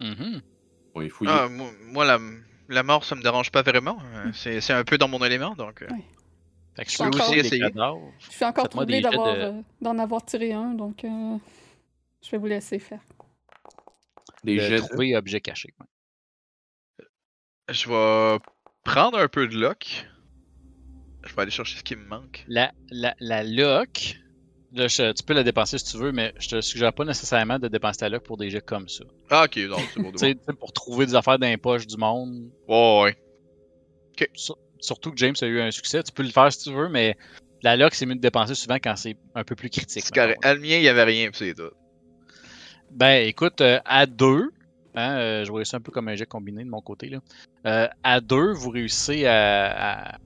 Mhm. 0.00 0.40
Oui, 0.96 1.08
fouiller. 1.08 1.32
Ah, 1.32 1.48
moi, 1.48 1.70
moi, 1.86 2.04
la, 2.04 2.18
la 2.68 2.82
mort, 2.82 3.04
ça 3.04 3.14
me 3.14 3.22
dérange 3.22 3.50
pas 3.52 3.62
vraiment. 3.62 3.98
Euh, 4.16 4.30
C'est 4.34 4.60
c'est 4.60 4.72
un 4.72 4.84
peu 4.84 4.98
dans 4.98 5.08
mon 5.08 5.24
élément, 5.24 5.54
donc. 5.54 5.84
Fait 6.74 6.84
que 6.84 6.90
Je 6.90 6.96
je 6.96 7.02
peux 7.02 7.08
aussi 7.08 7.38
essayer. 7.38 7.62
suis 8.30 8.44
encore 8.44 8.64
jets 9.02 9.10
d'avoir, 9.10 9.34
de- 9.36 9.40
euh, 9.40 9.62
d'en 9.80 9.98
avoir 9.98 10.24
tiré 10.24 10.52
un, 10.52 10.72
donc 10.74 11.04
euh, 11.04 11.36
je 12.24 12.30
vais 12.30 12.38
vous 12.38 12.46
laisser 12.46 12.78
faire. 12.78 13.00
Des 14.44 14.56
de 14.56 14.60
jets 14.60 14.76
de- 14.80 14.86
trouver 14.86 15.14
objet 15.16 15.40
caché. 15.40 15.74
ouais. 15.78 15.86
Je 17.68 17.88
vais 17.88 18.38
prendre 18.84 19.18
un 19.18 19.28
peu 19.28 19.46
de 19.46 19.56
luck. 19.56 20.06
Je 21.24 21.34
vais 21.34 21.42
aller 21.42 21.50
chercher 21.50 21.78
ce 21.78 21.84
qui 21.84 21.94
me 21.94 22.04
manque. 22.04 22.44
La, 22.48 22.72
la, 22.90 23.14
la 23.20 23.44
lock, 23.44 24.16
là, 24.72 24.88
je- 24.88 25.12
tu 25.12 25.22
peux 25.22 25.34
la 25.34 25.44
dépenser 25.44 25.78
si 25.78 25.84
tu 25.92 25.96
veux, 25.98 26.10
mais 26.10 26.34
je 26.40 26.48
te 26.48 26.60
suggère 26.60 26.92
pas 26.92 27.04
nécessairement 27.04 27.58
de 27.60 27.68
dépenser 27.68 28.00
ta 28.00 28.08
lock 28.08 28.24
pour 28.24 28.36
des 28.36 28.50
jeux 28.50 28.60
comme 28.60 28.88
ça. 28.88 29.04
Ah, 29.30 29.44
ok, 29.44 29.56
non, 29.68 29.76
c'est 29.94 30.00
bon. 30.02 30.10
Pour 30.58 30.72
trouver 30.72 31.06
des 31.06 31.14
affaires 31.14 31.38
dans 31.38 31.46
les 31.46 31.56
poches 31.58 31.86
du 31.86 31.96
monde. 31.96 32.50
Ouais, 32.66 33.02
ouais. 33.04 33.16
Surtout 34.82 35.10
que 35.10 35.16
James 35.16 35.34
a 35.40 35.46
eu 35.46 35.60
un 35.60 35.70
succès, 35.70 36.02
tu 36.02 36.12
peux 36.12 36.22
le 36.22 36.30
faire 36.30 36.52
si 36.52 36.64
tu 36.64 36.74
veux, 36.74 36.88
mais 36.88 37.16
la 37.62 37.76
lock, 37.76 37.94
c'est 37.94 38.04
mieux 38.04 38.16
de 38.16 38.20
dépenser 38.20 38.54
souvent 38.54 38.74
quand 38.74 38.96
c'est 38.96 39.16
un 39.34 39.44
peu 39.44 39.54
plus 39.54 39.70
critique. 39.70 40.04
C'est. 40.04 40.18
À 40.18 40.54
le 40.54 40.60
mien, 40.60 40.76
il 40.76 40.82
y 40.82 40.88
avait 40.88 41.04
rien, 41.04 41.30
c'est 41.32 41.54
tout. 41.54 41.70
Ben, 42.90 43.26
écoute, 43.26 43.60
euh, 43.60 43.80
à 43.84 44.04
deux, 44.04 44.50
hein, 44.94 45.16
euh, 45.16 45.44
je 45.44 45.50
voyais 45.50 45.64
ça 45.64 45.78
un 45.78 45.80
peu 45.80 45.92
comme 45.92 46.08
un 46.08 46.16
jet 46.16 46.26
combiné 46.26 46.64
de 46.64 46.68
mon 46.68 46.82
côté. 46.82 47.08
Là. 47.08 47.20
Euh, 47.66 47.88
à 48.02 48.20
deux, 48.20 48.52
vous 48.52 48.70
réussissez 48.70 49.24
à, 49.26 50.10
à- 50.14 50.18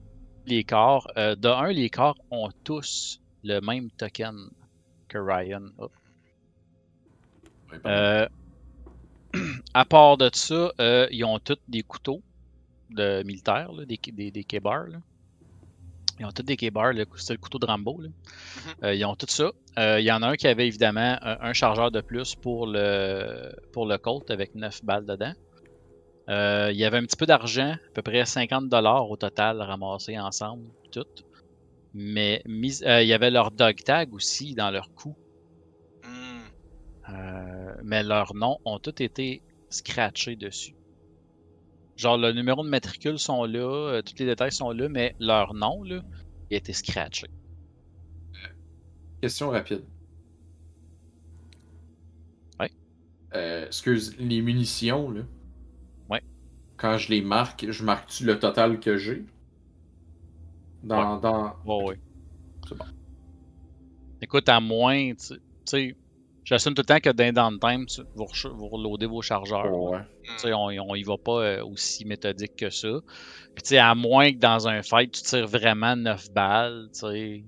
les 0.45 0.63
corps. 0.63 1.07
Euh, 1.17 1.35
de 1.35 1.47
un, 1.47 1.71
les 1.71 1.89
corps 1.89 2.17
ont 2.31 2.49
tous 2.63 3.21
le 3.43 3.59
même 3.59 3.89
token 3.91 4.49
que 5.07 5.17
Ryan. 5.17 5.69
Euh, 7.85 8.27
à 9.73 9.85
part 9.85 10.17
de 10.17 10.29
ça, 10.33 10.71
euh, 10.79 11.07
ils 11.11 11.23
ont 11.23 11.37
tous 11.39 11.57
des 11.67 11.83
couteaux 11.83 12.21
de 12.89 13.23
militaires, 13.23 13.71
là, 13.71 13.85
des, 13.85 13.99
des, 14.13 14.31
des 14.31 14.45
là. 14.63 14.99
Ils 16.19 16.25
ont 16.25 16.31
tous 16.31 16.41
des 16.43 16.57
K-bars, 16.57 16.93
le- 16.93 17.05
c'est 17.17 17.33
le 17.33 17.39
couteau 17.39 17.59
de 17.59 17.65
Rambo. 17.67 18.01
là. 18.01 18.09
Euh, 18.83 18.95
ils 18.95 19.05
ont 19.05 19.15
tout 19.15 19.27
ça. 19.29 19.51
Euh, 19.77 19.99
Il 19.99 20.05
y 20.05 20.11
en 20.11 20.23
a 20.23 20.29
un 20.29 20.35
qui 20.35 20.47
avait 20.47 20.65
évidemment 20.67 21.15
un, 21.21 21.37
un 21.41 21.53
chargeur 21.53 21.91
de 21.91 22.01
plus 22.01 22.33
pour 22.33 22.65
le, 22.65 23.51
pour 23.71 23.85
le 23.85 23.97
Colt 23.99 24.31
avec 24.31 24.55
9 24.55 24.83
balles 24.83 25.05
dedans. 25.05 25.33
Euh, 26.29 26.69
il 26.71 26.77
y 26.77 26.85
avait 26.85 26.97
un 26.97 27.03
petit 27.03 27.15
peu 27.17 27.27
d'argent, 27.27 27.73
à 27.73 27.91
peu 27.93 28.01
près 28.01 28.23
50$ 28.23 29.09
au 29.11 29.15
total 29.15 29.61
ramassés 29.61 30.17
ensemble, 30.19 30.65
tout. 30.91 31.05
Mais 31.93 32.41
mis- 32.45 32.79
il 32.83 33.07
y 33.07 33.13
avait 33.13 33.29
leur 33.31 33.51
dog 33.51 33.75
tag 33.83 34.11
aussi 34.13 34.55
dans 34.55 34.71
leur 34.71 34.89
cou. 34.95 35.15
Hmm. 36.03 37.13
Mais 37.83 38.01
leurs 38.03 38.33
noms 38.33 38.57
ont 38.65 38.79
tous 38.79 39.01
été 39.03 39.41
scratchés 39.69 40.35
dessus. 40.35 40.73
Genre, 41.97 42.17
le 42.17 42.31
numéro 42.31 42.63
de 42.63 42.69
matricule 42.69 43.17
sont 43.17 43.45
là, 43.45 43.59
euh, 43.59 44.01
tous 44.03 44.13
les 44.19 44.27
détails 44.27 44.51
sont 44.51 44.69
là, 44.69 44.87
mais 44.87 45.15
leur 45.19 45.55
nom, 45.55 45.81
là, 45.81 46.03
il 46.49 46.53
a 46.53 46.57
été 46.57 46.71
scratché. 46.71 47.27
Question 49.19 49.49
rapide. 49.49 49.83
Ouais. 52.59 52.71
Euh, 53.33 53.65
excuse, 53.65 54.15
les 54.19 54.41
munitions, 54.43 55.09
là. 55.09 55.21
Ouais. 56.11 56.21
quand 56.77 56.99
je 56.99 57.09
les 57.09 57.21
marque, 57.23 57.65
je 57.67 57.83
marque-tu 57.83 58.25
le 58.25 58.37
total 58.37 58.79
que 58.79 58.95
j'ai? 58.97 59.25
Dans, 60.83 61.17
dans... 61.17 61.55
Ouais, 61.65 61.83
ouais. 61.83 61.99
C'est 62.69 62.77
bon. 62.77 62.85
Écoute, 64.21 64.47
à 64.49 64.59
moins, 64.59 65.13
tu 65.15 65.35
sais, 65.65 65.95
j'assume 66.47 66.73
tout 66.73 66.81
le 66.81 66.85
temps 66.85 66.99
que 66.99 67.09
dans 67.09 67.51
downtime, 67.51 67.85
vous, 68.15 68.25
vous 68.55 68.67
reloadez 68.69 69.05
vos 69.05 69.21
chargeurs. 69.21 69.69
Ouais. 69.75 69.99
Tu 70.23 70.31
sais, 70.37 70.53
on, 70.53 70.67
on 70.67 70.95
y 70.95 71.03
va 71.03 71.17
pas 71.17 71.41
euh, 71.41 71.65
aussi 71.65 72.05
méthodique 72.05 72.55
que 72.55 72.69
ça. 72.69 73.01
Puis, 73.53 73.63
tu 73.63 73.69
sais, 73.69 73.77
à 73.79 73.93
moins 73.95 74.31
que 74.31 74.37
dans 74.37 74.67
un 74.67 74.81
fight, 74.81 75.11
tu 75.11 75.23
tires 75.23 75.47
vraiment 75.47 75.97
9 75.97 76.31
balles, 76.31 76.87
tu 76.93 76.99
sais, 76.99 77.43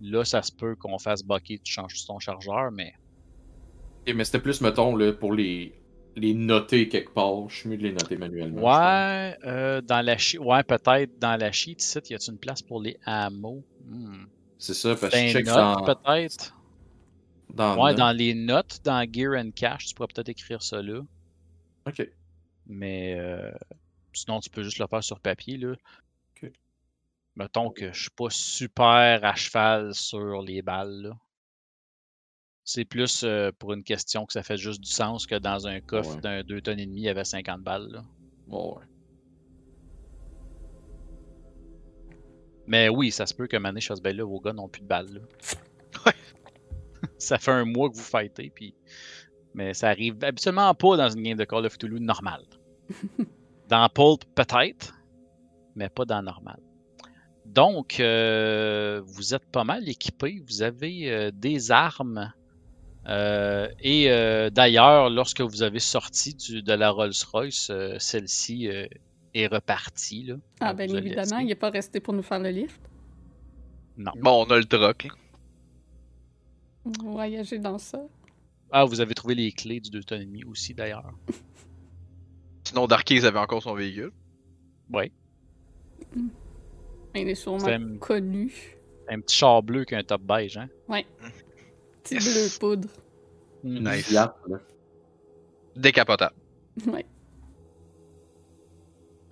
là, 0.00 0.24
ça 0.24 0.40
se 0.40 0.50
peut 0.50 0.76
qu'on 0.76 0.98
fasse 0.98 1.22
bucket, 1.22 1.62
tu 1.62 1.72
changes 1.72 2.06
ton 2.06 2.18
chargeur, 2.18 2.70
mais 2.72 2.94
mais 4.14 4.24
c'était 4.24 4.38
plus, 4.38 4.62
mettons, 4.62 4.96
là, 4.96 5.12
pour 5.12 5.34
les, 5.34 5.74
les 6.16 6.32
noter 6.32 6.88
quelque 6.88 7.12
part. 7.12 7.50
Je 7.50 7.56
suis 7.56 7.68
mieux 7.68 7.76
de 7.76 7.82
les 7.82 7.92
noter 7.92 8.16
manuellement. 8.16 8.62
Ouais, 8.62 9.36
euh, 9.44 9.82
dans 9.82 10.00
la 10.00 10.16
ouais, 10.40 10.62
peut-être 10.62 11.18
dans 11.18 11.38
la 11.38 11.52
sheet, 11.52 11.76
ici, 11.80 11.98
y 12.08 12.14
a-t-il 12.14 12.32
une 12.32 12.38
place 12.38 12.62
pour 12.62 12.80
les 12.80 12.96
hameaux? 13.04 13.62
Hmm. 13.84 14.24
C'est 14.56 14.72
ça, 14.72 14.96
parce 14.96 15.12
que 15.12 15.20
je 15.20 15.32
check 15.34 15.46
notes, 15.46 15.54
dans, 15.54 15.84
peut-être. 15.84 16.57
Dans, 17.50 17.82
Ouais, 17.82 17.94
dans 17.94 18.12
les 18.12 18.34
notes, 18.34 18.80
dans 18.84 19.06
Gear 19.10 19.34
and 19.34 19.50
Cash, 19.54 19.86
tu 19.86 19.94
pourrais 19.94 20.08
peut-être 20.08 20.28
écrire 20.28 20.62
ça 20.62 20.82
là. 20.82 21.00
Ok. 21.86 22.08
Mais 22.66 23.14
euh, 23.18 23.50
sinon, 24.12 24.40
tu 24.40 24.50
peux 24.50 24.62
juste 24.62 24.78
le 24.78 24.86
faire 24.86 25.02
sur 25.02 25.20
papier, 25.20 25.56
là. 25.56 25.74
Ok. 26.36 26.50
Mettons 27.36 27.70
que 27.70 27.92
je 27.92 28.00
suis 28.02 28.10
pas 28.10 28.30
super 28.30 29.24
à 29.24 29.34
cheval 29.34 29.94
sur 29.94 30.42
les 30.42 30.62
balles, 30.62 31.02
là. 31.02 31.16
C'est 32.64 32.84
plus 32.84 33.22
euh, 33.24 33.50
pour 33.58 33.72
une 33.72 33.82
question 33.82 34.26
que 34.26 34.34
ça 34.34 34.42
fait 34.42 34.58
juste 34.58 34.82
du 34.82 34.90
sens 34.90 35.26
que 35.26 35.36
dans 35.36 35.66
un 35.66 35.80
coffre 35.80 36.16
Ouais. 36.16 36.20
d'un 36.20 36.42
2 36.42 36.60
tonnes 36.60 36.78
et 36.78 36.84
demi, 36.86 37.00
il 37.00 37.04
y 37.04 37.08
avait 37.08 37.24
50 37.24 37.62
balles, 37.62 37.88
là. 37.88 38.04
Ouais, 38.48 38.74
ouais. 38.76 38.84
Mais 42.66 42.90
oui, 42.90 43.10
ça 43.10 43.24
se 43.24 43.32
peut 43.34 43.46
que 43.46 43.56
Mané 43.56 43.80
fasse 43.80 44.02
ben 44.02 44.14
là, 44.14 44.24
vos 44.24 44.40
gars 44.40 44.52
n'ont 44.52 44.68
plus 44.68 44.82
de 44.82 44.86
balles. 44.86 45.14
Là. 45.14 45.20
Ça 47.18 47.38
fait 47.38 47.50
un 47.50 47.64
mois 47.64 47.90
que 47.90 47.96
vous 47.96 48.02
fightez, 48.02 48.50
puis. 48.54 48.74
Mais 49.54 49.74
ça 49.74 49.88
arrive 49.88 50.16
habituellement 50.22 50.72
pas 50.74 50.96
dans 50.96 51.08
une 51.10 51.22
game 51.22 51.36
de 51.38 51.44
Call 51.44 51.66
of 51.66 51.76
Cthulhu 51.76 52.00
normale. 52.00 52.44
dans 53.68 53.88
Pulp, 53.88 54.24
peut-être, 54.34 54.94
mais 55.74 55.88
pas 55.88 56.04
dans 56.04 56.22
normal. 56.22 56.58
Donc, 57.44 57.98
euh, 57.98 59.00
vous 59.04 59.34
êtes 59.34 59.46
pas 59.50 59.64
mal 59.64 59.88
équipés. 59.88 60.42
Vous 60.46 60.62
avez 60.62 61.10
euh, 61.10 61.30
des 61.34 61.70
armes. 61.70 62.32
Euh, 63.08 63.68
et 63.80 64.10
euh, 64.10 64.50
d'ailleurs, 64.50 65.08
lorsque 65.08 65.40
vous 65.40 65.62
avez 65.62 65.78
sorti 65.78 66.34
du- 66.34 66.62
de 66.62 66.72
la 66.74 66.90
Rolls-Royce, 66.90 67.70
euh, 67.70 67.96
celle-ci 67.98 68.68
euh, 68.68 68.86
est 69.32 69.46
repartie. 69.46 70.24
Là, 70.24 70.34
Ah, 70.60 70.74
bien 70.74 70.86
évidemment, 70.88 71.38
il 71.38 71.46
n'est 71.46 71.54
pas 71.54 71.70
resté 71.70 72.00
pour 72.00 72.12
nous 72.12 72.22
faire 72.22 72.38
le 72.38 72.50
lift. 72.50 72.80
Non. 73.96 74.12
Bon, 74.20 74.44
on 74.46 74.50
a 74.50 74.58
le 74.58 74.64
troc. 74.66 75.08
Voyager 77.02 77.58
dans 77.58 77.78
ça. 77.78 78.00
Ah, 78.70 78.84
vous 78.84 79.00
avez 79.00 79.14
trouvé 79.14 79.34
les 79.34 79.50
clés 79.52 79.80
du 79.80 79.90
2 79.90 80.02
tonnes 80.04 80.22
et 80.22 80.26
demi 80.26 80.44
aussi, 80.44 80.74
d'ailleurs. 80.74 81.10
Sinon, 82.64 82.86
Darkies 82.86 83.24
avait 83.24 83.38
encore 83.38 83.62
son 83.62 83.74
véhicule. 83.74 84.12
Oui. 84.92 85.10
Il 87.14 87.28
est 87.28 87.34
sûrement 87.34 87.58
C'est 87.60 87.74
un- 87.74 87.96
connu. 87.98 88.52
Un 89.08 89.20
petit 89.20 89.36
char 89.36 89.62
bleu 89.62 89.84
qui 89.84 89.94
a 89.94 89.98
un 89.98 90.02
top 90.04 90.22
beige, 90.22 90.58
hein? 90.58 90.68
Petit 92.04 92.14
Yes. 92.14 92.24
bleu 92.24 92.58
poudre. 92.60 92.88
Mm. 93.64 93.88
Nice. 93.90 94.10
Là. 94.12 94.36
Décapotable. 95.76 96.34
Ouais. 96.86 97.06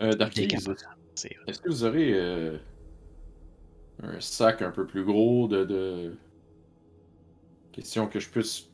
Euh, 0.03 0.12
est-ce 0.19 1.61
que 1.61 1.69
vous 1.69 1.85
aurez 1.85 2.12
euh, 2.12 2.59
un 4.03 4.20
sac 4.20 4.61
un 4.62 4.70
peu 4.70 4.87
plus 4.87 5.05
gros 5.05 5.49
de, 5.49 5.65
de... 5.65 6.16
Question 7.77 8.07
que 8.07 8.19
je 8.19 8.28
puisse 8.28 8.65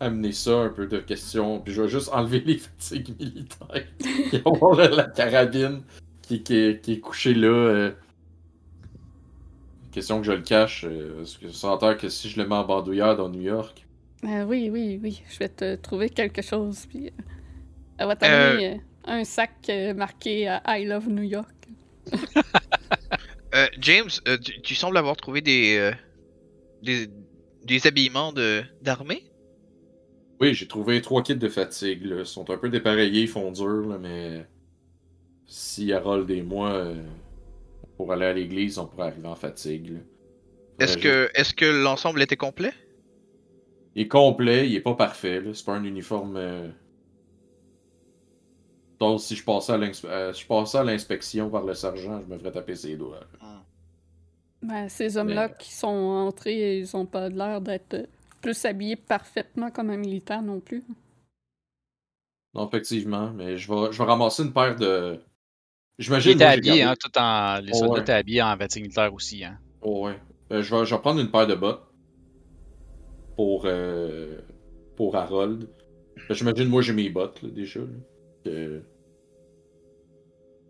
amener 0.00 0.32
ça, 0.32 0.58
un 0.58 0.68
peu 0.68 0.86
de 0.86 0.98
questions, 0.98 1.60
puis 1.60 1.72
je 1.72 1.82
vais 1.82 1.88
juste 1.88 2.08
enlever 2.12 2.40
les 2.46 2.58
fatigues 2.58 3.16
militaires. 3.18 3.86
Et 4.32 4.42
avoir 4.44 4.74
la, 4.76 4.88
la 4.88 5.04
carabine 5.04 5.82
qui, 6.22 6.42
qui, 6.42 6.56
est- 6.56 6.80
qui 6.82 6.92
est 6.94 7.00
couchée 7.00 7.34
là. 7.34 7.48
euh. 7.48 7.92
Question 9.92 10.18
que 10.20 10.26
je 10.26 10.32
le 10.32 10.42
cache, 10.42 10.84
euh, 10.84 11.14
parce 11.18 11.36
que 11.38 11.50
ça 11.50 11.68
entend 11.68 11.94
que 11.96 12.08
si 12.08 12.28
je 12.28 12.40
le 12.40 12.46
mets 12.46 12.54
en 12.54 12.64
bandoulière 12.64 13.16
dans 13.16 13.28
New 13.28 13.40
York, 13.42 13.84
Euh, 14.24 14.44
oui, 14.44 14.68
oui, 14.70 14.98
oui. 15.02 15.22
Je 15.30 15.38
vais 15.38 15.48
te 15.48 15.76
trouver 15.76 16.10
quelque 16.10 16.42
chose. 16.42 16.84
Puis, 16.86 17.06
euh, 17.06 17.22
elle 17.98 18.06
va 18.08 18.16
t'amener 18.16 18.74
euh, 18.74 18.78
un 19.04 19.24
sac 19.24 19.70
marqué 19.96 20.48
euh, 20.50 20.58
I 20.66 20.84
love 20.84 21.08
New 21.08 21.22
York. 21.22 21.54
Euh, 23.54 23.66
James, 23.80 24.10
euh, 24.28 24.36
tu, 24.36 24.60
tu 24.60 24.74
sembles 24.74 24.98
avoir 24.98 25.16
trouvé 25.16 25.40
des, 25.40 25.78
euh, 25.78 25.90
des, 26.82 27.08
des 27.64 27.86
habillements 27.86 28.32
de 28.32 28.62
d'armée? 28.82 29.24
Oui, 30.40 30.54
j'ai 30.54 30.68
trouvé 30.68 31.00
trois 31.02 31.22
kits 31.22 31.34
de 31.36 31.48
fatigue. 31.48 32.04
Là. 32.04 32.20
Ils 32.20 32.26
sont 32.26 32.48
un 32.50 32.58
peu 32.58 32.68
dépareillés, 32.70 33.22
ils 33.22 33.28
font 33.28 33.50
dur, 33.50 33.86
là, 33.88 33.98
mais 33.98 34.46
si 35.46 35.92
Harold 35.92 36.30
et 36.30 36.42
moi, 36.42 36.70
euh, 36.72 37.02
pour 37.96 38.12
aller 38.12 38.26
à 38.26 38.32
l'église, 38.32 38.78
on 38.78 38.86
pourrait 38.86 39.08
arriver 39.08 39.28
en 39.28 39.34
fatigue. 39.34 39.90
là. 39.94 39.98
Est-ce 40.80 40.96
que 40.96 41.28
est-ce 41.34 41.54
que 41.54 41.64
l'ensemble 41.64 42.22
était 42.22 42.36
complet? 42.36 42.72
Il 43.96 44.02
est 44.02 44.08
complet, 44.08 44.68
il 44.68 44.76
est 44.76 44.80
pas 44.80 44.94
parfait. 44.94 45.40
là. 45.40 45.52
C'est 45.54 45.64
pas 45.66 45.74
un 45.74 45.82
uniforme. 45.84 46.36
euh, 46.36 46.68
Donc, 49.00 49.20
si 49.20 49.34
je 49.36 49.44
passais 49.44 49.72
à 49.72 49.78
l'inspe- 49.78 50.06
euh, 50.06 50.32
si 50.32 50.42
je 50.42 50.46
passais 50.46 50.78
à 50.78 50.84
l'inspection 50.84 51.50
par 51.50 51.64
le 51.64 51.74
sergent, 51.74 52.20
je 52.20 52.26
me 52.32 52.38
ferais 52.38 52.52
taper 52.52 52.74
ses 52.76 52.96
doigts. 52.96 53.20
là. 53.20 53.38
Ben, 54.62 54.88
ces 54.88 55.16
hommes-là 55.16 55.48
Mais- 55.48 55.54
qui 55.58 55.72
sont 55.72 55.86
entrés, 55.88 56.78
ils 56.80 56.96
ont 56.96 57.06
pas 57.06 57.28
l'air 57.28 57.60
d'être 57.60 58.08
plus 58.40 58.64
habillés 58.64 58.96
parfaitement 58.96 59.70
comme 59.70 59.90
un 59.90 59.96
militaire 59.96 60.42
non 60.42 60.60
plus. 60.60 60.82
Non, 62.54 62.66
effectivement, 62.68 63.30
mais 63.30 63.56
je 63.56 63.72
vais, 63.72 63.92
je 63.92 63.98
vais 63.98 64.04
ramasser 64.04 64.42
une 64.42 64.52
paire 64.52 64.74
de. 64.76 65.20
J'imagine. 65.98 66.32
était 66.32 66.44
moi, 66.44 66.52
j'ai 66.52 66.58
habillé, 66.58 66.78
gardé- 66.78 66.92
hein, 66.92 66.94
tout 66.98 67.18
en. 67.18 67.60
Les 67.60 67.72
Oh, 67.74 67.78
soldats 67.78 67.92
ouais. 67.94 68.00
étaient 68.00 68.12
habillés 68.12 68.42
en 68.42 68.56
vêtements 68.56 68.82
militaires 68.82 69.14
aussi, 69.14 69.44
hein. 69.44 69.58
Oh, 69.82 70.06
ouais. 70.06 70.18
Euh, 70.52 70.62
je, 70.62 70.74
vais, 70.74 70.84
je 70.86 70.94
vais 70.94 71.00
prendre 71.00 71.20
une 71.20 71.30
paire 71.30 71.46
de 71.46 71.54
bottes 71.54 71.82
pour, 73.36 73.62
euh, 73.66 74.40
pour 74.96 75.14
Harold. 75.16 75.68
Ben, 76.28 76.34
J'imagine, 76.34 76.68
moi, 76.68 76.82
j'ai 76.82 76.92
mes 76.94 77.10
bottes, 77.10 77.42
là, 77.42 77.48
déjà. 77.50 77.80
là. 77.80 77.86
Euh, 78.46 78.80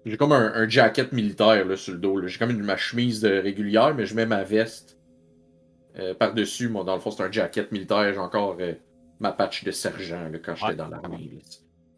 J'ai 0.09 0.17
comme 0.17 0.33
un, 0.33 0.53
un 0.55 0.69
jacket 0.69 1.13
militaire 1.13 1.65
là, 1.67 1.77
sur 1.77 1.93
le 1.93 1.99
dos. 1.99 2.27
J'ai 2.27 2.39
comme 2.39 2.51
une, 2.51 2.63
ma 2.63 2.77
chemise 2.77 3.21
de 3.21 3.29
régulière, 3.29 3.95
mais 3.95 4.07
je 4.07 4.15
mets 4.15 4.27
ma 4.27 4.43
veste 4.43 4.99
euh, 5.99 6.15
par-dessus. 6.15 6.69
Moi, 6.69 6.85
dans 6.85 6.95
le 6.95 7.01
fond, 7.01 7.11
c'est 7.11 7.23
un 7.23 7.31
jacket 7.31 7.71
militaire. 7.73 8.13
J'ai 8.13 8.19
encore 8.19 8.57
euh, 8.61 8.75
ma 9.21 9.33
patch 9.33 9.65
de 9.65 9.71
sergent 9.71 10.29
là, 10.29 10.39
quand 10.39 10.55
j'étais 10.55 10.69
Ouais. 10.71 10.77
dans 10.77 10.89
l'armée. 10.89 11.39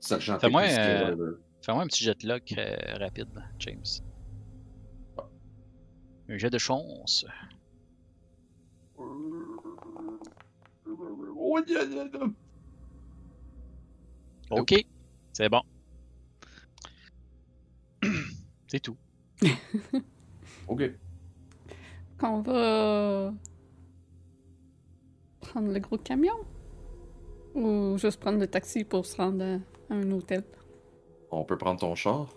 Sergent 0.00 0.38
Fais-moi, 0.38 0.62
euh, 0.62 1.34
un 1.68 1.86
petit 1.86 2.04
jet 2.04 2.18
de 2.20 2.26
luck 2.28 2.54
euh, 2.56 2.76
rapide, 2.98 3.28
James. 3.58 3.84
Un 6.28 6.38
jet 6.38 6.50
de 6.50 6.58
chance. 6.58 7.24
Ok, 14.50 14.74
c'est 15.32 15.48
bon. 15.48 15.62
C'est 18.70 18.80
tout. 18.80 18.96
Ok. 20.68 20.82
Qu'on 22.18 22.42
va 22.42 23.32
prendre 25.40 25.72
le 25.72 25.80
gros 25.80 25.98
camion 25.98 26.34
ou 27.54 27.96
juste 27.98 28.20
prendre 28.20 28.38
le 28.38 28.46
taxi 28.46 28.84
pour 28.84 29.04
se 29.04 29.16
rendre 29.16 29.42
à, 29.44 29.54
à 29.92 29.96
un 29.96 30.10
hôtel? 30.12 30.44
On 31.32 31.44
peut 31.44 31.58
prendre 31.58 31.80
ton 31.80 31.94
char. 31.96 32.28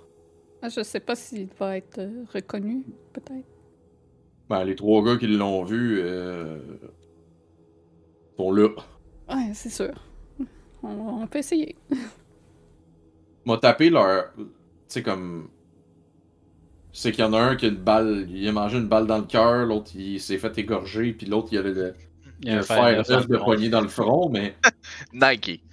Ah, 0.64 0.69
je 0.69 0.81
sais 0.81 0.99
pas 0.99 1.15
s'il 1.15 1.47
va 1.60 1.77
être 1.77 1.99
euh, 1.99 2.23
reconnu, 2.34 2.84
peut-être. 3.11 3.45
Ben, 4.49 4.64
les 4.64 4.76
trois 4.76 5.03
gars 5.03 5.18
qui 5.18 5.27
l'ont 5.27 5.64
vu 5.64 5.99
euh, 6.01 6.60
sont 8.38 8.51
là. 8.51 8.69
Ouais, 9.30 9.53
c'est 9.53 9.69
sûr. 9.69 9.93
On, 10.81 11.22
on 11.22 11.27
peut 11.27 11.39
essayer. 11.39 11.76
m'a 13.45 13.57
tapé 13.57 13.89
leur. 13.91 14.34
Tu 14.35 14.43
sais, 14.88 15.03
comme. 15.03 15.49
C'est 16.95 17.11
qu'il 17.11 17.24
y 17.24 17.28
en 17.28 17.34
a 17.34 17.40
un 17.40 17.56
qui 17.56 17.65
a 17.65 17.70
une 17.70 17.76
balle. 17.76 18.28
Il 18.30 18.48
a 18.48 18.52
mangé 18.52 18.78
une 18.78 18.88
balle 18.88 19.07
dans 19.07 19.18
le 19.18 19.24
cœur, 19.24 19.65
l'autre 19.65 19.91
il 19.95 20.22
s'est 20.22 20.38
fait 20.38 20.56
égorger, 20.60 21.11
puis 21.14 21.26
l'autre 21.26 21.49
il 21.52 21.57
a 21.57 21.61
le, 21.64 21.95
Il 22.41 22.48
y 22.49 22.52
a 22.52 22.57
un 22.57 22.60
un 22.60 23.03
fer 23.03 23.28
de 23.28 23.38
poignée 23.38 23.70
dans 23.70 23.82
le 23.82 23.88
front, 23.88 24.30
mais. 24.30 24.56
Nike. 25.14 25.64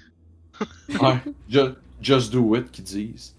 Ouais, 1.00 1.16
ju- 1.48 1.74
just 2.00 2.32
do 2.32 2.56
it, 2.56 2.70
qu'ils 2.70 2.84
disent. 2.84 3.36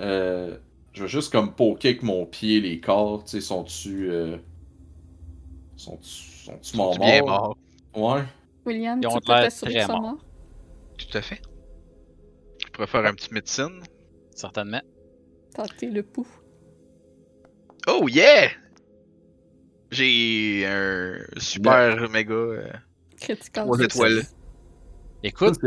Euh, 0.00 0.56
je 0.92 1.02
vais 1.02 1.08
juste 1.08 1.32
comme 1.32 1.54
poker 1.54 1.90
avec 1.90 2.02
mon 2.02 2.26
pied 2.26 2.60
les 2.60 2.80
corps, 2.80 3.24
tu 3.24 3.30
sais, 3.30 3.40
sont-tu. 3.40 4.10
Euh... 4.10 4.36
Sont-tu 5.76 6.08
sont-tu 6.44 6.76
morts? 6.76 6.98
bien 6.98 7.22
mort. 7.22 7.56
Ouais. 7.94 8.24
William, 8.64 8.98
Ils 9.02 9.08
tu 9.08 9.14
ont 9.14 9.20
peux 9.20 9.32
l'air 9.32 9.42
t'assurer 9.42 9.72
qu'ils 9.72 9.82
sont 9.82 10.00
morts? 10.00 10.18
Tout 10.98 11.18
à 11.18 11.22
fait. 11.22 11.40
pourrait 12.72 12.86
faire 12.86 13.06
un 13.06 13.14
petit 13.14 13.32
médecine. 13.32 13.80
Certainement. 14.34 14.82
Tenter 15.54 15.90
le 15.90 16.02
pouls. 16.02 16.26
Oh 17.86 18.08
yeah! 18.08 18.50
J'ai 19.90 20.66
un 20.66 21.18
super 21.36 22.10
méga. 22.10 22.34
euh, 22.34 22.72
Critical. 23.20 23.68
Étoiles. 23.82 24.22
Écoute, 25.22 25.58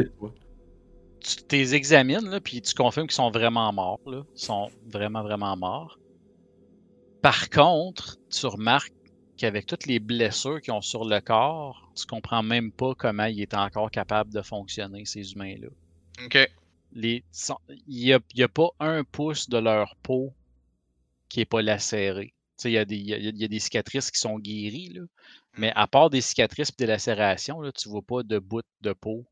tu 1.22 1.36
t'es 1.48 1.74
examines, 1.74 2.30
là, 2.30 2.40
puis 2.40 2.62
tu 2.62 2.74
confirmes 2.74 3.08
qu'ils 3.08 3.16
sont 3.16 3.32
vraiment 3.32 3.72
morts. 3.74 4.00
Là. 4.06 4.24
Ils 4.36 4.42
sont 4.42 4.70
vraiment, 4.86 5.24
vraiment 5.24 5.56
morts. 5.58 6.00
Par 7.22 7.50
contre, 7.50 8.18
tu 8.30 8.46
remarques 8.46 8.94
qu'avec 9.38 9.66
toutes 9.66 9.86
les 9.86 10.00
blessures 10.00 10.62
qu'ils 10.62 10.74
ont 10.74 10.82
sur 10.82 11.06
le 11.06 11.20
corps, 11.22 11.92
tu 11.96 12.06
comprends 12.06 12.44
même 12.44 12.72
pas 12.72 12.94
comment 12.96 13.26
ils 13.26 13.42
étaient 13.42 13.56
encore 13.58 13.92
capables 13.92 14.34
de 14.34 14.42
fonctionner, 14.42 15.06
ces 15.06 15.32
humains-là. 15.32 15.70
Ok. 16.26 16.50
Les, 16.92 17.24
il 17.88 18.04
n'y 18.04 18.14
a, 18.14 18.20
il 18.34 18.40
y 18.40 18.44
a 18.44 18.48
pas 18.48 18.70
un 18.80 19.04
pouce 19.04 19.48
de 19.50 19.58
leur 19.58 19.96
peau 19.98 20.34
qui 21.30 21.42
est 21.42 21.46
pas 21.46 21.62
lacéré. 21.62 22.34
Il 22.66 22.72
y, 22.72 22.78
a 22.78 22.82
y 22.90 23.14
a- 23.14 23.18
il 23.18 23.38
y 23.38 23.46
a 23.46 23.48
des 23.48 23.60
cicatrices 23.60 24.12
qui 24.12 24.20
sont 24.20 24.38
guéries, 24.38 24.90
là. 24.90 25.02
mais 25.58 25.72
à 25.76 25.88
part 25.88 26.10
des 26.10 26.22
cicatrices 26.22 26.70
et 26.70 26.76
des 26.78 26.88
lacérations, 26.88 27.62
là, 27.62 27.72
tu 27.72 27.88
vois 27.90 28.02
pas 28.02 28.24
de 28.24 28.40
bout 28.40 28.64
de 28.82 28.94
peau. 28.94 29.26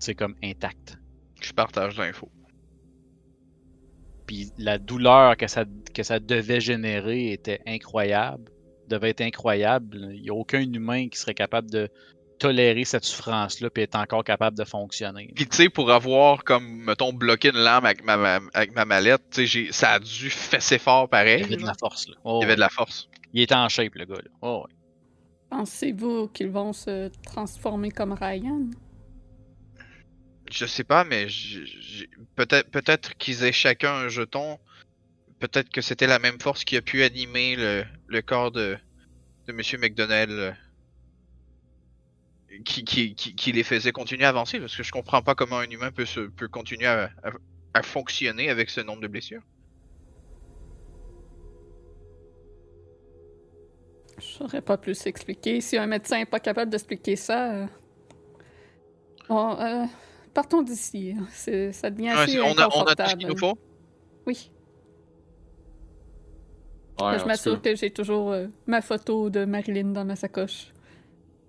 C'est 0.00 0.14
comme 0.14 0.34
intact. 0.42 0.96
Je 1.40 1.52
partage 1.52 1.96
l'info. 1.98 2.28
Puis 4.26 4.50
la 4.58 4.78
douleur 4.78 5.36
que 5.36 5.46
ça, 5.46 5.64
que 5.94 6.02
ça 6.02 6.20
devait 6.20 6.60
générer 6.60 7.32
était 7.32 7.60
incroyable, 7.66 8.50
devait 8.88 9.10
être 9.10 9.22
incroyable. 9.22 10.10
Il 10.14 10.22
n'y 10.22 10.30
a 10.30 10.34
aucun 10.34 10.60
humain 10.60 11.08
qui 11.08 11.18
serait 11.18 11.34
capable 11.34 11.70
de 11.70 11.88
tolérer 12.38 12.84
cette 12.84 13.04
souffrance-là 13.04 13.68
et 13.76 13.82
être 13.82 13.94
encore 13.96 14.24
capable 14.24 14.56
de 14.56 14.64
fonctionner. 14.64 15.32
Puis 15.34 15.46
tu 15.46 15.56
sais, 15.56 15.68
pour 15.68 15.90
avoir 15.90 16.44
comme, 16.44 16.66
mettons, 16.84 17.12
bloqué 17.12 17.48
une 17.48 17.56
lame 17.58 17.84
avec 17.84 18.04
ma, 18.04 18.16
ma- 18.16 18.40
avec 18.54 18.74
ma 18.74 18.84
mallette, 18.84 19.22
tu 19.30 19.36
sais, 19.42 19.46
j'ai- 19.46 19.72
ça 19.72 19.92
a 19.92 19.98
dû 20.00 20.30
fesser 20.30 20.78
fort 20.78 21.04
Il 21.06 21.10
pareil. 21.10 21.40
y 21.40 21.44
avait 21.44 21.56
de 21.56 21.64
la 21.66 21.74
force. 21.74 22.08
Là. 22.08 22.14
Oh, 22.24 22.38
Il 22.40 22.42
y 22.42 22.44
avait 22.46 22.54
de 22.56 22.60
la 22.60 22.68
force. 22.68 23.08
Il 23.34 23.42
était 23.42 23.54
en 23.54 23.68
shape, 23.68 23.94
le 23.94 24.04
gars. 24.04 24.14
Là. 24.14 24.30
Oh, 24.42 24.64
ouais. 24.66 24.74
Pensez-vous 25.50 26.28
qu'ils 26.28 26.50
vont 26.50 26.72
se 26.72 27.10
transformer 27.24 27.90
comme 27.90 28.12
Ryan? 28.12 28.68
Je 30.50 30.64
sais 30.66 30.84
pas, 30.84 31.04
mais 31.04 31.28
j'ai- 31.28 31.66
j'ai- 31.66 32.08
peut-être 32.36 32.70
peut-être 32.70 33.14
qu'ils 33.18 33.44
aient 33.44 33.52
chacun 33.52 33.92
un 33.92 34.08
jeton. 34.08 34.58
Peut-être 35.40 35.68
que 35.70 35.80
c'était 35.82 36.06
la 36.06 36.18
même 36.18 36.40
force 36.40 36.64
qui 36.64 36.76
a 36.76 36.82
pu 36.82 37.02
animer 37.02 37.54
le, 37.56 37.84
le 38.08 38.22
corps 38.22 38.50
de, 38.50 38.76
de 39.46 39.52
Monsieur 39.52 39.78
McDonnell. 39.78 40.56
Qui, 42.64 42.82
qui, 42.82 43.14
qui, 43.14 43.34
qui 43.36 43.52
les 43.52 43.62
faisait 43.62 43.92
continuer 43.92 44.24
à 44.24 44.30
avancer, 44.30 44.58
parce 44.58 44.74
que 44.74 44.82
je 44.82 44.90
comprends 44.90 45.20
pas 45.20 45.34
comment 45.34 45.58
un 45.58 45.68
humain 45.68 45.92
peut, 45.92 46.06
se, 46.06 46.20
peut 46.20 46.48
continuer 46.48 46.86
à, 46.86 47.10
à, 47.22 47.30
à 47.74 47.82
fonctionner 47.82 48.48
avec 48.48 48.70
ce 48.70 48.80
nombre 48.80 49.02
de 49.02 49.06
blessures. 49.06 49.42
Je 54.18 54.24
saurais 54.24 54.62
pas 54.62 54.78
plus 54.78 55.06
expliquer. 55.06 55.60
Si 55.60 55.76
un 55.76 55.86
médecin 55.86 56.16
n'est 56.18 56.26
pas 56.26 56.40
capable 56.40 56.70
d'expliquer 56.70 57.16
ça. 57.16 57.52
euh, 57.52 57.66
bon, 59.28 59.56
euh, 59.60 59.84
partons 60.32 60.62
d'ici. 60.62 61.14
Ça 61.72 61.90
devient 61.90 62.08
Ouais, 62.08 62.14
assez 62.14 62.32
c'est- 62.32 62.40
on, 62.40 62.58
a, 62.58 62.68
on 62.74 62.84
a 62.84 62.96
tout 62.96 63.10
ce 63.10 63.14
qu'il 63.14 63.28
nous 63.28 63.36
faut? 63.36 63.58
Oui. 64.26 64.50
Ouais, 66.98 67.18
je 67.18 67.24
m'assure 67.26 67.60
que 67.62 67.76
j'ai 67.76 67.90
toujours 67.90 68.32
euh, 68.32 68.48
ma 68.66 68.80
photo 68.80 69.30
de 69.30 69.44
Marilyn 69.44 69.92
dans 69.92 70.04
ma 70.04 70.16
sacoche. 70.16 70.72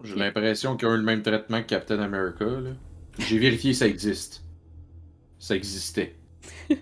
J'ai 0.03 0.15
l'impression 0.15 0.77
qu'ils 0.77 0.87
ont 0.87 0.93
eu 0.93 0.97
le 0.97 1.03
même 1.03 1.21
traitement 1.21 1.61
que 1.61 1.67
Captain 1.67 1.99
America. 1.99 2.45
là. 2.45 2.71
J'ai 3.19 3.37
vérifié, 3.37 3.73
ça 3.73 3.87
existe. 3.87 4.43
Ça 5.39 5.55
existait. 5.55 6.15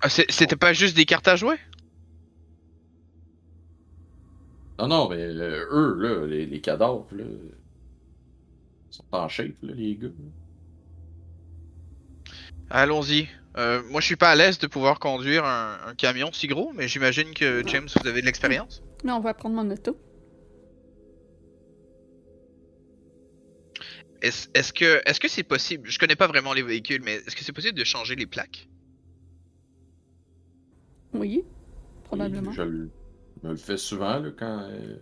Ah, 0.00 0.08
c'est- 0.08 0.30
C'était 0.30 0.54
pas 0.54 0.72
juste 0.72 0.94
des 0.94 1.04
cartes 1.06 1.26
à 1.26 1.34
jouer? 1.34 1.56
Non, 4.78 4.86
non, 4.86 5.08
mais 5.08 5.16
eux, 5.26 5.94
là, 5.98 6.24
les, 6.26 6.46
les 6.46 6.60
cadavres, 6.60 7.08
là, 7.10 7.24
ils 7.24 8.94
sont 8.94 9.04
en 9.10 9.28
shape, 9.28 9.56
là, 9.62 9.72
les 9.74 9.96
gars. 9.96 10.08
Allons-y. 12.70 13.28
Euh, 13.56 13.82
moi, 13.90 14.00
je 14.00 14.06
suis 14.06 14.16
pas 14.16 14.30
à 14.30 14.36
l'aise 14.36 14.58
de 14.58 14.68
pouvoir 14.68 15.00
conduire 15.00 15.44
un, 15.44 15.78
un 15.88 15.94
camion 15.96 16.30
si 16.32 16.46
gros, 16.46 16.70
mais 16.76 16.86
j'imagine 16.86 17.34
que 17.34 17.64
James, 17.66 17.88
vous 18.00 18.06
avez 18.08 18.20
de 18.20 18.26
l'expérience. 18.26 18.82
Mais 19.02 19.10
on 19.10 19.20
va 19.20 19.34
prendre 19.34 19.56
mon 19.56 19.68
auto. 19.70 19.96
Est-ce 24.22 24.72
que 24.72 25.00
est-ce 25.06 25.20
que 25.20 25.28
c'est 25.28 25.42
possible 25.42 25.88
Je 25.90 25.98
connais 25.98 26.16
pas 26.16 26.26
vraiment 26.28 26.52
les 26.52 26.62
véhicules, 26.62 27.02
mais 27.02 27.14
est-ce 27.16 27.34
que 27.36 27.44
c'est 27.44 27.52
possible 27.52 27.78
de 27.78 27.84
changer 27.84 28.14
les 28.16 28.26
plaques? 28.26 28.68
Oui, 31.12 31.44
probablement. 32.04 32.56
Je, 32.56 32.62
le- 32.62 32.90
je 33.42 33.46
me 33.46 33.52
le 33.52 33.56
fais 33.58 33.76
souvent, 33.76 34.18
là, 34.18 34.30
quand. 34.32 34.68
euh, 34.70 34.98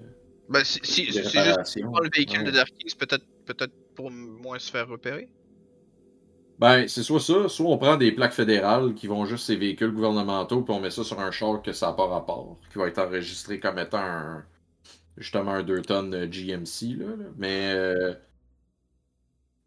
Bah, 0.48 0.64
si, 0.64 0.80
si- 0.84 1.12
c'est 1.12 1.40
juste 1.40 1.60
pour 1.90 2.00
le 2.00 2.10
véhicule 2.14 2.42
Ouais. 2.42 2.44
de 2.44 2.50
Darkings, 2.50 2.94
peut-être 2.98 3.24
peut-être 3.46 3.72
pour 3.94 4.10
moins 4.10 4.58
se 4.58 4.70
faire 4.70 4.88
repérer? 4.88 5.28
Ben, 6.58 6.88
c'est 6.88 7.02
soit 7.02 7.20
ça, 7.20 7.48
soit 7.50 7.66
on 7.68 7.76
prend 7.76 7.96
des 7.98 8.12
plaques 8.12 8.32
fédérales 8.32 8.94
qui 8.94 9.06
vont 9.08 9.26
juste 9.26 9.44
ces 9.46 9.56
véhicules 9.56 9.92
gouvernementaux, 9.92 10.62
puis 10.62 10.72
on 10.74 10.80
met 10.80 10.90
ça 10.90 11.04
sur 11.04 11.20
un 11.20 11.30
char 11.30 11.60
que 11.60 11.72
ça 11.72 11.88
n'a 11.88 11.92
pas 11.92 12.06
rapport, 12.06 12.58
qui 12.72 12.78
va 12.78 12.88
être 12.88 12.98
enregistré 12.98 13.60
comme 13.60 13.78
étant 13.78 13.98
un, 13.98 14.46
justement 15.18 15.52
un 15.52 15.62
2 15.64 15.82
tonnes 15.82 16.14
euh, 16.14 16.28
GMC, 16.30 16.94
là. 16.94 17.06
là. 17.16 17.26
Mais 17.38 17.72
euh, 17.74 18.14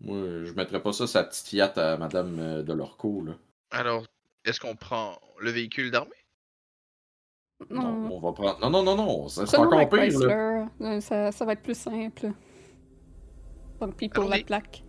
moi, 0.01 0.17
je 0.45 0.51
mettrais 0.53 0.81
pas 0.81 0.93
ça 0.93 1.07
sa 1.07 1.23
petite 1.23 1.47
Fiat 1.47 1.73
à 1.77 1.97
Madame 1.97 2.37
euh, 2.39 2.63
Delorco, 2.63 3.23
là. 3.25 3.33
Alors, 3.71 4.05
est-ce 4.45 4.59
qu'on 4.59 4.75
prend 4.75 5.19
le 5.39 5.51
véhicule 5.51 5.91
d'armée? 5.91 6.11
Non, 7.69 7.83
Non. 7.83 8.15
on 8.15 8.19
va 8.19 8.31
prendre. 8.33 8.59
Non, 8.61 8.69
non, 8.69 8.83
non, 8.83 8.95
non, 8.95 9.27
ça, 9.27 9.45
c'est 9.45 9.57
encore 9.57 9.89
pire, 9.89 9.99
là. 9.99 10.07
Chrysler. 10.07 10.65
Euh, 10.81 11.01
Ça, 11.01 11.31
ça 11.31 11.45
va 11.45 11.53
être 11.53 11.61
plus 11.61 11.77
simple. 11.77 12.31
Tant 13.79 13.89
pis 13.91 14.09
pour 14.09 14.25
la 14.25 14.39
plaque. 14.39 14.83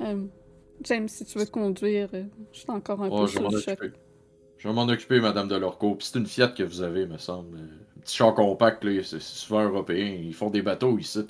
Euh, 0.00 0.26
James, 0.84 1.08
si 1.08 1.24
tu 1.26 1.38
veux 1.38 1.46
conduire, 1.46 2.08
je 2.12 2.58
suis 2.58 2.70
encore 2.70 3.02
un 3.02 3.08
Oh, 3.10 3.20
peu 3.20 3.26
je 3.26 3.32
vais 3.32 3.36
sous 3.38 3.42
m'en 3.42 3.50
le 3.50 3.60
choc. 3.60 3.78
Je 4.56 4.68
vais 4.68 4.74
m'en 4.74 4.88
occuper, 4.88 5.20
Madame 5.20 5.48
Delorco. 5.48 5.94
Puis 5.94 6.08
c'est 6.10 6.18
une 6.18 6.26
Fiat 6.26 6.48
que 6.48 6.62
vous 6.62 6.80
avez, 6.82 7.06
me 7.06 7.18
semble. 7.18 7.58
Un 7.58 8.00
petit 8.00 8.16
char 8.16 8.34
compact, 8.34 8.82
là, 8.84 9.02
c'est 9.02 9.20
c'est 9.20 9.20
souvent 9.20 9.62
européen. 9.62 10.06
Ils 10.06 10.34
font 10.34 10.48
des 10.50 10.62
bateaux 10.62 10.98
ici, 10.98 11.20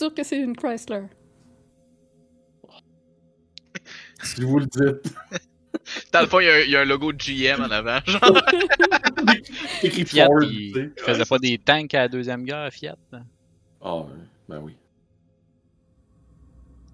sûre 0.00 0.14
que 0.14 0.22
c'est 0.22 0.38
une 0.38 0.56
Chrysler. 0.56 1.02
Si 4.22 4.42
vous 4.42 4.58
le 4.58 4.66
dites. 4.66 5.14
Dans 6.12 6.20
le 6.20 6.26
fond, 6.26 6.40
il 6.40 6.46
y, 6.46 6.48
a 6.50 6.54
un- 6.54 6.60
il 6.60 6.70
y 6.70 6.76
a 6.76 6.80
un 6.80 6.84
logo 6.84 7.10
de 7.12 7.16
GM 7.18 7.60
en 7.62 7.70
avant. 7.70 8.00
Genre. 8.04 8.20
Écrit 9.82 10.04
Fiat, 10.04 10.26
Ford, 10.26 10.42
il, 10.42 10.72
tu 10.72 10.72
sais. 10.80 10.90
il 10.96 11.02
faisait 11.02 11.24
pas 11.24 11.38
des 11.38 11.58
tanks 11.58 11.94
à 11.94 12.00
la 12.00 12.08
Deuxième 12.08 12.44
Guerre, 12.44 12.70
Fiat. 12.70 12.96
Ah, 13.80 13.96
ouais, 13.96 14.04
ben 14.48 14.60
oui. 14.62 14.76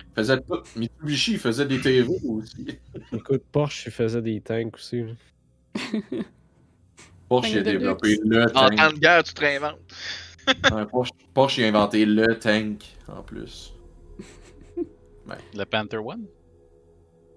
Il 0.01 0.15
faisait 0.15 0.41
tout. 0.41 0.62
Mitsubishi 0.77 1.33
il 1.33 1.39
faisait 1.41 1.66
des 1.66 1.81
TV 1.81 2.09
aussi. 2.28 2.78
Écoute, 3.12 3.43
Porsche, 3.51 3.87
il 3.87 3.93
faisait 3.93 4.23
des 4.23 4.41
tanks 4.41 4.74
aussi. 4.77 5.03
Porsche, 7.28 7.51
il 7.51 7.59
a 7.59 7.62
Tank 7.65 7.73
développé 7.73 8.19
le 8.24 8.43
en 8.45 8.47
temps 8.47 8.69
tank. 8.70 8.95
de 8.95 8.99
guerre, 9.01 9.24
tu 9.24 9.35
te 9.35 9.41
réinventes. 9.41 9.81
Ouais, 10.73 10.86
Porsche, 10.86 11.10
Porsche, 11.35 11.59
il 11.59 11.64
a 11.64 11.68
inventé 11.68 12.05
le 12.06 12.39
tank, 12.39 12.85
en 13.09 13.23
plus. 13.23 13.74
Le 15.55 15.64
Panther 15.64 15.97
One? 15.98 16.27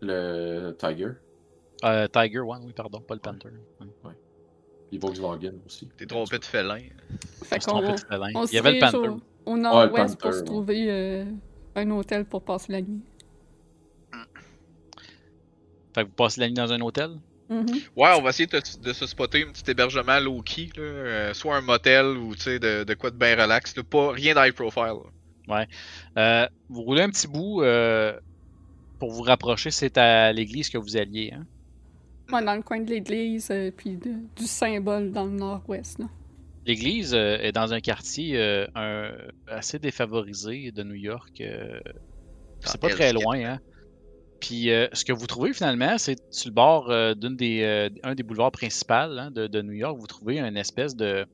Le 0.01 0.71
Tiger. 0.77 1.13
Euh, 1.83 2.07
Tiger 2.07 2.39
One, 2.39 2.63
oui, 2.65 2.73
pardon, 2.73 3.01
pas 3.01 3.15
le 3.15 3.19
Panther. 3.19 3.49
Ouais. 3.79 4.11
Les 4.91 4.97
Volkswagen 4.99 5.53
aussi. 5.65 5.89
T'es 5.97 6.05
trompé 6.05 6.37
de 6.39 6.45
félin. 6.45 6.79
Fait 7.43 7.59
qu'on 7.59 7.77
on 7.83 8.45
Il 8.45 8.53
y 8.53 8.57
avait 8.59 8.73
le 8.73 8.79
Panther. 8.79 9.09
au, 9.45 9.51
au 9.53 9.57
nord-ouest 9.57 10.15
Panther, 10.15 10.17
pour 10.19 10.33
se 10.33 10.39
ouais. 10.39 10.45
trouver 10.45 10.91
euh, 10.91 11.25
un 11.75 11.89
hôtel 11.91 12.25
pour 12.25 12.43
passer 12.43 12.71
la 12.73 12.81
nuit. 12.81 13.01
Fait 15.95 16.03
que 16.03 16.07
vous 16.09 16.13
passez 16.15 16.41
la 16.41 16.47
nuit 16.47 16.53
dans 16.53 16.71
un 16.71 16.81
hôtel? 16.81 17.19
Mhm. 17.49 17.65
Ouais, 17.95 18.09
on 18.17 18.21
va 18.21 18.29
essayer 18.29 18.45
de, 18.47 18.61
de 18.81 18.93
se 18.93 19.07
spotter 19.07 19.43
un 19.47 19.51
petit 19.51 19.71
hébergement 19.71 20.19
low-key, 20.19 20.69
euh, 20.77 21.33
soit 21.33 21.57
un 21.57 21.61
motel 21.61 22.05
ou 22.05 22.35
tu 22.35 22.41
sais, 22.41 22.59
de, 22.59 22.83
de 22.83 22.93
quoi 22.93 23.09
de 23.09 23.17
bien 23.17 23.35
relax. 23.35 23.75
là, 23.75 23.83
pas, 23.83 24.11
rien 24.11 24.35
d'high 24.35 24.53
profile. 24.53 24.93
là. 25.47 25.65
Euh, 26.17 26.47
vous 26.69 26.83
roulez 26.83 27.01
un 27.01 27.09
petit 27.09 27.27
bout 27.27 27.63
euh, 27.63 28.17
pour 28.99 29.11
vous 29.11 29.23
rapprocher, 29.23 29.71
c'est 29.71 29.97
à 29.97 30.31
l'église 30.31 30.69
que 30.69 30.77
vous 30.77 30.95
alliez. 30.95 31.31
Hein? 31.33 31.45
Ouais, 32.31 32.43
dans 32.45 32.53
le 32.55 32.61
coin 32.61 32.79
de 32.79 32.89
l'église, 32.91 33.49
euh, 33.49 33.71
puis 33.75 33.97
de- 33.97 34.13
du 34.35 34.45
symbole 34.45 35.11
dans 35.11 35.25
le 35.25 35.31
nord-ouest. 35.31 35.99
L'église 36.67 37.15
euh, 37.15 37.37
est 37.39 37.51
dans 37.51 37.73
un 37.73 37.79
quartier 37.79 38.37
euh, 38.37 38.67
un- 38.75 39.11
assez 39.47 39.79
défavorisé 39.79 40.71
de 40.71 40.83
New 40.83 40.93
York. 40.93 41.41
euh, 41.41 41.79
c'est 42.61 42.79
pas 42.79 42.89
très 42.89 43.11
loin. 43.13 43.39
Hein? 43.39 43.59
Puis 44.39 44.71
euh, 44.71 44.87
ce 44.93 45.03
que 45.05 45.11
vous 45.11 45.27
trouvez 45.27 45.53
finalement, 45.53 45.97
c'est 45.97 46.17
sur 46.31 46.49
le 46.49 46.53
bord 46.53 46.89
euh, 46.91 47.13
d'une 47.13 47.35
des, 47.35 47.61
euh, 47.63 47.89
un 48.03 48.15
des 48.15 48.23
boulevards 48.23 48.51
principaux 48.51 48.93
hein, 48.93 49.31
de, 49.31 49.47
de 49.47 49.61
New 49.61 49.73
York, 49.73 49.97
vous 49.99 50.07
trouvez 50.07 50.39
une 50.39 50.57
espèce 50.57 50.95
de, 50.95 51.25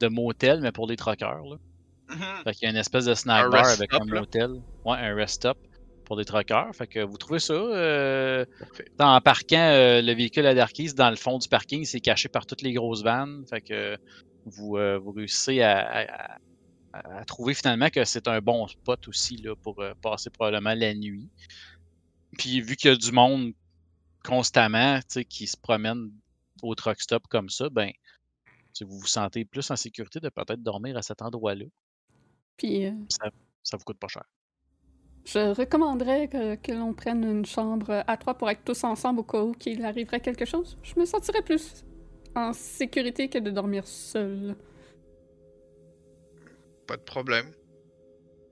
de 0.00 0.08
motel, 0.08 0.60
mais 0.60 0.72
pour 0.72 0.86
les 0.86 0.96
truckers. 0.96 1.42
Là. 1.44 1.56
Mhm. 2.10 2.44
Fait 2.44 2.52
qu'il 2.52 2.62
y 2.64 2.66
a 2.66 2.70
une 2.70 2.76
espèce 2.76 3.06
de 3.06 3.14
snack 3.14 3.50
bar 3.50 3.66
avec 3.66 3.94
un 3.94 4.04
là. 4.04 4.20
motel. 4.20 4.50
Ouais, 4.84 4.98
un 4.98 5.14
rest 5.14 5.36
stop. 5.36 5.56
pour 6.04 6.16
des 6.18 6.26
truckers. 6.26 6.74
Fait 6.74 6.86
que 6.86 7.00
vous 7.00 7.16
trouvez 7.16 7.38
ça. 7.38 7.54
en 8.98 9.20
parquant 9.22 9.70
le 10.02 10.12
véhicule 10.14 10.44
à 10.46 10.54
Darkis 10.54 10.92
dans 10.92 11.08
le 11.08 11.16
fond 11.16 11.38
du 11.38 11.48
parking, 11.48 11.84
c'est 11.86 12.00
caché 12.00 12.28
par 12.28 12.44
toutes 12.44 12.60
les 12.60 12.74
grosses 12.74 13.02
vannes. 13.02 13.44
Fait 13.48 13.62
que 13.62 13.96
vous, 14.44 14.76
vous 15.02 15.12
réussissez 15.12 15.62
à, 15.62 15.78
à- 15.78 16.02
à- 16.34 16.38
à 16.92 17.24
trouver 17.24 17.54
finalement 17.54 17.88
que 17.90 18.04
c'est 18.04 18.28
un 18.28 18.40
bon 18.40 18.68
spot 18.68 19.08
aussi 19.08 19.36
là, 19.38 19.54
pour 19.62 19.82
passer 20.02 20.30
probablement 20.30 20.74
la 20.74 20.94
nuit. 20.94 21.28
Puis 22.38 22.60
vu 22.60 22.76
qu'il 22.76 22.90
y 22.90 22.92
a 22.92 22.96
du 22.96 23.12
monde 23.12 23.52
constamment 24.24 24.98
tu 25.00 25.04
sais, 25.08 25.24
qui 25.24 25.46
se 25.46 25.56
promène 25.56 26.10
au 26.62 26.74
truck 26.74 27.00
stop 27.00 27.26
comme 27.28 27.48
ça, 27.48 27.68
ben 27.68 27.90
vous 28.82 28.98
vous 28.98 29.06
sentez 29.06 29.44
plus 29.44 29.70
en 29.70 29.76
sécurité 29.76 30.18
de 30.18 30.28
peut-être 30.28 30.62
dormir 30.62 30.96
à 30.96 31.02
cet 31.02 31.22
endroit-là. 31.22 31.66
Puis 32.56 32.86
euh, 32.86 32.92
Ça, 33.08 33.30
ça 33.62 33.76
vous 33.76 33.84
coûte 33.84 33.98
pas 33.98 34.08
cher. 34.08 34.24
je 35.26 35.54
recommanderais 35.54 36.28
que, 36.28 36.56
que 36.56 36.72
l'on 36.72 36.92
prenne 36.94 37.22
une 37.24 37.46
chambre 37.46 38.02
à 38.06 38.16
trois 38.16 38.34
pour 38.34 38.50
être 38.50 38.64
tous 38.64 38.82
ensemble 38.84 39.20
au 39.20 39.24
cas 39.24 39.42
où 39.42 39.52
qu'il 39.52 39.84
arriverait 39.84 40.20
quelque 40.20 40.44
chose. 40.44 40.76
Je 40.82 40.98
me 40.98 41.04
sentirais 41.04 41.42
plus 41.42 41.84
en 42.34 42.52
sécurité 42.52 43.28
que 43.28 43.38
de 43.38 43.50
dormir 43.50 43.86
seul. 43.86 44.56
Pas 46.86 46.96
de 46.96 47.02
problème. 47.02 47.46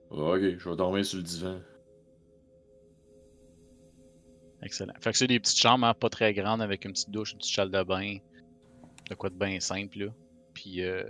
Ok, 0.09 0.39
je 0.41 0.69
vais 0.69 0.75
dormir 0.75 1.05
sur 1.05 1.17
le 1.17 1.23
divan. 1.23 1.59
Excellent. 4.63 4.93
Fait 5.01 5.11
que 5.11 5.17
c'est 5.17 5.27
des 5.27 5.39
petites 5.39 5.59
chambres, 5.59 5.85
hein, 5.85 5.93
pas 5.93 6.09
très 6.09 6.33
grandes, 6.33 6.61
avec 6.61 6.85
une 6.85 6.91
petite 6.93 7.09
douche, 7.11 7.33
une 7.33 7.39
petite 7.39 7.53
salle 7.55 7.71
de 7.71 7.83
bain. 7.83 8.17
De 9.09 9.15
quoi 9.15 9.29
de 9.29 9.35
bien 9.35 9.59
simple, 9.59 9.99
là. 9.99 10.05
Puis 10.53 10.81
euh, 10.81 11.03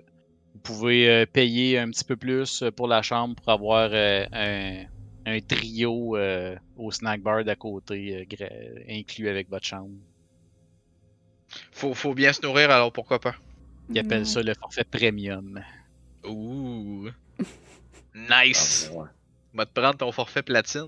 vous 0.53 0.59
pouvez 0.61 1.07
euh, 1.09 1.25
payer 1.25 1.77
un 1.77 1.89
petit 1.91 2.03
peu 2.03 2.15
plus 2.15 2.63
euh, 2.63 2.71
pour 2.71 2.87
la 2.87 3.01
chambre 3.01 3.35
pour 3.35 3.49
avoir 3.51 3.89
euh, 3.93 4.25
un, 4.31 4.85
un 5.25 5.39
trio 5.41 6.17
euh, 6.17 6.55
au 6.75 6.91
snack 6.91 7.21
bar 7.21 7.43
d'à 7.43 7.55
côté, 7.55 8.25
euh, 8.41 8.83
inclus 8.89 9.29
avec 9.29 9.49
votre 9.49 9.65
chambre. 9.67 9.91
Faut, 11.71 11.93
faut 11.93 12.13
bien 12.15 12.33
se 12.33 12.41
nourrir, 12.41 12.71
alors 12.71 12.91
pourquoi 12.91 13.19
pas? 13.19 13.35
Ils 13.89 13.99
appellent 13.99 14.21
Mm. 14.21 14.25
ça 14.25 14.41
le 14.41 14.53
forfait 14.55 14.85
premium. 14.85 15.63
Ouh. 16.25 17.09
Ah, 18.29 18.45
Nice. 18.45 18.91
ouais. 18.93 19.07
Va 19.55 19.65
te 19.65 19.71
prendre 19.79 19.97
ton 19.97 20.11
forfait 20.11 20.43
platine. 20.43 20.85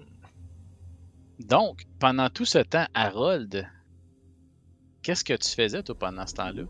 Donc, 1.39 1.83
pendant 1.99 2.29
tout 2.29 2.45
ce 2.45 2.59
temps, 2.59 2.85
Harold, 2.93 3.67
qu'est-ce 5.01 5.23
que 5.23 5.33
tu 5.33 5.49
faisais, 5.49 5.83
toi, 5.83 5.95
pendant 5.97 6.25
ce 6.25 6.33
temps-là? 6.35 6.63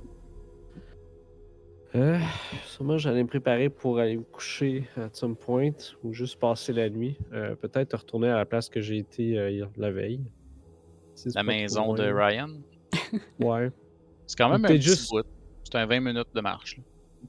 Euh, 1.96 2.20
sûrement, 2.66 2.98
j'allais 2.98 3.24
me 3.24 3.28
préparer 3.30 3.70
pour 3.70 4.00
aller 4.00 4.18
me 4.18 4.24
coucher 4.24 4.86
à 4.98 5.08
some 5.14 5.36
point 5.36 5.72
ou 6.04 6.12
juste 6.14 6.38
passer 6.40 6.74
la 6.74 6.90
nuit. 6.90 7.18
Euh, 7.32 7.56
Peut-être 7.56 7.96
retourner 7.98 8.28
à 8.28 8.36
la 8.36 8.46
place 8.46 8.68
que 8.68 8.82
j'ai 8.82 8.98
été 8.98 9.38
euh, 9.40 9.50
hier- 9.50 9.70
la 9.78 9.92
veille. 9.92 10.20
Si 11.14 11.30
La 11.34 11.44
maison 11.44 11.94
de. 11.94 12.04
Ryan? 12.04 12.50
Ouais. 13.40 13.72
C'est 14.28 14.38
quand 14.38 14.50
même 14.50 14.66
un 14.66 14.76
juste- 14.80 15.10
bout. 15.10 15.24
C'est 15.64 15.76
un 15.76 15.86
20 15.86 16.02
minutes 16.02 16.28
de 16.36 16.42
marche. 16.42 16.82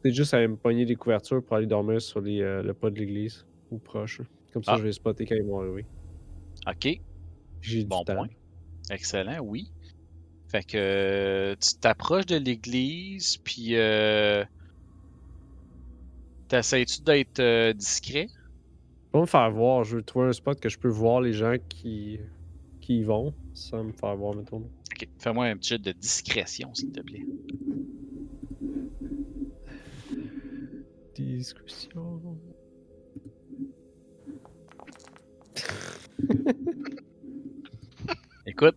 Peut-être 0.02 0.14
juste 0.14 0.34
aller 0.34 0.48
me 0.48 0.56
pogner 0.56 0.84
des 0.84 0.96
couvertures 0.96 1.42
pour 1.44 1.56
aller 1.56 1.66
dormir 1.66 2.02
sur 2.02 2.20
les, 2.20 2.40
euh, 2.42 2.62
le 2.62 2.74
pas 2.74 2.90
de 2.90 2.98
l'église 2.98 3.46
ou 3.70 3.78
proche. 3.78 4.20
Comme 4.52 4.64
ça, 4.64 4.72
Ah. 4.74 4.78
je 4.78 4.82
vais 4.82 4.92
spotter 4.92 5.26
quand 5.26 5.36
ils 5.36 5.44
vont 5.44 5.60
arriver. 5.60 5.86
OK. 6.66 7.00
J'ai 7.66 7.84
Bon 7.84 8.04
point. 8.04 8.28
Excellent, 8.90 9.40
oui. 9.40 9.72
Fait 10.46 10.62
que 10.62 10.76
euh, 10.76 11.56
tu 11.56 11.74
t'approches 11.80 12.26
de 12.26 12.36
l'église, 12.36 13.38
puis 13.38 13.74
euh, 13.74 14.44
t'essayes-tu 16.46 17.02
d'être 17.02 17.40
euh, 17.40 17.72
discret? 17.72 18.28
Pas 19.10 19.20
me 19.20 19.26
faire 19.26 19.50
voir. 19.50 19.82
Je 19.82 19.96
veux 19.96 20.02
trouver 20.04 20.28
un 20.28 20.32
spot 20.32 20.60
que 20.60 20.68
je 20.68 20.78
peux 20.78 20.88
voir 20.88 21.20
les 21.20 21.32
gens 21.32 21.56
qui, 21.68 22.20
qui 22.80 22.98
y 22.98 23.02
vont 23.02 23.34
sans 23.52 23.82
me 23.82 23.90
faire 23.90 24.14
voir, 24.14 24.36
mettons. 24.36 24.58
Ok, 24.92 25.08
fais-moi 25.18 25.46
un 25.46 25.56
petit 25.56 25.70
jet 25.70 25.78
de 25.78 25.90
discrétion, 25.90 26.72
s'il 26.72 26.92
te 26.92 27.00
plaît. 27.00 27.26
Discussion. 31.16 32.38
Écoute, 38.58 38.76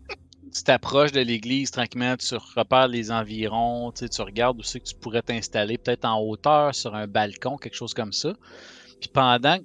tu 0.53 0.63
t'approches 0.63 1.13
de 1.13 1.21
l'église 1.21 1.71
tranquillement, 1.71 2.17
tu 2.17 2.35
repères 2.55 2.89
les 2.89 3.11
environs, 3.11 3.91
tu 3.93 3.99
sais, 3.99 4.09
tu 4.09 4.21
regardes 4.21 4.59
où 4.59 4.63
c'est 4.63 4.81
que 4.81 4.85
tu 4.89 4.95
pourrais 4.95 5.21
t'installer, 5.21 5.77
peut-être 5.77 6.03
en 6.05 6.19
hauteur, 6.19 6.75
sur 6.75 6.95
un 6.95 7.07
balcon, 7.07 7.57
quelque 7.57 7.75
chose 7.75 7.93
comme 7.93 8.11
ça. 8.11 8.33
Puis 8.99 9.09
pendant 9.13 9.57
que 9.59 9.63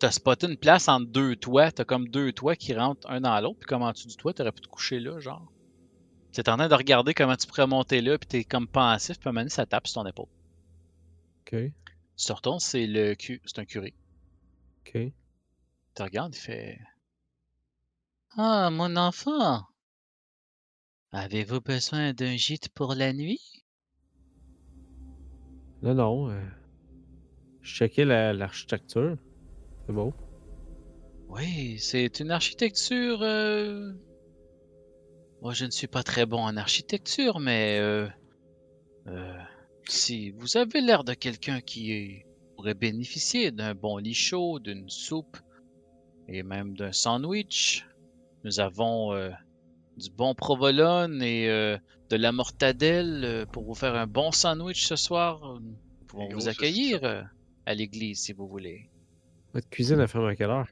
tu 0.00 0.06
as 0.06 0.12
spoté 0.12 0.46
une 0.46 0.56
place 0.58 0.88
entre 0.88 1.06
deux 1.08 1.36
toits, 1.36 1.72
tu 1.72 1.82
as 1.82 1.84
comme 1.84 2.08
deux 2.08 2.32
toits 2.32 2.56
qui 2.56 2.72
rentrent 2.74 3.08
un 3.10 3.20
dans 3.20 3.40
l'autre, 3.40 3.58
puis 3.60 3.66
comme 3.66 3.82
en 3.82 3.90
dessous 3.92 4.08
du 4.08 4.16
toit, 4.16 4.32
tu 4.32 4.42
aurais 4.42 4.52
pu 4.52 4.60
te 4.60 4.68
coucher 4.68 5.00
là, 5.00 5.18
genre. 5.20 5.52
Tu 6.32 6.40
es 6.40 6.48
en 6.48 6.56
train 6.56 6.68
de 6.68 6.74
regarder 6.74 7.14
comment 7.14 7.36
tu 7.36 7.46
pourrais 7.48 7.66
monter 7.66 8.00
là, 8.00 8.16
puis 8.18 8.28
tu 8.28 8.36
es 8.38 8.44
comme 8.44 8.68
pensif, 8.68 9.18
puis 9.18 9.28
à 9.28 9.30
un 9.30 9.32
moment 9.32 9.40
donné, 9.42 9.50
ça 9.50 9.66
tape 9.66 9.88
sur 9.88 10.02
ton 10.02 10.08
épaule. 10.08 10.26
Ok. 11.42 11.72
Tu 12.16 12.26
te 12.26 12.32
retournes, 12.32 12.60
c'est 12.60 12.86
le 12.86 13.14
cu- 13.14 13.40
c'est 13.44 13.58
un 13.58 13.64
curé. 13.64 13.94
Ok. 14.86 14.94
Il 14.94 15.12
te 15.94 16.02
regarde, 16.02 16.34
il 16.34 16.38
fait 16.38 16.78
Ah, 18.36 18.70
mon 18.70 18.96
enfant, 18.96 19.66
avez-vous 21.12 21.60
besoin 21.60 22.14
d'un 22.14 22.36
gîte 22.36 22.70
pour 22.70 22.94
la 22.94 23.12
nuit? 23.12 23.42
Non, 25.82 25.94
non. 25.94 26.30
euh, 26.30 26.40
Je 27.62 27.74
checkais 27.74 28.04
la- 28.04 28.32
l'architecture. 28.32 29.16
C'est 29.86 29.92
beau. 29.92 30.12
Oui, 31.28 31.78
c'est 31.78 32.20
une 32.20 32.30
architecture. 32.30 33.22
euh, 33.22 33.92
Moi, 35.40 35.52
je 35.54 35.64
ne 35.64 35.70
suis 35.70 35.86
pas 35.86 36.02
très 36.02 36.26
bon 36.26 36.40
en 36.40 36.56
architecture, 36.56 37.38
mais 37.38 37.78
euh, 37.78 38.08
euh, 39.08 39.38
si 39.88 40.30
vous 40.30 40.56
avez 40.56 40.80
l'air 40.80 41.04
de 41.04 41.14
quelqu'un 41.14 41.60
qui 41.60 42.22
pourrait 42.56 42.74
bénéficier 42.74 43.50
d'un 43.52 43.74
bon 43.74 43.98
lit 43.98 44.14
chaud, 44.14 44.58
d'une 44.58 44.88
soupe 44.88 45.36
et 46.28 46.42
même 46.42 46.76
d'un 46.76 46.92
sandwich, 46.92 47.84
nous 48.44 48.60
avons 48.60 49.12
euh, 49.12 49.30
du 49.96 50.10
bon 50.10 50.34
provolone 50.34 51.22
et 51.22 51.48
euh, 51.48 51.76
de 52.10 52.16
la 52.16 52.32
mortadelle 52.32 53.22
euh, 53.24 53.46
pour 53.46 53.64
vous 53.64 53.74
faire 53.74 53.94
un 53.94 54.06
bon 54.06 54.30
sandwich 54.30 54.86
ce 54.86 54.96
soir. 54.96 55.60
Nous 55.60 56.06
pouvons 56.06 56.28
vous 56.30 56.48
accueillir 56.48 57.04
euh, 57.04 57.22
à 57.66 57.74
l'église 57.74 58.20
si 58.20 58.32
vous 58.32 58.48
voulez. 58.48 58.88
Votre 59.54 59.68
cuisine, 59.68 59.98
elle 60.00 60.08
ferme 60.08 60.26
à 60.26 60.36
quelle 60.36 60.50
heure? 60.50 60.68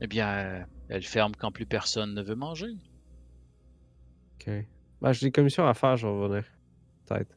Eh 0.00 0.06
bien, 0.06 0.66
elle 0.88 1.02
ferme 1.02 1.32
quand 1.36 1.50
plus 1.50 1.66
personne 1.66 2.14
ne 2.14 2.22
veut 2.22 2.36
manger. 2.36 2.76
Ok. 4.34 4.50
Ben, 5.00 5.12
j'ai 5.12 5.26
des 5.26 5.32
commissions 5.32 5.66
à 5.66 5.74
faire, 5.74 5.96
je 5.96 6.06
vais 6.06 6.12
revenir. 6.12 6.44
Peut-être. 7.06 7.36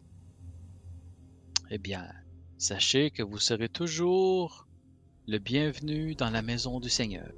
Eh 1.71 1.77
bien, 1.77 2.07
sachez 2.57 3.11
que 3.11 3.23
vous 3.23 3.39
serez 3.39 3.69
toujours 3.69 4.67
le 5.27 5.39
bienvenu 5.39 6.15
dans 6.15 6.29
la 6.29 6.41
maison 6.41 6.79
du 6.79 6.89
Seigneur. 6.89 7.31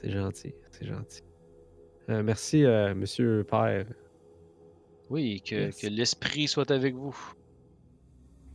C'est 0.00 0.10
gentil. 0.10 0.54
C'est 0.70 0.86
gentil. 0.86 1.22
Euh, 2.08 2.22
merci, 2.22 2.64
euh, 2.64 2.94
monsieur 2.94 3.44
Père. 3.48 3.84
Oui, 5.10 5.42
que, 5.42 5.70
l'esprit 5.88 6.46
soit 6.46 6.70
avec 6.70 6.94
vous. 6.94 7.16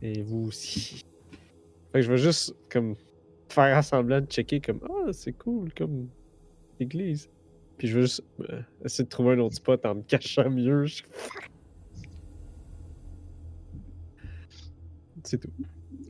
Et 0.00 0.22
vous 0.22 0.46
aussi. 0.46 1.04
Fait 1.92 2.00
que 2.00 2.02
je 2.02 2.10
vais 2.10 2.16
juste 2.18 2.54
comme 2.70 2.94
faire 3.48 3.84
semblant 3.84 4.20
de 4.20 4.26
checker 4.26 4.60
comme 4.60 4.80
Ah, 4.88 5.12
c'est 5.12 5.32
cool 5.34 5.72
comme 5.74 6.08
église. 6.80 7.28
Puis 7.78 7.88
je 7.88 7.96
vais 7.96 8.00
juste 8.02 8.22
euh, 8.48 8.62
essayer 8.84 9.04
de 9.04 9.08
trouver 9.10 9.34
un 9.34 9.40
autre 9.40 9.56
spot 9.56 9.84
en 9.84 9.96
me 9.96 10.02
cachant 10.02 10.48
mieux. 10.48 10.86
Je- 10.86 11.02
C'est 15.24 15.38
tout. 15.40 15.50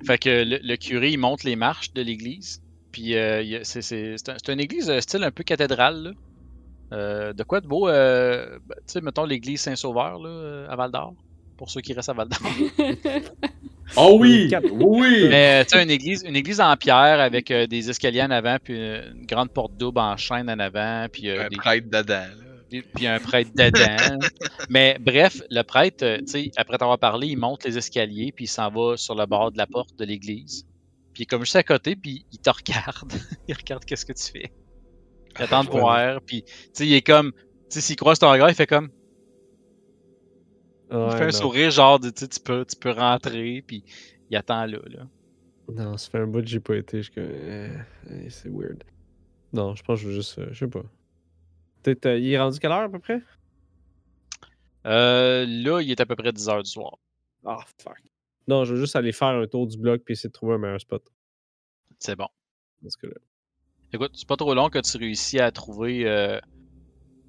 Fait 0.06 0.18
que 0.18 0.28
le, 0.44 0.58
le 0.62 0.76
curé, 0.76 1.10
il 1.10 1.18
monte 1.18 1.44
les 1.44 1.56
marches 1.56 1.92
de 1.92 2.02
l'église. 2.02 2.62
Puis 2.94 3.16
euh, 3.16 3.58
c'est 3.64 3.82
c'est- 3.82 4.14
c'est 4.18 4.28
un- 4.30 4.36
c'est 4.40 4.52
une 4.52 4.60
église 4.60 4.88
euh, 4.88 5.00
style 5.00 5.24
un 5.24 5.32
peu 5.32 5.42
cathédrale. 5.42 6.02
là. 6.04 6.10
Euh, 6.92 7.32
de 7.32 7.42
quoi 7.42 7.60
de 7.60 7.66
beau? 7.66 7.88
euh, 7.88 8.58
ben, 8.68 8.76
tu 8.86 8.92
sais, 8.92 9.00
mettons 9.00 9.24
l'église 9.24 9.62
Saint-Sauveur 9.62 10.20
là, 10.20 10.66
à 10.70 10.76
Val 10.76 10.92
d'Or. 10.92 11.14
Pour 11.56 11.68
ceux 11.70 11.80
qui 11.80 11.92
restent 11.92 12.10
à 12.10 12.12
Val 12.12 12.28
d'Or. 12.28 12.38
Oh 13.96 14.16
oui! 14.20 14.46
Quatre. 14.48 14.70
Oui! 14.70 15.26
Mais 15.30 15.64
tu 15.64 15.76
sais, 15.76 15.82
une 15.82 15.90
église, 15.90 16.22
une 16.24 16.36
église 16.36 16.60
en 16.60 16.76
pierre 16.76 17.18
avec 17.20 17.50
euh, 17.50 17.66
des 17.66 17.90
escaliers 17.90 18.22
en 18.22 18.30
avant, 18.30 18.58
puis 18.62 18.76
une 18.76 19.26
grande 19.26 19.50
porte 19.50 19.76
double 19.76 19.98
en 19.98 20.16
chaîne 20.16 20.48
en 20.48 20.58
avant, 20.60 21.06
puis 21.10 21.28
euh, 21.30 21.44
Un 21.46 21.48
des- 21.48 21.56
prêtre 21.56 21.88
dedans, 21.90 22.14
là. 22.14 22.80
Puis- 22.94 23.06
un 23.08 23.18
prêtre 23.18 23.50
dedans. 23.56 24.18
Mais 24.68 24.96
bref, 25.00 25.42
le 25.50 25.62
prêtre, 25.62 26.18
tu 26.20 26.26
sais, 26.26 26.50
après 26.56 26.78
t'avoir 26.78 26.98
parlé, 26.98 27.26
il 27.28 27.36
monte 27.38 27.64
les 27.64 27.76
escaliers, 27.76 28.30
puis 28.34 28.44
il 28.44 28.48
s'en 28.48 28.68
va 28.70 28.96
sur 28.96 29.14
le 29.16 29.26
bord 29.26 29.50
de 29.52 29.58
la 29.58 29.66
porte 29.66 29.96
de 29.98 30.04
l'église. 30.04 30.64
Puis 31.14 31.20
il 31.20 31.22
est 31.22 31.26
comme 31.26 31.42
juste 31.42 31.56
à 31.56 31.62
côté, 31.62 31.96
puis 31.96 32.26
il 32.32 32.38
te 32.38 32.50
regarde. 32.50 33.12
il 33.48 33.54
regarde 33.54 33.84
qu'est-ce 33.84 34.04
que 34.04 34.12
tu 34.12 34.24
fais. 34.32 34.52
Il 35.38 35.42
attend 35.42 35.64
de 35.64 35.70
voir, 35.70 36.20
puis 36.22 36.42
tu 36.44 36.52
sais, 36.72 36.86
il 36.86 36.92
est 36.92 37.02
comme, 37.02 37.32
tu 37.32 37.40
sais, 37.70 37.80
s'il 37.80 37.96
croise 37.96 38.18
ton 38.18 38.30
regard, 38.30 38.50
il 38.50 38.54
fait 38.54 38.66
comme, 38.66 38.90
il 40.90 41.10
fait 41.12 41.22
un 41.22 41.26
non. 41.26 41.32
sourire, 41.32 41.70
genre, 41.70 41.98
de, 41.98 42.10
tu 42.10 42.26
peux, 42.44 42.64
tu 42.64 42.76
peux 42.76 42.90
rentrer, 42.90 43.64
puis 43.66 43.84
il 44.30 44.36
attend 44.36 44.66
là, 44.66 44.78
là. 44.86 45.08
Non, 45.68 45.96
ça 45.96 46.10
fait 46.10 46.18
un 46.18 46.26
bout 46.26 46.40
que 46.40 46.46
j'ai 46.46 46.60
pas 46.60 46.76
été. 46.76 47.02
Je 47.02 47.10
euh, 47.16 47.76
euh, 48.10 48.26
c'est 48.28 48.50
weird. 48.50 48.84
Non, 49.52 49.74
je 49.74 49.82
pense 49.82 49.98
que 49.98 50.02
je 50.04 50.08
veux 50.08 50.14
juste. 50.14 50.38
euh, 50.38 50.48
je 50.52 50.58
sais 50.58 50.68
pas. 50.68 50.82
T'es- 51.82 51.94
t'as- 51.94 52.16
il 52.16 52.30
est 52.30 52.38
rendu 52.38 52.58
quelle 52.58 52.72
heure 52.72 52.80
à 52.80 52.88
peu 52.88 52.98
près? 52.98 53.22
Euh, 54.86 55.46
là, 55.46 55.80
il 55.80 55.90
est 55.90 56.00
à 56.00 56.06
peu 56.06 56.16
près 56.16 56.32
10 56.32 56.48
heures 56.48 56.62
du 56.62 56.70
soir. 56.70 56.98
Ah, 57.46 57.64
fuck. 57.82 58.00
Non, 58.48 58.64
je 58.64 58.74
veux 58.74 58.80
juste 58.80 58.96
aller 58.96 59.12
faire 59.12 59.28
un 59.28 59.46
tour 59.46 59.66
du 59.66 59.78
bloc 59.78 60.02
puis 60.04 60.12
essayer 60.12 60.28
de 60.28 60.32
trouver 60.32 60.54
un 60.54 60.58
meilleur 60.58 60.80
spot. 60.80 61.02
C'est 61.98 62.16
bon. 62.16 62.28
Parce 62.82 62.96
que 62.96 63.06
là. 63.06 63.14
Écoute, 63.92 64.10
c'est 64.14 64.28
pas 64.28 64.36
trop 64.36 64.54
long 64.54 64.68
que 64.68 64.78
tu 64.80 64.96
réussis 64.98 65.38
à 65.40 65.50
trouver. 65.52 66.06
euh, 66.06 66.38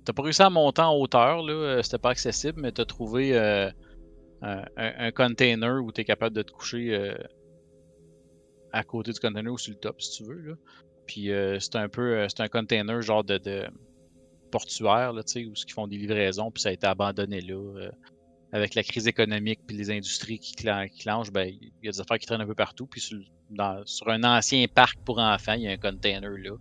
T'as 0.03 0.13
pas 0.13 0.23
réussi 0.23 0.41
à 0.41 0.49
monter 0.49 0.81
en 0.81 0.95
hauteur, 0.95 1.41
là. 1.43 1.53
euh, 1.53 1.81
C'était 1.81 1.97
pas 1.99 2.09
accessible, 2.09 2.61
mais 2.61 2.71
t'as 2.71 2.85
trouvé 2.85 3.37
euh, 3.37 3.69
un, 4.41 5.11
container 5.11 5.81
où 5.83 5.91
t'es 5.91 6.03
capable 6.03 6.35
de 6.35 6.41
te 6.43 6.51
coucher 6.51 6.93
euh, 6.93 7.15
à 8.71 8.83
côté 8.83 9.11
du 9.13 9.19
container 9.19 9.51
ou 9.51 9.57
sur 9.57 9.73
le 9.73 9.79
top, 9.79 10.01
si 10.01 10.17
tu 10.17 10.23
veux, 10.29 10.41
là. 10.41 10.53
Puis 11.07 11.29
c'est 11.59 11.75
un 11.75 11.87
peu. 11.87 12.27
C'est 12.29 12.41
un 12.41 12.47
container 12.47 13.01
genre 13.01 13.23
de, 13.23 13.37
de 13.37 13.67
portuaire, 14.51 15.13
là, 15.13 15.23
tu 15.23 15.33
sais, 15.33 15.45
où 15.45 15.53
ils 15.55 15.71
font 15.73 15.87
des 15.87 15.97
livraisons, 15.97 16.49
puis 16.51 16.61
ça 16.61 16.69
a 16.69 16.71
été 16.71 16.87
abandonné 16.87 17.41
là. 17.41 17.89
Avec 18.55 18.73
la 18.75 18.83
crise 18.83 19.07
économique 19.07 19.59
puis 19.67 19.75
les 19.75 19.91
industries 19.91 20.39
qui, 20.39 20.53
clan- 20.53 20.87
qui 20.87 20.99
clenchent, 21.03 21.31
ben, 21.31 21.47
il 21.47 21.71
y 21.83 21.89
a 21.89 21.91
des 21.91 21.99
affaires 21.99 22.17
qui 22.17 22.25
traînent 22.25 22.41
un 22.41 22.47
peu 22.47 22.55
partout. 22.55 22.87
Puis 22.87 23.01
sur, 23.01 23.19
dans- 23.49 23.85
sur 23.85 24.07
un 24.09 24.23
ancien 24.23 24.65
parc 24.73 24.97
pour 25.03 25.19
enfants, 25.19 25.53
il 25.53 25.63
y 25.63 25.67
a 25.67 25.71
un 25.71 25.77
container 25.77 26.29
là, 26.29 26.55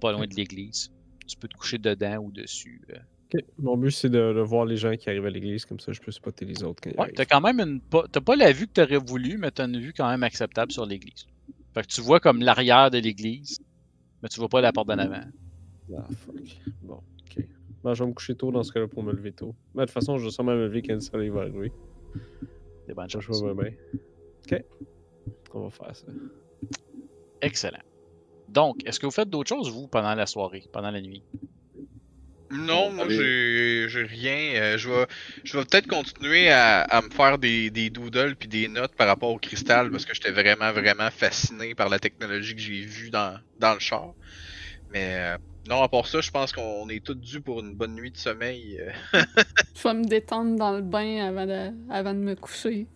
pas 0.00 0.12
loin 0.12 0.26
de 0.26 0.34
l'église. 0.34 0.90
Tu 1.26 1.36
peux 1.36 1.48
te 1.48 1.56
coucher 1.56 1.78
dedans 1.78 2.18
ou 2.18 2.30
dessus. 2.32 2.80
euh. 2.90 2.98
Mon 3.58 3.76
but, 3.78 3.90
c'est 3.92 4.10
de, 4.10 4.34
de 4.34 4.40
voir 4.40 4.66
les 4.66 4.76
gens 4.76 4.94
qui 4.96 5.08
arrivent 5.08 5.24
à 5.24 5.30
l'église, 5.30 5.64
comme 5.64 5.80
ça 5.80 5.90
je 5.92 6.00
peux 6.00 6.12
spotter 6.12 6.44
les 6.44 6.62
autres 6.62 6.82
quand 6.82 7.02
Ouais, 7.02 7.10
t'as 7.12 7.24
quand 7.24 7.40
même 7.40 7.60
une. 7.60 7.80
pas- 7.80 8.04
T'as 8.12 8.20
pas 8.20 8.36
la 8.36 8.52
vue 8.52 8.66
que 8.66 8.72
t'aurais 8.74 8.98
voulu, 8.98 9.38
mais 9.38 9.50
t'as 9.50 9.66
une 9.66 9.80
vue 9.80 9.92
quand 9.94 10.08
même 10.08 10.22
acceptable 10.22 10.70
sur 10.70 10.84
l'église. 10.86 11.24
Fait 11.74 11.82
que 11.82 11.86
tu 11.86 12.02
vois 12.02 12.20
comme 12.20 12.42
l'arrière 12.42 12.90
de 12.90 12.98
l'église, 12.98 13.58
mais 14.22 14.28
tu 14.28 14.38
vois 14.38 14.48
pas 14.50 14.60
la 14.60 14.70
porte 14.72 14.88
d'en 14.88 14.98
avant. 14.98 15.22
Ah, 15.96 16.06
fuck. 16.24 16.36
Bon, 16.82 17.00
Bon, 17.82 17.94
je 17.94 18.04
vais 18.04 18.08
me 18.08 18.14
coucher 18.14 18.34
tôt 18.34 18.50
dans 18.52 18.62
ce 18.62 18.72
cas-là 18.72 18.86
pour 18.88 19.02
me 19.02 19.12
lever 19.12 19.32
tôt. 19.32 19.54
Mais 19.74 19.82
de 19.82 19.86
toute 19.86 19.94
façon, 19.94 20.18
je 20.18 20.24
vais 20.24 20.30
sûrement 20.30 20.52
me 20.54 20.66
lever 20.66 20.82
quand 20.82 20.94
le 20.94 21.00
soleil 21.00 21.30
va 21.30 21.40
arriver. 21.42 21.72
Des 22.86 22.94
bonnes 22.94 23.10
Je 23.10 23.18
choses. 23.20 23.42
vais 23.44 23.54
bien. 23.54 23.72
Ok. 24.46 24.62
On 25.54 25.64
va 25.64 25.70
faire 25.70 25.96
ça. 25.96 26.06
Excellent. 27.40 27.82
Donc, 28.48 28.86
est-ce 28.86 29.00
que 29.00 29.06
vous 29.06 29.12
faites 29.12 29.30
d'autres 29.30 29.48
choses, 29.48 29.70
vous, 29.70 29.88
pendant 29.88 30.14
la 30.14 30.26
soirée, 30.26 30.64
pendant 30.72 30.90
la 30.90 31.00
nuit? 31.00 31.22
Non, 32.54 32.92
moi 32.92 33.06
j'ai 33.08 33.86
j'ai 33.88 34.02
rien. 34.02 34.60
Euh, 34.60 34.76
je 34.76 34.90
vais, 34.90 35.06
je 35.42 35.56
vais 35.56 35.64
peut-être 35.64 35.86
continuer 35.86 36.50
à, 36.50 36.82
à 36.82 37.00
me 37.00 37.08
faire 37.08 37.38
des, 37.38 37.70
des 37.70 37.88
doodles 37.88 38.36
puis 38.36 38.46
des 38.46 38.68
notes 38.68 38.94
par 38.94 39.06
rapport 39.06 39.30
au 39.30 39.38
cristal 39.38 39.90
parce 39.90 40.04
que 40.04 40.12
j'étais 40.12 40.32
vraiment, 40.32 40.70
vraiment 40.70 41.10
fasciné 41.10 41.74
par 41.74 41.88
la 41.88 41.98
technologie 41.98 42.54
que 42.54 42.60
j'ai 42.60 42.82
vue 42.82 43.08
dans, 43.08 43.38
dans 43.58 43.72
le 43.72 43.80
char. 43.80 44.12
Mais 44.92 45.14
euh, 45.16 45.38
non, 45.68 45.82
à 45.82 45.88
part 45.88 46.06
ça, 46.06 46.20
je 46.20 46.30
pense 46.30 46.52
qu'on 46.52 46.88
est 46.88 47.04
tous 47.04 47.14
dus 47.14 47.40
pour 47.40 47.60
une 47.60 47.74
bonne 47.74 47.94
nuit 47.94 48.10
de 48.10 48.16
sommeil. 48.16 48.80
euh. 48.80 48.90
Je 49.74 49.82
vais 49.82 49.94
me 49.94 50.04
détendre 50.04 50.56
dans 50.56 50.72
le 50.72 50.82
bain 50.82 51.26
avant 51.28 51.46
de, 51.46 51.70
avant 51.90 52.14
de 52.14 52.18
me 52.18 52.34
coucher. 52.34 52.86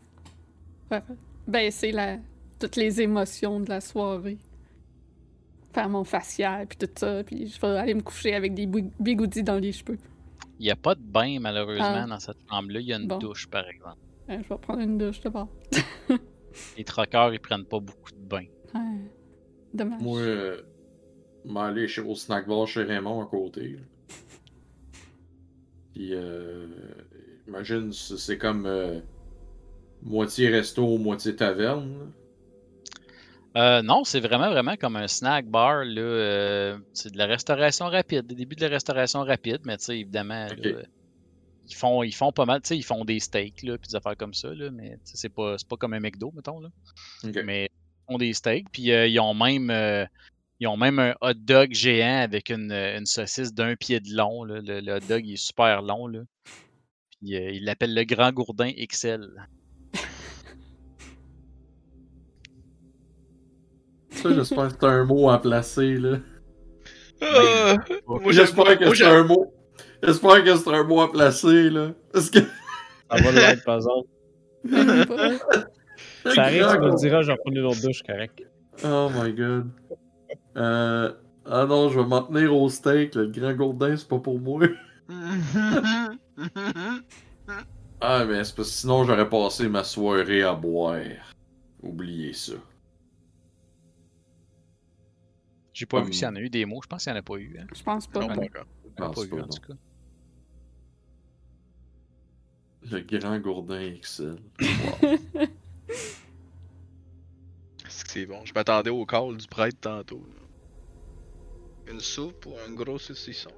Faire 0.88 1.02
baisser 1.47 1.93
la, 1.93 2.18
toutes 2.60 2.76
les 2.76 3.01
émotions 3.01 3.60
de 3.60 3.68
la 3.68 3.80
soirée. 3.80 4.38
Faire 5.72 5.88
mon 5.88 6.05
facial, 6.05 6.66
puis 6.66 6.78
tout 6.78 6.88
ça. 6.97 7.22
Puis 7.24 7.48
je 7.48 7.60
vais 7.60 7.76
aller 7.78 7.94
me 7.94 8.02
coucher 8.02 8.34
avec 8.34 8.55
des 8.55 8.66
bigoudis 8.66 9.43
dans 9.43 9.59
les 9.59 9.72
cheveux. 9.72 9.98
Il 10.59 10.64
n'y 10.64 10.70
a 10.70 10.76
pas 10.76 10.94
de 10.94 11.02
bain, 11.02 11.38
malheureusement, 11.40 11.84
Ah. 12.05 12.06
dans 12.06 12.18
cette 12.18 12.38
chambre-là. 12.48 12.80
Il 12.80 12.86
y 12.86 12.93
a 12.93 12.97
une 12.97 13.06
Bon. 13.09 13.18
douche, 13.18 13.47
par 13.47 13.68
exemple. 13.68 13.98
Euh, 14.30 14.38
je 14.43 14.48
vais 14.48 14.59
prendre 14.59 14.80
une 14.80 14.97
douche 14.97 15.20
d'abord. 15.20 15.48
Les 16.78 16.84
troqueurs, 16.84 17.32
ils 17.34 17.40
prennent 17.40 17.64
pas 17.66 17.78
beaucoup 17.80 18.10
de 18.10 18.16
bains. 18.26 18.47
Ouais. 18.74 18.80
Dommage. 19.74 20.01
Moi, 20.01 20.20
euh, 20.20 20.62
m'aller 21.47 21.89
chez, 21.89 22.01
au 22.01 22.14
snack 22.14 22.47
bar 22.47 22.66
chez 22.66 22.82
Raymond 22.82 23.23
à 23.23 23.27
côté. 23.27 23.78
Puis, 25.94 26.10
euh, 26.12 26.66
imagine, 27.48 27.93
c'est 27.93 28.36
comme 28.36 28.66
euh, 28.66 29.01
moitié 30.02 30.51
resto, 30.51 30.98
moitié 30.98 31.35
taverne. 31.35 32.12
Euh, 33.56 33.81
non, 33.81 34.05
c'est 34.05 34.20
vraiment, 34.20 34.51
vraiment 34.51 34.77
comme 34.77 34.97
un 34.97 35.09
snack 35.09 35.47
bar. 35.47 35.85
Là, 35.85 36.77
c'est 36.93 37.12
de 37.12 37.18
la 37.18 37.27
restauration 37.27 37.86
rapide, 37.86 38.27
des 38.27 38.35
débuts 38.35 38.56
de 38.56 38.62
la 38.62 38.68
restauration 38.68 39.24
rapide, 39.24 39.60
mais 39.64 39.78
tu 39.78 39.85
sais, 39.85 39.98
évidemment, 40.01 40.47
là, 40.48 40.82
ils, 41.66 41.74
font, 41.74 42.02
ils 42.02 42.14
font 42.14 42.32
pas 42.32 42.44
mal, 42.44 42.60
tu 42.60 42.68
sais, 42.68 42.77
ils 42.77 42.85
font 42.85 43.06
des 43.06 43.18
steaks, 43.18 43.62
là, 43.62 43.78
puis 43.78 43.89
des 43.89 43.97
affaires 43.97 44.18
comme 44.18 44.35
ça, 44.35 44.52
là, 44.52 44.70
mais 44.70 44.98
c'est 45.05 45.31
pas, 45.31 45.56
pas 45.66 45.77
comme 45.77 45.94
un 45.94 46.01
McDo, 46.01 46.31
mettons. 46.36 46.60
Là. 46.60 46.68
Mais 47.43 47.70
ils 47.73 48.12
font 48.12 48.18
des 48.18 48.35
steaks, 48.35 48.68
puis 48.70 48.82
ils 48.82 49.18
ont 49.20 49.32
même. 49.32 49.70
Euh, 50.57 50.61
ils 50.61 50.66
ont 50.66 50.77
même 50.77 50.99
un 50.99 51.15
hot 51.20 51.35
dog 51.35 51.73
géant 51.73 52.20
avec 52.23 52.51
une, 52.51 52.73
une 52.73 53.07
saucisse 53.07 53.53
d'un 53.53 53.77
pied 53.77 54.01
de 54.01 54.15
long. 54.15 54.45
là. 54.45 54.61
Le, 54.62 54.81
le 54.81 54.95
hot 54.97 55.01
dog 55.09 55.27
il 55.27 55.35
est 55.35 55.37
super 55.37 55.83
long. 55.83 56.07
Là. 56.07 56.20
Puis, 57.20 57.37
euh, 57.37 57.51
ils 57.51 57.65
l'appellent 57.65 57.95
le 57.95 58.05
Grand 58.05 58.33
Gourdin 58.33 58.70
XL. 58.73 59.28
Ça, 64.11 64.33
j'espère 64.33 64.69
que 64.69 64.74
c'est 64.81 64.87
un 64.87 65.05
mot 65.05 65.28
à 65.28 65.41
placer, 65.41 65.95
là. 65.97 66.19
Ah, 67.20 67.77
J'espère 68.31 68.78
que 68.78 68.95
c'est 68.95 69.05
un 69.05 69.24
mot. 69.24 69.53
J'espère 70.03 70.45
que 70.45 70.57
c'est 70.57 70.70
un 70.70 70.85
mot 70.85 71.01
à 71.03 71.11
placer, 71.12 71.70
là. 71.70 71.91
Parce 72.12 72.31
que. 72.31 72.39
Ça 72.41 73.23
va 73.23 73.33
l'être, 73.33 73.65
par 73.65 73.77
exemple. 73.77 74.09
Ça 76.35 76.43
arrive, 76.43 76.66
tu 76.73 76.78
me 76.78 76.89
le 76.91 76.97
diras, 76.97 77.23
je 77.23 77.28
vais 77.28 77.37
prendre 77.37 77.57
une 77.57 77.65
autre 77.66 77.81
douche, 77.81 78.03
correct. 78.03 78.43
Oh 78.85 79.09
my 79.15 79.33
god. 79.33 79.70
Euh... 80.57 81.12
Ah 81.49 81.65
non, 81.66 81.89
je 81.91 82.01
vais 82.01 82.07
m'en 82.07 82.23
tenir 82.23 82.55
au 82.57 82.69
steak. 82.69 83.15
là. 83.15 83.23
Le 83.23 83.28
grand 83.28 83.55
gourdin, 83.55 83.97
c'est 83.97 84.09
pas 84.09 84.19
pour 84.19 84.39
moi. 84.41 84.62
Ah, 88.01 88.24
mais 88.27 88.45
c'est 88.45 88.55
parce 88.55 88.69
que 88.70 88.74
sinon, 88.74 89.05
j'aurais 89.05 89.28
passé 89.28 89.69
ma 89.69 89.83
soirée 89.83 90.43
à 90.43 90.53
boire. 90.55 91.01
Oubliez 91.83 92.33
ça. 92.35 92.53
J'ai 95.73 95.87
pas 95.87 95.99
Hum. 96.01 96.07
vu 96.07 96.12
s'il 96.12 96.24
y 96.24 96.27
en 96.27 96.37
a 96.37 96.41
eu 96.41 96.51
des 96.51 96.66
mots. 96.66 96.81
Je 96.83 96.89
pense 96.89 97.05
qu'il 97.05 97.12
n'y 97.12 97.19
en 97.19 97.20
a 97.20 97.23
pas 97.23 97.37
eu. 97.37 97.57
Hein. 97.59 97.66
Je 97.74 97.83
pense 97.83 98.07
pas. 98.07 98.20
Non, 98.20 98.28
pas 98.28 98.35
encore. 98.35 98.66
En 99.01 99.11
tout 99.12 99.61
cas. 99.66 99.74
Le 102.91 103.01
grand 103.01 103.39
gourdin 103.39 103.95
XL. 104.01 104.37
Est-ce 107.85 108.05
que 108.05 108.11
c'est 108.11 108.27
bon? 108.27 108.45
Je 108.45 108.53
m'attendais 108.53 108.91
au 108.91 109.07
call 109.07 109.37
du 109.39 109.47
prêtre 109.47 109.78
tantôt. 109.81 110.24
là. 110.28 110.45
Une 111.90 112.00
soupe 112.00 112.46
ou 112.46 112.52
un 112.66 112.72
gros 112.72 112.98
saucisson? 112.98 113.50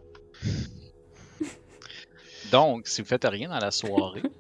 Donc, 2.53 2.89
si 2.89 3.03
vous 3.03 3.09
faites 3.09 3.25
rien 3.25 3.49
dans 3.49 3.59
la 3.59 3.71
soirée, 3.71 4.23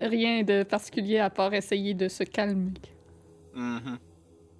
Rien 0.00 0.42
de 0.42 0.64
particulier 0.64 1.18
à 1.18 1.30
part 1.30 1.54
essayer 1.54 1.94
de 1.94 2.08
se 2.08 2.24
calmer. 2.24 2.72
Mhm. 3.54 3.98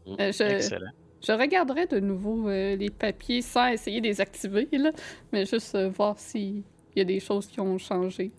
Euh, 0.06 0.32
je, 0.32 0.44
excellent. 0.44 0.90
je 1.26 1.32
regarderai 1.32 1.86
de 1.86 1.98
nouveau 1.98 2.48
euh, 2.48 2.76
les 2.76 2.90
papiers 2.90 3.42
sans 3.42 3.68
essayer 3.68 4.00
de 4.00 4.06
les 4.06 4.20
activer, 4.20 4.68
là, 4.72 4.92
mais 5.32 5.44
juste 5.44 5.74
euh, 5.74 5.88
voir 5.88 6.18
s'il 6.18 6.62
y 6.94 7.00
a 7.00 7.04
des 7.04 7.20
choses 7.20 7.46
qui 7.46 7.60
ont 7.60 7.78
changé. 7.78 8.30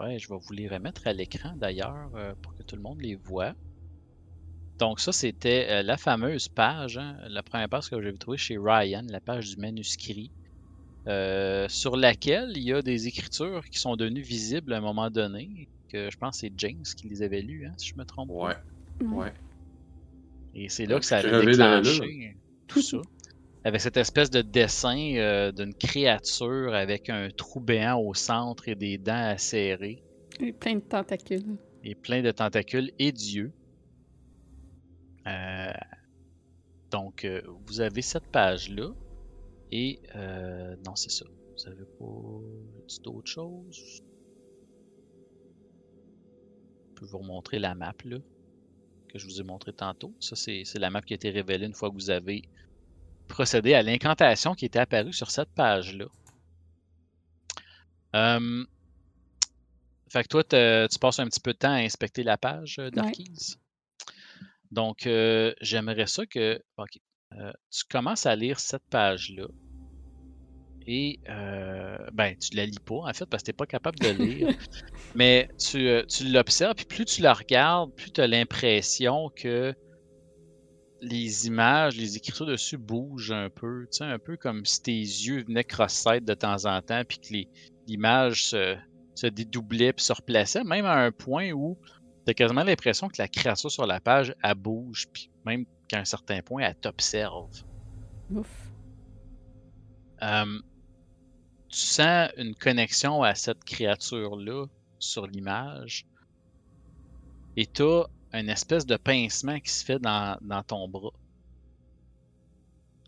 Ouais, 0.00 0.18
je 0.18 0.28
vais 0.28 0.38
vous 0.38 0.52
les 0.52 0.68
remettre 0.68 1.06
à 1.06 1.12
l'écran 1.12 1.52
d'ailleurs 1.56 2.10
euh, 2.14 2.32
pour 2.40 2.54
que 2.54 2.62
tout 2.62 2.76
le 2.76 2.82
monde 2.82 3.00
les 3.00 3.16
voit. 3.16 3.54
Donc 4.78 5.00
ça, 5.00 5.12
c'était 5.12 5.66
euh, 5.70 5.82
la 5.82 5.96
fameuse 5.96 6.48
page, 6.48 6.98
hein, 6.98 7.18
la 7.28 7.42
première 7.42 7.68
page 7.68 7.88
que 7.90 8.00
j'avais 8.00 8.16
trouvée 8.16 8.38
chez 8.38 8.56
Ryan, 8.58 9.02
la 9.08 9.20
page 9.20 9.50
du 9.50 9.56
manuscrit, 9.60 10.30
euh, 11.08 11.66
sur 11.68 11.96
laquelle 11.96 12.52
il 12.56 12.62
y 12.62 12.72
a 12.72 12.82
des 12.82 13.08
écritures 13.08 13.64
qui 13.72 13.78
sont 13.78 13.96
devenues 13.96 14.22
visibles 14.22 14.72
à 14.72 14.78
un 14.78 14.80
moment 14.80 15.10
donné, 15.10 15.68
que 15.88 16.10
je 16.10 16.16
pense 16.16 16.36
que 16.36 16.40
c'est 16.46 16.52
James 16.58 16.82
qui 16.96 17.08
les 17.08 17.22
avait 17.22 17.42
lues, 17.42 17.66
hein, 17.66 17.74
si 17.78 17.88
je 17.94 17.98
me 17.98 18.04
trompe 18.04 18.28
pas. 18.28 18.34
Ouais, 18.34 18.56
ouais. 19.00 19.32
Et 20.54 20.68
c'est 20.68 20.86
là 20.86 20.98
que 21.00 21.06
ça 21.06 21.18
avait 21.18 21.44
déclenché 21.46 22.36
tout 22.66 22.82
ça. 22.82 22.98
Avec 23.64 23.80
cette 23.80 23.96
espèce 23.96 24.30
de 24.30 24.42
dessin 24.42 25.14
euh, 25.16 25.52
d'une 25.52 25.74
créature 25.74 26.74
avec 26.74 27.08
un 27.10 27.28
trou 27.36 27.60
béant 27.60 27.98
au 28.00 28.14
centre 28.14 28.68
et 28.68 28.74
des 28.76 28.98
dents 28.98 29.28
acérées 29.30 30.02
Et 30.40 30.52
plein 30.52 30.74
de 30.76 30.80
tentacules. 30.80 31.56
et 31.82 31.94
plein 31.94 32.22
de 32.22 32.30
tentacules 32.30 32.90
et 32.98 33.12
d'yeux. 33.12 33.52
Euh, 35.28 35.72
donc, 36.90 37.24
euh, 37.24 37.42
vous 37.66 37.80
avez 37.80 38.02
cette 38.02 38.26
page-là. 38.28 38.90
Et 39.70 40.00
euh, 40.14 40.76
non, 40.86 40.96
c'est 40.96 41.10
ça. 41.10 41.26
Vous 41.26 41.66
avez 41.68 41.84
pas 41.84 43.02
d'autres 43.02 43.30
choses? 43.30 44.02
Je 46.88 46.94
peux 46.94 47.06
vous 47.06 47.18
remontrer 47.18 47.58
la 47.58 47.74
map 47.74 47.94
là, 48.04 48.18
que 49.08 49.18
je 49.18 49.26
vous 49.26 49.40
ai 49.40 49.44
montré 49.44 49.72
tantôt. 49.72 50.14
Ça, 50.20 50.36
c'est 50.36 50.64
la 50.78 50.90
map 50.90 51.02
qui 51.02 51.12
a 51.12 51.16
été 51.16 51.30
révélée 51.30 51.66
une 51.66 51.74
fois 51.74 51.90
que 51.90 51.94
vous 51.94 52.10
avez 52.10 52.42
procédé 53.28 53.74
à 53.74 53.82
l'incantation 53.82 54.54
qui 54.54 54.64
était 54.64 54.78
apparue 54.78 55.12
sur 55.12 55.30
cette 55.30 55.50
page-là. 55.50 56.06
Fait 60.10 60.22
que 60.22 60.28
toi, 60.28 60.42
tu 60.42 60.98
passes 60.98 61.18
un 61.18 61.26
petit 61.26 61.40
peu 61.40 61.52
de 61.52 61.58
temps 61.58 61.72
à 61.72 61.80
inspecter 61.80 62.22
la 62.22 62.38
page 62.38 62.76
d'Arkeys. 62.92 63.58
Donc, 64.70 65.06
euh, 65.06 65.54
j'aimerais 65.60 66.06
ça 66.06 66.26
que. 66.26 66.60
Euh, 67.34 67.52
tu 67.70 67.84
commences 67.90 68.26
à 68.26 68.34
lire 68.36 68.58
cette 68.58 68.84
page-là. 68.90 69.46
Et, 70.86 71.18
euh, 71.28 71.98
ben, 72.14 72.34
tu 72.38 72.56
la 72.56 72.64
lis 72.64 72.78
pas, 72.82 72.94
en 73.06 73.12
fait, 73.12 73.26
parce 73.26 73.42
que 73.42 73.46
tu 73.46 73.50
n'es 73.50 73.56
pas 73.56 73.66
capable 73.66 73.98
de 73.98 74.08
lire. 74.08 74.48
mais 75.14 75.48
tu, 75.58 75.86
euh, 75.88 76.02
tu 76.06 76.24
l'observes, 76.30 76.74
puis 76.74 76.86
plus 76.86 77.04
tu 77.04 77.20
la 77.20 77.34
regardes, 77.34 77.94
plus 77.94 78.10
tu 78.10 78.20
as 78.22 78.26
l'impression 78.26 79.30
que 79.36 79.74
les 81.00 81.46
images, 81.46 81.96
les 81.96 82.16
écritures 82.16 82.46
dessus 82.46 82.78
bougent 82.78 83.32
un 83.32 83.50
peu. 83.50 83.86
Tu 83.92 83.98
sais, 83.98 84.04
un 84.04 84.18
peu 84.18 84.36
comme 84.36 84.64
si 84.64 84.82
tes 84.82 84.92
yeux 84.98 85.44
venaient 85.44 85.64
cross-site 85.64 86.24
de 86.24 86.34
temps 86.34 86.64
en 86.64 86.80
temps, 86.82 87.02
puis 87.06 87.18
que 87.18 87.32
les- 87.34 87.48
l'image 87.86 88.46
se, 88.46 88.76
se 89.14 89.26
dédoublait 89.26 89.92
puis 89.92 90.04
se 90.04 90.12
replaçait, 90.12 90.64
même 90.64 90.86
à 90.86 90.94
un 90.96 91.12
point 91.12 91.52
où 91.52 91.78
tu 92.28 92.32
as 92.32 92.34
quasiment 92.34 92.62
l'impression 92.62 93.08
que 93.08 93.16
la 93.18 93.26
créature 93.26 93.70
sur 93.70 93.86
la 93.86 94.00
page, 94.00 94.34
elle 94.42 94.54
bouge, 94.54 95.06
puis 95.10 95.30
même 95.46 95.64
qu'à 95.88 96.00
un 96.00 96.04
certain 96.04 96.42
point, 96.42 96.62
elle 96.62 96.74
t'observe. 96.74 97.48
Ouf. 98.30 98.70
Euh, 100.20 100.60
tu 101.70 101.78
sens 101.78 102.28
une 102.36 102.54
connexion 102.54 103.22
à 103.22 103.34
cette 103.34 103.64
créature-là 103.64 104.66
sur 104.98 105.26
l'image. 105.26 106.06
Et 107.56 107.66
tu 107.66 107.82
as 107.82 108.04
une 108.34 108.50
espèce 108.50 108.84
de 108.84 108.98
pincement 108.98 109.58
qui 109.60 109.70
se 109.70 109.82
fait 109.82 109.98
dans, 109.98 110.36
dans 110.42 110.62
ton 110.62 110.86
bras. 110.86 111.14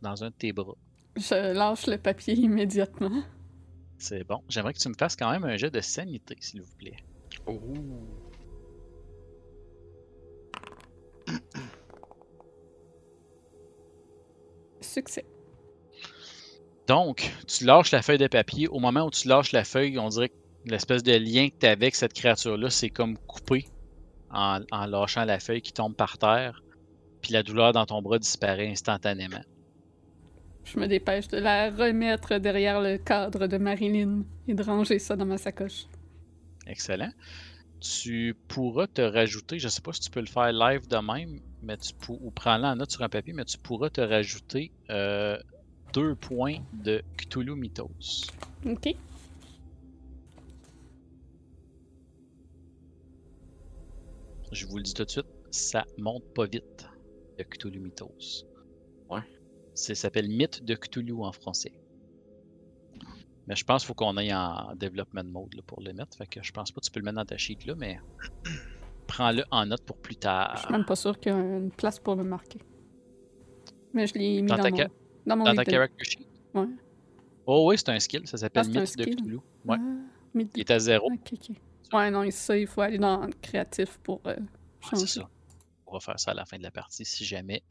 Dans 0.01 0.25
un 0.25 0.31
de 0.31 0.35
tes 0.35 0.53
bras. 0.55 0.77
Je 1.17 1.53
lâche 1.53 1.87
le 1.89 1.99
papier 1.99 2.35
immédiatement. 2.35 3.23
C'est 3.99 4.25
bon. 4.25 4.43
J'aimerais 4.49 4.73
que 4.73 4.79
tu 4.79 4.89
me 4.89 4.95
fasses 4.95 5.17
quand 5.17 5.31
même 5.31 5.45
un 5.45 5.59
jet 5.59 5.71
de 5.71 5.83
sanité, 5.83 6.37
s'il 6.41 6.63
vous 6.63 6.77
plaît. 6.79 6.97
Oh. 7.47 8.30
Succès. 14.81 15.25
Donc, 16.87 17.31
tu 17.47 17.65
lâches 17.65 17.93
la 17.93 18.03
feuille 18.03 18.19
de 18.19 18.27
papier. 18.27 18.67
Au 18.69 18.81
moment 18.81 19.07
où 19.07 19.11
tu 19.11 19.29
lâches 19.29 19.53
la 19.53 19.65
feuille, 19.65 19.99
on 19.99 20.09
dirait 20.09 20.31
que 20.31 20.35
l'espèce 20.65 21.03
de 21.03 21.13
lien 21.13 21.49
que 21.49 21.55
tu 21.61 21.67
as 21.67 21.71
avec 21.71 21.95
cette 21.95 22.13
créature-là, 22.13 22.71
c'est 22.71 22.91
comme 22.91 23.17
coupé 23.19 23.67
en, 24.31 24.61
en 24.73 24.87
lâchant 24.87 25.25
la 25.25 25.39
feuille 25.39 25.63
qui 25.63 25.73
tombe 25.73 25.95
par 25.95 26.19
terre. 26.19 26.63
Puis 27.23 27.33
la 27.33 27.43
douleur 27.43 27.73
dans 27.73 27.87
ton 27.87 28.03
bras 28.03 28.19
disparaît 28.19 28.69
instantanément. 28.69 29.43
Je 30.65 30.79
me 30.79 30.87
dépêche 30.87 31.29
de 31.29 31.39
la 31.39 31.71
remettre 31.71 32.39
derrière 32.39 32.81
le 32.81 32.99
cadre 32.99 33.47
de 33.47 33.59
Marilyn 33.59 34.25
et 34.47 34.55
de 34.55 34.63
ranger 34.63 34.99
ça 34.99 35.17
dans 35.17 35.27
ma 35.27 35.39
sacoche. 35.39 35.87
Excellent. 36.67 37.13
Tu 37.81 38.37
pourras 38.49 38.87
te 38.87 39.01
rajouter, 39.01 39.59
je 39.59 39.69
sais 39.69 39.81
pas 39.81 39.93
si 39.93 40.01
tu 40.01 40.11
peux 40.11 40.21
le 40.21 40.27
faire 40.27 40.53
live 40.53 40.87
de 40.87 40.97
même, 40.97 41.41
mais 41.63 41.77
tu 41.79 41.93
pour, 41.95 42.23
ou 42.23 42.31
prends-le 42.31 42.65
en 42.65 42.77
note 42.77 42.91
sur 42.91 43.03
un 43.03 43.09
papier, 43.09 43.33
mais 43.33 43.45
tu 43.45 43.57
pourras 43.59 43.89
te 43.89 44.01
rajouter 44.01 44.71
euh, 44.91 45.39
deux 45.95 46.15
points 46.15 46.59
de 46.73 47.03
Cthulhu 47.17 47.55
Mythos. 47.57 48.27
Ok. 48.67 48.89
Je 54.53 54.67
vous 54.67 54.77
le 54.77 54.83
dis 54.83 54.95
tout 54.95 55.05
de 55.05 55.11
suite, 55.11 55.27
ça 55.51 55.85
monte 55.97 56.25
pas 56.35 56.47
vite, 56.47 56.87
le 57.39 57.45
Cthulhu 57.45 57.81
Mythos. 57.81 58.45
Ouais. 59.09 59.23
Ça 59.75 59.95
s'appelle 59.95 60.29
Mythe 60.29 60.63
de 60.65 60.75
Cthulhu 60.75 61.15
en 61.23 61.33
français. 61.33 61.73
Mais 63.51 63.57
je 63.57 63.65
pense 63.65 63.83
qu'il 63.83 63.89
faut 63.89 63.95
qu'on 63.95 64.17
aille 64.17 64.33
en 64.33 64.75
development 64.77 65.25
mode 65.25 65.55
là, 65.55 65.63
pour 65.67 65.81
le 65.83 65.93
mettre. 65.93 66.17
Fait 66.17 66.27
que 66.29 66.41
je 66.41 66.53
pense 66.53 66.71
pas 66.71 66.81
que 66.81 66.87
tu 66.87 66.93
peux 66.93 67.01
le 67.01 67.05
mettre 67.05 67.17
dans 67.17 67.25
ta 67.25 67.37
sheet 67.37 67.59
là, 67.67 67.75
mais 67.75 67.99
prends-le 69.09 69.43
en 69.51 69.67
note 69.67 69.83
pour 69.85 69.97
plus 69.97 70.15
Je 70.15 70.19
tard. 70.21 70.57
suis 70.61 70.71
même 70.73 70.85
pas 70.85 70.95
sûre 70.95 71.19
qu'il 71.19 71.33
y 71.33 71.35
a 71.35 71.39
une 71.39 71.73
place 71.73 71.99
pour 71.99 72.15
le 72.15 72.23
marquer. 72.23 72.61
Mais 73.93 74.07
je 74.07 74.15
l'ai 74.15 74.41
mis 74.41 74.49
Dans 74.49 74.57
ta 74.57 74.71
mon, 74.71 74.77
dans 75.27 75.37
mon 75.37 75.45
Dans 75.45 75.55
ta 75.57 75.65
character 75.65 76.05
sheet? 76.05 76.29
Ouais. 76.55 76.67
Oh 77.45 77.69
oui, 77.69 77.77
c'est 77.77 77.89
un 77.89 77.99
skill, 77.99 78.25
ça 78.29 78.39
s'appelle 78.39 78.67
Ah, 78.67 78.81
Mythe 78.83 78.97
de. 78.97 79.05
Cthulhu. 79.05 79.39
Ouais. 79.65 79.77
Ah, 79.81 80.39
Il 80.55 80.61
est 80.61 80.71
à 80.71 80.79
zéro. 80.79 81.11
Ouais, 81.93 82.09
non, 82.13 82.31
ça, 82.31 82.57
il 82.57 82.69
faut 82.69 82.83
aller 82.83 82.99
dans 82.99 83.27
le 83.27 83.33
créatif 83.43 83.99
pour 84.05 84.21
euh, 84.27 84.37
Ouais, 84.37 84.43
changer. 84.91 85.07
c'est 85.09 85.19
ça. 85.21 85.29
On 85.89 85.95
va 85.95 85.99
faire 85.99 86.21
ça 86.21 86.31
à 86.31 86.35
la 86.35 86.45
fin 86.47 86.57
de 86.57 86.63
la 86.63 86.71
partie 86.71 87.05
si 87.05 87.25
jamais 87.25 87.65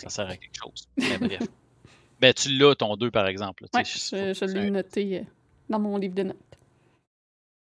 ça 0.00 0.08
sert 0.08 0.26
à 0.28 0.36
quelque 0.36 0.56
chose. 0.60 0.88
Mais 0.96 1.18
bref. 1.18 1.38
ben, 2.20 2.32
tu 2.34 2.56
l'as 2.56 2.74
ton 2.74 2.96
2 2.96 3.10
par 3.10 3.26
exemple. 3.26 3.66
sais, 3.72 4.34
je, 4.34 4.44
l'ai 4.46 4.70
noté 4.70 5.18
euh, 5.18 5.22
dans 5.68 5.78
mon 5.78 5.96
livre 5.98 6.14
de 6.14 6.24
notes. 6.24 6.58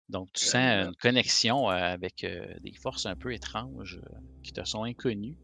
Donc, 0.09 0.31
tu 0.33 0.45
sens 0.45 0.85
une 0.85 0.95
connexion 0.95 1.69
euh, 1.69 1.73
avec 1.73 2.23
euh, 2.23 2.45
des 2.61 2.73
forces 2.73 3.05
un 3.05 3.15
peu 3.15 3.33
étranges 3.33 3.99
qui 4.43 4.51
te 4.51 4.63
sont 4.63 4.83
inconnues 4.83 5.37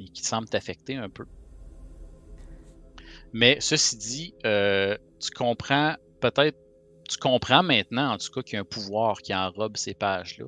et 0.00 0.08
qui 0.08 0.24
semblent 0.24 0.48
t'affecter 0.48 0.96
un 0.96 1.08
peu. 1.08 1.26
Mais 3.32 3.60
ceci 3.60 3.96
dit, 3.96 4.34
euh, 4.46 4.96
tu 5.20 5.30
comprends 5.30 5.94
peut-être, 6.20 6.58
tu 7.08 7.18
comprends 7.18 7.62
maintenant 7.62 8.12
en 8.12 8.18
tout 8.18 8.30
cas 8.32 8.42
qu'il 8.42 8.54
y 8.54 8.56
a 8.56 8.60
un 8.60 8.64
pouvoir 8.64 9.18
qui 9.18 9.34
enrobe 9.34 9.76
ces 9.76 9.94
pages-là. 9.94 10.46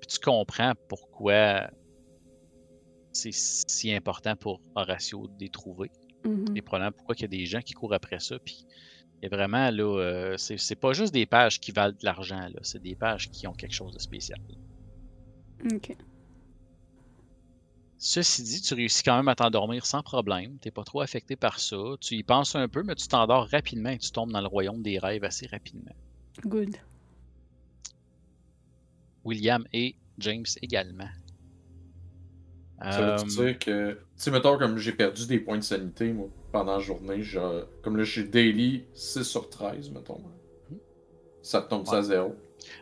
Puis 0.00 0.08
tu 0.08 0.18
comprends 0.18 0.72
pourquoi 0.88 1.70
c'est 3.12 3.32
si 3.32 3.92
important 3.92 4.36
pour 4.36 4.60
Horatio 4.74 5.28
de 5.28 5.34
les 5.38 5.50
trouver. 5.50 5.90
Mhm. 6.24 6.56
Et 6.56 6.62
probablement 6.62 6.92
pourquoi 6.92 7.14
il 7.18 7.22
y 7.22 7.24
a 7.24 7.28
des 7.28 7.46
gens 7.46 7.60
qui 7.60 7.72
courent 7.72 7.94
après 7.94 8.20
ça. 8.20 8.38
Puis 8.44 8.64
a 9.24 9.28
vraiment 9.28 9.70
là, 9.70 10.00
euh, 10.00 10.36
c'est 10.36 10.58
c'est 10.58 10.76
pas 10.76 10.92
juste 10.92 11.12
des 11.12 11.26
pages 11.26 11.60
qui 11.60 11.70
valent 11.72 11.92
de 11.92 12.04
l'argent, 12.04 12.40
là. 12.40 12.60
C'est 12.62 12.82
des 12.82 12.96
pages 12.96 13.30
qui 13.30 13.46
ont 13.46 13.52
quelque 13.52 13.74
chose 13.74 13.92
de 13.92 13.98
spécial. 13.98 14.38
Ok. 15.72 15.96
Ceci 18.04 18.42
dit, 18.42 18.60
tu 18.60 18.74
réussis 18.74 19.04
quand 19.04 19.16
même 19.16 19.28
à 19.28 19.36
t'endormir 19.36 19.86
sans 19.86 20.02
problème. 20.02 20.58
T'es 20.58 20.72
pas 20.72 20.82
trop 20.82 21.02
affecté 21.02 21.36
par 21.36 21.60
ça. 21.60 21.76
Tu 22.00 22.16
y 22.16 22.24
penses 22.24 22.56
un 22.56 22.68
peu, 22.68 22.82
mais 22.82 22.96
tu 22.96 23.06
t'endors 23.06 23.48
rapidement 23.48 23.90
et 23.90 23.98
tu 23.98 24.10
tombes 24.10 24.32
dans 24.32 24.40
le 24.40 24.48
royaume 24.48 24.82
des 24.82 24.98
rêves 24.98 25.22
assez 25.22 25.46
rapidement. 25.46 25.94
Good. 26.44 26.76
William 29.24 29.64
et 29.72 29.94
James 30.18 30.46
également. 30.62 31.08
Ça 32.90 33.00
veut 33.00 33.12
Euh, 33.12 33.24
dire 33.46 33.58
que, 33.58 33.92
tu 33.92 33.98
sais, 34.16 34.30
mettons, 34.30 34.58
comme 34.58 34.76
j'ai 34.78 34.92
perdu 34.92 35.26
des 35.26 35.38
points 35.38 35.58
de 35.58 35.62
sanité, 35.62 36.12
moi, 36.12 36.28
pendant 36.50 36.74
la 36.74 36.80
journée, 36.80 37.22
je- 37.22 37.64
comme 37.82 37.96
là, 37.96 38.02
j'ai 38.04 38.24
daily 38.24 38.84
6 38.94 39.22
sur 39.24 39.48
13, 39.48 39.90
mettons. 39.90 40.20
Ça 41.42 41.60
te 41.62 41.68
tombe 41.70 41.86
ça 41.86 41.98
à 41.98 42.02
zéro. 42.02 42.34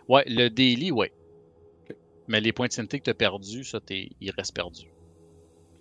Ouais, 0.09 0.24
le 0.27 0.48
daily, 0.48 0.90
ouais. 0.90 1.12
Mais 2.28 2.40
les 2.40 2.52
points 2.52 2.68
de 2.68 2.72
santé 2.72 2.98
que 2.98 3.05
tu 3.05 3.10
as 3.10 3.14
perdus, 3.14 3.64
ça, 3.64 3.81
t'es- 3.81 4.10
ils 4.20 4.31
restent 4.31 4.55
perdus. 4.55 4.86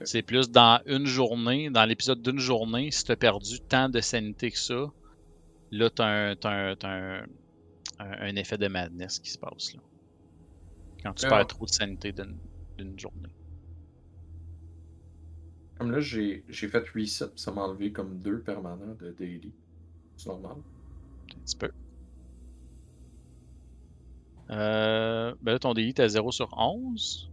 C'est 0.04 0.22
plus 0.22 0.50
dans 0.50 0.82
une 0.86 1.06
journée, 1.06 1.70
dans 1.70 1.84
l'épisode 1.86 2.22
d'une 2.22 2.40
journée, 2.40 2.90
si 2.92 3.04
tu 3.04 3.12
as 3.12 3.18
perdu 3.18 3.60
tant 3.60 3.90
de 3.90 4.00
sanité 4.00 4.50
que 4.50 4.58
ça, 4.58 4.92
là, 5.72 5.90
tu 5.90 6.02
as, 6.02 6.06
un, 6.06 6.36
t'as 6.36 6.50
un- 6.72 6.76
t'as 6.76 7.22
un- 8.00 8.36
effet 8.38 8.58
de 8.58 8.68
madness 8.70 9.20
qui 9.20 9.30
se 9.30 9.38
passe. 9.38 9.74
Là. 9.76 9.82
Quand 11.04 11.14
tu 11.14 11.26
Ah. 11.26 11.30
perds 11.30 11.48
trop 11.48 11.66
de 11.66 11.72
sanité 11.72 12.12
d'une 12.14 12.38
d'une 12.78 12.98
journée. 12.98 13.28
Comme 15.80 15.92
là, 15.92 16.02
j'ai 16.02 16.44
j'ai 16.50 16.68
fait 16.68 16.84
reset, 16.90 17.28
puis 17.28 17.40
ça 17.42 17.52
m'a 17.52 17.62
enlevé 17.62 17.92
comme 17.92 18.20
deux 18.20 18.40
permanents 18.40 18.96
de 19.00 19.12
daily. 19.12 19.54
C'est 20.18 20.28
normal. 20.28 20.58
Un 21.34 21.40
petit 21.40 21.56
peu. 21.56 21.70
Euh, 24.52 25.34
ben 25.42 25.54
là, 25.54 25.60
ton 25.60 25.74
daily, 25.74 25.94
t'es 25.94 26.04
à 26.04 26.10
0 26.10 26.32
sur 26.32 26.50
11. 26.58 27.32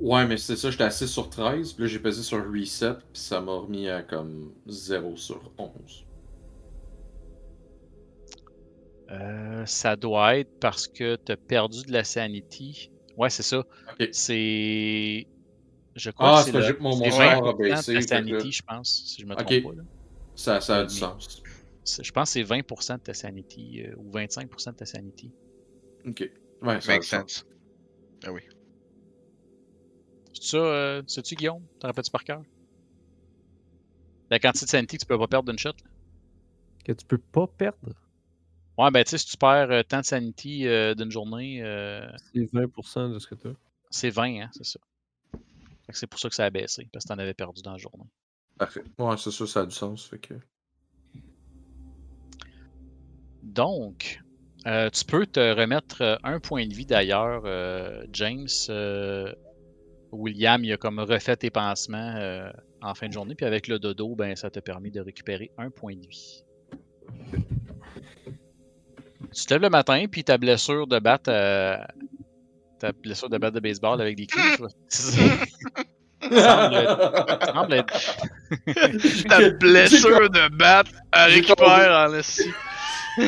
Ouais, 0.00 0.26
mais 0.26 0.36
c'est 0.36 0.54
ça, 0.54 0.70
j'étais 0.70 0.84
à 0.84 0.90
6 0.90 1.08
sur 1.08 1.28
13, 1.28 1.72
puis 1.72 1.82
là, 1.82 1.88
j'ai 1.88 1.98
pesé 1.98 2.22
sur 2.22 2.38
reset, 2.38 2.94
puis 3.12 3.20
ça 3.20 3.40
m'a 3.40 3.56
remis 3.56 3.88
à 3.88 4.02
comme 4.02 4.52
0 4.68 5.16
sur 5.16 5.50
11. 5.58 6.06
Euh, 9.10 9.66
ça 9.66 9.96
doit 9.96 10.36
être 10.36 10.60
parce 10.60 10.86
que 10.86 11.16
tu 11.16 11.32
as 11.32 11.36
perdu 11.36 11.82
de 11.82 11.92
la 11.92 12.04
sanity. 12.04 12.90
Ouais, 13.16 13.30
c'est 13.30 13.42
ça. 13.42 13.64
C'est. 14.12 15.26
Je 15.98 16.10
crois 16.10 16.30
Ah, 16.30 16.42
que 16.44 16.50
c'est 16.50 16.52
mon- 16.52 16.62
c'est 16.62 16.80
mon 16.80 17.10
20% 17.10 17.38
score 17.38 17.48
a 17.48 17.52
baissé, 17.54 18.00
sanity, 18.02 18.52
je 18.52 18.62
pense, 18.66 19.02
si 19.06 19.20
je 19.22 19.26
me 19.26 19.34
trompe 19.34 19.62
pas. 19.62 19.72
là. 19.74 19.82
Ça, 20.34 20.60
ça 20.60 20.76
a 20.78 20.84
du 20.84 20.94
sens. 20.94 21.42
Je 22.02 22.10
pense 22.12 22.28
que 22.28 22.32
c'est 22.34 22.42
20% 22.42 22.96
de 22.96 23.00
ta 23.02 23.14
sanity 23.14 23.82
euh, 23.82 23.94
ou 23.96 24.10
25% 24.10 24.70
de 24.72 24.76
ta 24.76 24.86
sanity. 24.86 25.32
Ok. 26.06 26.20
Ouais, 26.62 26.80
ça 26.80 26.92
a 26.92 26.94
Make 26.94 27.02
du 27.02 27.08
sens. 27.08 27.22
sense. 27.22 27.44
Ah 28.24 28.32
oui. 28.32 28.42
C'est 30.32 30.50
ça, 30.52 30.56
euh, 30.56 31.02
sais-tu, 31.06 31.34
Guillaume? 31.34 31.66
T'en 31.78 31.88
rappelles-tu 31.88 32.10
par 32.10 32.24
cœur? 32.24 32.42
La 34.30 34.38
quantité 34.38 34.64
de 34.64 34.70
sanity 34.70 34.96
que 34.96 35.02
tu 35.02 35.06
peux 35.06 35.18
pas 35.18 35.28
perdre 35.28 35.50
d'une 35.50 35.58
shot 35.58 35.68
là? 35.84 35.90
Que 36.84 36.92
tu 36.92 37.04
peux 37.06 37.18
pas 37.18 37.46
perdre? 37.46 37.94
Ouais, 38.78 38.90
ben 38.90 39.02
tu 39.04 39.10
sais, 39.10 39.18
si 39.18 39.26
tu 39.26 39.36
perds 39.36 39.70
euh, 39.70 39.82
tant 39.82 40.00
de 40.00 40.04
sanity 40.06 40.66
euh, 40.66 40.94
d'une 40.94 41.10
journée, 41.10 41.62
euh, 41.62 42.08
C'est 42.32 42.50
20% 42.52 43.08
de 43.08 43.18
ce 43.18 43.26
que 43.26 43.34
tu 43.34 43.48
as. 43.48 43.54
c'est 43.90 44.10
20, 44.10 44.40
hein, 44.40 44.50
c'est 44.52 44.64
ça. 44.64 44.78
C'est 45.92 46.06
pour 46.06 46.20
ça 46.20 46.28
que 46.28 46.34
ça 46.34 46.44
a 46.44 46.50
baissé, 46.50 46.88
parce 46.92 47.04
que 47.04 47.08
t'en 47.08 47.18
avais 47.18 47.34
perdu 47.34 47.62
dans 47.62 47.72
la 47.72 47.78
journée. 47.78 48.04
Parfait. 48.58 48.82
Ouais, 48.98 49.16
c'est 49.16 49.30
ça, 49.30 49.46
ça 49.46 49.60
a 49.60 49.66
du 49.66 49.74
sens. 49.74 50.06
Fait 50.06 50.18
que... 50.18 50.34
Donc, 53.42 54.20
euh, 54.66 54.90
tu 54.90 55.04
peux 55.04 55.26
te 55.26 55.40
remettre 55.54 56.02
euh, 56.02 56.16
un 56.24 56.40
point 56.40 56.66
de 56.66 56.74
vie 56.74 56.86
d'ailleurs, 56.86 57.42
euh, 57.44 58.04
James. 58.12 58.48
euh, 58.68 59.32
William, 60.10 60.64
il 60.64 60.72
a 60.72 60.76
comme 60.76 60.98
refait 60.98 61.36
tes 61.36 61.50
pansements. 61.50 62.50
en 62.80 62.94
fin 62.94 63.08
de 63.08 63.12
journée. 63.12 63.34
Puis 63.34 63.46
avec 63.46 63.68
le 63.68 63.78
dodo, 63.78 64.14
ben, 64.14 64.36
ça 64.36 64.50
t'a 64.50 64.60
permis 64.60 64.90
de 64.90 65.00
récupérer 65.00 65.50
un 65.58 65.70
point 65.70 65.96
de 65.96 66.06
vie. 66.06 66.44
Tu 69.34 69.44
te 69.44 69.52
lèves 69.52 69.62
le 69.62 69.68
matin, 69.68 70.06
puis 70.10 70.24
ta 70.24 70.38
blessure 70.38 70.86
de 70.86 70.98
batte, 70.98 71.28
ta 72.78 72.92
blessure 72.92 73.28
de 73.28 73.38
batte 73.38 73.54
de 73.54 73.60
baseball 73.60 74.00
avec 74.00 74.16
des 74.16 74.26
clous, 74.26 74.68
semble, 74.88 75.38
semble 77.54 77.74
être 77.74 78.16
Ta 79.28 79.50
blessure 79.50 80.30
de 80.30 80.48
batte, 80.56 80.88
elle 81.12 81.30
J'ai 81.30 81.40
récupère 81.40 82.08
en 82.08 82.14
esti. 82.14 82.50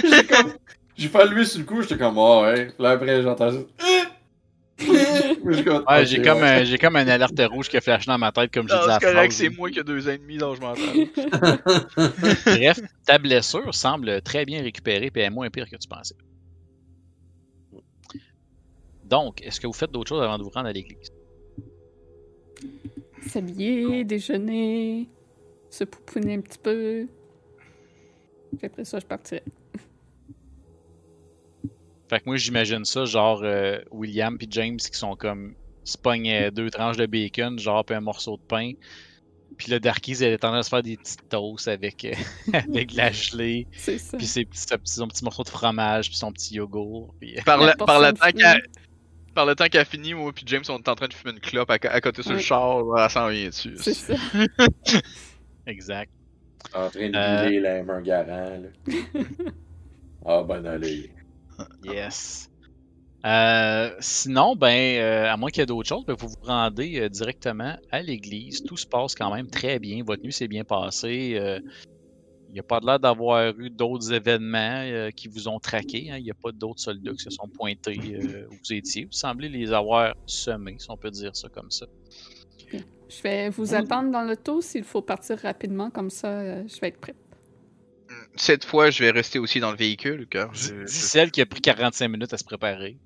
J'ai 0.97 1.09
fait 1.09 1.25
lever 1.27 1.45
sur 1.47 1.59
le 1.61 1.65
coup, 1.65 1.81
j'étais 1.83 1.97
comme, 1.97 2.19
oh 2.19 2.43
ouais. 2.43 2.73
Là 2.79 2.91
après, 2.91 3.23
j'entends 3.23 3.51
ça. 3.51 3.59
J'ai 4.79 5.65
comme, 5.65 5.85
Ouais, 5.89 6.01
ok, 6.01 6.05
j'ai 6.07 6.23
comme, 6.23 6.39
ouais. 6.41 6.49
un- 6.61 6.65
j'ai 6.65 6.79
comme 6.79 6.97
une 6.97 7.09
alerte 7.09 7.41
rouge 7.51 7.69
qui 7.69 7.77
a 7.77 7.81
flashé 7.81 8.07
dans 8.07 8.19
ma 8.19 8.33
tête, 8.33 8.53
comme 8.53 8.69
j'ai 8.69 8.75
Non, 8.75 8.83
dit 8.83 8.87
la 8.89 8.95
c'est 8.95 9.07
correct, 9.07 9.33
phrase. 9.33 9.35
c'est 9.35 9.49
moi 9.51 9.71
qui 9.71 9.79
ai 9.79 9.85
deux 9.85 10.09
ennemis, 10.09 10.39
donc 10.39 10.57
je 10.57 10.61
m'entends. 10.61 10.81
Bref, 12.47 12.81
ta 13.07 13.19
blessure 13.19 13.75
semble 13.75 14.21
très 14.23 14.45
bien 14.45 14.63
récupérée 14.63 15.11
et 15.15 15.21
est 15.21 15.31
moins 15.31 15.49
pire 15.51 15.67
que 15.71 15.77
tu 15.77 15.89
pensais. 15.89 16.15
Donc, 19.11 19.43
est-ce 19.43 19.61
que 19.61 19.67
vous 19.67 19.73
faites 19.73 19.91
d'autres 19.91 20.09
choses 20.09 20.23
avant 20.23 20.39
de 20.39 20.45
vous 20.45 20.51
rendre 20.51 20.69
à 20.69 20.73
l'église? 20.73 21.11
S'habiller, 23.27 24.05
déjeuner, 24.05 25.09
se 25.69 25.85
pouponner 25.85 26.35
un 26.35 26.41
petit 26.41 26.59
peu. 26.59 27.07
Puis 28.57 28.67
après 28.67 28.85
ça, 28.85 28.99
je 28.99 29.07
partirai. 29.07 29.43
Fait 32.09 32.19
que 32.21 32.25
moi, 32.27 32.37
j'imagine 32.37 32.85
ça, 32.85 33.05
genre 33.05 33.43
euh, 33.45 33.79
William 33.93 34.37
puis 34.37 34.49
James 34.51 34.79
qui 34.79 34.97
sont 34.99 35.15
comme 35.15 35.55
se 35.85 35.97
pognent 35.97 36.31
euh, 36.31 36.51
deux 36.51 36.71
tranches 36.71 36.97
de 36.97 37.07
bacon, 37.07 37.59
genre 37.59 37.85
puis 37.85 37.95
un 37.95 38.01
morceau 38.01 38.37
de 38.37 38.43
pain. 38.43 38.73
Puis 39.57 39.71
le 39.71 39.79
Darkies, 39.81 40.17
elle 40.23 40.33
est 40.33 40.45
en 40.45 40.49
train 40.49 40.59
de 40.59 40.63
se 40.65 40.69
faire 40.71 40.83
des 40.83 40.97
petites 40.97 41.29
toasts 41.29 41.69
avec, 41.69 42.05
euh, 42.05 42.15
avec 42.53 42.93
de 42.93 42.97
la 42.97 43.13
gelée, 43.13 43.67
C'est 43.73 43.99
ça. 43.99 44.17
puis 44.17 44.27
ses 44.27 44.45
petits- 44.45 44.61
son 44.69 44.77
petit, 44.79 44.93
son 44.95 45.09
petit 45.09 45.25
morceau 45.25 45.43
de 45.45 45.49
fromage, 45.51 46.09
puis 46.09 46.17
son 46.17 46.33
petit 46.33 46.55
yogourt. 46.55 47.15
Puis... 47.21 47.35
Par 47.45 47.59
La 47.59 47.73
le, 47.79 47.85
par 47.85 48.01
le 48.01 48.13
temps 48.13 48.31
qu'elle. 48.37 48.63
Par 49.35 49.47
le 49.47 49.55
temps 49.55 49.67
qu'elle 49.67 49.83
a 49.83 49.85
fini, 49.85 50.15
moi 50.15 50.33
puis 50.33 50.45
James, 50.47 50.63
on 50.69 50.79
est 50.79 50.89
en 50.89 50.95
train 50.95 51.09
de 51.09 51.15
fumer 51.15 51.33
une 51.33 51.41
clope 51.41 51.71
à, 51.71 51.75
à 51.75 52.01
côté 52.01 52.23
sur 52.23 52.33
le 52.33 52.39
char, 52.39 52.83
elle 52.99 53.11
s'en 53.11 53.29
vient 53.29 53.49
dessus. 53.49 53.75
C'est 53.77 53.95
ça. 53.95 54.15
Exact. 55.67 56.11
En 56.75 56.89
train 56.91 57.09
de 57.11 57.17
Euh. 57.17 57.43
brûler 57.43 57.61
la 57.61 57.83
main 57.83 58.01
garant, 58.03 58.59
là. 58.61 58.69
Ah, 60.27 60.43
ben 60.43 60.65
allez. 60.67 61.11
Yes. 61.83 62.51
Euh, 63.25 63.91
sinon, 64.01 64.55
ben, 64.55 64.99
euh, 64.99 65.31
à 65.33 65.37
moins 65.39 65.51
qu'il 65.51 65.61
y 65.61 65.63
ait 65.63 65.67
d'autres 65.67 65.89
choses, 65.89 66.05
ben, 66.07 66.15
vous 66.19 66.29
vous 66.29 66.37
rendez 66.47 67.01
euh, 67.01 67.09
directement 67.09 67.77
à 67.91 68.03
l'église. 68.03 68.63
Tout 68.63 68.77
se 68.77 68.87
passe 68.87 69.15
quand 69.15 69.35
même 69.35 69.49
très 69.49 69.79
bien. 69.79 70.03
Votre 70.05 70.23
nuit 70.23 70.33
s'est 70.33 70.49
bien 70.49 70.65
passée. 70.65 71.39
Il 72.51 72.55
n'y 72.55 72.61
a 72.61 72.65
pas 72.65 72.81
l'air 72.81 72.99
d'avoir 72.99 73.57
eu 73.59 73.71
d'autres 73.71 74.13
événements 74.13 74.83
euh, 74.83 75.11
qui 75.13 75.29
vous 75.29 75.47
ont 75.47 75.61
traqué. 75.61 76.11
hein. 76.11 76.17
Il 76.19 76.25
n'y 76.25 76.33
a 76.33 76.35
pas 76.35 76.51
d'autres 76.51 76.81
soldats 76.81 77.13
qui 77.13 77.23
se 77.23 77.31
sont 77.31 77.47
pointés 77.47 77.97
euh, 77.97 78.49
où 78.51 78.55
vous 78.55 78.73
étiez. 78.73 79.05
Vous 79.05 79.13
semblez 79.13 79.49
les 79.49 79.73
avoir 79.73 80.15
semés, 80.27 80.75
si 80.79 80.91
on 80.91 80.97
peut 80.97 81.13
dire 81.13 81.37
ça 81.37 81.49
comme 81.49 81.71
ça. 81.71 81.87
Je 82.73 83.23
vais 83.23 83.51
vous 83.51 83.73
attendre 83.75 84.11
dans 84.11 84.23
l'auto 84.23 84.61
s'il 84.61 84.83
faut 84.83 85.01
partir 85.03 85.39
rapidement, 85.39 85.91
comme 85.91 86.11
ça, 86.11 86.29
euh, 86.29 86.65
je 86.67 86.81
vais 86.81 86.89
être 86.89 87.01
prête. 87.01 87.17
Cette 88.35 88.65
fois, 88.65 88.91
je 88.91 89.05
vais 89.05 89.11
rester 89.13 89.39
aussi 89.39 89.61
dans 89.61 89.71
le 89.71 89.77
véhicule, 89.77 90.27
car 90.29 90.53
je, 90.53 90.87
celle 90.87 91.31
qui 91.31 91.41
a 91.41 91.47
pris 91.47 91.61
45 91.61 92.09
minutes 92.09 92.33
à 92.33 92.39
se 92.39 92.45
préparer. 92.45 92.97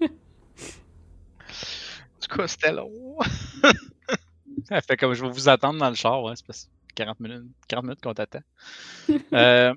En 0.00 0.06
tout 2.20 2.36
cas, 2.36 2.46
c'était 2.46 2.72
long. 2.72 3.18
Elle 4.70 4.82
fait 4.82 4.96
comme 4.96 5.14
je 5.14 5.22
vais 5.22 5.30
vous 5.30 5.48
attendre 5.48 5.80
dans 5.80 5.88
le 5.88 5.96
char, 5.96 6.22
ouais, 6.22 6.34
c'est 6.36 6.46
que 6.46 6.52
40 6.94 7.20
minutes, 7.20 7.44
40 7.68 7.84
minutes 7.84 8.00
qu'on 8.02 8.14
t'attend. 8.14 8.42
Euh, 9.32 9.74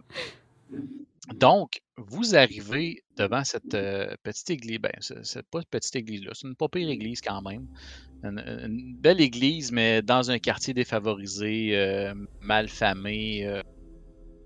donc, 1.36 1.82
vous 1.98 2.36
arrivez 2.36 3.04
devant 3.18 3.44
cette 3.44 3.74
euh, 3.74 4.14
petite 4.24 4.50
église. 4.50 4.80
Ben, 4.80 4.92
c'est 5.00 5.48
pas 5.48 5.62
petite 5.70 5.96
église-là, 5.96 6.32
c'est 6.34 6.48
une 6.48 6.56
pas 6.56 6.68
église 6.74 7.22
quand 7.22 7.42
même. 7.42 7.68
Une, 8.24 8.96
belle 9.00 9.22
église, 9.22 9.72
mais 9.72 10.02
dans 10.02 10.30
un 10.30 10.40
quartier 10.40 10.74
défavorisé, 10.74 11.78
euh, 11.78 12.14
mal 12.42 12.68
famé. 12.68 13.62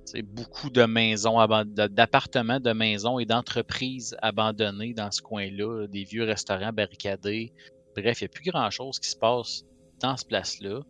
c'est 0.05 0.21
beaucoup 0.21 0.69
de 0.69 0.83
maisons, 0.83 1.37
d'appartements, 1.65 2.59
de 2.59 2.73
maisons 2.73 3.19
et 3.19 3.25
d'entreprises 3.25 4.15
abandonnées 4.21 4.93
dans 4.93 5.11
ce 5.11 5.21
coin-là, 5.21 5.87
des 5.87 6.03
vieux 6.03 6.23
restaurants 6.23 6.73
barricadés. 6.73 7.51
Bref, 7.95 8.21
il 8.21 8.25
n'y 8.25 8.29
a 8.29 8.29
plus 8.29 8.51
grand-chose 8.51 8.99
qui 8.99 9.09
se 9.09 9.17
passe 9.17 9.65
dans 9.99 10.17
ce 10.17 10.25
place-là. 10.25 10.81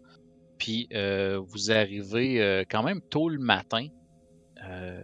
Puis 0.60 0.90
euh, 0.94 1.40
vous 1.40 1.72
arrivez 1.72 2.41
euh, 2.41 2.64
quand 2.69 2.84
même 2.84 3.02
tôt 3.02 3.30
le 3.30 3.40
matin. 3.40 3.88
Euh, 4.64 5.02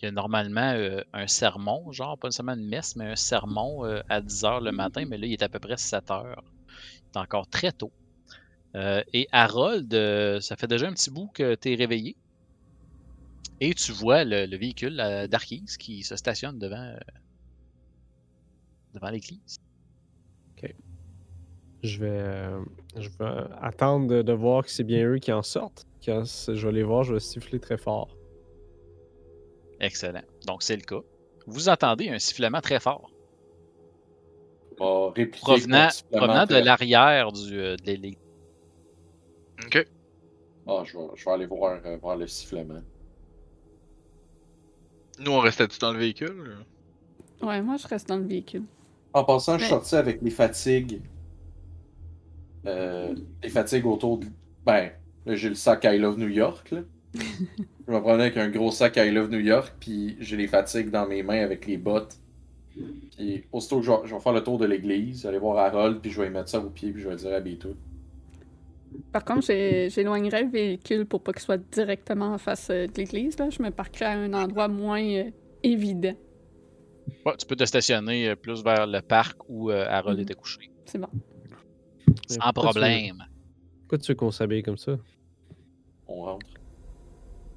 il 0.00 0.06
y 0.06 0.08
a 0.08 0.10
normalement 0.10 0.74
un 1.12 1.26
sermon, 1.26 1.92
genre 1.92 2.18
pas 2.18 2.28
nécessairement 2.28 2.54
une 2.54 2.66
messe, 2.66 2.96
mais 2.96 3.04
un 3.04 3.16
sermon 3.16 3.82
à 4.08 4.22
10h 4.22 4.64
le 4.64 4.72
matin, 4.72 5.04
mais 5.06 5.18
là 5.18 5.26
il 5.26 5.34
est 5.34 5.42
à 5.42 5.50
peu 5.50 5.58
près 5.58 5.74
7h. 5.74 6.36
C'est 7.12 7.18
encore 7.18 7.46
très 7.46 7.70
tôt. 7.70 7.92
Et 8.74 9.28
Harold, 9.30 9.92
ça 10.40 10.56
fait 10.56 10.68
déjà 10.68 10.88
un 10.88 10.94
petit 10.94 11.10
bout 11.10 11.28
que 11.34 11.54
tu 11.54 11.72
es 11.72 11.74
réveillé. 11.74 12.16
Et 13.60 13.74
tu 13.74 13.92
vois 13.92 14.24
le, 14.24 14.46
le 14.46 14.56
véhicule 14.56 14.96
d'Arkis 15.28 15.76
qui 15.78 16.02
se 16.02 16.16
stationne 16.16 16.58
devant 16.58 16.96
l'église. 19.10 19.60
Je 21.82 21.98
vais, 21.98 22.08
euh, 22.10 22.60
je 22.96 23.08
vais 23.08 23.44
attendre 23.60 24.06
de, 24.06 24.22
de 24.22 24.32
voir 24.32 24.64
que 24.64 24.70
c'est 24.70 24.84
bien 24.84 25.06
eux 25.06 25.18
qui 25.18 25.32
en 25.32 25.42
sortent. 25.42 25.86
Quand 26.04 26.24
je 26.24 26.66
vais 26.66 26.72
les 26.72 26.82
voir, 26.82 27.04
je 27.04 27.14
vais 27.14 27.20
siffler 27.20 27.58
très 27.58 27.78
fort. 27.78 28.16
Excellent. 29.80 30.22
Donc 30.46 30.62
c'est 30.62 30.76
le 30.76 30.82
cas. 30.82 31.00
Vous 31.46 31.68
entendez 31.68 32.10
un 32.10 32.18
sifflement 32.18 32.60
très 32.60 32.80
fort. 32.80 33.10
Provenant, 34.76 35.88
de 36.46 36.62
l'arrière 36.62 37.32
du, 37.32 37.58
euh, 37.58 37.76
de 37.76 37.86
l'église. 37.86 38.16
Ok. 39.66 39.86
Ah, 40.66 40.82
je 40.84 40.96
vais, 40.96 41.04
je 41.16 41.24
vais 41.24 41.30
aller 41.30 41.46
voir, 41.46 41.80
euh, 41.84 41.96
voir 41.98 42.16
le 42.16 42.26
sifflement. 42.26 42.82
Nous, 45.18 45.32
on 45.32 45.40
restait-tu 45.40 45.78
dans 45.78 45.92
le 45.92 45.98
véhicule? 45.98 46.56
Ouais, 47.42 47.60
moi, 47.60 47.76
je 47.76 47.86
reste 47.86 48.08
dans 48.08 48.16
le 48.16 48.26
véhicule. 48.26 48.64
En 49.12 49.24
passant, 49.24 49.58
je 49.58 49.64
suis 49.64 49.70
sorti 49.70 49.96
avec 49.96 50.22
les 50.22 50.30
fatigues. 50.30 51.02
Euh, 52.66 53.14
les 53.42 53.48
fatigues 53.48 53.86
autour 53.86 54.18
de. 54.18 54.26
Ben, 54.66 54.90
là, 55.26 55.34
j'ai 55.34 55.48
le 55.48 55.54
sac 55.54 55.84
I 55.84 55.98
Love 55.98 56.18
New 56.18 56.28
York, 56.28 56.70
là. 56.70 56.80
je 57.14 57.92
me 57.92 58.00
promenais 58.00 58.24
avec 58.24 58.36
un 58.36 58.48
gros 58.50 58.70
sac 58.70 58.96
I 58.96 59.10
Love 59.10 59.30
New 59.30 59.40
York, 59.40 59.74
puis 59.80 60.16
j'ai 60.20 60.36
les 60.36 60.46
fatigues 60.46 60.90
dans 60.90 61.06
mes 61.06 61.22
mains 61.22 61.42
avec 61.42 61.66
les 61.66 61.76
bottes. 61.76 62.16
Puis, 63.16 63.44
aussitôt 63.52 63.80
que 63.80 63.86
je 63.86 63.90
vais, 63.90 63.96
je 64.04 64.14
vais 64.14 64.20
faire 64.20 64.32
le 64.32 64.42
tour 64.44 64.58
de 64.58 64.64
l'église, 64.66 65.26
aller 65.26 65.38
voir 65.38 65.58
Harold, 65.58 66.00
puis 66.00 66.10
je 66.10 66.20
vais 66.20 66.28
lui 66.28 66.34
mettre 66.34 66.48
ça 66.50 66.60
au 66.60 66.70
pied, 66.70 66.92
puis 66.92 67.02
je 67.02 67.08
vais 67.08 67.14
lui 67.16 67.20
dire 67.22 67.32
habille-toi. 67.34 67.72
Par 69.12 69.24
contre, 69.24 69.42
j'ai- 69.46 69.88
j'éloignerai 69.90 70.44
le 70.44 70.50
véhicule 70.50 71.06
pour 71.06 71.22
pas 71.22 71.32
qu'il 71.32 71.42
soit 71.42 71.56
directement 71.72 72.32
en 72.34 72.38
face 72.38 72.68
euh, 72.70 72.86
de 72.86 72.92
l'église. 72.96 73.38
Là. 73.38 73.48
Je 73.50 73.62
me 73.62 73.70
parquerai 73.70 74.04
à 74.04 74.12
un 74.12 74.32
endroit 74.34 74.68
moins 74.68 75.02
euh, 75.02 75.30
évident. 75.62 76.14
Ouais, 77.26 77.32
tu 77.38 77.46
peux 77.46 77.56
te 77.56 77.64
stationner 77.64 78.28
euh, 78.30 78.36
plus 78.36 78.62
vers 78.64 78.86
le 78.86 79.00
parc 79.00 79.36
où 79.48 79.70
euh, 79.70 79.84
Harold 79.88 80.18
Mhm. 80.18 80.22
était 80.24 80.34
couché. 80.34 80.70
C'est 80.86 80.98
bon. 80.98 81.08
Sans 82.34 82.52
pourquoi 82.52 82.72
tu 82.72 82.78
veux- 82.78 82.84
problème. 82.84 83.24
Pourquoi 83.82 83.98
tu 83.98 84.12
veux 84.12 84.16
qu'on 84.16 84.30
s'habille 84.30 84.62
comme 84.62 84.76
ça? 84.78 84.96
On 86.06 86.22
rentre. 86.22 86.46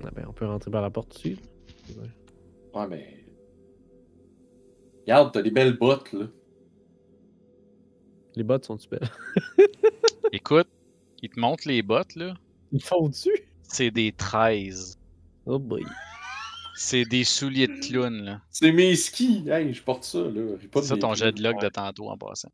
Ah 0.05 0.09
ben, 0.13 0.25
on 0.27 0.33
peut 0.33 0.45
rentrer 0.45 0.69
par 0.71 0.81
la 0.81 0.89
porte 0.89 1.13
dessus. 1.13 1.37
Ouais, 2.73 2.87
mais. 2.87 3.25
Regarde, 5.01 5.33
t'as 5.33 5.41
des 5.41 5.51
belles 5.51 5.77
bottes, 5.77 6.11
là. 6.13 6.27
Les 8.35 8.43
bottes 8.43 8.65
sont-tu 8.65 8.87
belles? 8.89 9.09
Écoute, 10.31 10.67
il 11.21 11.29
te 11.29 11.39
montre 11.39 11.67
les 11.67 11.81
bottes, 11.83 12.15
là. 12.15 12.33
Ils 12.71 12.83
font 12.83 13.09
dessus? 13.09 13.37
C'est 13.61 13.91
des 13.91 14.11
13. 14.11 14.97
Oh 15.45 15.59
boy. 15.59 15.85
C'est 16.75 17.05
des 17.05 17.23
souliers 17.23 17.67
de 17.67 17.79
clown, 17.87 18.23
là. 18.23 18.41
C'est 18.49 18.71
mes 18.71 18.95
skis! 18.95 19.47
Hey, 19.47 19.71
je 19.73 19.83
porte 19.83 20.03
ça, 20.05 20.19
là. 20.19 20.57
J'ai 20.59 20.67
pas 20.67 20.81
C'est 20.81 20.87
ça 20.89 20.97
ton 20.97 21.13
jet 21.13 21.31
de 21.31 21.43
log 21.43 21.59
de 21.59 21.65
Ouais. 21.65 21.69
tantôt 21.71 22.09
en 22.09 22.17
passant. 22.17 22.49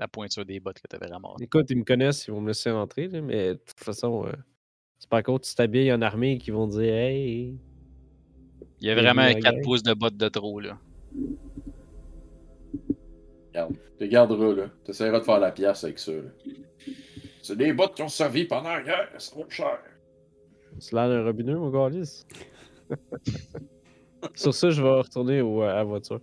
La 0.00 0.08
pointure 0.08 0.46
des 0.46 0.58
bottes 0.60 0.80
que 0.80 0.88
tu 0.88 0.96
avais 0.96 1.12
ramassées. 1.12 1.44
Écoute, 1.44 1.66
ils 1.68 1.76
me 1.76 1.84
connaissent, 1.84 2.26
ils 2.26 2.30
vont 2.30 2.40
me 2.40 2.48
laisser 2.48 2.70
rentrer, 2.70 3.06
là, 3.06 3.20
mais 3.20 3.48
de 3.48 3.58
toute 3.58 3.78
façon, 3.78 4.26
euh, 4.26 4.32
c'est 4.98 5.10
pas 5.10 5.22
que 5.22 5.38
tu 5.38 5.54
t'habilles 5.54 5.92
en 5.92 6.00
armée 6.00 6.38
qu'ils 6.38 6.54
vont 6.54 6.66
dire 6.66 6.94
Hey! 6.94 7.58
Il 8.80 8.88
y 8.88 8.90
a 8.90 8.94
vraiment 8.94 9.20
à 9.20 9.26
un 9.26 9.34
la 9.34 9.40
4 9.40 9.56
gang. 9.56 9.62
pouces 9.62 9.82
de 9.82 9.92
bottes 9.92 10.16
de 10.16 10.28
trop, 10.28 10.58
là. 10.58 10.78
Regarde, 13.48 13.76
tu 13.98 14.08
garderas, 14.08 14.54
là. 14.54 14.70
T'essaieras 14.84 15.20
de 15.20 15.24
faire 15.24 15.38
la 15.38 15.52
pièce 15.52 15.84
avec 15.84 15.98
ça, 15.98 16.12
là. 16.12 16.30
C'est 17.42 17.56
des 17.56 17.74
bottes 17.74 17.94
qui 17.94 18.02
ont 18.02 18.08
servi 18.08 18.46
pendant 18.46 18.70
la 18.70 18.82
guerre, 18.82 19.10
c'est 19.18 19.32
trop 19.32 19.44
cher. 19.50 19.80
C'est 20.78 20.94
l'air 20.94 21.10
d'un 21.10 21.24
robineux, 21.24 21.58
mon 21.58 21.68
gars, 21.68 21.90
Sur 24.34 24.54
ça, 24.54 24.70
je 24.70 24.82
vais 24.82 24.88
retourner 24.88 25.42
au, 25.42 25.60
à 25.60 25.74
la 25.74 25.84
voiture. 25.84 26.22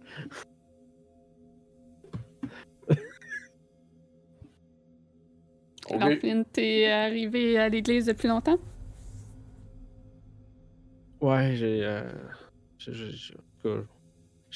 Alors, 5.92 6.10
Ok. 6.10 6.20
Flynn, 6.20 6.46
t'es 6.46 6.88
arrivé 6.92 7.58
à 7.58 7.70
l'église 7.70 8.06
depuis 8.06 8.28
longtemps? 8.28 8.58
Ouais, 11.22 11.56
j'ai. 11.56 11.84
euh, 11.84 12.12
j'ai- 12.78 13.42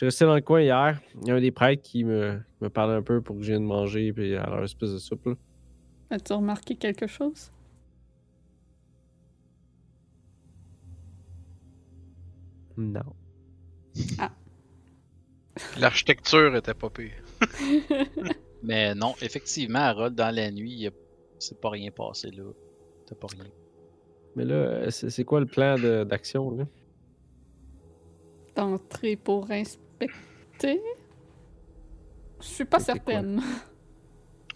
resté 0.02 0.26
dans 0.26 0.36
le 0.36 0.42
coin 0.42 0.62
hier. 0.62 1.00
Il 1.22 1.28
y 1.28 1.32
a 1.32 1.36
un 1.36 1.42
des 1.42 1.52
prêtres 1.52 1.82
qui 1.84 2.04
me, 2.04 2.40
me 2.60 2.70
parlait 2.70 2.96
un 2.96 3.04
peu 3.04 3.22
pour 3.22 3.36
que 3.38 3.44
je 3.44 3.52
vienne 3.52 3.64
manger 3.64 4.12
puis 4.14 4.36
à 4.36 4.46
leur 4.48 4.64
espèce 4.64 4.92
de 4.92 4.98
soupe. 4.98 5.26
Là. 5.26 5.34
As-tu 6.12 6.34
remarqué 6.34 6.76
quelque 6.76 7.08
chose? 7.08 7.52
Non. 12.78 13.16
L'architecture 15.78 16.56
était 16.56 16.74
pas 16.74 16.90
pire. 16.90 17.12
Mais 18.64 18.96
non, 18.96 19.16
effectivement, 19.22 19.80
Harold, 19.80 20.16
dans 20.16 20.34
la 20.34 20.50
nuit, 20.52 20.72
il 20.72 20.80
y 20.80 20.88
a- 20.88 20.92
c'est 21.42 21.60
pas 21.60 21.70
rien 21.70 21.92
passé 21.92 22.32
là. 22.32 22.44
T'as 23.08 23.16
pas 23.16 23.28
rien. 23.28 23.46
Mais 24.36 24.46
là, 24.46 24.90
c'est 24.92 25.10
c'est 25.10 25.24
quoi 25.26 25.40
le 25.42 25.46
plan 25.46 25.76
de- 25.78 26.04
d'action? 26.06 26.52
là? 26.52 26.66
D'entrer 28.56 29.16
pour 29.16 29.50
inspecter? 29.52 30.82
Je 32.40 32.46
suis 32.46 32.66
pas 32.66 32.80
C'est 32.80 32.86
quoi? 33.00 33.14
certaine. 33.14 33.42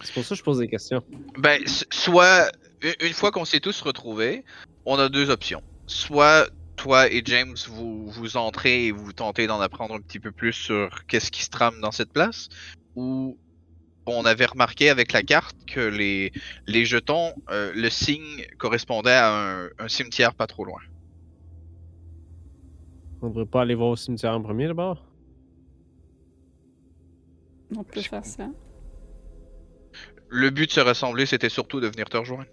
C'est 0.02 0.14
pour 0.14 0.24
ça 0.24 0.30
que 0.36 0.40
je 0.40 0.44
pose 0.44 0.60
des 0.60 0.68
questions. 0.68 1.02
Ben, 1.38 1.62
soit, 1.91 2.52
une- 2.82 3.07
une 3.07 3.14
fois 3.14 3.32
qu'on 3.32 3.45
s'est 3.45 3.60
tous 3.62 3.82
retrouvés, 3.82 4.44
on 4.86 4.98
a 4.99 5.07
deux 5.10 5.30
options. 5.30 5.62
Soit 5.88 6.49
toi 6.76 7.10
et 7.10 7.22
James, 7.26 7.56
vous, 7.70 8.07
vous 8.12 8.38
entrez 8.38 8.88
et 8.88 8.91
vous 8.91 9.14
tentez 9.14 9.48
d'en 9.48 9.62
apprendre 9.62 9.95
un 9.95 10.02
petit 10.02 10.20
peu 10.20 10.32
plus 10.32 10.52
sur 10.53 11.06
qu'est-ce 11.07 11.32
qui 11.32 11.44
se 11.44 11.49
trame 11.49 11.80
dans 11.80 11.91
cette 11.91 12.12
place, 12.12 12.49
ou 12.95 13.38
on 14.14 14.26
avait 14.26 14.45
remarqué 14.45 14.90
avec 14.90 15.11
la 15.14 15.23
carte 15.23 15.56
que 15.68 15.80
les, 15.80 16.32
les 16.68 16.86
jetons, 16.86 17.34
euh, 17.49 17.72
le 17.76 17.90
signe 17.90 18.45
correspondait 18.57 19.11
à 19.11 19.32
un, 19.64 19.69
un 19.80 19.88
cimetière 19.88 20.34
pas 20.36 20.48
trop 20.48 20.65
loin. 20.65 20.80
On 23.22 23.30
devrait 23.30 23.45
pas 23.45 23.61
aller 23.61 23.76
voir 23.76 23.90
au 23.90 23.95
cimetière 23.95 24.34
en 24.34 24.41
premier 24.41 24.68
d'abord? 24.68 25.03
On 27.76 27.84
peut 27.84 28.02
faire 28.02 28.26
ça. 28.26 28.48
Le 30.30 30.49
but 30.49 30.68
de 30.68 30.72
se 30.72 30.80
rassembler, 30.80 31.26
c'était 31.26 31.49
surtout 31.49 31.80
de 31.80 31.88
venir 31.88 32.10
te 32.10 32.18
rejoindre. 32.18 32.45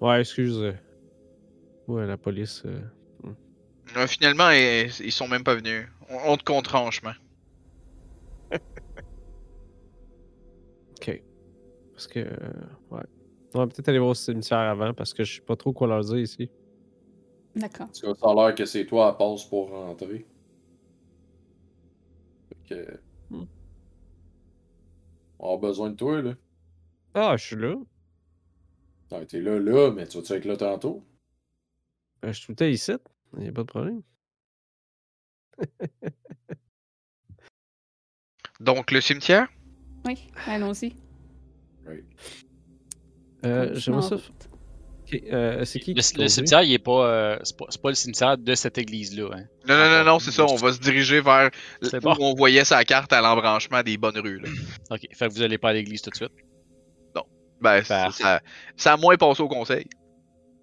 Ouais, 0.00 0.20
excuse. 0.20 0.58
euh. 0.58 0.74
Ouais, 1.86 2.06
la 2.06 2.16
police. 2.18 2.62
euh, 2.66 2.80
Euh, 3.96 4.06
finalement, 4.06 4.50
ils, 4.50 4.90
ils 5.00 5.12
sont 5.12 5.28
même 5.28 5.44
pas 5.44 5.54
venus. 5.54 5.86
On, 6.08 6.32
on 6.32 6.36
te 6.36 6.44
compte 6.44 6.68
franchement. 6.68 7.12
Ok. 10.98 11.22
Parce 11.92 12.06
que. 12.06 12.20
euh, 12.20 12.66
ouais. 12.90 13.04
On 13.54 13.60
va 13.60 13.66
peut-être 13.66 13.88
aller 13.88 13.98
voir 13.98 14.10
au 14.10 14.14
cimetière 14.14 14.58
avant 14.58 14.92
parce 14.92 15.14
que 15.14 15.24
je 15.24 15.36
sais 15.36 15.40
pas 15.40 15.56
trop 15.56 15.72
quoi 15.72 15.86
leur 15.86 16.00
dire 16.04 16.18
ici. 16.18 16.50
D'accord. 17.54 17.86
Parce 17.86 18.00
que 18.00 18.14
ça 18.14 18.30
a 18.30 18.34
l'air 18.34 18.54
que 18.54 18.66
c'est 18.66 18.84
toi 18.84 19.08
à 19.08 19.12
passe 19.14 19.44
pour 19.44 19.70
rentrer. 19.70 20.26
Fait 22.48 22.68
que. 22.68 23.00
Hmm. 23.30 23.46
On 25.38 25.54
a 25.54 25.58
besoin 25.58 25.90
de 25.90 25.96
toi, 25.96 26.20
là. 26.20 26.34
Ah, 27.14 27.36
je 27.36 27.44
suis 27.46 27.56
là. 27.56 27.76
Ah, 29.10 29.24
t'es 29.24 29.40
là, 29.40 29.58
là, 29.58 29.90
mais 29.90 30.06
tu 30.06 30.18
vas-tu 30.18 30.32
être 30.34 30.44
là 30.44 30.56
tantôt? 30.56 31.02
Ben, 32.20 32.32
je 32.32 32.38
suis 32.38 32.46
tout 32.46 32.52
le 32.52 32.56
temps 32.56 32.64
ici. 32.66 32.92
Il 33.34 33.42
n'y 33.44 33.48
a 33.48 33.52
pas 33.52 33.62
de 33.62 33.68
problème. 33.68 34.02
Donc, 38.60 38.90
le 38.90 39.00
cimetière? 39.00 39.48
Oui, 40.06 40.14
allons-y. 40.46 40.94
Right. 41.86 42.04
Euh, 43.44 43.74
J'aimerais 43.74 44.02
ça. 44.02 44.16
euh, 45.32 45.64
c'est 45.64 45.78
qui 45.80 45.94
Le, 45.94 46.00
qui 46.00 46.12
le 46.14 46.16
conduit? 46.18 46.30
cimetière, 46.30 46.62
il 46.62 46.72
est 46.72 46.78
pas, 46.78 47.06
euh, 47.06 47.38
c'est 47.44 47.56
pas, 47.56 47.66
c'est 47.68 47.80
pas 47.80 47.88
le 47.90 47.94
cimetière 47.94 48.38
de 48.38 48.54
cette 48.54 48.78
église-là. 48.78 49.30
Hein. 49.34 49.44
Non, 49.68 49.76
non, 49.76 49.90
non, 49.90 50.04
non, 50.04 50.18
c'est 50.18 50.30
ça. 50.30 50.44
On 50.46 50.56
va 50.56 50.72
se 50.72 50.80
diriger 50.80 51.20
vers 51.20 51.50
C'est 51.82 51.98
où 51.98 52.00
bon. 52.00 52.16
on 52.20 52.34
voyait 52.34 52.64
sa 52.64 52.84
carte 52.84 53.12
à 53.12 53.20
l'embranchement 53.20 53.82
des 53.82 53.96
bonnes 53.98 54.18
rues. 54.18 54.40
Là. 54.40 54.48
Ok, 54.90 55.06
fait 55.12 55.28
que 55.28 55.32
vous 55.32 55.42
allez 55.42 55.58
pas 55.58 55.70
à 55.70 55.72
l'église 55.74 56.02
tout 56.02 56.10
de 56.10 56.16
suite? 56.16 56.32
Ben, 57.58 57.82
ça, 57.82 58.02
Parfait. 58.04 58.22
ça, 58.22 58.40
ça 58.76 58.92
a 58.92 58.96
moins 58.98 59.16
passé 59.16 59.42
au 59.42 59.48
conseil. 59.48 59.86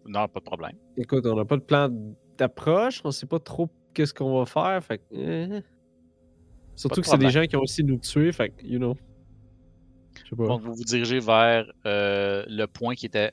Non, 0.05 0.27
pas 0.27 0.39
de 0.39 0.45
problème. 0.45 0.73
Écoute, 0.95 1.25
on 1.25 1.35
n'a 1.35 1.43
pas 1.43 1.57
de 1.57 1.63
plan 1.63 1.89
d'approche. 2.37 3.01
On 3.03 3.09
sait 3.09 3.25
pas 3.25 3.39
trop 3.39 3.67
qu'est-ce 3.95 4.13
qu'on 4.13 4.37
va 4.37 4.45
faire. 4.45 4.83
Fait 4.83 4.99
que, 4.99 5.03
euh, 5.15 5.61
Surtout 6.75 7.01
que 7.01 7.07
c'est 7.07 7.17
des 7.17 7.31
gens 7.31 7.45
qui 7.45 7.55
ont 7.55 7.61
aussi 7.61 7.83
nous 7.83 7.97
tuer. 7.97 8.31
Fait 8.31 8.49
que, 8.49 8.63
you 8.63 8.77
know. 8.77 8.95
Je 10.23 10.29
sais 10.29 10.35
pas. 10.35 10.47
Donc, 10.47 10.61
vous 10.61 10.73
vous 10.73 10.83
dirigez 10.83 11.19
vers 11.19 11.65
euh, 11.85 12.43
le 12.47 12.65
point 12.65 12.95
qui 12.95 13.05
était 13.05 13.31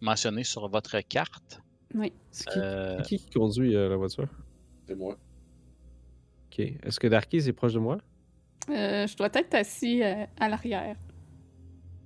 mentionné 0.00 0.44
sur 0.44 0.68
votre 0.68 0.98
carte. 1.00 1.60
Oui. 1.94 2.12
C'est 2.30 2.48
qui, 2.48 2.58
Euh, 2.58 2.96
c'est 2.98 3.02
qui 3.04 3.18
qui 3.18 3.30
conduit 3.30 3.74
euh, 3.76 3.88
la 3.88 3.96
voiture? 3.96 4.28
C'est 4.86 4.94
moi. 4.94 5.16
Ok. 6.52 6.58
Est-ce 6.60 6.98
que 7.00 7.06
Darky 7.06 7.36
est 7.38 7.52
proche 7.52 7.74
de 7.74 7.78
moi? 7.78 7.98
Euh, 8.68 9.06
je 9.06 9.16
dois 9.16 9.30
être 9.32 9.54
assis 9.54 10.02
euh, 10.02 10.24
à 10.38 10.48
l'arrière. 10.48 10.96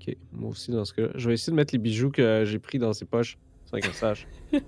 Ok. 0.00 0.16
Moi 0.32 0.50
aussi, 0.50 0.70
dans 0.70 0.84
ce 0.84 0.92
cas-là. 0.94 1.08
Je 1.14 1.28
vais 1.28 1.34
essayer 1.34 1.50
de 1.50 1.56
mettre 1.56 1.74
les 1.74 1.78
bijoux 1.78 2.10
que 2.10 2.44
j'ai 2.44 2.58
pris 2.58 2.78
dans 2.78 2.92
ses 2.92 3.04
poches. 3.04 3.36
Sans 3.66 3.78
qu'elle 3.78 3.92
sache. 3.94 4.26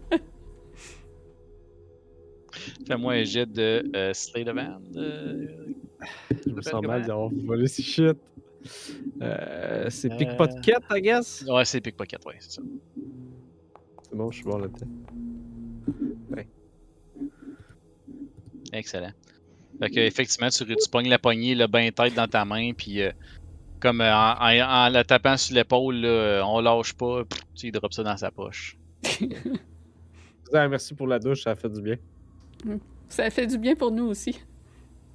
Fais-moi 2.86 3.12
un 3.14 3.24
jet 3.24 3.46
de 3.46 3.84
euh, 3.94 4.10
of 4.10 4.56
Hand. 4.58 4.96
euh, 4.96 5.46
Je 6.46 6.50
me 6.50 6.62
sens 6.62 6.82
mal 6.82 7.04
d'avoir 7.06 7.28
volé 7.28 7.66
ces 7.66 7.82
shit. 7.82 8.16
Euh, 9.22 9.86
c'est 9.90 10.12
Euh. 10.12 10.16
pickpocket, 10.16 10.78
I 10.90 11.00
guess? 11.00 11.44
Ouais, 11.48 11.64
c'est 11.64 11.80
pickpocket, 11.80 12.24
ouais, 12.26 12.36
c'est 12.40 12.52
ça. 12.52 12.62
C'est 14.02 14.16
bon, 14.16 14.30
je 14.30 14.36
suis 14.36 14.44
bon 14.44 14.58
là-dedans. 14.58 14.86
Excellent. 18.72 19.12
Fait 19.78 19.90
que, 19.90 20.00
effectivement, 20.00 20.48
tu, 20.48 20.64
tu 20.64 20.90
pognes 20.90 21.08
la 21.08 21.18
poignée, 21.18 21.54
le 21.54 21.66
bain 21.66 21.90
tête 21.90 22.14
dans 22.14 22.26
ta 22.26 22.44
main, 22.44 22.72
puis 22.72 23.02
euh, 23.02 23.12
comme 23.80 24.00
euh, 24.00 24.12
en, 24.14 24.34
en- 24.40 24.86
en 24.86 24.88
la 24.88 25.04
tapant 25.04 25.36
sur 25.36 25.54
l'épaule, 25.54 25.96
là, 25.96 26.42
on 26.46 26.60
lâche 26.60 26.94
pas, 26.94 27.24
pff, 27.24 27.40
tu 27.54 27.70
drop 27.70 27.92
ça 27.92 28.02
dans 28.02 28.16
sa 28.16 28.30
poche. 28.30 28.76
Ah, 30.54 30.68
merci 30.68 30.94
pour 30.94 31.08
la 31.08 31.18
douche, 31.18 31.42
ça 31.42 31.50
a 31.50 31.54
fait 31.56 31.68
du 31.68 31.82
bien. 31.82 31.96
Ça 33.08 33.28
fait 33.30 33.48
du 33.48 33.58
bien 33.58 33.74
pour 33.74 33.90
nous 33.90 34.04
aussi. 34.04 34.38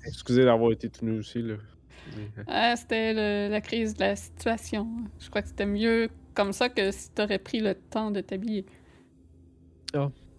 Excusez 0.06 0.44
d'avoir 0.44 0.74
été 0.74 0.90
tout 0.90 1.06
nu 1.06 1.20
aussi, 1.20 1.42
là. 1.42 1.56
Ah, 2.48 2.76
c'était 2.76 3.14
le- 3.14 3.52
la 3.52 3.62
crise 3.62 3.94
de 3.96 4.02
la 4.02 4.16
situation. 4.16 4.88
Je 5.20 5.30
crois 5.30 5.42
que 5.42 5.48
c'était 5.50 5.66
mieux 5.66 6.10
comme 6.34 6.54
ça 6.54 6.70
que 6.70 6.92
si 6.92 7.10
t'aurais 7.12 7.40
pris 7.40 7.60
le 7.60 7.76
temps 7.76 8.12
de 8.12 8.22
t'habiller. 8.22 8.66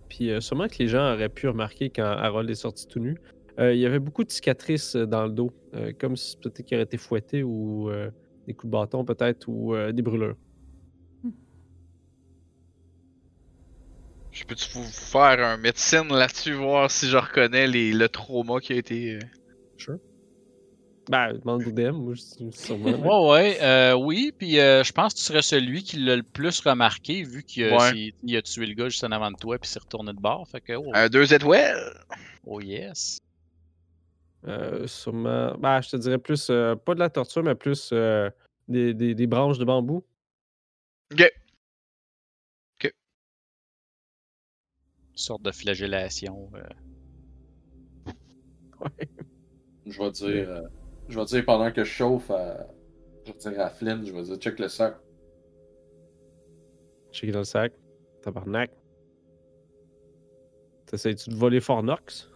Puis 0.08 0.30
euh, 0.30 0.40
sûrement 0.40 0.68
que 0.68 0.76
les 0.78 0.88
gens 0.88 1.12
auraient 1.14 1.28
pu 1.28 1.48
remarquer 1.48 1.90
quand 1.90 2.04
Harold 2.04 2.48
est 2.50 2.54
sorti 2.54 2.86
tout 2.86 3.00
nu. 3.00 3.16
euh, 3.58 3.72
il 3.74 3.80
y 3.80 3.86
avait 3.86 3.98
beaucoup 3.98 4.24
de 4.24 4.30
cicatrices 4.30 4.96
euh, 4.96 5.06
dans 5.06 5.24
le 5.24 5.32
dos, 5.32 5.50
euh, 5.74 5.92
comme 5.98 6.16
si 6.16 6.36
peut-être 6.36 6.62
qu'il 6.66 6.76
aurait 6.76 6.84
été 6.84 6.98
fouetté 6.98 7.42
ou 7.42 7.90
euh, 7.90 8.10
des 8.46 8.54
coups 8.54 8.70
de 8.70 8.72
bâton 8.72 9.04
peut-être 9.04 9.48
ou 9.48 9.74
euh, 9.74 9.92
des 9.92 10.02
brûlures. 10.02 10.36
Je 14.32 14.44
peux-tu 14.44 14.70
vous 14.72 14.84
faire 14.84 15.40
un 15.46 15.56
médecine 15.58 16.08
là-dessus, 16.08 16.54
voir 16.54 16.90
si 16.90 17.08
je 17.08 17.16
reconnais 17.16 17.66
les, 17.66 17.92
le 17.92 18.08
trauma 18.08 18.60
qui 18.60 18.72
a 18.72 18.76
été. 18.76 19.18
Ben, 21.08 21.32
demande 21.32 21.66
au 21.66 21.70
DM, 21.72 21.96
moi, 21.96 22.14
je 22.14 22.22
sûrement. 22.56 22.90
là. 22.90 22.96
Ouais, 22.96 23.30
ouais, 23.30 23.58
euh, 23.62 23.94
oui, 23.94 24.32
puis 24.36 24.60
euh, 24.60 24.84
je 24.84 24.92
pense 24.92 25.14
que 25.14 25.18
tu 25.18 25.24
serais 25.24 25.42
celui 25.42 25.82
qui 25.82 25.96
l'a 25.98 26.14
le 26.14 26.22
plus 26.22 26.60
remarqué, 26.60 27.24
vu 27.24 27.42
qu'il 27.42 27.64
a, 27.64 27.76
Ouais. 27.76 27.90
c'est- 27.90 28.14
il 28.22 28.36
a 28.36 28.42
tué 28.42 28.66
le 28.66 28.74
gars 28.74 28.88
juste 28.88 29.02
en 29.02 29.10
avant 29.10 29.30
de 29.32 29.36
toi, 29.36 29.58
puis 29.58 29.68
s'est 29.68 29.80
retourné 29.80 30.12
de 30.12 30.20
bord. 30.20 30.46
Fait 30.48 30.60
que, 30.60 30.74
oh, 30.74 30.90
Un 30.94 31.08
deux 31.08 31.34
étoiles 31.34 31.92
oh 32.46 32.60
yes. 32.60 33.18
Euh, 34.46 34.86
sûrement. 34.86 35.56
Ben, 35.58 35.80
je 35.80 35.90
te 35.90 35.96
dirais 35.96 36.18
plus, 36.18 36.48
euh, 36.50 36.74
pas 36.76 36.94
de 36.94 37.00
la 37.00 37.10
torture, 37.10 37.42
mais 37.42 37.54
plus 37.56 37.90
euh, 37.92 38.28
des, 38.68 38.94
des- 38.94 39.14
des 39.14 39.26
branches 39.26 39.58
de 39.58 39.64
bambou. 39.64 40.04
Ok. 41.12 41.30
Une 42.84 42.90
sorte 45.14 45.42
de 45.42 45.50
flagellation. 45.52 46.50
euh. 46.54 46.62
Ouais. 48.80 49.08
Je 49.86 49.98
vais 49.98 50.10
dire. 50.10 50.62
Je 51.12 51.18
vais 51.18 51.24
dire 51.26 51.44
pendant 51.44 51.70
que 51.70 51.84
je 51.84 51.90
chauffe 51.90 52.30
à. 52.30 52.66
Je 53.26 53.32
vais 53.32 53.38
dire 53.38 53.60
à 53.60 53.68
Flynn, 53.70 54.04
je 54.04 54.12
vais 54.12 54.22
dire 54.22 54.36
check 54.36 54.58
le 54.58 54.68
sac. 54.68 54.96
Checker 57.12 57.32
dans 57.32 57.40
le 57.40 57.44
sac. 57.44 57.72
Tabarnak. 58.22 58.70
T'essayes-tu 60.86 61.30
de 61.30 61.34
voler 61.36 61.60
Fornox? 61.60 62.28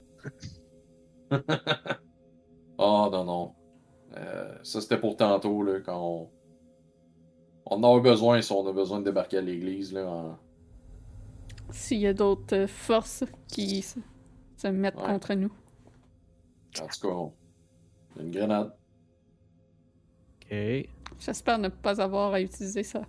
oh 2.79 3.09
non, 3.13 3.25
non. 3.25 3.55
Euh, 4.17 4.57
ça 4.63 4.81
c'était 4.81 4.99
pour 4.99 5.17
tantôt, 5.17 5.63
là, 5.63 5.81
quand 5.81 6.01
on. 6.01 6.31
On 7.69 7.83
en 7.83 7.97
a 7.97 8.01
besoin 8.01 8.41
si 8.43 8.53
on 8.53 8.65
a 8.69 8.73
besoin 8.73 9.01
de 9.01 9.05
débarquer 9.05 9.39
à 9.39 9.41
l'église, 9.41 9.93
là. 9.93 10.07
en- 10.09 10.39
S'il 11.71 11.99
y 11.99 12.07
a 12.07 12.15
d'autres 12.15 12.55
euh, 12.57 12.67
forces 12.69 13.25
qui 13.49 13.83
se, 13.83 13.99
se 14.57 14.69
mettent 14.69 14.95
Ouais. 14.97 15.07
contre 15.07 15.35
nous. 15.35 15.53
En 16.81 16.87
tout 16.87 17.01
cas, 17.09 17.09
on... 17.15 17.33
une 18.21 18.31
grenade. 18.31 18.73
Ok. 20.51 20.57
J'espère 21.19 21.59
ne 21.59 21.69
pas 21.69 22.01
avoir 22.01 22.35
à 22.35 22.41
utiliser 22.41 22.83
ça. 22.83 23.03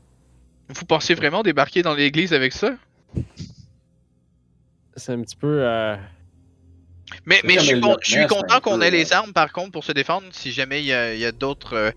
Vous 0.69 0.85
pensez 0.85 1.13
vraiment 1.13 1.43
débarquer 1.43 1.81
dans 1.81 1.93
l'église 1.93 2.33
avec 2.33 2.53
ça? 2.53 2.71
C'est 4.95 5.13
un 5.13 5.21
petit 5.21 5.35
peu. 5.35 5.61
euh, 5.63 5.95
Mais, 7.25 7.39
mais 7.43 7.53
je 7.55 7.59
suis, 7.61 7.81
con- 7.81 7.97
je 8.01 8.11
suis 8.11 8.27
content 8.27 8.59
qu'on 8.61 8.81
ait 8.81 8.91
les 8.91 9.13
armes 9.13 9.33
par 9.33 9.51
contre 9.53 9.71
pour 9.71 9.83
se 9.83 9.91
défendre 9.91 10.27
si 10.31 10.51
jamais 10.51 10.81
il 10.81 10.87
y 10.87 10.93
a, 10.93 11.13
il 11.13 11.19
y 11.19 11.25
a 11.25 11.31
d'autres 11.31 11.73
euh, 11.75 11.91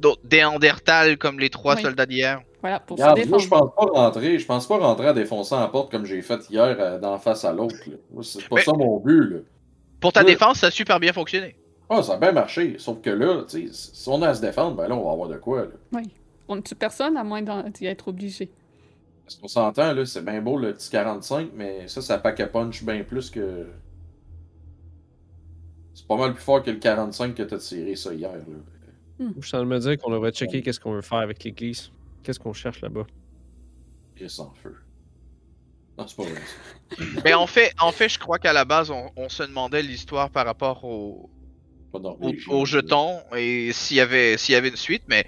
d'autres 0.00 0.22
Néandertals 0.30 1.18
comme 1.18 1.38
les 1.38 1.50
trois 1.50 1.76
Oui. 1.76 1.82
soldats 1.82 2.06
d'hier. 2.06 2.40
Voilà, 2.62 2.80
pour 2.80 2.96
Regarde, 2.98 3.20
se 3.22 3.28
moi, 3.28 3.38
je 3.38 3.44
défendre. 3.44 3.74
pense 3.74 3.92
pas 3.92 4.00
rentrer. 4.00 4.38
Je 4.38 4.46
pense 4.46 4.66
pas 4.66 4.78
rentrer 4.78 5.06
à 5.08 5.12
défoncer 5.12 5.54
la 5.54 5.68
porte 5.68 5.90
comme 5.90 6.04
j'ai 6.06 6.20
fait 6.22 6.48
hier 6.50 6.76
euh, 6.80 6.98
d'en 6.98 7.18
face 7.18 7.44
à 7.44 7.52
l'autre. 7.52 7.76
C'est 8.22 8.48
pas 8.48 8.56
Mais- 8.56 8.62
ça 8.62 8.72
mon 8.72 8.98
but. 9.00 9.30
Là. 9.30 9.38
Pour 10.00 10.12
ta 10.12 10.20
Ouais. 10.20 10.26
défense, 10.26 10.58
ça 10.60 10.68
a 10.68 10.70
super 10.70 10.98
bien 11.00 11.12
fonctionné. 11.12 11.56
Ah, 11.88 12.02
ça 12.02 12.14
a 12.14 12.18
bien 12.18 12.32
marché. 12.32 12.76
Sauf 12.78 13.00
que 13.00 13.10
là, 13.10 13.44
tu 13.48 13.68
sais, 13.68 13.92
si 13.94 14.08
on 14.08 14.20
a 14.22 14.28
à 14.30 14.34
se 14.34 14.40
défendre, 14.40 14.76
ben 14.76 14.88
là, 14.88 14.96
on 14.96 15.04
va 15.04 15.12
avoir 15.12 15.28
de 15.28 15.36
quoi. 15.36 15.62
Là. 15.62 15.70
Oui. 15.92 16.02
On 16.48 16.56
ne 16.56 16.60
tue 16.60 16.74
personne 16.74 17.16
à 17.16 17.24
moins 17.24 17.42
d'en- 17.42 17.68
d'y 17.68 17.86
être 17.86 18.08
obligé? 18.08 18.50
Parce 19.24 19.36
qu'on 19.36 19.48
s'entend, 19.48 19.92
là, 19.92 20.04
c'est 20.06 20.24
bien 20.24 20.40
beau 20.40 20.56
le 20.58 20.72
petit 20.72 20.90
45, 20.90 21.50
mais 21.54 21.88
ça, 21.88 22.00
ça 22.02 22.18
pack 22.18 22.38
a 22.40 22.46
punch 22.46 22.84
bien 22.84 23.02
plus 23.04 23.30
que. 23.30 23.66
C'est 25.94 26.06
pas 26.06 26.16
mal 26.16 26.34
plus 26.34 26.42
fort 26.42 26.62
que 26.62 26.70
le 26.70 26.78
45 26.78 27.34
que 27.34 27.42
t'as 27.42 27.58
tiré 27.58 27.96
ça 27.96 28.12
hier. 28.12 28.32
Là. 28.32 29.26
Je 29.40 29.46
suis 29.46 29.56
en 29.56 29.60
train 29.60 29.60
de 29.60 29.64
me 29.74 29.78
dire 29.78 29.98
qu'on 29.98 30.10
devrait 30.10 30.30
checker 30.30 30.62
qu'est-ce 30.62 30.78
qu'on 30.78 30.92
veut 30.92 31.00
faire 31.02 31.18
avec 31.18 31.42
l'église. 31.42 31.90
Qu'est-ce 32.22 32.38
qu'on 32.38 32.52
cherche 32.52 32.80
là-bas? 32.82 33.06
Et 34.18 34.28
sans 34.28 34.52
feu. 34.62 34.76
Non, 35.98 36.06
c'est 36.06 36.16
pas 36.16 36.24
vrai. 36.24 36.34
ça. 36.98 37.04
Mais 37.24 37.32
en 37.34 37.46
fait, 37.46 37.72
en 37.80 37.92
fait, 37.92 38.08
je 38.10 38.18
crois 38.18 38.38
qu'à 38.38 38.52
la 38.52 38.64
base, 38.66 38.90
on, 38.90 39.10
on 39.16 39.28
se 39.30 39.42
demandait 39.42 39.82
l'histoire 39.82 40.28
par 40.30 40.44
rapport 40.44 40.84
au, 40.84 41.30
Pas 42.00 42.08
au, 42.08 42.20
norvégien, 42.22 42.52
au 42.54 42.58
là. 42.60 42.64
jeton 42.64 43.20
et 43.36 43.72
s'il 43.72 43.96
y 43.96 44.00
avait 44.00 44.36
s'il 44.36 44.52
y 44.52 44.56
avait 44.56 44.68
une 44.68 44.76
suite, 44.76 45.02
mais 45.08 45.24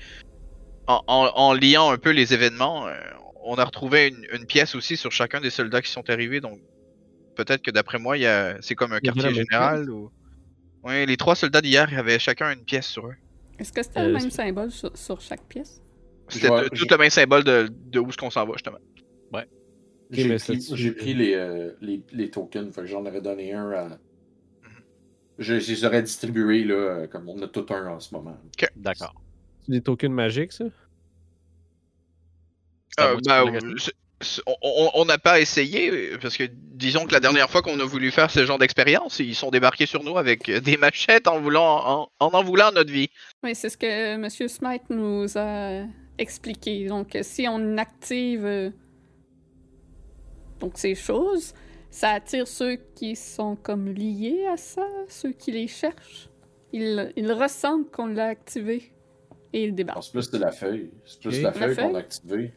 en, 0.87 1.03
en- 1.07 1.31
en 1.35 1.55
liant 1.55 1.91
un 1.91 1.99
peu 1.99 2.11
les 2.11 2.33
événements, 2.35 2.87
euh, 2.89 2.95
on 3.45 3.57
a 3.57 3.65
retrouvé 3.65 4.09
une, 4.09 4.27
une 4.39 4.47
pièce 4.47 4.75
aussi 4.75 4.97
sur 4.97 5.13
chacun 5.13 5.41
des 5.41 5.51
soldats 5.51 5.83
qui 5.83 5.91
sont 5.91 6.09
arrivés, 6.11 6.41
donc 6.41 6.59
peut-être 7.35 7.63
que 7.63 7.71
d'après 7.71 7.99
moi, 7.99 8.17
il 8.17 8.23
y 8.23 8.27
a 8.27 8.57
c'est 8.61 8.75
comme 8.75 8.93
un 8.93 9.01
quartier 9.01 9.33
général 9.33 9.91
ou. 9.91 10.11
Oui, 10.85 11.05
les 11.07 11.17
trois 11.17 11.35
soldats 11.35 11.61
d'hier 11.61 11.89
avaient 11.99 12.19
chacun 12.19 12.53
une 12.53 12.65
pièce 12.65 12.87
sur 12.87 13.07
eux. 13.09 13.15
Est-ce 13.59 13.73
que 13.73 13.83
c'était 13.83 14.01
Euh, 14.01 14.07
le 14.07 14.13
même 14.13 14.31
c'est- 14.31 14.43
symbole 14.43 14.71
sur, 14.71 14.97
sur 14.97 15.21
chaque 15.21 15.45
pièce? 15.49 15.83
C'était 16.29 16.47
vois- 16.47 16.69
tout- 16.69 16.77
je- 16.77 16.85
le 16.89 16.97
même 16.97 17.11
symbole 17.11 17.43
de, 17.43 17.69
de 17.87 17.99
où 17.99 18.09
est-ce 18.09 18.17
qu'on 18.17 18.31
s'en 18.31 18.47
va 18.47 18.53
justement. 18.53 18.79
J'ai 20.11 20.27
mais 20.27 20.37
pris, 20.39 20.63
c'est- 20.63 20.75
j'ai 20.77 20.93
pris 20.93 21.13
les, 21.13 21.35
euh, 21.35 21.73
les, 21.83 22.03
les 22.13 22.31
tokens, 22.31 22.75
fait 22.75 22.81
que 22.81 22.87
j'en 22.87 23.05
aurais 23.05 23.21
donné 23.21 23.53
un 23.53 23.71
à. 23.73 23.99
Je, 25.39 25.61
je 25.61 25.71
les 25.73 25.85
aurais 25.85 26.03
distribués, 26.03 26.65
là, 26.65 26.75
euh, 26.75 27.07
comme 27.07 27.29
on 27.29 27.41
a 27.43 27.49
tout 27.49 27.67
un 27.71 27.87
en 27.89 28.01
ce 28.01 28.13
moment. 28.15 28.37
D'accord. 28.77 29.15
C'est 29.65 29.73
des 29.73 29.81
tokens 29.81 30.13
magiques, 30.13 30.53
ça? 30.53 30.65
Euh, 33.01 33.17
bah, 33.25 33.45
on- 33.45 34.55
on 34.63 34.91
on 34.95 35.05
n'a 35.05 35.19
pas 35.19 35.39
essayé, 35.39 36.17
parce 36.21 36.37
que 36.37 36.43
disons 36.51 37.07
que 37.07 37.13
la 37.13 37.21
dernière 37.21 37.49
fois 37.49 37.63
qu'on 37.63 37.79
a 37.79 37.85
voulu 37.85 38.11
faire 38.11 38.33
ce 38.33 38.45
genre 38.45 38.59
d'expérience, 38.59 39.21
ils 39.21 39.37
sont 39.37 39.51
débarqués 39.53 39.87
sur 39.87 40.03
nous 40.03 40.19
avec 40.19 40.49
euh, 40.49 40.59
des 40.61 40.77
machettes 40.77 41.29
en 41.29 41.41
voulant 41.41 41.87
en 41.87 42.11
en, 42.19 42.27
en 42.35 42.43
voulant 42.43 42.73
notre 42.73 42.93
vie. 42.93 43.11
Oui, 43.45 43.55
c'est 43.55 43.69
ce 43.69 43.77
que 43.77 43.87
M. 43.87 44.29
Smite 44.29 44.91
nous 44.91 45.27
a 45.39 45.85
expliqué. 46.19 46.87
Donc, 46.89 47.17
si 47.23 47.47
on 47.49 47.79
active 47.79 48.45
euh, 48.45 48.71
donc 50.59 50.73
ces 50.77 50.97
choses, 50.97 51.55
ça 51.91 52.11
attire 52.11 52.47
ceux 52.47 52.77
qui 52.95 53.17
sont 53.17 53.57
comme 53.57 53.89
liés 53.93 54.47
à 54.53 54.57
ça, 54.57 54.87
ceux 55.09 55.33
qui 55.33 55.53
les 55.53 55.67
cherchent. 55.67 56.29
Ils, 56.73 57.13
ils 57.17 57.33
ressentent 57.33 57.91
qu'on 57.91 58.07
l'a 58.07 58.27
activé 58.27 58.93
et 59.53 59.65
ils 59.65 59.75
débarquent. 59.75 59.97
pense 59.97 60.11
plus 60.11 60.27
que 60.27 60.37
c'est 60.37 60.43
la 60.45 60.53
feuille. 60.53 60.91
C'est 61.07 61.21
plus 61.21 61.37
Ok. 61.39 61.43
la 61.43 61.53
feuille 61.53 61.77
qu'on 61.77 61.95
a 61.95 61.99
activée. 61.99 62.53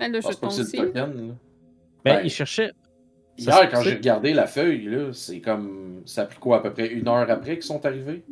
Ah, 0.00 0.08
Mais 0.08 0.08
le 0.08 0.20
Je 0.20 0.22
pense 0.26 0.32
jeton 0.34 0.50
c'est 0.50 0.60
aussi. 0.62 0.76
le 0.78 0.86
token. 0.88 1.28
Là. 1.28 1.34
Ben, 2.04 2.16
Ouais. 2.16 2.26
ils 2.26 2.30
cherchaient. 2.30 2.72
Hier, 3.38 3.54
Ça 3.54 3.66
quand 3.68 3.78
c'est- 3.82 3.90
j'ai 3.90 3.94
regardé 3.96 4.34
la 4.34 4.46
feuille, 4.46 4.84
là, 4.86 5.12
c'est 5.12 5.40
comme. 5.40 6.02
Ça 6.04 6.22
a 6.22 6.26
pris 6.26 6.38
quoi, 6.38 6.58
à 6.58 6.60
peu 6.60 6.72
près 6.72 6.88
une 6.88 7.06
heure 7.08 7.30
après 7.30 7.54
qu'ils 7.54 7.62
sont 7.62 7.84
arrivés? 7.86 8.24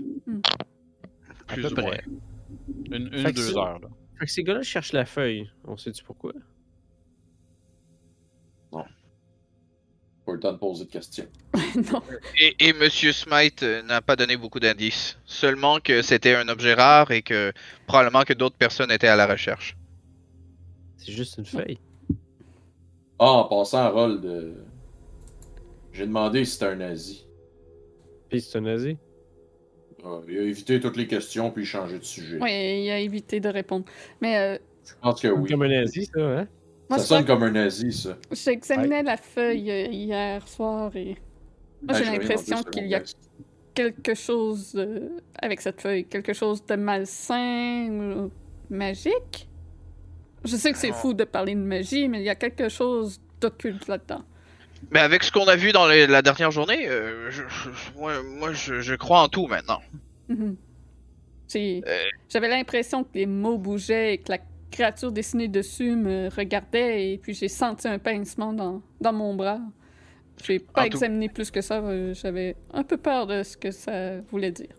À 1.48 1.54
Plus 1.54 1.62
peu 1.62 1.68
ou 1.68 1.74
près. 1.86 2.04
Une, 2.90 3.08
une 3.12 3.22
deux 3.32 3.32
c'est- 3.42 3.56
heures. 3.56 3.78
Là. 3.78 3.88
Fait 4.18 4.26
que 4.26 4.30
ces 4.32 4.42
gars-là 4.42 4.62
cherchent 4.62 4.92
la 4.92 5.06
feuille. 5.06 5.48
On 5.66 5.76
sait-tu 5.76 6.02
pourquoi? 6.04 6.32
Pas 10.30 10.34
le 10.34 10.40
temps 10.40 10.52
de 10.52 10.58
poser 10.58 10.84
de 10.84 10.90
questions. 10.90 11.26
non. 11.92 12.00
Et, 12.38 12.54
et 12.60 12.72
Monsieur 12.72 13.10
Smite 13.10 13.64
euh, 13.64 13.82
n'a 13.82 14.00
pas 14.00 14.14
donné 14.14 14.36
beaucoup 14.36 14.60
d'indices, 14.60 15.18
seulement 15.24 15.80
que 15.80 16.02
c'était 16.02 16.36
un 16.36 16.48
objet 16.48 16.74
rare 16.74 17.10
et 17.10 17.22
que 17.22 17.52
probablement 17.88 18.22
que 18.22 18.32
d'autres 18.32 18.56
personnes 18.56 18.92
étaient 18.92 19.08
à 19.08 19.16
la 19.16 19.26
recherche. 19.26 19.76
C'est 20.98 21.10
juste 21.10 21.38
une 21.38 21.46
feuille. 21.46 21.78
Ah, 23.18 23.24
en 23.24 23.44
passant, 23.46 23.78
Harold, 23.78 24.24
euh, 24.24 24.52
j'ai 25.92 26.06
demandé 26.06 26.44
si 26.44 26.52
c'était 26.52 26.66
un 26.66 26.76
nazi. 26.76 27.26
Puis 28.28 28.40
c'est 28.40 28.58
un 28.58 28.60
nazi? 28.60 28.98
Ah, 30.04 30.20
il 30.28 30.38
a 30.38 30.42
évité 30.42 30.78
toutes 30.78 30.96
les 30.96 31.08
questions 31.08 31.50
puis 31.50 31.64
changé 31.64 31.98
de 31.98 32.04
sujet. 32.04 32.38
Oui, 32.40 32.84
il 32.84 32.90
a 32.90 33.00
évité 33.00 33.40
de 33.40 33.48
répondre. 33.48 33.84
Mais 34.20 34.38
euh, 34.38 34.58
Je 34.86 34.92
pense 35.02 35.20
que 35.20 35.26
oui. 35.26 35.50
Comme 35.50 35.62
un 35.62 35.68
nazi, 35.70 36.04
ça, 36.04 36.20
hein? 36.20 36.48
Moi, 36.90 36.98
ça 36.98 37.04
sonne 37.06 37.24
comme 37.24 37.42
un 37.44 37.50
nazi, 37.52 37.92
ça. 37.92 38.18
que 38.28 38.36
j'examinais 38.36 39.02
la 39.02 39.16
feuille 39.16 39.70
euh, 39.70 39.86
hier 39.86 40.46
soir 40.46 40.94
et 40.96 41.16
Moi, 41.82 41.96
j'ai 41.96 42.04
je 42.04 42.10
l'impression 42.12 42.62
qu'il 42.64 42.86
y 42.88 42.94
a- 42.94 43.02
quelque 43.74 44.14
chose 44.14 44.72
euh, 44.76 45.08
avec 45.40 45.60
cette 45.60 45.80
feuille, 45.80 46.04
quelque 46.04 46.32
chose 46.32 46.64
de 46.66 46.74
malsain 46.76 47.88
ou 47.88 48.30
magique. 48.68 49.48
Je 50.44 50.56
sais 50.56 50.72
que 50.72 50.78
c'est 50.78 50.88
Non. 50.90 50.94
fou 50.94 51.14
de 51.14 51.24
parler 51.24 51.54
de 51.54 51.60
magie, 51.60 52.08
mais 52.08 52.18
il 52.20 52.24
y 52.24 52.28
a 52.30 52.34
quelque 52.34 52.68
chose 52.68 53.20
d'occulte 53.40 53.86
là-dedans. 53.88 54.22
Mais 54.90 55.00
avec 55.00 55.22
ce 55.22 55.30
qu'on 55.30 55.46
a 55.46 55.56
vu 55.56 55.72
dans 55.72 55.86
les- 55.86 56.06
la 56.06 56.22
dernière 56.22 56.50
journée, 56.50 56.88
euh, 56.88 57.30
je- 57.30 57.42
je- 57.48 57.98
moi, 57.98 58.14
moi, 58.22 58.52
je, 58.52 58.80
je 58.80 58.94
crois 58.94 59.22
en 59.22 59.28
tout 59.28 59.46
maintenant. 59.46 59.80
Mhm. 60.28 60.56
Euh. 61.56 61.80
J'avais 62.28 62.48
l'impression 62.48 63.02
que 63.04 63.10
les 63.14 63.26
mots 63.26 63.58
bougeaient 63.58 64.14
et 64.14 64.18
que 64.18 64.30
la 64.32 64.38
créature 64.70 65.12
dessinée 65.12 65.48
dessus 65.48 65.96
me 65.96 66.28
regardait 66.34 67.12
et 67.12 67.18
puis 67.18 67.34
j'ai 67.34 67.48
senti 67.48 67.88
un 67.88 67.98
pincement 67.98 68.52
dans, 68.52 68.82
dans 69.00 69.12
mon 69.12 69.34
bras. 69.34 69.60
J'ai 70.44 70.58
pas 70.58 70.82
En 70.82 70.84
tout- 70.84 70.96
examiné 70.96 71.28
plus 71.28 71.50
que 71.50 71.60
ça, 71.60 71.80
euh, 71.80 72.14
j'avais 72.14 72.56
un 72.72 72.82
peu 72.82 72.96
peur 72.96 73.26
de 73.26 73.42
ce 73.42 73.56
que 73.56 73.70
ça 73.70 74.20
voulait 74.30 74.52
dire. 74.52 74.74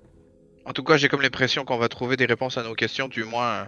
En 0.66 0.74
tout 0.74 0.84
cas, 0.84 0.98
j'ai 0.98 1.08
comme 1.08 1.22
l'impression 1.22 1.66
qu'on 1.66 1.78
va 1.78 1.88
trouver 1.90 2.18
des 2.18 2.26
réponses 2.26 2.58
à 2.58 2.64
nos 2.64 2.74
questions, 2.74 3.08
du 3.08 3.24
moins 3.24 3.68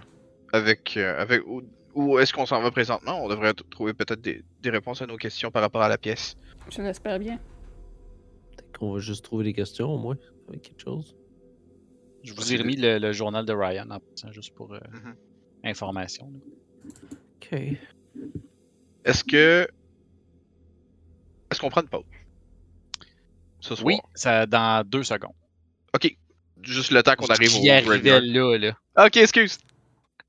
avec, 0.54 0.96
euh, 0.98 1.20
avec 1.22 1.42
où, 1.48 1.62
où 1.96 2.18
est-ce 2.20 2.34
qu'on 2.34 2.46
s'en 2.46 2.62
va 2.62 2.72
présentement. 2.72 3.24
On 3.24 3.28
devrait 3.30 3.54
trouver 3.54 3.94
peut-être 3.94 4.22
des, 4.22 4.44
des 4.62 4.70
réponses 4.72 5.02
à 5.02 5.06
nos 5.08 5.18
questions 5.18 5.52
par 5.52 5.62
rapport 5.62 5.82
à 5.84 5.90
la 5.90 5.98
pièce. 5.98 6.36
Je 6.70 6.82
l'espère 6.82 7.20
bien. 7.20 7.40
Peut-être 8.58 8.78
qu'on 8.80 8.94
va 8.94 9.00
juste 9.00 9.24
trouver 9.26 9.44
des 9.44 9.54
questions, 9.54 9.90
au 9.94 9.98
moins, 9.98 10.16
avec 10.50 10.62
quelque 10.62 10.82
chose. 10.82 11.16
Je 12.24 12.34
vous 12.34 12.54
ai 12.54 12.58
remis 12.58 12.76
le, 12.78 13.00
le 13.00 13.12
journal 13.12 13.46
de 13.46 13.54
Ryan 13.54 13.90
en 13.92 14.00
passant, 14.00 14.32
juste 14.32 14.54
pour 14.56 14.74
euh, 14.74 14.80
Mhm. 14.92 15.16
Information. 15.64 16.32
Ok. 17.38 17.60
Est-ce 19.06 19.24
que 19.24 19.68
est-ce 21.52 21.60
qu'on 21.60 21.70
prend 21.70 21.82
une 21.82 21.90
pause? 21.90 22.04
Ce 23.60 23.76
soir? 23.76 23.86
Oui, 23.86 24.00
ça 24.14 24.46
dans 24.46 24.86
deux 24.86 25.04
secondes. 25.04 25.36
Ok, 25.94 26.16
juste 26.62 26.92
le 26.92 27.04
temps 27.04 27.16
qu'on 27.16 27.28
arrive 27.28 27.56
au 27.56 27.62
graveyard. 27.62 28.22
là, 28.22 28.58
là. 28.58 29.06
Ok, 29.06 29.18
excuse. 29.18 29.58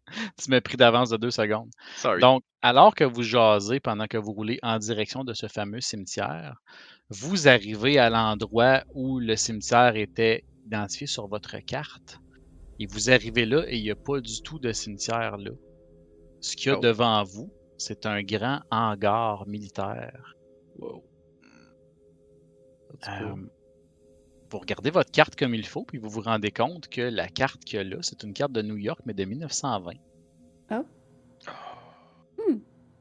Tu 0.43 0.51
m'as 0.51 0.61
pris 0.61 0.77
d'avance 0.77 1.11
de 1.11 1.17
deux 1.17 1.31
secondes. 1.31 1.71
Sorry. 1.97 2.21
Donc, 2.21 2.43
alors 2.63 2.95
que 2.95 3.05
vous 3.05 3.23
jasez 3.23 3.81
pendant 3.81 4.07
que 4.07 4.19
vous 4.19 4.33
roulez 4.33 4.59
en 4.63 4.79
direction 4.79 5.25
de 5.25 5.33
ce 5.33 5.49
fameux 5.49 5.81
cimetière, 5.81 6.61
vous 7.09 7.49
arrivez 7.49 7.99
à 7.99 8.11
l'endroit 8.11 8.85
où 8.95 9.19
le 9.19 9.35
cimetière 9.37 9.97
était 9.97 10.45
identifié 10.67 11.07
sur 11.07 11.27
votre 11.27 11.59
carte. 11.59 12.21
Et 12.79 12.87
vous 12.87 13.11
arrivez 13.11 13.47
là 13.47 13.65
et 13.69 13.77
il 13.77 13.83
n'y 13.83 13.91
a 13.91 13.97
pas 13.97 14.21
du 14.21 14.43
tout 14.43 14.59
de 14.59 14.73
cimetière 14.73 15.37
là. 15.37 15.53
Ce 16.41 16.57
qu'il 16.57 16.69
y 16.69 16.71
a 16.71 16.79
Oh. 16.79 16.81
devant 16.81 17.23
vous, 17.25 17.53
c'est 17.79 18.07
un 18.07 18.23
grand 18.23 18.61
hangar 18.71 19.47
militaire. 19.47 20.35
Wow. 20.79 21.05
Euh, 23.09 23.35
vous 24.51 24.59
regardez 24.59 24.91
votre 24.91 25.11
carte 25.11 25.37
comme 25.37 25.55
il 25.55 25.67
faut, 25.67 25.85
puis 25.85 25.99
vous 25.99 26.09
vous 26.09 26.21
rendez 26.21 26.51
compte 26.51 26.89
que 26.89 27.01
la 27.01 27.29
carte 27.29 27.65
qu'il 27.65 27.77
y 27.79 27.81
a 27.81 27.85
là, 27.85 27.97
c'est 28.03 28.23
une 28.23 28.33
carte 28.33 28.53
de 28.53 28.63
New 28.63 28.77
York, 28.77 29.01
mais 29.05 29.15
de 29.15 29.25
1920. 29.25 29.93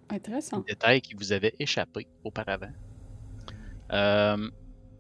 Intéressant. 0.09 0.59
détail 0.59 1.01
qui 1.01 1.15
vous 1.15 1.31
avait 1.31 1.55
échappé 1.59 2.07
auparavant. 2.23 2.71
Euh, 3.91 4.49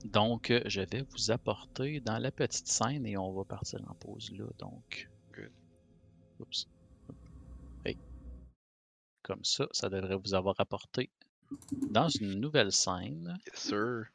donc, 0.03 0.51
euh, 0.51 0.61
je 0.65 0.81
vais 0.81 1.03
vous 1.11 1.31
apporter 1.31 1.99
dans 2.01 2.17
la 2.17 2.31
petite 2.31 2.67
scène 2.67 3.05
et 3.05 3.17
on 3.17 3.31
va 3.33 3.45
partir 3.45 3.79
en 3.87 3.95
pause 3.95 4.31
là. 4.31 4.45
Donc, 4.59 5.09
Good. 5.33 5.51
Oups. 6.39 6.67
Hey. 7.85 7.97
Comme 9.21 9.43
ça, 9.43 9.67
ça 9.71 9.89
devrait 9.89 10.17
vous 10.17 10.33
avoir 10.33 10.55
apporté 10.59 11.09
dans 11.89 12.09
une 12.09 12.39
nouvelle 12.39 12.71
scène. 12.71 13.37
Yes, 13.47 13.59
sir. 13.59 14.05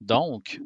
Donc, 0.00 0.60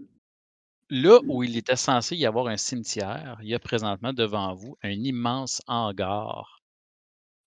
là 0.88 1.18
où 1.26 1.42
il 1.42 1.56
était 1.56 1.76
censé 1.76 2.16
y 2.16 2.26
avoir 2.26 2.46
un 2.46 2.56
cimetière, 2.56 3.38
il 3.42 3.48
y 3.48 3.54
a 3.54 3.58
présentement 3.58 4.12
devant 4.12 4.54
vous 4.54 4.76
un 4.82 4.90
immense 4.90 5.60
hangar 5.66 6.62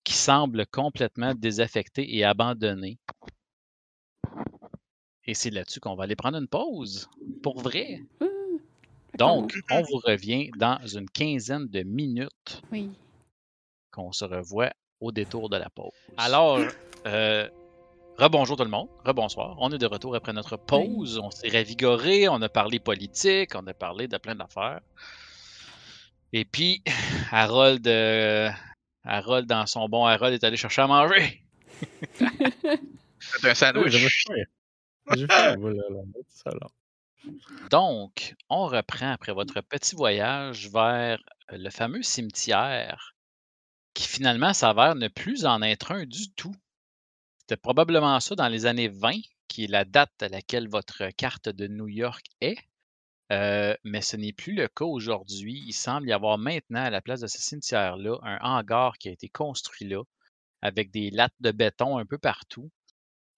qui 0.04 0.14
semble 0.14 0.66
complètement 0.66 1.34
désaffecté 1.34 2.16
et 2.16 2.22
abandonné. 2.22 2.98
Et 5.26 5.34
c'est 5.34 5.50
là-dessus 5.50 5.80
qu'on 5.80 5.94
va 5.96 6.04
aller 6.04 6.16
prendre 6.16 6.38
une 6.38 6.46
pause. 6.48 7.08
Pour 7.42 7.60
vrai. 7.60 8.00
Ouh. 8.20 8.60
Donc, 9.18 9.54
on 9.70 9.82
vous 9.82 9.98
revient 10.04 10.50
dans 10.56 10.78
une 10.86 11.08
quinzaine 11.08 11.66
de 11.68 11.82
minutes 11.82 12.62
Oui. 12.70 12.90
qu'on 13.90 14.12
se 14.12 14.24
revoit 14.24 14.70
au 15.00 15.10
détour 15.10 15.48
de 15.48 15.56
la 15.56 15.70
pause. 15.70 15.92
Alors, 16.18 16.60
euh, 17.06 17.48
rebonjour 18.18 18.56
tout 18.56 18.64
le 18.64 18.70
monde, 18.70 18.88
rebonsoir. 19.04 19.56
On 19.58 19.72
est 19.72 19.78
de 19.78 19.86
retour 19.86 20.14
après 20.14 20.32
notre 20.34 20.56
pause. 20.56 21.18
On 21.22 21.30
s'est 21.30 21.48
ravigoré, 21.48 22.28
on 22.28 22.40
a 22.42 22.48
parlé 22.48 22.78
politique, 22.78 23.54
on 23.54 23.66
a 23.66 23.74
parlé 23.74 24.06
de 24.06 24.18
plein 24.18 24.34
d'affaires. 24.34 24.80
Et 26.32 26.44
puis, 26.44 26.82
Harold, 27.32 27.86
euh, 27.88 28.50
Harold, 29.04 29.46
dans 29.46 29.66
son 29.66 29.88
bon 29.88 30.04
Harold, 30.04 30.34
est 30.34 30.44
allé 30.44 30.56
chercher 30.58 30.82
à 30.82 30.86
manger. 30.86 31.42
C'est 33.18 33.44
un 33.46 33.50
Oui, 33.50 33.90
sandwich. 33.92 34.06
Donc, 37.70 38.34
on 38.48 38.66
reprend 38.66 39.10
après 39.10 39.32
votre 39.32 39.60
petit 39.60 39.96
voyage 39.96 40.68
vers 40.70 41.18
euh, 41.52 41.56
le 41.56 41.70
fameux 41.70 42.02
cimetière 42.02 43.14
qui 43.94 44.06
finalement 44.06 44.52
s'avère 44.52 44.94
ne 44.94 45.08
plus 45.08 45.46
en 45.46 45.62
être 45.62 45.92
un 45.92 46.04
du 46.04 46.30
tout. 46.32 46.54
C'était 47.38 47.56
probablement 47.56 48.20
ça 48.20 48.34
dans 48.34 48.48
les 48.48 48.66
années 48.66 48.88
20, 48.88 49.12
qui 49.48 49.64
est 49.64 49.70
la 49.70 49.84
date 49.84 50.22
à 50.22 50.28
laquelle 50.28 50.68
votre 50.68 51.08
carte 51.16 51.48
de 51.48 51.66
New 51.66 51.88
York 51.88 52.26
est. 52.40 52.58
Euh, 53.32 53.74
mais 53.84 54.02
ce 54.02 54.16
n'est 54.16 54.32
plus 54.32 54.52
le 54.52 54.68
cas 54.68 54.84
aujourd'hui. 54.84 55.64
Il 55.66 55.72
semble 55.72 56.08
y 56.08 56.12
avoir 56.12 56.38
maintenant, 56.38 56.84
à 56.84 56.90
la 56.90 57.00
place 57.00 57.20
de 57.20 57.26
ce 57.26 57.38
cimetière-là, 57.38 58.18
un 58.22 58.38
hangar 58.40 58.98
qui 58.98 59.08
a 59.08 59.12
été 59.12 59.28
construit 59.28 59.88
là, 59.88 60.02
avec 60.62 60.90
des 60.90 61.10
lattes 61.10 61.34
de 61.40 61.50
béton 61.50 61.98
un 61.98 62.04
peu 62.04 62.18
partout, 62.18 62.70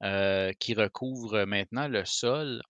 euh, 0.02 0.52
qui 0.58 0.74
recouvre 0.74 1.44
maintenant 1.44 1.88
le 1.88 2.04
sol. 2.04 2.62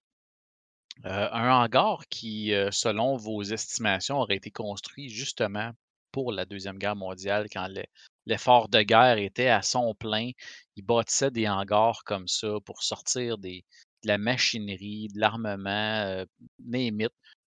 Euh, 1.05 1.29
un 1.33 1.51
hangar 1.65 2.07
qui, 2.09 2.53
euh, 2.53 2.71
selon 2.73 3.17
vos 3.17 3.43
estimations, 3.43 4.19
aurait 4.19 4.37
été 4.37 4.51
construit 4.51 5.09
justement 5.09 5.71
pour 6.13 6.33
la 6.33 6.45
Deuxième 6.45 6.79
Guerre 6.79 6.97
mondiale, 6.97 7.47
quand 7.53 7.69
le- 7.69 7.85
l'effort 8.27 8.69
de 8.69 8.83
guerre 8.83 9.19
était 9.19 9.49
à 9.49 9.63
son 9.63 9.95
plein. 9.95 10.31
Ils 10.77 10.83
bâtissaient 10.85 11.31
des 11.31 11.49
hangars 11.49 12.03
comme 12.05 12.27
ça 12.29 12.49
pour 12.65 12.83
sortir 12.83 13.39
des, 13.39 13.65
de 14.03 14.09
la 14.09 14.19
machinerie, 14.19 15.09
de 15.15 15.21
l'armement, 15.21 16.03
euh, 16.07 16.25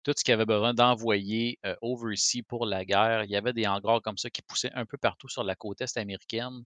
tout 0.02 0.12
ce 0.16 0.24
qu'il 0.24 0.34
avait 0.34 0.46
besoin 0.46 0.74
d'envoyer 0.74 1.58
euh, 1.66 1.76
overseas 1.80 2.42
pour 2.42 2.66
la 2.66 2.84
guerre. 2.84 3.24
Il 3.24 3.30
y 3.30 3.36
avait 3.36 3.52
des 3.52 3.66
hangars 3.66 4.02
comme 4.02 4.18
ça 4.18 4.30
qui 4.30 4.42
poussaient 4.42 4.72
un 4.74 4.84
peu 4.86 4.98
partout 4.98 5.28
sur 5.28 5.44
la 5.44 5.54
côte 5.54 5.80
est 5.80 5.96
américaine. 5.96 6.64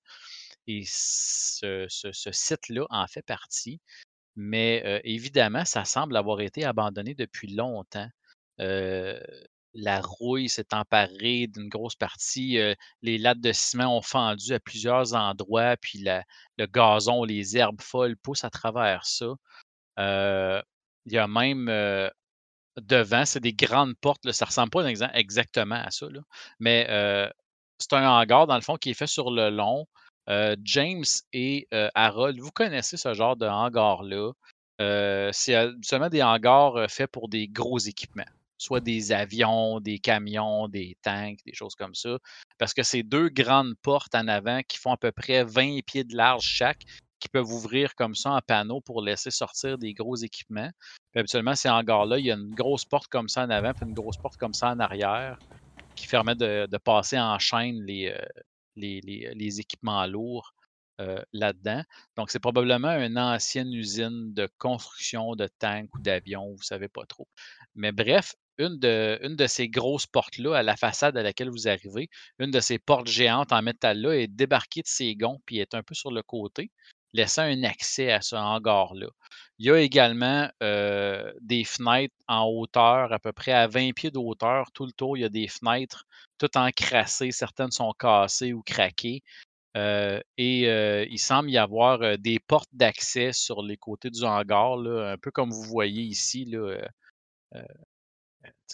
Et 0.67 0.83
ce, 0.87 1.87
site-là 2.33 2.87
en 2.91 3.07
fait 3.07 3.23
partie. 3.23 3.81
Mais 4.37 5.01
évidemment, 5.05 5.65
ça 5.65 5.85
semble 5.85 6.17
avoir 6.17 6.41
été 6.41 6.65
abandonné 6.65 7.15
depuis 7.15 7.55
longtemps. 7.55 8.09
La 8.59 10.01
rouille 10.01 10.49
s'est 10.49 10.73
emparée 10.73 11.47
d'une 11.49 11.69
grosse 11.69 11.95
partie. 11.97 12.59
les 13.03 13.19
lattes 13.19 13.41
de 13.41 13.53
ciment 13.53 13.97
ont 13.97 14.03
fendu 14.03 14.53
à 14.55 14.61
plusieurs 14.61 15.15
endroits, 15.15 15.77
puis 15.77 16.05
le 16.59 16.67
gazon, 16.67 17.25
les 17.25 17.57
herbes 17.57 17.81
folles 17.81 18.17
poussent 18.17 18.45
à 18.45 18.51
travers 18.51 19.05
ça. 19.07 19.35
Il 19.99 21.13
y 21.13 21.19
a 21.19 21.29
même 21.29 21.71
devant, 22.77 23.25
c'est 23.25 23.41
des 23.41 23.55
grandes 23.55 23.97
portes. 23.99 24.31
Ça 24.33 24.45
ressemble 24.47 24.71
pas 24.71 24.83
exa- 24.85 25.11
exactement 25.15 25.77
à 25.77 25.91
ça, 25.91 26.07
mais 26.59 26.87
c'est 27.79 27.93
un 27.93 28.09
hangar, 28.09 28.47
dans 28.47 28.57
le 28.57 28.63
fond, 28.63 28.77
qui 28.77 28.91
est 28.91 28.95
fait 28.95 29.07
sur 29.07 29.31
le 29.31 29.51
long. 29.51 29.87
Euh, 30.29 30.57
James 30.65 31.05
et 31.33 31.69
euh, 31.73 31.89
Harold, 31.95 32.41
vous 32.41 32.51
connaissez 32.51 32.97
ce 32.97 33.15
genre 33.15 33.37
de 33.37 33.47
hangar-là? 33.47 34.33
Euh, 34.81 35.31
c'est 35.33 35.57
seulement 35.83 36.09
des 36.09 36.23
hangars 36.23 36.91
faits 36.91 37.11
pour 37.11 37.29
des 37.29 37.49
gros 37.49 37.79
équipements, 37.79 38.25
soit 38.59 38.81
des 38.81 39.13
avions, 39.13 39.81
des 39.81 39.99
camions, 39.99 40.69
des 40.69 40.97
tanks, 41.03 41.39
des 41.47 41.55
choses 41.55 41.75
comme 41.75 41.95
ça. 41.95 42.19
Parce 42.59 42.75
que 42.75 42.83
c'est 42.83 43.03
deux 43.03 43.29
grandes 43.29 43.75
portes 43.83 44.15
en 44.15 44.29
avant 44.29 44.61
qui 44.63 44.79
font 44.79 44.93
à 44.93 44.97
peu 44.97 45.13
près 45.13 45.45
20 45.45 45.81
pieds 45.87 46.05
de 46.05 46.15
large 46.17 46.45
chaque, 46.45 46.83
qui 47.21 47.29
peuvent 47.29 47.51
ouvrir 47.51 47.95
comme 47.95 48.15
ça 48.15 48.33
en 48.33 48.41
panneau 48.41 48.81
pour 48.81 49.01
laisser 49.01 49.31
sortir 49.31 49.79
des 49.79 49.95
gros 49.95 50.17
équipements. 50.17 50.71
Habituellement, 51.15 51.55
ces 51.55 51.71
hangars-là, 51.71 52.19
il 52.19 52.27
y 52.27 52.31
a 52.31 52.35
une 52.35 52.55
grosse 52.55 52.85
porte 52.85 53.09
comme 53.09 53.29
ça 53.29 53.45
en 53.45 53.51
avant, 53.51 53.73
puis 53.73 53.87
une 53.87 53.95
grosse 53.95 54.19
porte 54.19 54.37
comme 54.37 54.53
ça 54.53 54.71
en 54.73 54.81
arrière, 54.81 55.39
qui 55.95 56.07
permet 56.07 56.35
de, 56.35 56.77
passer 56.77 57.19
en 57.19 57.39
chaîne 57.39 57.83
les, 57.85 58.15
les, 58.77 59.61
équipements 59.61 60.07
lourds 60.07 60.55
euh, 61.01 61.23
là-dedans. 61.33 61.83
Donc, 62.17 62.31
c'est 62.31 62.41
probablement 62.41 62.93
une 62.93 63.19
ancienne 63.19 63.73
usine 63.73 64.33
de 64.33 64.49
construction 64.59 65.35
de 65.35 65.49
tanks 65.59 65.95
ou 65.95 65.99
d'avions, 66.01 66.49
vous 66.49 66.59
ne 66.59 66.65
savez 66.65 66.89
pas 66.89 67.05
trop. 67.07 67.29
Mais 67.75 67.93
bref, 67.93 68.35
une 68.59 68.79
de, 68.79 69.19
une 69.23 69.37
de 69.37 69.47
ces 69.47 69.69
grosses 69.69 70.07
portes-là, 70.07 70.57
à 70.57 70.63
la 70.63 70.77
façade 70.77 71.17
à 71.17 71.23
laquelle 71.23 71.51
vous 71.51 71.69
arrivez, 71.69 72.09
une 72.39 72.51
de 72.51 72.61
ces 72.61 72.79
portes 72.79 73.09
géantes 73.09 73.53
en 73.53 73.63
métal-là 73.63 74.13
est 74.13 74.29
débarquée 74.29 74.83
de 74.83 74.87
ses 74.87 75.15
gonds, 75.15 75.41
puis 75.47 75.59
est 75.59 75.75
un 75.75 75.83
peu 75.83 75.95
sur 75.95 76.11
le 76.11 76.23
côté, 76.23 76.71
laissant 77.17 77.43
un 77.43 77.65
accès 77.65 78.13
à 78.13 78.21
ce 78.21 78.37
hangar-là. 78.37 79.09
Il 79.59 79.67
y 79.67 79.71
a 79.71 79.79
également 79.79 80.49
euh, 80.63 81.33
des 81.41 81.65
fenêtres 81.65 82.15
en 82.29 82.45
hauteur, 82.45 83.13
à 83.13 83.19
peu 83.19 83.33
près 83.33 83.53
à 83.53 83.67
20 83.67 83.93
pieds 83.95 84.11
de 84.11 84.19
hauteur. 84.19 84.71
Tout 84.73 84.85
le 84.85 84.93
tour, 84.93 85.17
il 85.17 85.21
y 85.23 85.25
a 85.25 85.31
des 85.31 85.49
fenêtres 85.49 86.05
toutes 86.39 86.57
encrassées. 86.57 87.33
Certaines 87.33 87.71
sont 87.71 87.93
cassées 87.99 88.53
ou 88.53 88.63
craquées. 88.63 89.23
Euh, 89.77 90.21
et 90.39 90.69
euh, 90.69 91.07
il 91.11 91.19
semble 91.19 91.51
y 91.51 91.59
avoir 91.59 92.19
des 92.19 92.39
portes 92.39 92.69
d'accès 92.73 93.33
sur 93.33 93.63
les 93.63 93.77
côtés 93.77 94.11
du 94.11 94.25
hangar, 94.25 94.79
un 94.79 95.19
peu 95.19 95.31
comme 95.31 95.51
vous 95.51 95.63
voyez 95.63 96.03
ici. 96.03 96.45
Là, 96.45 96.79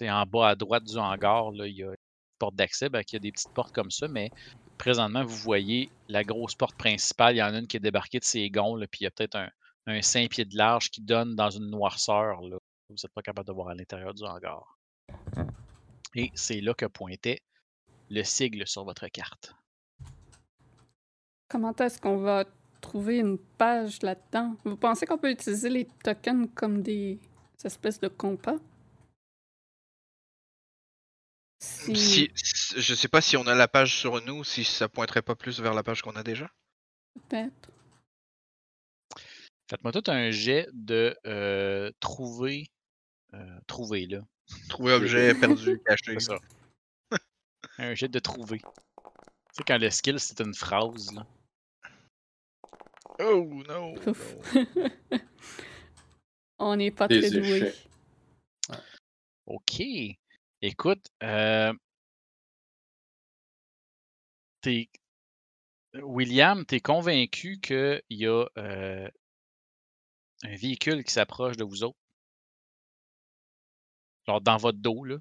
en 0.02 0.26
bas 0.26 0.48
à 0.48 0.54
droite 0.56 0.84
du 0.84 0.96
hangar, 0.98 1.52
là, 1.52 1.66
il 1.66 1.76
y 1.76 1.84
a 1.84 1.88
une 1.90 1.96
porte 2.38 2.56
d'accès. 2.56 2.88
Ben, 2.88 3.02
il 3.08 3.12
y 3.12 3.16
a 3.16 3.20
des 3.20 3.32
petites 3.32 3.52
portes 3.54 3.72
comme 3.72 3.90
ça, 3.90 4.08
mais 4.08 4.30
présentement, 4.82 5.24
vous 5.24 5.36
voyez 5.36 5.92
la 6.08 6.24
grosse 6.24 6.56
porte 6.56 6.74
principale. 6.76 7.36
Il 7.36 7.38
y 7.38 7.42
en 7.42 7.54
a 7.54 7.58
une 7.60 7.68
qui 7.68 7.76
est 7.76 7.80
débarquée 7.80 8.18
de 8.18 8.24
ses 8.24 8.50
gonds, 8.50 8.74
là, 8.74 8.88
puis 8.88 9.02
il 9.02 9.04
y 9.04 9.06
a 9.06 9.12
peut-être 9.12 9.36
un, 9.36 9.48
un 9.86 10.02
5 10.02 10.28
pieds 10.28 10.44
de 10.44 10.56
large 10.56 10.90
qui 10.90 11.00
donne 11.00 11.36
dans 11.36 11.50
une 11.50 11.70
noirceur. 11.70 12.40
Là. 12.42 12.58
Vous 12.88 12.96
n'êtes 12.96 13.12
pas 13.14 13.22
capable 13.22 13.46
de 13.46 13.52
voir 13.52 13.68
à 13.68 13.74
l'intérieur 13.76 14.12
du 14.12 14.24
hangar. 14.24 14.76
Et 16.16 16.32
c'est 16.34 16.60
là 16.60 16.74
que 16.74 16.86
pointait 16.86 17.42
le 18.10 18.24
sigle 18.24 18.66
sur 18.66 18.84
votre 18.84 19.06
carte. 19.06 19.54
Comment 21.48 21.76
est-ce 21.76 22.00
qu'on 22.00 22.16
va 22.16 22.44
trouver 22.80 23.18
une 23.18 23.38
page 23.38 24.02
là-dedans? 24.02 24.56
Vous 24.64 24.76
pensez 24.76 25.06
qu'on 25.06 25.16
peut 25.16 25.30
utiliser 25.30 25.70
les 25.70 25.86
tokens 26.02 26.48
comme 26.56 26.82
des 26.82 27.20
espèces 27.62 28.00
de 28.00 28.08
compas? 28.08 28.56
Si... 31.62 32.30
Je 32.34 32.94
sais 32.94 33.08
pas 33.08 33.20
si 33.20 33.36
on 33.36 33.46
a 33.46 33.54
la 33.54 33.68
page 33.68 33.96
sur 33.96 34.20
nous, 34.24 34.42
si 34.42 34.64
ça 34.64 34.88
pointerait 34.88 35.22
pas 35.22 35.36
plus 35.36 35.60
vers 35.60 35.74
la 35.74 35.82
page 35.84 36.02
qu'on 36.02 36.16
a 36.16 36.22
déjà. 36.24 36.50
Peut-être. 37.28 37.70
Faites-moi 39.70 39.92
tout 39.92 40.02
un 40.10 40.30
jet 40.32 40.68
de 40.72 41.16
euh, 41.26 41.90
trouver. 42.00 42.66
euh, 43.34 43.60
trouver, 43.68 44.06
là. 44.06 44.20
Trouver 44.68 44.92
objet 44.94 45.34
perdu, 45.40 45.80
caché. 45.86 46.14
C'est 46.18 46.20
ça. 46.20 46.38
un 47.78 47.94
jet 47.94 48.08
de 48.08 48.18
trouver. 48.18 48.58
Tu 48.58 48.64
sais, 49.58 49.62
quand 49.64 49.78
le 49.78 49.88
skill, 49.90 50.18
c'est 50.18 50.40
une 50.40 50.54
phrase, 50.54 51.12
là. 51.12 51.26
Oh 53.20 53.62
non! 53.68 53.94
Non. 53.94 54.14
On 56.58 56.76
n'est 56.76 56.90
pas 56.90 57.06
Des 57.08 57.20
très 57.20 57.30
doués. 57.30 57.56
échecs. 57.58 57.88
OK. 59.46 59.82
Écoute, 60.62 61.04
euh, 61.24 61.72
t'es- 64.60 64.88
William, 65.94 66.64
tu 66.64 66.76
es 66.76 66.80
convaincu 66.80 67.58
qu'il 67.60 68.00
y 68.10 68.26
a 68.26 68.46
euh, 68.56 69.08
un 70.44 70.56
véhicule 70.56 71.02
qui 71.02 71.12
s'approche 71.12 71.56
de 71.56 71.64
vous 71.64 71.82
autres? 71.82 71.98
Genre 74.28 74.40
dans 74.40 74.56
votre 74.56 74.78
dos, 74.78 75.04
là? 75.04 75.16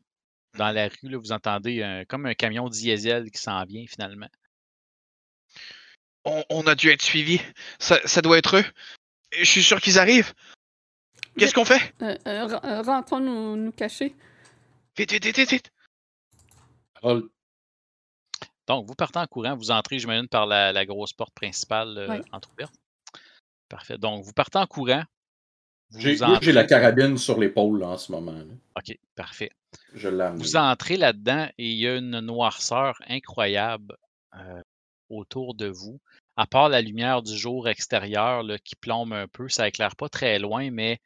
Dans 0.57 0.71
la 0.71 0.89
rue, 0.89 1.09
là, 1.09 1.17
vous 1.17 1.31
entendez 1.31 1.81
un- 1.81 2.05
comme 2.05 2.25
un 2.25 2.35
camion 2.35 2.69
diesel 2.69 3.31
qui 3.31 3.41
s'en 3.41 3.63
vient 3.65 3.85
finalement? 3.87 4.29
On, 6.23 6.43
on 6.49 6.67
a 6.67 6.75
dû 6.75 6.89
être 6.89 7.01
suivi. 7.01 7.41
Ça, 7.79 7.99
ça 8.05 8.21
doit 8.21 8.37
être 8.37 8.57
eux. 8.57 8.65
Je 9.35 9.43
suis 9.43 9.63
sûr 9.63 9.81
qu'ils 9.81 9.97
arrivent. 9.97 10.33
Qu'est-ce 11.37 11.53
qu'on 11.53 11.65
fait? 11.65 11.95
Euh, 12.01 12.15
euh, 12.27 12.45
re- 12.45 12.65
euh, 12.65 12.81
rentrons 12.83 13.19
nous, 13.19 13.55
nous 13.55 13.71
cacher. 13.71 14.13
Vite, 14.97 15.11
vite, 15.11 15.25
vite, 15.25 15.37
vite, 15.37 15.51
vite. 15.51 15.71
Donc, 18.67 18.87
vous 18.87 18.95
partez 18.95 19.19
en 19.19 19.27
courant, 19.27 19.55
vous 19.55 19.71
entrez, 19.71 19.99
j'imagine, 19.99 20.27
par 20.27 20.45
la, 20.45 20.71
la 20.71 20.85
grosse 20.85 21.13
porte 21.13 21.33
principale 21.33 21.97
euh, 21.97 22.21
entrouverte. 22.31 22.73
Parfait. 23.69 23.97
Donc, 23.97 24.23
vous 24.23 24.33
partez 24.33 24.59
en 24.59 24.67
courant. 24.67 25.03
J'ai 25.97 26.15
vous 26.15 26.25
moi, 26.25 26.39
j'ai 26.41 26.51
la 26.51 26.63
carabine 26.63 27.17
sur 27.17 27.39
l'épaule 27.39 27.83
en 27.83 27.97
ce 27.97 28.11
moment. 28.11 28.31
là. 28.31 28.53
OK, 28.77 28.97
parfait. 29.15 29.51
Je. 29.93 30.07
Vous 30.07 30.55
entrez 30.55 30.97
là-dedans 30.97 31.47
et 31.57 31.69
il 31.69 31.77
y 31.77 31.87
a 31.87 31.95
une 31.97 32.19
noirceur 32.19 33.01
incroyable 33.07 33.97
euh, 34.35 34.61
autour 35.09 35.53
de 35.53 35.67
vous. 35.67 35.99
À 36.37 36.47
part 36.47 36.69
la 36.69 36.81
lumière 36.81 37.21
du 37.21 37.35
jour 37.35 37.67
extérieur 37.67 38.43
là, 38.43 38.57
qui 38.57 38.75
plombe 38.75 39.13
un 39.13 39.27
peu, 39.27 39.49
ça 39.49 39.67
éclaire 39.67 39.95
pas 39.95 40.07
très 40.07 40.39
loin, 40.39 40.71
mais 40.71 40.99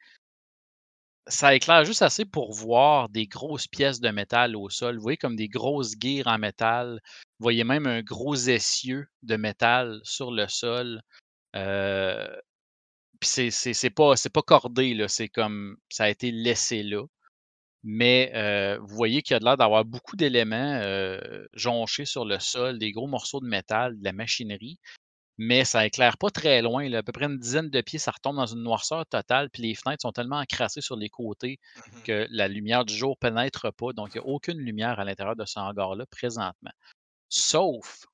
ça 1.28 1.54
éclaire 1.54 1.84
juste 1.84 2.02
assez 2.02 2.24
pour 2.24 2.52
voir 2.52 3.08
des 3.08 3.26
grosses 3.26 3.66
pièces 3.66 4.00
de 4.00 4.10
métal 4.10 4.56
au 4.56 4.68
sol. 4.70 4.96
Vous 4.96 5.02
voyez 5.02 5.16
comme 5.16 5.36
des 5.36 5.48
grosses 5.48 5.96
guires 5.96 6.28
en 6.28 6.38
métal. 6.38 7.00
Vous 7.38 7.44
voyez 7.44 7.64
même 7.64 7.86
un 7.86 8.02
gros 8.02 8.36
essieu 8.36 9.06
de 9.22 9.36
métal 9.36 10.00
sur 10.04 10.30
le 10.30 10.46
sol. 10.48 11.02
Euh, 11.56 12.28
Puis 13.20 13.50
c'est- 13.50 13.90
pas, 13.90 14.14
cordé. 14.46 15.06
C'est 15.08 15.28
comme 15.28 15.76
ça 15.90 16.04
a 16.04 16.08
été 16.10 16.30
laissé 16.32 16.82
là. 16.82 17.04
Mais 17.84 18.32
euh, 18.34 18.78
vous 18.80 18.96
voyez 18.96 19.22
qu'il 19.22 19.34
y 19.34 19.36
a 19.36 19.40
de 19.40 19.44
l'air 19.44 19.56
d'avoir 19.56 19.84
beaucoup 19.84 20.16
d'éléments 20.16 20.56
euh, 20.82 21.46
jonchés 21.54 22.04
sur 22.06 22.24
le 22.24 22.38
sol, 22.40 22.78
des 22.78 22.92
gros 22.92 23.06
morceaux 23.08 23.40
de 23.40 23.46
métal, 23.48 23.98
de 23.98 24.04
la 24.04 24.12
machinerie. 24.12 24.78
Mais 25.38 25.64
ça 25.64 25.84
éclaire 25.86 26.16
pas 26.16 26.30
très 26.30 26.62
loin. 26.62 26.88
Là. 26.88 26.98
À 26.98 27.02
peu 27.02 27.12
près 27.12 27.26
une 27.26 27.38
dizaine 27.38 27.68
de 27.68 27.80
pieds, 27.82 27.98
ça 27.98 28.10
retombe 28.10 28.36
dans 28.36 28.46
une 28.46 28.62
noirceur 28.62 29.04
totale. 29.06 29.50
Puis 29.50 29.62
les 29.62 29.74
fenêtres 29.74 30.02
sont 30.02 30.12
tellement 30.12 30.38
encrassées 30.38 30.80
sur 30.80 30.96
les 30.96 31.10
côtés 31.10 31.58
Mhm. 31.76 32.02
que 32.04 32.26
la 32.30 32.48
lumière 32.48 32.84
du 32.84 32.94
jour 32.94 33.18
pénètre 33.18 33.72
pas. 33.74 33.92
Donc, 33.92 34.14
il 34.14 34.18
n'y 34.20 34.24
a 34.24 34.26
aucune 34.26 34.58
lumière 34.58 34.98
à 34.98 35.04
l'intérieur 35.04 35.36
de 35.36 35.44
ce 35.44 35.58
hangar-là 35.58 36.06
présentement. 36.06 36.70
Sauf 37.28 38.06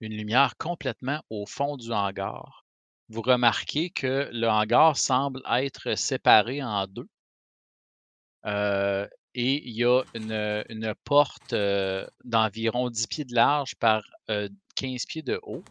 une 0.00 0.12
lumière 0.14 0.56
complètement 0.58 1.22
au 1.30 1.46
fond 1.46 1.76
du 1.76 1.90
hangar. 1.92 2.64
Vous 3.08 3.22
remarquez 3.22 3.90
que 3.90 4.28
le 4.32 4.48
hangar 4.48 4.96
semble 4.96 5.42
être 5.50 5.94
séparé 5.96 6.62
en 6.62 6.86
deux. 6.86 7.08
Euh, 8.46 9.06
et 9.34 9.66
il 9.66 9.74
y 9.74 9.84
a 9.84 10.02
une, 10.14 10.64
une 10.68 10.94
porte 11.04 11.54
euh, 11.54 12.06
d'environ 12.24 12.90
10 12.90 13.06
pieds 13.06 13.24
de 13.24 13.34
large 13.34 13.74
par 13.76 14.02
euh, 14.30 14.48
15 14.76 15.06
pieds 15.06 15.22
de 15.22 15.40
haut 15.42 15.64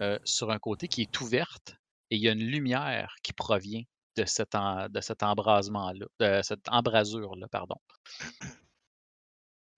euh, 0.00 0.18
sur 0.24 0.50
un 0.50 0.58
côté 0.58 0.88
qui 0.88 1.02
est 1.02 1.20
ouverte. 1.20 1.76
Et 2.10 2.16
il 2.16 2.22
y 2.22 2.28
a 2.28 2.32
une 2.32 2.44
lumière 2.44 3.14
qui 3.22 3.32
provient 3.32 3.82
de 4.16 4.24
cet, 4.26 4.54
en- 4.54 4.88
de 4.88 5.00
cet 5.00 5.22
embrasement-là, 5.22 6.06
de 6.20 6.42
cette 6.42 6.68
embrasure-là, 6.70 7.46
pardon. 7.48 7.76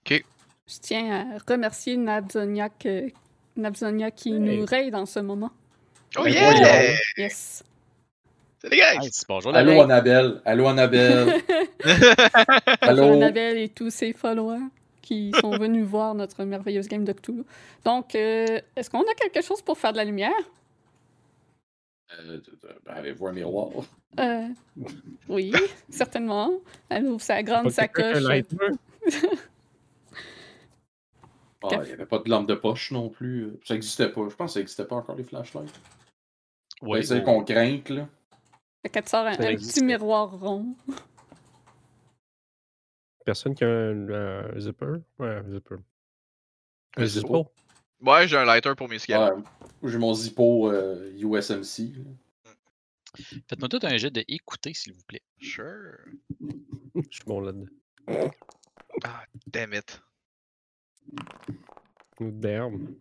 Je 0.09 0.79
tiens 0.81 1.35
à 1.37 1.39
remercier 1.53 1.97
Nabzoniak, 1.97 2.87
euh, 2.87 3.09
Nabzonia 3.57 4.11
qui 4.11 4.33
Hey. 4.33 4.39
nous 4.41 4.65
raide 4.67 4.95
en 4.95 5.07
ce 5.07 5.21
moment. 5.21 5.51
Oh 6.17 6.25
Ben 6.25 6.33
yeah! 6.33 6.95
Yes. 7.17 7.63
Les 8.69 8.77
gars! 8.79 8.99
Nice. 8.99 9.25
Bonjour, 9.29 9.55
Allô. 9.55 9.81
Annabelle. 9.83 10.43
Allô 10.45 10.67
Annabelle. 10.67 11.41
Allô? 12.81 13.13
Annabelle 13.15 13.59
et 13.59 13.69
tous 13.69 13.91
ses 13.91 14.13
followers 14.13 14.59
qui 15.07 15.31
sont 15.41 15.57
venus 15.57 15.85
voir 15.85 16.17
notre 16.17 16.45
merveilleuse 16.45 16.89
game 16.89 17.05
de 17.05 17.13
Cthulhu. 17.13 17.45
Donc, 17.85 18.17
euh, 18.17 18.61
est-ce 18.75 18.91
qu'on 18.91 19.03
a 19.03 19.15
quelque 19.15 19.41
chose 19.41 19.63
pour 19.63 19.79
faire 19.79 19.93
de 19.93 19.99
la 19.99 20.05
lumière? 20.05 20.33
Euh, 22.19 22.41
ben, 22.85 22.93
Avez-vous 22.93 23.29
un 23.29 23.33
miroir? 23.33 23.69
Euh, 24.19 24.49
oui, 25.29 25.53
certainement. 25.89 26.51
Elle 26.89 27.07
ouvre 27.07 27.23
sa 27.23 27.43
grande 27.43 27.71
sacoche. 27.71 28.19
Ah, 31.69 31.81
il 31.83 31.87
n'y 31.89 31.93
avait 31.95 32.07
pas 32.07 32.21
de 32.21 32.31
lampe 32.31 32.47
de 32.47 32.55
poche 32.55 32.93
non 32.93 33.09
plus. 33.09 33.51
Ça 33.65 33.75
n'existait 33.75 34.09
pas. 34.09 34.21
Je 34.29 34.37
pense 34.37 34.51
que 34.51 34.53
ça 34.53 34.61
n'existait 34.61 34.85
pas 34.85 34.95
encore 34.95 35.17
les 35.17 35.25
flashlights. 35.25 35.75
Oui, 36.83 37.05
c'est 37.05 37.25
qu'on 37.25 37.43
crainte, 37.43 37.89
là. 37.89 38.07
Fait 38.83 38.91
qu'elle 38.91 39.03
te 39.03 39.11
sort 39.11 39.27
un, 39.27 39.35
petit 39.35 39.83
miroir 39.83 40.39
rond. 40.39 40.77
Personne 43.27 43.55
qui 43.57 43.65
a 43.65 43.69
un, 43.69 44.09
un 44.09 44.61
zipper? 44.61 45.01
Ouais, 45.19 45.29
un 45.35 45.51
zipper. 45.51 45.75
Un, 46.97 47.03
Un 47.03 47.07
zippo? 47.07 47.27
zippo? 47.39 47.53
Ouais, 48.01 48.29
j'ai 48.29 48.37
un 48.37 48.45
lighter 48.45 48.73
pour 48.77 48.89
mes 48.89 49.01
cigarettes. 49.01 49.35
Ouais, 49.83 49.91
J'ai 49.91 49.99
mon 49.99 50.15
Zippo 50.15 50.71
euh, 50.71 51.11
USMC. 51.19 51.93
là. 51.97 52.05
Faites-moi 53.49 53.69
tout 53.69 53.81
un 53.83 53.97
jet 53.97 54.11
de 54.11 54.23
écouter, 54.29 54.75
s'il 54.75 54.93
vous 54.93 55.03
plaît. 55.09 55.23
Sure. 55.41 55.97
Je 56.95 57.01
suis 57.11 57.25
bon 57.27 57.41
là-dedans. 57.41 57.67
Ah, 59.03 59.25
damn 59.49 59.73
it. 59.75 60.01
Damn. 62.21 62.95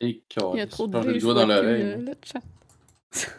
Et 0.00 0.22
Il 0.54 0.56
y 0.58 0.60
a 0.60 0.66
trop 0.66 0.86
de 0.88 0.92
dans 0.92 1.46
l'oreille. 1.46 1.82
euh, 1.82 1.96
le 1.98 2.14
chat. 2.24 2.42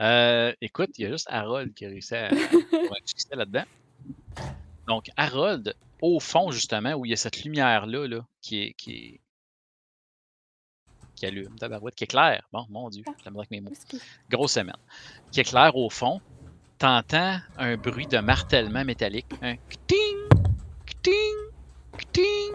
Euh, 0.00 0.52
écoute, 0.60 0.90
il 0.98 1.02
y 1.02 1.06
a 1.06 1.10
juste 1.10 1.26
Harold 1.30 1.72
qui 1.74 1.86
a 1.86 1.88
réussi 1.88 2.14
à 2.14 2.26
avoir 2.28 2.92
un 3.32 3.36
là-dedans. 3.36 3.64
Donc, 4.86 5.10
Harold, 5.16 5.74
au 6.02 6.20
fond, 6.20 6.50
justement, 6.50 6.94
où 6.94 7.04
il 7.04 7.10
y 7.10 7.14
a 7.14 7.16
cette 7.16 7.42
lumière-là, 7.44 8.06
là, 8.06 8.26
qui 8.42 8.62
est. 8.62 8.72
Qui, 8.74 8.92
est... 8.92 9.20
qui 11.14 11.26
allume, 11.26 11.58
tabarouette, 11.58 11.94
qui 11.94 12.04
est 12.04 12.08
claire. 12.08 12.46
Bon, 12.52 12.66
mon 12.68 12.88
Dieu, 12.90 13.04
je 13.06 13.28
avec 13.28 13.50
mes 13.50 13.60
mots. 13.60 13.72
Grosse 14.30 14.52
semaine. 14.52 14.76
Qui 15.32 15.40
est 15.40 15.44
claire 15.44 15.74
au 15.76 15.90
fond. 15.90 16.20
T'entends 16.78 17.38
un 17.56 17.76
bruit 17.78 18.06
de 18.06 18.18
martèlement 18.18 18.84
métallique. 18.84 19.32
Un 19.40 19.56
kting, 19.56 20.28
kting, 20.84 21.36
kting. 21.96 22.52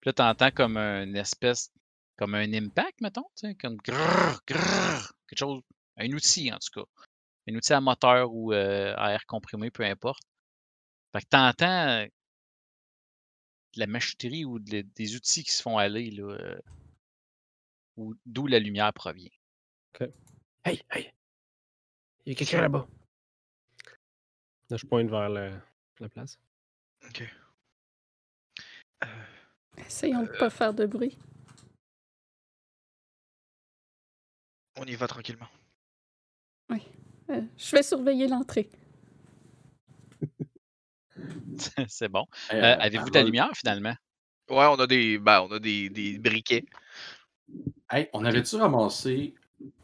Puis 0.00 0.06
là, 0.06 0.12
t'entends 0.12 0.50
comme 0.50 0.76
une 0.76 1.16
espèce. 1.16 1.70
Comme 2.16 2.34
un 2.34 2.52
impact, 2.52 3.00
mettons. 3.00 3.26
Comme 3.60 3.76
grrr, 3.76 4.40
grrr. 4.44 5.12
Quelque 5.28 5.38
chose. 5.38 5.62
Un 5.98 6.10
outil, 6.12 6.52
en 6.52 6.58
tout 6.58 6.80
cas. 6.80 6.86
Un 7.48 7.54
outil 7.54 7.72
à 7.72 7.80
moteur 7.80 8.32
ou 8.32 8.52
euh, 8.52 8.94
à 8.96 9.12
air 9.12 9.26
comprimé, 9.26 9.70
peu 9.70 9.84
importe. 9.84 10.22
Fait 11.12 11.22
que 11.22 11.26
t'entends 11.28 11.88
euh, 11.88 12.06
de 13.74 13.80
la 13.80 13.86
machinerie 13.86 14.44
ou 14.44 14.58
de- 14.58 14.82
des 14.82 15.16
outils 15.16 15.44
qui 15.44 15.52
se 15.52 15.62
font 15.62 15.78
aller, 15.78 16.10
là. 16.10 16.24
euh, 16.24 16.60
ou 17.96 18.14
d'où 18.26 18.46
la 18.46 18.58
lumière 18.58 18.92
provient. 18.92 19.30
Hey, 20.64 20.82
hey! 20.90 21.12
Il 22.24 22.32
y 22.32 22.36
a 22.36 22.38
quelqu'un 22.38 22.60
là-bas. 22.60 22.86
Là, 24.70 24.76
je 24.76 24.86
pointe 24.86 25.08
vers 25.08 25.28
la, 25.30 25.50
la 25.98 26.08
place. 26.08 26.38
Ok. 27.06 27.24
Essayons 29.78 30.22
de 30.22 30.28
pas 30.38 30.50
faire 30.50 30.74
de 30.74 30.84
bruit. 30.84 31.18
On 34.76 34.84
y 34.84 34.94
va 34.94 35.08
tranquillement. 35.08 35.48
Euh, 37.30 37.42
je 37.56 37.76
vais 37.76 37.82
surveiller 37.82 38.26
l'entrée. 38.26 38.70
C'est 41.88 42.08
bon. 42.08 42.24
Euh, 42.52 42.56
euh, 42.56 42.76
Avez-vous 42.78 43.10
de 43.10 43.14
la 43.14 43.22
lumière 43.22 43.50
finalement? 43.54 43.94
Ouais, 44.50 44.64
on 44.66 44.76
a 44.76 44.86
des. 44.86 45.18
Ben, 45.18 45.42
on 45.42 45.52
a 45.52 45.58
des, 45.58 45.90
des 45.90 46.18
briquets. 46.18 46.64
hey, 47.90 48.08
on 48.12 48.24
avait-tu 48.24 48.56
ramassé. 48.56 49.34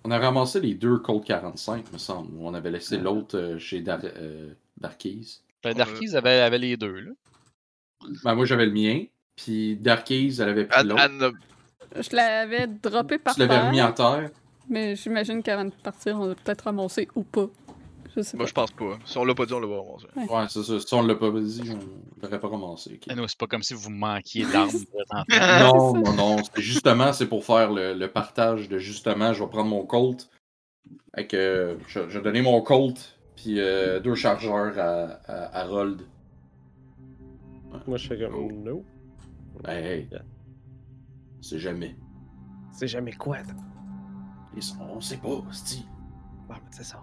On 0.04 0.10
a 0.10 0.18
ramassé 0.18 0.60
les 0.60 0.74
deux 0.74 0.98
Colt 0.98 1.24
45, 1.24 1.92
me 1.92 1.98
semble. 1.98 2.38
On 2.38 2.54
avait 2.54 2.70
laissé 2.70 2.96
l'autre 2.96 3.56
chez 3.58 3.80
Dar 3.80 4.00
euh, 4.04 4.54
Darkies. 4.78 5.42
Ben, 5.62 5.74
Darkies 5.74 6.16
avait, 6.16 6.40
avait 6.40 6.58
les 6.58 6.76
deux. 6.76 7.00
Là. 7.00 7.10
Ben, 8.22 8.34
moi, 8.34 8.44
j'avais 8.44 8.66
le 8.66 8.72
mien. 8.72 9.04
Puis 9.36 9.76
Darkies, 9.76 10.36
elle 10.38 10.50
avait 10.50 10.66
pris 10.66 10.84
l'autre. 10.84 11.34
Je 11.96 12.16
l'avais 12.16 12.66
droppé 12.66 13.18
par 13.18 13.34
Tu 13.34 13.40
l'avais 13.40 13.58
remis 13.58 13.76
terre, 13.76 13.88
en 13.88 13.92
terre? 13.92 14.30
Mais 14.68 14.96
j'imagine 14.96 15.42
qu'avant 15.42 15.64
de 15.66 15.70
partir, 15.82 16.18
on 16.20 16.26
l'a 16.26 16.34
peut-être 16.34 16.62
ramassé 16.62 17.08
ou 17.14 17.22
pas. 17.22 17.46
Je 18.16 18.22
sais 18.22 18.36
Moi, 18.36 18.44
pas. 18.44 18.48
je 18.48 18.54
pense 18.54 18.70
pas. 18.70 18.98
Si 19.04 19.18
on 19.18 19.24
l'a 19.24 19.34
pas 19.34 19.44
dit, 19.44 19.52
on 19.54 19.60
l'a 19.60 19.66
pas 19.66 19.78
remonté. 19.80 20.06
Ouais, 20.16 20.44
c'est 20.48 20.62
ça. 20.62 20.78
Si 20.80 20.94
on 20.94 21.02
l'a 21.02 21.16
pas 21.16 21.30
dit, 21.32 21.62
on 21.72 22.22
l'aurait 22.22 22.38
pas 22.40 22.48
ramassé. 22.48 22.94
ok. 22.94 23.06
Ah 23.10 23.14
non, 23.16 23.26
c'est 23.26 23.36
pas 23.38 23.46
comme 23.48 23.62
si 23.64 23.74
vous 23.74 23.90
manquiez 23.90 24.44
d'armes. 24.46 24.70
Non, 25.60 25.94
non, 25.94 26.12
non. 26.12 26.36
Justement, 26.56 27.12
c'est 27.12 27.26
pour 27.26 27.44
faire 27.44 27.72
le, 27.72 27.92
le 27.94 28.08
partage 28.08 28.68
de 28.68 28.78
justement, 28.78 29.32
je 29.32 29.42
vais 29.42 29.50
prendre 29.50 29.68
mon 29.70 29.84
Colt. 29.84 30.30
Fait 31.14 31.26
que 31.26 31.76
je, 31.88 32.08
je 32.08 32.18
vais 32.18 32.24
donner 32.24 32.42
mon 32.42 32.60
Colt, 32.60 33.18
puis 33.36 33.58
euh, 33.58 33.98
deux 34.00 34.14
chargeurs 34.14 34.78
à, 34.78 35.18
à 35.26 35.60
Harold. 35.62 36.02
Moi, 37.88 37.96
je 37.96 38.06
fais 38.08 38.18
comme. 38.18 38.62
No. 38.62 38.84
Hey, 39.66 39.84
hey. 39.84 40.08
C'est 41.40 41.58
jamais. 41.58 41.96
C'est 42.72 42.88
jamais 42.88 43.12
quoi, 43.12 43.38
sont- 44.62 44.76
On 44.94 45.00
sait 45.00 45.16
pas, 45.16 45.28
Bon, 45.28 45.44
ben, 46.48 46.56
c'est 46.70 46.84
ça. 46.84 47.00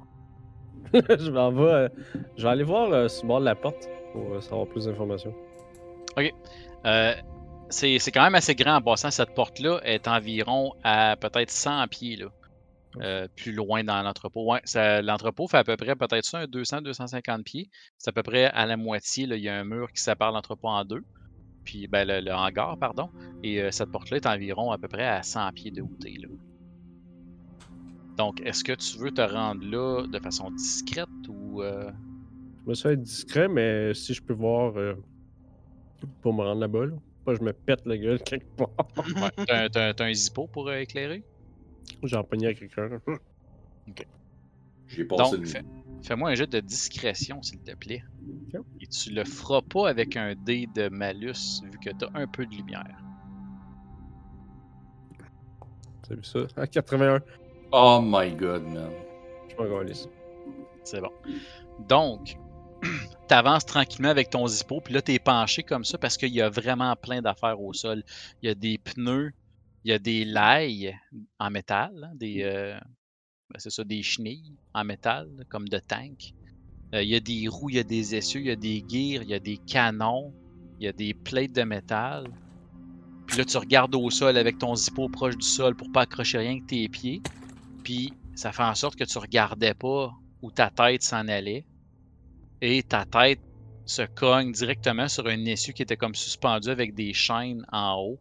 je 0.93 1.29
m'en 1.31 1.51
vais. 1.51 1.61
euh, 1.71 1.89
je 2.37 2.43
vais 2.43 2.49
aller 2.49 2.63
voir 2.63 2.91
euh, 2.91 3.07
sur 3.07 3.23
le 3.23 3.27
bord 3.27 3.39
de 3.39 3.45
la 3.45 3.55
porte 3.55 3.87
pour 4.13 4.33
euh, 4.33 4.41
savoir 4.41 4.67
plus 4.67 4.85
d'informations. 4.85 5.33
Euh, 6.85 7.13
c'est 7.69 7.99
c'est 7.99 8.11
quand 8.11 8.23
même 8.23 8.35
assez 8.35 8.55
grand 8.55 8.75
en 8.75 8.81
passant. 8.81 9.11
Cette 9.11 9.33
porte-là 9.33 9.79
est 9.83 10.07
environ 10.07 10.73
à 10.83 11.15
peut-être 11.19 11.51
100 11.51 11.87
pieds, 11.87 12.15
là. 12.17 12.27
Euh, 13.01 13.27
plus 13.37 13.53
loin 13.53 13.83
dans 13.85 14.01
l'entrepôt. 14.01 14.51
Ouais, 14.51 14.59
ça- 14.65 15.01
l'entrepôt 15.01 15.47
fait 15.47 15.57
à 15.59 15.63
peu 15.63 15.77
près 15.77 15.95
peut-être 15.95 16.25
ça, 16.25 16.39
un 16.39 16.45
200-250 16.45 17.43
pieds. 17.43 17.69
C'est 17.97 18.09
à 18.09 18.11
peu 18.13 18.23
près 18.23 18.45
à 18.45 18.65
la 18.65 18.75
moitié. 18.75 19.25
Là, 19.27 19.37
il 19.37 19.43
y 19.43 19.47
a 19.49 19.55
un 19.57 19.63
mur 19.63 19.91
qui 19.93 20.01
sépare 20.01 20.31
l'entrepôt 20.33 20.67
en 20.67 20.83
deux. 20.83 21.03
Puis 21.63 21.87
ben, 21.87 22.05
le, 22.05 22.19
le 22.19 22.33
hangar, 22.33 22.77
pardon. 22.77 23.09
Et 23.43 23.61
euh, 23.61 23.71
cette 23.71 23.91
porte-là 23.91 24.17
est 24.17 24.25
environ 24.25 24.71
à 24.71 24.77
peu 24.77 24.89
près 24.89 25.07
à 25.07 25.23
100 25.23 25.51
pieds 25.53 25.71
de 25.71 25.81
hauteur. 25.81 26.29
Donc, 28.21 28.39
est-ce 28.41 28.63
que 28.63 28.73
tu 28.73 28.99
veux 28.99 29.09
te 29.09 29.19
rendre 29.21 29.65
là 29.65 30.05
de 30.05 30.19
façon 30.19 30.51
discrète 30.51 31.09
ou. 31.27 31.63
euh, 31.63 31.91
Je 32.63 32.69
me 32.69 32.75
suis 32.75 32.89
être 32.89 33.01
discret, 33.01 33.47
mais 33.47 33.95
si 33.95 34.13
je 34.13 34.21
peux 34.21 34.33
voir 34.33 34.77
euh, 34.77 34.93
pour 36.21 36.31
me 36.31 36.43
rendre 36.43 36.61
là-bas, 36.61 36.85
là. 36.85 36.95
Pas 37.25 37.33
que 37.33 37.39
je 37.39 37.43
me 37.43 37.51
pète 37.51 37.83
la 37.87 37.97
gueule 37.97 38.21
quelque 38.21 38.45
part. 38.55 38.69
ouais, 38.95 39.29
t'as, 39.47 39.63
un- 39.63 39.69
t'as 39.69 39.89
un- 39.89 39.93
t'as 39.95 40.05
un 40.05 40.13
zippo 40.13 40.45
pour 40.45 40.67
euh, 40.69 40.77
éclairer? 40.77 41.23
J'en 42.03 42.23
pognais 42.23 42.49
à 42.49 42.53
quelqu'un. 42.53 42.89
là. 43.07 43.15
J'ai 44.87 45.03
passé 45.05 45.23
Donc, 45.23 45.35
une... 45.37 45.45
fais- 45.47 45.63
fais-moi 46.03 46.29
un 46.29 46.35
jet 46.35 46.45
de 46.45 46.59
discrétion, 46.59 47.41
s'il 47.41 47.63
te 47.63 47.73
plaît. 47.73 48.03
Ok. 48.53 48.61
Et 48.81 48.85
tu 48.85 49.09
le 49.15 49.23
feras 49.23 49.63
pas 49.63 49.89
avec 49.89 50.15
un 50.15 50.35
dé 50.35 50.67
de 50.75 50.89
malus, 50.89 51.63
vu 51.63 51.79
que 51.79 51.89
t'as 51.89 52.09
un 52.13 52.27
peu 52.27 52.45
de 52.45 52.55
lumière. 52.55 53.03
T'as 56.07 56.15
vu 56.15 56.23
ça? 56.23 56.39
À 56.55 56.67
81. 56.67 57.19
Oh 57.73 58.01
my 58.03 58.31
god, 58.31 58.63
man. 58.63 58.91
Je 59.49 59.55
m'en 59.55 59.69
galisse. 59.69 60.07
C'est 60.83 60.99
bon. 60.99 61.11
Donc, 61.87 62.35
t'avances 63.27 63.65
tranquillement 63.65 64.09
avec 64.09 64.29
ton 64.29 64.45
zippo, 64.45 64.81
puis 64.81 64.93
là, 64.93 65.01
t'es 65.01 65.19
penché 65.19 65.63
comme 65.63 65.85
ça 65.85 65.97
parce 65.97 66.17
qu'il 66.17 66.33
y 66.33 66.41
a 66.41 66.49
vraiment 66.49 66.93
plein 66.97 67.21
d'affaires 67.21 67.61
au 67.61 67.71
sol. 67.71 68.03
Il 68.41 68.47
y 68.47 68.51
a 68.51 68.55
des 68.55 68.77
pneus, 68.77 69.31
il 69.85 69.91
y 69.91 69.93
a 69.93 69.99
des 69.99 70.25
lailles 70.25 70.97
en 71.39 71.49
métal, 71.49 72.09
hein, 72.11 72.15
des, 72.15 72.43
euh, 72.43 72.77
ben, 73.49 73.57
c'est 73.57 73.69
ça, 73.69 73.85
des 73.85 74.03
chenilles 74.03 74.57
en 74.73 74.83
métal, 74.83 75.29
comme 75.47 75.69
de 75.69 75.79
tank. 75.79 76.33
Euh, 76.93 77.01
il 77.01 77.09
y 77.09 77.15
a 77.15 77.21
des 77.21 77.47
roues, 77.47 77.69
il 77.69 77.77
y 77.77 77.79
a 77.79 77.83
des 77.83 78.15
essieux, 78.15 78.41
il 78.41 78.47
y 78.47 78.51
a 78.51 78.55
des 78.57 78.83
gears, 78.85 79.23
il 79.23 79.29
y 79.29 79.33
a 79.33 79.39
des 79.39 79.57
canons, 79.57 80.33
il 80.77 80.85
y 80.85 80.87
a 80.89 80.91
des 80.91 81.13
plates 81.13 81.53
de 81.53 81.63
métal. 81.63 82.25
Puis 83.27 83.37
là, 83.37 83.45
tu 83.45 83.55
regardes 83.55 83.95
au 83.95 84.09
sol 84.09 84.35
avec 84.35 84.57
ton 84.57 84.75
zippo 84.75 85.07
proche 85.07 85.37
du 85.37 85.47
sol 85.47 85.73
pour 85.73 85.89
pas 85.93 86.01
accrocher 86.01 86.39
rien 86.39 86.51
avec 86.51 86.67
tes 86.67 86.89
pieds. 86.89 87.21
Puis 87.83 88.13
ça 88.35 88.51
fait 88.51 88.63
en 88.63 88.75
sorte 88.75 88.95
que 88.95 89.03
tu 89.03 89.17
regardais 89.17 89.73
pas 89.73 90.11
où 90.41 90.51
ta 90.51 90.69
tête 90.69 91.03
s'en 91.03 91.27
allait. 91.27 91.65
Et 92.61 92.83
ta 92.83 93.05
tête 93.05 93.39
se 93.85 94.03
cogne 94.03 94.51
directement 94.51 95.07
sur 95.07 95.27
un 95.27 95.45
essieu 95.45 95.73
qui 95.73 95.81
était 95.81 95.97
comme 95.97 96.15
suspendu 96.15 96.69
avec 96.69 96.93
des 96.93 97.13
chaînes 97.13 97.65
en 97.71 97.95
haut. 97.97 98.19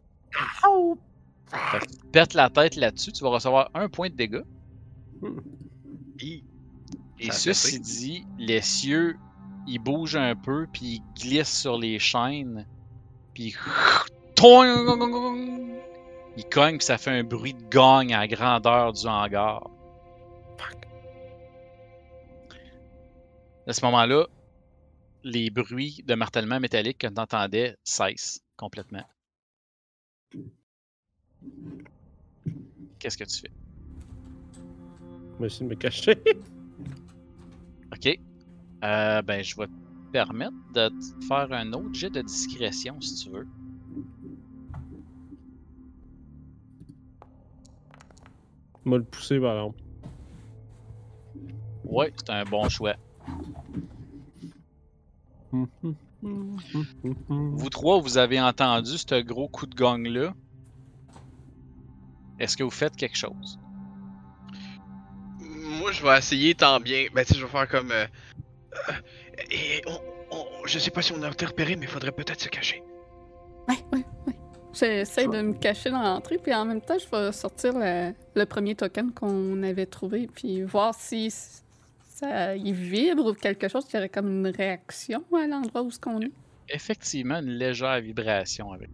Fait 1.47 1.79
que 1.79 1.85
tu 1.85 1.97
te 1.97 2.07
pètes 2.07 2.33
la 2.33 2.49
tête 2.49 2.75
là-dessus, 2.75 3.11
tu 3.11 3.23
vas 3.23 3.29
recevoir 3.29 3.69
un 3.73 3.89
point 3.89 4.09
de 4.09 4.15
dégâts. 4.15 4.43
Et 7.19 7.31
ceci 7.31 7.79
dit, 7.79 8.25
l'essieu, 8.39 9.15
il 9.67 9.79
bouge 9.79 10.15
un 10.15 10.35
peu, 10.35 10.65
puis 10.71 11.01
il 11.01 11.01
glisse 11.21 11.61
sur 11.61 11.77
les 11.77 11.99
chaînes, 11.99 12.65
puis! 13.33 13.55
il 16.37 16.45
cogne, 16.45 16.77
puis 16.77 16.85
ça 16.85 16.97
fait 16.97 17.11
un 17.11 17.23
bruit 17.23 17.53
de 17.53 17.63
gagne 17.69 18.13
à 18.13 18.19
la 18.19 18.27
grandeur 18.27 18.93
du 18.93 19.05
hangar. 19.05 19.69
À 23.67 23.73
ce 23.73 23.85
moment-là, 23.85 24.27
les 25.23 25.49
bruits 25.49 26.03
de 26.05 26.15
martèlement 26.15 26.59
métallique 26.59 26.97
que 26.97 27.07
tu 27.07 27.19
entendais 27.19 27.77
cessent 27.83 28.41
complètement. 28.57 29.05
Qu'est-ce 32.99 33.17
que 33.17 33.23
tu 33.23 33.41
fais? 33.41 33.51
Je 34.53 35.39
vais 35.39 35.47
essayer 35.47 35.65
de 35.65 35.69
me 35.69 35.75
cacher. 35.75 36.15
Ok. 37.93 38.19
Euh, 38.83 39.21
ben, 39.21 39.43
je 39.43 39.55
vais 39.57 39.67
te 39.67 40.11
permettre 40.13 40.55
de 40.73 40.87
te 40.87 41.25
faire 41.25 41.51
un 41.51 41.73
autre 41.73 41.93
jet 41.93 42.09
de 42.09 42.21
discrétion 42.21 42.99
si 43.01 43.25
tu 43.25 43.29
veux. 43.31 43.45
M'a 48.85 48.97
le 48.97 49.03
pousser 49.03 49.39
par. 49.39 49.69
Ouais, 51.83 52.11
c'est 52.17 52.31
un 52.31 52.43
bon 52.45 52.67
choix. 52.69 52.95
Vous 56.23 57.69
trois, 57.69 57.99
vous 57.99 58.17
avez 58.17 58.39
entendu 58.41 58.97
ce 58.97 59.21
gros 59.21 59.47
coup 59.47 59.65
de 59.67 59.75
gong-là. 59.75 60.33
Est-ce 62.39 62.57
que 62.57 62.63
vous 62.63 62.71
faites 62.71 62.95
quelque 62.95 63.17
chose? 63.17 63.59
Moi, 65.79 65.91
je 65.91 66.03
vais 66.03 66.17
essayer 66.17 66.55
tant 66.55 66.79
bien. 66.79 67.05
Ben, 67.13 67.23
tu 67.25 67.33
sais, 67.33 67.39
je 67.39 67.45
vais 67.45 67.51
faire 67.51 67.67
comme. 67.67 67.91
euh, 67.91 68.05
euh, 68.89 68.93
et 69.51 69.81
on, 69.87 69.99
on- 70.31 70.65
je 70.65 70.79
sais 70.79 70.91
pas 70.91 71.01
si 71.01 71.11
on 71.13 71.21
a 71.23 71.29
été 71.29 71.45
repéré, 71.45 71.75
mais 71.75 71.87
faudrait 71.87 72.11
peut-être 72.11 72.41
se 72.41 72.49
cacher. 72.49 72.81
Ouais, 73.67 73.77
ouais. 73.93 74.03
J'essaie 74.73 75.27
de 75.27 75.41
me 75.41 75.53
cacher 75.53 75.89
dans 75.89 76.01
l'entrée, 76.01 76.37
puis 76.37 76.53
en 76.53 76.65
même 76.65 76.81
temps, 76.81 76.97
je 76.97 77.09
vais 77.09 77.31
sortir 77.31 77.73
le, 77.75 78.13
le 78.35 78.45
premier 78.45 78.75
token 78.75 79.11
qu'on 79.11 79.61
avait 79.63 79.85
trouvé, 79.85 80.27
puis 80.33 80.63
voir 80.63 80.95
si 80.95 81.29
ça 81.29 82.55
il 82.55 82.73
vibre 82.73 83.25
ou 83.25 83.33
quelque 83.33 83.67
chose, 83.67 83.85
qu'il 83.85 83.95
y 83.95 83.97
aurait 83.97 84.09
comme 84.09 84.27
une 84.27 84.47
réaction 84.47 85.23
à 85.35 85.47
l'endroit 85.47 85.81
où 85.81 85.91
ce 85.91 85.99
qu'on 85.99 86.21
est. 86.21 86.31
Effectivement, 86.69 87.39
une 87.39 87.57
légère 87.57 87.99
vibration 88.01 88.71
avec. 88.71 88.89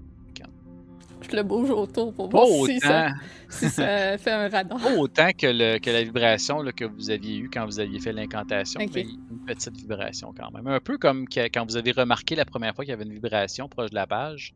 Je 1.30 1.36
le 1.36 1.42
bouge 1.44 1.72
autour 1.72 2.14
pour 2.14 2.30
voir 2.30 2.46
si 2.46 2.80
ça, 2.80 3.08
autant, 3.08 3.16
si 3.50 3.70
ça 3.70 4.18
fait 4.20 4.32
un 4.32 4.50
radar. 4.50 4.80
pas 4.80 4.96
autant 4.96 5.30
que, 5.32 5.48
le, 5.48 5.80
que 5.80 5.90
la 5.90 6.04
vibration 6.04 6.62
là, 6.62 6.72
que 6.72 6.86
vous 6.86 7.10
aviez 7.10 7.38
eue 7.40 7.50
quand 7.52 7.66
vous 7.66 7.80
aviez 7.80 8.00
fait 8.00 8.14
l'incantation, 8.14 8.80
une 8.80 9.46
petite 9.46 9.76
vibration 9.76 10.34
quand 10.38 10.52
même. 10.52 10.68
Un 10.68 10.80
peu 10.80 11.00
comme 11.00 11.26
quand 11.28 11.66
vous 11.66 11.76
avez 11.76 11.92
remarqué 11.92 12.36
la 12.36 12.46
première 12.46 12.76
fois 12.76 12.86
qu'il 12.86 12.92
y 12.92 12.94
avait 12.94 13.04
une 13.04 13.14
vibration 13.14 13.68
proche 13.68 13.90
de 13.90 13.96
la 13.96 14.06
page. 14.06 14.54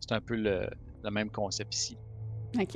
C'est 0.00 0.12
un 0.12 0.20
peu 0.20 0.36
le, 0.36 0.68
le 1.04 1.10
même 1.10 1.30
concept 1.30 1.74
ici. 1.74 1.96
Ok. 2.58 2.74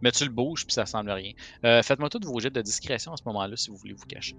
Mais 0.00 0.12
tu 0.12 0.24
le 0.24 0.30
bouges 0.30 0.64
puis 0.64 0.72
ça 0.74 0.86
semble 0.86 1.10
rien. 1.10 1.32
Euh, 1.64 1.82
Faites-moi 1.82 2.08
tous 2.08 2.20
vos 2.26 2.38
jets 2.40 2.50
de 2.50 2.62
discrétion 2.62 3.12
à 3.12 3.16
ce 3.16 3.22
moment-là 3.26 3.56
si 3.56 3.70
vous 3.70 3.76
voulez 3.76 3.94
vous 3.94 4.06
cacher. 4.06 4.36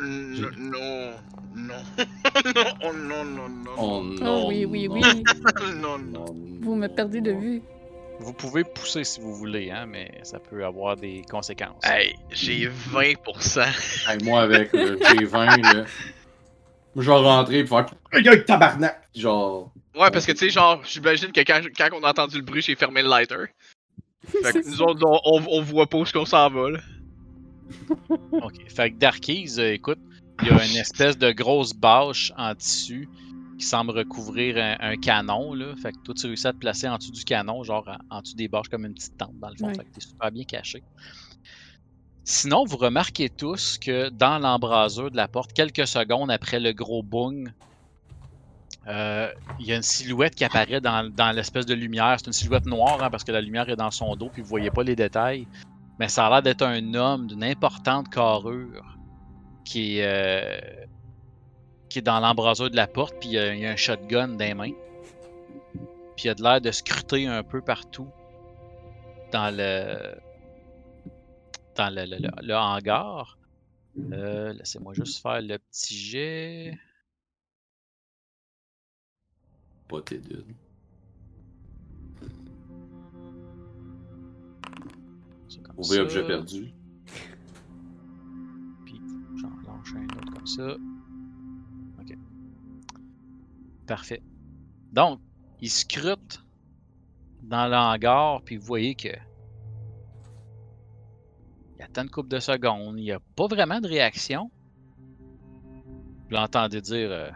Non, 0.00 0.50
non, 0.58 1.12
non. 1.54 1.74
non, 2.44 2.64
oh, 2.82 2.92
non, 2.92 3.24
non, 3.24 3.48
non. 3.48 3.70
Oh 3.76 4.02
Oh 4.02 4.02
non. 4.24 4.48
oui, 4.48 4.64
oui, 4.66 4.88
non, 4.88 4.94
oui. 4.94 5.02
non, 5.76 5.98
non. 5.98 5.98
non, 5.98 6.24
Vous 6.60 6.74
me 6.74 6.88
perdez 6.88 7.20
de 7.20 7.32
non. 7.32 7.40
vue. 7.40 7.62
Vous 8.20 8.32
pouvez 8.32 8.62
pousser 8.64 9.02
si 9.04 9.20
vous 9.20 9.34
voulez, 9.34 9.70
hein, 9.70 9.86
mais 9.86 10.20
ça 10.22 10.38
peut 10.38 10.64
avoir 10.64 10.96
des 10.96 11.22
conséquences. 11.30 11.82
Hey, 11.84 12.14
j'ai 12.30 12.68
20%. 12.68 13.62
Hey, 14.08 14.22
moi, 14.24 14.42
avec 14.42 14.72
le 14.72 14.96
G20, 14.98 15.62
là, 15.62 15.84
je 16.96 17.10
vais 17.10 17.16
rentrer 17.16 17.58
et 17.60 17.66
faire 17.66 17.86
Aïe, 18.12 18.28
aïe, 18.28 18.44
tabarnak! 18.44 19.08
Genre, 19.14 19.72
Ouais, 19.96 20.10
parce 20.10 20.26
que 20.26 20.32
tu 20.32 20.38
sais, 20.38 20.50
genre, 20.50 20.82
j'imagine 20.84 21.30
que 21.30 21.40
quand, 21.42 21.60
quand 21.76 21.88
on 21.92 22.02
a 22.02 22.10
entendu 22.10 22.36
le 22.36 22.42
bruit, 22.42 22.62
j'ai 22.62 22.74
fermé 22.74 23.02
le 23.02 23.08
lighter. 23.08 23.46
Fait 24.26 24.52
que 24.52 24.68
nous 24.68 24.82
autres, 24.82 25.06
on, 25.06 25.20
on, 25.38 25.44
on 25.58 25.62
voit 25.62 25.86
pas 25.86 25.98
où 25.98 26.02
est-ce 26.02 26.12
qu'on 26.12 26.24
s'en 26.24 26.48
va, 26.50 26.70
là. 26.70 26.80
Ok. 28.32 28.54
Fait 28.68 28.90
que 28.90 28.96
Darkies, 28.98 29.54
euh, 29.58 29.72
écoute, 29.72 29.98
il 30.42 30.48
y 30.48 30.50
a 30.50 30.54
une 30.64 30.76
espèce 30.76 31.16
de 31.16 31.30
grosse 31.30 31.72
bâche 31.72 32.32
en 32.36 32.54
tissu 32.54 33.08
qui 33.58 33.64
semble 33.64 33.92
recouvrir 33.92 34.56
un, 34.56 34.76
un 34.80 34.96
canon, 34.96 35.54
là. 35.54 35.74
Fait 35.80 35.92
que 35.92 35.98
toi, 35.98 36.14
tu 36.14 36.26
réussis 36.26 36.46
à 36.48 36.52
te 36.52 36.58
placer 36.58 36.88
en 36.88 36.98
dessous 36.98 37.12
du 37.12 37.24
canon, 37.24 37.62
genre 37.62 37.88
en, 38.10 38.16
en 38.16 38.20
dessous 38.20 38.34
des 38.34 38.48
bâches 38.48 38.68
comme 38.68 38.84
une 38.84 38.94
petite 38.94 39.16
tente, 39.16 39.38
dans 39.38 39.48
le 39.50 39.56
fond. 39.56 39.66
Ouais. 39.68 39.74
Fait 39.74 39.84
que 39.84 39.94
t'es 39.94 40.00
super 40.00 40.32
bien 40.32 40.44
caché. 40.44 40.82
Sinon, 42.24 42.64
vous 42.64 42.78
remarquez 42.78 43.28
tous 43.28 43.76
que 43.76 44.08
dans 44.08 44.38
l'embrasure 44.38 45.10
de 45.10 45.16
la 45.16 45.28
porte, 45.28 45.52
quelques 45.52 45.86
secondes 45.86 46.30
après 46.30 46.58
le 46.58 46.72
gros 46.72 47.02
boom, 47.02 47.52
euh, 48.86 49.30
il 49.60 49.66
y 49.66 49.72
a 49.72 49.76
une 49.76 49.82
silhouette 49.82 50.34
qui 50.34 50.44
apparaît 50.44 50.80
dans, 50.80 51.34
l'espèce 51.34 51.66
de 51.66 51.74
lumière. 51.74 52.16
C'est 52.18 52.26
une 52.26 52.32
silhouette 52.32 52.64
noire 52.64 53.02
hein, 53.02 53.10
parce 53.10 53.24
que 53.24 53.32
la 53.32 53.42
lumière 53.42 53.68
est 53.68 53.76
dans 53.76 53.90
son 53.90 54.16
dos 54.16 54.30
puis 54.32 54.40
vous 54.40 54.48
voyez 54.48 54.70
pas 54.70 54.82
les 54.82 54.96
détails. 54.96 55.46
Mais 55.98 56.08
ça 56.08 56.26
a 56.26 56.30
l'air 56.30 56.42
d'être 56.42 56.62
un 56.62 56.94
homme 56.94 57.26
d'une 57.26 57.44
importante 57.44 58.08
carrure 58.08 58.96
qui 59.66 59.98
est, 59.98 60.06
euh, 60.06 62.00
dans 62.02 62.20
l'embrasure 62.20 62.70
de 62.70 62.76
la 62.76 62.86
porte 62.86 63.14
puis 63.20 63.30
il 63.30 63.56
y, 63.56 63.60
y 63.60 63.66
a 63.66 63.70
un 63.70 63.76
shotgun 63.76 64.28
dans 64.28 64.38
les 64.38 64.54
mains. 64.54 64.72
Puis 66.16 66.24
il 66.24 66.30
a 66.30 66.34
de 66.34 66.42
l'air 66.42 66.60
de 66.60 66.70
scruter 66.70 67.26
un 67.26 67.42
peu 67.42 67.60
partout 67.60 68.08
dans 69.30 69.54
le 69.54 70.23
dans 71.76 71.94
le, 71.94 72.04
le- 72.04 72.18
le- 72.18 72.46
le 72.46 72.54
hangar. 72.56 73.38
Euh, 74.12 74.52
Laissez-moi 74.54 74.92
juste 74.94 75.22
faire 75.22 75.40
le 75.40 75.58
petit 75.58 75.94
jet. 75.96 76.78
pas 79.88 80.00
tes 80.02 80.20
Trouver 85.74 85.96
ça. 85.96 86.02
objet 86.02 86.26
perdu. 86.26 86.72
Puis 88.84 89.00
j'en 89.36 89.48
lâche 89.66 89.94
un 89.94 90.04
autre 90.16 90.32
comme 90.32 90.46
ça. 90.46 90.76
Ok. 92.00 92.16
Parfait. 93.86 94.22
Donc, 94.92 95.20
il 95.60 95.70
scrute 95.70 96.42
dans 97.42 97.66
le 97.68 97.74
hangar, 97.76 98.42
puis 98.42 98.56
vous 98.56 98.64
voyez 98.66 98.94
que. 98.94 99.08
Il 101.78 101.82
attend 101.82 102.02
une 102.02 102.10
couple 102.10 102.28
de 102.28 102.38
secondes. 102.38 102.98
Il 102.98 103.02
n'y 103.04 103.12
a 103.12 103.18
pas 103.36 103.46
vraiment 103.46 103.80
de 103.80 103.88
réaction. 103.88 104.50
Vous 106.28 106.30
l'entendez 106.30 106.80
dire. 106.80 107.10
euh, 107.10 107.30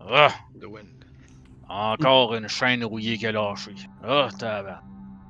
Ah! 0.00 0.32
The 0.60 0.64
wind. 0.64 1.04
Encore 1.68 2.34
une 2.34 2.48
chaîne 2.48 2.84
rouillée 2.84 3.16
qui 3.18 3.26
a 3.26 3.32
lâché. 3.32 3.72
Ah, 4.02 4.28
tabac. 4.38 4.82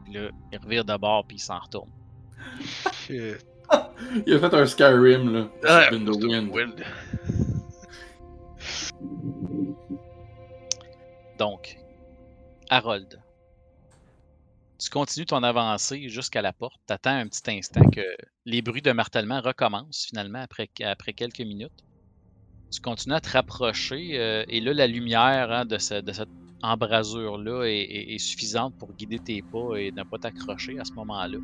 Puis 0.05 0.15
Là, 0.15 0.29
il 0.53 0.59
revire 0.59 0.85
de 0.85 0.97
bord 0.97 1.25
puis 1.27 1.37
il 1.37 1.41
s'en 1.41 1.59
retourne. 1.61 1.91
Shit. 2.93 3.45
Il 4.27 4.35
a 4.35 4.39
fait 4.39 4.55
un 4.55 4.67
Skyrim, 4.67 5.33
là. 5.33 5.49
Ah, 5.67 5.89
the 5.91 6.09
wind. 6.23 6.53
wind. 6.53 6.85
Donc, 11.39 11.77
Harold, 12.71 13.21
tu 14.85 14.91
continues 14.91 15.27
ton 15.27 15.43
avancée 15.43 16.09
jusqu'à 16.11 16.43
la 16.43 16.53
porte. 16.53 16.81
Tu 16.87 16.93
attends 16.93 17.11
un 17.17 17.29
petit 17.29 17.51
instant 17.51 17.89
que 17.91 18.03
les 18.45 18.63
bruits 18.63 18.83
de 18.83 18.93
martèlement 18.93 19.41
recommencent 19.41 20.07
finalement 20.09 20.41
après, 20.43 20.69
quelques 20.69 21.41
minutes. 21.41 21.73
Tu 22.71 22.81
continues 22.81 23.15
à 23.15 23.21
te 23.23 23.31
rapprocher 23.31 24.19
euh, 24.19 24.45
et 24.49 24.61
là, 24.61 24.75
la 24.75 24.87
lumière 24.87 25.51
hein, 25.51 25.65
de, 25.65 25.79
ce- 25.79 26.03
de 26.03 26.13
cette 26.13 26.31
embrasure-là 26.63 27.65
est 27.67 28.19
suffisante 28.19 28.75
pour 28.79 28.93
guider 28.95 29.21
tes 29.21 29.43
pas 29.43 29.77
et 29.77 29.93
ne 29.93 30.05
pas 30.05 30.19
t'accrocher 30.19 30.79
à 30.79 30.85
ce 30.85 30.93
moment-là. 30.97 31.39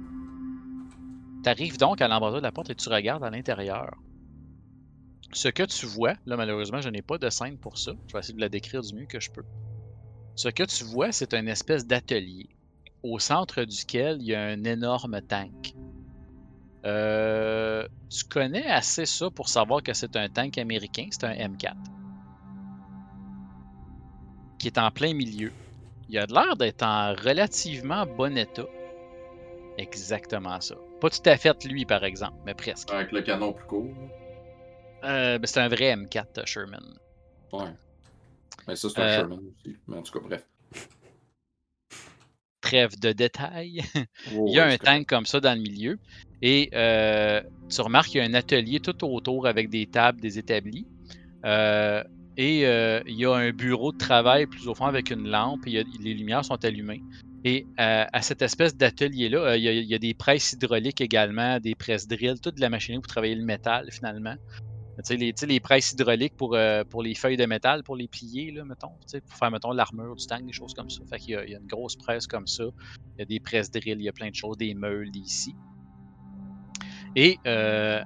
Tu 1.43 1.51
arrives 1.51 1.77
donc 1.77 2.01
à 2.01 2.09
l'embrasure 2.09 2.39
de 2.39 2.45
la 2.45 2.51
porte 2.51 2.71
et 2.71 2.75
tu 2.75 2.89
regardes 2.89 3.23
à 3.25 3.29
l'intérieur. 3.29 3.91
Ce 5.33 5.49
que 5.49 5.65
tu 5.65 5.87
vois, 5.87 6.15
là 6.25 6.37
malheureusement 6.37 6.81
je 6.81 6.89
n'ai 6.89 7.03
pas 7.03 7.19
de 7.19 7.29
scène 7.31 7.59
pour 7.59 7.79
ça, 7.79 7.91
je 8.07 8.13
vais 8.17 8.21
essayer 8.21 8.35
de 8.37 8.41
la 8.41 8.49
décrire 8.49 8.81
du 8.83 8.95
mieux 8.95 9.07
que 9.07 9.19
je 9.19 9.29
peux. 9.33 9.43
Ce 10.37 10.49
que 10.49 10.65
tu 10.65 10.85
vois, 10.85 11.13
c'est 11.13 11.35
une 11.35 11.49
espèce 11.49 11.87
d'atelier, 11.87 12.49
au 13.03 13.19
centre 13.19 13.65
duquel 13.65 14.19
il 14.21 14.29
y 14.29 14.35
a 14.35 14.43
un 14.43 14.65
énorme 14.65 15.21
tank. 15.23 15.75
Euh, 16.87 17.87
tu 18.09 18.25
connais 18.25 18.67
assez 18.67 19.05
ça 19.07 19.31
pour 19.31 19.49
savoir 19.49 19.83
que 19.83 19.93
c'est 19.93 20.17
un 20.17 20.29
tank 20.29 20.57
américain, 20.59 21.09
c'est 21.11 21.25
un 21.25 21.33
M4. 21.35 21.75
Qui 24.59 24.67
est 24.69 24.79
en 24.79 24.91
plein 24.91 25.15
milieu. 25.15 25.53
Il 26.09 26.19
a 26.19 26.27
l'air 26.27 26.57
d'être 26.57 26.83
en 26.83 27.15
relativement 27.15 28.05
bon 28.07 28.37
état. 28.37 28.67
Exactement 29.79 30.61
ça. 30.61 30.75
Pas 31.01 31.09
tout 31.09 31.23
à 31.25 31.37
fait 31.37 31.65
lui, 31.65 31.87
par 31.87 32.05
exemple, 32.05 32.37
mais 32.45 32.55
presque. 32.55 32.91
Avec 32.91 33.13
le 33.13 33.23
canon 33.23 33.53
plus 33.53 33.67
court. 33.67 33.95
Euh, 35.05 35.39
ben, 35.39 35.47
c'est 35.47 35.61
un 35.61 35.69
vrai 35.69 35.95
M4 35.97 36.45
Sherman. 36.47 36.99
Ouais. 37.53 37.73
Mais 38.69 38.77
ça, 38.77 38.89
c'est 38.91 38.99
un 39.01 39.05
Euh, 39.05 39.17
Sherman 39.17 39.39
aussi. 39.39 39.77
Mais 39.87 39.97
en 39.97 40.03
tout 40.03 40.13
cas, 40.13 40.27
bref. 40.27 40.45
Trêve 42.71 42.99
de 43.01 43.13
détails. 43.13 43.83
Il 44.47 44.53
y 44.55 44.59
a 44.61 44.67
un 44.67 44.77
tank 44.79 45.07
comme 45.07 45.27
ça 45.27 45.41
dans 45.41 45.55
le 45.55 45.61
milieu. 45.61 45.99
Et 46.43 46.69
euh, 46.75 47.43
tu 47.69 47.81
remarques 47.81 48.11
qu'il 48.11 48.21
y 48.23 48.25
a 48.25 48.29
un 48.29 48.35
atelier 48.35 48.79
tout 48.81 48.95
autour 49.05 49.47
avec 49.49 49.69
des 49.71 49.87
tables, 49.87 50.21
des 50.21 50.39
établis. 50.39 50.87
Euh, 51.45 52.03
et 52.37 52.67
euh, 52.67 53.01
il 53.07 53.17
y 53.17 53.25
a 53.27 53.33
un 53.35 53.51
bureau 53.51 53.93
de 53.93 53.97
travail 53.97 54.47
plus 54.47 54.69
au 54.69 54.75
fond 54.75 54.87
avec 54.87 55.11
une 55.11 55.29
lampe. 55.29 55.67
Et 55.67 55.71
il 55.71 55.75
y 55.75 55.79
a- 55.81 55.85
les 55.99 56.15
lumières 56.15 56.45
sont 56.45 56.65
allumées. 56.65 57.03
Et 57.45 57.67
à 57.77 58.23
cette 58.23 58.43
espèce 58.43 58.77
d'atelier-là, 58.77 59.57
il, 59.57 59.63
y 59.65 59.69
a, 59.69 59.73
il 59.73 59.87
y 59.87 59.95
a 59.95 59.99
des 59.99 60.15
presses 60.15 60.53
hydrauliques 60.53 61.01
également, 61.01 61.59
des 61.59 61.75
presses 61.75 62.07
drills, 62.07 62.41
toute 62.41 62.57
de 62.57 62.61
la 62.61 62.71
machinerie 62.71 63.01
pour 63.01 63.09
travailler 63.09 63.35
le 63.35 63.45
métal 63.45 63.89
finalement. 63.91 64.37
Les, 65.09 65.33
les 65.47 65.61
presses 65.61 65.93
hydrauliques 65.93 66.37
pour, 66.37 66.55
euh, 66.55 66.85
pour 66.85 67.03
les 67.03 67.15
feuilles 67.15 67.37
de 67.37 67.47
métal, 67.47 67.83
pour 67.83 67.97
les 67.97 68.09
plier, 68.09 68.51
là, 68.51 68.65
mettons, 68.65 68.93
pour 69.29 69.37
faire, 69.37 69.51
mettons, 69.51 69.73
l'armure 69.73 70.17
du 70.17 70.27
tank, 70.27 70.45
des 70.45 70.53
choses 70.53 70.75
comme 70.75 70.91
ça. 70.91 71.03
Qu'il 71.19 71.31
y 71.31 71.37
a, 71.37 71.45
il 71.45 71.51
y 71.51 71.55
a 71.55 71.59
une 71.59 71.67
grosse 71.67 71.97
presse 71.97 72.27
comme 72.27 72.47
ça. 72.47 72.65
Il 73.17 73.21
y 73.21 73.23
a 73.23 73.25
des 73.25 73.41
presses 73.41 73.71
drills, 73.71 73.99
il 73.99 74.05
y 74.05 74.09
a 74.09 74.13
plein 74.13 74.31
de 74.31 74.35
choses, 74.35 74.59
des 74.59 74.75
meules 74.75 75.15
ici. 75.17 75.55
Et 77.17 77.39
euh, 77.47 78.03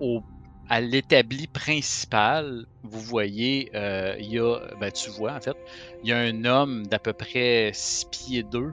au, 0.00 0.22
à 0.68 0.80
l'établi 0.80 1.48
principal, 1.48 2.66
vous 2.82 3.00
voyez, 3.00 3.70
euh, 3.74 4.16
il 4.18 4.32
y 4.32 4.38
a, 4.38 4.58
ben, 4.80 4.92
tu 4.92 5.10
vois 5.10 5.34
en 5.34 5.40
fait, 5.40 5.56
il 6.02 6.08
y 6.08 6.12
a 6.12 6.18
un 6.18 6.44
homme 6.44 6.86
d'à 6.86 6.98
peu 6.98 7.12
près 7.12 7.72
6 7.74 8.06
pieds 8.10 8.42
2, 8.44 8.72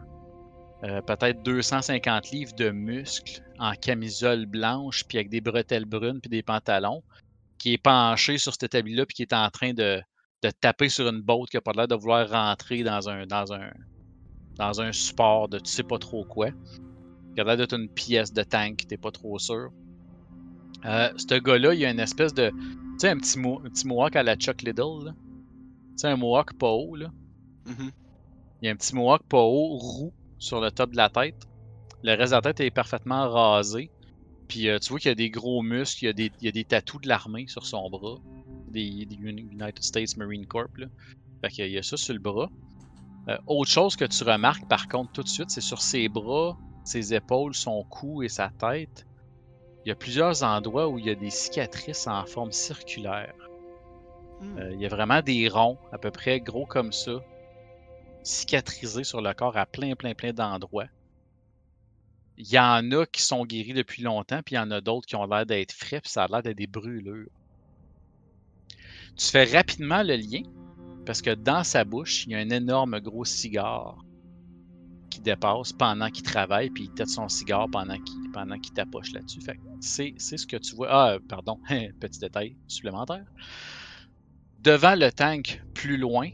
peut-être 1.08 1.42
250 1.42 2.30
livres 2.30 2.54
de 2.54 2.70
muscles 2.70 3.42
en 3.58 3.74
camisole 3.74 4.46
blanche, 4.46 5.04
puis 5.08 5.18
avec 5.18 5.30
des 5.30 5.42
bretelles 5.42 5.86
brunes, 5.86 6.22
puis 6.22 6.30
des 6.30 6.44
pantalons, 6.44 7.02
qui 7.58 7.74
est 7.74 7.78
penché 7.78 8.38
sur 8.38 8.52
cet 8.54 8.64
établi-là, 8.64 9.06
puis 9.06 9.16
qui 9.16 9.22
est 9.24 9.34
en 9.34 9.50
train 9.50 9.74
de, 9.74 10.02
de 10.44 10.50
taper 10.62 10.90
sur 10.90 11.08
une 11.08 11.22
botte 11.22 11.50
qui 11.50 11.58
a 11.58 11.62
pas 11.62 11.74
l'air 11.74 11.88
de 11.88 11.96
vouloir 11.96 12.30
rentrer 12.30 12.84
dans 12.84 13.10
un, 13.10 13.26
dans 13.26 13.54
un, 13.54 13.72
dans 14.58 14.82
un 14.82 14.92
support 14.92 15.50
de 15.50 15.60
tu 15.60 15.72
sais 15.72 15.84
pas 15.84 15.98
trop 15.98 16.26
quoi. 16.26 16.50
Il 17.36 17.42
a 17.42 17.44
l'air 17.44 17.58
d'être 17.58 17.74
une 17.74 17.90
pièce 17.90 18.32
de 18.32 18.44
tank, 18.44 18.86
t'es 18.88 18.98
pas 18.98 19.12
trop 19.12 19.38
sûr. 19.40 19.70
Euh, 20.86 21.10
ce 21.18 21.36
gars-là, 21.40 21.74
il 21.74 21.84
a 21.86 21.90
une 21.92 22.00
espèce 22.00 22.34
de. 22.34 22.50
Tu 22.50 23.00
sais, 23.00 23.10
un 23.10 23.18
petit, 23.18 23.40
mo- 23.40 23.60
un 23.66 23.70
petit 23.70 23.88
mohawk 23.88 24.16
à 24.16 24.24
la 24.24 24.36
Chuck 24.36 24.62
Liddell. 24.62 25.14
Tu 25.14 25.98
sais, 25.98 26.08
un 26.08 26.16
mohawk 26.16 26.54
pas 26.58 26.70
haut, 26.70 26.96
là. 26.96 27.10
Mhm. 27.66 27.92
Il 28.62 28.66
y 28.66 28.70
a 28.70 28.72
un 28.72 28.76
petit 28.76 28.96
mohawk 28.96 29.24
pas 29.28 29.42
haut, 29.42 29.78
roux, 29.78 30.14
sur 30.38 30.62
le 30.62 30.72
top 30.72 30.92
de 30.92 30.98
la 30.98 31.10
tête. 31.10 31.36
Le 32.04 32.16
reste 32.16 32.32
de 32.32 32.36
la 32.36 32.42
tête 32.42 32.60
est 32.62 32.72
parfaitement 32.72 33.30
rasé. 33.30 33.90
Puis 34.48 34.70
euh, 34.70 34.80
tu 34.80 34.90
vois 34.90 35.00
qu'il 35.00 35.10
y 35.10 35.12
a 35.12 35.16
des 35.16 35.30
gros 35.30 35.62
muscles, 35.62 36.04
il 36.04 36.08
y 36.08 36.10
a 36.10 36.14
des, 36.14 36.32
il 36.40 36.46
y 36.46 36.48
a 36.48 36.52
des 36.52 36.66
tatous 36.66 37.02
de 37.02 37.08
l'armée 37.08 37.48
sur 37.48 37.66
son 37.66 37.90
bras. 37.90 38.18
Des, 38.68 39.06
des 39.06 39.16
Uni- 39.16 39.48
United 39.52 39.84
States 39.84 40.18
Marine 40.18 40.46
Corps, 40.46 40.68
là. 40.78 40.88
Fait 41.42 41.50
qu'il 41.50 41.72
y 41.72 41.78
a 41.78 41.84
ça 41.84 41.98
sur 41.98 42.14
le 42.14 42.20
bras. 42.20 42.50
Euh, 43.28 43.38
autre 43.48 43.72
chose 43.72 43.96
que 43.96 44.06
tu 44.06 44.24
remarques 44.24 44.68
par 44.68 44.88
contre 44.88 45.12
tout 45.14 45.24
de 45.24 45.28
suite, 45.28 45.50
c'est 45.50 45.62
sur 45.62 45.82
ses 45.82 46.10
bras, 46.10 46.58
ses 46.84 47.14
épaules, 47.14 47.56
son 47.56 47.84
cou 47.84 48.22
et 48.22 48.30
sa 48.30 48.50
tête. 48.50 49.06
Il 49.86 49.90
y 49.90 49.92
a 49.92 49.96
plusieurs 49.96 50.44
endroits 50.44 50.88
où 50.88 51.00
il 51.00 51.06
y 51.06 51.10
a 51.10 51.16
des 51.16 51.30
cicatrices 51.30 52.08
en 52.08 52.26
forme 52.26 52.52
circulaire. 52.52 53.34
Hmm. 54.42 54.58
Euh, 54.58 54.74
il 54.74 54.82
y 54.82 54.86
a 54.86 54.90
vraiment 54.90 55.22
des 55.22 55.48
ronds, 55.48 55.78
à 55.92 55.98
peu 55.98 56.12
près 56.12 56.40
gros 56.40 56.66
comme 56.66 56.92
ça, 56.92 57.14
cicatrisés 58.24 59.04
sur 59.04 59.22
le 59.22 59.34
corps 59.34 59.58
à 59.58 59.66
plein, 59.66 59.96
plein, 59.96 60.14
plein 60.14 60.34
d'endroits. 60.34 60.88
Il 62.38 62.48
y 62.48 62.60
en 62.60 62.92
a 62.92 63.06
qui 63.06 63.22
sont 63.22 63.46
guéris 63.46 63.74
depuis 63.74 64.04
longtemps, 64.04 64.42
puis 64.44 64.56
il 64.56 64.58
y 64.58 64.62
en 64.62 64.72
a 64.72 64.82
d'autres 64.82 65.08
qui 65.08 65.16
ont 65.16 65.26
l'air 65.26 65.46
d'être 65.46 65.72
frais, 65.72 66.02
puis 66.02 66.10
ça 66.10 66.26
a 66.26 66.28
l'air 66.28 66.44
d'être 66.44 66.58
des 66.58 66.68
brûlures. 66.68 67.30
Tu 69.16 69.28
fais 69.28 69.46
rapidement 69.46 70.04
le 70.04 70.18
lien, 70.18 70.42
parce 71.06 71.22
que 71.22 71.34
dans 71.34 71.64
sa 71.64 71.86
bouche, 71.86 72.26
il 72.26 72.32
y 72.32 72.36
a 72.36 72.40
un 72.40 72.50
énorme 72.50 73.00
gros 73.00 73.24
cigare 73.24 74.04
qui 75.10 75.22
dépasse 75.22 75.72
pendant 75.72 76.10
qu'il 76.10 76.24
travaille, 76.24 76.70
puis 76.70 76.86
il 76.86 76.92
tête 76.92 77.08
son 77.08 77.30
cigare 77.30 77.70
pendant 77.72 77.98
qu'il 77.98 78.32
pendant 78.34 78.60
qu'il 78.60 78.74
tapoche 78.74 79.14
là-dessus. 79.14 79.40
C'est 79.80 80.18
ce 80.20 80.46
que 80.46 80.58
tu 80.58 80.76
vois. 80.76 80.88
Ah, 80.92 81.18
pardon, 81.30 81.58
petit 82.02 82.20
détail 82.20 82.58
supplémentaire. 82.68 83.24
Devant 84.60 84.96
le 84.96 85.10
tank, 85.12 85.64
plus 85.74 85.96
loin, 85.96 86.30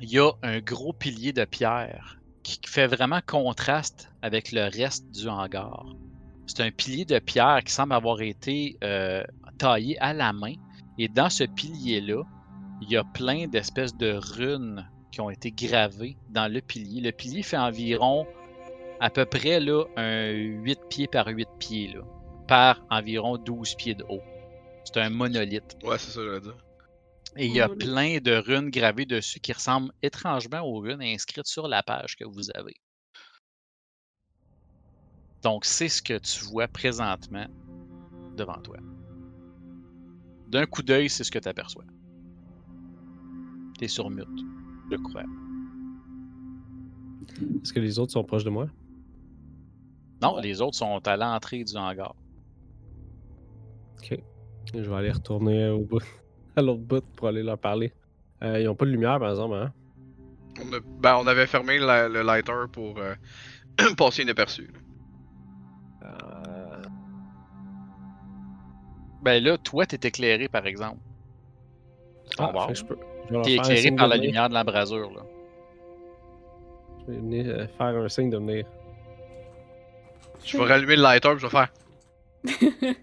il 0.00 0.10
y 0.10 0.18
a 0.18 0.32
un 0.42 0.58
gros 0.58 0.92
pilier 0.92 1.32
de 1.32 1.44
pierre 1.44 2.18
qui 2.46 2.60
fait 2.64 2.86
vraiment 2.86 3.20
contraste 3.26 4.08
avec 4.22 4.52
le 4.52 4.70
reste 4.70 5.10
du 5.10 5.28
hangar. 5.28 5.84
C'est 6.46 6.60
un 6.60 6.70
pilier 6.70 7.04
de 7.04 7.18
pierre 7.18 7.60
qui 7.64 7.72
semble 7.72 7.92
avoir 7.92 8.20
été 8.20 8.76
euh, 8.84 9.24
taillé 9.58 9.98
à 9.98 10.12
la 10.12 10.32
main. 10.32 10.54
Et 10.96 11.08
dans 11.08 11.28
ce 11.28 11.42
pilier-là, 11.42 12.22
il 12.82 12.88
y 12.88 12.96
a 12.96 13.02
plein 13.02 13.48
d'espèces 13.48 13.96
de 13.96 14.12
runes 14.12 14.88
qui 15.10 15.20
ont 15.20 15.28
été 15.28 15.50
gravées 15.50 16.16
dans 16.30 16.50
le 16.50 16.60
pilier. 16.60 17.00
Le 17.00 17.10
pilier 17.10 17.42
fait 17.42 17.56
environ 17.56 18.26
à 19.00 19.10
peu 19.10 19.24
près 19.24 19.58
là, 19.58 19.84
un 19.96 20.30
8 20.30 20.78
pieds 20.88 21.08
par 21.08 21.26
8 21.26 21.48
pieds, 21.58 21.88
là, 21.88 22.02
par 22.46 22.80
environ 22.90 23.38
12 23.38 23.74
pieds 23.74 23.94
de 23.96 24.04
haut. 24.08 24.22
C'est 24.84 25.00
un 25.00 25.10
monolithe. 25.10 25.76
Ouais, 25.82 25.98
c'est 25.98 26.12
ça, 26.12 26.20
je 26.22 26.38
dire. 26.38 26.65
Et 27.38 27.46
il 27.46 27.52
y 27.52 27.60
a 27.60 27.68
plein 27.68 28.18
de 28.18 28.32
runes 28.32 28.70
gravées 28.70 29.04
dessus 29.04 29.40
qui 29.40 29.52
ressemblent 29.52 29.92
étrangement 30.02 30.60
aux 30.60 30.78
runes 30.78 31.02
inscrites 31.02 31.46
sur 31.46 31.68
la 31.68 31.82
page 31.82 32.16
que 32.16 32.24
vous 32.24 32.50
avez. 32.54 32.74
Donc, 35.42 35.66
c'est 35.66 35.88
ce 35.88 36.00
que 36.00 36.18
tu 36.18 36.44
vois 36.46 36.66
présentement 36.66 37.46
devant 38.36 38.60
toi. 38.62 38.78
D'un 40.48 40.64
coup 40.66 40.82
d'œil, 40.82 41.10
c'est 41.10 41.24
ce 41.24 41.30
que 41.30 41.38
tu 41.38 41.48
aperçois. 41.48 41.84
T'es 43.78 43.88
sur 43.88 44.08
mute, 44.08 44.26
je 44.90 44.96
crois. 44.96 45.24
Est-ce 47.62 47.72
que 47.72 47.80
les 47.80 47.98
autres 47.98 48.12
sont 48.12 48.24
proches 48.24 48.44
de 48.44 48.50
moi? 48.50 48.68
Non, 50.22 50.38
les 50.38 50.62
autres 50.62 50.76
sont 50.76 51.06
à 51.06 51.16
l'entrée 51.16 51.64
du 51.64 51.76
hangar. 51.76 52.14
Ok. 53.98 54.18
Je 54.72 54.80
vais 54.80 54.96
aller 54.96 55.12
retourner 55.12 55.68
au 55.68 55.84
bout, 55.84 56.00
à 56.56 56.62
l'autre 56.62 56.80
bout 56.80 57.04
pour 57.16 57.28
aller 57.28 57.42
leur 57.42 57.58
parler. 57.58 57.92
Euh, 58.42 58.60
ils 58.60 58.68
ont 58.68 58.74
pas 58.74 58.86
de 58.86 58.90
lumière, 58.90 59.18
par 59.18 59.30
exemple, 59.30 59.54
hein? 59.54 59.72
On, 60.60 60.72
a- 60.74 60.80
ben, 61.00 61.16
on 61.16 61.26
avait 61.26 61.46
fermé 61.46 61.78
la- 61.78 62.08
le 62.08 62.22
lighter 62.22 62.64
pour 62.72 62.98
euh, 62.98 63.14
passer 63.96 64.22
inaperçu. 64.22 64.68
là. 66.02 66.08
Euh, 66.08 66.82
Ben 69.22 69.42
là, 69.42 69.58
toi, 69.58 69.84
t'es 69.86 70.06
éclairé, 70.08 70.48
par 70.48 70.66
exemple. 70.66 70.98
Ah, 72.38 72.52
fait 72.66 72.72
que 72.72 72.78
je 72.78 72.84
peux. 72.84 72.98
je 73.30 73.40
T'es 73.42 73.54
éclairé 73.56 73.90
par 73.96 74.08
la 74.08 74.16
lumière 74.16 74.48
de 74.48 74.54
l'embrasure, 74.54 75.10
là. 75.14 75.22
Je 77.06 77.12
vais 77.12 77.18
venir 77.18 77.46
euh, 77.48 77.66
faire 77.78 77.86
un 77.96 78.08
signe 78.08 78.30
de 78.30 78.36
venir. 78.36 78.66
Je 80.44 80.56
vais 80.58 80.64
rallumer 80.64 80.96
le 80.96 81.02
lighter 81.02 81.30
puis 81.30 81.38
je 81.40 81.46
vais 81.46 81.50
faire. 81.50 81.72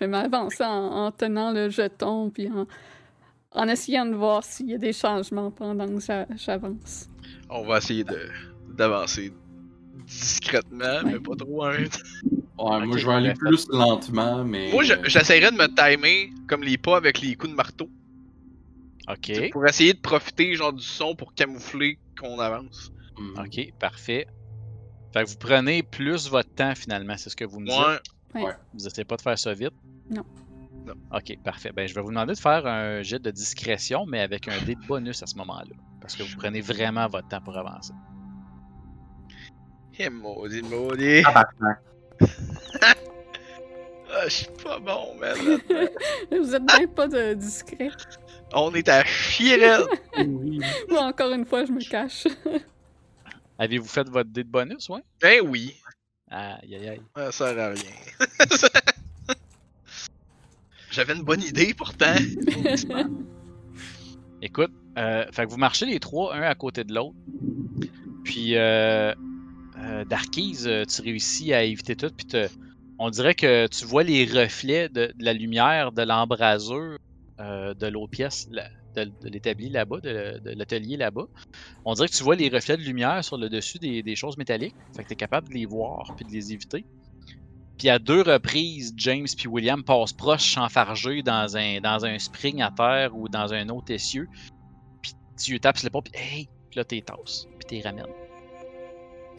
Je 0.00 0.06
vais 0.06 0.10
m'avancer 0.10 0.64
en, 0.64 1.06
en 1.06 1.12
tenant 1.12 1.52
le 1.52 1.68
jeton, 1.68 2.30
puis 2.30 2.48
en, 2.50 2.66
en 3.52 3.68
essayant 3.68 4.06
de 4.06 4.14
voir 4.14 4.42
s'il 4.42 4.70
y 4.70 4.74
a 4.74 4.78
des 4.78 4.94
changements 4.94 5.50
pendant 5.50 5.86
que 5.86 6.00
j'a- 6.00 6.26
j'avance. 6.36 7.06
On 7.50 7.66
va 7.66 7.78
essayer 7.78 8.04
d'avancer 8.70 9.30
discrètement, 10.06 11.02
mais 11.04 11.20
pas 11.20 11.36
trop 11.36 11.64
hein. 11.64 11.72
Ouais, 12.58 12.86
moi 12.86 12.96
je 12.96 13.06
vais 13.06 13.12
aller 13.14 13.34
plus 13.34 13.66
lentement, 13.70 14.42
mais. 14.44 14.70
Moi, 14.72 14.84
je- 14.84 14.94
j'essaierais 15.04 15.50
de 15.50 15.56
me 15.56 15.66
timer 15.68 16.30
comme 16.48 16.62
les 16.62 16.78
pas 16.78 16.96
avec 16.96 17.20
les 17.20 17.34
coups 17.34 17.50
de 17.52 17.56
marteau. 17.56 17.88
OK. 19.08 19.50
Pour 19.50 19.66
essayer 19.66 19.92
de 19.94 19.98
profiter 20.00 20.54
genre 20.54 20.72
du 20.72 20.82
son 20.82 21.14
pour 21.14 21.34
camoufler 21.34 21.98
qu'on 22.18 22.38
avance. 22.38 22.90
hmm. 23.18 23.38
OK, 23.38 23.72
parfait. 23.78 24.26
Fait 25.12 25.24
que 25.24 25.28
vous 25.30 25.36
prenez 25.38 25.82
plus 25.82 26.28
votre 26.28 26.50
temps 26.54 26.74
finalement, 26.74 27.16
c'est 27.18 27.28
ce 27.30 27.36
que 27.36 27.44
vous 27.44 27.60
me 27.60 27.66
dites. 27.66 27.76
Ouais. 27.78 27.98
Vous 28.34 28.86
essayez 28.86 29.04
pas 29.04 29.16
de 29.16 29.22
faire 29.22 29.38
ça 29.38 29.52
vite? 29.54 29.74
Non. 30.08 30.24
Non. 30.86 30.94
Ok, 31.12 31.36
parfait. 31.44 31.72
Ben, 31.74 31.86
je 31.86 31.94
vais 31.94 32.00
vous 32.00 32.08
demander 32.08 32.34
de 32.34 32.38
faire 32.38 32.66
un 32.66 33.02
jet 33.02 33.18
de 33.18 33.30
discrétion, 33.30 34.06
mais 34.06 34.20
avec 34.20 34.48
un 34.48 34.58
dé 34.62 34.74
de 34.74 34.86
bonus 34.86 35.22
à 35.22 35.26
ce 35.26 35.36
moment-là. 35.36 35.74
Parce 36.00 36.16
que 36.16 36.22
vous 36.22 36.36
prenez 36.36 36.60
vraiment 36.60 37.06
votre 37.08 37.28
temps 37.28 37.40
pour 37.40 37.56
avancer. 37.56 37.92
Eh 39.98 40.08
maudit, 40.08 40.62
maudit. 40.62 41.22
Tabarnak. 41.22 41.80
Ah, 44.12 44.24
je 44.24 44.30
suis 44.30 44.48
pas 44.62 44.80
bon, 44.80 45.14
man. 45.20 45.36
Vous 46.32 46.54
êtes 46.54 46.64
bien 46.64 46.86
pas 46.88 47.06
de 47.06 47.34
discret. 47.34 47.90
On 48.52 48.74
est 48.74 48.88
à 48.88 49.04
chier, 49.04 49.54
raide. 49.54 49.86
Oui. 50.26 50.60
Moi, 50.88 51.02
encore 51.02 51.32
une 51.32 51.46
fois, 51.46 51.64
je 51.64 51.70
me 51.70 51.80
cache. 51.80 52.26
Avez-vous 53.56 53.86
fait 53.86 54.08
votre 54.08 54.30
dé 54.30 54.42
de 54.42 54.48
bonus, 54.48 54.88
ouais? 54.88 55.02
Ben 55.20 55.40
oui. 55.46 55.79
Aïe, 56.30 56.74
aïe, 56.76 56.88
aïe. 56.88 57.00
Ça 57.16 57.32
sert 57.32 57.58
à 57.58 57.68
rien. 57.70 57.90
J'avais 60.90 61.14
une 61.14 61.22
bonne 61.22 61.42
idée 61.42 61.74
pourtant. 61.74 62.14
Écoute, 64.42 64.72
euh, 64.98 65.24
fait 65.32 65.44
que 65.44 65.50
vous 65.50 65.56
marchez 65.56 65.86
les 65.86 66.00
trois, 66.00 66.34
un 66.34 66.42
à 66.42 66.54
côté 66.54 66.84
de 66.84 66.94
l'autre. 66.94 67.14
Puis, 68.24 68.56
euh, 68.56 69.14
euh, 69.78 70.04
Darkies, 70.04 70.62
euh, 70.66 70.84
tu 70.84 71.02
réussis 71.02 71.52
à 71.52 71.62
éviter 71.62 71.94
tout. 71.96 72.10
Puis, 72.16 72.26
te- 72.26 72.48
on 72.98 73.10
dirait 73.10 73.34
que 73.34 73.66
tu 73.68 73.84
vois 73.84 74.02
les 74.02 74.24
reflets 74.24 74.88
de, 74.88 75.12
de 75.14 75.24
la 75.24 75.32
lumière 75.32 75.92
de 75.92 76.02
l'embrasure 76.02 76.96
euh, 77.40 77.74
de 77.74 77.86
l'autre 77.86 78.10
pièce, 78.10 78.48
la- 78.50 78.68
de, 78.96 79.04
de 79.04 79.28
l'établi 79.28 79.68
là-bas, 79.68 80.00
de, 80.00 80.38
de 80.38 80.50
l'atelier 80.50 80.96
là-bas. 80.96 81.26
On 81.84 81.94
dirait 81.94 82.08
que 82.08 82.14
tu 82.14 82.22
vois 82.22 82.36
les 82.36 82.48
reflets 82.48 82.76
de 82.76 82.82
lumière 82.82 83.24
sur 83.24 83.36
le 83.36 83.48
dessus 83.48 83.78
des, 83.78 84.02
des 84.02 84.16
choses 84.16 84.36
métalliques. 84.36 84.74
Fait 84.96 85.02
que 85.02 85.08
tu 85.08 85.12
es 85.14 85.16
capable 85.16 85.48
de 85.48 85.54
les 85.54 85.66
voir 85.66 86.14
puis 86.16 86.24
de 86.24 86.32
les 86.32 86.52
éviter. 86.52 86.84
Puis 87.78 87.88
à 87.88 87.98
deux 87.98 88.20
reprises, 88.20 88.92
James 88.96 89.26
puis 89.36 89.48
William 89.48 89.82
passent 89.82 90.12
proche 90.12 90.54
s'enfarger 90.54 91.22
dans 91.22 91.56
un, 91.56 91.80
dans 91.80 92.04
un 92.04 92.18
spring 92.18 92.60
à 92.60 92.70
terre 92.70 93.16
ou 93.16 93.28
dans 93.28 93.54
un 93.54 93.68
autre 93.70 93.90
essieu. 93.92 94.28
Puis 95.00 95.14
tu 95.42 95.58
tapes 95.60 95.78
sur 95.78 95.86
l'épaule, 95.86 96.02
puis 96.02 96.22
hey! 96.22 96.48
Puis 96.70 96.78
là, 96.78 96.84
t'es 96.84 97.00
tasses, 97.00 97.48
puis 97.58 97.66
t'es 97.66 97.88
ramènes. 97.88 98.04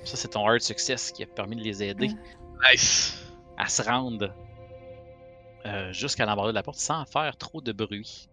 Ça, 0.03 0.17
c'est 0.17 0.29
ton 0.29 0.45
hard 0.45 0.59
success 0.61 1.11
qui 1.11 1.23
a 1.23 1.27
permis 1.27 1.55
de 1.55 1.61
les 1.61 1.83
aider 1.83 2.09
Nice. 2.71 3.23
à 3.57 3.67
se 3.67 3.81
rendre 3.83 4.33
euh, 5.65 5.93
jusqu'à 5.93 6.25
l'embarras 6.25 6.49
de 6.49 6.55
la 6.55 6.63
porte 6.63 6.79
sans 6.79 7.05
faire 7.05 7.37
trop 7.37 7.61
de 7.61 7.71
bruit. 7.71 8.27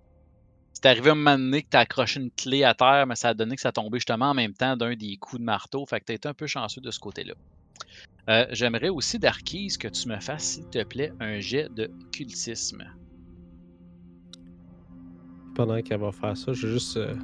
C'est 0.80 0.86
arrivé 0.86 1.10
un 1.10 1.16
moment 1.16 1.36
donné 1.36 1.62
que 1.62 1.70
t'as 1.70 1.80
accroché 1.80 2.20
une 2.20 2.30
clé 2.30 2.62
à 2.62 2.72
terre, 2.72 3.04
mais 3.04 3.16
ça 3.16 3.30
a 3.30 3.34
donné 3.34 3.56
que 3.56 3.60
ça 3.60 3.72
tombait 3.72 3.98
justement 3.98 4.30
en 4.30 4.34
même 4.34 4.52
temps 4.52 4.76
d'un 4.76 4.94
des 4.94 5.16
coups 5.16 5.40
de 5.40 5.44
marteau. 5.44 5.84
Fait 5.86 5.98
que 5.98 6.12
été 6.12 6.28
un 6.28 6.34
peu 6.34 6.46
chanceux 6.46 6.80
de 6.80 6.92
ce 6.92 7.00
côté-là. 7.00 7.34
Euh, 8.28 8.46
J'aimerais 8.52 8.88
aussi, 8.88 9.18
Darkise, 9.18 9.76
que 9.76 9.88
tu 9.88 10.06
me 10.06 10.20
fasses, 10.20 10.44
s'il 10.44 10.68
te 10.68 10.84
plaît, 10.84 11.12
un 11.18 11.40
jet 11.40 11.68
de 11.74 11.90
cultisme. 12.12 12.84
Pendant 15.56 15.82
qu'elle 15.82 15.98
va 15.98 16.12
faire 16.12 16.36
ça, 16.36 16.52
je 16.52 16.68
vais 16.68 16.72
juste 16.74 16.96
euh, 16.96 17.16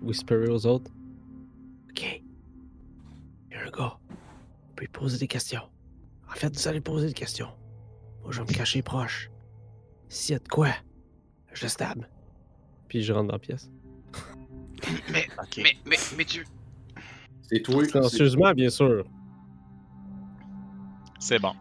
whisperer 0.00 0.48
aux 0.48 0.64
autres. 0.64 0.92
Ok. 1.90 2.22
Il 3.50 3.56
y 3.56 3.56
a 3.56 3.66
un 3.66 3.70
gars. 3.70 3.98
On 4.70 4.74
peut 4.76 4.86
poser 4.92 5.18
des 5.18 5.26
questions. 5.26 5.68
En 6.30 6.36
fait, 6.36 6.56
vous 6.56 6.68
allez 6.68 6.80
poser 6.80 7.08
des 7.08 7.14
questions. 7.14 7.50
Moi, 8.22 8.30
je 8.30 8.40
vais 8.40 8.46
me 8.46 8.56
cacher 8.56 8.80
proche. 8.80 9.28
S'il 10.08 10.34
y 10.34 10.36
a 10.36 10.38
de 10.38 10.46
quoi, 10.46 10.68
je 11.52 11.66
stab. 11.66 12.06
Puis 12.92 13.02
je 13.02 13.10
rentre 13.14 13.28
dans 13.28 13.32
la 13.32 13.38
pièce. 13.38 13.70
Mais, 15.10 15.26
mais, 15.56 15.72
mais, 15.86 15.96
mais 16.18 16.24
tu. 16.26 16.46
C'est 17.40 17.60
toi. 17.60 17.82
c'est- 17.84 17.90
Silencieusement, 17.92 18.52
bien 18.52 18.68
sûr. 18.68 19.06
C'est 21.18 21.38
bon. 21.38 21.54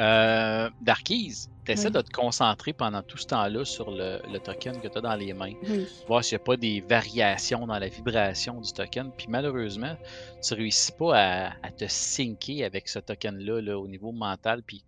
Euh, 0.00 0.70
Darkise, 0.80 1.50
t'essaies 1.66 1.88
Oui. 1.88 1.92
de 1.92 2.00
te 2.00 2.10
concentrer 2.10 2.72
pendant 2.72 3.02
tout 3.02 3.18
ce 3.18 3.26
temps-là 3.26 3.66
sur 3.66 3.90
le, 3.90 4.22
le 4.32 4.38
token 4.38 4.80
que 4.80 4.88
tu 4.88 4.96
as 4.96 5.00
dans 5.02 5.14
les 5.16 5.34
mains. 5.34 5.52
Oui. 5.64 5.86
voir 6.06 6.24
s'il 6.24 6.38
n'y 6.38 6.42
a 6.42 6.44
pas 6.44 6.56
des 6.56 6.80
variations 6.80 7.66
dans 7.66 7.78
la 7.78 7.88
vibration 7.88 8.62
du 8.62 8.72
token. 8.72 9.10
Puis 9.14 9.26
malheureusement, 9.28 9.94
tu 10.42 10.54
réussis 10.54 10.92
pas 10.92 11.18
à, 11.18 11.52
à 11.62 11.70
te 11.70 11.86
syncer 11.86 12.64
avec 12.64 12.88
ce 12.88 12.98
token-là 13.00 13.60
là, 13.60 13.78
au 13.78 13.86
niveau 13.86 14.12
mental. 14.12 14.62
Puis 14.62 14.82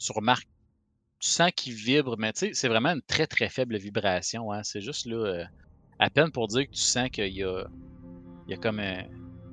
tu 0.00 0.10
remarques, 0.10 0.48
tu 1.20 1.28
sens 1.28 1.50
qu'il 1.54 1.72
vibre, 1.74 2.16
mais 2.18 2.32
tu 2.32 2.40
sais, 2.40 2.50
c'est 2.54 2.68
vraiment 2.68 2.90
une 2.90 3.02
très 3.02 3.26
très 3.26 3.48
faible 3.48 3.76
vibration. 3.76 4.52
Hein. 4.52 4.62
C'est 4.62 4.80
juste 4.80 5.06
là, 5.06 5.16
euh, 5.16 5.44
à 5.98 6.10
peine 6.10 6.30
pour 6.30 6.48
dire 6.48 6.66
que 6.66 6.72
tu 6.72 6.80
sens 6.80 7.08
qu'il 7.10 7.32
y 7.32 7.42
a, 7.42 7.64
il 8.46 8.50
y 8.50 8.54
a 8.54 8.56
comme 8.56 8.78
un, 8.78 9.02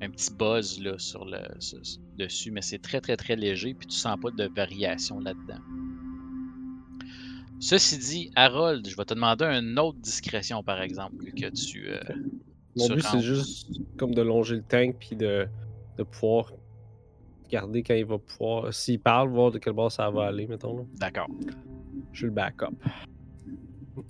un 0.02 0.10
petit 0.10 0.32
buzz 0.34 0.80
là, 0.80 0.98
sur 1.00 1.26
le, 1.26 1.40
sur- 1.60 1.80
dessus, 2.18 2.52
mais 2.52 2.62
c'est 2.62 2.80
très 2.80 3.02
très 3.02 3.18
très 3.18 3.36
léger. 3.36 3.74
Puis 3.74 3.88
tu 3.88 3.96
sens 3.96 4.18
pas 4.22 4.32
de 4.32 4.50
variation 4.56 5.20
là-dedans. 5.20 5.60
Ceci 7.60 7.98
dit, 7.98 8.32
Harold, 8.36 8.88
je 8.88 8.96
vais 8.96 9.06
te 9.06 9.14
demander 9.14 9.46
une 9.46 9.80
autre 9.80 9.98
discrétion, 10.00 10.62
par 10.62 10.82
exemple, 10.82 11.16
que 11.32 11.48
tu. 11.48 11.88
euh, 11.90 12.00
Mon 12.76 12.90
but, 12.90 13.02
c'est 13.02 13.22
juste 13.22 13.70
comme 13.98 14.14
de 14.14 14.22
longer 14.22 14.58
le 14.58 14.64
tank 14.64 14.98
puis 15.00 15.16
de, 15.16 15.48
de 15.98 16.04
pouvoir 16.04 16.52
garder 17.50 17.84
quand 17.84 17.94
il 17.94 18.06
va 18.06 18.18
pouvoir. 18.18 18.74
S'il 18.74 19.00
parle, 19.00 19.30
voir 19.30 19.52
de 19.52 19.60
quel 19.60 19.74
bord 19.74 19.92
ça 19.92 20.10
va 20.10 20.28
aller, 20.28 20.48
mettons. 20.48 20.88
D'accord. 20.96 21.28
Je 22.12 22.18
suis 22.18 22.26
le 22.26 22.32
backup. 22.32 22.74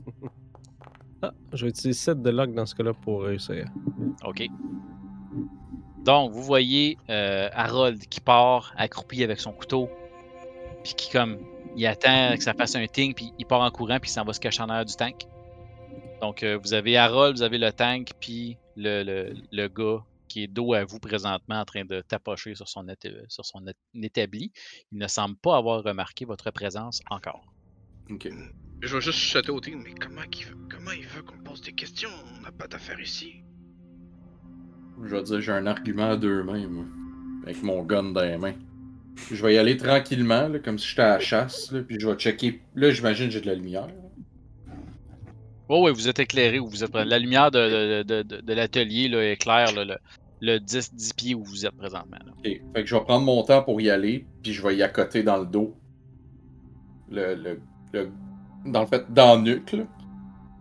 ah, 1.22 1.34
je 1.54 1.66
vais 1.66 1.70
utiliser 1.70 2.00
7 2.00 2.22
de 2.22 2.30
lock 2.30 2.54
dans 2.54 2.66
ce 2.66 2.76
cas-là 2.76 2.94
pour 2.94 3.24
réussir. 3.24 3.66
OK. 4.26 4.48
Donc, 6.04 6.32
vous 6.32 6.44
voyez 6.44 6.98
euh, 7.10 7.50
Harold 7.54 8.00
qui 8.08 8.22
part 8.22 8.74
accroupi 8.78 9.24
avec 9.24 9.40
son 9.40 9.52
couteau, 9.52 9.90
puis 10.84 10.94
qui, 10.94 11.12
comme, 11.12 11.40
il 11.76 11.86
attend 11.88 12.36
que 12.38 12.44
ça 12.44 12.54
fasse 12.54 12.76
un 12.76 12.86
ting, 12.86 13.14
puis 13.14 13.34
il 13.40 13.46
part 13.46 13.62
en 13.62 13.72
courant, 13.72 14.00
puis 14.00 14.10
il 14.10 14.14
s'en 14.14 14.24
va 14.24 14.34
se 14.34 14.40
cacher 14.40 14.62
en 14.62 14.70
arrière 14.70 14.86
du 14.86 14.96
tank. 14.96 15.26
Donc, 16.22 16.44
euh, 16.44 16.60
vous 16.62 16.74
avez 16.74 16.96
Harold, 16.96 17.38
vous 17.38 17.44
avez 17.44 17.58
le 17.58 17.72
tank, 17.72 18.12
puis 18.20 18.58
le, 18.76 19.04
le, 19.04 19.34
le 19.52 19.68
gars 19.68 20.04
qui 20.28 20.44
est 20.44 20.48
dos 20.48 20.74
à 20.74 20.84
vous 20.84 21.00
présentement 21.00 21.60
en 21.60 21.66
train 21.66 21.86
de 21.86 22.02
tapocher 22.02 22.56
sur 22.56 22.68
son, 22.68 22.86
sur 23.30 23.44
établi. 24.02 24.52
Il 24.92 24.98
ne 24.98 25.08
semble 25.08 25.36
pas 25.38 25.58
avoir 25.58 25.84
remarqué 25.84 26.26
votre 26.26 26.52
présence 26.52 27.02
encore. 27.10 27.54
Ok. 28.10 28.30
Je 28.82 28.96
vais 28.96 29.02
juste 29.02 29.18
chuter 29.18 29.52
au 29.52 29.60
team, 29.60 29.82
mais 29.84 29.94
comment 29.96 30.22
il 30.32 30.46
veut, 30.46 30.58
comment 30.70 30.92
il 30.92 31.08
veut 31.08 31.24
qu'on 31.24 31.40
pose 31.40 31.62
des 31.62 31.74
questions? 31.74 32.10
On 32.38 32.42
n'a 32.42 32.52
pas 32.52 32.68
d'affaires 32.68 33.00
ici. 33.00 33.42
Je 35.04 35.16
vais 35.16 35.24
dire, 35.24 35.42
j'ai 35.42 35.52
un 35.52 35.66
argument 35.66 36.12
à 36.12 36.18
deux 36.18 36.44
mains, 36.44 36.68
moi. 36.68 36.86
Avec 37.44 37.64
mon 37.64 37.84
gun 37.84 38.12
dans 38.12 38.22
les 38.22 38.38
mains. 38.38 38.56
Je 39.32 39.42
vais 39.44 39.56
y 39.56 39.58
aller 39.58 39.78
tranquillement, 39.78 40.48
là, 40.50 40.60
comme 40.60 40.78
si 40.78 40.90
j'étais 40.90 41.02
à 41.02 41.10
la 41.16 41.20
chasse, 41.20 41.72
là, 41.72 41.82
puis 41.82 41.98
je 42.00 42.08
vais 42.08 42.16
checker. 42.16 42.62
Là, 42.76 42.92
j'imagine 42.92 43.28
que 43.28 43.34
j'ai 43.34 43.42
de 43.42 43.48
la 43.48 43.56
lumière. 43.56 43.88
Oh 45.68 45.86
oui, 45.86 45.92
vous 45.94 46.08
êtes 46.08 46.20
éclairé, 46.20 46.60
ou 46.60 46.68
vous 46.68 46.84
êtes 46.84 46.94
la 46.94 47.18
lumière 47.18 47.50
de, 47.52 48.04
de, 48.04 48.22
de, 48.22 48.54
l'atelier 48.54 49.08
là, 49.08 49.32
éclaire 49.32 49.72
là, 49.74 49.84
le, 49.84 49.98
le 50.42 50.60
10, 50.60 50.94
10 50.94 51.14
pieds 51.14 51.36
où 51.36 51.44
vous 51.44 51.66
êtes 51.66 51.76
présentement. 51.76 52.18
là. 52.24 52.32
Ok. 52.38 52.44
Fait 52.44 52.62
que 52.76 52.86
je 52.86 52.96
vais 52.96 53.02
prendre 53.02 53.26
mon 53.26 53.42
temps 53.44 53.64
pour 53.64 53.82
y 53.82 53.90
aller, 53.90 54.26
puis 54.44 54.54
je 54.54 54.62
vais 54.62 54.76
y 54.76 54.84
accoter 54.84 55.24
dans 55.24 55.38
le 55.38 55.46
dos. 55.46 55.76
Le, 57.10 57.36
le, 57.36 57.62
le- 57.94 58.12
Dans 58.66 58.82
le 58.82 58.88
fait, 58.88 59.12
dans 59.12 59.36
le 59.38 59.42
nuque. 59.42 59.76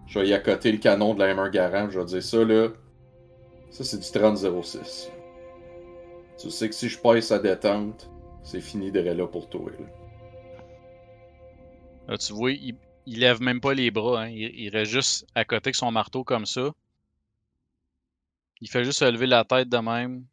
Je 0.07 0.19
vais 0.19 0.29
y 0.29 0.35
accoter 0.35 0.71
le 0.73 0.79
canon 0.79 1.15
de 1.15 1.21
la 1.21 1.35
M1 1.35 1.51
Garand, 1.51 1.91
je 1.91 1.99
vais 1.99 2.05
dire 2.07 2.23
ça, 2.23 2.45
là. 2.45 2.69
Ça, 3.71 3.85
c'est 3.85 3.99
du 3.99 4.07
30-06. 4.07 5.09
Tu 6.39 6.51
sais 6.51 6.69
que 6.69 6.75
si 6.75 6.89
je 6.89 6.99
passe 6.99 7.25
sa 7.27 7.39
détente, 7.39 8.11
c'est 8.43 8.61
fini 8.61 8.93
de 8.93 9.01
là 9.01 9.27
pour 9.27 9.49
toi, 9.49 9.71
là. 9.79 9.87
Là, 12.09 12.19
tu 12.19 12.33
vois, 12.35 12.53
il, 12.53 12.75
il 13.07 13.19
lève 13.21 13.41
même 13.41 13.61
pas 13.61 13.75
les 13.75 13.91
bras. 13.91 14.23
Hein. 14.25 14.29
Il, 14.29 14.43
il 14.59 14.69
reste 14.71 14.93
juste 14.93 15.27
à 15.35 15.45
côté 15.45 15.69
avec 15.69 15.75
son 15.75 15.91
marteau 15.91 16.25
comme 16.25 16.47
ça. 16.47 16.71
Il 18.61 18.69
fait 18.69 18.85
juste 18.85 19.01
se 19.01 19.05
lever 19.11 19.27
la 19.27 19.45
tête 19.45 19.69
de 19.69 19.77
même, 19.79 20.25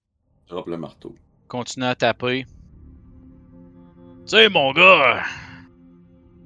Drop 0.47 0.67
le 0.67 0.77
marteau. 0.77 1.15
continue 1.47 1.85
à 1.85 1.95
taper. 1.95 2.45
Tu 4.25 4.27
sais, 4.37 4.49
mon 4.49 4.71
gars, 4.71 5.23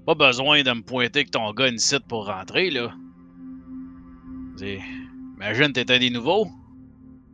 pas 0.05 0.15
besoin 0.15 0.63
de 0.63 0.71
me 0.71 0.81
pointer 0.81 1.25
que 1.25 1.29
ton 1.31 1.51
gars 1.53 1.67
ici 1.67 1.99
pour 2.07 2.25
rentrer, 2.27 2.71
là. 2.71 2.93
Dis, 4.55 4.79
imagine, 5.35 5.73
un 5.75 5.99
des 5.99 6.09
nouveaux. 6.09 6.47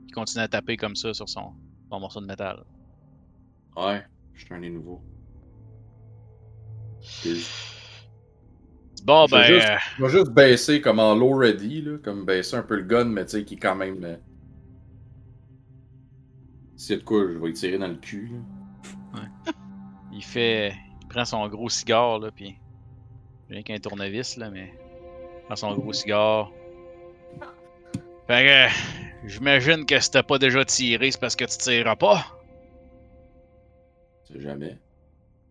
Il 0.07 0.13
continue 0.13 0.43
à 0.43 0.47
taper 0.47 0.75
comme 0.75 0.95
ça 0.95 1.13
sur 1.13 1.29
son, 1.29 1.53
son 1.89 1.99
morceau 1.99 2.19
de 2.19 2.25
métal. 2.25 2.63
Ouais, 3.77 4.03
je 4.33 4.43
suis 4.45 4.53
un 4.53 4.59
des 4.59 4.69
nouveaux. 4.69 5.01
Bon, 9.03 9.25
Je 9.27 9.31
ben. 9.35 9.43
juste- 9.43 9.67
euh, 9.69 9.77
Je 9.97 10.03
vais 10.03 10.09
juste 10.09 10.31
baisser 10.31 10.81
comme 10.81 10.99
en 10.99 11.15
low 11.15 11.33
ready, 11.35 11.81
là, 11.81 11.97
comme 12.03 12.25
baisser 12.25 12.55
un 12.55 12.63
peu 12.63 12.75
le 12.75 12.83
gun, 12.83 13.05
mais 13.05 13.25
tu 13.25 13.31
sais, 13.31 13.43
qui 13.43 13.55
est 13.55 13.59
quand 13.59 13.75
même. 13.75 14.03
euh, 14.03 14.15
a 16.89 16.95
de 16.95 17.03
quoi, 17.03 17.21
je 17.31 17.38
vais 17.38 17.49
y 17.49 17.53
tirer 17.53 17.77
dans 17.77 17.88
le 17.88 17.95
cul. 17.95 18.31
là. 19.13 19.21
il 20.13 20.23
fait. 20.23 20.73
Il 21.01 21.07
prend 21.07 21.25
son 21.25 21.47
gros 21.47 21.69
cigare, 21.69 22.19
là, 22.19 22.31
puis. 22.31 22.55
Rien 23.49 23.63
qu'un 23.63 23.77
tournevis, 23.80 24.38
là, 24.38 24.49
mais. 24.49 24.73
Il 25.41 25.45
prend 25.45 25.55
son 25.55 25.75
gros 25.75 25.93
cigare. 25.93 26.51
Fait 28.27 28.45
que. 28.45 29.27
J'imagine 29.27 29.85
que 29.85 29.99
si 29.99 30.09
t'as 30.09 30.23
pas 30.23 30.39
déjà 30.39 30.65
tiré, 30.65 31.11
c'est 31.11 31.19
parce 31.21 31.35
que 31.35 31.45
tu 31.45 31.55
tireras 31.57 31.95
pas. 31.95 32.25
C'est 34.27 34.41
jamais. 34.41 34.80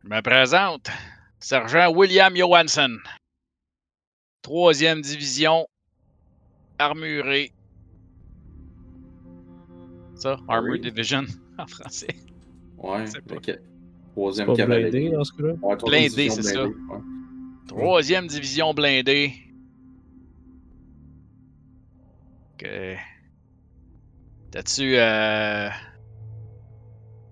Je 0.03 0.09
me 0.09 0.21
présente. 0.23 0.91
Sergent 1.39 1.93
William 1.95 2.35
Johansson. 2.35 2.97
Troisième 4.43 5.01
division. 5.03 5.67
Armurée. 6.79 7.53
Ça, 10.15 10.39
Armor 10.49 10.71
Oui. 10.73 10.81
Division 10.81 11.25
en 11.59 11.67
français. 11.67 12.09
Ouais. 12.79 13.05
Troisième 14.15 14.55
cavalerie. 14.57 14.91
blindé 14.91 15.11
dans 15.11 15.25
ce 15.25 15.33
cas-là? 15.33 15.53
Ouais, 15.63 15.77
troisième 15.77 16.13
Blindé, 16.13 16.23
division 16.29 16.43
c'est 16.43 16.55
ça. 16.55 16.65
ouais. 16.67 16.73
Troisième 17.69 18.27
division 18.27 18.75
blindée. 18.75 19.33
Que... 22.59 22.97
T'as-tu... 24.51 24.97
Euh... 24.97 25.69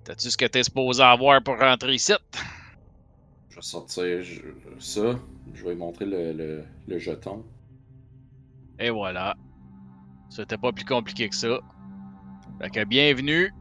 T'as-tu 0.05 0.31
ce 0.31 0.37
que 0.39 0.47
t'es 0.47 0.63
supposé 0.63 1.03
avoir 1.03 1.43
pour 1.43 1.59
rentrer 1.59 1.95
ici? 1.95 2.13
Je 3.59 3.63
vais 3.63 3.67
sortir 3.67 4.25
ça. 4.79 5.19
Je 5.53 5.65
vais 5.65 5.71
lui 5.71 5.77
montrer 5.77 6.05
le, 6.05 6.33
le, 6.33 6.65
le 6.87 6.99
jeton. 7.01 7.45
Et 8.79 8.91
voilà. 8.91 9.35
C'était 10.29 10.57
pas 10.57 10.71
plus 10.71 10.85
compliqué 10.85 11.29
que 11.29 11.35
ça. 11.35 11.59
Fait 12.61 12.71
que 12.71 12.85
bienvenue. 12.85 13.53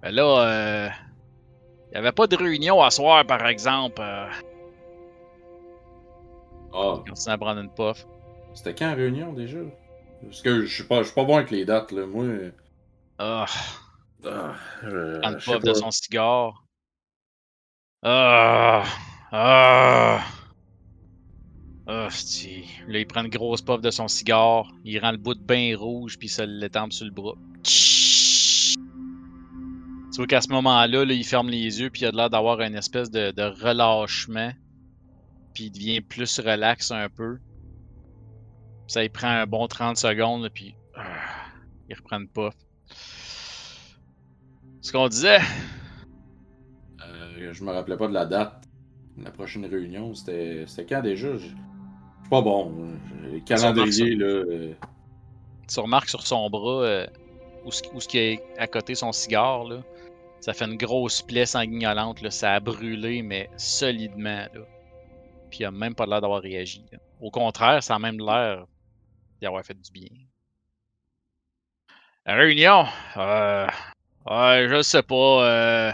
Ben 0.00 0.12
là, 0.12 0.22
euh... 0.22 0.88
Y 1.92 1.96
avait 1.98 2.12
pas 2.12 2.26
de 2.26 2.36
réunion 2.36 2.80
à 2.80 2.90
soir, 2.90 3.26
par 3.26 3.46
exemple. 3.46 4.00
Euh... 4.00 4.30
Ah, 6.72 7.02
Continue 7.06 7.34
à 7.34 7.36
prendre 7.36 7.60
une 7.60 7.70
puff. 7.70 8.06
c'était 8.54 8.74
quand 8.74 8.86
la 8.86 8.94
réunion 8.94 9.34
déjà? 9.34 9.58
Parce 10.22 10.40
que 10.40 10.62
je 10.64 10.74
suis 10.74 10.84
pas, 10.84 11.00
je 11.00 11.08
suis 11.08 11.14
pas 11.14 11.24
bon 11.24 11.36
avec 11.36 11.50
les 11.50 11.66
dates, 11.66 11.92
là. 11.92 12.06
Moi. 12.06 12.24
Ah... 13.18 13.44
Ah, 14.24 14.54
je, 14.82 15.20
prendre 15.20 15.34
une 15.34 15.40
sais 15.40 15.52
puff 15.52 15.64
de 15.64 15.74
son 15.74 15.90
cigare. 15.90 16.65
Ah, 18.08 18.84
ah, 19.32 20.24
ah. 21.88 22.08
Là, 22.86 22.98
il 23.00 23.06
prend 23.08 23.24
une 23.24 23.30
grosse 23.30 23.62
puff 23.62 23.80
de 23.80 23.90
son 23.90 24.06
cigare, 24.06 24.72
il 24.84 25.00
rend 25.00 25.10
le 25.10 25.16
bout 25.16 25.34
de 25.34 25.42
bain 25.42 25.76
rouge, 25.76 26.16
puis 26.16 26.28
se 26.28 26.42
l'étampe 26.42 26.92
sur 26.92 27.04
le 27.04 27.10
bras. 27.10 27.34
Tu 27.64 28.76
vois 30.18 30.28
qu'à 30.28 30.40
ce 30.40 30.50
moment-là, 30.50 31.04
là, 31.04 31.12
il 31.12 31.24
ferme 31.24 31.48
les 31.48 31.80
yeux, 31.80 31.90
puis 31.90 32.02
il 32.02 32.06
a 32.06 32.12
l'air 32.12 32.30
d'avoir 32.30 32.60
une 32.60 32.76
espèce 32.76 33.10
de, 33.10 33.42
relâchement, 33.60 34.52
puis 35.52 35.64
il 35.64 35.72
devient 35.72 36.00
plus 36.00 36.38
relax 36.38 36.92
un 36.92 37.08
peu. 37.08 37.38
Ça, 38.86 39.02
il 39.02 39.10
prend 39.10 39.30
un 39.30 39.48
bon 39.48 39.66
30 39.66 39.96
secondes, 39.96 40.48
puis 40.54 40.76
ah, 40.94 41.02
il 41.88 41.96
reprend 41.96 42.20
une 42.20 42.28
puff. 42.28 42.54
Ce 44.80 44.92
qu'on 44.92 45.08
disait, 45.08 45.40
je 47.38 47.64
me 47.64 47.72
rappelais 47.72 47.96
pas 47.96 48.08
de 48.08 48.14
la 48.14 48.26
date. 48.26 48.64
La 49.18 49.30
prochaine 49.30 49.64
réunion, 49.64 50.14
c'était 50.14 50.66
quand 50.88 51.00
déjà? 51.02 51.36
Je 51.36 51.46
suis 51.46 51.54
pas 52.30 52.42
bon. 52.42 52.72
Le 53.22 53.40
calendrier, 53.40 54.14
là. 54.14 54.26
euh, 54.26 54.74
tu 55.68 55.80
remarques 55.80 56.08
sur 56.08 56.26
son 56.26 56.50
bras 56.50 56.82
euh, 56.84 57.06
où, 57.64 57.72
ce, 57.72 57.82
où 57.94 58.00
ce 58.00 58.08
qui 58.08 58.18
est 58.18 58.42
à 58.58 58.66
côté 58.66 58.94
son 58.94 59.12
cigare, 59.12 59.64
là, 59.64 59.82
ça 60.40 60.52
fait 60.52 60.66
une 60.66 60.76
grosse 60.76 61.22
plaie 61.22 61.46
sanguignolante. 61.46 62.20
Là, 62.20 62.30
ça 62.30 62.52
a 62.54 62.60
brûlé, 62.60 63.22
mais 63.22 63.48
solidement. 63.56 64.46
Là. 64.54 64.60
Puis 65.50 65.60
il 65.60 65.64
a 65.64 65.70
même 65.70 65.94
pas 65.94 66.04
l'air 66.06 66.20
d'avoir 66.20 66.42
réagi. 66.42 66.84
là. 66.92 66.98
Au 67.20 67.30
contraire, 67.30 67.82
ça 67.82 67.94
a 67.94 67.98
même 67.98 68.18
l'air 68.18 68.66
d'y 69.40 69.46
avoir 69.46 69.64
fait 69.64 69.74
du 69.80 69.90
bien. 69.90 70.08
La 72.26 72.34
réunion, 72.34 72.84
euh, 73.16 73.66
ouais, 74.26 74.66
je 74.68 74.82
sais 74.82 75.02
pas. 75.02 75.14
euh, 75.48 75.92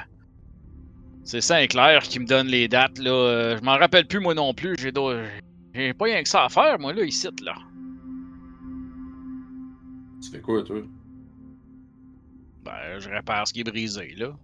c'est 1.25 1.41
Saint-Clair 1.41 2.03
qui 2.03 2.19
me 2.19 2.27
donne 2.27 2.49
les 2.49 2.69
dates. 2.69 2.99
Là. 2.99 3.11
euh, 3.11 3.57
je 3.57 3.63
m'en 3.63 3.77
rappelle 3.77 4.07
plus, 4.07 4.21
moi 4.21 4.35
non 4.35 4.55
plus. 4.55 4.77
J'ai 4.79 4.93
pas 4.93 6.05
rien 6.05 6.23
que 6.23 6.29
ça 6.29 6.45
à 6.45 6.49
faire, 6.49 6.79
moi, 6.79 6.93
là, 6.93 7.05
ici. 7.05 7.29
Là. 7.43 7.55
Tu 10.23 10.31
fais 10.31 10.41
quoi, 10.41 10.63
toi? 10.63 10.83
Ben, 12.65 12.99
je 12.99 13.09
répare 13.09 13.49
ce 13.49 13.53
qui 13.53 13.61
est 13.61 13.65
brisé, 13.65 14.15
là. 14.17 14.37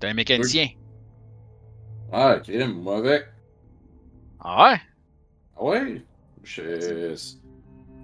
T'es 0.00 0.08
un 0.08 0.14
mécanicien. 0.14 0.68
Ah, 2.12 2.38
crime, 2.42 2.82
moi 2.82 2.98
avec. 2.98 3.24
Ah 4.40 4.64
ouais? 4.64 4.80
Ah 5.56 5.64
ouais? 5.64 6.04
Je... 6.42 7.14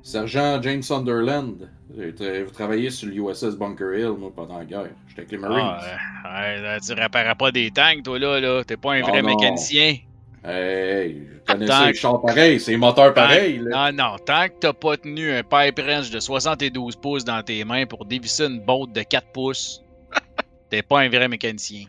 Sergent 0.03 0.63
James 0.63 0.83
Sunderland. 0.83 1.69
J'ai 1.95 2.43
Vous 2.45 2.51
travaillez 2.51 2.91
sur 2.91 3.09
l'USS 3.09 3.57
Bunker 3.57 3.99
Hill, 3.99 4.17
moi, 4.19 4.33
pendant 4.35 4.59
la 4.59 4.65
guerre. 4.65 4.91
Avec 5.19 5.33
les 5.33 5.39
Marines. 5.39 5.77
Ah, 6.25 6.79
tu 6.81 6.93
réparais 6.93 7.35
pas 7.35 7.51
des 7.51 7.73
tanks, 7.73 8.05
toi, 8.05 8.19
là, 8.19 8.41
là. 8.41 8.63
T'es 8.65 8.77
pas 8.77 8.95
un 8.95 9.03
vrai 9.03 9.21
mécanicien. 9.21 9.97
Hey, 10.45 11.27
je 11.33 11.53
connaissais 11.53 11.73
Tant 11.73 11.87
les 11.87 11.95
chars 11.95 12.21
pareils, 12.23 12.61
c'est 12.61 12.71
les 12.71 12.77
moteurs 12.77 13.13
pareils, 13.13 13.59
là. 13.59 13.91
Non, 13.91 14.05
non, 14.05 14.17
tant 14.25 14.47
que 14.47 14.55
t'as 14.61 14.73
pas 14.73 14.97
tenu 14.97 15.33
un 15.33 15.43
pipe 15.43 15.81
wrench 15.81 16.11
de 16.11 16.21
72 16.21 16.95
pouces 16.95 17.25
dans 17.25 17.43
tes 17.43 17.65
mains 17.65 17.85
pour 17.87 18.05
dévisser 18.05 18.45
une 18.45 18.61
botte 18.61 18.93
de 18.93 19.03
4 19.03 19.33
pouces, 19.33 19.83
t'es 20.71 20.83
pas 20.83 21.01
un 21.01 21.09
vrai 21.09 21.27
mécanicien. 21.27 21.87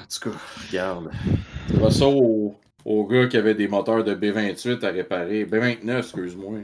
En 0.00 0.04
tout 0.06 0.30
cas, 0.30 0.36
regarde. 0.68 1.10
Tu 1.68 1.74
vas 1.74 1.90
ça 1.90 2.08
au, 2.08 2.56
au 2.84 3.06
gars 3.06 3.28
qui 3.28 3.36
avait 3.36 3.54
des 3.54 3.68
moteurs 3.68 4.02
de 4.02 4.16
B28 4.16 4.84
à 4.84 4.90
réparer. 4.90 5.44
B29, 5.44 5.98
excuse-moi. 5.98 6.58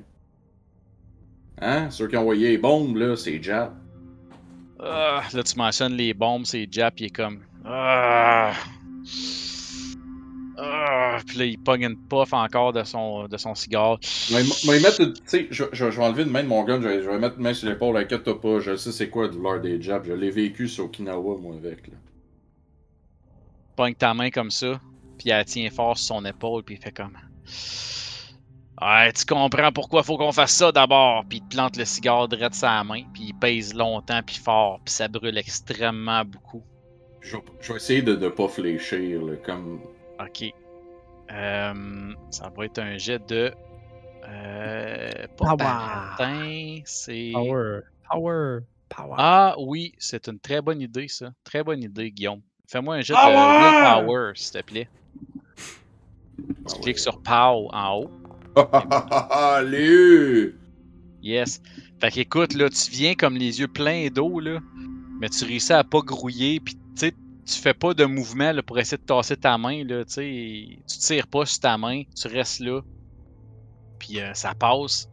Hein? 1.60 1.90
Ceux 1.90 2.08
qui 2.08 2.16
ont 2.16 2.23
envoyé 2.23 2.48
les 2.48 2.58
bombes, 2.58 2.97
là, 2.97 3.16
c'est 3.16 3.40
Jab. 3.40 3.73
Ah, 4.81 5.23
là, 5.32 5.42
tu 5.42 5.57
mentionnes 5.57 5.94
les 5.94 6.15
bombes, 6.15 6.44
c'est 6.44 6.68
Jap, 6.70 7.00
il 7.00 7.07
est 7.07 7.10
comme. 7.10 7.40
Ah. 7.65 8.52
Ah. 10.57 11.18
Puis 11.26 11.39
là, 11.39 11.44
il 11.44 11.58
pogne 11.58 11.82
une 11.82 11.97
puff 11.97 12.32
encore 12.32 12.73
de 12.73 12.82
son, 12.82 13.28
de 13.28 13.36
son 13.36 13.55
cigare. 13.55 13.98
Mais 14.32 14.42
mais 14.66 14.81
mettre, 14.81 15.05
tu 15.05 15.15
sais, 15.24 15.48
je, 15.50 15.65
je, 15.73 15.90
je 15.90 15.97
vais 15.97 16.05
enlever 16.05 16.24
une 16.24 16.31
main 16.31 16.42
de 16.42 16.48
mon 16.48 16.65
gun, 16.65 16.81
je 16.81 16.89
vais, 16.89 17.02
je 17.02 17.08
vais 17.08 17.18
mettre 17.18 17.36
une 17.36 17.44
main 17.44 17.55
sur 17.55 17.68
l'épaule, 17.68 17.97
inquiète-toi 17.97 18.40
pas, 18.40 18.60
je 18.60 18.76
sais 18.76 18.90
c'est 18.92 19.08
quoi 19.08 19.26
la 19.26 19.32
douleur 19.32 19.60
des 19.60 19.81
jabs, 19.81 20.05
je 20.07 20.12
l'ai 20.12 20.31
vécu 20.31 20.66
sur 20.68 20.86
Okinawa, 20.86 21.36
moi, 21.39 21.55
avec, 21.57 21.86
là. 21.86 21.94
pogne 23.76 23.94
ta 23.94 24.15
main 24.15 24.31
comme 24.31 24.50
ça, 24.50 24.81
puis 25.16 25.31
elle 25.31 25.44
tient 25.44 25.70
fort 25.70 25.97
sur 25.97 26.16
son 26.16 26.24
épaule, 26.24 26.65
puis 26.65 26.74
il 26.74 26.81
fait 26.81 26.92
comme. 26.92 27.16
Ouais, 28.81 29.12
tu 29.12 29.24
comprends 29.24 29.73
pourquoi 29.73 30.02
faut 30.02 30.16
qu'on 30.16 30.31
fasse 30.32 30.52
ça 30.52 30.70
d'abord, 30.70 31.24
puis 31.28 31.39
il 31.39 31.48
te 31.48 31.57
plante 31.57 31.76
le 31.76 31.84
cigare 31.84 32.28
direct 32.28 32.60
la 32.62 32.84
main, 32.84 33.02
puis 33.12 33.24
il 33.28 33.34
pèse 33.34 33.74
longtemps, 33.74 34.20
puis 34.24 34.36
fort, 34.36 34.81
puis 34.84 34.94
ça 34.94 35.08
brûle 35.08 35.36
extrêmement 35.36 36.24
beaucoup. 36.24 36.62
Je 37.20 37.36
vais, 37.36 37.42
je 37.60 37.73
vais 37.73 37.76
essayer 37.76 38.02
de 38.02 38.15
ne 38.15 38.28
pas 38.28 38.47
fléchir, 38.48 39.20
là, 39.23 39.36
comme... 39.44 39.81
Ok. 40.20 40.52
Euh, 41.31 42.15
ça 42.31 42.50
va 42.57 42.65
être 42.65 42.78
un 42.78 42.97
jet 42.97 43.24
de. 43.28 43.52
Euh, 44.28 45.10
pas 45.36 45.57
Power. 46.16 46.82
c'est. 46.84 47.31
Power. 47.32 47.81
Power. 48.10 48.60
Power. 48.89 49.15
Ah 49.18 49.55
oui, 49.58 49.92
c'est 49.98 50.26
une 50.28 50.39
très 50.39 50.62
bonne 50.62 50.81
idée, 50.81 51.08
ça. 51.08 51.31
Très 51.44 51.62
bonne 51.62 51.82
idée, 51.82 52.10
Guillaume. 52.10 52.40
Fais-moi 52.66 52.97
un 52.97 53.00
jet 53.00 53.12
de 53.15 53.18
Power! 53.18 54.00
Willpower, 54.00 54.32
s'il 54.34 54.52
te 54.60 54.66
plaît. 54.66 54.89
Tu 55.57 55.65
Ah 56.66 56.74
ouais. 56.74 56.81
cliques 56.82 56.98
sur 56.98 57.20
POW 57.23 57.68
en 57.73 57.94
haut. 57.97 58.10
Allez! 59.30 60.54
Yes. 61.22 61.60
Fait 62.00 62.10
qu'écoute, 62.10 62.54
là, 62.54 62.70
tu 62.70 62.90
viens 62.90 63.14
comme 63.14 63.36
les 63.36 63.60
yeux 63.60 63.68
pleins 63.68 64.08
d'eau, 64.08 64.40
là, 64.40 64.60
mais 65.20 65.28
tu 65.28 65.44
réussis 65.44 65.72
à 65.72 65.84
pas 65.84 66.00
grouiller, 66.00 66.60
puis 66.60 66.76
tu 66.96 67.58
fais 67.62 67.74
pas 67.74 67.94
de 67.94 68.04
mouvement 68.04 68.52
là, 68.52 68.62
pour 68.62 68.78
essayer 68.78 68.98
de 68.98 69.06
tasser 69.06 69.36
ta 69.36 69.56
main, 69.56 69.82
là, 69.82 70.04
tu 70.04 70.78
tu 70.86 70.98
tires 70.98 71.26
pas 71.26 71.46
sur 71.46 71.60
ta 71.60 71.78
main, 71.78 72.02
tu 72.14 72.28
restes 72.28 72.60
là, 72.60 72.82
puis 73.98 74.20
euh, 74.20 74.34
ça 74.34 74.54
passe. 74.54 75.08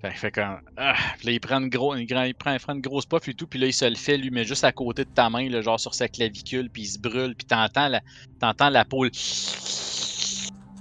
Fait 0.00 0.08
qu'il 0.08 0.18
fait. 0.18 0.38
Ah, 0.76 0.94
là, 1.22 1.30
il 1.30 1.40
prend, 1.40 1.60
une 1.60 1.68
gros, 1.68 1.94
il 1.94 2.34
prend, 2.34 2.56
une 2.68 2.80
grosse 2.80 3.06
puff 3.06 3.28
et 3.28 3.34
tout, 3.34 3.46
puis 3.46 3.60
là, 3.60 3.66
il 3.66 3.72
se 3.72 3.84
le 3.84 3.94
fait, 3.94 4.16
lui, 4.16 4.30
mais 4.30 4.44
juste 4.44 4.64
à 4.64 4.72
côté 4.72 5.04
de 5.04 5.10
ta 5.10 5.30
main, 5.30 5.48
là, 5.48 5.60
genre 5.60 5.78
sur 5.78 5.94
sa 5.94 6.08
clavicule, 6.08 6.70
puis 6.70 6.82
il 6.82 6.86
se 6.86 6.98
brûle, 6.98 7.36
puis 7.36 7.46
t'entends 7.46 7.88
la, 7.88 8.70
la 8.70 8.84
peau 8.84 9.04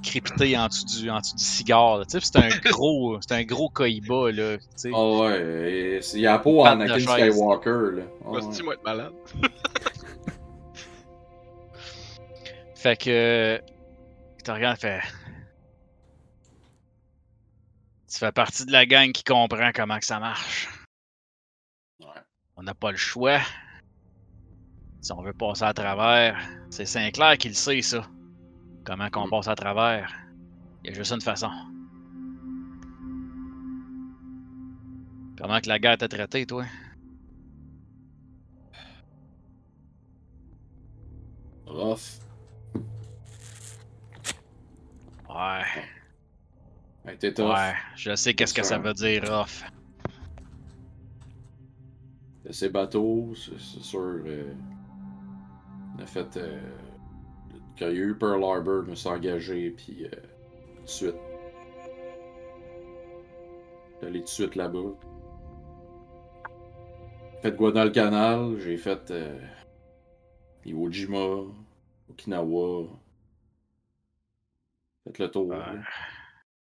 crépiter 0.02 0.58
en 0.58 0.68
dessous 0.68 0.86
du, 0.86 1.10
en 1.10 1.20
dessous 1.20 1.36
du 1.36 1.44
cigare. 1.44 2.06
Tu 2.08 2.20
c'est 2.22 2.38
un 2.38 2.50
gros, 2.70 3.20
c'est 3.22 3.34
un 3.34 3.44
gros 3.44 3.70
cohiba, 3.70 4.32
là, 4.32 4.58
tu. 4.80 4.92
Ah 4.94 5.10
ouais, 5.20 6.02
il 6.14 6.20
y 6.20 6.28
a 6.28 6.40
peau 6.40 6.62
en 6.62 6.66
Anakin. 6.66 7.00
Skywalker, 7.00 7.96
là. 7.96 8.04
Ouais. 8.26 8.42
Vas-tu, 8.42 8.64
moi, 8.64 8.74
être 8.76 8.84
malade? 8.84 9.14
Fait 12.76 12.98
que. 12.98 13.62
Il 14.40 14.44
te 14.44 14.52
regarde, 14.52 14.80
fait. 14.80 15.02
Tu 18.12 18.18
fais 18.18 18.32
partie 18.32 18.66
de 18.66 18.72
la 18.72 18.88
gang 18.88 19.12
qui 19.12 19.24
comprend 19.24 19.72
comment 19.74 20.00
que 20.00 20.06
ça 20.06 20.20
marche. 20.20 20.68
Ouais. 22.00 22.08
On 22.58 22.64
n'a 22.64 22.74
pas 22.74 22.90
le 22.90 22.98
choix. 22.98 23.40
Si 25.02 25.12
on 25.12 25.22
veut 25.22 25.34
passer 25.34 25.64
à 25.64 25.74
travers, 25.74 26.40
c'est 26.72 26.86
Sinclair 26.86 27.38
qui 27.38 27.50
le 27.50 27.54
sait, 27.54 27.82
ça. 27.84 28.04
Comment 28.84 29.10
qu'on 29.10 29.28
Mm. 29.28 29.30
passe 29.30 29.48
à 29.48 29.56
travers? 29.56 30.14
Il 30.84 30.90
y 30.90 30.94
a 30.94 30.96
juste 30.96 31.12
une 31.12 31.22
façon. 31.22 31.52
Comment 35.38 35.60
que 35.60 35.68
la 35.70 35.80
guerre 35.80 35.98
t'a 35.98 36.08
traité, 36.08 36.46
toi? 36.46 36.66
Rough. 41.66 42.20
Ouais, 45.30 45.64
Elle 47.06 47.14
était 47.16 47.34
tough. 47.34 47.50
ouais, 47.54 47.74
je 47.96 48.16
sais 48.16 48.34
qu'est-ce 48.34 48.54
que 48.54 48.64
ça 48.64 48.78
veut 48.78 48.94
dire, 48.94 49.24
rough. 49.24 49.64
De 52.46 52.52
Ces 52.52 52.70
bateaux, 52.70 53.34
c'est 53.36 53.58
c'est 53.60 53.82
sûr. 53.84 54.00
euh, 54.26 54.54
on 55.98 56.02
a 56.02 56.06
fait. 56.06 56.36
Euh, 56.38 56.60
quand 57.78 57.88
il 57.88 57.98
y 57.98 58.00
a 58.00 58.04
eu 58.04 58.16
Pearl 58.16 58.44
Harbor, 58.44 58.84
je 58.86 58.92
me 58.92 58.96
suis 58.96 59.10
engagé, 59.10 59.72
puis 59.72 60.06
euh, 60.06 60.10
tout 60.10 60.84
de 60.84 60.90
suite. 60.90 61.16
J'allais 64.02 64.20
tout 64.20 64.26
de 64.26 64.30
suite 64.30 64.56
là-bas. 64.56 64.94
J'ai 67.34 67.50
fait 67.50 67.56
Guadalcanal, 67.56 68.60
j'ai 68.60 68.78
fait 68.78 69.12
euh, 69.12 69.40
Iwo 70.66 70.92
Jima, 70.92 71.44
Okinawa. 72.10 72.88
Fait 75.04 75.20
le 75.20 75.32
tour. 75.32 75.54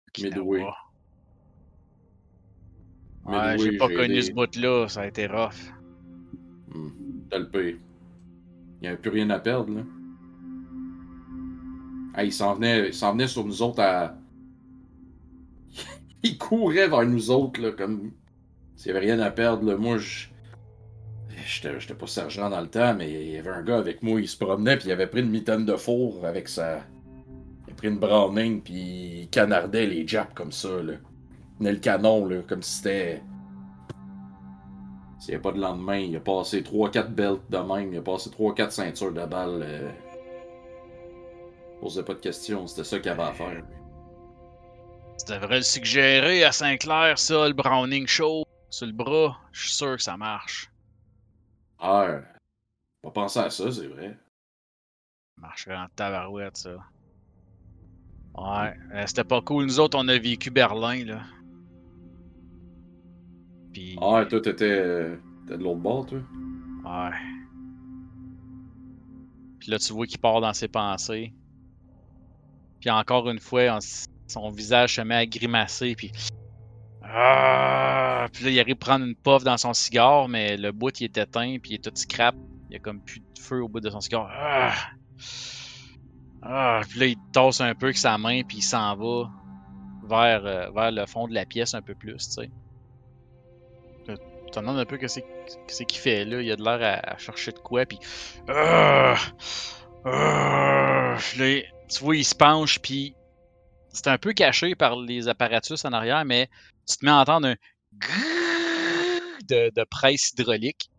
Okinawa. 0.08 0.55
Midway. 0.55 0.65
Ouais, 3.26 3.58
j'ai 3.58 3.76
pas 3.76 3.89
j'ai 3.89 3.94
connu 3.97 4.23
ce 4.23 4.33
bout-là, 4.33 4.89
ça 4.89 5.00
a 5.02 5.07
été 5.07 5.26
rough. 5.26 5.73
Hmm. 6.73 6.91
T'as 7.28 7.39
le 7.39 7.50
pire. 7.50 7.76
Il 8.76 8.83
n'y 8.83 8.89
avait 8.89 8.99
plus 8.99 9.10
rien 9.10 9.31
à 9.31 9.39
perdre, 9.41 9.75
là. 9.75 9.83
Il 12.22 12.32
s'en 12.32 12.54
venait, 12.54 12.90
venait 12.90 13.26
sur 13.26 13.44
nous 13.44 13.62
autres 13.62 13.80
à. 13.80 14.16
il 16.22 16.38
courait 16.38 16.88
vers 16.88 17.04
nous 17.04 17.30
autres, 17.30 17.60
là, 17.60 17.72
comme. 17.72 18.12
S'il 18.76 18.92
n'y 18.92 18.98
avait 18.98 19.06
rien 19.06 19.20
à 19.20 19.30
perdre, 19.30 19.64
là. 19.64 19.76
Moi, 19.76 19.98
je. 19.98 20.26
J'étais 21.44 21.94
pas 21.94 22.06
sergent 22.06 22.50
dans 22.50 22.60
le 22.60 22.66
temps, 22.66 22.94
mais 22.94 23.12
il 23.12 23.30
y 23.30 23.36
avait 23.36 23.50
un 23.50 23.62
gars 23.62 23.78
avec 23.78 24.02
moi, 24.02 24.20
il 24.20 24.26
se 24.26 24.36
promenait, 24.36 24.76
puis 24.76 24.88
il 24.88 24.92
avait 24.92 25.06
pris 25.06 25.20
une 25.20 25.30
mitaine 25.30 25.64
de 25.64 25.76
four 25.76 26.24
avec 26.24 26.48
sa. 26.48 26.80
Il 27.66 27.72
a 27.72 27.76
pris 27.76 27.88
une 27.88 27.98
browning, 27.98 28.62
puis 28.62 29.20
il 29.22 29.28
canardait 29.28 29.86
les 29.86 30.06
japs 30.08 30.32
comme 30.34 30.52
ça, 30.52 30.82
là. 30.82 30.94
Il 30.94 31.58
tenait 31.58 31.72
le 31.72 31.78
canon, 31.78 32.26
là, 32.26 32.40
comme 32.48 32.62
si 32.62 32.76
c'était. 32.76 33.22
S'il 35.18 35.34
n'y 35.34 35.36
a 35.36 35.40
pas 35.40 35.52
de 35.52 35.60
lendemain, 35.60 35.98
il 35.98 36.16
a 36.16 36.20
passé 36.20 36.62
3-4 36.62 37.08
belts 37.08 37.40
de 37.50 37.58
même, 37.58 37.92
il 37.92 37.98
a 37.98 38.02
passé 38.02 38.30
3-4 38.30 38.70
ceintures 38.70 39.12
de 39.12 39.24
balles. 39.24 39.62
Euh... 39.62 39.90
Posait 41.80 42.02
pas 42.05 42.14
de 42.14 42.20
questions, 42.20 42.66
c'était 42.66 42.84
ça 42.84 42.98
qu'il 42.98 43.10
avait 43.10 43.22
à 43.22 43.32
faire. 43.32 43.62
Tu 45.18 45.32
devrais 45.32 45.56
le 45.58 45.62
suggérer 45.62 46.44
à 46.44 46.52
Sinclair, 46.52 47.18
ça, 47.18 47.46
le 47.48 47.55
Browning 47.55 48.06
Show, 48.06 48.44
sur 48.70 48.86
le 48.86 48.92
bras. 48.92 49.38
Je 49.52 49.62
suis 49.68 49.72
sûr 49.72 49.96
que 49.96 50.02
ça 50.02 50.16
marche. 50.16 50.70
Ah, 51.78 52.20
pas 53.02 53.10
pensé 53.10 53.38
à 53.38 53.50
ça, 53.50 53.70
c'est 53.70 53.86
vrai. 53.86 54.16
Ça 55.36 55.40
marcherait 55.42 55.76
en 55.76 55.86
tabarouette, 55.94 56.56
ça. 56.56 56.76
Ouais, 58.36 58.74
euh, 58.94 59.05
c'était 59.06 59.24
pas 59.24 59.40
cool. 59.40 59.64
Nous 59.64 59.80
autres, 59.80 59.98
on 59.98 60.06
a 60.08 60.18
vécu 60.18 60.50
Berlin, 60.50 61.05
là. 61.05 61.22
Puis, 63.72 63.98
Ah, 64.00 64.24
toi, 64.28 64.40
t'étais 64.40 64.64
euh, 64.70 65.16
t'étais 65.46 65.58
de 65.58 65.62
l'autre 65.64 65.80
bord, 65.80 66.06
toi? 66.06 66.18
ouais. 66.84 67.16
Puis 69.60 69.70
là, 69.70 69.78
tu 69.78 69.92
vois 69.92 70.06
qu'il 70.06 70.18
part 70.18 70.40
dans 70.40 70.52
ses 70.52 70.68
pensées. 70.68 71.32
Puis 72.80 72.90
encore 72.90 73.28
une 73.30 73.40
fois, 73.40 73.78
son 74.26 74.50
visage 74.50 74.96
se 74.96 75.00
met 75.00 75.16
à 75.16 75.26
grimacer, 75.26 75.94
puis... 75.94 76.12
Ah! 77.02 78.26
Puis 78.32 78.44
là, 78.44 78.50
il 78.50 78.60
arrive 78.60 78.74
à 78.74 78.84
prendre 78.84 79.05
une 79.05 79.14
puff 79.14 79.44
dans 79.44 79.56
son 79.56 79.72
cigare, 79.72 80.28
mais 80.28 80.56
le 80.56 80.72
bout, 80.72 81.00
il 81.00 81.05
est 81.05 81.18
éteint, 81.18 81.56
puis 81.62 81.72
il 81.72 81.74
est 81.76 81.84
tout 81.84 81.92
scrap. 81.94 82.34
Il 82.68 82.74
y 82.74 82.76
a 82.76 82.80
comme 82.80 83.00
plus 83.00 83.20
de 83.20 83.38
feu 83.38 83.62
au 83.62 83.68
bout 83.68 83.80
de 83.80 83.88
son 83.90 84.00
cigare. 84.00 84.28
Ah! 84.32 84.74
Ah! 86.42 86.80
Puis 86.88 86.98
là, 86.98 87.06
il 87.06 87.16
tasse 87.32 87.60
un 87.60 87.74
peu 87.74 87.86
avec 87.86 87.96
sa 87.96 88.18
main, 88.18 88.42
puis 88.42 88.58
il 88.58 88.62
s'en 88.62 88.96
va 88.96 89.30
vers, 90.08 90.44
euh, 90.44 90.70
vers 90.70 90.90
le 90.90 91.06
fond 91.06 91.28
de 91.28 91.34
la 91.34 91.46
pièce 91.46 91.74
un 91.74 91.82
peu 91.82 91.94
plus, 91.94 92.16
tu 92.16 92.42
sais. 92.42 92.50
Tu 94.06 94.14
te 94.52 94.60
demandes 94.60 94.78
un 94.78 94.84
peu 94.84 94.96
que 94.96 95.08
c'est 95.08 95.24
qu'il 95.86 95.98
fait 95.98 96.24
là. 96.24 96.40
Il 96.40 96.50
a 96.52 96.56
de 96.56 96.62
l'air 96.62 96.80
à, 96.80 97.14
à 97.14 97.18
chercher 97.18 97.52
de 97.52 97.58
quoi, 97.58 97.86
puis... 97.86 97.98
Ah! 98.48 99.16
Ah! 100.05 101.16
Puis 101.18 101.38
là, 101.38 101.62
tu 101.89 102.05
vois, 102.05 102.16
il 102.16 102.24
se 102.24 102.34
penche, 102.34 102.78
puis 102.81 103.15
c'est 103.89 104.08
un 104.08 104.18
peu 104.18 104.32
caché 104.32 104.74
par 104.74 104.97
les 104.97 105.28
apparatus 105.28 105.84
en 105.84 105.92
arrière, 105.92 106.24
mais 106.24 106.48
tu 106.89 106.97
te 106.97 107.05
mets 107.05 107.10
à 107.10 107.18
entendre 107.18 107.48
un 107.48 107.55
de, 109.48 109.70
de 109.74 109.84
presse 109.84 110.31
hydraulique 110.32 110.90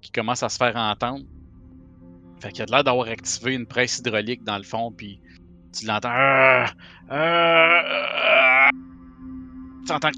qui 0.00 0.10
commence 0.10 0.42
à 0.42 0.48
se 0.48 0.56
faire 0.56 0.76
entendre. 0.76 1.24
Fait 2.40 2.52
qu'il 2.52 2.62
a 2.62 2.66
l'air 2.66 2.84
d'avoir 2.84 3.08
activé 3.08 3.54
une 3.54 3.66
presse 3.66 3.98
hydraulique 3.98 4.42
dans 4.44 4.56
le 4.56 4.62
fond, 4.62 4.92
puis 4.92 5.20
tu 5.78 5.86
l'entends. 5.86 6.64
Tu 9.86 9.92
entends. 9.92 10.10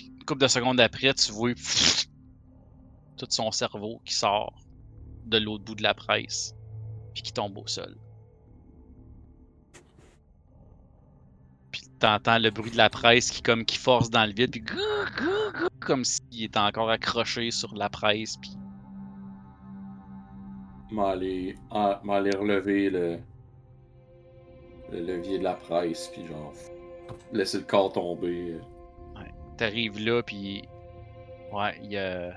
Une 0.00 0.24
couple 0.24 0.40
de 0.40 0.48
secondes 0.48 0.80
après, 0.80 1.14
tu 1.14 1.32
vois 1.32 1.52
tout 3.16 3.26
son 3.30 3.50
cerveau 3.50 4.00
qui 4.04 4.14
sort 4.14 4.54
de 5.26 5.38
l'autre 5.38 5.64
bout 5.64 5.74
de 5.74 5.82
la 5.82 5.94
presse, 5.94 6.54
puis 7.16 7.22
qui 7.22 7.32
tombe 7.32 7.56
au 7.56 7.66
sol. 7.66 7.96
Puis 11.72 11.80
t'entends 11.98 12.38
le 12.38 12.50
bruit 12.50 12.70
de 12.70 12.76
la 12.76 12.90
presse 12.90 13.30
qui 13.30 13.40
comme 13.40 13.64
qui 13.64 13.78
force 13.78 14.10
dans 14.10 14.26
le 14.26 14.34
vide, 14.34 14.50
puis 14.50 14.62
comme 15.80 16.04
s'il 16.04 16.44
était 16.44 16.58
encore 16.58 16.90
accroché 16.90 17.50
sur 17.50 17.74
la 17.74 17.88
presse, 17.88 18.36
puis 18.36 18.50
M'aller 20.90 21.56
relever 22.36 22.90
le... 22.90 23.18
le 24.92 25.00
levier 25.00 25.38
de 25.38 25.44
la 25.44 25.54
presse, 25.54 26.10
puis 26.12 26.26
genre. 26.26 26.52
Laisser 27.32 27.58
le 27.58 27.64
corps 27.64 27.92
tomber. 27.92 28.58
euh. 29.16 29.22
t'arrives 29.56 29.98
là, 29.98 30.22
puis 30.22 30.62
ouais, 31.52 31.80
il 31.82 32.34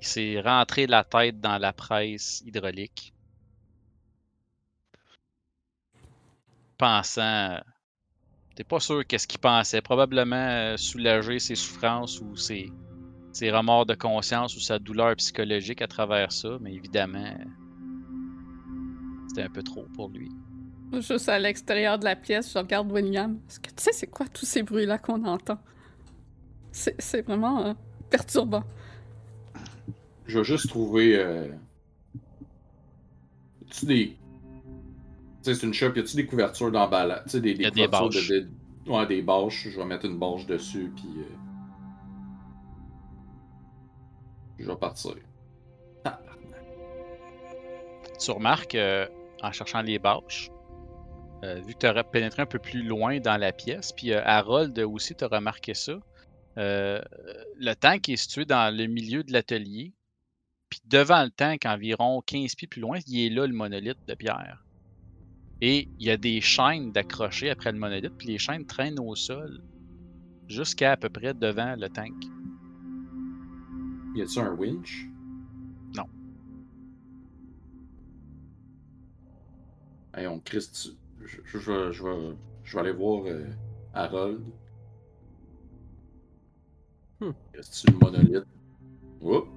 s'est 0.00 0.40
rentré 0.40 0.86
la 0.86 1.04
tête 1.04 1.38
dans 1.40 1.58
la 1.58 1.72
presse 1.74 2.42
hydraulique. 2.46 3.13
Pensant, 6.78 7.58
t'es 8.56 8.64
pas 8.64 8.80
sûr 8.80 9.06
qu'est-ce 9.06 9.26
qu'il 9.26 9.40
pensait. 9.40 9.80
Probablement 9.80 10.36
euh, 10.36 10.76
soulager 10.76 11.38
ses 11.38 11.54
souffrances 11.54 12.20
ou 12.20 12.36
ses, 12.36 12.72
ses 13.32 13.50
remords 13.50 13.86
de 13.86 13.94
conscience 13.94 14.56
ou 14.56 14.60
sa 14.60 14.78
douleur 14.78 15.16
psychologique 15.16 15.82
à 15.82 15.86
travers 15.86 16.32
ça, 16.32 16.58
mais 16.60 16.72
évidemment, 16.72 17.34
c'était 19.28 19.42
un 19.42 19.50
peu 19.50 19.62
trop 19.62 19.86
pour 19.94 20.08
lui. 20.08 20.30
Juste 21.00 21.28
à 21.28 21.38
l'extérieur 21.38 21.98
de 21.98 22.04
la 22.04 22.14
pièce, 22.14 22.52
je 22.52 22.58
regarde 22.58 22.90
William. 22.92 23.38
Est-ce 23.48 23.58
que 23.58 23.68
tu 23.68 23.82
sais 23.82 23.92
c'est 23.92 24.06
quoi 24.06 24.26
tous 24.26 24.46
ces 24.46 24.62
bruits-là 24.62 24.98
qu'on 24.98 25.24
entend? 25.24 25.58
C'est 26.70 27.00
c'est 27.00 27.22
vraiment 27.22 27.66
euh, 27.66 27.74
perturbant. 28.10 28.62
Je 30.26 30.38
vais 30.38 30.44
juste 30.44 30.68
trouver. 30.68 31.18
Euh... 31.18 31.48
tu 33.70 33.86
des. 33.86 34.16
Tu 35.44 35.52
sais, 35.52 35.60
c'est 35.60 35.66
une 35.66 35.74
shop, 35.74 35.92
y 35.94 35.98
a-tu 36.00 36.16
des 36.16 36.26
couvertures 36.26 36.70
d'emballage? 36.72 37.22
Tu 37.24 37.30
sais, 37.30 37.40
des, 37.42 37.54
des 37.54 37.64
Y 37.64 37.66
a 37.66 37.70
des 37.70 37.84
couvertures 37.84 38.08
bâches. 38.10 38.28
de, 38.28 38.40
de- 38.40 38.90
Ouais, 38.90 39.06
des 39.06 39.22
bâches. 39.22 39.68
Je 39.70 39.78
vais 39.78 39.84
mettre 39.84 40.06
une 40.06 40.18
bâche 40.18 40.46
dessus, 40.46 40.90
puis. 40.96 41.08
euh, 41.18 41.36
Je 44.58 44.66
vais 44.66 44.76
partir. 44.76 45.14
Ah, 46.04 46.18
Tu 48.18 48.30
remarques, 48.30 48.74
euh, 48.74 49.06
en 49.42 49.52
cherchant 49.52 49.82
les 49.82 49.98
bâches, 49.98 50.50
euh, 51.44 51.60
vu 51.66 51.74
que 51.74 51.78
tu 51.80 51.88
aurais 51.88 52.04
pénétré 52.04 52.40
un 52.42 52.46
peu 52.46 52.58
plus 52.58 52.82
loin 52.82 53.18
dans 53.20 53.36
la 53.36 53.52
pièce, 53.52 53.92
puis 53.92 54.14
Harold 54.14 54.78
aussi, 54.78 55.14
tu 55.14 55.24
as 55.24 55.28
remarqué 55.28 55.74
ça, 55.74 55.98
le 56.56 57.72
tank 57.74 58.08
est 58.08 58.16
situé 58.16 58.44
dans 58.46 58.74
le 58.74 58.86
milieu 58.86 59.22
de 59.24 59.32
l'atelier, 59.32 59.92
puis 60.70 60.80
devant 60.86 61.22
le 61.24 61.30
tank, 61.30 61.66
environ 61.66 62.22
15 62.22 62.54
pieds 62.54 62.68
plus 62.68 62.80
loin, 62.80 62.98
il 63.06 63.26
est 63.26 63.30
là 63.30 63.46
le 63.46 63.52
monolithe 63.52 63.98
de 64.06 64.14
pierre. 64.14 64.63
Et 65.60 65.88
il 65.98 66.06
y 66.06 66.10
a 66.10 66.16
des 66.16 66.40
chaînes 66.40 66.92
d'accrocher 66.92 67.50
après 67.50 67.72
le 67.72 67.78
monolithe, 67.78 68.16
puis 68.18 68.28
les 68.28 68.38
chaînes 68.38 68.66
traînent 68.66 69.00
au 69.00 69.14
sol 69.14 69.62
jusqu'à 70.48 70.92
à 70.92 70.96
peu 70.96 71.08
près 71.08 71.32
devant 71.34 71.74
le 71.76 71.88
tank. 71.88 72.12
Y 74.14 74.22
a-tu 74.22 74.38
un 74.40 74.52
winch? 74.52 75.08
Hey, 80.16 80.28
on 80.28 80.38
dessus. 80.38 80.90
Je, 81.24 81.38
je, 81.44 81.58
je 81.58 81.72
vais- 81.72 81.92
je 81.92 82.04
vais, 82.04 82.36
je 82.62 82.74
vais 82.74 82.80
aller 82.80 82.92
voir 82.92 83.24
euh, 83.26 83.46
Harold. 83.92 84.44
Hmm. 87.20 87.32
Crisse-tu 87.52 87.90
le 87.90 87.98
monolithe? 87.98 88.46
Oups! 89.20 89.48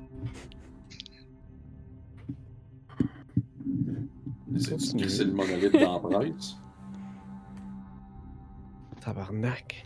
C'est 4.60 5.24
le 5.24 5.32
monolithe 5.32 5.74
dans 5.74 5.94
la 5.94 6.00
presse. 6.00 6.56
Tabarnak. 9.02 9.86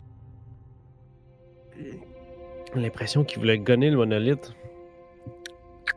J'ai 1.77 1.99
L'impression 2.75 3.23
qu'il 3.23 3.39
voulait 3.39 3.59
gonner 3.59 3.89
le 3.89 3.97
monolithe. 3.97 4.53
La 5.87 5.93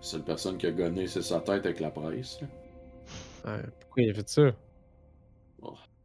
seule 0.00 0.24
personne 0.24 0.56
qui 0.56 0.66
a 0.66 0.70
gonné, 0.70 1.06
c'est 1.06 1.22
sa 1.22 1.40
tête 1.40 1.66
avec 1.66 1.80
la 1.80 1.90
presse. 1.90 2.40
pourquoi 3.42 4.02
il 4.02 4.10
a 4.10 4.14
fait 4.14 4.28
ça? 4.28 4.52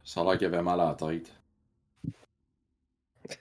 Ça 0.04 0.20
a 0.20 0.24
l'air 0.24 0.38
qu'il 0.38 0.48
avait 0.48 0.62
mal 0.62 0.80
à 0.80 0.86
la 0.86 0.94
tête. 0.94 1.32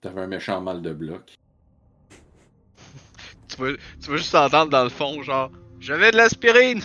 T'avais 0.00 0.22
un 0.22 0.26
méchant 0.26 0.60
mal 0.60 0.82
de 0.82 0.92
bloc. 0.92 1.34
Tu 3.48 3.56
vas, 3.56 3.72
tu 4.02 4.10
vas 4.10 4.16
juste 4.16 4.34
entendre 4.34 4.70
dans 4.70 4.84
le 4.84 4.90
fond, 4.90 5.22
genre, 5.22 5.50
j'avais 5.80 6.10
de 6.10 6.16
l'aspirine! 6.16 6.82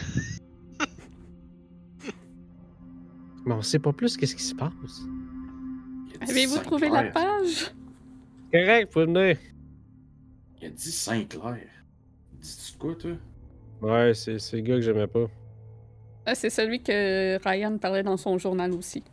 Mais 3.46 3.54
on 3.54 3.62
sait 3.62 3.80
pas 3.80 3.94
plus 3.94 4.18
qu'est-ce 4.18 4.36
qui 4.36 4.44
se 4.44 4.56
passe. 4.56 5.02
Avez-vous 6.22 6.58
trouvé 6.60 6.90
la 6.90 7.04
page? 7.06 7.72
Correct, 8.52 8.92
faut 8.92 9.06
venir. 9.06 9.38
Il 10.62 10.68
a 10.68 10.70
dit 10.70 10.92
Saint-Clair. 10.92 11.58
Dis-tu 12.34 12.74
de 12.74 12.78
quoi, 12.78 12.96
toi? 12.96 13.12
Ouais, 13.82 14.14
c'est 14.14 14.40
c'est 14.40 14.58
le 14.58 14.64
gars 14.64 14.76
que 14.76 14.82
j'aimais 14.82 15.08
pas. 15.08 15.26
Ah, 16.26 16.36
c'est 16.36 16.50
celui 16.50 16.84
que 16.84 17.40
Ryan 17.48 17.78
parlait 17.78 18.04
dans 18.04 18.18
son 18.18 18.38
journal 18.38 18.74
aussi. 18.74 19.04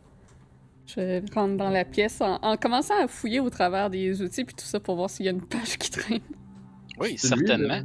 Je 0.87 1.21
rentre 1.33 1.57
dans 1.57 1.69
la 1.69 1.83
pièce 1.85 2.21
en, 2.21 2.35
en 2.41 2.57
commençant 2.57 3.01
à 3.01 3.07
fouiller 3.07 3.39
au 3.39 3.49
travers 3.49 3.89
des 3.89 4.21
outils 4.21 4.43
puis 4.45 4.55
tout 4.55 4.65
ça 4.65 4.79
pour 4.79 4.95
voir 4.95 5.09
s'il 5.09 5.25
y 5.25 5.29
a 5.29 5.31
une 5.31 5.41
page 5.45 5.77
qui 5.77 5.89
traîne. 5.91 6.21
Oui, 6.99 7.17
certainement. 7.17 7.81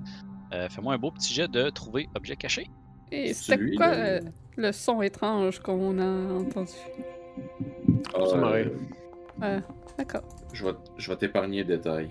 Euh, 0.53 0.69
Fais-moi 0.69 0.95
un 0.95 0.99
beau 0.99 1.11
petit 1.11 1.33
jet 1.33 1.49
de 1.49 1.71
trouver 1.71 2.09
objet 2.15 2.37
caché. 2.37 2.69
Et 3.11 3.33
C'est 3.35 3.57
c'était 3.57 3.75
quoi 3.77 3.89
euh, 3.89 4.21
le 4.57 4.73
son 4.73 5.03
étrange 5.03 5.59
qu'on 5.61 5.99
a 5.99 6.33
entendu? 6.35 6.71
Ça 8.29 8.37
m'arrive. 8.37 8.73
euh, 9.43 9.45
Euh, 9.57 9.61
D'accord. 9.99 10.23
je 10.53 10.65
vais, 10.65 10.73
je 10.99 11.11
vais 11.11 11.17
t'épargner 11.17 11.65
le 11.65 11.77
détail. 11.77 12.11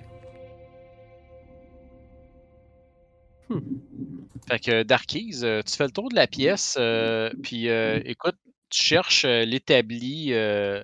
Fait 4.48 4.60
que 4.60 4.84
Darkies, 4.84 5.42
euh, 5.44 5.62
tu 5.62 5.76
fais 5.76 5.86
le 5.86 5.92
tour 5.92 6.10
de 6.10 6.16
la 6.16 6.28
pièce, 6.28 6.78
euh, 6.80 7.30
puis 7.44 7.70
euh, 7.70 8.00
écoute, 8.06 8.36
tu 8.70 8.84
cherches 8.84 9.26
l'établi 9.26 10.30
euh, 10.34 10.82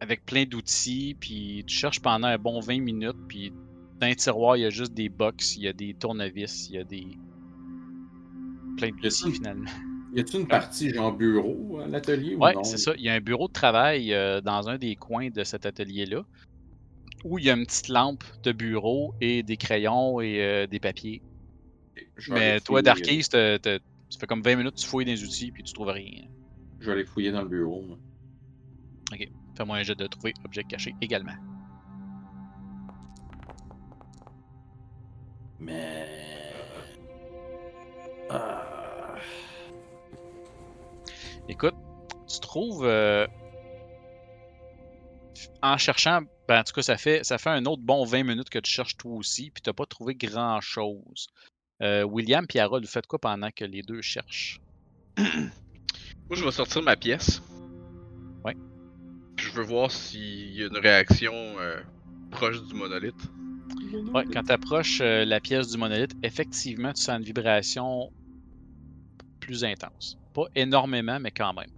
avec 0.00 0.24
plein 0.26 0.44
d'outils, 0.44 1.16
puis 1.18 1.64
tu 1.66 1.74
cherches 1.76 2.00
pendant 2.00 2.26
un 2.28 2.38
bon 2.38 2.60
20 2.60 2.80
minutes, 2.80 3.16
puis 3.28 3.52
dans 4.00 4.06
un 4.08 4.14
tiroir, 4.14 4.56
il 4.56 4.60
y 4.62 4.66
a 4.66 4.70
juste 4.70 4.92
des 4.92 5.08
box, 5.08 5.56
il 5.56 5.62
y 5.64 5.68
a 5.68 5.72
des 5.72 5.94
tournevis, 5.94 6.68
il 6.68 6.76
y 6.76 6.78
a 6.78 6.84
des. 6.84 7.06
plein 8.76 8.90
d'outils 8.90 9.32
finalement. 9.32 9.70
Y 10.14 10.20
a-tu 10.20 10.36
une 10.36 10.48
partie 10.48 10.90
genre 10.90 11.12
bureau 11.12 11.80
à 11.80 11.86
l'atelier 11.86 12.34
ou 12.34 12.42
Ouais, 12.42 12.54
c'est 12.62 12.78
ça. 12.78 12.92
Il 12.96 13.02
y 13.02 13.08
a 13.08 13.14
un 13.14 13.20
bureau 13.20 13.48
de 13.48 13.52
travail 13.52 14.12
euh, 14.12 14.40
dans 14.40 14.68
un 14.68 14.78
des 14.78 14.96
coins 14.96 15.30
de 15.30 15.44
cet 15.44 15.66
atelier-là, 15.66 16.24
où 17.24 17.38
il 17.38 17.44
y 17.44 17.50
a 17.50 17.54
une 17.54 17.66
petite 17.66 17.88
lampe 17.88 18.24
de 18.42 18.52
bureau 18.52 19.14
et 19.20 19.42
des 19.42 19.56
crayons 19.56 20.20
et 20.20 20.42
euh, 20.42 20.66
des 20.66 20.80
papiers. 20.80 21.22
Je 22.16 22.32
Mais 22.32 22.60
toi, 22.60 22.82
Darkies, 22.82 23.24
ça 23.24 23.58
fait 23.60 24.26
comme 24.26 24.42
20 24.42 24.56
minutes 24.56 24.74
que 24.74 24.80
tu 24.80 24.86
fouilles 24.86 25.04
dans 25.04 25.12
les 25.12 25.24
outils, 25.24 25.50
puis 25.52 25.62
tu 25.62 25.72
trouves 25.72 25.88
rien. 25.88 26.24
Je 26.80 26.86
vais 26.86 26.92
aller 26.92 27.04
fouiller 27.04 27.32
dans 27.32 27.42
le 27.42 27.48
bureau. 27.48 27.82
moi. 27.82 27.98
Fais-moi 29.56 29.78
un 29.78 29.82
jet 29.82 29.96
de 29.96 30.06
trouver 30.06 30.34
objet 30.44 30.62
caché 30.62 30.94
également. 31.00 31.32
Mais. 35.58 36.06
Ah. 38.30 38.67
Écoute, 41.48 41.74
tu 42.28 42.40
trouves. 42.40 42.84
euh, 42.84 43.26
en 45.62 45.78
cherchant. 45.78 46.22
Ben, 46.46 46.60
en 46.60 46.64
tout 46.64 46.72
cas, 46.72 46.82
ça 46.82 46.96
fait, 46.96 47.24
ça 47.24 47.38
fait 47.38 47.50
un 47.50 47.64
autre 47.66 47.82
bon 47.82 48.04
20 48.04 48.24
minutes 48.24 48.50
que 48.50 48.58
tu 48.58 48.70
cherches 48.70 48.96
toi 48.96 49.12
aussi, 49.12 49.50
puis 49.50 49.62
t'as 49.62 49.72
pas 49.72 49.86
trouvé 49.86 50.14
grand-chose. 50.14 51.28
Euh, 51.82 52.02
William 52.04 52.46
et 52.52 52.60
Harold, 52.60 52.84
vous 52.84 52.90
faites 52.90 53.06
quoi 53.06 53.18
pendant 53.18 53.50
que 53.50 53.64
les 53.64 53.82
deux 53.82 54.02
cherchent? 54.02 54.60
Moi, 55.18 56.32
je 56.32 56.44
vais 56.44 56.50
sortir 56.50 56.82
ma 56.82 56.96
pièce. 56.96 57.42
Ouais. 58.44 58.54
Puis 59.36 59.46
je 59.46 59.52
veux 59.52 59.64
voir 59.64 59.90
s'il 59.90 60.52
y 60.54 60.62
a 60.62 60.66
une 60.66 60.78
réaction 60.78 61.32
euh, 61.34 61.80
proche 62.30 62.62
du 62.62 62.74
monolithe. 62.74 63.14
Ouais, 64.12 64.24
quand 64.32 64.42
tu 64.42 64.52
approches 64.52 65.00
la 65.00 65.40
pièce 65.40 65.68
du 65.68 65.78
monolithe, 65.78 66.14
effectivement, 66.22 66.92
tu 66.92 67.02
sens 67.02 67.18
une 67.18 67.24
vibration 67.24 68.10
plus 69.48 69.64
intense. 69.64 70.18
Pas 70.34 70.44
énormément, 70.54 71.18
mais 71.18 71.30
quand 71.30 71.54
même. 71.54 71.70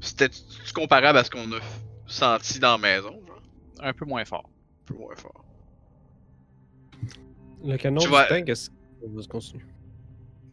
C'était 0.00 0.28
comparable 0.74 1.18
à 1.18 1.24
ce 1.24 1.30
qu'on 1.30 1.50
a 1.52 1.58
senti 2.06 2.58
dans 2.58 2.72
la 2.72 2.78
maison, 2.78 3.12
genre? 3.26 3.42
Un 3.80 3.92
peu 3.94 4.04
moins 4.04 4.24
fort. 4.26 4.44
Un 4.46 4.84
peu 4.86 4.94
moins 4.94 5.16
fort. 5.16 5.44
Le 7.64 7.76
canon 7.76 8.00
Tu 8.00 8.06
du 8.08 8.12
vas- 8.12 8.26
tank, 8.26 8.48
est-ce 8.48 8.70
qu'on 9.00 9.22
continue? 9.38 9.64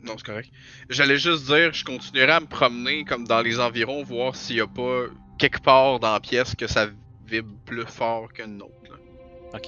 Non, 0.02 0.14
c'est 0.18 0.26
correct. 0.26 0.50
J'allais 0.90 1.18
juste 1.18 1.46
dire, 1.46 1.74
je 1.74 1.84
continuerai 1.84 2.32
à 2.32 2.40
me 2.40 2.46
promener 2.46 3.04
comme 3.06 3.28
dans 3.28 3.42
les 3.42 3.60
environs, 3.60 4.04
voir 4.04 4.36
s'il 4.36 4.56
y 4.58 4.62
a 4.62 4.68
pas 4.68 5.06
quelque 5.38 5.62
part 5.62 6.00
dans 6.00 6.14
la 6.14 6.20
pièce 6.20 6.56
que 6.56 6.68
ça 6.68 6.88
vibre 7.28 7.54
plus 7.66 7.86
fort 7.86 8.32
qu'une 8.32 8.62
autre. 8.62 8.72
là. 8.90 9.60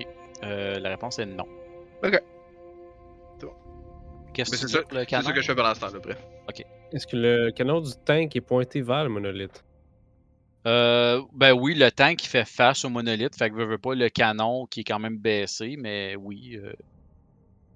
Euh, 0.43 0.79
la 0.79 0.89
réponse 0.89 1.17
est 1.19 1.25
non. 1.25 1.47
Ok. 2.03 2.21
C'est 3.39 3.45
bon. 3.45 3.53
Qu'est-ce 4.33 4.51
que 4.51 4.57
c'est 4.57 4.65
tu 4.67 4.71
ça- 4.73 4.79
le 4.91 4.99
C'est 4.99 5.05
canon? 5.07 5.23
ça 5.27 5.33
que 5.33 5.41
je 5.41 5.47
fais 5.47 5.55
pendant 5.55 5.73
ce 5.73 5.79
temps-là, 5.79 5.99
bref. 5.99 6.17
Est-ce 6.91 7.05
que 7.07 7.15
le 7.17 7.51
canon 7.51 7.81
du 7.81 7.91
tank 8.05 8.35
est 8.35 8.41
pointé 8.41 8.81
vers 8.81 9.03
le 9.03 9.09
monolithe? 9.09 9.63
Euh, 10.65 11.21
ben 11.33 11.53
oui, 11.53 11.75
le 11.75 11.89
tank 11.91 12.17
qui 12.17 12.27
fait 12.27 12.45
face 12.45 12.83
au 12.83 12.89
monolithe, 12.89 13.35
fait 13.37 13.49
que 13.49 13.55
veux, 13.55 13.65
veux 13.65 13.77
pas 13.77 13.95
le 13.95 14.09
canon 14.09 14.65
qui 14.65 14.81
est 14.81 14.83
quand 14.83 14.99
même 14.99 15.17
baissé, 15.17 15.75
mais 15.77 16.15
oui. 16.17 16.57
euh, 16.57 16.73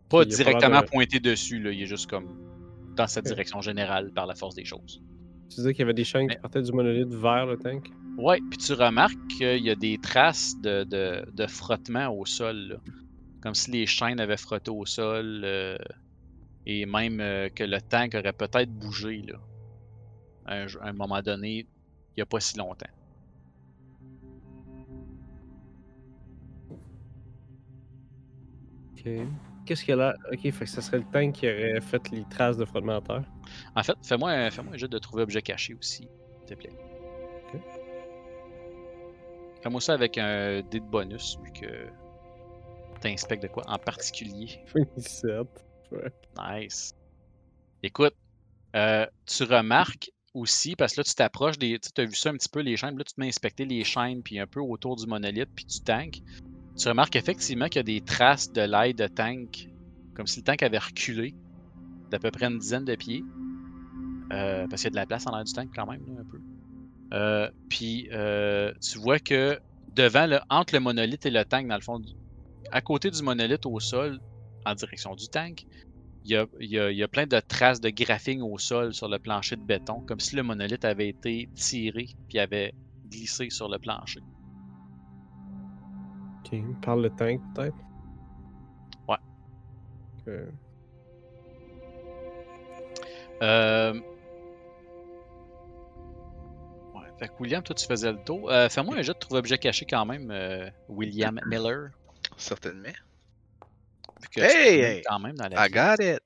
pas 0.09 0.25
directement 0.25 0.81
de- 0.81 0.85
pointé 0.88 1.19
dessus, 1.19 1.59
là, 1.59 1.72
il 1.72 1.81
est 1.83 1.85
juste 1.85 2.09
comme 2.09 2.27
dans 2.98 3.07
cette 3.07 3.25
Ok. 3.25 3.31
direction 3.31 3.61
générale 3.61 4.11
par 4.14 4.25
la 4.25 4.35
force 4.35 4.56
des 4.56 4.65
choses. 4.65 5.01
Tu 5.49 5.56
disais 5.56 5.73
qu'il 5.73 5.80
y 5.80 5.83
avait 5.83 5.93
des 5.93 6.03
chaînes 6.03 6.30
qui 6.30 6.38
partaient 6.38 6.61
du 6.61 6.72
monolithe 6.72 7.14
vers 7.14 7.45
le 7.45 7.57
tank? 7.57 7.90
Ouais, 8.17 8.40
puis 8.49 8.57
tu 8.57 8.73
remarques 8.73 9.17
qu'il 9.38 9.59
y 9.65 9.69
a 9.69 9.75
des 9.75 9.98
traces 9.98 10.53
de, 10.61 10.83
de, 10.83 11.23
de 11.31 11.48
frottement 11.48 12.09
au 12.09 12.25
sol, 12.25 12.56
là. 12.57 12.75
comme 13.41 13.56
si 13.56 13.72
les 13.72 13.85
chaînes 13.85 14.19
avaient 14.19 14.38
frotté 14.38 14.72
au 14.72 14.85
sol, 14.85 15.41
euh, 15.45 15.77
et 16.65 16.85
même 16.85 17.19
euh, 17.19 17.49
que 17.49 17.64
le 17.64 17.81
tank 17.81 18.15
aurait 18.15 18.33
peut-être 18.33 18.72
bougé 18.72 19.23
là, 19.27 19.40
à 20.45 20.56
un, 20.56 20.67
à 20.81 20.90
un 20.90 20.93
moment 20.93 21.22
donné, 21.22 21.59
il 21.59 22.17
n'y 22.17 22.23
a 22.23 22.25
pas 22.25 22.40
si 22.40 22.57
longtemps. 22.57 22.90
Ok. 28.93 29.11
Qu'est-ce 29.65 29.85
qu'il 29.85 29.91
y 29.91 29.93
a 29.93 29.98
là? 29.98 30.15
Ok, 30.31 30.41
fait 30.41 30.51
que 30.51 30.65
ça 30.65 30.81
serait 30.81 30.98
le 30.98 31.06
tank 31.06 31.33
qui 31.33 31.45
aurait 31.48 31.81
fait 31.81 32.09
les 32.11 32.25
traces 32.25 32.57
de 32.57 32.65
frottement 32.65 32.98
à 32.98 33.01
terre. 33.01 33.23
En 33.75 33.83
fait, 33.83 33.95
fais-moi 34.03 34.31
un, 34.31 34.51
fais-moi 34.51 34.73
un 34.73 34.77
jeu 34.77 34.88
de 34.88 34.98
trouver 34.98 35.23
objet 35.23 35.41
caché 35.41 35.73
aussi, 35.75 36.07
s'il 36.38 36.45
te 36.45 36.53
plaît. 36.56 36.73
Ok. 37.53 37.61
Fais-moi 39.61 39.80
ça 39.81 39.93
avec 39.93 40.17
un 40.17 40.61
dé 40.61 40.80
de 40.80 40.85
bonus, 40.85 41.38
vu 41.43 41.51
que 41.51 41.88
t'inspectes 42.99 43.43
de 43.43 43.48
quoi 43.48 43.64
en 43.67 43.77
particulier. 43.77 44.49
27. 44.75 45.48
Nice. 46.37 46.93
Écoute, 47.83 48.15
euh, 48.75 49.05
tu 49.25 49.43
remarques 49.43 50.11
aussi, 50.33 50.75
parce 50.75 50.93
que 50.93 51.01
là, 51.01 51.03
tu 51.03 51.13
t'approches 51.13 51.57
des. 51.57 51.77
Tu 51.79 52.01
as 52.01 52.05
vu 52.05 52.15
ça 52.15 52.29
un 52.29 52.33
petit 52.33 52.49
peu, 52.49 52.61
les 52.61 52.77
chaînes, 52.77 52.97
là, 52.97 53.03
tu 53.03 53.13
te 53.13 53.19
mets 53.19 53.27
à 53.27 53.29
inspecter 53.29 53.65
les 53.65 53.83
chaînes, 53.83 54.23
puis 54.23 54.39
un 54.39 54.47
peu 54.47 54.61
autour 54.61 54.95
du 54.95 55.05
monolithe, 55.07 55.49
puis 55.55 55.65
du 55.65 55.81
tank. 55.81 56.21
Tu 56.77 56.87
remarques 56.87 57.15
effectivement 57.15 57.67
qu'il 57.67 57.79
y 57.79 57.79
a 57.79 57.83
des 57.83 58.01
traces 58.01 58.51
de 58.51 58.61
l'ail 58.61 58.93
de 58.93 59.07
tank, 59.07 59.67
comme 60.15 60.27
si 60.27 60.39
le 60.39 60.45
tank 60.45 60.63
avait 60.63 60.77
reculé 60.77 61.35
d'à 62.09 62.19
peu 62.19 62.31
près 62.31 62.45
une 62.45 62.59
dizaine 62.59 62.85
de 62.85 62.95
pieds. 62.95 63.23
Euh, 64.31 64.65
parce 64.69 64.81
qu'il 64.81 64.85
y 64.85 64.87
a 64.87 64.91
de 64.91 64.95
la 64.95 65.05
place 65.05 65.27
en 65.27 65.35
l'air 65.35 65.43
du 65.43 65.51
tank 65.51 65.69
quand 65.75 65.85
même, 65.85 66.01
là, 66.07 66.21
un 66.21 66.31
peu. 66.31 66.39
Euh, 67.13 67.51
puis 67.67 68.07
tu 68.79 68.99
vois 68.99 69.19
que 69.19 69.59
devant, 69.95 70.27
le, 70.27 70.39
entre 70.49 70.73
le 70.73 70.79
monolithe 70.79 71.25
et 71.25 71.31
le 71.31 71.43
tank, 71.43 71.67
dans 71.67 71.75
le 71.75 71.81
fond, 71.81 72.01
à 72.71 72.81
côté 72.81 73.11
du 73.11 73.21
monolithe 73.21 73.65
au 73.65 73.79
sol, 73.81 74.19
en 74.65 74.75
direction 74.75 75.15
du 75.15 75.27
tank, 75.27 75.64
il 76.23 76.31
y 76.31 76.35
a, 76.35 76.45
il 76.59 76.69
y 76.69 76.80
a- 76.80 76.91
il 76.91 76.98
y 76.98 77.03
a 77.03 77.07
plein 77.07 77.25
de 77.25 77.40
traces 77.40 77.81
de 77.81 77.90
graphing 77.90 78.41
au 78.41 78.57
sol 78.57 78.93
sur 78.93 79.07
le 79.09 79.17
plancher 79.19 79.56
de 79.56 79.64
béton, 79.64 80.01
comme 80.07 80.19
si 80.19 80.35
le 80.35 80.43
monolithe 80.43 80.85
avait 80.85 81.09
été 81.09 81.49
tiré 81.56 82.07
puis 82.27 82.40
avait 82.40 82.73
glissé 83.07 83.49
sur 83.49 83.67
le 83.69 83.80
plancher. 83.80 84.22
Ok. 86.45 86.59
Parle 86.81 87.03
le 87.03 87.09
tank, 87.09 87.41
peut-être? 87.56 87.75
Ouais. 89.07 89.17
Ok. 90.27 90.33
Euh, 93.41 93.93
Fait 97.17 97.27
que 97.27 97.33
William, 97.40 97.61
toi, 97.61 97.75
tu 97.75 97.85
faisais 97.85 98.11
le 98.11 98.17
tour. 98.25 98.49
Euh, 98.51 98.67
Fais-moi 98.67 98.95
un 98.98 99.03
jeu 99.03 99.14
de 99.14 99.19
trouver 99.19 99.38
objet 99.38 99.59
caché 99.59 99.85
quand 99.85 100.07
même, 100.07 100.31
euh, 100.31 100.67
William 100.90 101.40
Miller. 101.45 101.90
Certainement. 102.35 102.90
Vu 104.22 104.30
que 104.30 104.41
Hey, 104.41 104.75
tu 104.75 104.80
te 104.80 104.85
hey. 104.85 105.01
quand 105.08 105.19
même 105.19 105.35
dans 105.35 105.48
la 105.48 105.67
I 105.67 105.69
got 105.69 105.95
it. 106.03 106.19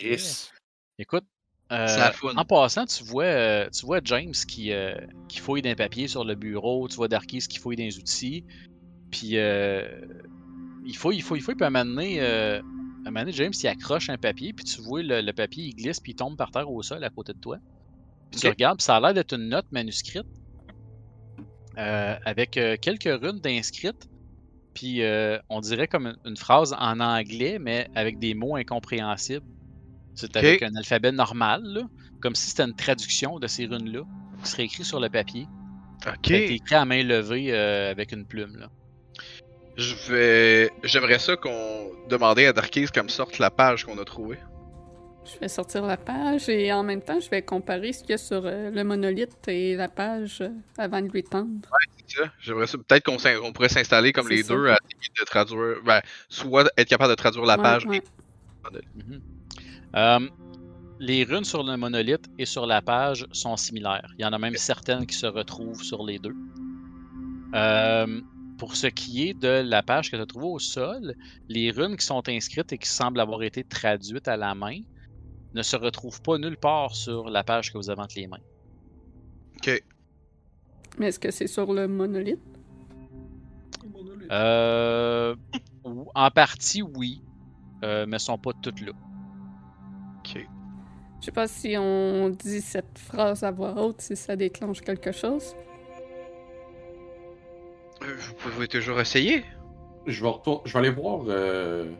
Yes. 0.00 0.52
Écoute, 0.98 1.24
euh, 1.72 2.10
en 2.36 2.44
passant, 2.44 2.84
tu 2.86 3.02
vois, 3.04 3.24
euh, 3.24 3.70
tu 3.70 3.86
vois 3.86 4.00
James 4.04 4.32
qui, 4.32 4.72
euh, 4.72 4.94
qui 5.28 5.38
fouille 5.38 5.62
d'un 5.62 5.74
papier 5.74 6.08
sur 6.08 6.24
le 6.24 6.34
bureau, 6.34 6.88
tu 6.88 6.96
vois 6.96 7.08
Darkis 7.08 7.46
qui 7.48 7.58
fouille 7.58 7.76
des 7.76 7.98
outils, 7.98 8.44
puis 9.10 9.38
euh, 9.38 9.88
il 10.84 10.96
fouille, 10.96 11.16
il 11.16 11.22
fouille, 11.22 11.38
il 11.38 11.42
fouille, 11.42 11.54
puis 11.54 11.64
à 11.64 11.68
un 11.68 11.70
moment 11.70 11.84
donné, 11.84 12.20
à 12.20 12.58
un 12.58 12.62
moment 13.04 13.20
donné, 13.20 13.32
James 13.32 13.52
il 13.60 13.66
accroche 13.66 14.08
un 14.10 14.18
papier, 14.18 14.52
puis 14.52 14.64
tu 14.64 14.80
vois 14.82 15.02
le, 15.02 15.20
le 15.20 15.32
papier, 15.32 15.64
il 15.64 15.74
glisse, 15.74 16.00
puis 16.00 16.12
il 16.12 16.16
tombe 16.16 16.36
par 16.36 16.50
terre 16.50 16.70
au 16.70 16.82
sol 16.82 17.02
à 17.02 17.10
côté 17.10 17.32
de 17.32 17.38
toi. 17.38 17.58
Puis 18.30 18.40
tu 18.40 18.48
regardes, 18.48 18.78
puis 18.78 18.84
ça 18.84 18.96
a 18.96 19.00
l'air 19.00 19.14
d'être 19.14 19.34
une 19.34 19.48
note 19.48 19.66
manuscrite 19.72 20.26
euh, 21.78 22.16
avec 22.24 22.56
euh, 22.56 22.76
quelques 22.80 23.20
runes 23.20 23.40
d'inscrites, 23.40 24.08
puis 24.74 25.02
euh, 25.02 25.38
on 25.48 25.60
dirait 25.60 25.88
comme 25.88 26.06
une, 26.06 26.16
une 26.24 26.36
phrase 26.36 26.74
en 26.78 27.00
anglais, 27.00 27.58
mais 27.60 27.88
avec 27.94 28.18
des 28.18 28.34
mots 28.34 28.56
incompréhensibles. 28.56 29.46
C'est 30.14 30.36
avec 30.36 30.62
un 30.62 30.74
alphabet 30.76 31.12
normal, 31.12 31.62
là, 31.64 31.82
comme 32.20 32.34
si 32.34 32.50
c'était 32.50 32.64
une 32.64 32.76
traduction 32.76 33.38
de 33.38 33.46
ces 33.46 33.66
runes-là, 33.66 34.02
qui 34.42 34.50
serait 34.50 34.64
écrit 34.64 34.84
sur 34.84 35.00
le 35.00 35.08
papier. 35.08 35.46
Ok. 36.06 36.26
Ça 36.26 36.34
a 36.34 36.36
été 36.36 36.54
écrit 36.54 36.74
à 36.74 36.84
main 36.84 37.02
levée 37.02 37.52
euh, 37.52 37.90
avec 37.90 38.12
une 38.12 38.24
plume. 38.24 38.56
Là. 38.58 38.68
Je 39.76 39.94
vais. 40.12 40.70
J'aimerais 40.84 41.18
ça 41.18 41.36
qu'on 41.36 41.90
demandait 42.08 42.46
à 42.46 42.52
Darkies 42.52 42.86
comme 42.86 43.08
sorte 43.08 43.38
la 43.38 43.50
page 43.50 43.84
qu'on 43.84 43.98
a 43.98 44.04
trouvée. 44.04 44.38
Je 45.24 45.38
vais 45.38 45.48
sortir 45.48 45.86
la 45.86 45.96
page 45.96 46.48
et 46.50 46.70
en 46.72 46.82
même 46.82 47.00
temps, 47.00 47.18
je 47.18 47.30
vais 47.30 47.40
comparer 47.42 47.92
ce 47.92 48.00
qu'il 48.00 48.10
y 48.10 48.14
a 48.14 48.18
sur 48.18 48.42
euh, 48.44 48.70
le 48.70 48.84
monolithe 48.84 49.48
et 49.48 49.74
la 49.74 49.88
page 49.88 50.42
avant 50.76 51.00
de 51.00 51.08
lui 51.08 51.24
tendre. 51.24 51.68
Ça. 52.14 52.32
J'aimerais 52.40 52.66
ça. 52.66 52.78
Peut-être 52.78 53.04
qu'on 53.04 53.16
on 53.46 53.52
pourrait 53.52 53.68
s'installer 53.68 54.12
comme 54.12 54.28
les 54.28 54.42
ça. 54.42 54.54
deux 54.54 54.66
à 54.66 54.70
la 54.72 54.78
limite 54.92 55.12
de 55.20 55.24
traduire. 55.24 55.76
Ben, 55.84 56.00
soit 56.28 56.70
être 56.76 56.88
capable 56.88 57.10
de 57.10 57.14
traduire 57.16 57.44
la 57.44 57.56
Ouais, 57.56 57.62
page. 57.62 57.86
ouais. 57.86 58.02
Mhm. 58.94 59.20
Les 61.00 61.24
runes 61.24 61.44
sur 61.44 61.64
le 61.64 61.76
monolithe 61.76 62.26
et 62.38 62.46
sur 62.46 62.66
la 62.66 62.80
page 62.80 63.26
sont 63.32 63.56
similaires. 63.56 64.08
Il 64.18 64.22
y 64.22 64.24
en 64.24 64.32
a 64.32 64.38
même 64.38 64.56
certaines 64.56 65.06
qui 65.06 65.16
se 65.16 65.26
retrouvent 65.26 65.82
sur 65.82 66.04
les 66.04 66.18
deux. 66.20 66.34
Euh, 67.54 68.20
pour 68.58 68.76
ce 68.76 68.86
qui 68.86 69.28
est 69.28 69.34
de 69.34 69.62
la 69.64 69.82
page 69.82 70.10
que 70.10 70.16
tu 70.16 70.22
as 70.22 70.26
trouvée 70.26 70.46
au 70.46 70.58
sol, 70.60 71.14
les 71.48 71.70
runes 71.72 71.96
qui 71.96 72.06
sont 72.06 72.26
inscrites 72.28 72.72
et 72.72 72.78
qui 72.78 72.88
semblent 72.88 73.20
avoir 73.20 73.42
été 73.42 73.64
traduites 73.64 74.28
à 74.28 74.36
la 74.36 74.54
main 74.54 74.78
ne 75.52 75.62
se 75.62 75.76
retrouvent 75.76 76.22
pas 76.22 76.38
nulle 76.38 76.56
part 76.56 76.94
sur 76.94 77.28
la 77.28 77.42
page 77.44 77.72
que 77.72 77.78
vous 77.78 77.90
avez 77.90 78.00
entre 78.00 78.14
les 78.16 78.26
mains. 78.28 78.38
Ok. 79.56 79.82
Mais 80.98 81.08
est-ce 81.08 81.18
que 81.18 81.30
c'est 81.30 81.46
sur 81.46 81.72
le 81.72 81.88
monolithe? 81.88 82.40
Euh, 84.30 85.34
en 86.14 86.30
partie, 86.30 86.82
oui, 86.82 87.20
euh, 87.82 88.06
mais 88.06 88.16
elles 88.16 88.20
sont 88.20 88.38
pas 88.38 88.52
toutes 88.62 88.80
là. 88.80 88.92
Ok. 90.18 90.46
Je 91.20 91.24
sais 91.26 91.32
pas 91.32 91.46
si 91.46 91.76
on 91.78 92.30
dit 92.30 92.60
cette 92.60 92.98
phrase 92.98 93.42
à 93.44 93.50
voix 93.50 93.74
haute, 93.82 94.00
si 94.00 94.16
ça 94.16 94.36
déclenche 94.36 94.80
quelque 94.80 95.12
chose. 95.12 95.54
Euh, 98.02 98.14
Vous 98.18 98.34
pouvez 98.34 98.68
toujours 98.68 99.00
essayer. 99.00 99.44
Je 100.06 100.22
vais, 100.22 100.28
retour- 100.30 100.62
je 100.66 100.72
vais 100.72 100.78
aller 100.80 100.90
voir. 100.90 101.22
euh, 101.28 101.90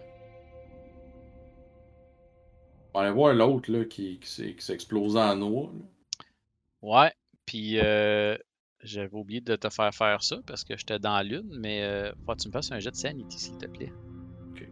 Je 2.94 2.98
vais 2.98 3.04
aller 3.06 3.14
voir 3.14 3.34
l'autre 3.34 3.70
là, 3.72 3.84
qui, 3.84 4.18
qui 4.18 4.30
s'est 4.62 4.74
explosé 4.74 5.18
en 5.18 5.34
là. 5.36 5.66
Ouais, 6.82 7.12
puis 7.46 7.78
euh, 7.78 8.36
j'avais 8.84 9.14
oublié 9.14 9.40
de 9.40 9.56
te 9.56 9.68
faire 9.70 9.92
faire 9.94 10.22
ça 10.22 10.36
parce 10.46 10.62
que 10.62 10.76
j'étais 10.76 10.98
dans 10.98 11.20
lune, 11.26 11.58
mais 11.58 11.82
euh, 11.82 12.12
faut 12.24 12.32
que 12.34 12.42
tu 12.42 12.48
me 12.48 12.52
fasses 12.52 12.70
un 12.70 12.78
jet 12.78 12.90
de 12.90 12.96
sanity, 12.96 13.38
s'il 13.38 13.56
te 13.56 13.66
plaît. 13.66 13.92
Ok. 14.50 14.68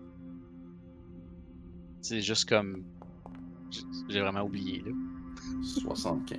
C'est 2.02 2.20
juste 2.20 2.48
comme. 2.48 2.84
J'ai 4.08 4.20
vraiment 4.20 4.42
oublié, 4.42 4.82
là. 4.82 4.92
75. 5.62 6.38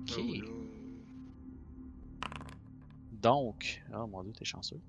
Ok. 0.00 0.20
Donc, 3.12 3.82
oh 3.94 4.06
mon 4.08 4.24
dieu, 4.24 4.32
t'es 4.32 4.44
chanceux. 4.44 4.80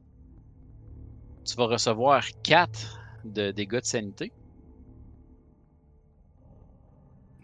Tu 1.45 1.55
vas 1.55 1.65
recevoir 1.65 2.23
4 2.43 2.99
de 3.25 3.51
dégâts 3.51 3.79
de 3.79 3.85
sanité 3.85 4.31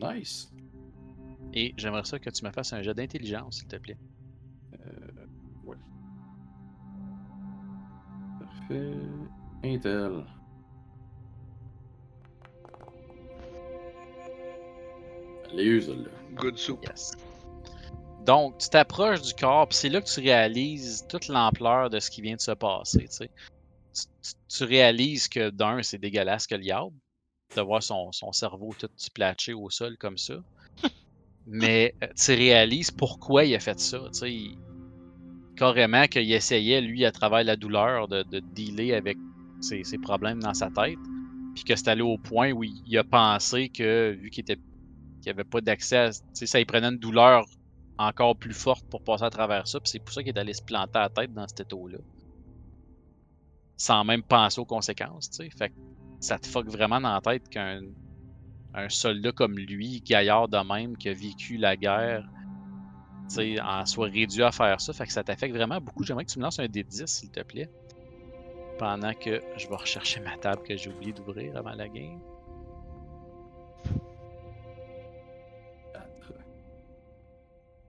Nice. 0.02 0.50
Et 1.53 1.74
j'aimerais 1.78 2.06
ça 2.06 2.19
que 2.19 2.30
tu 2.30 2.45
me 2.45 2.52
fasses 2.52 2.74
un 2.74 2.82
jet 2.82 2.94
d'intelligence, 2.94 3.58
s'il 3.58 3.68
te 3.68 3.78
plaît. 3.78 3.98
Ouais. 5.64 5.76
Parfait. 8.40 8.94
Intel. 9.64 10.26
Eu, 15.53 15.82
celle-là. 15.82 16.10
Good 16.36 16.58
soup. 16.58 16.80
Yes. 16.84 17.11
Donc, 18.26 18.58
tu 18.60 18.69
t'approches 18.69 19.22
du 19.22 19.34
corps, 19.34 19.68
puis 19.68 19.78
c'est 19.78 19.90
là 19.90 20.02
que 20.02 20.08
tu 20.08 20.19
réalises 20.19 21.06
toute 21.10 21.28
l'ampleur 21.28 21.90
de 21.90 22.00
ce 22.00 22.11
qui 22.11 22.22
vient 22.22 22.36
de 22.36 22.42
se 22.42 22.52
passer. 22.52 23.08
Tu, 23.08 23.16
sais. 23.16 23.32
Tu- 23.94 24.06
tu- 24.22 24.58
tu 24.58 24.64
réalises 24.66 25.28
que 25.28 25.50
d'un, 25.50 25.82
c'est 25.82 25.98
dégueulasse 25.98 26.45
que 26.45 26.56
le 26.56 26.61
diable, 26.61 26.95
de 27.56 27.61
voir 27.61 27.82
son, 27.82 28.11
son 28.11 28.32
cerveau 28.32 28.74
tout 28.78 28.90
splatché 28.95 29.53
au 29.53 29.69
sol 29.69 29.98
comme 29.98 30.18
ça. 30.18 30.36
Mais 31.48 31.95
euh, 32.03 32.08
tu 32.16 32.34
réalises 32.34 32.92
pourquoi 32.92 33.45
il 33.45 33.56
a 33.56 33.59
fait 33.59 33.80
ça. 33.80 34.00
Il- 34.24 34.58
carrément 35.56 36.08
qu'il 36.08 36.32
essayait, 36.32 36.80
lui, 36.80 37.03
à 37.06 37.11
travers 37.11 37.43
la 37.43 37.58
douleur, 37.58 38.08
de, 38.08 38.24
de 38.24 38.40
dealer 38.40 38.93
avec 38.93 39.18
ses, 39.59 39.84
problèmes 40.01 40.42
dans 40.42 40.53
sa 40.53 40.69
tête. 40.69 40.98
Puis 41.53 41.66
que 41.66 41.76
c'est 41.76 41.90
allé 41.90 42.01
au 42.01 42.18
point 42.18 42.51
où 42.51 42.64
il, 42.64 42.82
il 42.85 42.98
a 42.98 43.03
pensé 43.03 43.68
que, 43.68 44.11
vu 44.11 44.30
qu'il 44.30 44.45
qu'il 44.45 45.30
avait 45.30 45.43
pas 45.43 45.59
d'accès 45.59 45.98
à. 45.98 46.11
Ça 46.34 46.58
lui 46.58 46.66
prenait 46.66 46.88
une 46.88 46.98
douleur 46.98 47.45
encore 47.98 48.38
plus 48.38 48.53
forte 48.53 48.85
pour 48.90 49.03
passer 49.03 49.26
à 49.26 49.30
travers 49.30 49.68
ça. 49.68 49.80
Puis 49.80 49.90
c'est 49.92 50.00
pour 50.00 50.14
ça 50.14 50.24
qu'il 50.24 50.34
est 50.34 50.40
allé 50.40 50.53
se 50.53 50.61
planter 50.61 51.00
la 51.00 51.09
tête 51.09 51.34
dans 51.34 51.48
cet 51.48 51.61
étau-là. 51.61 51.98
Sans 53.76 54.06
même 54.06 54.24
penser 54.24 54.61
aux 54.61 54.66
conséquences. 54.66 55.30
Fait 55.58 55.69
que 55.69 55.74
ça 56.22 56.40
te 56.40 56.48
fuck 56.48 56.68
vraiment 56.68 57.01
dans 57.01 57.14
la 57.14 57.22
tête 57.22 57.48
qu'un 57.50 57.82
un 58.74 58.90
soldat 58.90 59.32
comme 59.32 59.58
lui, 59.58 60.02
gaillard 60.02 60.48
de 60.48 60.58
même, 60.58 60.98
qui 60.98 61.10
a 61.10 61.14
vécu 61.14 61.58
la 61.58 61.76
guerre, 61.76 62.28
en 63.64 63.86
soit 63.86 64.10
réduit 64.10 64.44
à 64.44 64.52
faire 64.52 64.80
ça. 64.82 64.94
Fait 64.94 65.06
que 65.06 65.14
ça 65.14 65.24
t'affecte 65.24 65.56
vraiment 65.56 65.80
beaucoup. 65.80 66.04
J'aimerais 66.04 66.26
que 66.26 66.32
tu 66.32 66.40
me 66.40 66.44
lances 66.44 66.60
un 66.60 66.66
D10, 66.66 67.08
s'il 67.08 67.32
te 67.32 67.42
plaît. 67.42 67.70
Pendant 68.78 69.14
que 69.14 69.42
je 69.58 69.68
vais 69.68 69.76
rechercher 69.76 70.22
ma 70.22 70.38
table 70.38 70.64
que 70.64 70.78
j'ai 70.78 70.90
oublié 70.90 71.12
d'ouvrir 71.14 71.56
avant 71.58 71.74
la 71.74 71.90
game. 71.90 72.20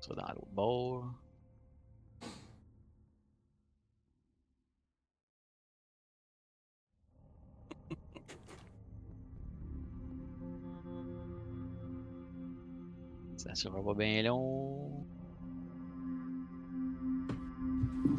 Ça 0.00 0.14
dans 0.14 0.28
l'autre 0.28 0.46
bord. 0.52 1.04
Ça 13.40 13.54
sera 13.54 13.82
pas 13.82 13.94
bien 13.94 14.22
long. 14.22 15.06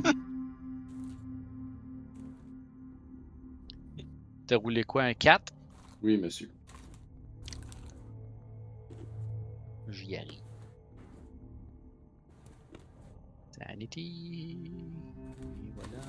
T'as 4.48 4.58
roulé 4.58 4.84
quoi, 4.84 5.04
un 5.04 5.14
4? 5.14 5.54
Oui, 6.02 6.18
monsieur. 6.18 6.50
J'y 9.90 10.16
arrive. 10.16 10.42
Sanity. 13.52 14.58
Et 14.58 14.62
voilà. 15.76 16.00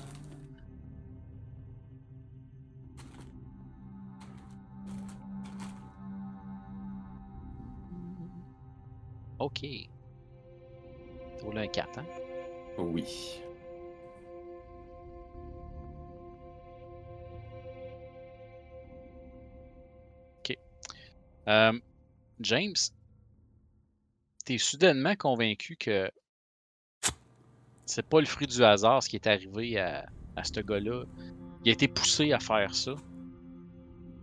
Ok. 9.43 9.65
T'as 11.37 11.43
roulé 11.43 11.63
un 11.63 11.67
4, 11.67 11.99
hein? 11.99 12.05
Oui. 12.77 13.41
Euh, 21.49 21.77
James, 22.39 22.73
t'es 24.45 24.57
soudainement 24.57 25.17
convaincu 25.17 25.75
que 25.75 26.09
c'est 27.85 28.07
pas 28.07 28.21
le 28.21 28.25
fruit 28.25 28.47
du 28.47 28.63
hasard 28.63 29.03
ce 29.03 29.09
qui 29.09 29.17
est 29.17 29.27
arrivé 29.27 29.77
à, 29.77 30.05
à 30.37 30.45
ce 30.45 30.61
gars-là. 30.61 31.03
Il 31.65 31.69
a 31.69 31.73
été 31.73 31.89
poussé 31.89 32.31
à 32.31 32.39
faire 32.39 32.73
ça. 32.73 32.95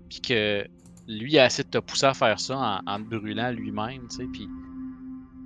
Puis 0.08 0.22
que 0.22 0.66
lui 1.08 1.38
a 1.38 1.44
essayé 1.44 1.64
de 1.64 1.68
te 1.68 1.76
pousser 1.76 2.06
à 2.06 2.14
faire 2.14 2.40
ça 2.40 2.56
en, 2.86 2.90
en 2.90 3.04
te 3.04 3.14
brûlant 3.14 3.50
lui-même, 3.50 4.08
tu 4.08 4.16
sais. 4.16 4.24
Puis 4.32 4.48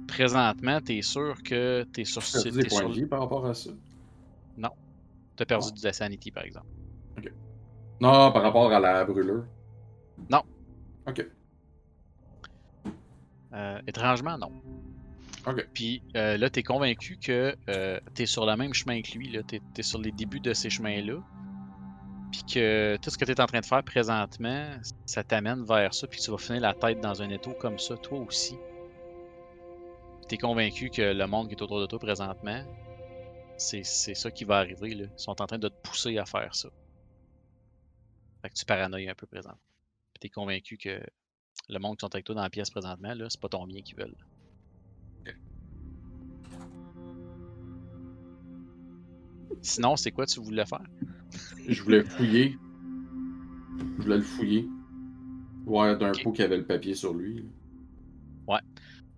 présentement, 0.07 0.81
t'es 0.81 1.03
sûr 1.03 1.43
que 1.43 1.85
t'es 1.93 2.05
sur... 2.05 2.23
Tu 2.23 2.37
as 2.37 2.43
t'es 2.43 2.51
des 2.51 2.65
points 2.67 2.79
sur- 2.79 2.89
de 2.89 2.95
vie 2.95 3.07
par 3.07 3.21
rapport 3.21 3.45
à 3.47 3.55
ça? 3.55 3.71
T'as 5.37 5.45
perdu 5.47 5.67
Ah. 5.73 5.81
de 5.81 5.85
la 5.85 5.93
sanity, 5.93 6.31
par 6.31 6.45
exemple. 6.45 6.67
Non, 8.01 8.31
par 8.31 8.43
rapport 8.43 8.71
à 8.73 8.79
la 8.79 9.05
brûlure. 9.05 9.45
Non. 10.31 10.43
Ok. 11.09 11.27
Euh, 13.53 13.81
étrangement, 13.87 14.39
non. 14.39 14.53
Ok. 15.47 15.67
Puis 15.75 16.03
euh, 16.17 16.37
là, 16.37 16.51
t'es 16.51 16.63
convaincu 16.63 17.17
que 17.17 17.57
euh, 17.69 17.99
t'es 18.15 18.27
sur 18.27 18.47
le 18.47 18.57
même 18.57 18.73
chemin 18.75 19.03
que 19.03 19.13
lui. 19.19 19.31
Là. 19.33 19.43
T'es, 19.43 19.61
t'es 19.75 19.83
sur 19.83 20.01
les 20.01 20.13
débuts 20.13 20.39
de 20.41 20.53
ces 20.55 20.71
chemins-là. 20.71 21.21
Puis 22.31 22.43
que 22.55 22.97
tout 23.03 23.11
ce 23.11 23.19
que 23.19 23.25
t'es 23.25 23.41
en 23.41 23.47
train 23.47 23.61
de 23.61 23.67
faire 23.67 23.83
présentement, 23.83 24.67
ça 25.07 25.25
t'amène 25.25 25.65
vers 25.65 25.95
ça. 25.95 26.07
Puis 26.07 26.21
tu 26.21 26.31
vas 26.31 26.39
finir 26.39 26.61
la 26.63 26.75
tête 26.75 27.01
dans 27.01 27.23
un 27.23 27.29
étau 27.31 27.53
comme 27.61 27.79
ça, 27.81 27.97
toi 27.97 28.19
aussi. 28.21 28.57
T'es 30.29 30.39
convaincu 30.39 30.91
que 30.91 31.03
le 31.13 31.27
monde 31.27 31.49
qui 31.49 31.55
est 31.55 31.63
autour 31.63 31.81
de 31.81 31.87
toi 31.87 31.99
présentement, 31.99 32.65
c'est, 33.59 33.85
c'est 33.85 34.15
ça 34.15 34.31
qui 34.31 34.45
va 34.45 34.59
arriver. 34.59 34.95
Là. 34.95 35.05
Ils 35.05 35.19
sont 35.19 35.41
en 35.41 35.47
train 35.47 35.59
de 35.59 35.69
te 35.69 35.75
pousser 35.83 36.19
à 36.19 36.25
faire 36.25 36.55
ça. 36.55 36.69
Fait 38.43 38.49
que 38.51 38.55
tu 38.55 38.65
paranoïes 38.65 39.09
un 39.09 39.15
peu 39.15 39.27
présent. 39.27 39.55
Puis 40.13 40.21
t'es 40.21 40.29
convaincu 40.29 40.77
que 40.77 41.01
le 41.69 41.79
monde 41.79 41.97
qui 41.97 42.03
sont 42.03 42.15
avec 42.15 42.25
toi 42.25 42.35
dans 42.35 42.43
la 42.43 42.51
pièce 42.51 42.71
présentement, 42.71 43.15
là, 43.15 43.27
c'est 43.29 43.41
pas 43.41 43.49
ton 43.49 43.67
bien 43.67 43.83
qu'ils 43.83 43.97
veulent. 43.97 44.17
Sinon, 49.63 49.97
c'est 49.97 50.11
quoi 50.11 50.27
tu 50.27 50.41
voulais 50.41 50.67
faire? 50.67 50.83
Je 51.67 51.83
voulais 51.83 52.05
fouiller. 52.05 52.57
Je 53.99 54.03
voulais 54.03 54.17
le 54.19 54.23
fouiller. 54.23 54.69
Voir 55.65 55.97
d'un 55.97 56.11
Ok. 56.11 56.23
coup 56.23 56.33
qu'il 56.33 56.45
avait 56.45 56.59
le 56.59 56.67
papier 56.67 56.95
sur 56.95 57.15
lui. 57.15 57.47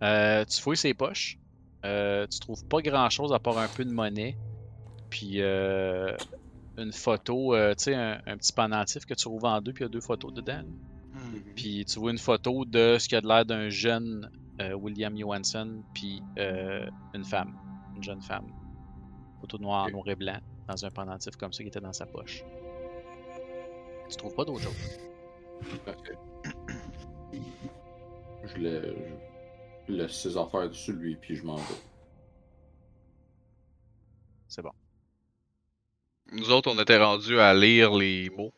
Euh, 0.03 0.45
tu 0.45 0.61
fouilles 0.61 0.77
ses 0.77 0.95
poches. 0.95 1.39
Euh, 1.85 2.27
tu 2.27 2.39
trouves 2.41 2.65
pas 2.65 2.81
grand 2.83 3.09
chose 3.11 3.33
à 3.33 3.39
part 3.39 3.59
un 3.59 3.69
peu 3.69 3.85
de 3.85 3.93
monnaie. 3.93 4.37
Puis 5.11 5.41
euh, 5.41 6.17
une 6.77 6.93
photo, 6.93 7.55
tu 7.75 7.85
sais, 7.85 7.95
un, 7.95 8.21
un 8.27 8.37
petit 8.37 8.53
pendentif 8.53 9.05
que 9.07 9.15
tu 9.15 9.29
rouvres 9.29 9.49
en 9.49 9.61
deux, 9.61 9.73
puis 9.73 9.85
il 9.85 9.87
y 9.87 9.91
a 9.91 9.93
deux 9.93 10.01
photos 10.01 10.33
dedans. 10.33 10.63
Hmm. 11.13 11.39
Puis 11.55 11.85
tu 11.85 11.99
vois 11.99 12.11
une 12.11 12.19
photo 12.19 12.65
de 12.65 12.99
ce 12.99 13.09
qui 13.09 13.17
a 13.17 13.21
de 13.21 13.29
l'air 13.29 13.45
d'un 13.45 13.69
jeune 13.69 14.31
William 14.59 15.17
Johansson, 15.17 15.83
puis 15.95 16.23
une 16.37 17.25
femme, 17.25 17.57
une 17.97 18.03
jeune 18.03 18.23
femme. 18.23 18.47
Photo 19.41 19.59
noire, 19.59 19.87
Ok. 19.87 19.93
noir 19.93 20.09
et 20.09 20.15
blanc, 20.17 20.39
dans 20.67 20.85
un 20.85 20.91
pendentif 20.91 21.37
comme 21.37 21.53
ça 21.53 21.63
qui 21.63 21.69
était 21.69 21.81
dans 21.81 21.93
sa 21.93 22.07
poche. 22.07 22.43
Tu 24.09 24.17
trouves 24.17 24.35
pas 24.35 24.45
d'autre 24.45 24.63
chose? 24.63 24.99
Parfait. 25.85 26.17
Je 28.45 28.61
je 28.61 29.36
laisse 29.89 30.21
ses 30.21 30.37
affaires 30.37 30.69
dessus 30.69 30.93
lui, 30.93 31.17
puis 31.17 31.37
je 31.37 31.45
m'en 31.45 31.57
vais. 31.57 31.63
C'est 34.49 34.63
bon. 34.63 34.73
Nous 36.33 36.51
autres, 36.51 36.73
on 36.75 36.81
était 36.81 36.97
rendus 37.03 37.39
à 37.39 37.55
lire 37.55 37.95
les 37.95 38.31
mots. 38.31 38.53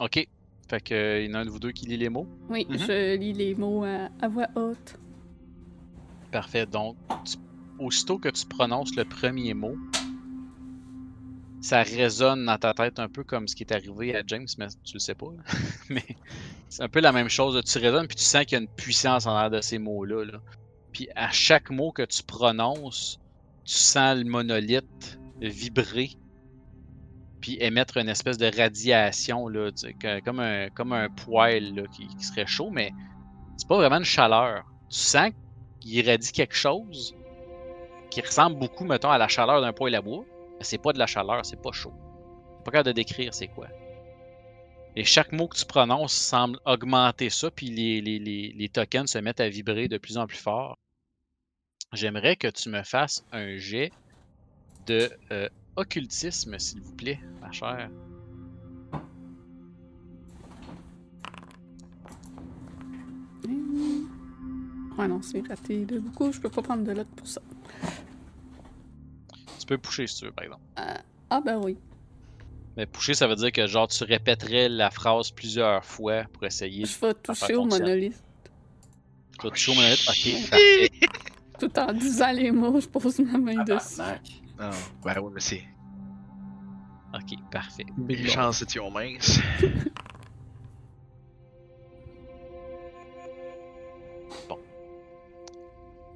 Ok. 0.00 0.26
Fait 0.68 0.80
que 0.82 0.94
euh, 0.94 1.20
il 1.22 1.30
y 1.30 1.34
en 1.34 1.38
a 1.38 1.38
un 1.40 1.44
de 1.46 1.50
vous 1.50 1.58
deux 1.58 1.72
qui 1.72 1.86
lit 1.86 1.96
les 1.96 2.08
mots? 2.10 2.26
Oui, 2.50 2.66
Mhm. 2.68 2.78
je 2.78 3.16
lis 3.16 3.32
les 3.32 3.54
mots 3.54 3.84
à, 3.84 4.08
à 4.20 4.28
voix 4.28 4.46
haute. 4.54 4.96
Parfait. 6.30 6.66
Donc, 6.66 6.96
tu- 7.24 7.38
aussitôt 7.78 8.18
que 8.18 8.28
tu 8.28 8.44
prononces 8.46 8.94
le 8.96 9.04
premier 9.04 9.54
mot, 9.54 9.76
ça 11.60 11.82
résonne 11.82 12.46
dans 12.46 12.58
ta 12.58 12.72
tête 12.74 12.98
un 12.98 13.08
peu 13.08 13.24
comme 13.24 13.48
ce 13.48 13.56
qui 13.56 13.64
est 13.64 13.72
arrivé 13.72 14.14
à 14.16 14.22
James, 14.26 14.46
mais 14.58 14.68
tu 14.84 14.94
le 14.94 15.00
sais 15.00 15.14
pas. 15.14 15.26
mais 15.90 16.04
c'est 16.68 16.82
un 16.82 16.88
peu 16.88 17.00
la 17.00 17.12
même 17.12 17.28
chose. 17.28 17.60
Tu 17.64 17.78
résonnes 17.78 18.06
puis 18.06 18.16
tu 18.16 18.24
sens 18.24 18.44
qu'il 18.44 18.58
y 18.58 18.60
a 18.60 18.62
une 18.62 18.68
puissance 18.68 19.26
en 19.26 19.38
l'air 19.38 19.50
de 19.50 19.60
ces 19.60 19.78
mots-là. 19.78 20.24
là. 20.24 20.38
Puis 20.92 21.08
à 21.14 21.30
chaque 21.30 21.70
mot 21.70 21.92
que 21.92 22.02
tu 22.02 22.22
prononces, 22.22 23.18
tu 23.64 23.74
sens 23.74 24.16
le 24.16 24.24
monolithe 24.24 25.18
vibrer 25.40 26.10
puis 27.40 27.56
émettre 27.60 27.98
une 27.98 28.08
espèce 28.08 28.38
de 28.38 28.50
radiation 28.56 29.48
là, 29.48 29.70
comme 30.24 30.40
un 30.92 31.08
poêle 31.10 31.86
qui 31.92 32.24
serait 32.24 32.46
chaud, 32.46 32.70
mais 32.70 32.92
c'est 33.56 33.68
pas 33.68 33.76
vraiment 33.76 33.98
une 33.98 34.04
chaleur. 34.04 34.64
Tu 34.88 34.98
sens 34.98 35.30
qu'il 35.80 35.94
irradie 35.94 36.32
quelque 36.32 36.56
chose 36.56 37.14
qui 38.10 38.20
ressemble 38.20 38.58
beaucoup, 38.58 38.84
mettons, 38.84 39.10
à 39.10 39.18
la 39.18 39.28
chaleur 39.28 39.60
d'un 39.60 39.72
poêle 39.72 39.94
à 39.94 40.02
bois. 40.02 40.24
C'est 40.60 40.78
pas 40.78 40.92
de 40.92 40.98
la 40.98 41.06
chaleur, 41.06 41.44
c'est 41.46 41.60
pas 41.60 41.72
chaud. 41.72 41.94
Pas 42.64 42.70
capable 42.70 42.88
de 42.88 42.92
décrire 42.92 43.32
c'est 43.32 43.48
quoi. 43.48 43.68
Et 44.96 45.04
chaque 45.04 45.32
mot 45.32 45.46
que 45.46 45.56
tu 45.56 45.64
prononces 45.64 46.12
semble 46.12 46.58
augmenter 46.64 47.30
ça, 47.30 47.50
puis 47.50 47.66
les, 47.66 48.00
les, 48.00 48.18
les, 48.18 48.52
les 48.52 48.68
tokens 48.68 49.08
se 49.08 49.18
mettent 49.18 49.40
à 49.40 49.48
vibrer 49.48 49.86
de 49.86 49.96
plus 49.96 50.18
en 50.18 50.26
plus 50.26 50.38
fort. 50.38 50.76
J'aimerais 51.92 52.36
que 52.36 52.48
tu 52.48 52.68
me 52.68 52.82
fasses 52.82 53.24
un 53.32 53.56
jet 53.56 53.92
de 54.86 55.10
euh, 55.30 55.48
occultisme, 55.76 56.58
s'il 56.58 56.80
vous 56.80 56.94
plaît, 56.96 57.20
ma 57.40 57.52
chère. 57.52 57.90
Hum. 63.44 64.08
Ouais, 64.98 65.06
non, 65.06 65.22
c'est 65.22 65.46
raté 65.46 65.84
de 65.84 65.98
beaucoup. 66.00 66.32
Je 66.32 66.40
peux 66.40 66.50
pas 66.50 66.62
prendre 66.62 66.82
de 66.82 66.92
lot 66.92 67.06
pour 67.16 67.26
ça. 67.28 67.40
Tu 69.68 69.74
peux 69.74 69.78
pusher 69.82 70.06
si 70.06 70.20
tu 70.20 70.24
veux, 70.24 70.32
par 70.32 70.44
exemple. 70.44 70.62
Ah, 71.28 71.42
ben 71.44 71.58
oui. 71.62 71.76
Mais 72.78 72.86
pusher, 72.86 73.12
ça 73.12 73.26
veut 73.26 73.34
dire 73.36 73.52
que 73.52 73.66
genre 73.66 73.86
tu 73.86 74.02
répéterais 74.02 74.66
la 74.70 74.90
phrase 74.90 75.30
plusieurs 75.30 75.84
fois 75.84 76.24
pour 76.32 76.44
essayer 76.44 76.86
Je 76.86 76.98
vais 76.98 77.12
toucher 77.12 77.54
au 77.54 77.66
monolithe. 77.66 78.24
Tu 79.38 79.42
vas 79.42 79.50
toucher 79.50 79.72
au 79.72 79.74
monolithe? 79.74 80.08
Ok, 80.08 80.48
parfait. 80.48 80.90
Tout 81.58 81.78
en 81.78 81.92
disant 81.92 82.32
les 82.32 82.50
mots, 82.50 82.80
je 82.80 82.88
pose 82.88 83.18
ma 83.18 83.36
main 83.36 83.62
dessus. 83.62 84.00
Non. 84.58 84.70
Ben 85.04 85.20
oui, 85.20 85.32
mais 85.34 85.40
c'est. 85.40 85.64
Ok, 87.12 87.38
parfait. 87.50 87.84
Chances 88.26 88.74
minces. 88.90 89.38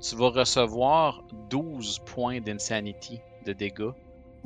Tu 0.00 0.16
vas 0.16 0.31
recevoir 0.31 1.22
12 1.48 2.00
points 2.00 2.40
d'insanity 2.40 3.20
de 3.42 3.52
dégâts. 3.52 3.90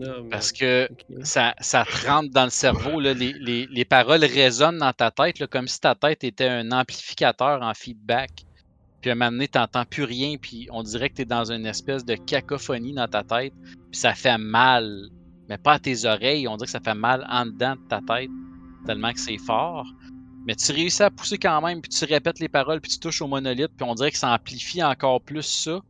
Ah, 0.02 0.16
Parce 0.30 0.52
que 0.52 0.88
ça, 1.22 1.54
ça 1.60 1.84
te 1.84 2.06
rentre 2.06 2.30
dans 2.30 2.44
le 2.44 2.50
cerveau. 2.50 3.00
Là, 3.00 3.14
les, 3.14 3.32
les- 3.32 3.66
les 3.70 3.84
paroles 3.86 4.24
résonnent 4.24 4.78
dans 4.78 4.92
ta 4.92 5.10
tête, 5.10 5.38
là, 5.38 5.46
comme 5.46 5.68
si 5.68 5.80
ta 5.80 5.94
tête 5.94 6.22
était 6.24 6.48
un 6.48 6.70
amplificateur 6.72 7.62
en 7.62 7.72
feedback. 7.72 8.30
Puis 9.00 9.10
à 9.10 9.12
un 9.12 9.16
moment 9.16 9.30
donné, 9.32 9.48
t'entends 9.48 9.84
plus 9.84 10.04
rien, 10.04 10.36
puis 10.36 10.68
on 10.70 10.82
dirait 10.82 11.08
que 11.08 11.14
tu 11.14 11.22
es 11.22 11.26
dans 11.26 11.50
une 11.50 11.64
espèce 11.66 12.04
de 12.04 12.14
cacophonie 12.16 12.92
dans 12.92 13.08
ta 13.08 13.22
tête, 13.22 13.52
puis 13.62 14.00
ça 14.00 14.14
fait 14.14 14.36
mal. 14.38 15.08
Mais 15.48 15.58
pas 15.58 15.74
à 15.74 15.78
tes 15.78 16.04
oreilles, 16.06 16.48
on 16.48 16.56
dirait 16.56 16.66
que 16.66 16.72
ça 16.72 16.80
fait 16.80 16.94
mal 16.94 17.24
en 17.30 17.46
dedans 17.46 17.76
de 17.76 17.88
ta 17.88 18.00
tête, 18.00 18.30
tellement 18.86 19.12
que 19.12 19.20
c'est 19.20 19.38
fort. 19.38 19.86
Mais 20.46 20.54
tu 20.56 20.72
réussis 20.72 21.02
à 21.02 21.10
pousser 21.10 21.38
quand 21.38 21.60
même, 21.62 21.80
puis 21.80 21.88
tu 21.88 22.04
répètes 22.04 22.38
les 22.40 22.48
paroles, 22.48 22.80
puis 22.80 22.90
tu 22.90 22.98
touches 22.98 23.22
au 23.22 23.28
monolithe, 23.28 23.70
puis 23.76 23.86
on 23.88 23.94
dirait 23.94 24.10
que 24.10 24.18
ça 24.18 24.32
amplifie 24.32 24.82
encore 24.82 25.20
plus 25.22 25.42
ça. 25.42 25.80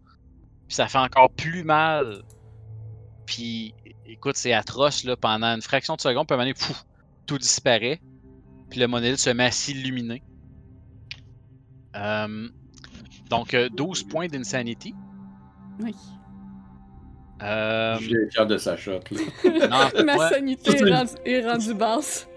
Puis 0.69 0.77
ça 0.77 0.87
fait 0.89 0.99
encore 0.99 1.31
plus 1.33 1.65
mal. 1.65 2.23
Puis 3.27 3.75
écoute, 4.07 4.37
c'est 4.37 4.53
atroce 4.53 5.05
là, 5.05 5.17
pendant 5.17 5.49
une 5.49 5.63
fraction 5.63 5.97
de 5.97 6.01
seconde, 6.01 6.27
puis 6.27 6.35
à 6.35 6.37
un 6.37 6.45
moment 6.45 6.53
donné, 6.53 6.55
pouf, 6.55 6.85
tout 7.27 7.39
disparaît. 7.39 8.01
Puis 8.71 8.81
le 8.81 8.87
monolithe 8.89 9.19
se 9.19 9.31
met 9.31 9.45
à 9.45 9.51
s'illuminer. 9.51 10.23
Euh, 11.97 12.49
donc 13.31 13.55
euh, 13.55 13.69
12 13.69 14.05
points 14.05 14.29
d'insanity. 14.29 14.95
Oui. 15.81 15.95
Euh, 17.43 17.99
suis 17.99 18.31
fier 18.31 18.47
de 18.47 18.57
sa 18.57 18.77
shot. 18.77 19.01
Là. 19.11 19.21
non, 19.95 20.05
Ma 20.05 20.29
sanité 20.31 20.71
est 20.71 20.91
rendue, 20.91 21.13
est 21.25 21.47
rendue 21.47 21.75
basse. 21.75 22.29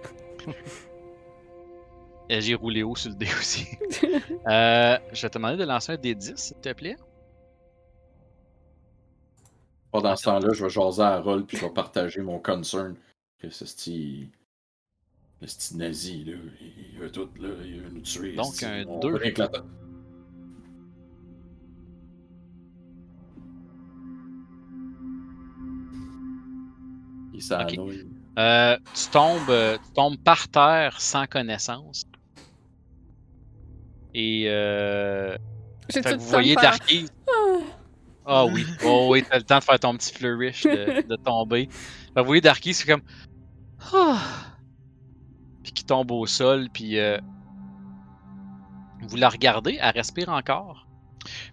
euh, 2.32 2.42
j'ai 2.42 2.56
roulé 2.56 2.84
haut 2.84 2.95
sur 2.95 3.11
le 3.11 3.16
dé 3.16 3.27
aussi. 3.40 3.68
Euh, 4.48 4.98
je 5.11 5.22
vais 5.22 5.30
te 5.30 5.38
demander 5.38 5.58
de 5.58 5.64
lancer 5.64 5.92
un 5.92 5.95
D10, 5.95 6.38
s'il 6.38 6.58
te 6.58 6.74
plaît. 6.74 6.95
Pendant 9.92 10.16
ce 10.16 10.24
temps-là, 10.26 10.50
je 10.53 10.64
vais 10.64 10.69
jaser 10.69 11.01
à 11.01 11.19
Roll 11.19 11.45
puis 11.45 11.58
je 11.58 11.66
vais 11.66 11.72
partager 11.74 12.22
mon 12.22 12.40
concern. 12.40 12.95
Que 13.40 13.50
ce 13.50 13.66
style. 13.66 14.30
Le 15.42 15.48
style 15.48 15.77
nazi, 15.77 16.24
là. 16.26 16.34
Il 16.93 17.00
veut 17.00 17.11
tout, 17.11 17.30
là. 17.40 17.50
Il 17.64 17.82
veut 17.82 17.90
nous 17.90 18.01
tuer. 18.01 18.34
Donc, 18.35 18.61
un 18.64 18.84
On 18.88 19.00
deux. 19.00 19.11
veut 19.11 19.18
rien 19.18 19.32
que 19.32 19.42
la- 19.42 19.50
Il 27.34 27.42
s'annouille. 27.42 28.08
Euh, 28.38 28.77
tu, 28.93 29.08
tombes, 29.11 29.50
euh, 29.50 29.77
tu 29.77 29.93
tombes 29.93 30.18
par 30.18 30.48
terre 30.48 31.00
sans 31.01 31.26
connaissance. 31.27 32.03
Et 34.14 34.45
euh, 34.48 35.35
fait 35.92 36.01
que 36.01 36.16
vous 36.16 36.26
voyez 36.27 36.56
Darky. 36.56 37.06
Ah. 38.32 38.45
Oui, 38.45 38.66
oh 38.85 39.08
oui, 39.11 39.24
t'as 39.30 39.38
le 39.38 39.43
temps 39.43 39.58
de 39.59 39.64
faire 39.64 39.80
ton 39.80 39.95
petit 39.98 40.14
flourish 40.14 40.64
de, 40.64 41.01
de 41.08 41.16
tomber. 41.16 41.67
Que 42.16 42.19
vous 42.19 42.25
voyez 42.25 42.41
Darky, 42.41 42.74
c'est 42.74 42.85
comme. 42.88 43.01
Ah! 43.93 44.19
Puis 45.64 45.72
qui 45.74 45.83
tombe 45.83 46.11
au 46.11 46.25
sol, 46.27 46.67
puis. 46.72 46.99
euh, 46.99 47.17
vous 49.01 49.16
la 49.16 49.30
regardez, 49.30 49.77
elle 49.82 49.91
respire 49.95 50.30
encore. 50.30 50.85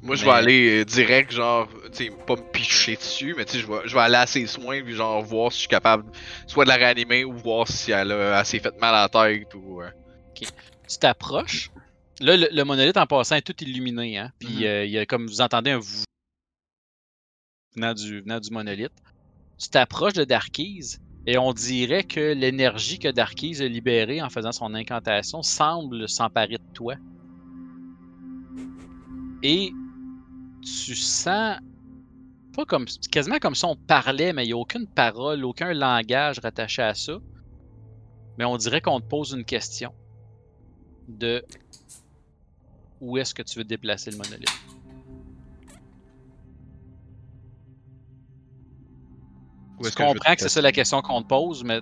Moi, 0.02 0.14
je 0.16 0.24
Mais- 0.24 0.30
vais 0.30 0.36
aller 0.36 0.80
euh, 0.80 0.84
direct, 0.84 1.32
genre, 1.32 1.68
tu 1.92 2.04
sais, 2.06 2.10
pas 2.26 2.36
me 2.36 2.42
picher 2.52 2.96
dessus, 2.96 3.34
mais 3.36 3.44
tu 3.44 3.52
sais, 3.52 3.58
je 3.60 3.66
vais, 3.66 3.80
je 3.84 3.94
vais 3.94 4.00
aller 4.00 4.16
à 4.16 4.26
ses 4.26 4.46
soins, 4.46 4.82
puis 4.82 4.94
genre, 4.94 5.22
voir 5.22 5.50
si 5.52 5.56
je 5.58 5.60
suis 5.62 5.68
capable 5.68 6.04
soit 6.46 6.64
de 6.64 6.68
la 6.68 6.76
réanimer 6.76 7.24
ou 7.24 7.32
voir 7.32 7.66
si 7.68 7.90
elle, 7.92 8.12
a, 8.12 8.44
s'est 8.44 8.58
fait 8.58 8.78
mal 8.80 8.94
à 8.94 9.02
la 9.02 9.08
tête 9.08 9.54
ou. 9.54 9.80
euh. 9.82 9.90
Tu 10.34 10.98
t'approches. 11.00 11.70
Là, 12.20 12.36
le, 12.36 12.48
le 12.52 12.64
monolithe 12.64 12.96
en 12.96 13.06
passant 13.06 13.36
est 13.36 13.42
tout 13.42 13.54
illuminé, 13.62 14.18
hein. 14.18 14.30
Puis 14.38 14.58
Mhm. 14.58 14.62
euh, 14.64 14.84
il 14.84 14.90
y 14.92 14.98
a 14.98 15.06
comme 15.06 15.26
vous 15.26 15.40
entendez 15.40 15.70
un 15.72 15.78
vous 15.78 16.04
venant 17.76 17.94
du, 17.94 18.50
monolithe. 18.50 18.92
Tu 19.58 19.68
t'approches 19.68 20.14
de 20.14 20.24
Darkies 20.24 20.96
et 21.26 21.38
on 21.38 21.52
dirait 21.52 22.04
que 22.04 22.34
l'énergie 22.34 22.98
que 22.98 23.08
Darkies 23.08 23.62
a 23.62 23.68
libérée 23.68 24.22
en 24.22 24.30
faisant 24.30 24.52
son 24.52 24.74
incantation 24.74 25.42
semble 25.42 26.08
s'emparer 26.08 26.58
de 26.58 26.72
toi. 26.74 26.94
Et 29.42 29.72
tu 30.62 30.94
sens 30.94 31.58
pas 32.54 32.64
comme 32.64 32.86
quasiment 33.10 33.38
comme 33.38 33.54
si 33.54 33.64
on 33.64 33.76
parlait, 33.76 34.32
mais 34.32 34.44
il 34.44 34.48
n'y 34.48 34.52
a 34.52 34.56
aucune 34.56 34.86
parole, 34.86 35.44
aucun 35.44 35.72
langage 35.72 36.38
rattaché 36.38 36.82
à 36.82 36.94
ça. 36.94 37.18
Mais 38.38 38.44
on 38.44 38.56
dirait 38.56 38.80
qu'on 38.80 39.00
te 39.00 39.06
pose 39.06 39.32
une 39.32 39.44
question 39.44 39.92
de 41.08 41.44
où 43.00 43.18
est-ce 43.18 43.34
que 43.34 43.42
tu 43.42 43.58
veux 43.58 43.64
déplacer 43.64 44.10
le 44.10 44.16
monolithe. 44.16 44.75
Je 49.82 49.90
comprends 49.94 50.34
que, 50.34 50.40
c'est 50.40 50.48
ça 50.48 50.60
la 50.60 50.72
question 50.72 51.02
qu'on 51.02 51.22
te 51.22 51.28
pose, 51.28 51.64
mais 51.64 51.80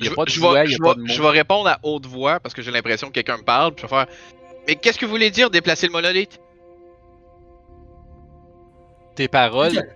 il 0.00 0.08
a 0.08 0.14
pas 0.14 0.24
de 0.24 0.30
je 0.30 0.40
voix, 0.40 0.64
je 0.64 0.78
pas 0.78 0.94
vais- 0.94 1.06
je 1.06 1.22
répondre 1.22 1.68
à 1.68 1.78
haute 1.82 2.06
voix 2.06 2.40
parce 2.40 2.54
que 2.54 2.62
j'ai 2.62 2.70
l'impression 2.70 3.08
que 3.08 3.12
quelqu'un 3.12 3.38
me 3.38 3.42
parle, 3.44 3.74
puis 3.74 3.82
je 3.82 3.86
vais 3.94 4.04
faire. 4.04 4.14
Mais 4.66 4.76
qu'est-ce 4.76 4.98
que 4.98 5.04
vous 5.04 5.10
voulez 5.10 5.30
dire 5.30 5.50
déplacer 5.50 5.86
le 5.86 5.92
monolithe? 5.92 6.40
Tes 9.14 9.28
paroles, 9.28 9.94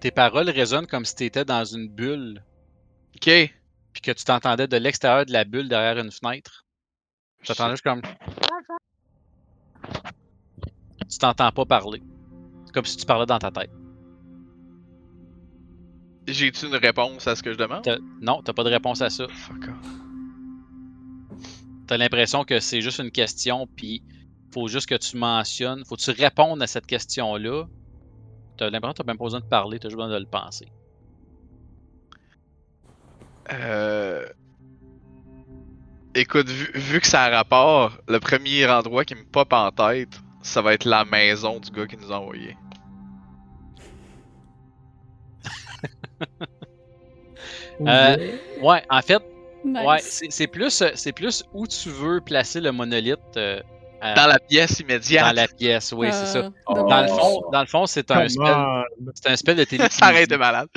tes 0.00 0.10
paroles 0.10 0.50
résonnent 0.50 0.86
comme 0.86 1.04
si 1.04 1.14
tu 1.14 1.24
étais 1.24 1.44
dans 1.44 1.64
une 1.64 1.88
bulle, 1.88 2.42
Ok. 3.16 3.22
puis 3.92 4.02
que 4.02 4.10
tu 4.10 4.24
t'entendais 4.24 4.66
de 4.66 4.76
l'extérieur 4.76 5.26
de 5.26 5.32
la 5.32 5.44
bulle 5.44 5.68
derrière 5.68 5.98
une 6.02 6.10
fenêtre. 6.10 6.64
Tu 7.42 7.48
t'entendais 7.48 7.72
juste 7.72 7.84
comme. 7.84 8.02
Tu 11.10 11.18
t'entends 11.18 11.52
pas 11.52 11.64
parler. 11.66 12.02
C'est 12.66 12.72
comme 12.72 12.84
si 12.84 12.96
tu 12.96 13.04
parlais 13.06 13.26
dans 13.26 13.38
ta 13.38 13.50
tête. 13.50 13.70
J'ai-tu 16.26 16.66
une 16.66 16.76
réponse 16.76 17.26
à 17.26 17.36
ce 17.36 17.42
que 17.42 17.52
je 17.52 17.58
demande? 17.58 17.82
T'as- 17.84 17.98
Non, 18.20 18.42
t'as 18.42 18.52
pas 18.52 18.64
de 18.64 18.70
réponse 18.70 19.02
à 19.02 19.10
ça. 19.10 19.26
Fuck 19.28 19.68
off. 19.68 21.38
T'as 21.86 21.96
l'impression 21.98 22.44
que 22.44 22.60
c'est 22.60 22.80
juste 22.80 22.98
une 22.98 23.10
question, 23.10 23.66
puis 23.76 24.02
faut 24.52 24.68
juste 24.68 24.88
que 24.88 24.94
tu 24.94 25.16
mentionnes, 25.18 25.84
faut 25.84 25.96
que 25.96 26.00
tu 26.02 26.10
répondes 26.12 26.62
à 26.62 26.66
cette 26.66 26.86
question-là. 26.86 27.64
T'as 28.56 28.70
l'impression 28.70 28.92
que 28.94 28.98
t'as 28.98 29.04
même 29.04 29.18
pas 29.18 29.24
besoin 29.24 29.40
de 29.40 29.44
parler, 29.44 29.78
t'as 29.78 29.88
juste 29.88 29.96
besoin 29.98 30.12
de 30.14 30.18
le 30.18 30.26
penser. 30.26 30.66
Euh... 33.52 34.26
Écoute, 36.14 36.48
vu, 36.48 36.70
vu 36.74 37.00
que 37.00 37.06
ça 37.06 37.24
a 37.24 37.28
rapport, 37.30 37.98
le 38.08 38.20
premier 38.20 38.66
endroit 38.66 39.04
qui 39.04 39.16
me 39.16 39.24
pop 39.24 39.52
en 39.52 39.70
tête, 39.72 40.20
ça 40.42 40.62
va 40.62 40.72
être 40.74 40.84
la 40.84 41.04
maison 41.04 41.58
du 41.58 41.70
gars 41.70 41.86
qui 41.86 41.96
nous 41.96 42.12
a 42.12 42.18
envoyé. 42.20 42.56
Euh, 47.80 48.36
Ouais, 48.62 48.82
en 48.88 49.02
fait, 49.02 49.22
Nice. 49.64 49.82
ouais, 49.84 49.98
c'est 50.30 50.46
plus, 50.46 50.82
euh, 50.82 50.90
c'est 50.94 51.12
plus 51.12 51.44
où 51.52 51.66
tu 51.66 51.88
veux 51.88 52.20
placer 52.20 52.60
le 52.60 52.70
monolithe 52.72 53.18
euh, 53.36 53.60
Dans 54.00 54.26
la 54.26 54.38
pièce 54.38 54.80
immédiate. 54.80 55.26
dans 55.26 55.32
la 55.40 55.48
pièce, 55.48 55.92
oui, 55.96 56.08
c'est 56.12 56.26
ça. 56.26 56.50
Oh. 56.66 56.74
dommage. 56.74 57.08
Dans 57.08 57.14
le 57.14 57.20
fond, 57.20 57.42
dans 57.50 57.60
le 57.60 57.66
fond, 57.66 57.86
c'est 57.86 58.10
un 58.10 58.28
spell, 58.28 58.46
un 59.26 59.36
spell 59.36 59.56
de 59.56 59.64
télékinésie. 59.64 59.96
ça 59.98 60.06
arrête 60.06 60.30
de 60.30 60.36
malade. 60.36 60.68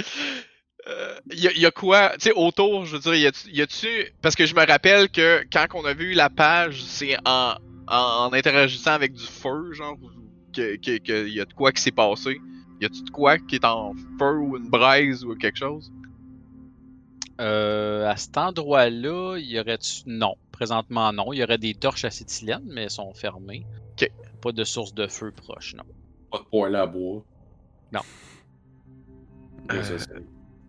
Euh, 0.87 1.19
y, 1.33 1.47
a, 1.47 1.51
y 1.51 1.65
a 1.65 1.71
quoi, 1.71 2.11
tu 2.13 2.29
sais, 2.29 2.31
autour, 2.33 2.85
je 2.85 2.93
veux 2.95 2.99
dire, 3.01 3.15
y 3.15 3.27
a-tu- 3.27 3.49
y 3.51 3.61
a-tu. 3.61 3.87
Parce 4.21 4.35
que 4.35 4.45
je 4.45 4.55
me 4.55 4.65
rappelle 4.65 5.09
que 5.09 5.43
quand 5.51 5.65
on 5.75 5.83
a 5.83 5.93
vu 5.93 6.13
la 6.13 6.29
page, 6.29 6.81
c'est 6.81 7.17
en, 7.25 7.55
en, 7.89 7.95
en 8.27 8.33
interagissant 8.33 8.91
avec 8.93 9.11
du 9.13 9.25
feu, 9.25 9.73
genre, 9.73 9.97
que, 10.55 10.77
que, 10.77 10.97
que 10.97 11.27
y 11.27 11.41
a 11.41 11.45
de 11.45 11.53
quoi 11.53 11.73
qui 11.73 11.81
s'est 11.81 11.91
passé. 11.91 12.39
Y 12.79 12.85
a-tu 12.85 13.03
de 13.03 13.09
quoi 13.09 13.39
qui 13.39 13.55
est 13.55 13.65
en 13.65 13.93
feu 14.19 14.37
ou 14.37 14.57
une 14.57 14.69
braise 14.69 15.23
ou 15.25 15.35
quelque 15.35 15.57
chose? 15.57 15.91
Euh, 17.39 18.07
à 18.07 18.15
cet 18.15 18.37
endroit-là, 18.37 19.37
il 19.37 19.45
y 19.45 19.59
aurait 19.59 19.77
Non, 20.05 20.35
présentement 20.51 21.13
non. 21.13 21.33
Il 21.33 21.39
y 21.39 21.43
aurait 21.43 21.57
des 21.57 21.73
torches 21.73 22.05
acétylène, 22.05 22.63
mais 22.65 22.83
elles 22.83 22.89
sont 22.89 23.13
fermées. 23.13 23.65
Ok. 23.93 24.11
Pas 24.41 24.51
de 24.51 24.63
source 24.63 24.93
de 24.93 25.07
feu 25.07 25.31
proche, 25.31 25.75
non. 25.75 25.83
Pas 26.31 26.39
de 26.39 26.43
poêle 26.45 26.75
à 26.75 26.85
bois. 26.85 27.23
Non. 27.91 28.01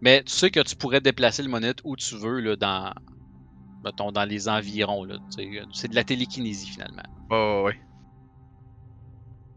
Mais 0.00 0.22
tu 0.22 0.32
sais 0.32 0.50
que 0.50 0.60
tu 0.60 0.76
pourrais 0.76 1.00
déplacer 1.00 1.42
le 1.42 1.48
monolithe 1.48 1.80
où 1.84 1.96
tu 1.96 2.16
veux, 2.16 2.40
là, 2.40 2.56
dans. 2.56 2.92
Mettons, 3.84 4.12
dans 4.12 4.24
les 4.24 4.48
environs, 4.48 5.04
là. 5.04 5.16
tu 5.36 5.60
C'est 5.72 5.88
de 5.88 5.94
la 5.94 6.04
télékinésie, 6.04 6.68
finalement. 6.68 7.02
Oh, 7.30 7.64
ouais. 7.66 7.78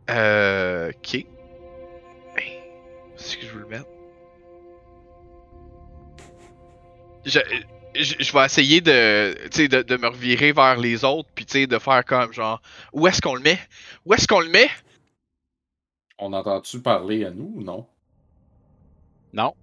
Euh. 0.09 0.91
Ok. 0.95 1.25
Que 3.21 3.45
je 3.45 3.51
veux 3.51 3.61
le 3.61 3.67
mettre. 3.67 3.85
Je, 7.23 7.39
je, 7.95 8.15
je 8.19 8.33
vais 8.33 8.45
essayer 8.45 8.81
de, 8.81 9.35
tu 9.49 9.49
sais, 9.51 9.67
de, 9.67 9.83
de 9.83 9.97
me 9.97 10.07
revirer 10.07 10.51
vers 10.51 10.77
les 10.77 11.05
autres, 11.05 11.29
puis 11.35 11.45
tu 11.45 11.53
sais, 11.53 11.67
de 11.67 11.77
faire 11.77 12.03
comme 12.03 12.33
genre, 12.33 12.61
où 12.93 13.07
est-ce 13.07 13.21
qu'on 13.21 13.35
le 13.35 13.41
met? 13.41 13.59
Où 14.05 14.13
est-ce 14.15 14.27
qu'on 14.27 14.39
le 14.39 14.49
met? 14.49 14.69
On 16.17 16.33
entend-tu 16.33 16.81
parler 16.81 17.23
à 17.23 17.29
nous 17.29 17.53
ou 17.55 17.63
non? 17.63 17.85
Non. 19.33 19.53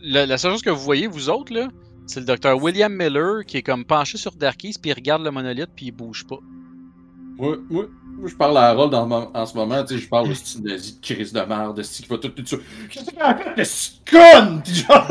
La, 0.00 0.24
la 0.24 0.38
seule 0.38 0.52
chose 0.52 0.62
que 0.62 0.70
vous 0.70 0.82
voyez, 0.82 1.06
vous 1.06 1.28
autres, 1.28 1.52
là, 1.52 1.68
c'est 2.06 2.20
le 2.20 2.26
docteur 2.26 2.60
William 2.60 2.92
Miller 2.92 3.44
qui 3.46 3.58
est 3.58 3.62
comme 3.62 3.84
penché 3.84 4.16
sur 4.16 4.32
Darkies, 4.32 4.76
puis 4.80 4.90
il 4.90 4.94
regarde 4.94 5.22
le 5.22 5.30
monolithe, 5.30 5.70
puis 5.76 5.86
il 5.86 5.92
bouge 5.92 6.26
pas. 6.26 6.38
Moi, 7.38 7.56
moi, 7.70 7.86
moi, 8.18 8.28
je 8.28 8.34
parle 8.36 8.56
à 8.58 8.68
Harold 8.68 8.94
en, 8.94 9.10
en 9.34 9.46
ce 9.46 9.56
moment, 9.56 9.82
tu 9.84 9.94
sais, 9.94 10.00
je 10.00 10.08
parle 10.08 10.28
de 10.28 10.34
style 10.34 10.62
nazi 10.62 10.96
de 10.96 11.00
crise 11.00 11.32
de 11.32 11.40
merde, 11.40 11.76
de 11.76 11.82
style 11.82 12.04
qui 12.04 12.10
va 12.10 12.18
tout 12.18 12.28
tout 12.28 12.44
ça. 12.46 12.56
Qu'est-ce 12.90 13.10
que 13.10 13.14
t'as 13.14 13.34
fait 13.34 14.70
de 14.70 14.74
genre, 14.74 15.08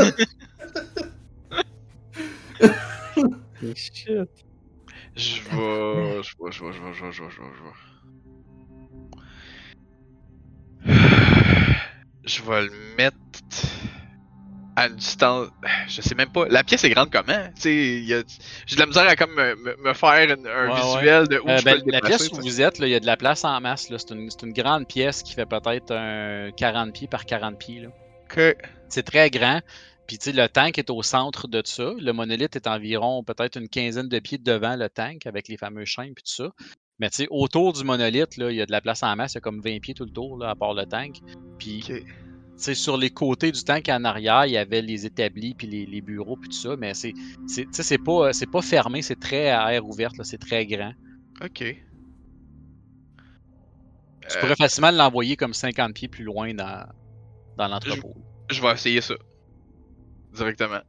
Shit. 3.76 4.46
Je 5.16 5.42
vais, 5.44 6.22
je 6.24 6.34
vais, 6.40 6.52
je 6.52 6.64
vais, 6.66 6.72
je 6.74 6.82
vais, 6.84 6.94
je 6.94 7.04
vais, 7.04 7.12
je 7.12 7.22
vais, 7.24 7.30
je 7.58 7.64
vais. 7.64 7.72
Je 12.24 12.44
vais 12.44 12.62
le 12.62 12.72
mettre 12.98 13.18
à 14.76 14.88
une 14.88 14.96
distance. 14.96 15.50
Je 15.88 16.02
sais 16.02 16.16
même 16.16 16.32
pas. 16.32 16.48
La 16.50 16.64
pièce 16.64 16.84
est 16.84 16.90
grande 16.90 17.10
comment? 17.12 17.50
J'ai 17.62 18.24
de 18.24 18.80
la 18.80 18.86
misère 18.86 19.08
à 19.08 19.16
comme 19.16 19.34
me, 19.34 19.56
me- 19.56 19.78
me 19.78 19.94
faire 19.94 20.24
une- 20.36 20.48
un 20.48 20.68
Ouais, 20.70 20.74
ouais. 20.74 20.82
visuel 20.82 21.28
de 21.28 21.40
où 21.40 21.50
Euh, 21.50 21.58
je 21.58 21.66
ben, 21.66 21.80
peux 21.80 21.86
le 21.86 21.92
la 21.92 22.02
pièce 22.02 22.30
où 22.32 22.36
vous 22.36 22.62
êtes, 22.62 22.80
là, 22.80 22.88
il 22.88 22.92
y 22.92 22.96
a 22.96 23.00
de 23.00 23.06
la 23.06 23.18
place 23.18 23.44
en 23.46 23.60
masse. 23.62 23.90
là. 23.90 23.98
C'est 24.00 24.12
une, 24.14 24.30
c'est 24.30 24.44
une 24.44 24.54
grande 24.54 24.88
pièce 24.88 25.24
qui 25.24 25.34
fait 25.34 25.46
peut-être 25.46 25.92
un 25.94 26.52
40 26.56 26.94
pieds 26.94 27.08
par 27.08 27.26
40 27.26 27.58
pieds. 27.60 27.82
là. 27.82 27.90
Ok. 28.32 28.56
C'est 28.90 29.04
très 29.04 29.30
grand. 29.30 29.60
Puis 30.08 30.18
tu 30.18 30.26
sais, 30.26 30.32
le 30.34 30.48
tank 30.50 30.78
est 30.78 30.90
au 30.90 31.02
centre 31.04 31.48
de 31.48 31.62
tout 31.62 31.70
ça. 31.72 31.92
Le 31.98 32.12
monolithe 32.12 32.56
est 32.58 32.68
environ 32.68 33.24
peut-être 33.24 33.58
une 33.58 33.70
quinzaine 33.70 34.10
de 34.10 34.20
pieds 34.20 34.38
devant 34.38 34.76
le 34.76 34.90
tank 34.90 35.26
avec 35.26 35.48
les 35.48 35.56
fameux 35.58 35.86
chaînes 35.86 36.14
puis 36.14 36.24
tout 36.24 36.44
ça. 36.44 36.50
Mais 37.00 37.10
tu 37.10 37.18
sais, 37.18 37.28
autour 37.30 37.74
du 37.74 37.84
monolithe, 37.84 38.36
là, 38.38 38.52
il 38.52 38.58
y 38.58 38.62
a 38.62 38.66
de 38.66 38.72
la 38.72 38.82
place 38.82 39.04
en 39.04 39.16
masse. 39.16 39.34
Il 39.34 39.36
y 39.36 39.38
a 39.38 39.42
comme 39.42 39.62
20 39.62 39.80
pieds 39.80 39.94
tout 39.94 40.04
le 40.06 40.12
tour, 40.12 40.38
là, 40.38 40.50
à 40.50 40.56
part 40.56 40.74
le 40.74 40.86
tank. 40.86 41.16
Puis 41.58 41.84
Ok. 41.90 42.04
Sais, 42.58 42.76
sur 42.76 42.98
les 42.98 43.10
côtés 43.10 43.52
du 43.52 43.64
tank 43.64 43.88
en 43.90 44.04
arrière, 44.04 44.46
il 44.46 44.54
y 44.54 44.58
avait 44.58 44.82
les 44.82 45.06
établis 45.06 45.54
puis 45.56 45.68
les, 45.68 45.86
les 45.86 46.02
bureaux 46.02 46.38
puis 46.38 46.50
tout 46.50 46.58
ça. 46.58 46.76
Mais 46.78 46.94
c'est, 46.94 47.14
c'est, 47.48 47.68
c'est 47.72 47.98
pas, 47.98 48.34
c'est 48.34 48.48
pas 48.50 48.62
fermé, 48.62 49.02
c'est 49.02 49.20
très 49.20 49.50
à 49.50 49.74
air 49.74 49.86
ouverte, 49.88 50.18
là, 50.18 50.24
c'est 50.24 50.38
très 50.40 50.66
grand. 50.66 50.94
Ok. 51.44 51.64
Tu 54.28 54.38
Euh, 54.38 54.40
pourrais 54.40 54.56
facilement 54.56 54.92
l'envoyer 54.92 55.36
comme 55.36 55.54
50 55.54 55.94
pieds 55.94 56.08
plus 56.08 56.24
loin 56.24 56.54
dans, 56.54 56.86
dans 57.58 57.68
l'entrepôt. 57.68 58.16
Je 58.50 58.62
vais 58.62 58.72
essayer 58.72 59.02
ça. 59.02 59.16
Directement. 60.34 60.82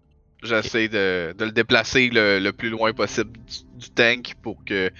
J'essaie 0.42 0.88
de, 0.88 1.34
de 1.38 1.44
le 1.44 1.52
déplacer 1.52 2.10
le, 2.10 2.38
le 2.40 2.52
plus 2.52 2.68
loin 2.70 2.92
possible 2.92 3.32
du, 3.32 3.64
du 3.78 3.90
tank 3.90 4.34
pour 4.42 4.64
que 4.64 4.90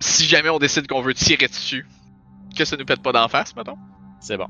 si 0.00 0.24
jamais 0.24 0.48
on 0.48 0.58
décide 0.58 0.86
qu'on 0.86 1.02
veut 1.02 1.14
tirer 1.14 1.48
dessus, 1.48 1.86
que 2.56 2.64
ça 2.64 2.76
nous 2.76 2.84
pète 2.84 3.02
pas 3.02 3.12
d'en 3.12 3.28
face, 3.28 3.54
mettons. 3.56 3.76
C'est 4.20 4.36
bon. 4.36 4.48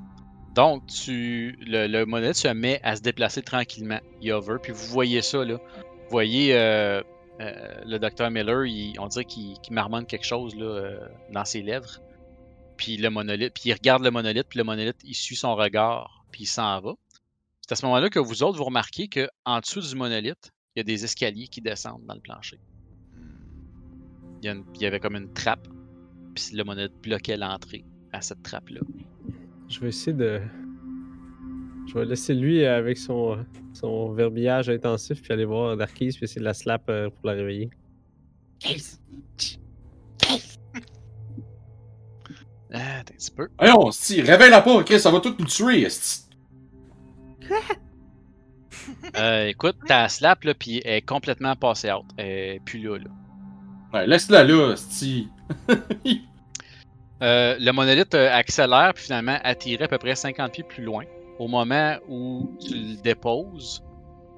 Donc, 0.54 0.82
le, 1.08 1.86
le 1.86 2.04
monolithe 2.04 2.34
se 2.36 2.48
met 2.48 2.80
à 2.82 2.96
se 2.96 3.00
déplacer 3.02 3.42
tranquillement. 3.42 4.00
Il 4.20 4.34
puis 4.62 4.72
vous 4.72 4.86
voyez 4.86 5.22
ça, 5.22 5.44
là. 5.44 5.54
Vous 5.54 6.10
voyez 6.10 6.54
euh, 6.54 7.00
euh, 7.40 7.80
le 7.86 7.98
docteur 7.98 8.30
Miller, 8.30 8.66
il- 8.66 8.98
on 9.00 9.06
dirait 9.08 9.24
qu'il 9.24 9.56
marmonne 9.70 10.04
quelque 10.06 10.26
chose 10.26 10.54
euh, 10.58 10.98
dans 11.30 11.44
ses 11.44 11.62
lèvres. 11.62 12.00
Puis 12.76 12.96
le 12.98 13.08
monolithe, 13.10 13.54
puis 13.54 13.70
il 13.70 13.72
regarde 13.72 14.02
le 14.02 14.10
monolithe, 14.10 14.46
puis 14.48 14.58
le 14.58 14.64
monolithe, 14.64 15.00
il 15.04 15.14
suit 15.14 15.36
son 15.36 15.54
regard, 15.54 16.24
puis 16.30 16.42
il 16.42 16.46
s'en 16.46 16.80
va. 16.80 16.92
C'est 17.62 17.72
à 17.72 17.76
ce 17.76 17.86
moment-là 17.86 18.10
que 18.10 18.18
vous 18.18 18.42
autres, 18.42 18.58
vous 18.58 18.64
remarquez 18.64 19.08
que 19.08 19.28
en 19.44 19.60
dessous 19.60 19.80
du 19.80 19.94
monolithe, 19.94 20.52
il 20.74 20.80
y 20.80 20.82
a 20.82 20.84
des 20.84 21.04
escaliers 21.04 21.48
qui 21.48 21.60
descendent 21.60 22.04
dans 22.06 22.14
le 22.14 22.20
plancher. 22.20 22.58
Il 24.42 24.50
y, 24.50 24.64
il 24.74 24.82
y 24.82 24.86
avait 24.86 25.00
comme 25.00 25.16
une 25.16 25.32
trappe 25.32 25.66
puis 26.34 26.56
le 26.56 26.64
monolithe 26.64 26.94
bloquait 27.02 27.36
l'entrée 27.36 27.84
à 28.12 28.20
cette 28.20 28.42
trappe-là. 28.42 28.80
Je 29.72 29.80
vais 29.80 29.88
essayer 29.88 30.12
de. 30.12 30.38
Je 31.86 31.94
vais 31.94 32.04
laisser 32.04 32.34
lui 32.34 32.64
avec 32.66 32.98
son, 32.98 33.44
son 33.72 34.12
verbillage 34.12 34.68
intensif, 34.68 35.22
puis 35.22 35.32
aller 35.32 35.46
voir 35.46 35.76
Darkis, 35.78 36.12
puis 36.12 36.24
essayer 36.24 36.40
de 36.40 36.44
la 36.44 36.52
slap 36.52 36.82
euh, 36.90 37.08
pour 37.08 37.26
la 37.26 37.32
réveiller. 37.32 37.70
Ah, 42.74 42.98
attends 43.00 43.14
un 43.14 43.16
petit 43.16 43.30
peu. 43.30 43.48
Voyons, 43.58 43.88
esti, 43.88 44.20
réveille-la 44.20 44.60
pas, 44.60 44.84
Chris, 44.84 45.00
ça 45.00 45.10
va 45.10 45.20
tout 45.20 45.34
nous 45.38 45.46
tuer, 45.46 45.82
esti. 45.82 46.28
Euh, 49.16 49.48
écoute, 49.48 49.76
ta 49.86 50.08
slap, 50.08 50.42
là, 50.42 50.54
puis 50.54 50.80
elle 50.84 50.94
est 50.94 51.02
complètement 51.02 51.54
passée 51.54 51.92
out. 51.92 52.04
Elle 52.16 52.26
est 52.26 52.60
plus 52.64 52.80
là, 52.80 52.98
là. 52.98 53.10
Ouais, 53.92 54.06
laisse-la 54.06 54.42
là, 54.42 54.72
esti. 54.72 55.28
Euh, 57.22 57.56
le 57.60 57.70
monolithe 57.70 58.14
euh, 58.14 58.32
accélère, 58.32 58.94
puis 58.94 59.04
finalement 59.04 59.38
attirait 59.44 59.84
à 59.84 59.88
peu 59.88 59.98
près 59.98 60.16
50 60.16 60.52
pieds 60.52 60.64
plus 60.64 60.82
loin. 60.82 61.04
Au 61.38 61.46
moment 61.46 61.96
où 62.08 62.56
tu 62.60 62.74
le 62.74 63.00
déposes, 63.00 63.80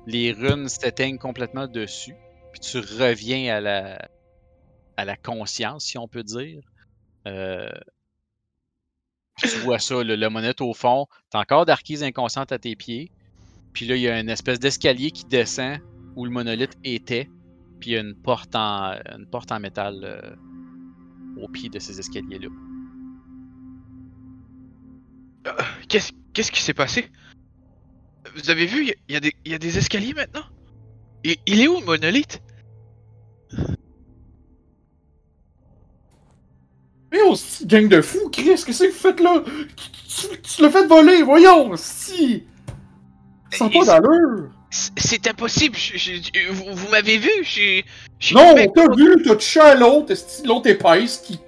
les 0.07 0.33
runes 0.33 0.69
s'éteignent 0.69 1.17
complètement 1.17 1.67
dessus, 1.67 2.15
puis 2.53 2.61
tu 2.61 2.79
reviens 2.79 3.57
à 3.57 3.61
la, 3.61 4.09
à 4.99 5.07
la 5.07 5.17
conscience, 5.17 5.87
si 5.87 5.97
on 5.97 6.09
peut 6.09 6.23
dire. 6.23 6.61
Euh, 7.27 7.71
puis 9.39 9.49
tu 9.49 9.59
vois 9.61 9.79
ça, 9.79 10.05
le, 10.05 10.15
le 10.15 10.29
monolithe 10.29 10.61
au 10.61 10.75
fond, 10.75 11.07
t'as 11.31 11.41
encore 11.41 11.65
d'arquise 11.65 12.03
inconsciente 12.03 12.53
à 12.53 12.59
tes 12.59 12.77
pieds, 12.77 13.11
puis 13.73 13.87
là, 13.87 13.97
il 13.97 14.03
y 14.03 14.09
a 14.09 14.21
une 14.21 14.29
espèce 14.29 14.61
d'escalier 14.61 15.11
qui 15.11 15.25
descend 15.25 15.79
où 16.17 16.27
le 16.27 16.31
monolithe 16.31 16.77
était, 16.85 17.31
puis 17.81 17.93
il 17.93 17.95
y 17.95 17.97
a 17.97 18.01
une 18.01 18.15
porte 18.15 18.55
en, 18.55 18.93
une 19.17 19.27
porte 19.27 19.51
en 19.53 19.59
métal 19.59 20.37
au 21.41 21.49
pied 21.49 21.71
de 21.71 21.79
ces 21.79 21.99
escaliers-là. 21.99 22.49
Qu'est-ce 25.89 26.12
qu'est-ce 26.32 26.50
qui 26.52 26.62
s'est 26.62 26.74
passé? 26.74 27.10
Vous 28.34 28.50
avez 28.50 28.66
vu, 28.66 28.82
il 28.82 29.12
y 29.12 29.14
a- 29.14 29.18
y, 29.18 29.20
des- 29.20 29.34
il 29.44 29.52
y 29.52 29.55
a 29.55 29.58
des 29.58 29.78
escaliers 29.78 30.14
maintenant? 30.14 30.44
Il, 31.23 31.36
il 31.47 31.60
est 31.60 31.68
où 31.68 31.78
le 31.78 31.84
monolithe? 31.84 32.40
Mais 37.12 37.18
oh, 37.26 37.34
esti, 37.34 37.66
gang 37.66 37.89
de 37.89 38.00
fous, 38.00 38.28
Chris, 38.31 38.44
qu'est-ce 38.64 38.66
que 38.66 38.86
vous 38.89 38.92
faites 38.92 39.20
là? 39.20 39.42
Tu, 39.76 40.28
tu- 40.28 40.42
tu 40.42 40.62
l'as 40.62 40.70
fait 40.70 40.86
voler, 40.86 41.23
voyons, 41.23 41.73
si! 41.76 42.44
Et 43.52 43.58
pas 43.58 43.84
d'allure! 43.84 44.50
C'est- 44.70 45.28
impossible, 45.28 45.76
je- 45.76 45.97
je- 45.97 46.50
vous, 46.50 46.74
vous 46.74 46.89
m'avez 46.90 47.16
vu 47.18 47.31
je 47.42 47.82
je 48.18 48.34
Non, 48.34 48.50
tombé- 48.56 48.68
t'as 48.74 48.89
vu, 48.97 49.23
t'as 49.23 49.36
touché 49.36 49.60
à 49.60 49.74
l'autre, 49.76 50.12
l'autre 50.44 50.66
épaisse 50.68 51.18
qui, 51.18 51.39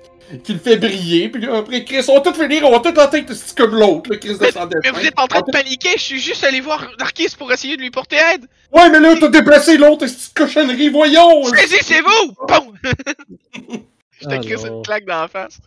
qui 0.42 0.52
le 0.54 0.58
fait 0.58 0.76
briller, 0.76 1.28
puis 1.28 1.42
là, 1.42 1.58
après, 1.58 1.84
Chris, 1.84 2.04
on 2.08 2.14
va 2.14 2.20
tout 2.20 2.34
finir, 2.34 2.64
on 2.64 2.72
va 2.72 2.80
tout 2.80 2.98
en 2.98 3.08
tête, 3.08 3.32
comme 3.56 3.74
l'autre, 3.74 4.10
le 4.10 4.16
Chris 4.16 4.34
de 4.34 4.80
Mais 4.82 4.90
vous 4.90 5.06
êtes 5.06 5.18
en 5.18 5.26
train 5.26 5.40
de 5.40 5.50
paniquer, 5.52 5.90
je 5.96 6.02
suis 6.02 6.18
juste 6.20 6.42
allé 6.44 6.60
voir 6.60 6.88
Narkis 6.98 7.34
pour 7.38 7.52
essayer 7.52 7.76
de 7.76 7.82
lui 7.82 7.90
porter 7.90 8.16
aide 8.34 8.46
Ouais, 8.72 8.90
mais 8.90 8.98
là, 8.98 9.14
t'as 9.20 9.28
déplacé 9.28 9.78
l'autre, 9.78 10.06
de 10.06 10.10
cochonnerie, 10.34 10.88
voyons! 10.88 11.44
Saisissez-vous 11.44 12.34
Bon 12.48 12.74
Je 14.18 14.26
te 14.26 14.32
Ah 14.32 14.38
crisse 14.38 14.64
une 14.64 14.82
claque 14.82 15.04
dans 15.04 15.20
la 15.22 15.28
face. 15.28 15.60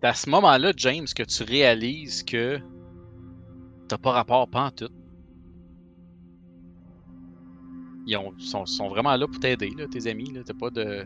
C'est 0.00 0.06
à 0.06 0.14
ce 0.14 0.28
moment-là, 0.30 0.72
James, 0.76 1.06
que 1.14 1.22
tu 1.22 1.42
réalises 1.42 2.22
que 2.22 2.58
t'as 3.88 3.98
pas 3.98 4.10
rapport 4.12 4.48
pas 4.48 4.64
en 4.64 4.70
tout. 4.70 4.90
Ils 8.06 8.16
ont- 8.16 8.34
sont, 8.38 8.66
sont 8.66 8.88
vraiment 8.88 9.16
là 9.16 9.26
pour 9.26 9.40
t'aider, 9.40 9.70
là, 9.76 9.86
tes 9.90 10.08
amis. 10.08 10.30
Là. 10.32 10.42
T'as 10.44 10.54
pas 10.54 10.70
de. 10.70 11.04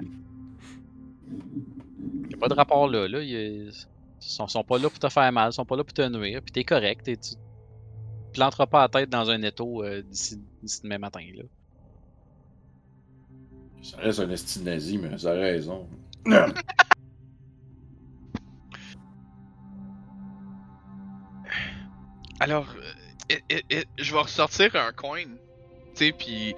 Y'a 2.35 2.41
pas 2.41 2.49
de 2.49 2.55
rapport 2.55 2.89
là. 2.89 3.07
là. 3.09 3.21
Ils 3.21 3.73
sont, 4.19 4.49
sont 4.49 4.65
pas 4.65 4.79
là 4.79 4.89
pour 4.91 4.99
te 4.99 5.09
faire 5.09 5.31
mal, 5.33 5.51
ils 5.51 5.55
sont 5.55 5.65
pas 5.65 5.77
là 5.77 5.85
pour 5.85 5.93
te 5.95 6.03
nuire. 6.09 6.43
Puis 6.43 6.53
t'es 6.53 6.65
correct. 6.65 7.05
t'es- 7.05 7.17
tu 7.17 7.35
planteras 8.33 8.67
pas 8.67 8.83
la 8.83 8.89
tête 8.89 9.11
dans 9.11 9.31
un 9.31 9.41
étau 9.43 9.85
euh, 9.85 10.03
d'ici 10.03 10.41
demain 10.83 10.99
matin. 10.99 11.25
Là. 11.37 11.45
Ça 13.83 13.99
reste 13.99 14.21
un 14.21 14.31
esti 14.31 14.61
nazi, 14.61 14.99
mais 14.99 15.17
ça 15.19 15.31
a 15.31 15.35
raison. 15.35 15.87
Alors, 22.41 22.67
euh, 23.31 23.37
euh, 23.53 23.61
euh, 23.73 23.83
je 23.99 24.13
vais 24.13 24.21
ressortir 24.21 24.75
un 24.75 24.93
coin, 24.93 25.23
tu 25.23 25.31
sais, 25.95 26.13
puis, 26.13 26.55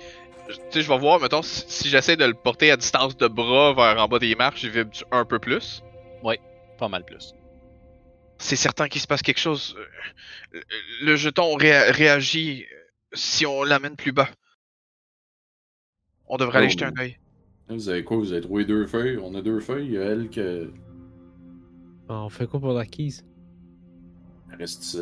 tu 0.48 0.54
sais, 0.70 0.82
je 0.82 0.88
vais 0.88 0.98
voir, 0.98 1.20
mettons, 1.20 1.42
si, 1.42 1.64
si 1.68 1.88
j'essaie 1.88 2.16
de 2.16 2.24
le 2.24 2.34
porter 2.34 2.70
à 2.70 2.76
distance 2.76 3.16
de 3.16 3.26
bras 3.28 3.72
vers 3.74 4.02
en 4.02 4.08
bas 4.08 4.18
des 4.18 4.34
marches, 4.34 4.62
il 4.62 4.70
vibre 4.70 4.90
un 5.10 5.24
peu 5.24 5.38
plus? 5.38 5.82
Pas 6.78 6.88
mal 6.88 7.04
plus. 7.06 7.32
C'est 8.38 8.56
certain 8.56 8.88
qu'il 8.88 9.00
se 9.00 9.06
passe 9.06 9.22
quelque 9.22 9.40
chose. 9.40 9.74
Euh, 9.78 10.60
Le, 11.00 11.06
le 11.06 11.16
jeton 11.16 11.54
ré- 11.54 11.90
réagit 11.90 12.64
euh, 12.70 12.76
si 13.14 13.46
on 13.46 13.62
l'amène 13.64 13.96
plus 13.96 14.12
bas. 14.12 14.28
On 16.28 16.36
devrait 16.36 16.58
aller 16.58 16.66
Oh, 16.66 16.70
jeter 16.72 16.84
un 16.84 16.92
oui. 16.98 17.00
œil. 17.00 17.18
Vous 17.68 17.88
avez 17.88 18.04
quoi? 18.04 18.18
Vous 18.18 18.32
avez 18.32 18.42
trouvé 18.42 18.66
deux 18.66 18.86
feuilles? 18.86 19.16
On 19.16 19.34
a 19.34 19.40
deux 19.40 19.58
feuilles, 19.60 19.86
il 19.86 19.92
y 19.92 19.98
a 19.98 20.02
elle 20.04 20.28
que. 20.28 20.70
Ah, 22.10 22.24
on 22.24 22.28
fait 22.28 22.46
quoi 22.46 22.60
pour 22.60 22.74
Darkis? 22.74 23.22
Elle 24.52 24.58
reste 24.58 24.84
ici. 24.84 25.00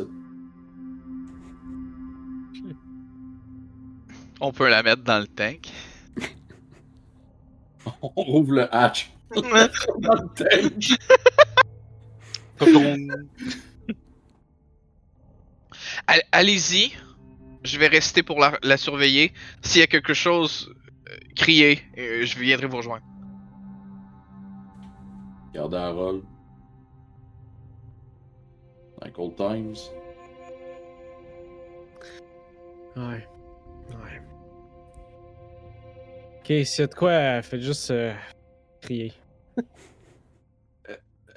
On 4.41 4.51
peut 4.51 4.69
la 4.69 4.83
mettre 4.83 5.03
dans 5.03 5.19
le 5.19 5.27
tank. 5.27 5.69
On 8.01 8.21
rouvre 8.23 8.53
le 8.53 8.75
hatch. 8.75 9.11
Dans 9.31 9.41
le 9.41 10.27
tank. 10.35 10.99
All- 16.07 16.23
Allez-y. 16.31 16.93
Je 17.63 17.79
vais 17.79 17.87
rester 17.87 18.21
pour 18.21 18.39
la, 18.39 18.59
la 18.61 18.77
surveiller. 18.77 19.33
S'il 19.63 19.81
y 19.81 19.83
a 19.83 19.87
quelque 19.87 20.13
chose, 20.13 20.71
euh, 21.09 21.15
criez. 21.35 21.81
euh, 21.97 22.23
je 22.25 22.37
viendrai 22.37 22.67
vous 22.67 22.77
rejoindre. 22.77 23.03
Gardez 25.53 25.77
un 25.77 25.89
rôle. 25.91 26.23
Like 29.01 29.17
old 29.17 29.35
times. 29.35 29.77
Ouais. 32.95 33.27
Ok, 36.47 36.53
s'il 36.63 36.81
y 36.81 36.83
a 36.83 36.87
de 36.87 36.93
quoi, 36.93 37.09
euh, 37.09 37.41
faites 37.41 37.61
juste 37.61 37.89
euh, 37.89 38.13
crier. 38.81 39.13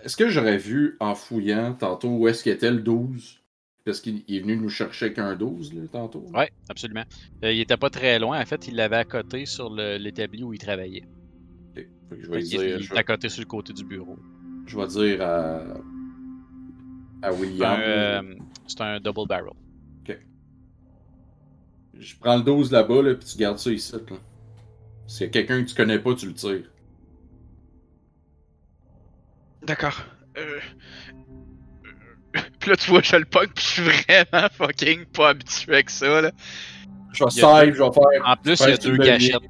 Est-ce 0.04 0.16
que 0.16 0.28
j'aurais 0.28 0.58
vu 0.58 0.96
en 1.00 1.14
fouillant 1.14 1.72
tantôt 1.74 2.08
où 2.10 2.28
est-ce 2.28 2.44
qu'était 2.44 2.70
le 2.70 2.80
12? 2.80 3.40
Parce 3.86 4.00
qu'il 4.00 4.22
il 4.28 4.36
est 4.36 4.40
venu 4.40 4.56
nous 4.58 4.68
chercher 4.68 5.06
avec 5.06 5.18
un 5.18 5.34
12 5.34 5.72
là, 5.72 5.82
tantôt. 5.90 6.26
Ouais, 6.34 6.50
absolument. 6.68 7.04
Euh, 7.42 7.52
il 7.52 7.60
était 7.60 7.76
pas 7.78 7.88
très 7.90 8.18
loin. 8.18 8.38
En 8.40 8.44
fait, 8.44 8.68
il 8.68 8.76
l'avait 8.76 8.96
à 8.96 9.04
côté 9.04 9.46
sur 9.46 9.70
le- 9.70 9.96
l'établi 9.96 10.42
où 10.44 10.52
il 10.52 10.58
travaillait. 10.58 11.04
Ok. 11.76 11.86
Fait 12.10 12.16
que 12.16 12.22
je 12.22 12.30
vais 12.30 12.40
il, 12.42 12.48
dire, 12.48 12.62
il 12.62 12.70
je, 12.70 12.84
était 12.84 12.94
vais- 12.94 13.00
à 13.00 13.04
côté 13.04 13.28
sur 13.30 13.40
le 13.40 13.46
côté 13.46 13.72
du 13.72 13.84
bureau. 13.84 14.18
je 14.66 14.76
vais 14.78 14.86
dire 14.88 15.22
à, 15.22 15.56
à 17.22 17.32
C'est 17.32 17.38
William. 17.40 17.72
un, 17.72 17.80
euh, 17.82 18.34
c'est 18.66 18.80
un 18.82 19.00
double 19.00 19.26
barrel. 19.26 19.52
Je 22.00 22.14
prends 22.20 22.36
le 22.36 22.42
12 22.44 22.70
là-bas, 22.70 23.02
là, 23.02 23.14
puis 23.16 23.26
tu 23.26 23.38
gardes 23.38 23.58
ça 23.58 23.72
ici. 23.72 23.92
Là. 23.92 23.98
S'il 25.08 25.26
y 25.26 25.28
a 25.30 25.32
quelqu'un 25.32 25.64
que 25.64 25.68
tu 25.68 25.74
connais 25.74 25.98
pas, 25.98 26.14
tu 26.14 26.26
le 26.26 26.34
tires. 26.34 26.70
D'accord. 29.62 30.04
Euh... 30.36 30.60
euh, 32.36 32.40
Puis 32.60 32.70
là, 32.70 32.76
tu 32.76 32.90
vois, 32.90 33.00
je 33.02 33.16
le 33.16 33.24
pogne, 33.24 33.48
puis 33.54 33.64
je 33.64 33.70
suis 33.70 33.82
vraiment 33.82 34.48
fucking 34.52 35.06
pas 35.06 35.30
habitué 35.30 35.72
avec 35.72 35.90
ça, 35.90 36.20
là. 36.20 36.30
Je 37.12 37.24
vais 37.24 37.30
save, 37.30 37.72
je 37.72 37.82
vais 37.82 37.90
faire. 37.90 38.22
En 38.26 38.36
plus, 38.36 38.60
il 38.60 38.68
y 38.68 38.72
a 38.72 38.76
deux 38.76 38.96
gâchettes. 38.98 39.40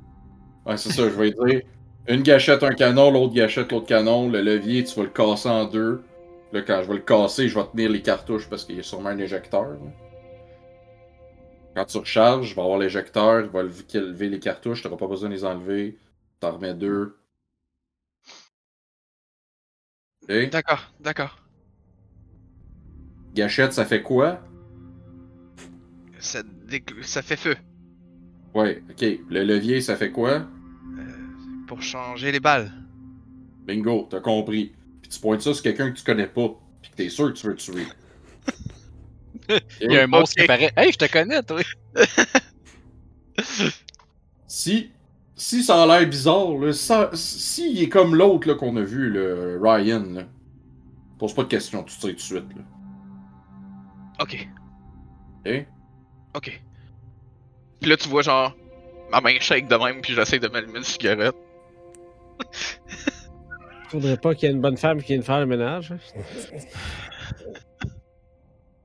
Ouais, 0.65 0.77
c'est 0.77 0.93
ça, 0.93 1.03
je 1.03 1.15
vais 1.15 1.33
dire. 1.33 1.63
Une 2.07 2.23
gâchette, 2.23 2.63
un 2.63 2.73
canon, 2.73 3.11
l'autre 3.11 3.35
gâchette, 3.35 3.73
l'autre 3.73 3.87
canon. 3.87 4.31
Le 4.31 4.41
levier, 4.41 4.85
tu 4.85 4.95
vas 4.95 5.03
le 5.03 5.11
casser 5.11 5.49
en 5.49 5.65
deux. 5.65 6.05
Là, 6.53 6.63
quand 6.63 6.83
je 6.83 6.89
vais 6.89 6.95
le 6.95 7.01
casser, 7.01 7.49
je 7.49 7.59
vais 7.59 7.67
tenir 7.67 7.91
les 7.91 8.01
cartouches 8.01 8.49
parce 8.49 8.65
qu'il 8.65 8.77
y 8.77 8.81
a 8.81 8.85
sûrement 8.85 9.11
un 9.11 9.19
éjecteur. 9.19 9.69
là. 9.69 9.77
Quand 11.79 11.85
tu 11.85 11.99
recharges, 11.99 12.49
je 12.49 12.55
vais 12.57 12.61
avoir 12.61 12.77
l'éjecteur, 12.77 13.45
il 13.45 13.51
va 13.51 13.63
lever, 13.63 14.29
les 14.29 14.41
cartouches, 14.41 14.83
t'auras 14.83 14.97
pas 14.97 15.07
besoin 15.07 15.29
de 15.29 15.35
les 15.35 15.45
enlever. 15.45 15.97
T'en 16.41 16.51
remets 16.51 16.75
deux. 16.75 17.17
Ok? 20.25 20.51
D'accord, 20.51 20.93
d'accord. 20.99 21.39
Gâchette, 23.33 23.75
ça 23.75 23.85
fait 23.85 24.03
quoi? 24.03 24.41
Ça 26.19 26.43
fait 27.23 27.37
feu. 27.37 27.57
Ouais, 28.55 28.83
ok. 28.91 29.07
Le 29.31 29.45
levier, 29.45 29.81
ça 29.81 29.95
fait 29.95 30.11
quoi? 30.11 30.31
Euh, 30.33 30.47
pour 31.69 31.81
changer 31.81 32.33
les 32.33 32.41
balles. 32.41 32.73
Bingo, 33.65 34.09
t'as 34.11 34.19
compris. 34.19 34.75
Puis 35.01 35.13
tu 35.13 35.21
pointes 35.21 35.43
ça 35.43 35.55
sur 35.55 35.63
quelqu'un 35.63 35.93
que 35.93 35.97
tu 35.97 36.03
connais 36.03 36.27
pas, 36.27 36.61
puis 36.83 36.91
que 36.91 36.97
t'es 36.97 37.09
sûr 37.09 37.33
que 37.33 37.39
tu 37.39 37.47
veux 37.47 37.55
tuer. 37.55 37.87
Il 39.81 39.93
y 39.93 39.99
a 39.99 40.03
un 40.03 40.07
monstre 40.07 40.37
qui 40.37 40.43
apparaît. 40.43 40.73
Hey, 40.77 40.93
je 40.93 40.99
te 40.99 41.11
connais, 41.11 41.43
toi! 41.43 41.61
Si, 44.47 44.91
si 45.37 45.63
ça 45.63 45.83
a 45.83 45.87
l'air 45.87 46.09
bizarre, 46.09 46.57
là, 46.59 46.73
ça, 46.73 47.11
si 47.13 47.71
il 47.73 47.83
est 47.83 47.89
comme 47.89 48.15
l'autre 48.15 48.49
là, 48.49 48.55
qu'on 48.55 48.77
a 48.77 48.83
vu, 48.83 49.11
le 49.11 49.61
Ryan, 49.63 50.05
là, 50.13 50.23
Pose 51.19 51.35
pas 51.35 51.43
de 51.43 51.49
questions, 51.49 51.83
tu 51.83 51.97
tires 51.99 52.11
tout 52.11 52.17
de 52.17 52.21
suite. 52.21 52.45
Là. 52.57 52.63
Ok, 54.21 54.49
Ok? 55.45 55.67
ok. 56.37 56.63
Puis 57.81 57.91
là, 57.91 57.97
tu 57.97 58.09
vois 58.09 58.23
genre 58.23 58.57
ma 59.11 59.21
main 59.21 59.37
shake 59.41 59.69
de 59.69 59.77
même, 59.77 60.01
puis 60.01 60.15
j'essaie 60.15 60.39
de 60.39 60.49
m'allumer 60.49 60.79
une 60.79 60.85
cigarette. 60.85 61.35
Faudrait 63.89 64.17
pas 64.17 64.35
qu'il 64.35 64.49
y 64.49 64.53
ait 64.53 64.55
une 64.55 64.61
bonne 64.61 64.77
femme 64.77 65.01
qui 65.03 65.09
vienne 65.13 65.23
faire 65.23 65.41
le 65.41 65.47
ménage. 65.47 65.93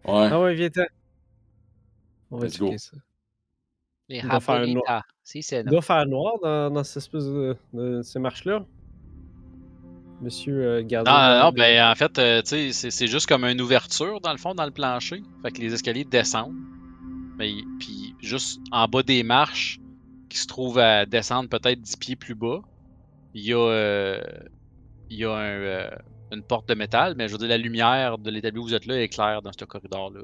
Ouais. 0.06 0.30
Ah 0.32 0.40
ouais, 0.42 0.54
viens-t'en. 0.56 0.84
On 2.32 2.38
va 2.38 2.46
Let's 2.48 2.58
go. 2.60 2.66
checker 2.68 2.78
ça. 2.78 2.98
Les 4.10 4.18
Il 4.18 4.28
doit 4.28 4.40
faire 4.40 4.56
un 4.56 4.68
noir. 4.68 5.04
Si, 5.24 5.42
c'est 5.44 5.60
Il 5.62 5.66
doit 5.66 5.82
faire 5.82 6.06
noir 6.06 6.34
dans, 6.42 6.72
dans 6.72 6.84
cette 6.84 6.98
espèce 6.98 7.26
de, 7.26 7.56
de 7.74 8.02
ces 8.02 8.20
marches-là. 8.20 8.66
Monsieur 10.22 10.62
euh, 10.66 10.84
gardien. 10.84 11.12
Non, 11.14 11.20
non, 11.36 11.44
non, 11.46 11.52
de- 11.52 11.58
ben 11.58 11.92
en 11.92 11.96
fait, 11.96 12.18
euh, 12.20 12.42
tu 12.42 12.48
sais, 12.50 12.72
c'est- 12.74 12.92
c'est 12.92 13.08
juste 13.08 13.28
comme 13.28 13.44
une 13.44 13.62
ouverture 13.62 14.22
dans 14.22 14.32
le 14.32 14.38
fond, 14.38 14.54
dans 14.56 14.66
le 14.66 14.72
plancher. 14.72 15.22
Fait 15.42 15.52
que 15.52 15.60
les 15.62 15.74
escaliers 15.74 16.06
descendent. 16.06 16.56
Mais 17.38 17.52
puis 17.80 18.16
juste 18.20 18.60
en 18.72 18.88
bas 18.88 19.04
des 19.04 19.24
marches, 19.24 19.80
qui 20.30 20.38
se 20.38 20.48
trouvent 20.48 20.80
à 20.80 21.06
descendre 21.06 21.50
peut-être 21.50 21.80
10 21.82 21.96
pieds 21.98 22.16
plus 22.16 22.36
bas, 22.36 22.60
il 23.34 23.44
y 23.44 23.54
a, 23.54 23.58
euh, 23.58 24.22
il 25.10 25.18
y 25.18 25.26
a 25.26 25.32
un, 25.32 25.42
euh, 25.60 25.90
une 26.34 26.44
porte 26.44 26.68
de 26.68 26.74
métal, 26.76 27.14
mais 27.18 27.28
je 27.28 27.34
veux 27.34 27.38
dire, 27.40 27.48
la 27.50 27.58
lumière 27.58 28.18
de 28.18 28.30
l'établi 28.32 28.60
où 28.60 28.64
vous 28.64 28.74
êtes 28.74 28.86
là 28.86 29.02
est 29.02 29.10
claire 29.10 29.42
dans 29.42 29.52
ce 29.58 29.66
corridor-là. 29.66 30.22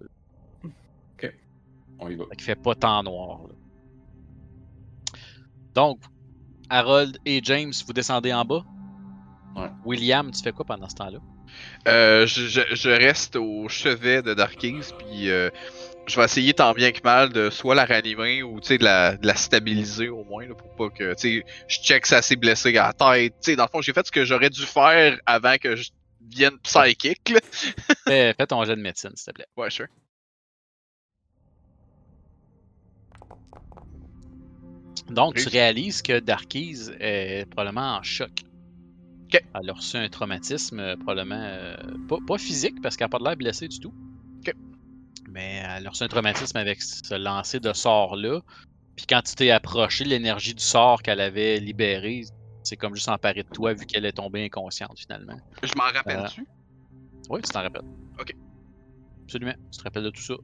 On 2.02 2.10
y 2.10 2.16
va. 2.16 2.24
Fait 2.30 2.36
qu'il 2.38 2.46
fait 2.46 2.56
pas 2.56 2.76
tant 2.76 3.04
noir. 3.04 3.40
là. 3.44 3.54
Donc, 5.76 6.00
Harold 6.70 7.18
et 7.26 7.42
James, 7.44 7.74
vous 7.86 7.92
descendez 7.94 8.32
en 8.32 8.46
bas? 8.46 8.64
Ouais. 9.56 9.68
William, 9.84 10.32
tu 10.32 10.42
fais 10.42 10.54
quoi 10.54 10.64
pendant 10.64 10.88
ce 10.88 10.96
temps-là? 10.96 11.20
Euh, 11.90 12.26
je, 12.26 12.48
je- 12.48 12.74
je 12.76 12.90
reste 12.90 13.36
au 13.36 13.68
chevet 13.68 14.22
de 14.22 14.34
Darkies, 14.34 14.94
puis 14.98 15.30
euh, 15.30 15.50
je 16.08 16.16
vais 16.16 16.24
essayer 16.26 16.54
tant 16.54 16.72
bien 16.74 16.92
que 16.92 17.02
mal 17.04 17.34
de 17.34 17.50
soit 17.50 17.76
la 17.76 17.86
ranimer 17.86 18.44
ou 18.44 18.62
tu 18.62 18.68
sais, 18.68 18.78
de 18.78 18.84
la, 18.86 19.18
de 19.18 19.28
la 19.28 19.36
stabiliser 19.36 20.08
au 20.08 20.24
moins, 20.24 20.46
là, 20.48 20.54
pour 20.56 20.74
pas 20.76 20.90
que 20.96 21.14
tu 21.16 21.40
sais, 21.40 21.46
je 21.68 21.80
check 21.82 22.06
si 22.06 22.14
elle 22.14 22.24
s'est 22.24 22.36
blessée 22.38 22.78
à 22.78 22.88
la 22.88 22.94
tête. 22.94 23.34
Tu 23.42 23.52
sais, 23.52 23.56
dans 23.58 23.64
le 23.66 23.70
fond, 23.70 23.82
j'ai 23.82 23.92
fait 23.94 24.06
ce 24.06 24.12
que 24.12 24.24
j'aurais 24.24 24.50
dû 24.52 24.62
faire 24.62 25.18
avant 25.26 25.58
que 25.58 25.76
je 25.76 25.90
devienne 26.30 26.58
psychic. 26.60 27.30
Là. 27.30 27.40
Fais, 28.06 28.34
fais 28.34 28.48
ton 28.48 28.64
jet 28.64 28.76
de 28.76 28.82
médecine, 28.82 29.12
s'il 29.16 29.26
te 29.26 29.32
plaît. 29.32 29.48
Ouais, 29.58 29.70
sure. 29.70 29.88
Donc, 35.10 35.36
tu 35.36 35.50
réalises 35.50 36.02
que 36.02 36.20
Darkies 36.20 36.90
est 37.00 37.50
probablement 37.50 37.98
en 37.98 38.04
choc. 38.04 38.44
Ok. 39.26 39.44
Elle 39.62 39.70
a 39.70 39.74
reçu 39.74 39.98
un 39.98 40.10
traumatisme, 40.10 40.80
euh, 40.80 40.96
probablement 40.96 41.40
euh, 41.40 41.76
pas, 42.08 42.18
pas 42.26 42.38
physique, 42.38 42.82
parce 42.82 42.96
qu'elle 42.96 43.06
n'a 43.06 43.10
pas 43.10 43.20
de 43.20 43.24
l'air 43.24 43.36
blessée 43.36 43.68
du 43.68 43.80
tout. 43.80 43.94
Ok. 44.40 44.54
Mais 45.30 45.64
elle 45.64 45.86
a 45.86 45.90
reçu 45.90 46.04
un 46.04 46.08
traumatisme 46.08 46.58
avec 46.58 46.82
ce 46.82 47.16
lancer 47.16 47.60
de 47.60 47.74
sort-là. 47.74 48.42
Puis 48.96 49.06
quand 49.08 49.22
tu 49.22 49.36
t'es 49.36 49.52
approché, 49.52 50.04
l'énergie 50.04 50.54
du 50.54 50.64
sort 50.64 51.02
qu'elle 51.02 51.22
avait 51.22 51.60
libéré, 51.60 52.24
c'est 52.70 52.78
comme 52.78 52.94
juste 52.96 53.10
emparé 53.10 53.42
de 53.44 53.50
toi, 53.52 53.74
vu 53.74 53.86
qu'elle 53.86 54.06
est 54.06 54.12
tombée 54.14 54.46
inconsciente 54.46 54.98
finalement. 55.00 55.38
Je 55.64 55.74
m'en 55.76 55.86
rappelle-tu? 55.86 56.48
Oui, 57.30 57.42
tu 57.42 57.52
t'en 57.52 57.62
rappelles. 57.64 57.82
Ok. 58.20 58.34
Absolument. 59.26 59.54
Tu 59.72 59.78
te 59.80 59.84
rappelles 59.84 60.04
de 60.04 60.10
tout 60.12 60.22
ça. 60.22 60.36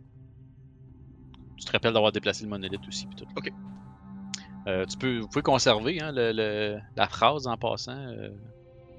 Tu 1.58 1.66
te 1.66 1.72
rappelles 1.72 1.94
d'avoir 1.94 2.12
déplacé 2.12 2.44
le 2.44 2.50
monolithe 2.50 2.88
aussi. 2.88 3.08
Tout. 3.16 3.26
Ok. 3.36 3.52
Euh, 4.68 4.86
tu 4.86 4.98
peux, 4.98 5.20
vous 5.20 5.28
pouvez 5.28 5.44
conserver 5.44 6.02
hein, 6.02 6.12
le, 6.12 6.32
le- 6.32 6.80
la 6.96 7.08
phrase 7.08 7.46
en 7.48 7.56
passant. 7.58 7.96
euh, 7.96 8.30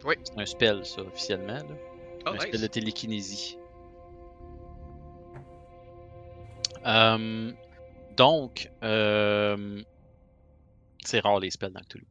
Oui. 0.05 0.15
C'est 0.23 0.41
un 0.41 0.47
spell, 0.47 0.87
ça, 0.87 1.03
officiellement. 1.03 1.55
Là. 1.55 1.75
Oh, 2.27 2.31
un 2.31 2.39
spell 2.39 2.61
de 2.61 2.67
télékinésie. 2.69 3.59
Euh, 6.87 7.53
donc, 8.17 8.71
euh, 8.85 9.83
c'est 11.05 11.21
rare 11.21 11.41
les 11.41 11.51
spells 11.51 11.73
dans 11.73 11.81
Cthulhu. 11.81 12.07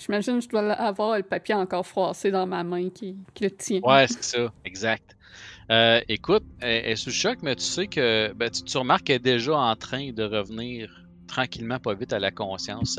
J'imagine 0.00 0.38
que 0.38 0.44
je 0.44 0.48
dois 0.48 0.72
avoir 0.72 1.18
le 1.18 1.22
papier 1.22 1.54
encore 1.54 1.86
froissé 1.86 2.30
dans 2.30 2.46
ma 2.46 2.64
main 2.64 2.88
qui, 2.88 3.16
le 3.40 3.50
tient. 3.50 3.80
Ouais, 3.82 4.06
c'est 4.06 4.24
ça, 4.24 4.52
exact. 4.64 5.14
Euh, 5.70 6.00
écoute, 6.08 6.42
elle, 6.60 6.86
est 6.86 6.96
sous 6.96 7.10
choc, 7.10 7.38
mais 7.42 7.54
tu 7.54 7.62
sais 7.62 7.86
que 7.86 8.32
ben, 8.32 8.50
tu, 8.50 8.78
remarques 8.78 9.04
qu'elle 9.04 9.16
est 9.16 9.18
déjà 9.18 9.56
en 9.56 9.76
train 9.76 10.10
de 10.10 10.22
revenir 10.22 10.90
tranquillement, 11.26 11.78
pas 11.78 11.92
vite 11.92 12.14
à 12.14 12.18
la 12.18 12.30
conscience. 12.30 12.98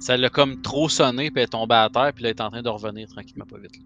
Ça 0.00 0.16
l'a 0.16 0.30
comme 0.30 0.60
trop 0.62 0.88
sonné, 0.88 1.30
puis 1.30 1.42
elle 1.42 1.44
est 1.44 1.52
tombée 1.52 1.76
à 1.76 1.88
terre, 1.88 2.12
puis 2.12 2.24
elle 2.24 2.30
est 2.30 2.40
en 2.40 2.50
train 2.50 2.62
de 2.62 2.68
revenir 2.68 3.08
tranquillement, 3.08 3.46
pas 3.46 3.58
vite. 3.58 3.80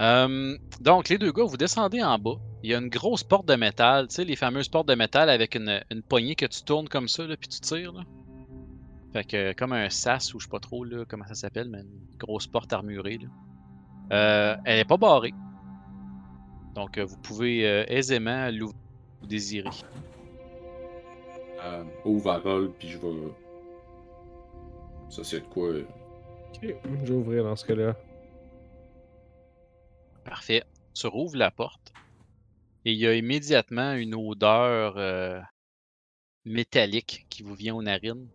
Euh, 0.00 0.58
donc, 0.80 1.08
les 1.08 1.16
deux 1.16 1.30
gars, 1.30 1.44
vous 1.44 1.56
descendez 1.56 2.02
en 2.02 2.18
bas. 2.18 2.38
Il 2.66 2.70
y 2.70 2.74
a 2.74 2.78
une 2.78 2.88
grosse 2.88 3.22
porte 3.22 3.46
de 3.46 3.54
métal, 3.54 4.08
tu 4.08 4.16
sais, 4.16 4.24
les 4.24 4.34
fameuses 4.34 4.68
portes 4.68 4.88
de 4.88 4.96
métal 4.96 5.30
avec 5.30 5.54
une, 5.54 5.84
une 5.88 6.02
poignée 6.02 6.34
que 6.34 6.46
tu 6.46 6.64
tournes 6.64 6.88
comme 6.88 7.06
ça, 7.06 7.24
là, 7.24 7.36
puis 7.36 7.48
tu 7.48 7.60
tires. 7.60 7.92
Là. 7.92 8.02
Fait 9.12 9.22
que, 9.22 9.52
comme 9.52 9.72
un 9.72 9.88
sas, 9.88 10.34
ou 10.34 10.40
je 10.40 10.46
sais 10.46 10.50
pas 10.50 10.58
trop 10.58 10.82
là, 10.82 11.04
comment 11.06 11.24
ça 11.28 11.36
s'appelle, 11.36 11.68
mais 11.68 11.82
une 11.82 12.18
grosse 12.18 12.48
porte 12.48 12.72
armurée. 12.72 13.18
Là. 13.18 13.28
Euh, 14.16 14.56
elle 14.64 14.80
est 14.80 14.84
pas 14.84 14.96
barrée. 14.96 15.32
Donc, 16.74 16.98
euh, 16.98 17.04
vous 17.04 17.16
pouvez 17.18 17.64
euh, 17.68 17.84
aisément 17.86 18.50
l'ouvrir 18.50 18.74
si 18.74 19.20
vous 19.20 19.26
désirez. 19.28 19.70
Euh, 21.62 21.84
ouvre 22.04 22.32
la 22.32 22.38
roll, 22.38 22.72
puis 22.80 22.88
je 22.88 22.98
vais. 22.98 23.32
Ça, 25.08 25.22
c'est 25.22 25.38
de 25.38 25.46
quoi. 25.46 25.68
Ok, 25.68 26.74
je 27.04 27.12
vais 27.12 27.14
ouvrir 27.14 27.44
dans 27.44 27.54
ce 27.54 27.64
cas-là. 27.64 27.94
Parfait. 30.24 30.64
Tu 30.94 31.06
rouvres 31.06 31.36
la 31.36 31.52
porte 31.52 31.92
et 32.86 32.92
il 32.92 32.98
y 32.98 33.06
a 33.08 33.14
immédiatement 33.14 33.94
une 33.94 34.14
odeur 34.14 34.94
euh, 34.96 35.40
métallique 36.44 37.26
qui 37.28 37.42
vous 37.42 37.56
vient 37.56 37.74
aux 37.74 37.82
narines. 37.82 38.28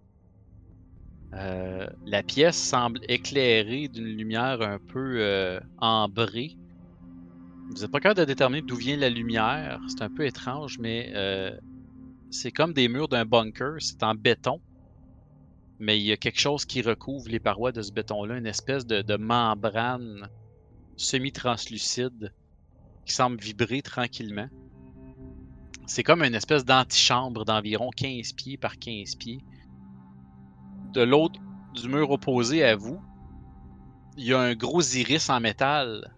Euh, 1.33 1.87
la 2.05 2.21
pièce 2.21 2.57
semble 2.57 2.99
éclairée 3.07 3.87
d'une 3.87 4.17
lumière 4.17 4.61
un 4.61 4.77
peu 4.77 5.21
euh, 5.21 5.61
ambrée. 5.77 6.57
Vous 7.69 7.79
n'êtes 7.81 7.91
pas 7.91 8.01
capable 8.01 8.19
de 8.19 8.25
déterminer 8.25 8.61
d'où 8.61 8.75
vient 8.75 8.97
la 8.97 9.09
lumière. 9.09 9.79
C'est 9.87 10.01
un 10.01 10.09
peu 10.09 10.25
étrange, 10.25 10.79
mais 10.79 11.13
c'est 12.29 12.51
comme 12.51 12.73
des 12.73 12.89
murs 12.89 13.07
d'un 13.07 13.23
bunker. 13.23 13.75
C'est 13.79 14.03
en 14.03 14.15
béton. 14.15 14.59
Mais 15.79 15.97
il 15.97 16.03
y 16.03 16.11
a 16.11 16.17
quelque 16.17 16.41
chose 16.41 16.65
qui 16.65 16.81
recouvre 16.81 17.29
les 17.29 17.39
parois 17.39 17.71
de 17.71 17.81
ce 17.81 17.93
béton-là, 17.93 18.35
une 18.35 18.47
espèce 18.47 18.85
de 18.85 19.15
membrane 19.15 20.27
semi-translucide 20.97 22.33
qui 23.05 23.13
semble 23.13 23.39
vibrer 23.39 23.81
tranquillement. 23.81 24.47
C'est 25.87 26.03
comme 26.03 26.23
une 26.23 26.35
espèce 26.35 26.63
d'antichambre 26.63 27.43
d'environ 27.45 27.89
15 27.95 28.33
pieds 28.33 28.57
par 28.57 28.77
15 28.79 29.15
pieds. 29.15 29.39
De 30.93 31.01
l'autre, 31.01 31.39
du 31.73 31.87
mur 31.87 32.11
opposé 32.11 32.63
à 32.63 32.75
vous, 32.75 33.01
il 34.17 34.25
y 34.25 34.33
a 34.33 34.39
un 34.39 34.55
gros 34.55 34.81
iris 34.81 35.29
en 35.29 35.39
métal. 35.39 36.13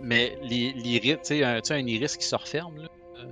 Mais 0.00 0.36
l'i- 0.42 0.72
l'iris, 0.74 1.14
tu 1.14 1.18
sais, 1.24 1.44
un, 1.44 1.60
tu 1.60 1.68
sais, 1.68 1.74
un 1.74 1.86
iris 1.86 2.16
qui 2.16 2.26
se 2.26 2.34
referme. 2.34 2.76
Là. 2.82 2.88
Euh, 3.18 3.24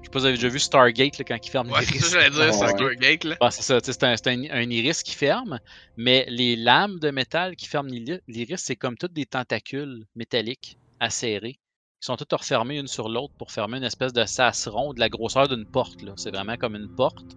je 0.00 0.04
sais 0.04 0.10
pas 0.10 0.18
si 0.18 0.22
vous 0.22 0.26
avez 0.26 0.34
déjà 0.36 0.48
vu 0.48 0.58
Stargate 0.60 1.18
là, 1.18 1.24
quand 1.24 1.36
il 1.44 1.50
ferme 1.50 1.70
Ouais, 1.70 1.84
c'est 1.84 1.92
l'iris. 1.92 2.00
ça 2.00 2.06
que 2.06 2.12
j'allais 2.22 2.30
dire, 2.30 2.54
c'est 2.54 3.24
là. 3.24 3.50
C'est 3.50 3.62
ça, 3.62 3.80
tu 3.80 3.86
sais, 3.86 3.92
c'est 3.92 4.04
un, 4.04 4.16
c'est 4.16 4.28
un- 4.28 4.50
un 4.50 4.70
iris 4.70 5.02
qui 5.02 5.14
ferme, 5.14 5.58
mais 5.96 6.24
les 6.28 6.54
lames 6.56 6.98
de 7.00 7.10
métal 7.10 7.56
qui 7.56 7.66
ferment 7.66 7.90
l'iris, 8.28 8.60
c'est 8.60 8.76
comme 8.76 8.96
toutes 8.96 9.12
des 9.12 9.26
tentacules 9.26 10.06
métalliques 10.14 10.78
acérés 11.00 11.54
qui 11.54 12.06
sont 12.06 12.16
toutes 12.16 12.32
refermées 12.32 12.78
une 12.78 12.86
sur 12.86 13.08
l'autre 13.08 13.34
pour 13.38 13.50
fermer 13.50 13.78
une 13.78 13.84
espèce 13.84 14.12
de 14.12 14.24
sas 14.24 14.68
rond 14.68 14.94
de 14.94 15.00
la 15.00 15.08
grosseur 15.08 15.48
d'une 15.48 15.66
porte. 15.66 16.00
C'est 16.16 16.30
vraiment 16.30 16.56
comme 16.56 16.74
une 16.74 16.94
porte, 16.94 17.36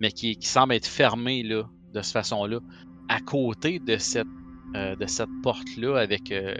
mais 0.00 0.12
qui, 0.12 0.36
semble 0.42 0.74
être 0.74 0.86
fermée 0.86 1.42
là, 1.42 1.64
de 1.92 2.02
cette 2.02 2.12
façon-là. 2.12 2.60
À 3.08 3.20
côté 3.20 3.80
de 3.80 3.96
cette, 3.96 4.26
euh, 4.76 4.94
de 4.94 5.06
cette 5.06 5.30
porte-là, 5.42 5.96
avec 5.98 6.30
euh, 6.30 6.54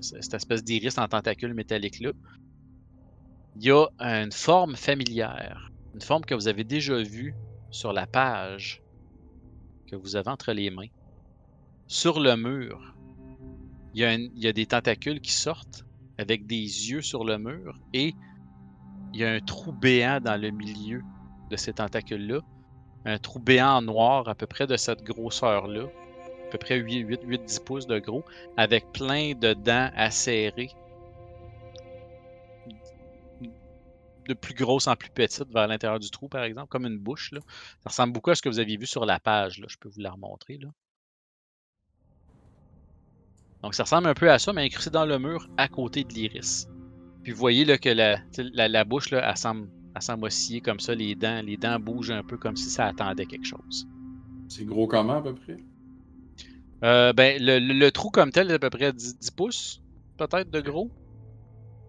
cette 0.00 0.34
espèce 0.34 0.64
d'iris 0.64 0.98
en 0.98 1.06
tentacules 1.06 1.54
métalliques-là, 1.54 2.10
il 3.56 3.64
y 3.64 3.70
a 3.70 3.86
une 4.00 4.32
forme 4.32 4.74
familière 4.74 5.70
une 5.94 6.00
forme 6.00 6.24
que 6.24 6.34
vous 6.34 6.48
avez 6.48 6.64
déjà 6.64 7.02
vue 7.02 7.34
sur 7.70 7.92
la 7.92 8.06
page 8.06 8.82
que 9.88 9.96
vous 9.96 10.16
avez 10.16 10.28
entre 10.28 10.52
les 10.52 10.70
mains. 10.70 10.88
Sur 11.86 12.20
le 12.20 12.36
mur, 12.36 12.89
il 13.94 14.30
y, 14.34 14.46
a 14.46 14.52
des 14.52 14.66
tentacules 14.66 15.20
qui 15.20 15.32
sortent 15.32 15.84
avec 16.18 16.46
des 16.46 16.90
yeux 16.90 17.02
sur 17.02 17.24
le 17.24 17.38
mur 17.38 17.78
et 17.92 18.14
il 19.12 19.20
y 19.20 19.24
a 19.24 19.32
un 19.32 19.40
trou 19.40 19.72
béant 19.72 20.20
dans 20.20 20.40
le 20.40 20.50
milieu 20.50 21.02
de 21.50 21.56
ces 21.56 21.72
tentacules-là. 21.72 22.40
Un 23.04 23.18
trou 23.18 23.40
béant 23.40 23.82
noir 23.82 24.28
à 24.28 24.34
peu 24.34 24.46
près 24.46 24.66
de 24.66 24.76
cette 24.76 25.02
grosseur-là, 25.02 25.84
à 25.84 26.50
peu 26.50 26.58
près 26.58 26.78
8-10 26.80 27.64
pouces 27.64 27.86
de 27.86 27.98
gros, 27.98 28.24
avec 28.56 28.92
plein 28.92 29.32
de 29.34 29.54
dents 29.54 29.90
acérées 29.96 30.70
de 34.28 34.34
plus 34.34 34.54
grosse 34.54 34.86
en 34.86 34.94
plus 34.94 35.10
petite 35.10 35.52
vers 35.52 35.66
l'intérieur 35.66 35.98
du 35.98 36.10
trou, 36.10 36.28
par 36.28 36.44
exemple, 36.44 36.68
comme 36.68 36.86
une 36.86 36.98
bouche. 36.98 37.32
Là. 37.32 37.40
Ça 37.82 37.88
ressemble 37.90 38.12
beaucoup 38.12 38.30
à 38.30 38.36
ce 38.36 38.42
que 38.42 38.48
vous 38.48 38.60
aviez 38.60 38.76
vu 38.76 38.86
sur 38.86 39.04
la 39.04 39.18
page. 39.18 39.60
Je 39.66 39.76
peux 39.78 39.88
vous 39.88 40.00
la 40.00 40.12
remontrer. 40.12 40.58
Donc 43.62 43.74
ça 43.74 43.84
ressemble 43.84 44.08
un 44.08 44.14
peu 44.14 44.30
à 44.30 44.38
ça, 44.38 44.52
mais 44.52 44.64
incrusté 44.64 44.90
dans 44.90 45.06
le 45.06 45.18
mur 45.18 45.48
à 45.56 45.68
côté 45.68 46.04
de 46.04 46.12
l'iris. 46.14 46.66
Puis 47.22 47.32
vous 47.32 47.38
voyez 47.38 47.64
là, 47.64 47.78
que 47.78 47.90
la, 47.90 48.18
la, 48.38 48.68
la 48.68 48.84
bouche, 48.84 49.10
là, 49.10 49.28
elle 49.28 49.36
semble, 49.36 49.68
elle 49.94 50.02
semble 50.02 50.26
osciller 50.26 50.60
comme 50.60 50.80
ça, 50.80 50.94
les 50.94 51.14
dents, 51.14 51.42
les 51.44 51.56
dents 51.56 51.78
bougent 51.80 52.10
un 52.12 52.22
peu 52.24 52.38
comme 52.38 52.56
si 52.56 52.70
ça 52.70 52.86
attendait 52.86 53.26
quelque 53.26 53.46
chose. 53.46 53.86
C'est 54.48 54.64
gros 54.66 54.86
comment 54.86 55.18
à 55.18 55.22
peu 55.22 55.34
près? 55.34 55.56
Euh, 56.84 57.12
ben, 57.12 57.42
le, 57.42 57.58
le- 57.58 57.74
le 57.74 57.90
trou 57.92 58.10
comme 58.10 58.32
tel 58.32 58.50
est 58.50 58.54
à 58.54 58.58
peu 58.58 58.70
près 58.70 58.92
10, 58.92 59.18
10 59.18 59.30
pouces, 59.30 59.82
peut-être 60.16 60.50
de 60.50 60.60
gros. 60.60 60.90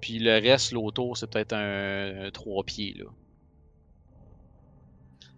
Puis 0.01 0.19
le 0.19 0.33
reste, 0.33 0.74
l'autour, 0.74 1.17
c'est 1.17 1.32
peut-être 1.32 1.53
un, 1.53 2.25
un 2.27 2.32
3 2.32 2.64
pieds, 2.66 2.93
là. 2.98 3.06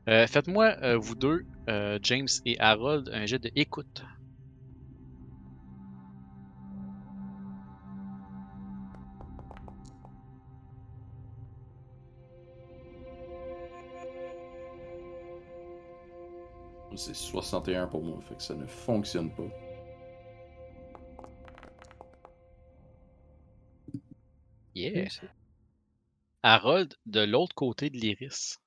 Euh, 0.10 0.28
Faites-moi, 0.28 0.76
euh, 0.82 0.98
vous 0.98 1.16
deux, 1.16 1.46
James 2.02 2.28
et 2.46 2.58
Harold, 2.60 3.10
un 3.14 3.26
jet 3.26 3.40
de 3.40 3.52
écoute. 3.56 4.04
C'est 16.96 17.14
61 17.16 17.88
pour 17.88 18.04
moi, 18.04 18.20
fait 18.22 18.36
que 18.36 18.44
ça 18.44 18.56
ne 18.56 18.66
fonctionne 18.66 19.32
pas. 19.32 19.44
Yeah! 24.76 25.10
Harold, 26.44 26.96
de 27.06 27.22
l'autre 27.22 27.56
côté 27.56 27.90
de 27.90 27.98
l'iris, 27.98 28.60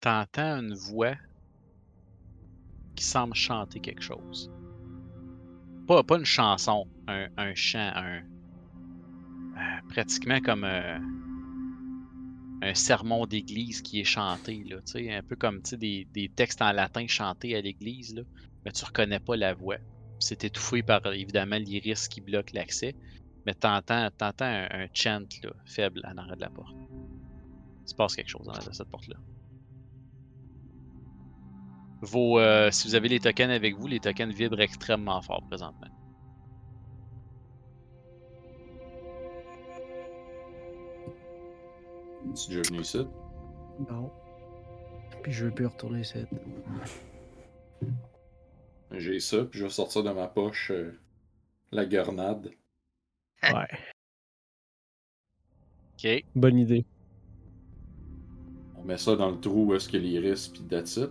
t'entends 0.00 0.58
une 0.60 0.74
voix 0.74 1.16
qui 2.96 3.04
semble 3.04 3.34
chanter 3.34 3.80
quelque 3.80 4.02
chose. 4.02 4.50
Pas, 5.86 6.02
pas 6.02 6.18
une 6.18 6.24
chanson, 6.24 6.86
un, 7.08 7.28
un 7.36 7.54
chant, 7.54 7.92
un. 7.94 8.22
euh, 9.56 9.80
pratiquement 9.88 10.40
comme 10.40 10.64
euh, 10.64 10.98
un 12.62 12.74
sermon 12.74 13.26
d'église 13.26 13.82
qui 13.82 14.00
est 14.00 14.04
chanté, 14.04 14.64
là, 14.64 14.76
un 15.16 15.22
peu 15.22 15.36
comme 15.36 15.60
des, 15.72 16.06
des 16.12 16.28
textes 16.28 16.62
en 16.62 16.72
latin 16.72 17.06
chantés 17.06 17.54
à 17.56 17.60
l'église, 17.60 18.14
mais 18.64 18.72
tu 18.72 18.84
reconnais 18.84 19.20
pas 19.20 19.36
la 19.36 19.54
voix. 19.54 19.76
C'est 20.18 20.44
étouffé 20.44 20.82
par 20.82 21.04
évidemment 21.12 21.56
l'iris 21.56 22.08
qui 22.08 22.20
bloque 22.20 22.52
l'accès, 22.52 22.94
mais 23.46 23.54
t'entends, 23.54 24.08
t'entends 24.16 24.66
un, 24.70 24.86
chant 24.94 25.20
là, 25.42 25.50
faible 25.66 26.00
en 26.04 26.16
arrière 26.16 26.36
de 26.36 26.40
la 26.40 26.50
porte. 26.50 26.74
Il 27.82 27.88
se 27.88 27.94
passe 27.94 28.16
quelque 28.16 28.30
chose 28.30 28.46
de 28.46 28.72
cette 28.72 28.88
porte-là. 28.88 29.16
Vos, 32.00 32.38
euh, 32.38 32.70
si 32.70 32.88
vous 32.88 32.94
avez 32.94 33.08
les 33.08 33.20
tokens 33.20 33.50
avec 33.50 33.76
vous, 33.76 33.86
les 33.86 34.00
tokens 34.00 34.32
vibrent 34.32 34.60
extrêmement 34.60 35.20
fort 35.22 35.42
présentement. 35.48 35.88
Tu 42.32 42.52
es 42.52 42.56
déjà 42.56 42.62
venu 42.70 42.80
ici? 42.80 43.06
Non. 43.90 44.10
Puis 45.22 45.32
je 45.32 45.46
veux 45.46 45.50
plus 45.50 45.66
retourner 45.66 46.00
ici. 46.00 46.18
J'ai 48.90 49.20
ça, 49.20 49.44
puis 49.44 49.58
je 49.58 49.64
vais 49.64 49.70
sortir 49.70 50.02
de 50.02 50.10
ma 50.10 50.28
poche 50.28 50.70
euh, 50.70 50.98
la 51.72 51.86
grenade. 51.86 52.50
Ouais. 53.42 53.68
Ok. 55.92 56.24
Bonne 56.34 56.58
idée. 56.58 56.86
On 58.76 58.84
met 58.84 58.96
ça 58.96 59.16
dans 59.16 59.30
le 59.30 59.38
trou 59.38 59.66
où 59.66 59.74
est-ce 59.74 59.86
que 59.86 59.98
l'iris, 59.98 60.48
puis 60.48 60.62
that's 60.62 60.96
it. 60.96 61.10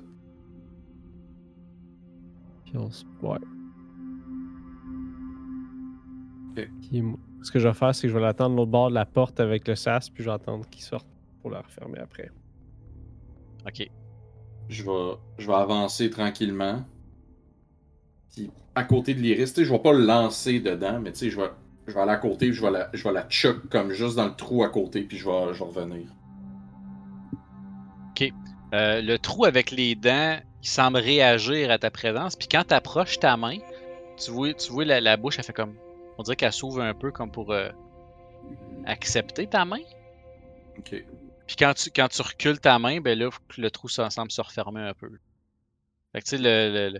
Puis 2.65 2.77
on 2.77 2.89
se. 2.89 3.05
Ouais. 3.21 3.37
Ok. 6.57 6.69
Puis 6.81 7.03
ce 7.43 7.51
que 7.51 7.59
je 7.59 7.67
vais 7.67 7.73
faire, 7.73 7.93
c'est 7.93 8.03
que 8.03 8.09
je 8.09 8.13
vais 8.13 8.23
l'attendre 8.23 8.51
de 8.51 8.57
l'autre 8.57 8.71
bord 8.71 8.89
de 8.89 8.95
la 8.95 9.05
porte 9.05 9.39
avec 9.39 9.67
le 9.67 9.75
sas, 9.75 10.09
puis 10.09 10.23
je 10.23 10.29
vais 10.29 10.35
attendre 10.35 10.67
qu'il 10.69 10.83
sorte 10.83 11.07
pour 11.41 11.51
la 11.51 11.61
refermer 11.61 11.99
après. 11.99 12.31
Ok. 13.67 13.87
Je 14.69 14.83
vais, 14.83 15.17
je 15.37 15.47
vais 15.47 15.53
avancer 15.53 16.09
tranquillement. 16.09 16.83
Puis 18.33 18.49
à 18.75 18.83
côté 18.83 19.13
de 19.13 19.19
l'iris, 19.19 19.53
tu 19.53 19.61
sais, 19.61 19.65
je 19.65 19.71
vais 19.71 19.79
pas 19.79 19.93
le 19.93 20.05
lancer 20.05 20.59
dedans, 20.59 20.99
mais 20.99 21.11
tu 21.11 21.19
sais, 21.19 21.29
je 21.29 21.39
vais, 21.39 21.49
je 21.87 21.93
vais 21.93 21.99
aller 21.99 22.11
à 22.11 22.17
côté, 22.17 22.47
puis 22.47 22.53
je 22.53 22.61
vais 22.61 22.71
la, 22.71 22.89
je 22.93 23.03
vais 23.03 23.13
la 23.13 23.23
chuck 23.23 23.69
comme 23.69 23.91
juste 23.91 24.15
dans 24.15 24.25
le 24.25 24.35
trou 24.35 24.63
à 24.63 24.69
côté, 24.69 25.03
puis 25.03 25.17
je 25.17 25.25
vais, 25.25 25.53
je 25.53 25.59
vais 25.59 25.65
revenir. 25.65 26.07
Euh, 28.73 29.01
le 29.01 29.19
trou 29.19 29.45
avec 29.45 29.69
les 29.69 29.93
dents 29.93 30.37
qui 30.61 30.69
semble 30.69 30.97
réagir 30.97 31.69
à 31.69 31.77
ta 31.77 31.91
présence, 31.91 32.35
puis 32.35 32.47
quand 32.47 32.63
tu 32.67 32.73
approches 32.73 33.19
ta 33.19 33.37
main, 33.37 33.57
tu 34.17 34.31
vois, 34.31 34.53
tu 34.53 34.71
vois 34.71 34.85
la, 34.85 34.99
la 34.99 35.15
bouche, 35.15 35.35
elle 35.37 35.45
fait 35.45 35.53
comme. 35.53 35.75
On 36.17 36.23
dirait 36.23 36.35
qu'elle 36.35 36.53
s'ouvre 36.53 36.81
un 36.81 36.93
peu 36.93 37.11
comme 37.11 37.31
pour 37.31 37.51
euh, 37.51 37.69
accepter 38.85 39.47
ta 39.47 39.65
main. 39.65 39.81
Ok. 40.77 40.95
Puis 41.47 41.55
quand 41.57 41.73
tu, 41.73 41.89
quand 41.91 42.07
tu 42.07 42.21
recules 42.21 42.59
ta 42.59 42.79
main, 42.79 43.01
ben 43.01 43.17
là, 43.17 43.29
le 43.57 43.69
trou 43.71 43.87
semble 43.89 44.31
se 44.31 44.41
refermer 44.41 44.81
un 44.81 44.93
peu. 44.93 45.09
Fait 46.13 46.19
que 46.21 46.25
tu 46.25 46.37
sais, 46.37 46.37
le, 46.37 46.89
le- 46.89 46.99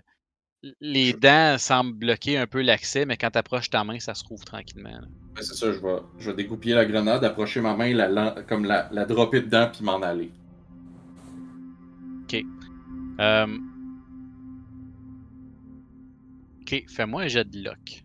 le- 0.64 0.74
les 0.82 1.12
Je- 1.12 1.18
dents 1.18 1.58
semblent 1.58 1.94
bloquer 1.94 2.38
un 2.38 2.48
peu 2.48 2.62
l'accès, 2.62 3.06
mais 3.06 3.18
quand 3.18 3.32
tu 3.32 3.38
approches 3.38 3.70
ta 3.70 3.84
main, 3.84 4.00
ça 4.00 4.14
se 4.16 4.24
rouvre 4.26 4.44
tranquillement. 4.46 4.92
Ouais, 5.36 5.42
c'est 5.42 5.56
ça, 5.56 5.72
je 5.72 5.80
vais, 5.80 5.98
je 6.20 6.30
vais 6.32 6.36
dégoupiller 6.36 6.76
la 6.76 6.86
grenade, 6.86 7.24
approcher 7.24 7.62
ma 7.62 7.76
main, 7.76 7.94
la, 7.94 8.44
comme 8.48 8.66
la, 8.66 8.90
la 8.92 9.06
dropper 9.06 9.42
dedans, 9.42 9.70
puis 9.72 9.84
m'en 9.84 10.02
aller. 10.02 10.32
Euh, 13.20 13.58
Ok, 16.62 16.84
fais-moi 16.88 17.24
un 17.24 17.28
jet 17.28 17.48
de 17.48 17.64
lock. 17.64 18.03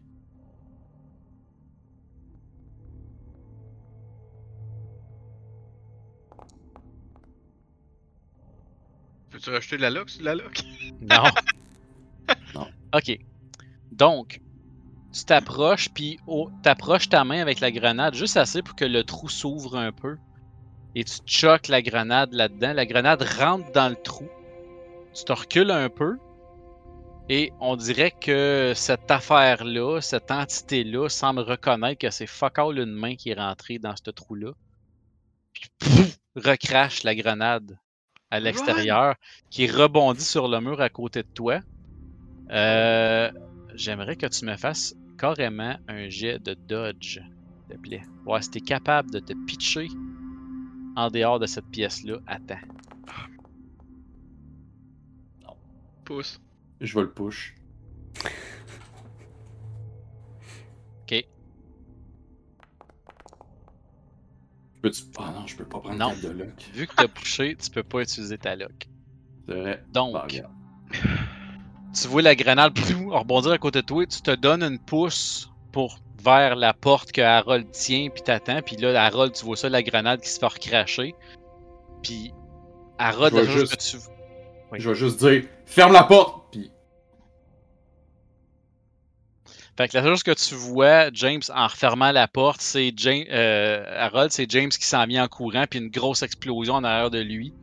Peux-tu 9.39 9.51
rajouter 9.51 9.77
de 9.77 9.83
la 9.83 9.91
lock 9.91 10.11
sur 10.11 10.19
de 10.19 10.25
la 10.25 10.35
lock? 10.35 10.63
Non. 11.01 11.23
Non. 12.55 12.67
Ok. 12.93 13.19
Donc, 13.93 14.41
tu 15.13 15.25
t'approches, 15.25 15.89
puis 15.91 16.19
oh, 16.27 16.51
t'approches 16.63 17.09
ta 17.09 17.25
main 17.25 17.41
avec 17.41 17.61
la 17.61 17.71
grenade 17.71 18.15
juste 18.15 18.37
assez 18.37 18.63
pour 18.63 18.75
que 18.75 18.85
le 18.85 19.05
trou 19.05 19.29
s'ouvre 19.29 19.79
un 19.79 19.93
peu. 19.93 20.17
Et 20.97 21.05
tu 21.05 21.19
choques 21.25 21.69
la 21.69 21.83
grenade 21.83 22.33
là-dedans. 22.33 22.73
La 22.73 22.85
grenade 22.85 23.23
rentre 23.23 23.71
dans 23.71 23.89
le 23.89 23.95
trou. 23.95 24.29
Tu 25.15 25.25
te 25.25 25.33
recules 25.33 25.71
un 25.71 25.89
peu. 25.89 26.19
Et 27.29 27.53
on 27.61 27.77
dirait 27.77 28.11
que 28.11 28.73
cette 28.75 29.11
affaire-là, 29.11 30.01
cette 30.01 30.33
entité-là, 30.33 31.09
semble 31.09 31.41
reconnaître 31.41 32.01
que 32.01 32.11
c'est 32.11 32.27
fuck 32.27 32.59
all 32.59 32.79
une 32.79 32.93
main 32.93 33.15
qui 33.15 33.31
est 33.31 33.41
rentrée 33.41 33.79
dans 33.79 33.95
ce 33.95 34.11
trou-là. 34.11 34.51
Puis 35.53 35.71
pouf, 35.79 36.19
recrache 36.35 37.05
la 37.05 37.15
grenade 37.15 37.79
à 38.31 38.41
l'extérieur, 38.41 39.17
qui 39.51 39.67
rebondit 39.67 40.25
sur 40.25 40.49
le 40.49 40.61
mur 40.61 40.81
à 40.81 40.89
côté 40.89 41.23
de 41.23 41.29
toi. 41.29 41.61
Euh, 42.51 43.31
J'aimerais 43.75 44.17
que 44.17 44.27
tu 44.27 44.45
me 44.45 44.57
fasses 44.57 44.97
carrément 45.19 45.77
un 45.87 46.09
jet 46.09 46.41
de 46.41 46.55
dodge, 46.55 47.21
s'il 47.21 47.77
te 47.77 47.81
plaît. 47.81 48.03
Voir 48.25 48.43
si 48.43 48.51
t'es 48.51 48.61
capable 48.61 49.11
de 49.13 49.21
te 49.21 49.33
pitcher 49.47 49.87
en 50.97 51.11
dehors 51.11 51.39
de 51.39 51.47
cette 51.47 51.67
pièce-là 51.67 52.19
à 52.27 52.41
temps. 52.41 52.59
Pousse. 56.05 56.41
Je 56.81 56.93
vais 56.95 57.03
le 57.03 57.13
push. 57.13 57.55
Peux-tu. 64.83 65.03
Ah 65.19 65.33
non, 65.35 65.47
je 65.47 65.57
peux 65.57 65.65
pas 65.65 65.81
prendre 65.81 65.97
Non. 65.99 66.13
de 66.23 66.29
lock. 66.29 66.49
Vu 66.73 66.87
que 66.87 66.95
t'as 66.95 67.09
poussé, 67.09 67.57
tu 67.61 67.71
peux 67.71 67.83
pas 67.83 68.01
utiliser 68.03 68.39
ta 68.39 68.55
lock. 68.57 68.89
C'est 69.49 69.55
vrai. 69.55 69.85
Donc, 69.93 70.13
Bah, 70.13 70.27
tu 72.01 72.09
vois 72.09 72.23
la 72.23 72.35
grenade 72.35 72.79
rebondir 73.09 73.53
à 73.53 73.59
côté 73.59 73.81
de 73.83 73.87
toi, 73.87 74.07
tu 74.07 74.21
te 74.23 74.31
donnes 74.35 74.63
une 74.63 74.79
pouce 74.79 75.51
pour 75.73 75.99
vers 76.23 76.57
la 76.57 76.73
porte 76.75 77.13
que 77.13 77.21
Harold 77.21 77.71
tient, 77.71 78.09
puis 78.11 78.23
t'attends, 78.23 78.61
puis 78.63 78.77
là, 78.77 79.05
Harold, 79.05 79.33
tu 79.33 79.45
vois 79.45 79.57
ça, 79.57 79.69
la 79.69 79.83
grenade 79.83 80.21
qui 80.21 80.29
se 80.29 80.39
fait 80.39 80.47
recracher. 80.47 81.15
Puis 82.03 82.33
Harold, 82.99 83.35
la 83.35 83.45
chose 83.47 83.71
juste- 83.71 83.77
que 83.77 83.99
tu 83.99 84.05
Oui. 84.71 84.81
Je 84.81 84.89
vais 84.91 84.95
juste 84.97 85.19
dire 85.25 85.45
ferme 85.67 85.93
la 85.93 86.03
porte! 86.05 86.38
Fait 89.79 89.87
que 89.89 89.97
la 89.97 90.03
seule 90.03 90.11
chose 90.15 90.23
que 90.25 90.33
tu 90.33 90.57
vois, 90.57 91.09
James, 91.13 91.41
en 91.55 91.69
refermant 91.69 92.11
la 92.11 92.27
porte, 92.27 92.61
c'est 92.61 92.93
James, 92.97 93.23
euh, 93.31 93.85
Harold, 93.97 94.33
c'est 94.33 94.51
James 94.51 94.71
qui 94.71 94.85
s'en 94.85 95.07
vient 95.07 95.23
en 95.23 95.29
courant, 95.29 95.67
puis 95.71 95.79
une 95.79 95.89
grosse 95.89 96.23
explosion 96.23 96.75
en 96.75 96.83
arrière 96.83 97.13
de 97.13 97.21
lui. 97.21 97.55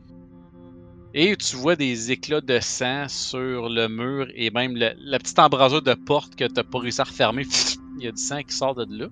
Et 1.12 1.36
tu 1.36 1.56
vois 1.56 1.76
des 1.76 2.12
éclats 2.12 2.40
de 2.40 2.58
sang 2.58 3.06
sur 3.08 3.68
le 3.68 3.88
mur 3.88 4.28
et 4.34 4.50
même 4.50 4.76
le- 4.78 4.94
la 4.96 5.18
petite 5.18 5.38
embrasure 5.38 5.82
de 5.82 5.92
porte 5.92 6.36
que 6.36 6.44
t'as 6.46 6.62
pas 6.64 6.78
réussi 6.78 7.02
à 7.02 7.04
refermer. 7.04 7.42
Il 7.98 8.04
y 8.06 8.08
a 8.08 8.12
du 8.12 8.16
sang 8.22 8.42
qui 8.42 8.56
sort 8.56 8.74
de 8.74 8.86
là. 8.98 9.08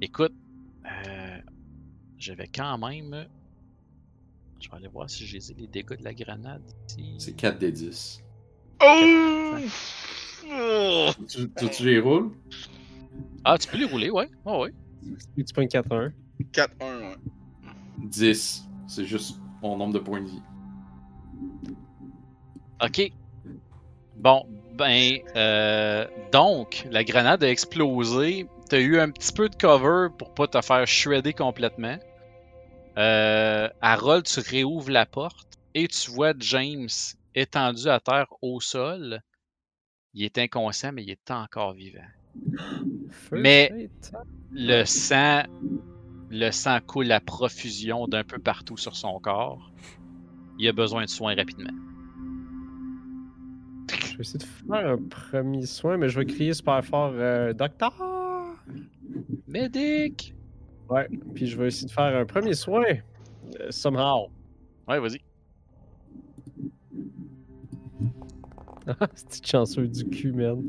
Écoute, 0.00 0.32
euh, 0.84 1.38
je 2.18 2.32
vais 2.32 2.48
quand 2.52 2.78
même. 2.78 3.28
Je 4.60 4.68
vais 4.68 4.76
aller 4.76 4.88
voir 4.88 5.08
si 5.08 5.24
j'ai 5.24 5.38
les 5.56 5.68
dégâts 5.68 5.96
de 6.00 6.02
la 6.02 6.14
grenade 6.14 6.62
ici. 6.88 7.14
c'est 7.18 7.36
4 7.36 7.60
des 7.60 7.70
10. 7.70 8.20
Oh! 8.82 8.86
Oh! 9.54 9.56
Tu, 11.28 11.48
tu, 11.56 11.68
tu 11.70 11.84
les 11.84 12.00
roules? 12.00 12.30
Ah, 13.44 13.58
tu 13.58 13.68
peux 13.68 13.78
les 13.78 13.84
rouler, 13.84 14.10
ouais. 14.10 14.28
Ouais, 14.44 14.58
ouais. 14.58 14.72
Puis 15.34 15.44
tu 15.44 15.54
pognes 15.54 15.68
4-1. 15.68 16.12
4-1, 16.52 16.68
ouais. 16.80 17.16
10. 17.98 18.64
C'est 18.86 19.04
juste 19.04 19.38
mon 19.62 19.76
nombre 19.76 19.94
de 19.94 19.98
points 19.98 20.20
de 20.20 20.28
vie. 20.28 20.42
Ok. 22.82 23.12
Bon, 24.16 24.46
ben, 24.74 25.18
euh, 25.36 26.06
donc, 26.32 26.86
la 26.90 27.04
grenade 27.04 27.44
a 27.44 27.50
explosé. 27.50 28.46
T'as 28.68 28.80
eu 28.80 28.98
un 28.98 29.10
petit 29.10 29.32
peu 29.32 29.48
de 29.48 29.54
cover 29.54 30.08
pour 30.16 30.34
pas 30.34 30.46
te 30.46 30.60
faire 30.60 30.86
shredder 30.86 31.32
complètement. 31.32 31.96
Euh, 32.98 33.68
Harold, 33.80 34.24
tu 34.26 34.40
réouvres 34.40 34.90
la 34.90 35.06
porte 35.06 35.48
et 35.74 35.88
tu 35.88 36.10
vois 36.10 36.32
James 36.38 36.88
étendu 37.34 37.88
à 37.88 38.00
terre 38.00 38.26
au 38.42 38.60
sol. 38.60 39.22
Il 40.14 40.24
est 40.24 40.38
inconscient, 40.38 40.92
mais 40.92 41.02
il 41.02 41.10
est 41.10 41.30
encore 41.30 41.72
vivant. 41.72 42.00
Mais- 43.32 43.88
Le 44.54 44.84
sang, 44.84 45.42
le 46.30 46.50
sang 46.50 46.78
coule 46.86 47.10
à 47.12 47.20
profusion 47.20 48.06
d'un 48.06 48.22
peu 48.24 48.38
partout 48.38 48.76
sur 48.76 48.94
son 48.94 49.18
corps. 49.20 49.70
Il 50.58 50.68
a 50.68 50.72
besoin 50.72 51.04
de 51.04 51.08
soins 51.08 51.34
rapidement. 51.34 51.70
Je 53.90 54.16
vais 54.16 54.20
essayer 54.20 54.38
de 54.38 54.44
faire 54.44 54.86
un 54.92 54.98
premier 54.98 55.64
soin, 55.66 55.96
mais 55.96 56.08
je 56.10 56.18
vais 56.18 56.26
crier 56.26 56.52
super 56.52 56.84
fort 56.84 57.12
euh, 57.14 57.52
Docteur! 57.54 57.94
Medic! 59.48 60.34
Ouais, 60.90 61.08
puis 61.34 61.46
je 61.46 61.56
vais 61.56 61.68
essayer 61.68 61.86
de 61.88 61.92
faire 61.92 62.14
un 62.16 62.26
premier 62.26 62.54
soin. 62.54 62.84
euh, 62.84 63.70
somehow. 63.70 64.28
Ouais, 64.86 65.00
vas-y. 65.00 65.20
C'est 69.14 69.46
chanceux 69.46 69.86
du 69.88 70.04
cul, 70.04 70.32
man. 70.32 70.62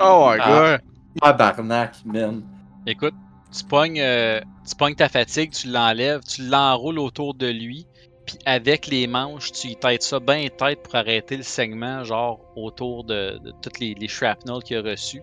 Oh 0.00 0.30
my 0.30 0.38
Ah. 0.40 0.78
god. 0.78 0.80
Tabarnak, 1.20 2.04
man. 2.04 2.42
Écoute, 2.86 3.14
tu 3.56 3.64
pognes, 3.64 4.00
euh, 4.00 4.40
tu 4.68 4.74
pognes 4.76 4.94
ta 4.94 5.08
fatigue, 5.08 5.52
tu 5.52 5.68
l'enlèves, 5.68 6.22
tu 6.24 6.42
l'enroules 6.46 6.98
autour 6.98 7.34
de 7.34 7.46
lui, 7.48 7.86
puis 8.26 8.36
avec 8.44 8.86
les 8.86 9.06
manches, 9.06 9.52
tu 9.52 9.68
y 9.68 9.76
têtes 9.76 10.02
ça 10.02 10.20
bien 10.20 10.48
tête 10.48 10.82
pour 10.82 10.94
arrêter 10.94 11.36
le 11.36 11.42
saignement, 11.42 12.04
genre 12.04 12.40
autour 12.56 13.04
de, 13.04 13.38
de 13.38 13.52
toutes 13.62 13.80
les, 13.80 13.94
les 13.94 14.08
shrapnel 14.08 14.62
qu'il 14.62 14.76
a 14.76 14.82
reçus. 14.82 15.22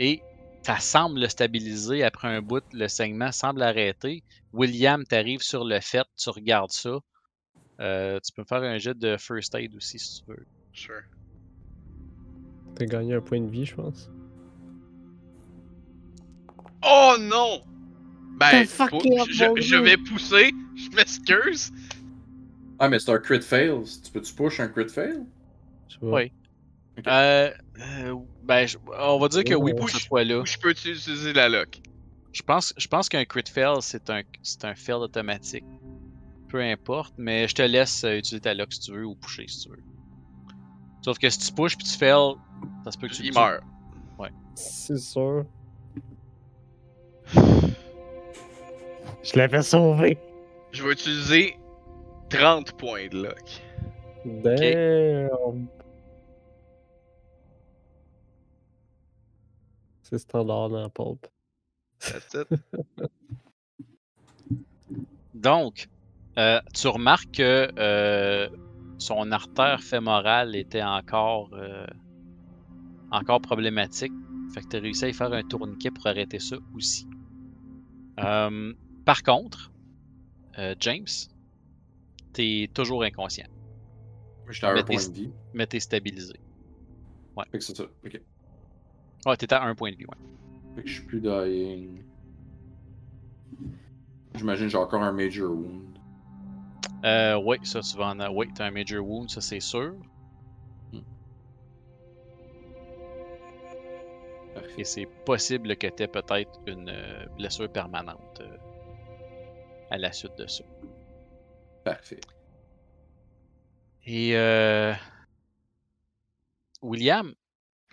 Et 0.00 0.20
ça 0.64 0.78
semble 0.78 1.20
le 1.20 1.28
stabiliser 1.28 2.02
après 2.02 2.28
un 2.28 2.42
bout, 2.42 2.64
le 2.72 2.88
saignement 2.88 3.32
semble 3.32 3.62
arrêter. 3.62 4.22
William, 4.52 5.04
t'arrives 5.04 5.42
sur 5.42 5.64
le 5.64 5.80
fait, 5.80 6.04
tu 6.16 6.30
regardes 6.30 6.72
ça. 6.72 6.98
Euh, 7.80 8.18
tu 8.24 8.32
peux 8.32 8.44
faire 8.44 8.62
un 8.62 8.78
jet 8.78 8.98
de 8.98 9.16
first 9.18 9.54
aid 9.54 9.74
aussi 9.76 9.98
si 9.98 10.22
tu 10.22 10.30
veux. 10.30 10.46
Sure. 10.72 11.02
T'as 12.76 12.84
gagné 12.84 13.14
un 13.14 13.20
point 13.20 13.40
de 13.40 13.50
vie, 13.50 13.64
je 13.64 13.74
pense. 13.74 14.10
Oh 16.84 17.16
non! 17.18 17.62
Ben, 18.38 18.66
faut- 18.66 19.00
je, 19.00 19.82
vais 19.82 19.96
pousser. 19.96 20.50
Je 20.76 20.94
m'excuse. 20.94 21.72
Ah, 22.78 22.90
mais 22.90 22.98
c'est 22.98 23.10
un 23.10 23.18
crit 23.18 23.40
fail. 23.40 23.82
Tu 24.04 24.10
peux-tu 24.12 24.34
push 24.34 24.60
un 24.60 24.68
crit 24.68 24.90
fail? 24.90 25.24
Oui. 26.02 26.30
Euh, 27.06 27.50
euh, 27.80 28.14
ben, 28.42 28.66
je- 28.66 28.76
on 28.98 29.18
va 29.18 29.28
dire 29.28 29.42
que 29.44 29.54
oui 29.54 29.72
pour 29.72 29.88
cette 29.88 30.06
fois-là. 30.06 30.42
Je 30.44 30.58
peux 30.58 30.70
utiliser 30.70 31.32
la 31.32 31.48
lock? 31.48 31.80
Je 32.32 32.42
pense, 32.42 32.74
je 32.76 32.86
pense 32.88 33.08
qu'un 33.08 33.24
crit 33.24 33.44
fail, 33.50 33.78
c'est 33.80 34.10
un, 34.10 34.20
c'est 34.42 34.66
un 34.66 34.74
fail 34.74 34.96
automatique. 34.96 35.64
Peu 36.48 36.60
importe, 36.60 37.14
mais 37.16 37.48
je 37.48 37.54
te 37.54 37.62
laisse 37.62 38.04
euh, 38.04 38.18
utiliser 38.18 38.40
ta 38.42 38.52
lock 38.52 38.70
si 38.72 38.80
tu 38.80 38.92
veux 38.92 39.06
ou 39.06 39.14
pusher 39.14 39.46
si 39.48 39.62
tu 39.62 39.70
veux. 39.70 39.82
Sauf 41.02 41.18
que 41.18 41.30
si 41.30 41.38
tu 41.38 41.52
pushes 41.52 41.76
puis 41.76 41.86
tu 41.86 41.96
fails, 41.96 42.34
ça 42.84 42.90
se 42.90 42.98
peut 42.98 43.08
que 43.08 43.14
tu 43.14 43.24
Il 43.24 43.32
meurt. 43.34 43.62
C'est 44.54 44.98
sûr. 44.98 45.44
Je 47.34 49.36
l'avais 49.36 49.62
sauvé. 49.62 50.18
Je 50.72 50.82
vais 50.82 50.92
utiliser 50.92 51.58
30 52.30 52.72
points 52.72 53.08
de 53.08 53.24
lock. 53.24 53.62
Damn. 54.24 55.68
C'est 60.02 60.18
standard 60.18 60.70
dans 60.70 60.88
Pulp. 60.88 61.26
That's 62.00 62.34
it. 62.34 62.48
Donc, 65.34 65.88
euh, 66.38 66.60
tu 66.72 66.88
remarques 66.88 67.32
que 67.32 67.68
euh, 67.78 68.48
son 68.98 69.32
artère 69.32 69.82
fémorale 69.82 70.54
était 70.54 70.82
encore, 70.82 71.50
euh, 71.54 71.86
encore 73.10 73.40
problématique. 73.40 74.12
Fait 74.52 74.60
que 74.62 74.68
tu 74.68 74.76
as 74.76 74.80
réussi 74.80 75.04
à 75.04 75.08
y 75.08 75.12
faire 75.12 75.32
un 75.32 75.42
tourniquet 75.42 75.90
pour 75.90 76.06
arrêter 76.06 76.38
ça 76.38 76.56
aussi. 76.74 77.06
Euh, 78.20 78.72
par 79.04 79.22
contre, 79.22 79.72
euh, 80.58 80.74
James, 80.80 81.06
t'es 82.32 82.70
toujours 82.72 83.02
inconscient, 83.02 83.46
J'étais 84.48 84.66
à 84.66 84.70
un 84.70 84.82
point 84.82 84.96
de 84.96 85.12
vie. 85.12 85.30
mais 85.52 85.66
t'es 85.66 85.80
stabilisé. 85.80 86.34
Fait 87.52 87.58
que 87.58 87.64
c'est 87.64 87.76
ça. 87.76 87.84
Ok. 88.04 88.20
Ouais, 89.26 89.36
t'es 89.36 89.52
à 89.52 89.62
un 89.64 89.74
point 89.74 89.90
de 89.90 89.96
vie, 89.96 90.06
ouais. 90.06 90.16
Fait 90.76 90.82
que 90.82 90.88
je 90.88 90.94
suis 90.94 91.04
plus 91.04 91.20
dying. 91.20 92.02
J'imagine 94.34 94.66
que 94.66 94.70
j'ai 94.72 94.78
encore 94.78 95.02
un 95.02 95.12
major 95.12 95.50
wound. 95.50 95.98
Euh, 97.04 97.38
ouais, 97.38 97.58
ça, 97.62 97.80
tu 97.80 97.96
vas 97.96 98.08
en 98.08 98.34
Ouais, 98.34 98.48
t'as 98.54 98.66
un 98.66 98.70
major 98.70 99.06
wound, 99.06 99.30
ça 99.30 99.40
c'est 99.40 99.60
sûr. 99.60 99.94
Parfait. 104.56 104.80
Et 104.80 104.84
c'est 104.84 105.06
possible 105.24 105.76
que 105.76 105.86
t'aies 105.86 106.08
peut-être 106.08 106.58
une 106.66 106.88
euh, 106.88 107.26
blessure 107.36 107.70
permanente 107.70 108.40
euh, 108.40 108.56
à 109.90 109.98
la 109.98 110.12
suite 110.12 110.36
de 110.38 110.46
ça. 110.46 110.64
Parfait. 111.84 112.20
Et 114.06 114.36
euh, 114.36 114.94
William, 116.82 117.34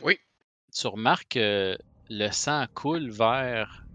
Oui. 0.01 0.17
tu 0.71 0.87
remarques 0.87 1.33
que 1.33 1.77
le 2.09 2.31
sang 2.31 2.65
coule 2.73 3.09
vers 3.11 3.85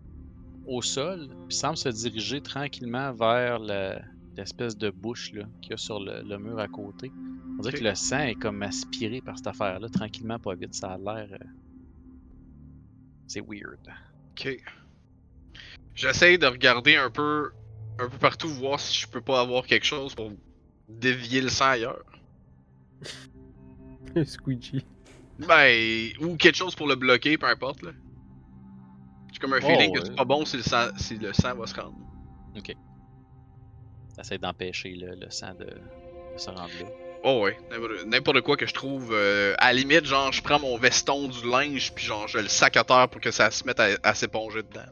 au 0.66 0.82
sol, 0.82 1.28
puis 1.48 1.56
semble 1.56 1.76
se 1.78 1.88
diriger 1.88 2.42
tranquillement 2.42 3.12
vers 3.14 3.58
le- 3.58 3.98
l'espèce 4.36 4.76
de 4.76 4.90
bouche 4.90 5.32
là, 5.32 5.44
qu'il 5.62 5.70
y 5.70 5.74
a 5.74 5.76
sur 5.78 6.00
le, 6.00 6.22
le 6.22 6.38
mur 6.38 6.58
à 6.58 6.68
côté. 6.68 7.10
On 7.58 7.62
dirait 7.62 7.78
que 7.78 7.84
le 7.84 7.94
sang 7.94 8.20
est 8.20 8.34
comme 8.34 8.62
aspiré 8.62 9.20
par 9.20 9.36
cette 9.38 9.46
affaire-là, 9.48 9.88
tranquillement, 9.88 10.38
pas 10.38 10.54
vite. 10.54 10.74
Ça 10.74 10.92
a 10.92 10.98
l'air. 10.98 11.28
C'est 13.28 13.40
weird. 13.40 13.78
Ok. 14.32 14.56
J'essaye 15.94 16.38
de 16.38 16.46
regarder 16.46 16.96
un 16.96 17.10
peu, 17.10 17.50
un 17.98 18.08
peu 18.08 18.18
partout, 18.18 18.48
voir 18.48 18.80
si 18.80 18.98
je 19.00 19.06
peux 19.06 19.20
pas 19.20 19.40
avoir 19.40 19.64
quelque 19.66 19.84
chose 19.86 20.14
pour 20.14 20.32
dévier 20.88 21.40
le 21.40 21.48
sang 21.48 21.66
ailleurs. 21.70 22.04
Squeegee. 24.24 24.84
Ben, 25.38 26.10
ou 26.20 26.36
quelque 26.36 26.56
chose 26.56 26.74
pour 26.74 26.88
le 26.88 26.96
bloquer, 26.96 27.38
peu 27.38 27.46
importe 27.46 27.82
là. 27.82 27.90
J'ai 29.32 29.38
comme 29.38 29.52
un 29.52 29.58
Oh, 29.62 29.66
feeling 29.66 29.92
que 29.94 30.00
ouais. 30.00 30.06
c'est 30.06 30.16
pas 30.16 30.24
bon 30.24 30.44
si 30.44 30.56
le 30.56 30.62
sang, 30.62 30.88
si 30.96 31.16
le 31.18 31.32
sang 31.32 31.54
va 31.54 31.66
se 31.66 31.78
rendre. 31.80 31.94
Essaye 34.18 34.38
d'empêcher 34.40 34.94
le, 34.96 35.14
le 35.14 35.30
sang 35.30 35.54
de, 35.54 35.64
de 35.66 36.38
se 36.38 36.50
rendre 36.50 36.72
là. 36.80 37.07
Oh 37.24 37.42
ouais, 37.42 37.58
n'importe- 38.06 38.40
quoi 38.42 38.56
que 38.56 38.66
je 38.66 38.74
trouve. 38.74 39.12
euh, 39.12 39.54
à 39.58 39.72
la 39.72 39.80
limite, 39.80 40.04
genre, 40.04 40.32
je 40.32 40.42
prends 40.42 40.60
mon 40.60 40.76
veston 40.78 41.28
du 41.28 41.48
linge, 41.50 41.92
puis 41.94 42.04
genre, 42.04 42.28
je 42.28 42.38
le 42.38 42.48
sac 42.48 42.76
à 42.76 42.84
terre 42.84 43.08
pour 43.08 43.20
que 43.20 43.30
ça 43.30 43.50
se 43.50 43.64
mette 43.64 43.80
à, 43.80 43.88
à 44.02 44.14
s'éponger 44.14 44.62
dedans. 44.62 44.86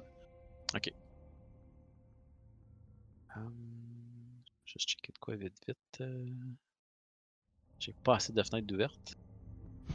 Hum, 3.36 4.42
juste 4.64 4.88
checker 4.88 5.12
de 5.12 5.18
quoi 5.18 5.36
vite 5.36 5.56
vite. 5.68 5.76
euh. 6.00 6.26
J'ai 7.78 7.92
pas 8.02 8.16
assez 8.16 8.32
de 8.32 8.42
fenêtres 8.42 8.72
ouvertes. 8.74 9.14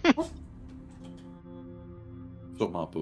Sûrement 2.57 2.87
pas. 2.87 2.99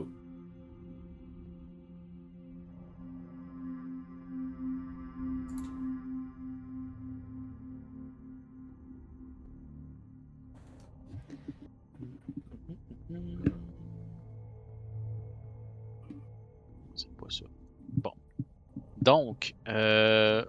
Donc, 19.09 19.55
euh, 19.67 20.45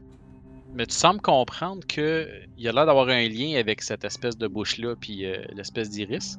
mais 0.74 0.84
tu 0.84 0.94
sembles 0.94 1.22
comprendre 1.22 1.86
que 1.86 2.28
il 2.58 2.62
y 2.62 2.68
a 2.68 2.72
l'air 2.72 2.84
d'avoir 2.84 3.08
un 3.08 3.26
lien 3.26 3.58
avec 3.58 3.80
cette 3.80 4.04
espèce 4.04 4.36
de 4.36 4.46
bouche-là 4.48 4.96
puis 4.96 5.24
euh, 5.24 5.42
l'espèce 5.54 5.88
d'iris. 5.88 6.36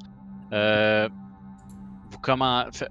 Euh, 0.53 1.09
vous 2.11 2.19
commencez... 2.19 2.85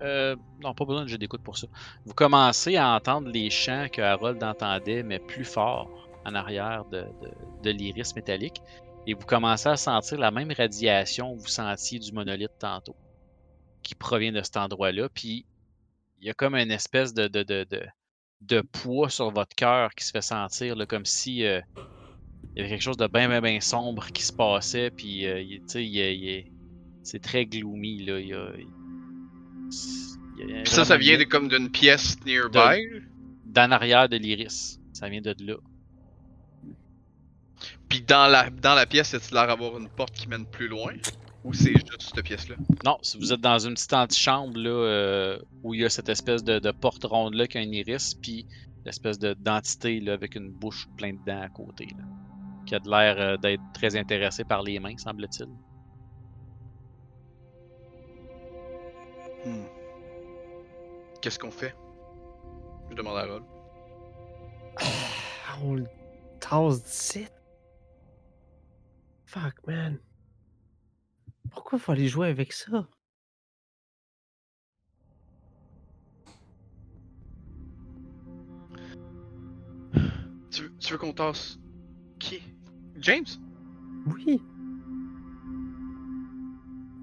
non, 0.60 0.75
pas 0.75 0.84
besoin 0.84 1.05
d'écoute 1.05 1.44
pour 1.44 1.57
ça. 1.57 1.68
Vous 2.07 2.12
commencez 2.12 2.76
à 2.76 2.89
entendre 2.89 3.28
les 3.28 3.50
chants 3.50 3.86
que 3.92 4.02
Harold 4.02 4.42
entendait, 4.42 5.05
mais 5.05 5.20
plus 5.20 5.44
fort 5.44 5.89
en 6.26 6.34
arrière 6.34 6.84
de, 6.86 7.70
l'iris 7.70 8.17
métallique. 8.17 8.60
Et 9.07 9.15
vous 9.15 9.26
commencez 9.26 9.68
à 9.68 9.76
sentir 9.76 10.18
la 10.18 10.33
même 10.33 10.50
radiation 10.50 11.36
que 11.36 11.42
vous 11.42 11.47
sentiez 11.47 12.00
du 12.00 12.10
monolithe 12.10 12.59
tantôt, 12.59 12.97
qui 13.84 13.94
provient 13.94 14.33
de 14.33 14.42
cet 14.42 14.57
endroit-là. 14.57 15.09
Puis 15.09 15.47
il 16.20 16.26
y 16.26 16.31
a 16.31 16.34
comme 16.34 16.57
une 16.57 16.73
espèce 16.73 17.15
de, 17.15 17.28
de 18.43 18.60
poids 18.60 19.10
sur 19.10 19.31
votre 19.31 19.55
cœur 19.55 19.94
qui 19.94 20.05
se 20.05 20.10
fait 20.10 20.23
sentir, 20.23 20.77
là, 20.77 20.86
comme 20.86 21.05
si 21.05 21.44
euh, 21.44 21.60
il 22.55 22.59
y 22.59 22.60
avait 22.60 22.70
quelque 22.70 22.83
chose 22.83 22.97
de 22.97 23.07
bien, 23.07 23.28
bien, 23.28 23.41
bien 23.41 23.60
sombre 23.60 24.07
qui 24.12 24.23
se 24.23 24.33
passait, 24.33 24.91
puis 24.91 25.27
euh, 25.27 25.41
il- 25.41 25.60
tu 25.60 25.65
sais, 25.69 25.85
il 25.85 25.97
y 25.97 26.39
y 26.39 26.44
c'est 27.02 27.23
très 27.23 27.47
gloomy, 27.47 28.05
là. 28.05 28.20
Il 28.20 28.28
y 28.28 28.31
y 28.31 28.35
ça, 30.67 30.85
ça 30.85 30.97
vient 30.97 31.19
de, 31.19 31.25
comme 31.25 31.49
d'une 31.49 31.70
pièce 31.70 32.17
nearby? 32.25 32.59
d'en 33.47 33.70
arrière 33.70 34.09
de 34.09 34.17
l'iris. 34.17 34.78
Ça 34.93 35.09
vient 35.09 35.20
de 35.20 35.35
là. 35.41 35.57
Puis 37.89 38.02
dans 38.02 38.27
la, 38.27 38.51
dans 38.51 38.75
la 38.75 38.86
pièce, 38.86 39.15
est-il 39.15 39.35
l'air 39.35 39.47
d'avoir 39.47 39.78
une 39.78 39.89
porte 39.89 40.15
qui 40.15 40.28
mène 40.28 40.47
plus 40.47 40.69
loin? 40.69 40.93
Ou 41.44 41.55
c'est 41.55 41.73
juste 41.73 42.02
cette 42.02 42.23
pièce-là? 42.23 42.57
Non, 42.85 42.99
si 43.02 43.19
vous 43.19 43.33
êtes 43.33 43.41
dans 43.41 43.59
une 43.59 43.75
petite 43.75 43.93
antichambre 43.94 44.59
là, 44.59 44.70
euh, 44.70 45.39
où 45.62 45.73
il 45.73 45.81
y 45.81 45.85
a 45.85 45.89
cette 45.89 46.09
espèce 46.10 46.44
de, 46.44 46.59
de 46.59 46.70
porte 46.70 47.05
ronde 47.05 47.35
là 47.35 47.47
qui 47.47 47.57
a 47.57 47.62
un 47.62 47.73
iris, 47.73 48.15
puis 48.15 48.47
l'espèce 48.85 49.19
de 49.19 49.33
d'entité 49.35 50.01
là, 50.01 50.12
avec 50.12 50.35
une 50.35 50.51
bouche 50.51 50.86
pleine 50.97 51.19
de 51.19 51.33
dents 51.33 51.41
à 51.41 51.49
côté, 51.49 51.86
là, 51.97 52.05
qui 52.67 52.75
a 52.75 52.78
de 52.78 52.91
l'air 52.91 53.19
euh, 53.19 53.36
d'être 53.39 53.62
très 53.73 53.97
intéressé 53.97 54.44
par 54.44 54.62
les 54.62 54.78
mains, 54.78 54.97
semble-t-il. 54.99 55.49
Hmm. 59.47 59.65
Qu'est-ce 61.23 61.39
qu'on 61.39 61.51
fait? 61.51 61.75
Je 62.91 62.94
demande 62.97 63.17
à 63.17 63.25
Rod. 63.25 63.43
Ah, 64.77 65.57
On 65.62 65.75
le 65.75 65.86
tasse 66.39 66.83
d'ici. 66.83 67.27
Fuck, 69.25 69.67
man. 69.67 69.99
Pourquoi 71.51 71.79
faut 71.79 71.93
aller 71.93 72.09
jouer 72.09 72.29
avec 72.29 72.53
ça? 72.53 72.87
Tu, 80.51 80.62
veux- 80.62 80.73
tu 80.79 80.93
veux 80.93 80.99
qu'on 80.99 81.12
tasse 81.12 81.59
qui? 82.19 82.43
James? 82.97 83.27
Oui. 84.07 84.43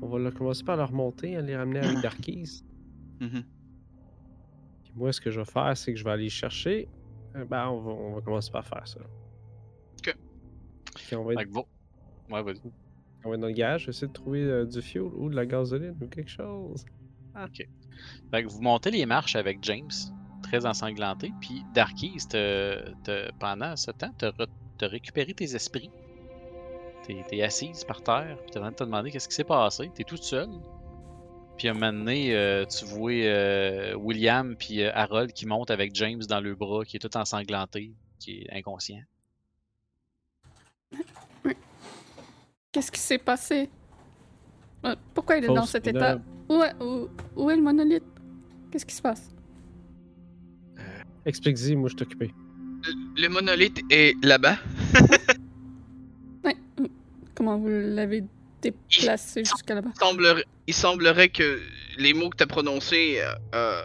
On 0.01 0.07
va 0.09 0.19
le 0.19 0.31
commencer 0.31 0.63
par 0.63 0.77
le 0.77 0.83
remonter, 0.83 1.35
hein, 1.35 1.41
les 1.41 1.55
ramener 1.55 1.79
avec 1.79 1.99
Darkies. 2.01 2.63
Mhm. 3.19 3.43
Puis 4.83 4.93
moi, 4.95 5.11
ce 5.11 5.21
que 5.21 5.31
je 5.31 5.39
vais 5.39 5.45
faire, 5.45 5.75
c'est 5.75 5.93
que 5.93 5.99
je 5.99 6.03
vais 6.03 6.11
aller 6.11 6.29
chercher. 6.29 6.87
Euh, 7.35 7.45
ben, 7.45 7.67
on 7.69 7.79
va, 7.81 7.91
on 7.91 8.15
va 8.15 8.21
commencer 8.21 8.51
par 8.51 8.65
faire 8.65 8.87
ça. 8.87 8.99
Ok. 9.99 10.15
Puis 10.95 11.15
on 11.15 11.23
va 11.23 11.43
que 11.43 11.49
vous- 11.49 11.65
Ouais, 12.29 12.43
vas-y. 12.43 12.61
Va 13.23 13.35
être 13.35 13.41
dans 13.41 13.47
le 13.47 13.53
garage, 13.53 13.81
je 13.81 13.85
vais 13.87 13.89
essayer 13.91 14.07
de 14.07 14.13
trouver 14.13 14.43
euh, 14.43 14.65
du 14.65 14.81
fuel 14.81 15.03
ou 15.03 15.29
de 15.29 15.35
la 15.35 15.45
gasoline 15.45 15.95
ou 16.01 16.07
quelque 16.07 16.29
chose. 16.29 16.85
Fait 18.31 18.43
que 18.43 18.47
vous 18.49 18.61
montez 18.61 18.91
les 18.91 19.05
marches 19.05 19.35
avec 19.35 19.59
James, 19.63 19.89
très 20.43 20.65
ensanglanté, 20.65 21.31
puis 21.41 21.63
Darkies, 21.73 22.17
te- 22.29 22.91
te- 23.03 23.31
pendant 23.39 23.75
ce 23.75 23.91
temps, 23.91 24.11
t'as 24.17 24.29
re- 24.31 24.47
t'as 24.77 24.87
récupéré 24.87 25.33
tes 25.33 25.55
esprits. 25.55 25.89
T'es 27.03 27.23
t'es 27.27 27.41
assise 27.41 27.83
par 27.85 28.01
terre, 28.03 28.37
puis 28.43 28.51
t'es 28.51 28.57
en 28.59 28.63
train 28.63 28.71
de 28.71 28.75
te 28.75 28.83
demander 28.83 29.11
qu'est-ce 29.11 29.27
qui 29.29 29.35
s'est 29.35 29.43
passé. 29.43 29.89
T'es 29.95 30.03
toute 30.03 30.23
seule. 30.23 30.49
Puis 31.57 31.67
à 31.67 31.71
un 31.71 31.73
moment 31.73 31.91
donné, 31.93 32.35
euh, 32.35 32.65
tu 32.65 32.85
vois 32.85 33.11
euh, 33.11 33.95
William 33.95 34.55
puis 34.55 34.83
Harold 34.83 35.31
qui 35.33 35.45
montent 35.47 35.71
avec 35.71 35.95
James 35.95 36.21
dans 36.29 36.39
le 36.39 36.53
bras, 36.53 36.85
qui 36.85 36.97
est 36.97 36.99
tout 36.99 37.15
ensanglanté, 37.17 37.93
qui 38.19 38.41
est 38.41 38.53
inconscient. 38.55 39.01
Qu'est-ce 42.71 42.91
qui 42.91 42.99
s'est 42.99 43.17
passé? 43.17 43.69
Euh, 44.85 44.95
Pourquoi 45.13 45.37
il 45.37 45.43
est 45.45 45.47
dans 45.47 45.65
cet 45.65 45.87
état? 45.87 46.19
Où 46.49 46.61
est, 46.63 46.73
où, 46.81 47.07
où 47.35 47.49
est 47.49 47.55
le 47.55 47.61
monolithe? 47.61 48.03
Qu'est-ce 48.71 48.85
qui 48.85 48.95
se 48.95 49.01
passe? 49.01 49.29
Explique-y, 51.25 51.75
moi 51.75 51.89
je 51.89 51.95
suis 51.95 52.03
occupé. 52.03 52.33
Le, 52.83 53.21
le 53.23 53.29
monolithe 53.29 53.79
est 53.89 54.15
là-bas. 54.23 54.57
Ouais. 56.45 56.55
mm. 56.79 56.85
Comment 57.35 57.57
vous 57.57 57.67
l'avez 57.67 58.23
déplacé 58.61 59.43
jusqu'à 59.43 59.75
là-bas? 59.75 59.89
Il 59.95 59.99
semblerait, 59.99 60.45
il 60.67 60.73
semblerait 60.73 61.29
que 61.29 61.59
les 61.97 62.13
mots 62.13 62.29
que 62.29 62.37
t'as 62.37 62.45
prononcés 62.45 63.17
euh, 63.19 63.33
euh, 63.55 63.81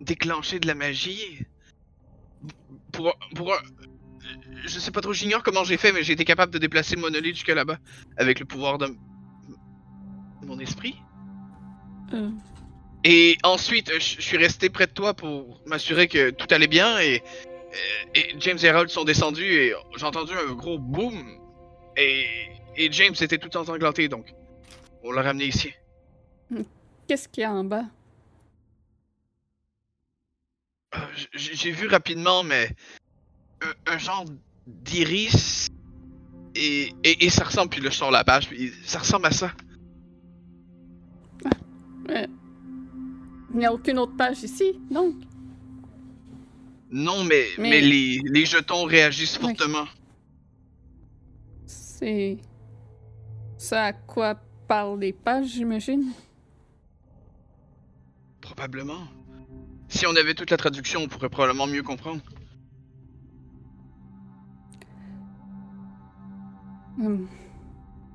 déclenchaient 0.00 0.60
de 0.60 0.66
la 0.68 0.74
magie. 0.76 1.44
Pour, 2.92 3.16
pour 3.34 3.52
un- 3.52 3.58
Je 4.64 4.78
sais 4.78 4.90
pas 4.90 5.00
trop, 5.00 5.12
j'ignore 5.12 5.42
comment 5.42 5.64
j'ai 5.64 5.76
fait, 5.76 5.92
mais 5.92 6.02
j'ai 6.02 6.12
été 6.12 6.24
capable 6.24 6.52
de 6.52 6.58
déplacer 6.58 6.94
le 6.96 7.02
monolithe 7.02 7.34
jusqu'à 7.34 7.54
là-bas 7.54 7.78
avec 8.16 8.38
le 8.40 8.46
pouvoir 8.46 8.78
de, 8.78 8.94
mon 10.42 10.58
esprit. 10.58 10.96
Euh, 12.12 12.30
Et 13.04 13.38
ensuite, 13.42 13.90
je 13.94 14.20
suis 14.20 14.36
resté 14.36 14.68
près 14.68 14.86
de 14.86 14.92
toi 14.92 15.14
pour 15.14 15.60
m'assurer 15.66 16.08
que 16.08 16.30
tout 16.30 16.46
allait 16.50 16.66
bien 16.66 16.98
et, 17.00 17.22
euh, 17.22 18.10
et 18.14 18.34
James 18.40 18.58
et 18.62 18.68
Harold 18.68 18.90
sont 18.90 19.04
descendus 19.04 19.44
et 19.44 19.72
j'ai 19.96 20.04
entendu 20.04 20.32
un 20.34 20.52
gros 20.52 20.78
boom 20.78 21.38
et, 21.96 22.26
et 22.76 22.92
James 22.92 23.14
était 23.20 23.38
tout 23.38 23.56
ensanglanté 23.56 24.08
donc 24.08 24.34
on 25.02 25.12
l'a 25.12 25.22
ramené 25.22 25.46
ici. 25.46 25.72
Qu'est-ce 27.06 27.28
qu'il 27.28 27.42
y 27.42 27.44
a 27.44 27.52
en 27.52 27.64
bas? 27.64 27.84
Euh, 30.94 30.98
J'ai 31.32 31.70
vu 31.70 31.86
rapidement, 31.86 32.42
mais 32.42 32.70
un, 33.62 33.92
un 33.94 33.98
genre 33.98 34.24
d'iris 34.66 35.68
et, 36.54 36.92
et, 37.04 37.24
et 37.24 37.30
ça 37.30 37.44
ressemble, 37.44 37.70
puis 37.70 37.80
là 37.80 37.90
je 37.90 37.96
sors 37.96 38.10
la 38.10 38.24
page, 38.24 38.48
puis 38.48 38.72
ça 38.84 38.98
ressemble 39.00 39.26
à 39.26 39.30
ça. 39.30 39.52
Euh, 42.08 42.26
il 43.52 43.58
n'y 43.58 43.66
a 43.66 43.72
aucune 43.72 43.98
autre 43.98 44.16
page 44.16 44.42
ici, 44.42 44.78
donc. 44.90 45.14
Non, 46.90 47.22
mais, 47.24 47.46
mais... 47.58 47.70
Mais- 47.70 47.80
les, 47.80 48.20
les 48.24 48.46
jetons 48.46 48.84
réagissent 48.84 49.36
fortement. 49.36 49.86
C'est. 51.66 52.38
Ça 53.58 53.84
à 53.84 53.92
quoi 53.92 54.34
parlent 54.66 54.98
les 54.98 55.12
pages, 55.12 55.48
j'imagine? 55.48 56.12
Probablement. 58.40 59.06
Si 59.88 60.06
on 60.06 60.16
avait 60.16 60.34
toute 60.34 60.50
la 60.50 60.56
traduction, 60.56 61.02
on 61.02 61.08
pourrait 61.08 61.28
probablement 61.28 61.66
mieux 61.66 61.82
comprendre. 61.82 62.22
Hum. 67.00 67.28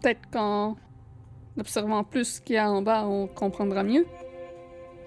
Peut-être 0.02 0.22
qu'en 0.32 0.78
observant 1.58 2.04
plus 2.04 2.36
ce 2.36 2.42
qu'il 2.42 2.56
y 2.56 2.58
a 2.58 2.70
en 2.70 2.82
bas, 2.82 3.06
on 3.06 3.28
comprendra 3.28 3.84
mieux. 3.84 4.06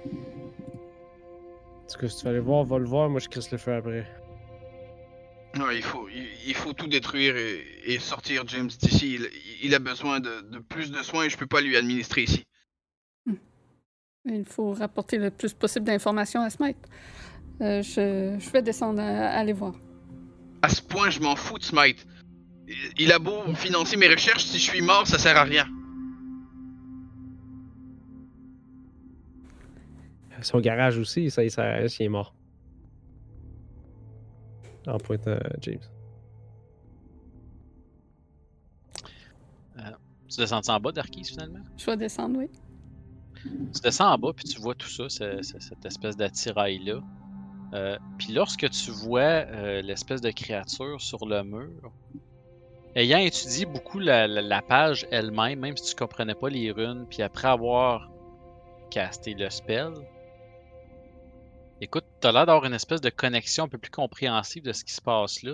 En 0.05 1.93
tout 1.93 1.99
cas, 2.01 2.09
si 2.09 2.19
tu 2.19 2.25
vas 2.25 2.31
aller 2.31 2.41
voir, 2.41 2.65
va 2.65 2.79
le 2.79 2.85
voir, 2.87 3.09
moi 3.09 3.21
je 3.21 3.29
crisse 3.29 3.51
le 3.51 3.59
feu 3.59 3.75
après. 3.75 4.07
Ouais, 5.59 5.77
il 5.77 5.83
faut, 5.83 6.09
il, 6.09 6.27
il 6.47 6.55
faut 6.55 6.73
tout 6.73 6.87
détruire 6.87 7.37
et, 7.37 7.65
et 7.85 7.99
sortir 7.99 8.43
James 8.49 8.69
d'ici. 8.69 9.15
Il, 9.15 9.29
il 9.63 9.75
a 9.75 9.79
besoin 9.79 10.21
de, 10.21 10.43
de 10.51 10.59
plus 10.59 10.91
de 10.91 11.03
soins 11.03 11.25
et 11.25 11.31
je 11.31 11.39
peux 11.39 11.47
pas 11.47 11.61
lui 11.61 11.77
administrer 11.77 12.23
ici. 12.23 12.45
Il 14.25 14.45
faut 14.45 14.73
rapporter 14.73 15.17
le 15.17 15.31
plus 15.31 15.55
possible 15.55 15.87
d'informations 15.87 16.43
à 16.43 16.51
Smite. 16.51 16.77
Euh, 17.61 17.83
je, 17.83 18.37
je 18.39 18.51
vais 18.51 18.61
descendre 18.63 19.01
à, 19.01 19.31
aller 19.31 19.55
voir. 19.55 19.75
À 20.61 20.69
ce 20.69 20.83
point, 20.83 21.09
je 21.09 21.21
m'en 21.21 21.35
fous 21.35 21.59
de 21.59 21.65
Smite. 21.65 22.07
Il- 22.69 22.75
Il 23.05 23.13
a 23.13 23.19
beau 23.19 23.43
financer 23.55 23.97
mes 23.97 24.09
recherches, 24.09 24.45
si 24.45 24.59
je 24.59 24.63
suis 24.71 24.81
mort, 24.83 25.07
ça 25.07 25.19
sert 25.19 25.37
à 25.37 25.45
rien. 25.45 25.67
Son 30.43 30.61
garage 30.61 30.99
aussi, 30.99 31.31
ça, 31.31 31.43
il 31.43 31.51
sert 31.51 31.65
à 31.65 31.79
rien 31.79 31.89
s'il 31.89 32.07
est 32.07 32.11
mort. 32.11 32.35
En 34.87 34.99
pointant 34.99 35.33
à 35.33 35.41
James. 35.61 35.81
Tu 40.31 40.37
descends 40.41 40.61
en 40.69 40.79
bas, 40.79 40.93
Darkies, 40.93 41.25
finalement? 41.25 41.65
Je 41.79 41.87
vais 41.87 41.97
descendre, 41.97 42.39
oui. 42.39 42.51
Tu 43.43 43.81
descends 43.83 44.13
en 44.13 44.19
bas, 44.19 44.33
puis 44.37 44.45
tu 44.45 44.61
vois 44.61 44.75
tout 44.75 44.89
ça, 44.89 45.09
ce- 45.09 45.41
ce- 45.43 45.59
cette 45.59 45.85
espèce 45.87 46.17
d'attirail-là. 46.19 47.01
Euh, 47.73 47.99
puis 48.19 48.33
lorsque 48.35 48.69
tu 48.69 48.91
vois 48.91 49.21
euh, 49.23 49.81
l'espèce 49.81 50.21
de 50.21 50.31
créature 50.31 51.01
sur 51.01 51.27
le 51.27 51.43
mur, 51.45 51.93
ayant 52.99 53.19
étudié 53.19 53.65
beaucoup 53.65 53.99
la, 53.99 54.27
la- 54.27 54.43
la 54.43 54.61
page 54.63 55.07
elle-même, 55.11 55.61
même 55.61 55.77
si 55.77 55.91
tu 55.91 55.95
comprenais 55.95 56.35
pas 56.35 56.49
les 56.49 56.71
runes, 56.73 57.07
puis 57.09 57.23
après 57.23 57.49
avoir 57.49 58.11
casté 58.91 59.35
le 59.35 59.49
spell, 59.51 59.93
écoute, 61.81 62.05
t'as 62.21 62.33
l'air 62.33 62.47
d'avoir 62.47 62.65
une 62.65 62.75
espèce 62.75 63.01
de 63.01 63.11
connexion 63.11 63.65
un 63.65 63.69
peu 63.69 63.79
plus 63.79 63.91
compréhensive 63.91 64.63
de 64.65 64.73
ce 64.73 64.85
qui 64.85 64.93
se 64.93 65.01
passe 65.01 65.43
là. 65.43 65.53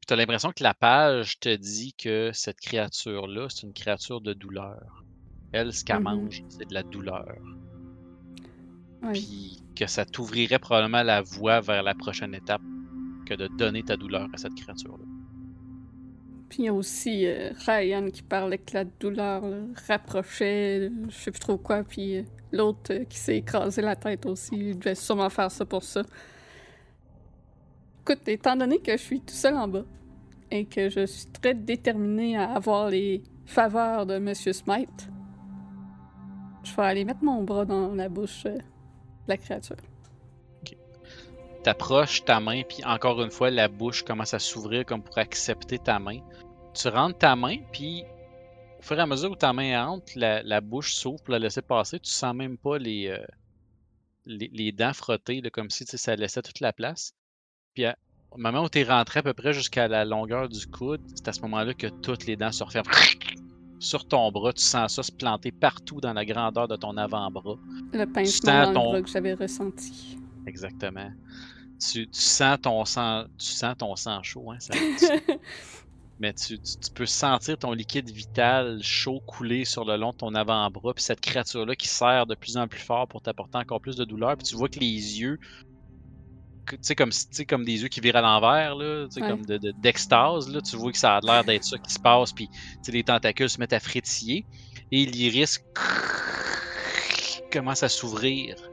Puis 0.00 0.06
t'as 0.06 0.16
l'impression 0.16 0.52
que 0.52 0.62
la 0.62 0.74
page 0.74 1.38
te 1.38 1.54
dit 1.54 1.94
que 1.94 2.30
cette 2.34 2.60
créature-là, 2.60 3.46
c'est 3.48 3.62
une 3.66 3.72
créature 3.72 4.20
de 4.20 4.32
douleur. 4.34 5.04
Elle, 5.52 5.72
ce 5.72 5.84
qu'elle 5.84 5.98
Mhm. 5.98 6.02
mange, 6.04 6.42
c'est 6.48 6.68
de 6.68 6.74
la 6.74 6.82
douleur. 6.82 7.26
Oui. 9.02 9.12
Puis 9.12 9.62
que 9.76 9.86
ça 9.86 10.04
t'ouvrirait 10.04 10.58
probablement 10.58 11.02
la 11.02 11.22
voie 11.22 11.60
vers 11.60 11.82
la 11.82 11.94
prochaine 11.94 12.34
étape 12.34 12.62
que 13.26 13.34
de 13.34 13.48
donner 13.58 13.82
ta 13.82 13.96
douleur 13.96 14.28
à 14.32 14.36
cette 14.36 14.54
créature-là. 14.54 15.01
Puis 16.52 16.64
il 16.64 16.66
y 16.66 16.68
a 16.68 16.74
aussi 16.74 17.26
euh, 17.26 17.50
Ryan 17.66 18.10
qui 18.10 18.20
parlait 18.20 18.58
que 18.58 18.74
la 18.74 18.84
douleur 18.84 19.42
rapprochait, 19.88 20.90
je 21.08 21.14
sais 21.14 21.30
plus 21.30 21.40
trop 21.40 21.56
quoi. 21.56 21.82
Puis 21.82 22.18
euh, 22.18 22.22
l'autre 22.52 22.92
euh, 22.92 23.04
qui 23.04 23.16
s'est 23.16 23.38
écrasé 23.38 23.80
la 23.80 23.96
tête 23.96 24.26
aussi, 24.26 24.50
il 24.54 24.78
devait 24.78 24.94
sûrement 24.94 25.30
faire 25.30 25.50
ça 25.50 25.64
pour 25.64 25.82
ça. 25.82 26.02
Écoute, 28.02 28.28
étant 28.28 28.54
donné 28.54 28.80
que 28.80 28.92
je 28.92 29.02
suis 29.02 29.20
tout 29.22 29.32
seul 29.32 29.54
en 29.54 29.66
bas 29.66 29.86
et 30.50 30.66
que 30.66 30.90
je 30.90 31.06
suis 31.06 31.24
très 31.28 31.54
déterminé 31.54 32.36
à 32.36 32.52
avoir 32.52 32.90
les 32.90 33.22
faveurs 33.46 34.04
de 34.04 34.18
Monsieur 34.18 34.52
Smite, 34.52 35.08
je 36.64 36.76
vais 36.76 36.82
aller 36.82 37.06
mettre 37.06 37.24
mon 37.24 37.42
bras 37.44 37.64
dans 37.64 37.94
la 37.94 38.10
bouche 38.10 38.44
de 38.44 38.58
la 39.26 39.38
créature. 39.38 39.76
T'approches 41.62 42.24
ta 42.24 42.40
main, 42.40 42.62
puis 42.68 42.84
encore 42.84 43.22
une 43.22 43.30
fois, 43.30 43.50
la 43.50 43.68
bouche 43.68 44.02
commence 44.02 44.34
à 44.34 44.38
s'ouvrir 44.38 44.84
comme 44.84 45.02
pour 45.02 45.16
accepter 45.18 45.78
ta 45.78 45.98
main. 45.98 46.18
Tu 46.74 46.88
rentres 46.88 47.18
ta 47.18 47.36
main, 47.36 47.56
puis 47.72 48.02
au 48.78 48.82
fur 48.82 48.98
et 48.98 49.02
à 49.02 49.06
mesure 49.06 49.30
où 49.30 49.36
ta 49.36 49.52
main 49.52 49.86
entre, 49.86 50.12
la, 50.16 50.42
la 50.42 50.60
bouche 50.60 50.94
s'ouvre 50.94 51.22
pour 51.22 51.32
la 51.32 51.38
laisser 51.38 51.62
passer. 51.62 52.00
Tu 52.00 52.10
sens 52.10 52.34
même 52.34 52.56
pas 52.58 52.78
les, 52.78 53.08
euh, 53.08 53.24
les, 54.26 54.50
les 54.52 54.72
dents 54.72 54.92
frottées, 54.92 55.40
là, 55.40 55.50
comme 55.50 55.70
si 55.70 55.84
ça 55.86 56.16
laissait 56.16 56.42
toute 56.42 56.58
la 56.60 56.72
place. 56.72 57.14
Puis 57.74 57.84
à- 57.84 57.96
au 58.32 58.38
moment 58.38 58.64
où 58.64 58.68
tu 58.68 58.80
es 58.80 58.84
rentré 58.84 59.20
à 59.20 59.22
peu 59.22 59.34
près 59.34 59.52
jusqu'à 59.52 59.86
la 59.88 60.04
longueur 60.04 60.48
du 60.48 60.66
coude, 60.66 61.00
c'est 61.14 61.28
à 61.28 61.32
ce 61.32 61.42
moment-là 61.42 61.74
que 61.74 61.86
toutes 61.86 62.26
les 62.26 62.34
dents 62.36 62.50
se 62.50 62.64
referment. 62.64 62.90
Sur 63.78 64.06
ton 64.08 64.30
bras, 64.32 64.52
tu 64.52 64.62
sens 64.62 64.94
ça 64.94 65.02
se 65.02 65.12
planter 65.12 65.52
partout 65.52 66.00
dans 66.00 66.12
la 66.12 66.24
grandeur 66.24 66.66
de 66.66 66.76
ton 66.76 66.96
avant-bras. 66.96 67.56
Le 67.92 68.04
pincement 68.06 68.52
dans 68.64 68.68
le 68.70 68.74
ton- 68.74 68.90
bras 68.90 69.02
que 69.02 69.08
j'avais 69.10 69.34
ressenti. 69.34 70.16
Exactement. 70.46 71.10
Tu, 71.90 72.08
tu 72.08 72.20
sens 72.20 72.58
ton 72.62 72.84
sang, 72.84 73.24
tu 73.38 73.46
sens 73.46 73.74
ton 73.76 73.96
sang 73.96 74.22
chaud, 74.22 74.52
hein, 74.52 74.58
ça- 74.60 74.72
tu- 74.74 74.78
mais 76.20 76.32
tu, 76.34 76.58
peux 76.94 77.06
sentir 77.06 77.58
ton 77.58 77.72
liquide 77.72 78.08
vital 78.10 78.80
chaud 78.82 79.20
couler 79.26 79.64
sur 79.64 79.84
le 79.84 79.96
long 79.96 80.10
de 80.10 80.16
ton 80.16 80.34
avant-bras, 80.34 80.94
puis 80.94 81.02
cette 81.02 81.20
créature-là 81.20 81.74
qui 81.74 81.88
serre 81.88 82.26
de 82.26 82.36
plus 82.36 82.56
en 82.56 82.68
plus 82.68 82.78
fort 82.80 83.08
pour 83.08 83.20
t'apporter 83.20 83.58
encore 83.58 83.80
plus 83.80 83.96
de 83.96 84.04
douleur, 84.04 84.36
puis 84.36 84.46
tu 84.46 84.54
vois 84.54 84.68
que 84.68 84.78
les 84.78 85.20
yeux, 85.20 85.38
tu 86.70 86.78
sais 86.82 86.94
comme, 86.94 87.10
comme 87.48 87.64
des 87.64 87.82
yeux 87.82 87.88
qui 87.88 88.00
virent 88.00 88.16
à 88.16 88.20
l'envers, 88.20 88.76
là, 88.76 89.08
Ouais. 89.16 89.28
comme 89.28 89.44
de- 89.44 89.58
de- 89.58 89.72
d'extase, 89.72 90.48
là, 90.48 90.60
tu 90.60 90.76
vois 90.76 90.92
que 90.92 90.98
ça 90.98 91.16
a 91.16 91.20
l'air 91.20 91.42
d'être 91.44 91.64
ça 91.64 91.78
qui 91.78 91.92
se 91.92 91.98
passe, 91.98 92.32
puis 92.32 92.48
les 92.86 93.02
tentacules 93.02 93.50
se 93.50 93.58
mettent 93.58 93.72
à 93.72 93.80
frétiller, 93.80 94.46
et 94.92 95.04
l'iris 95.04 95.58
commence 97.50 97.82
à 97.82 97.88
s'ouvrir? 97.88 98.71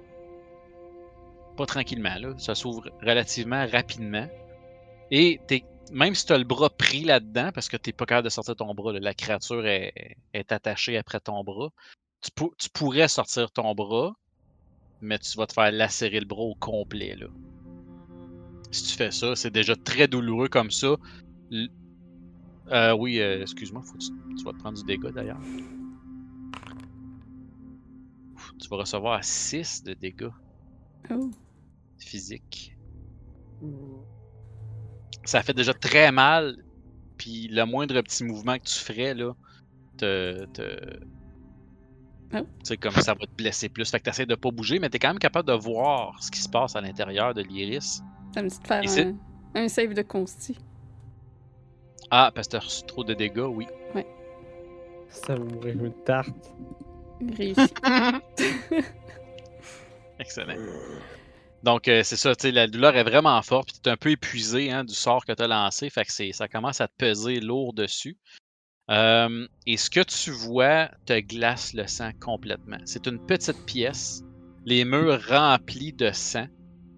Pas 1.60 1.66
tranquillement, 1.66 2.16
là. 2.16 2.34
Ça 2.38 2.56
s'ouvre 2.56 2.90
relativement 3.02 3.68
rapidement. 3.68 4.28
Et 5.12 5.42
même 5.92 6.16
si 6.16 6.26
tu 6.26 6.32
as 6.32 6.38
le 6.38 6.46
bras 6.46 6.70
pris 6.70 7.04
là-dedans, 7.04 7.52
parce 7.54 7.68
que 7.68 7.76
t'es 7.76 7.92
pas 7.92 8.06
capable 8.06 8.24
de 8.26 8.30
sortir 8.30 8.56
ton 8.56 8.74
bras, 8.74 8.94
la 8.94 9.14
créature 9.14 9.66
est, 9.68 10.16
attachée 10.52 10.98
après 10.98 11.20
ton 11.20 11.44
bras, 11.44 11.70
tu, 12.22 12.32
pou- 12.32 12.54
tu 12.58 12.70
pourrais 12.70 13.10
sortir 13.10 13.52
ton 13.52 13.76
bras, 13.76 14.14
mais 15.02 15.20
tu 15.20 15.38
vas 15.38 15.48
te 15.48 15.54
faire 15.54 15.70
lacérer 15.74 16.22
le 16.22 16.26
bras 16.26 16.44
au 16.44 16.56
complet. 16.56 17.18
Là. 17.18 17.28
Si 18.72 18.92
tu 18.92 18.96
fais 18.96 19.12
ça, 19.12 19.36
c'est 19.36 19.52
déjà 19.52 19.76
très 19.76 20.08
douloureux 20.08 20.48
comme 20.48 20.72
ça. 20.72 20.96
Euh, 22.72 22.94
oui, 22.94 23.20
euh, 23.20 23.42
excuse-moi, 23.42 23.84
tu, 24.00 24.08
tu 24.38 24.44
vas 24.46 24.54
te 24.54 24.60
prendre 24.60 24.78
du 24.78 24.86
dégât 24.86 25.12
d'ailleurs. 25.12 25.42
Tu 28.62 28.70
vas 28.70 28.78
recevoir 28.78 29.22
6 29.22 29.84
de 29.84 29.94
dégâts 29.94 30.30
Oh. 31.12 31.32
Physiques. 32.04 32.76
Ça 35.26 35.44
fait 35.44 35.54
déjà 35.54 35.74
très 35.74 36.12
mal. 36.12 36.58
Puis 37.18 37.48
le 37.50 37.66
moindre 37.66 38.00
petit 38.02 38.24
mouvement 38.24 38.58
que 38.58 38.64
tu 38.64 38.80
ferais, 38.80 39.14
là, 39.14 39.34
te. 39.98 40.46
te... 40.46 41.00
Oh. 42.34 42.38
Tu 42.38 42.46
sais, 42.64 42.78
comme 42.78 42.94
ça 42.94 43.14
va 43.14 43.26
te 43.26 43.36
blesser 43.36 43.70
plus. 43.70 43.90
Fait 43.90 44.00
que 44.00 44.06
t'essaies 44.06 44.26
de 44.26 44.36
pas 44.36 44.52
bouger, 44.52 44.80
mais 44.80 44.90
t'es 44.90 45.00
quand 45.00 45.10
même 45.10 45.20
capable 45.20 45.48
de 45.48 45.54
voir 45.54 46.22
ce 46.24 46.32
qui 46.32 46.40
se 46.40 46.48
passe 46.48 46.76
à 46.76 46.82
l'intérieur 46.82 47.34
de 47.34 47.42
l'iris. 47.42 48.02
Ça 48.34 48.42
me 48.42 48.50
dit 48.50 48.60
de 48.60 48.68
faire 48.68 48.84
un, 49.56 49.64
un 49.64 49.68
save 49.68 49.94
de 49.94 50.04
consti. 50.04 50.58
Ah, 52.12 52.32
parce 52.34 52.48
que 52.48 52.54
t'as 52.54 52.60
reçu 52.60 52.84
trop 52.84 53.04
de 53.04 53.14
dégâts, 53.14 53.40
oui. 53.40 53.68
Ça 55.10 55.36
va 55.36 55.44
mourir 55.44 55.84
une 55.84 55.94
tarte. 56.04 56.54
Réussi. 57.36 57.74
Excellent. 60.20 60.56
Donc, 61.64 61.88
euh, 61.88 62.04
c'est 62.04 62.16
ça, 62.16 62.34
la 62.44 62.68
douleur 62.68 62.96
est 62.96 63.04
vraiment 63.04 63.42
forte, 63.42 63.70
puis 63.70 63.80
tu 63.84 63.90
es 63.90 63.92
un 63.92 63.98
peu 63.98 64.12
épuisé 64.12 64.72
hein, 64.72 64.86
du 64.86 64.94
sort 64.94 65.26
que 65.26 65.34
tu 65.34 65.44
as 65.44 65.48
lancé, 65.48 65.90
fait 65.90 66.06
que 66.06 66.32
ça 66.32 66.48
commence 66.48 66.80
à 66.80 66.88
te 66.88 66.94
peser 66.98 67.42
lourd 67.42 67.74
dessus. 67.74 68.18
Euh, 68.90 69.48
et 69.68 69.78
ce 69.78 69.90
que 69.90 70.00
tu 70.00 70.32
vois 70.32 70.90
te 71.06 71.20
glace 71.20 71.74
le 71.74 71.86
sang 71.86 72.12
complètement. 72.20 72.80
C'est 72.86 73.08
une 73.08 73.24
petite 73.24 73.66
pièce, 73.66 74.24
les 74.66 74.86
murs 74.86 75.22
remplis 75.28 75.94
de 75.94 76.12
sang, 76.12 76.48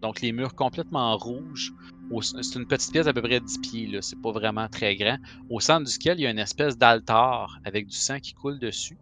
donc 0.02 0.22
les 0.22 0.32
murs 0.32 0.56
complètement 0.56 1.18
rouges. 1.18 1.74
C'est 2.22 2.60
une 2.60 2.68
petite 2.68 2.92
pièce 2.92 3.06
d'à 3.06 3.14
peu 3.14 3.22
près 3.22 3.40
10 3.40 3.60
pieds, 3.60 3.98
c'est 4.02 4.22
pas 4.22 4.32
vraiment 4.32 4.68
très 4.68 4.96
grand, 4.96 5.18
au 5.50 5.60
centre 5.60 5.90
duquel 5.90 6.20
il 6.20 6.24
y 6.24 6.28
a 6.28 6.30
une 6.30 6.40
espèce 6.40 6.78
d'altar 6.78 7.58
avec 7.64 7.88
du 7.88 7.96
sang 7.96 8.20
qui 8.20 8.34
coule 8.34 8.60
dessus. 8.60 8.98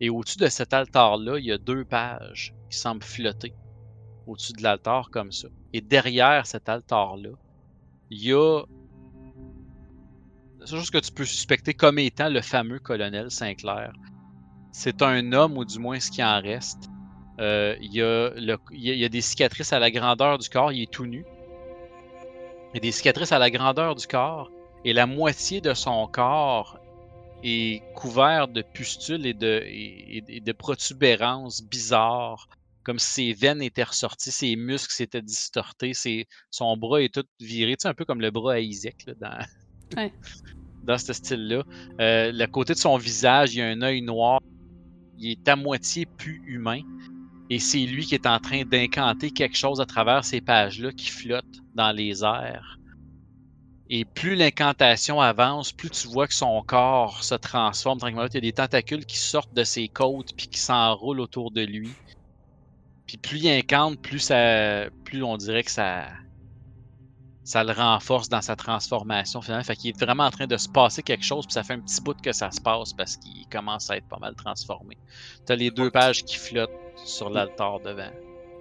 Et 0.00 0.08
au-dessus 0.10 0.38
de 0.38 0.48
cet 0.48 0.72
altar-là, 0.72 1.38
il 1.38 1.46
y 1.46 1.52
a 1.52 1.58
deux 1.58 1.84
pages 1.84 2.54
qui 2.70 2.78
semblent 2.78 3.02
flotter 3.02 3.54
au-dessus 4.26 4.52
de 4.52 4.62
l'altar 4.62 5.10
comme 5.10 5.32
ça. 5.32 5.48
Et 5.72 5.80
derrière 5.80 6.46
cet 6.46 6.68
altar-là, 6.68 7.30
il 8.10 8.24
y 8.24 8.32
a. 8.32 8.62
C'est 10.64 10.76
juste 10.76 10.90
que 10.90 10.98
tu 10.98 11.12
peux 11.12 11.24
suspecter 11.24 11.72
comme 11.72 11.98
étant 11.98 12.28
le 12.28 12.42
fameux 12.42 12.78
colonel 12.80 13.30
Sinclair. 13.30 13.92
C'est 14.72 15.00
un 15.02 15.32
homme, 15.32 15.56
ou 15.56 15.64
du 15.64 15.78
moins 15.78 15.98
ce 16.00 16.10
qui 16.10 16.22
en 16.22 16.40
reste. 16.40 16.90
Euh, 17.40 17.74
il, 17.80 17.94
y 17.94 18.02
a 18.02 18.30
y 18.72 19.08
des 19.08 19.20
cicatrices 19.22 19.72
à 19.72 19.78
la 19.78 19.90
grandeur 19.90 20.36
du 20.38 20.48
corps, 20.48 20.72
il 20.72 20.82
est 20.82 20.92
tout 20.92 21.06
nu. 21.06 21.24
Il 22.72 22.76
y 22.76 22.78
a 22.78 22.80
des 22.80 22.92
cicatrices 22.92 23.32
à 23.32 23.38
la 23.38 23.50
grandeur 23.50 23.94
du 23.94 24.06
corps, 24.06 24.50
et 24.84 24.92
la 24.92 25.06
moitié 25.06 25.60
de 25.60 25.72
son 25.72 26.06
corps 26.06 26.78
est 27.42 27.82
couvert 27.94 28.48
de 28.48 28.60
pustules 28.60 29.24
et- 29.24 30.24
et 30.28 30.40
de 30.40 30.52
protubérances 30.52 31.62
bizarres 31.62 32.48
comme 32.82 32.98
si 32.98 33.12
ses 33.12 33.32
veines 33.34 33.62
étaient 33.62 33.82
ressorties, 33.84 34.30
ses 34.32 34.56
muscles 34.56 34.92
s'étaient 34.92 35.22
distortés, 35.22 35.94
ses- 35.94 36.26
son 36.50 36.76
bras 36.76 37.02
est 37.02 37.12
tout 37.14 37.24
viré, 37.40 37.76
tu 37.76 37.82
sais, 37.82 37.88
un 37.88 37.94
peu 37.94 38.04
comme 38.04 38.20
le 38.20 38.30
bras 38.30 38.54
à 38.54 38.58
Isaac 38.60 38.96
là, 39.06 39.14
dans, 39.20 39.38
Ouais. 39.96 40.12
dans 40.84 40.98
ce 40.98 41.12
style-là. 41.12 41.62
Euh, 42.00 42.32
le 42.32 42.46
côté 42.46 42.72
de 42.74 42.78
son 42.78 42.96
visage, 42.96 43.54
il 43.54 43.58
y 43.58 43.62
a 43.62 43.66
un 43.68 43.82
œil 43.82 44.02
noir, 44.02 44.40
il 45.18 45.32
est 45.32 45.48
à 45.48 45.56
moitié 45.56 46.06
plus 46.06 46.40
humain, 46.46 46.80
et 47.50 47.58
c'est 47.58 47.84
lui 47.84 48.06
qui 48.06 48.14
est 48.14 48.26
en 48.26 48.38
train 48.38 48.62
d'incanter 48.64 49.30
quelque 49.30 49.56
chose 49.56 49.80
à 49.80 49.86
travers 49.86 50.24
ces 50.24 50.40
pages-là 50.40 50.92
qui 50.92 51.08
flottent 51.10 51.44
dans 51.74 51.92
les 51.92 52.22
airs. 52.24 52.76
Et 53.92 54.04
plus 54.04 54.36
l'incantation 54.36 55.20
avance, 55.20 55.72
plus 55.72 55.90
tu 55.90 56.06
vois 56.06 56.28
que 56.28 56.34
son 56.34 56.62
corps 56.62 57.24
se 57.24 57.34
transforme 57.34 57.98
tranquillement. 57.98 58.26
Il 58.26 58.34
y 58.34 58.38
a 58.38 58.40
des 58.40 58.52
tentacules 58.52 59.04
qui 59.04 59.18
sortent 59.18 59.52
de 59.52 59.64
ses 59.64 59.88
côtes 59.88 60.32
puis 60.36 60.46
qui 60.46 60.60
s'enroulent 60.60 61.18
autour 61.18 61.50
de 61.50 61.62
lui. 61.62 61.90
Puis 63.10 63.18
plus 63.18 63.38
il 63.38 63.50
incante, 63.50 64.00
plus 64.00 64.20
ça, 64.20 64.88
plus 65.04 65.24
on 65.24 65.36
dirait 65.36 65.64
que 65.64 65.70
ça, 65.72 66.06
ça 67.42 67.64
le 67.64 67.72
renforce 67.72 68.28
dans 68.28 68.40
sa 68.40 68.54
transformation 68.54 69.42
finalement. 69.42 69.64
Fait 69.64 69.74
qu'il 69.74 69.90
est 69.90 69.98
vraiment 69.98 70.26
en 70.26 70.30
train 70.30 70.46
de 70.46 70.56
se 70.56 70.68
passer 70.68 71.02
quelque 71.02 71.24
chose, 71.24 71.44
puis 71.44 71.54
ça 71.54 71.64
fait 71.64 71.72
un 71.72 71.80
petit 71.80 72.00
bout 72.00 72.14
que 72.22 72.30
ça 72.30 72.52
se 72.52 72.60
passe 72.60 72.92
parce 72.92 73.16
qu'il 73.16 73.48
commence 73.48 73.90
à 73.90 73.96
être 73.96 74.06
pas 74.06 74.20
mal 74.20 74.36
transformé. 74.36 74.96
T'as 75.44 75.56
les 75.56 75.72
deux 75.72 75.90
pages 75.90 76.24
qui 76.24 76.36
flottent 76.36 76.70
sur 77.04 77.30
l'altar 77.30 77.80
devant. 77.80 78.12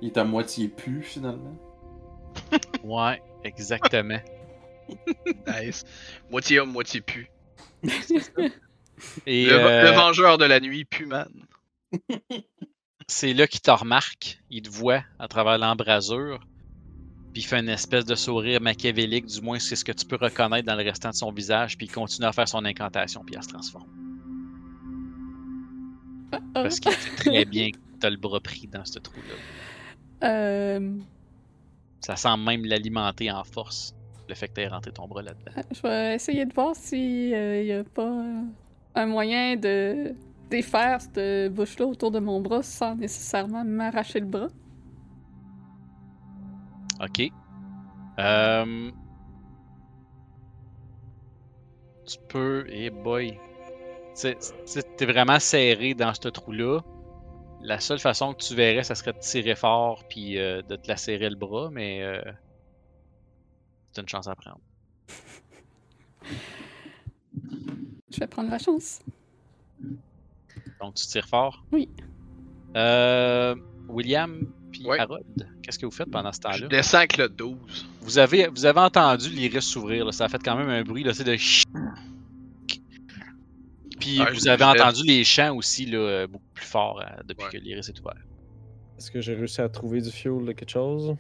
Il 0.02 0.08
est 0.08 0.18
à 0.18 0.24
moitié 0.24 0.68
pu, 0.68 1.04
finalement. 1.04 1.56
Ouais, 2.84 3.22
exactement. 3.44 4.20
Nice. 5.48 5.84
Moitié 6.32 6.60
homme, 6.60 6.72
moitié 6.72 7.02
pu. 7.02 7.30
Et 9.28 9.46
le, 9.46 9.54
euh, 9.54 9.84
le 9.84 9.96
vengeur 9.96 10.40
de 10.40 10.46
la 10.46 10.60
nuit, 10.60 10.86
Puman. 10.86 11.28
C'est 13.10 13.34
là 13.34 13.48
qu'il 13.48 13.60
te 13.60 13.72
remarque, 13.72 14.40
il 14.52 14.62
te 14.62 14.70
voit 14.70 15.04
à 15.18 15.28
travers 15.28 15.58
l'embrasure, 15.58 16.40
puis 17.34 17.42
il 17.42 17.46
fait 17.46 17.60
une 17.60 17.70
espèce 17.70 18.06
de 18.06 18.16
sourire 18.16 18.62
machiavélique, 18.62 19.26
du 19.26 19.42
moins 19.42 19.60
c'est 19.60 19.76
ce 19.76 19.84
que 19.84 19.92
tu 19.92 20.06
peux 20.06 20.16
reconnaître 20.16 20.68
dans 20.68 20.76
le 20.76 20.84
restant 20.84 21.10
de 21.10 21.16
son 21.16 21.32
visage, 21.32 21.76
puis 21.76 21.88
il 21.88 21.92
continue 21.92 22.28
à 22.28 22.32
faire 22.32 22.48
son 22.48 22.64
incantation, 22.66 23.24
puis 23.26 23.36
elle 23.36 23.44
se 23.44 23.50
transforme. 23.50 23.88
Parce 26.54 26.80
qu'il 26.80 26.92
sait 26.92 27.16
très 27.16 27.46
bien 27.46 27.72
que 27.72 27.78
t'as 28.00 28.12
le 28.12 28.18
bras 28.18 28.40
pris 28.40 28.68
dans 28.68 28.86
ce 28.86 29.00
trou-là. 29.00 30.28
Euh, 30.28 30.98
Ça 32.02 32.16
semble 32.16 32.44
même 32.44 32.64
l'alimenter 32.66 33.32
en 33.32 33.44
force, 33.44 33.96
le 34.28 34.36
fait 34.36 34.50
que 34.50 34.54
t'aies 34.54 34.68
rentré 34.68 34.92
ton 34.92 35.08
bras 35.08 35.24
là-dedans. 35.24 35.64
je 35.72 35.82
vais 35.82 36.16
essayer 36.16 36.46
de 36.46 36.54
voir 36.54 36.76
s'il 36.76 37.32
n'y 37.32 37.72
a 37.72 37.84
pas 37.84 38.04
euh, 38.04 38.42
un 38.94 39.06
moyen 39.08 39.56
de 39.56 40.14
défaire 40.50 41.02
cette 41.02 41.54
bouche-là 41.54 41.86
autour 41.86 42.12
de 42.12 42.20
mon 42.20 42.42
bras 42.42 42.64
sans 42.64 42.96
nécessairement 42.96 43.64
m'arracher 43.64 44.20
le 44.20 44.26
bras? 44.26 44.48
Ok. 47.02 47.32
Euh, 48.20 48.92
tu 52.06 52.18
peux. 52.28 52.66
Et 52.70 52.90
boy. 52.90 53.40
Tu 54.20 54.36
sais, 54.66 54.84
t'es 54.98 55.06
vraiment 55.06 55.40
serré 55.40 55.94
dans 55.94 56.14
ce 56.14 56.28
trou-là. 56.28 56.82
La 57.62 57.80
seule 57.80 58.00
façon 58.00 58.34
que 58.34 58.44
tu 58.44 58.56
verrais, 58.56 58.84
ça 58.84 58.96
serait 58.96 59.14
de 59.14 59.20
tirer 59.20 59.56
fort 59.56 60.04
puis 60.10 60.38
euh, 60.38 60.62
de 60.62 60.76
te 60.76 60.88
la 60.88 60.98
serrer 60.98 61.30
le 61.30 61.36
bras, 61.36 61.70
mais 61.72 62.04
euh, 62.04 62.22
c'est 63.92 64.02
une 64.02 64.08
chance 64.08 64.28
à 64.28 64.36
prendre. 64.36 64.62
Je 68.12 68.20
vais 68.20 68.28
prendre 68.28 68.50
la 68.50 68.60
chance. 68.60 69.02
Donc 70.82 70.96
tu 70.96 71.06
tires 71.08 71.28
fort? 71.28 71.64
Oui. 71.72 71.90
Euh, 72.76 73.56
William 73.88 74.48
puis 74.72 74.86
Ouais. 74.86 75.00
Harold, 75.00 75.26
qu'est-ce 75.64 75.80
que 75.80 75.86
vous 75.86 75.92
faites 75.92 76.12
pendant 76.12 76.32
ce 76.32 76.38
Je 76.38 76.42
temps-là? 76.42 76.68
descends 76.68 77.00
avec 77.00 77.18
le 77.18 77.28
12. 77.28 77.88
Vous 78.02 78.18
avez, 78.20 78.48
vous 78.48 78.66
avez 78.66 78.80
entendu 78.80 79.30
l'iris 79.30 79.66
s'ouvrir, 79.66 80.06
là. 80.06 80.12
ça 80.12 80.26
a 80.26 80.30
fait 80.30 80.42
quand 80.44 80.56
même 80.56 80.70
un 80.70 80.84
bruit, 80.84 81.04
là, 81.04 81.14
c'est 81.14 81.24
de 81.24 81.36
ch- 81.36 81.64
Puis 84.00 84.18
vous 84.20 84.40
je- 84.46 84.50
avez 84.50 84.64
je- 84.64 84.70
entendu 84.84 85.04
les 85.04 85.24
chants 85.24 85.56
aussi, 85.56 85.86
là, 85.86 85.98
euh, 85.98 86.28
beaucoup 86.28 86.46
plus 86.54 86.66
fort 86.66 87.02
euh, 87.02 87.06
depuis 87.26 87.46
Ouais. 87.46 87.52
que 87.52 87.58
l'iris 87.58 87.90
est 87.90 88.00
ouvert. 88.00 88.16
Est-ce 88.98 89.12
que 89.12 89.22
j'ai 89.22 89.34
réussi 89.34 89.62
à 89.62 89.70
trouver 89.70 90.02
du 90.02 90.12
fuel 90.12 90.46
de 90.46 90.52
quelque 90.52 90.70
chose? 90.72 91.16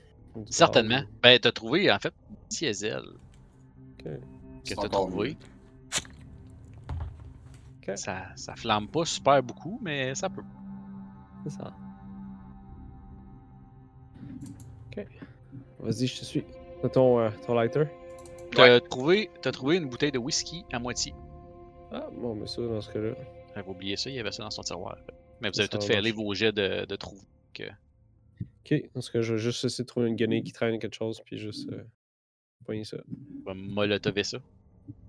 Certainement. 0.49 1.01
Ben, 1.23 1.39
t'as 1.39 1.51
trouvé, 1.51 1.91
en 1.91 1.99
fait, 1.99 2.13
diesel 2.49 3.01
Ok. 3.99 4.03
que 4.65 4.75
t'as 4.75 4.89
trouvé. 4.89 5.35
Ça, 7.95 8.27
ça 8.35 8.55
flamme 8.55 8.87
pas 8.87 9.05
super 9.05 9.41
beaucoup, 9.43 9.79
mais 9.81 10.15
ça 10.15 10.29
peut. 10.29 10.43
C'est 11.43 11.51
ça. 11.51 11.73
Ok. 14.87 15.05
Vas-y, 15.79 16.07
je 16.07 16.19
te 16.19 16.25
suis. 16.25 16.43
T'as 16.81 16.89
ton, 16.89 17.19
euh, 17.19 17.29
ton 17.45 17.53
lighter? 17.53 17.85
T'as 18.51 18.79
trouvé, 18.79 19.29
t'as 19.41 19.51
trouvé 19.51 19.77
une 19.77 19.87
bouteille 19.89 20.11
de 20.11 20.17
whisky 20.17 20.65
à 20.71 20.79
moitié. 20.79 21.13
Ah, 21.91 22.09
bon, 22.11 22.35
mais 22.35 22.47
ça, 22.47 22.61
dans 22.61 22.81
ce 22.81 22.91
cas-là. 22.91 23.13
J'avais 23.55 23.69
oublié 23.69 23.95
ça, 23.95 24.09
il 24.09 24.15
y 24.15 24.19
avait 24.19 24.31
ça 24.31 24.43
dans 24.43 24.51
son 24.51 24.61
tiroir. 24.61 24.97
Mais 25.41 25.49
vous 25.49 25.59
avez 25.59 25.69
tout 25.69 25.81
fait 25.81 25.95
aller 25.95 26.11
vos 26.11 26.33
jets 26.33 26.51
de, 26.51 26.85
de 26.85 26.95
trouver. 26.95 27.21
Ok, 28.65 28.89
dans 28.93 29.01
ce 29.01 29.11
cas, 29.11 29.21
je 29.21 29.33
vais 29.33 29.39
juste 29.39 29.63
essayer 29.65 29.83
de 29.83 29.87
trouver 29.87 30.09
une 30.09 30.15
guenille 30.15 30.43
qui 30.43 30.51
traîne 30.51 30.79
quelque 30.79 30.95
chose, 30.95 31.21
puis 31.25 31.37
juste. 31.37 31.71
Euh, 31.71 31.83
poigner 32.65 32.83
ça. 32.83 32.97
On 33.41 33.49
va 33.49 33.53
molotover 33.55 34.23
ça. 34.23 34.37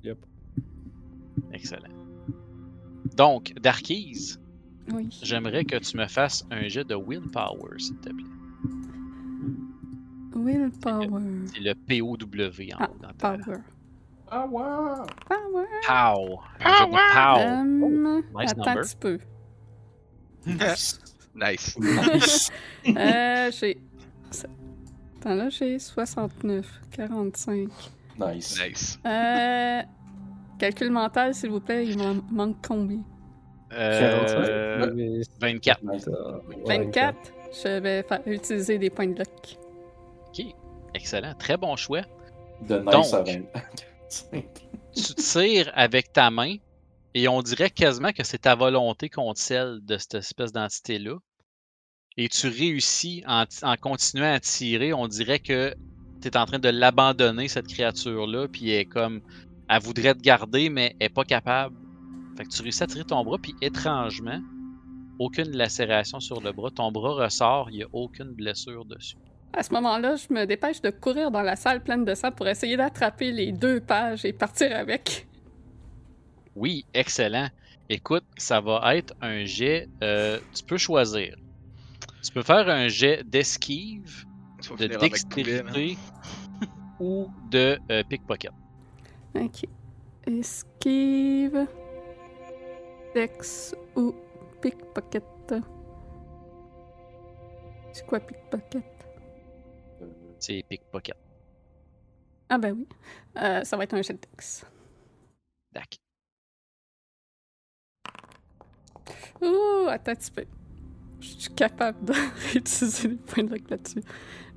Yep. 0.02 0.18
Excellent. 1.52 1.99
Donc, 3.16 3.52
Darkies, 3.60 4.36
Oui. 4.92 5.08
j'aimerais 5.22 5.64
que 5.64 5.76
tu 5.76 5.96
me 5.96 6.06
fasses 6.06 6.44
un 6.50 6.68
jet 6.68 6.84
de 6.84 6.94
willpower, 6.96 7.78
s'il 7.78 7.96
te 7.98 8.10
plaît. 8.10 8.24
Willpower. 10.34 11.22
C'est 11.52 11.60
le 11.60 11.74
POW 11.74 12.14
en 12.14 12.78
Ah, 12.78 12.88
haut 12.90 12.96
dans 13.02 13.12
ta... 13.12 13.36
Power. 13.38 13.58
Ah 14.32 14.46
ouais! 14.46 14.62
Power. 15.28 15.66
Pow! 15.86 16.40
Un 16.60 16.78
jet 16.78 16.86
de 16.86 16.90
pow! 17.14 17.38
Euh, 17.40 18.22
nice 18.40 18.50
attends 18.52 18.64
number. 18.64 18.78
un 18.78 18.82
petit 18.82 18.96
peu. 18.96 19.18
Nice. 20.46 21.00
Nice! 21.34 22.50
Euh, 22.86 23.50
j'ai. 23.52 23.78
Attends, 25.20 25.34
là, 25.34 25.48
j'ai 25.50 25.78
69, 25.78 26.80
45. 26.92 27.68
nice. 28.18 28.58
Nice. 28.60 28.98
Euh. 29.04 29.82
Calcul 30.60 30.90
mental, 30.90 31.34
s'il 31.34 31.48
vous 31.50 31.60
plaît, 31.60 31.86
il 31.86 31.97
m'en 31.97 32.16
manque 32.30 32.56
combien? 32.66 33.00
Euh, 33.72 34.92
Mais- 34.94 35.22
24. 35.40 35.82
Nice. 35.82 36.06
Ouais, 36.06 36.80
24. 36.82 37.16
Je 37.64 37.78
vais 37.80 38.02
faire 38.02 38.20
utiliser 38.26 38.78
des 38.78 38.90
points 38.90 39.06
de 39.06 39.18
luck. 39.18 39.56
Ok, 40.28 40.44
excellent. 40.94 41.32
Très 41.39 41.56
bon 41.56 41.74
choix. 41.76 42.02
De 42.68 42.78
nice 42.78 43.10
Donc. 43.10 43.26
20. 44.32 44.42
Tu 44.94 45.14
tires 45.14 45.70
avec 45.74 46.12
ta 46.12 46.30
main 46.30 46.56
et 47.14 47.26
on 47.26 47.40
dirait 47.40 47.70
quasiment 47.70 48.12
que 48.12 48.22
c'est 48.22 48.39
ta 48.39 48.55
volonté 48.55 49.08
contre 49.08 49.40
celle 49.40 49.80
de 49.82 49.97
cette 49.97 50.16
espèce 50.16 50.52
d'entité-là. 50.52 51.16
Et 52.18 52.28
tu 52.28 52.48
réussis 52.48 53.22
en, 53.26 53.44
en 53.62 53.76
continuant 53.76 54.34
à 54.34 54.40
tirer, 54.40 54.92
on 54.92 55.08
dirait 55.08 55.39
que 55.39 55.72
tu 56.20 56.28
es 56.28 56.36
en 56.36 56.44
train 56.44 56.58
de 56.58 56.68
l'abandonner, 56.68 57.48
cette 57.48 57.68
créature-là, 57.68 58.47
puis 58.48 58.70
elle 58.70 58.80
est 58.80 58.84
comme. 58.84 59.22
Elle 59.73 59.81
voudrait 59.81 60.15
te 60.15 60.20
garder, 60.20 60.68
mais 60.68 60.97
elle 60.99 61.07
est 61.07 61.15
pas 61.15 61.24
capable. 61.24 61.76
Fait 62.36 62.44
que 62.44 62.49
tu 62.49 62.62
réussis 62.62 62.82
à 62.82 62.86
tirer 62.89 63.05
ton 63.05 63.23
bras, 63.23 63.39
puis 63.39 63.55
étrangement, 63.62 64.40
aucune 65.20 65.57
lacération 65.57 66.18
sur 66.18 66.40
le 66.40 66.50
bras. 66.52 66.70
Ton 66.70 66.90
bras 66.90 67.15
ressort, 67.15 67.70
il 67.70 67.76
n'y 67.76 67.82
a 67.84 67.86
aucune 67.92 68.32
blessure 68.32 68.84
dessus. 68.84 69.16
À 69.52 69.62
ce 69.62 69.73
moment-là, 69.74 70.16
je 70.16 70.32
me 70.32 70.44
dépêche 70.44 70.81
de 70.81 70.90
courir 70.90 71.31
dans 71.31 71.42
la 71.42 71.55
salle 71.57 71.82
pleine 71.82 72.05
de 72.05 72.15
sang 72.15 72.32
pour 72.32 72.49
essayer 72.49 72.76
d'attraper 72.76 73.31
les 73.31 73.52
deux 73.52 73.81
pages 73.81 74.24
et 74.24 74.32
partir 74.32 74.74
avec. 74.76 75.28
Oui, 76.57 76.84
excellent. 76.94 77.49
Écoute, 77.89 78.24
ça 78.36 78.60
va 78.60 78.97
être 78.97 79.15
un 79.20 79.44
jet. 79.44 79.89
euh, 80.02 80.39
tu 80.55 80.65
peux 80.65 80.78
choisir. 80.78 81.36
Tu 82.24 82.32
peux 82.32 82.42
faire 82.42 82.68
un 82.68 82.89
jet 82.89 83.23
d'esquive, 83.24 84.24
de 84.78 84.89
man. 84.89 84.99
dextérité 84.99 85.97
ou 87.00 87.28
de 87.50 87.78
euh, 87.90 88.02
pickpocket. 88.08 88.52
Ok. 89.34 89.65
Esquive. 90.26 91.67
Dex 93.15 93.75
ou 93.97 94.15
pickpocket? 94.60 95.25
C'est 97.92 98.07
quoi 98.07 98.20
pickpocket? 98.20 98.84
C'est 100.39 100.62
pickpocket. 100.68 101.17
Ah 102.49 102.59
ben 102.59 102.73
oui. 102.73 102.89
Euh, 103.36 103.62
ça 103.65 103.76
va 103.76 103.84
être 103.84 103.94
un 103.94 104.02
jet 104.02 104.15
de 104.15 104.18
Dex. 104.18 104.65
Dac. 105.73 105.97
Ouh, 109.41 109.89
attends 109.89 110.12
un 110.12 110.15
petit 110.15 110.31
peu. 110.31 110.44
Je 111.20 111.26
suis 111.26 111.55
capable 111.55 112.05
de 112.05 112.12
réutiliser 112.52 113.09
les 113.09 113.17
points 113.17 113.44
de 113.44 113.50
luck 113.50 113.70
là-dessus. 113.70 114.02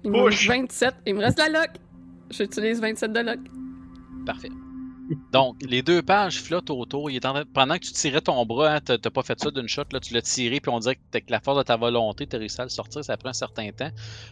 Il 0.04 0.12
me 0.12 0.22
reste 0.22 0.46
27. 0.48 0.96
Il 1.06 1.16
me 1.16 1.20
reste 1.22 1.38
la 1.38 1.50
luck. 1.50 1.72
J'utilise 2.30 2.80
27 2.82 3.12
de 3.14 3.20
luck. 3.20 3.40
Parfait. 4.26 4.50
Donc, 5.32 5.58
les 5.62 5.82
deux 5.82 6.02
pages 6.02 6.42
flottent 6.42 6.70
autour. 6.70 7.10
Pendant 7.54 7.76
que 7.76 7.86
tu 7.86 7.92
tirais 7.92 8.22
ton 8.22 8.46
bras, 8.46 8.76
hein, 8.76 8.80
t'as 8.84 8.98
t'as 8.98 9.10
pas 9.10 9.24
fait 9.24 9.40
ça 9.40 9.52
d'une 9.52 9.68
shot, 9.68 9.84
tu 10.02 10.14
l'as 10.14 10.22
tiré, 10.22 10.60
puis 10.60 10.72
on 10.72 10.80
dirait 10.80 10.96
que 10.96 11.20
la 11.30 11.40
force 11.40 11.58
de 11.58 11.64
ta 11.64 11.76
volonté, 11.76 12.26
tu 12.26 12.36
as 12.36 12.40
réussi 12.40 12.62
à 12.62 12.64
le 12.64 12.70
sortir, 12.70 13.04
ça 13.04 13.18
prend 13.18 13.30
un 13.30 13.34
certain 13.34 13.70
temps. 13.72 13.92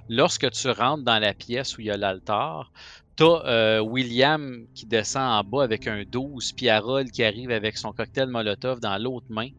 Lorsque 0.10 0.50
tu 0.52 0.70
rentres 0.70 1.04
dans 1.04 1.20
la 1.20 1.34
pièce 1.34 1.78
où 1.78 1.82
il 1.82 1.88
y 1.88 1.92
a 1.92 1.98
l'altar, 1.98 2.72
tu 3.18 3.24
as 3.24 3.84
William 3.84 4.66
qui 4.74 4.86
descend 4.86 5.24
en 5.24 5.44
bas 5.44 5.64
avec 5.64 5.88
un 5.88 6.04
12, 6.10 6.54
puis 6.54 6.70
Harold 6.70 7.12
qui 7.12 7.24
arrive 7.24 7.52
avec 7.52 7.78
son 7.78 7.92
cocktail 7.92 8.28
Molotov 8.28 8.80
dans 8.80 8.98
l'autre 8.98 9.28
main. 9.30 9.50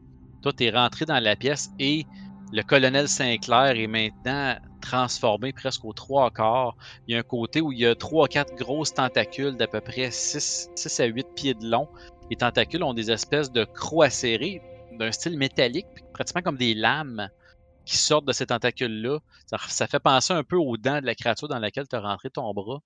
Toi, 0.42 0.52
tu 0.52 0.64
es 0.64 0.70
rentré 0.70 1.04
dans 1.04 1.22
la 1.22 1.36
pièce 1.36 1.70
et 1.78 2.06
le 2.52 2.62
colonel 2.62 3.08
Sinclair 3.08 3.78
est 3.78 3.86
maintenant 3.86 4.56
transformé 4.82 5.52
presque 5.54 5.84
aux 5.86 5.94
trois 5.94 6.30
quarts. 6.30 6.76
Il 7.06 7.14
y 7.14 7.16
a 7.16 7.20
un 7.20 7.22
côté 7.22 7.62
où 7.62 7.72
il 7.72 7.78
y 7.78 7.86
a 7.86 7.94
trois, 7.94 8.28
quatre 8.28 8.54
grosses 8.56 8.92
tentacules 8.92 9.56
d'à 9.56 9.66
peu 9.66 9.80
près 9.80 10.10
6, 10.10 10.68
6 10.74 11.00
à 11.00 11.06
8 11.06 11.26
pieds 11.34 11.54
de 11.54 11.66
long. 11.66 11.88
Les 12.30 12.36
tentacules 12.36 12.82
ont 12.82 12.92
des 12.92 13.10
espèces 13.10 13.50
de 13.50 13.64
crocs 13.64 14.04
acérés 14.04 14.60
d'un 14.98 15.10
style 15.12 15.38
métallique, 15.38 15.86
pratiquement 16.12 16.42
comme 16.42 16.58
des 16.58 16.74
lames 16.74 17.30
qui 17.86 17.96
sortent 17.96 18.26
de 18.26 18.32
ces 18.32 18.46
tentacules-là. 18.46 19.18
Ça, 19.46 19.56
ça 19.68 19.86
fait 19.86 19.98
penser 19.98 20.34
un 20.34 20.44
peu 20.44 20.56
aux 20.56 20.76
dents 20.76 21.00
de 21.00 21.06
la 21.06 21.14
créature 21.14 21.48
dans 21.48 21.58
laquelle 21.58 21.88
tu 21.88 21.96
as 21.96 22.00
rentré 22.00 22.28
ton 22.28 22.52
bras. 22.52 22.80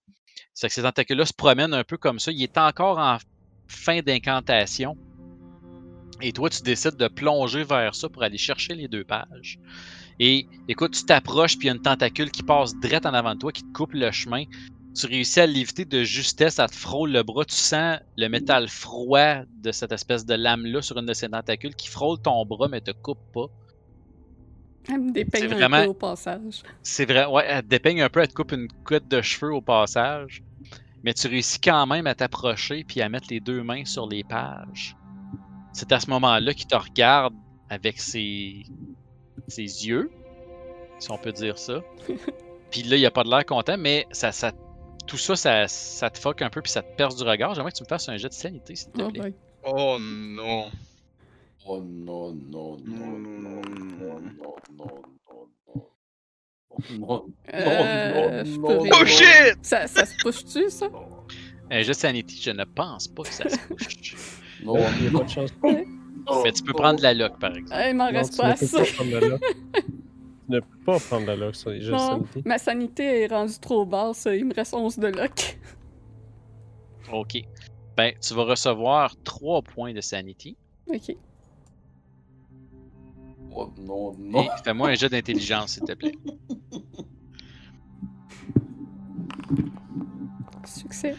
C'est 0.54 0.68
que 0.68 0.74
ces 0.74 0.82
tentacules-là 0.82 1.26
se 1.26 1.32
promènent 1.32 1.74
un 1.74 1.84
peu 1.84 1.96
comme 1.96 2.20
ça. 2.20 2.30
Il 2.30 2.40
est 2.40 2.56
encore 2.56 2.98
en 2.98 3.18
fin 3.66 4.00
d'incantation. 4.00 4.96
Et 6.22 6.32
toi, 6.32 6.48
tu 6.48 6.62
décides 6.62 6.96
de 6.96 7.08
plonger 7.08 7.62
vers 7.64 7.94
ça 7.94 8.08
pour 8.08 8.22
aller 8.22 8.38
chercher 8.38 8.74
les 8.74 8.88
deux 8.88 9.04
pages. 9.04 9.58
Et 10.18 10.46
écoute, 10.68 10.92
tu 10.94 11.04
t'approches, 11.04 11.58
puis 11.58 11.66
il 11.66 11.68
y 11.68 11.70
a 11.70 11.74
une 11.74 11.82
tentacule 11.82 12.30
qui 12.30 12.42
passe 12.42 12.74
direct 12.80 13.04
en 13.04 13.12
avant 13.14 13.34
de 13.34 13.38
toi, 13.38 13.52
qui 13.52 13.62
te 13.62 13.72
coupe 13.72 13.92
le 13.92 14.10
chemin. 14.10 14.44
Tu 14.98 15.06
réussis 15.06 15.40
à 15.40 15.46
l'éviter 15.46 15.84
de 15.84 16.02
justesse, 16.04 16.54
ça 16.54 16.68
te 16.68 16.74
frôle 16.74 17.12
le 17.12 17.22
bras. 17.22 17.44
Tu 17.44 17.54
sens 17.54 17.98
le 18.16 18.28
métal 18.28 18.66
froid 18.68 19.42
de 19.62 19.72
cette 19.72 19.92
espèce 19.92 20.24
de 20.24 20.34
lame-là 20.34 20.80
sur 20.80 20.96
une 20.96 21.04
de 21.04 21.12
ces 21.12 21.28
tentacules 21.28 21.74
qui 21.74 21.88
frôle 21.88 22.18
ton 22.22 22.46
bras, 22.46 22.68
mais 22.68 22.80
te 22.80 22.92
coupe 23.02 23.20
pas. 23.34 23.46
Elle 24.88 25.00
me 25.00 25.12
dépeigne 25.12 25.48
C'est 25.48 25.52
un 25.52 25.56
vraiment- 25.58 25.82
peu 25.82 25.88
au 25.90 25.94
passage. 25.94 26.62
C'est 26.82 27.04
vrai, 27.04 27.26
ouais, 27.26 27.44
elle 27.46 27.62
te 27.62 27.68
dépeigne 27.68 28.00
un 28.02 28.08
peu, 28.08 28.20
elle 28.20 28.28
te 28.28 28.34
coupe 28.34 28.52
une 28.52 28.68
couette 28.86 29.08
de 29.08 29.20
cheveux 29.20 29.52
au 29.52 29.60
passage. 29.60 30.42
Mais 31.02 31.12
tu 31.12 31.26
réussis 31.28 31.58
quand 31.60 31.86
même 31.86 32.06
à 32.06 32.14
t'approcher 32.14 32.82
puis 32.84 33.02
à 33.02 33.08
mettre 33.10 33.26
les 33.28 33.40
deux 33.40 33.62
mains 33.62 33.84
sur 33.84 34.08
les 34.08 34.24
pages. 34.24 34.96
C'est 35.76 35.92
à 35.92 36.00
ce 36.00 36.08
moment-là 36.08 36.54
qu'il 36.54 36.66
te 36.66 36.74
regarde 36.74 37.34
avec 37.68 38.00
ses, 38.00 38.64
ses 39.46 39.86
yeux, 39.86 40.10
si 40.98 41.10
on 41.10 41.18
peut 41.18 41.32
dire 41.32 41.58
ça. 41.58 41.82
puis 42.70 42.82
là, 42.82 42.96
il 42.96 43.04
a 43.04 43.10
pas 43.10 43.24
de 43.24 43.28
l'air 43.28 43.44
content, 43.44 43.76
mais 43.76 44.06
ça, 44.10 44.30
tout 45.06 45.18
ça, 45.18 45.36
ça, 45.68 46.08
te 46.08 46.18
fuck 46.18 46.40
un 46.40 46.48
peu, 46.48 46.62
puis 46.62 46.72
ça 46.72 46.80
te 46.80 46.96
perce 46.96 47.16
du 47.16 47.24
regard. 47.24 47.52
J'aimerais 47.52 47.72
que 47.72 47.76
tu 47.76 47.82
me 47.82 47.88
fasses 47.88 48.08
un 48.08 48.16
jet 48.16 48.30
de 48.30 48.32
sanité, 48.32 48.74
s'il 48.74 48.90
te 48.90 49.10
plaît. 49.10 49.34
Oh, 49.64 49.72
oh 49.76 49.98
non. 50.00 50.70
Oh 51.66 51.82
non, 51.82 52.32
non, 52.32 52.78
non, 52.82 53.18
non, 53.18 53.60
non, 53.60 54.00
non, 54.00 54.20
non, 54.38 54.56
non. 54.78 55.02
Non, 56.88 56.98
non, 56.98 57.34
non, 57.52 58.44
non, 58.44 58.84
non. 58.84 58.88
Oh 58.94 59.04
shit! 59.04 59.26
non, 59.62 59.78
non, 59.94 60.24
non, 60.24 60.54
non, 60.54 60.90
non, 60.90 60.90
non, 60.90 61.26
Un 61.70 61.82
jet 61.82 61.92
de 61.92 62.12
non, 62.12 62.26
je 62.40 62.50
ne 62.50 62.64
pense 62.64 63.08
pas 63.08 63.22
que 63.24 63.34
ça 63.34 63.46
se 63.46 63.58
push. 63.58 64.40
Non, 64.64 64.76
Il 64.98 65.02
n'y 65.02 65.08
a 65.08 65.18
pas 65.18 65.24
de 65.24 65.30
chance. 65.30 65.50
Mais 65.62 66.52
tu 66.52 66.62
peux 66.62 66.72
prendre 66.72 67.00
la 67.02 67.14
lock, 67.14 67.38
par 67.38 67.54
exemple. 67.54 67.74
Ah, 67.74 67.88
il 67.88 67.96
m'en 67.96 68.08
reste 68.10 68.32
tu 68.32 68.38
pas 68.38 68.54
ne 68.54 68.54
peux 68.54 68.66
pas 68.66 68.80
assez. 68.80 68.92
prendre 68.94 69.10
de 69.10 69.26
lock. 69.26 69.40
Tu 69.74 69.82
ne 70.48 70.60
peux 70.60 70.78
pas 70.84 70.98
prendre 70.98 71.26
de 71.26 71.32
lock 71.32 71.54
sur 71.54 71.70
les 71.70 71.80
jeux 71.80 71.92
de 71.92 71.96
Non, 71.96 72.24
ma 72.44 72.58
sanité 72.58 73.22
est 73.22 73.26
rendue 73.26 73.58
trop 73.60 73.84
basse. 73.84 74.26
Il 74.30 74.44
me 74.46 74.54
reste 74.54 74.74
11 74.74 74.98
de 74.98 75.08
luck. 75.08 75.58
OK. 77.12 77.38
Ben, 77.96 78.12
tu 78.20 78.34
vas 78.34 78.44
recevoir 78.44 79.14
3 79.24 79.62
points 79.62 79.92
de 79.92 80.00
sanity. 80.00 80.56
Ok. 80.88 81.16
Oh, 83.54 83.72
non, 83.78 84.14
non. 84.18 84.48
Fais-moi 84.64 84.88
un 84.90 84.94
jeu 84.94 85.08
d'intelligence, 85.08 85.72
s'il 85.72 85.84
te 85.84 85.92
plaît. 85.92 86.12
Succès. 90.64 91.14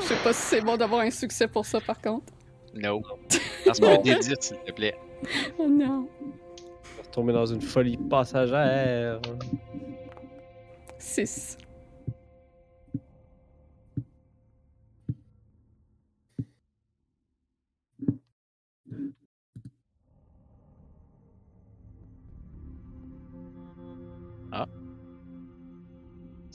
Je 0.00 0.04
sais 0.04 0.16
pas 0.22 0.32
si 0.32 0.42
c'est 0.42 0.60
bon 0.60 0.76
d'avoir 0.76 1.00
un 1.00 1.10
succès 1.10 1.48
pour 1.48 1.64
ça, 1.64 1.80
par 1.80 2.00
contre. 2.00 2.32
No. 2.74 3.02
Lance-moi 3.66 3.90
un 3.90 4.02
D10, 4.02 4.36
s'il 4.40 4.56
te 4.58 4.72
plaît. 4.72 4.96
Oh 5.58 5.68
non. 5.68 6.08
Tu 6.84 6.96
vas 6.96 7.02
retomber 7.02 7.32
dans 7.32 7.46
une 7.46 7.62
folie 7.62 7.96
passagère. 7.96 9.20
6. 10.98 11.58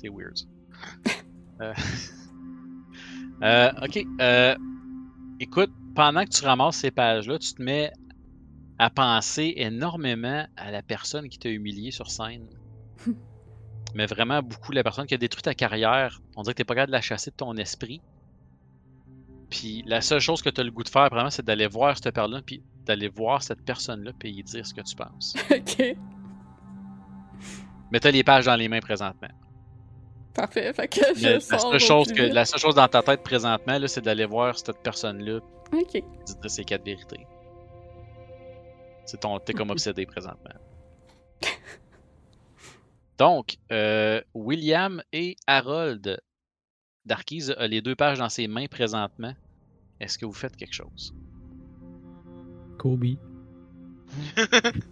C'est 0.02 0.10
weird. 0.10 0.38
Euh, 1.62 1.74
euh, 3.44 3.70
ok. 3.84 4.06
euh, 4.22 4.56
écoute, 5.42 5.72
pendant 5.96 6.24
que 6.24 6.30
tu 6.30 6.46
ramasses 6.46 6.78
ces 6.78 6.92
pages-là, 6.92 7.40
tu 7.40 7.54
te 7.54 7.62
mets 7.62 7.92
à 8.78 8.90
penser 8.90 9.54
énormément 9.58 10.46
à 10.56 10.72
la 10.72 10.82
personne 10.82 11.28
qui 11.30 11.38
t'a 11.38 11.50
humilié 11.50 11.92
sur 11.92 12.10
scène. 12.10 12.48
Mais 13.96 14.06
vraiment 14.06 14.42
beaucoup 14.42 14.72
la 14.72 14.84
personne 14.84 15.06
qui 15.06 15.16
a 15.16 15.18
détruit 15.18 15.42
ta 15.42 15.54
carrière. 15.54 16.22
On 16.36 16.44
dirait 16.44 16.54
que 16.54 16.58
t'es 16.58 16.64
pas 16.64 16.76
capable 16.76 16.92
de 16.92 16.98
la 16.98 17.02
chasser 17.02 17.32
de 17.32 17.36
ton 17.36 17.58
esprit. 17.58 18.02
Puis 19.50 19.84
la 19.88 20.02
seule 20.02 20.20
chose 20.20 20.42
que 20.42 20.50
tu 20.50 20.62
as 20.62 20.64
le 20.64 20.72
goût 20.72 20.84
de 20.84 20.90
faire, 20.90 21.10
vraiment, 21.10 21.32
c'est 21.32 21.44
d'aller 21.44 21.68
voir 21.68 21.98
cette 21.98 22.14
personne-là, 22.14 22.42
puis 22.46 22.64
d'aller 22.86 23.10
voir 23.10 23.42
cette 23.42 23.64
personne-là, 23.66 24.12
puis 24.18 24.32
lui 24.32 24.44
dire 24.44 24.66
ce 24.66 24.74
que 24.74 24.82
tu 24.82 24.96
penses. 24.96 25.36
ok. 25.52 25.98
Mais 27.92 28.00
t'as 28.00 28.12
les 28.12 28.24
pages 28.24 28.46
dans 28.46 28.56
les 28.56 28.70
mains 28.70 28.80
présentement. 28.80 29.30
Parfait. 30.36 30.72
Fait 30.74 30.88
que 30.88 31.02
je 31.16 31.28
la, 31.28 31.40
sors 31.40 31.72
seule 31.72 31.80
chose 31.80 32.14
que, 32.14 32.22
la 32.22 32.46
seule 32.46 32.60
chose 32.60 32.76
dans 32.76 32.88
ta 32.88 33.02
tête 33.02 33.24
présentement, 33.24 33.78
c'est 33.88 34.04
d'aller 34.04 34.26
voir 34.26 34.58
cette 34.58 34.82
personne-là 34.84 35.40
Ok. 35.74 35.92
dire 35.92 36.50
ses 36.52 36.64
quatre 36.64 36.84
vérités. 36.84 37.26
C'est 39.06 39.20
ton, 39.20 39.40
t'es 39.40 39.54
comme 39.54 39.72
obsédé 39.72 40.06
présentement. 40.06 40.56
Donc, 43.18 43.58
euh, 43.72 44.22
William 44.34 45.02
et 45.12 45.36
Harold 45.48 46.22
Darkies 47.06 47.52
a 47.58 47.68
les 47.68 47.82
deux 47.82 47.96
pages 47.96 48.20
dans 48.20 48.30
ses 48.30 48.48
mains 48.48 48.68
présentement. 48.68 49.34
Est-ce 50.00 50.18
que 50.18 50.26
vous 50.26 50.34
faites 50.34 50.56
quelque 50.56 50.74
chose? 50.74 51.14
Kobe. 52.78 53.06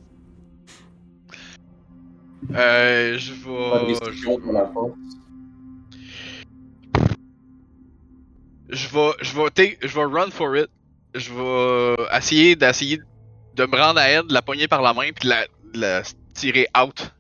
Euh, 2.51 3.17
je 3.17 3.33
vais. 3.33 3.88
restriction 3.88 4.39
Je 8.69 8.87
vais. 8.89 9.11
Je 9.21 9.35
vais. 9.35 9.77
Je 9.81 9.95
vais 9.95 10.03
run 10.05 10.29
for 10.31 10.55
it. 10.57 10.67
Je 11.15 11.33
vais 11.33 12.17
essayer 12.17 12.55
d'essayer 12.55 12.99
de 13.55 13.65
me 13.65 13.75
rendre 13.75 13.99
à 13.99 14.07
elle, 14.07 14.27
de 14.27 14.33
la 14.33 14.41
pogner 14.41 14.67
par 14.67 14.81
la 14.81 14.93
main, 14.93 15.09
puis 15.15 15.27
de 15.27 15.29
la, 15.29 15.45
de 15.73 15.79
la 15.79 16.01
tirer 16.33 16.67
out. 16.77 17.11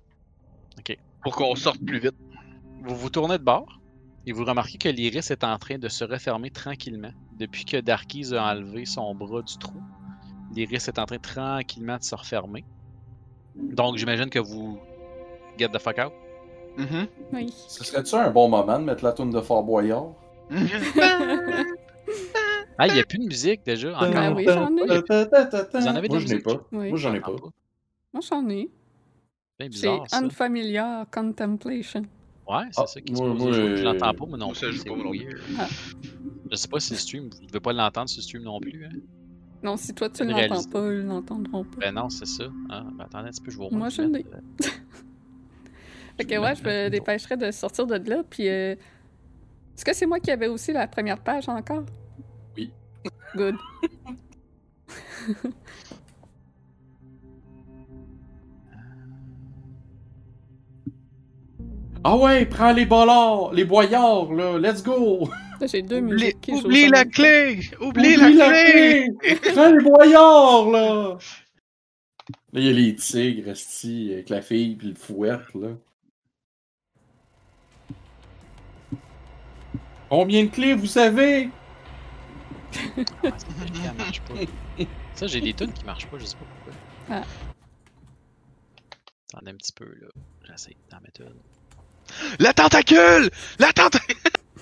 Ok. 0.77 0.97
Pour 1.23 1.35
qu'on 1.35 1.55
sorte 1.55 1.79
plus 1.83 1.99
vite. 1.99 2.15
Vous 2.83 2.95
vous 2.95 3.09
tournez 3.09 3.37
de 3.37 3.43
bord 3.43 3.79
et 4.25 4.31
vous 4.33 4.45
remarquez 4.45 4.77
que 4.77 4.89
l'iris 4.89 5.31
est 5.31 5.43
en 5.43 5.57
train 5.57 5.77
de 5.77 5.87
se 5.87 6.03
refermer 6.03 6.51
tranquillement. 6.51 7.11
Depuis 7.39 7.65
que 7.65 7.77
Darkies 7.77 8.33
a 8.33 8.51
enlevé 8.51 8.85
son 8.85 9.15
bras 9.15 9.41
du 9.41 9.57
trou, 9.57 9.81
l'iris 10.53 10.87
est 10.87 10.99
en 10.99 11.05
train 11.05 11.17
tranquillement 11.17 11.97
de 11.97 12.03
se 12.03 12.15
refermer. 12.15 12.65
Donc 13.55 13.97
j'imagine 13.97 14.29
que 14.29 14.39
vous 14.39 14.79
get 15.57 15.69
the 15.69 15.79
fuck 15.79 15.97
out. 15.97 16.13
Mhm. 16.77 17.07
Oui. 17.33 17.53
Ce 17.67 17.83
serait-tu 17.83 18.15
un 18.15 18.29
bon 18.29 18.47
moment 18.49 18.77
de 18.79 18.83
mettre 18.83 19.03
la 19.03 19.13
toune 19.13 19.31
de 19.31 19.41
Fort 19.41 19.63
Boyard? 19.63 20.13
Ah, 22.79 22.87
il 22.87 22.93
n'y 22.93 22.99
a 22.99 23.03
plus 23.03 23.17
de 23.17 23.25
musique 23.25 23.65
déjà 23.65 23.95
encore. 23.97 24.11
Ben 24.11 24.33
oui, 24.35 24.45
j'en 24.47 24.69
ai. 24.77 24.85
Vous 24.85 25.87
en 25.87 25.95
avez 25.95 26.07
Moi, 26.09 26.19
je 26.19 26.27
n'ai 26.27 26.39
pas. 26.39 26.67
Oui. 26.71 26.89
Moi, 26.89 26.97
j'en 26.97 27.13
ai 27.13 27.19
pas. 27.19 27.31
Moi, 28.13 28.21
j'en 28.29 28.47
ai. 28.49 28.69
C'est 29.59 29.73
C'est. 29.73 30.15
Unfamiliar 30.15 31.05
Contemplation. 31.09 32.03
Ouais, 32.47 32.63
c'est 32.71 32.81
Ah, 32.81 32.85
ça 32.87 33.01
qui 33.01 33.11
moi- 33.13 33.25
se 33.33 33.33
moi, 33.37 33.47
pose. 33.47 33.55
Je 33.55 33.61
euh, 33.61 33.83
l'entends 33.83 34.13
pas, 34.13 34.25
moi 34.25 34.37
non 34.37 34.45
moi, 34.47 34.55
ça, 34.55 34.67
plus. 34.67 34.73
je 34.77 34.81
C'est 34.83 34.87
joue 34.87 34.95
pas, 34.95 35.03
moi 35.03 35.13
non. 35.15 35.57
Ah. 35.59 35.67
Je 36.51 36.55
sais 36.55 36.67
pas 36.69 36.79
si 36.79 36.93
le 36.93 36.99
stream, 36.99 37.29
vous 37.29 37.45
devez 37.47 37.59
pas 37.59 37.73
l'entendre 37.73 38.07
sur 38.09 38.19
le 38.19 38.23
stream 38.23 38.43
non 38.43 38.59
plus. 38.61 38.85
Hein? 38.85 38.89
Non, 39.63 39.75
si 39.75 39.93
toi 39.93 40.07
tu 40.09 40.23
Une 40.23 40.29
l'entends 40.29 40.63
pas, 40.69 40.93
ils 40.93 41.01
l'entendront 41.01 41.63
pas. 41.65 41.77
Ben 41.81 41.91
non, 41.95 42.09
c'est 42.09 42.27
ça. 42.27 42.45
Ah, 42.69 42.85
ben 42.93 43.03
attendez 43.05 43.27
un 43.27 43.31
petit 43.31 43.41
peu, 43.41 43.51
je 43.51 43.57
vais 43.59 43.67
Moi, 43.71 43.89
je 43.89 44.01
l'ai. 44.03 44.25
Fait 46.15 46.23
que 46.25 46.35
ouais, 46.41 46.55
je 46.55 46.63
me 46.63 46.89
dépêcherais 46.91 47.35
de 47.37 47.51
sortir 47.51 47.85
de 47.87 47.95
là, 48.09 48.23
puis... 48.29 48.47
euh, 48.47 48.75
Est-ce 49.77 49.85
que 49.85 49.93
c'est 49.93 50.07
moi 50.07 50.19
qui 50.19 50.31
avais 50.31 50.47
aussi 50.47 50.73
la 50.73 50.87
première 50.87 51.19
page 51.19 51.47
encore? 51.47 51.85
Oui. 52.57 52.71
Good. 53.35 53.55
Ah 62.03 62.15
ouais, 62.15 62.45
prends 62.45 62.71
les 62.71 62.85
bollards, 62.85 63.51
les 63.53 63.65
boyards, 63.65 64.33
là, 64.33 64.57
let's 64.57 64.81
go! 64.81 65.27
Là, 65.59 65.67
j'ai 65.67 65.81
deux 65.81 65.99
Oublie, 65.99 66.33
oublie 66.47 66.87
la 66.87 67.03
clé! 67.03 67.59
Oublie, 67.81 68.15
la, 68.15 68.31
clé! 68.31 69.09
Prends 69.53 69.71
les 69.71 69.83
boyards, 69.83 70.71
là! 70.71 71.17
Là, 72.53 72.59
il 72.61 72.63
y 72.63 72.69
a 72.69 72.71
les 72.71 72.95
tigres, 72.95 73.49
esti, 73.49 74.11
avec 74.13 74.29
la 74.29 74.41
fille 74.41 74.75
puis 74.75 74.89
le 74.89 74.95
fouette, 74.95 75.53
là. 75.53 75.69
Combien 80.09 80.45
de 80.45 80.49
clés 80.49 80.73
vous 80.73 80.97
avez? 80.97 81.49
Ça 82.71 83.93
marche 83.97 84.21
pas. 84.21 84.33
Ça, 85.15 85.27
j'ai 85.27 85.41
des 85.41 85.53
tunes 85.53 85.73
qui 85.73 85.83
marchent 85.83 86.07
pas, 86.07 86.17
je 86.19 86.25
sais 86.25 86.35
pas 86.37 86.45
pourquoi. 86.45 86.73
Ah. 87.09 87.23
Attendez 89.33 89.51
un 89.51 89.55
petit 89.55 89.73
peu, 89.73 89.85
là. 89.85 90.07
J'essaie 90.43 90.75
d'en 90.89 91.01
mettre 91.01 91.21
une. 91.21 91.41
La 92.39 92.53
tentacule! 92.53 93.29
La 93.59 93.73
tentacule! 93.73 94.15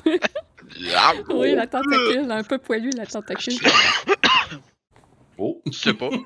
Oui, 1.30 1.54
la 1.54 1.68
tentacule, 1.68 2.30
un 2.32 2.44
peu 2.44 2.58
poilu, 2.58 2.90
la 2.92 3.06
tentacule. 3.06 3.54
Oh! 5.38 5.62
Je 5.66 5.72
sais 5.72 5.94
pas. 5.94 6.10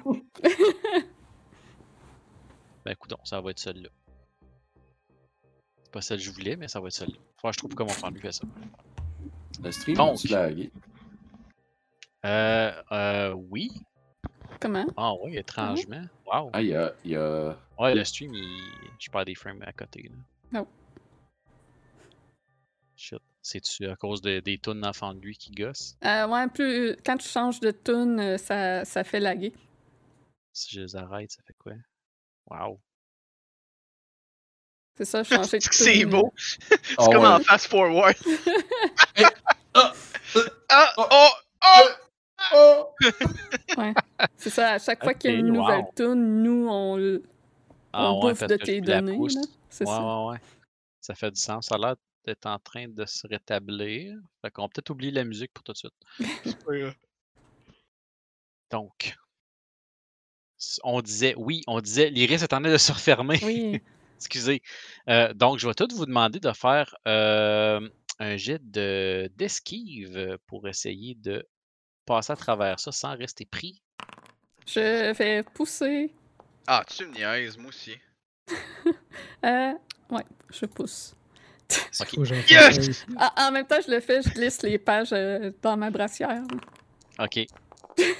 Ben, 2.86 2.92
écoute, 2.94 3.14
ça 3.26 3.42
va 3.42 3.52
être 3.52 3.60
celle-là. 3.60 3.90
C'est 5.84 5.92
pas 5.92 6.02
celle 6.02 6.20
que 6.20 6.24
je 6.24 6.32
voulais, 6.32 6.56
mais 6.56 6.68
ça 6.70 6.80
va 6.80 6.88
être 6.88 6.94
celle-là. 6.94 7.18
Faut 7.42 7.50
que 7.50 7.54
je 7.54 7.58
trouve 7.58 7.76
comment 7.76 7.90
faire 7.90 8.10
lui 8.10 8.22
fait 8.22 8.32
ça. 8.32 8.46
Le 9.64 9.72
stream 9.72 9.98
Donc. 9.98 10.16
a-tu 10.16 10.28
lagué? 10.28 10.72
Euh, 12.26 12.72
euh, 12.92 13.34
oui. 13.34 13.72
Comment? 14.60 14.86
Ah 14.98 15.14
oui, 15.24 15.38
étrangement. 15.38 16.06
Wow. 16.26 16.50
Ah, 16.54 16.62
il 16.62 16.68
y 16.70 16.76
a, 16.76 16.94
y 17.06 17.16
a... 17.16 17.58
Ouais, 17.80 17.96
le 17.96 18.04
stream, 18.04 18.34
il... 18.34 18.62
je 19.00 19.10
perds 19.10 19.26
des 19.26 19.36
frames 19.36 19.62
à 19.66 19.72
côté. 19.72 20.04
Là. 20.04 20.60
Non. 20.60 20.68
Shit. 22.96 23.20
C'est-tu 23.42 23.88
à 23.88 23.96
cause 23.96 24.22
de- 24.22 24.42
des 24.42 24.58
tunes 24.58 24.82
d'enfants 24.82 25.14
de 25.14 25.22
lui 25.22 25.38
qui 25.38 25.52
gossent? 25.52 25.98
Euh, 26.04 26.28
ouais, 26.28 26.48
plus... 26.50 26.98
Quand 27.06 27.16
tu 27.18 27.28
changes 27.28 27.62
de 27.62 27.72
tune, 27.72 28.20
euh, 28.20 28.38
ça, 28.38 28.84
ça 28.84 29.04
fait 29.06 29.22
laguer. 29.22 29.54
Si 30.52 30.76
je 30.76 30.82
les 30.82 30.96
arrête, 30.98 31.32
ça 31.32 31.42
fait 31.48 31.56
quoi? 31.58 31.74
Wow. 32.50 32.82
C'est 35.00 35.06
ça, 35.06 35.24
changer 35.24 35.60
de. 35.60 35.64
C'est 35.72 36.04
beau. 36.06 36.34
C'est 36.38 36.78
Ah 36.98 37.06
comme 37.06 37.22
ouais. 37.22 37.28
en 37.28 37.40
fast 37.40 37.68
forward. 37.68 38.16
Ah! 39.74 39.94
Ah! 40.70 40.94
Oh! 40.98 41.30
Oh! 41.64 41.90
Oh! 42.54 42.96
C'est 44.36 44.50
ça, 44.50 44.74
à 44.74 44.80
chaque 44.80 45.02
fois 45.04 45.14
qu'il 45.14 45.32
y 45.32 45.36
a 45.36 45.38
une 45.38 45.54
nouvelle 45.54 45.82
wow. 45.82 45.94
tune, 45.96 46.44
nous, 46.44 46.68
on, 46.70 47.20
Ah 47.94 48.12
on 48.12 48.26
ouais, 48.26 48.32
bouffe 48.34 48.44
de 48.48 48.58
tes 48.58 48.82
données. 48.82 49.18
C'est 49.70 49.88
Ouais, 49.88 49.94
ça. 49.94 50.02
ouais, 50.26 50.32
ouais. 50.34 50.38
Ça 51.00 51.16
fait 51.16 51.32
du 51.32 51.40
sens. 51.40 51.68
Ça 51.68 51.76
a 51.76 51.78
l'air 51.78 51.96
d'être 52.26 52.46
en 52.46 52.60
train 52.60 52.88
de 52.88 53.06
se 53.06 53.26
rétablir. 53.28 54.18
Fait 54.42 54.52
qu'on 54.52 54.64
va 54.64 54.68
peut-être 54.70 54.90
oublier 54.90 55.12
la 55.12 55.24
musique 55.24 55.52
pour 55.54 55.64
tout 55.64 55.72
de 55.74 55.78
suite. 55.78 55.94
Donc, 58.72 59.16
on 60.84 61.02
disait, 61.02 61.36
oui, 61.38 61.62
on 61.68 61.80
disait, 61.80 62.10
l'iris 62.10 62.42
est 62.42 62.54
en 62.54 62.60
train 62.60 62.62
de 62.72 62.78
se 62.78 62.92
refermer. 62.92 63.40
Oui. 63.44 63.82
Excusez. 64.20 64.62
Euh, 65.08 65.34
donc, 65.34 65.60
je 65.60 65.68
vais 65.68 65.74
tout 65.74 65.88
vous 65.96 66.06
demander 66.06 66.40
de 66.40 66.52
faire 66.52 66.94
euh, 67.08 67.88
un 68.20 68.38
jet 68.38 68.60
de- 68.62 69.32
d'esquive 69.36 70.38
pour 70.46 70.68
essayer 70.68 71.16
de 71.16 71.48
passer 72.06 72.34
à 72.34 72.36
travers 72.36 72.80
ça 72.80 72.92
sans 72.92 73.16
rester 73.16 73.46
pris. 73.46 73.82
Je 74.68 75.14
vais 75.14 75.44
pousser. 75.44 76.14
Ah, 76.68 76.84
tu 76.88 77.06
me 77.06 77.14
niaises, 77.14 77.58
moi 77.58 77.70
aussi. 77.70 77.96
Euh, 79.46 79.72
ouais, 80.10 80.24
je 80.52 80.66
pousse. 80.66 81.16
Yes! 82.50 83.06
Ah, 83.18 83.48
en 83.48 83.52
même 83.52 83.66
temps, 83.66 83.80
je 83.86 83.90
le 83.90 84.00
fais, 84.02 84.22
je 84.22 84.30
glisse 84.30 84.62
les 84.64 84.78
pages 84.78 85.14
euh, 85.14 85.52
dans 85.62 85.78
ma 85.78 85.90
brassière. 85.90 86.44
OK. 87.20 87.36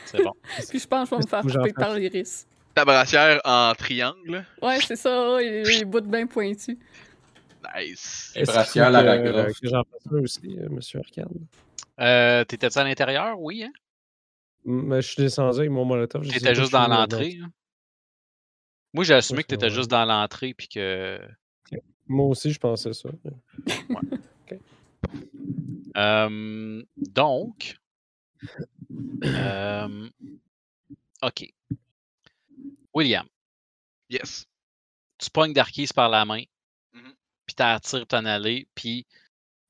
C'est 0.06 0.24
bon. 0.24 0.32
Puis 0.70 0.80
je 0.80 0.88
pense 0.88 1.10
que 1.10 1.16
je 1.16 1.20
vais 1.20 1.24
me 1.26 1.28
faire 1.28 1.42
couper 1.42 1.74
par 1.74 1.94
l'iris. 1.96 2.48
Ta 2.80 2.86
brassière 2.86 3.42
en 3.44 3.74
triangle. 3.78 4.46
Ouais, 4.62 4.80
c'est 4.80 4.96
ça, 4.96 5.38
les, 5.42 5.64
les 5.64 5.84
bouts 5.84 6.00
bien 6.00 6.26
pointus. 6.28 6.78
Nice. 7.76 8.32
Les 8.38 8.44
brassières 8.44 8.90
Croft. 8.90 9.60
que 9.62 9.68
j'en 9.68 9.84
aussi, 10.12 10.58
euh, 10.58 10.70
monsieur 10.70 11.00
Arcane? 11.00 11.28
Euh, 12.00 12.46
T'étais-tu 12.46 12.78
à 12.80 12.86
l'intérieur? 12.86 13.38
Oui, 13.38 13.64
hein? 13.66 13.72
Mais 14.64 15.02
je 15.02 15.08
suis 15.12 15.22
descendu 15.24 15.60
avec 15.60 15.72
mon 15.72 15.84
molotov. 15.84 16.26
T'étais 16.26 16.56
juste 16.56 16.72
dans 16.72 16.88
l'entrée. 16.88 17.38
hein? 17.44 17.52
Moi, 18.94 19.04
j'ai 19.04 19.16
assumé 19.16 19.40
Ouais, 19.40 19.44
que 19.44 19.48
t'étais 19.50 19.66
ouais. 19.66 19.72
juste 19.72 19.92
dans 19.92 20.06
l'entrée 20.06 20.54
puis 20.54 20.70
que. 20.70 21.20
donc. 21.72 21.82
Moi 22.08 22.28
aussi, 22.28 22.50
je 22.52 22.60
pensais 22.60 22.94
ça. 22.94 23.10
Euh, 25.98 26.84
donc. 26.98 27.78
euh, 29.26 30.10
OK. 31.24 31.54
William, 32.94 33.28
Yes. 34.10 34.46
tu 35.18 35.30
pognes 35.30 35.54
Darkis 35.54 35.90
par 35.94 36.10
la 36.10 36.26
main, 36.26 36.44
Mhm. 36.94 37.14
puis 37.46 37.56
t'attires 37.56 38.08
ton 38.08 38.26
allée, 38.26 38.68
puis 38.76 39.06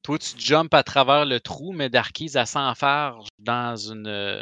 toi, 0.03 0.17
tu 0.17 0.38
jumps 0.39 0.73
à 0.73 0.83
travers 0.83 1.25
le 1.25 1.39
trou, 1.39 1.73
mais 1.73 1.89
Darkis, 1.89 2.31
elle 2.35 2.48
s'enfarge 2.48 3.27
dans 3.38 3.75
une, 3.75 4.07
euh, 4.07 4.41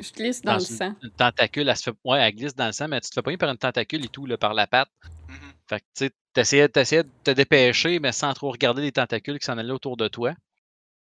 Je 0.00 0.12
glisse 0.12 0.40
dans, 0.42 0.52
dans 0.52 0.58
le 0.58 0.64
une, 0.70 0.76
sang. 0.76 0.94
une 1.02 1.10
tentacule. 1.10 1.68
Elle, 1.68 1.76
se 1.76 1.82
fait, 1.82 1.96
ouais, 2.04 2.20
elle 2.20 2.34
glisse 2.34 2.54
dans 2.54 2.66
le 2.66 2.72
sang, 2.72 2.86
mais 2.88 3.00
tu 3.00 3.10
te 3.10 3.14
fais 3.14 3.22
pogner 3.22 3.36
par 3.36 3.50
une 3.50 3.58
tentacule 3.58 4.04
et 4.04 4.08
tout, 4.08 4.26
là, 4.26 4.38
par 4.38 4.54
la 4.54 4.66
patte. 4.68 4.88
Mhm. 5.28 5.52
Fait 5.68 5.80
que, 5.80 5.84
tu 5.94 6.06
sais, 6.06 6.10
t'essayais, 6.32 6.68
t'essayais 6.68 7.02
de 7.02 7.10
te 7.24 7.30
dépêcher, 7.32 7.98
mais 7.98 8.12
sans 8.12 8.32
trop 8.32 8.50
regarder 8.52 8.80
les 8.82 8.92
tentacules 8.92 9.38
qui 9.40 9.44
s'en 9.46 9.58
allaient 9.58 9.72
autour 9.72 9.96
de 9.96 10.06
toi. 10.08 10.34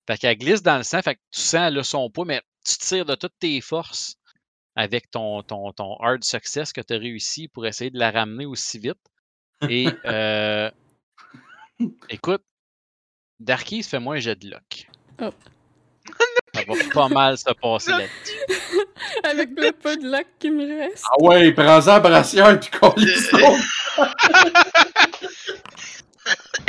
Fait 0.07 0.17
qu'elle 0.17 0.37
glisse 0.37 0.61
dans 0.61 0.77
le 0.77 0.83
sang, 0.83 1.01
fait 1.01 1.15
que 1.15 1.21
tu 1.31 1.39
sens 1.39 1.71
là, 1.71 1.83
son 1.83 2.09
poids, 2.09 2.25
mais 2.25 2.41
tu 2.65 2.77
tires 2.77 3.05
de 3.05 3.15
toutes 3.15 3.37
tes 3.39 3.61
forces 3.61 4.17
avec 4.75 5.11
ton, 5.11 5.43
ton, 5.43 5.71
ton 5.73 5.95
hard 5.97 6.23
success 6.23 6.71
que 6.73 6.81
tu 6.81 6.93
as 6.93 6.97
réussi 6.97 7.47
pour 7.47 7.65
essayer 7.65 7.89
de 7.89 7.99
la 7.99 8.11
ramener 8.11 8.45
aussi 8.45 8.79
vite. 8.79 8.99
Et 9.69 9.87
euh, 10.05 10.69
écoute, 12.09 12.43
Darky, 13.39 13.83
fais-moi 13.83 14.15
un 14.15 14.19
jet 14.19 14.35
de 14.35 14.49
luck. 14.49 14.87
Oh. 15.21 15.29
Ça 16.53 16.61
va 16.67 16.73
pas 16.93 17.09
mal 17.09 17.37
se 17.37 17.51
passer 17.61 17.91
là 17.91 18.05
Avec 19.23 19.49
le 19.55 19.71
peu 19.71 19.97
de 19.97 20.07
lac 20.07 20.27
qui 20.39 20.49
me 20.49 20.65
reste. 20.65 21.03
Ah 21.09 21.23
ouais, 21.23 21.51
prends-en 21.53 21.99
brassière 21.99 22.59
puis 22.59 22.69
colle. 22.69 22.93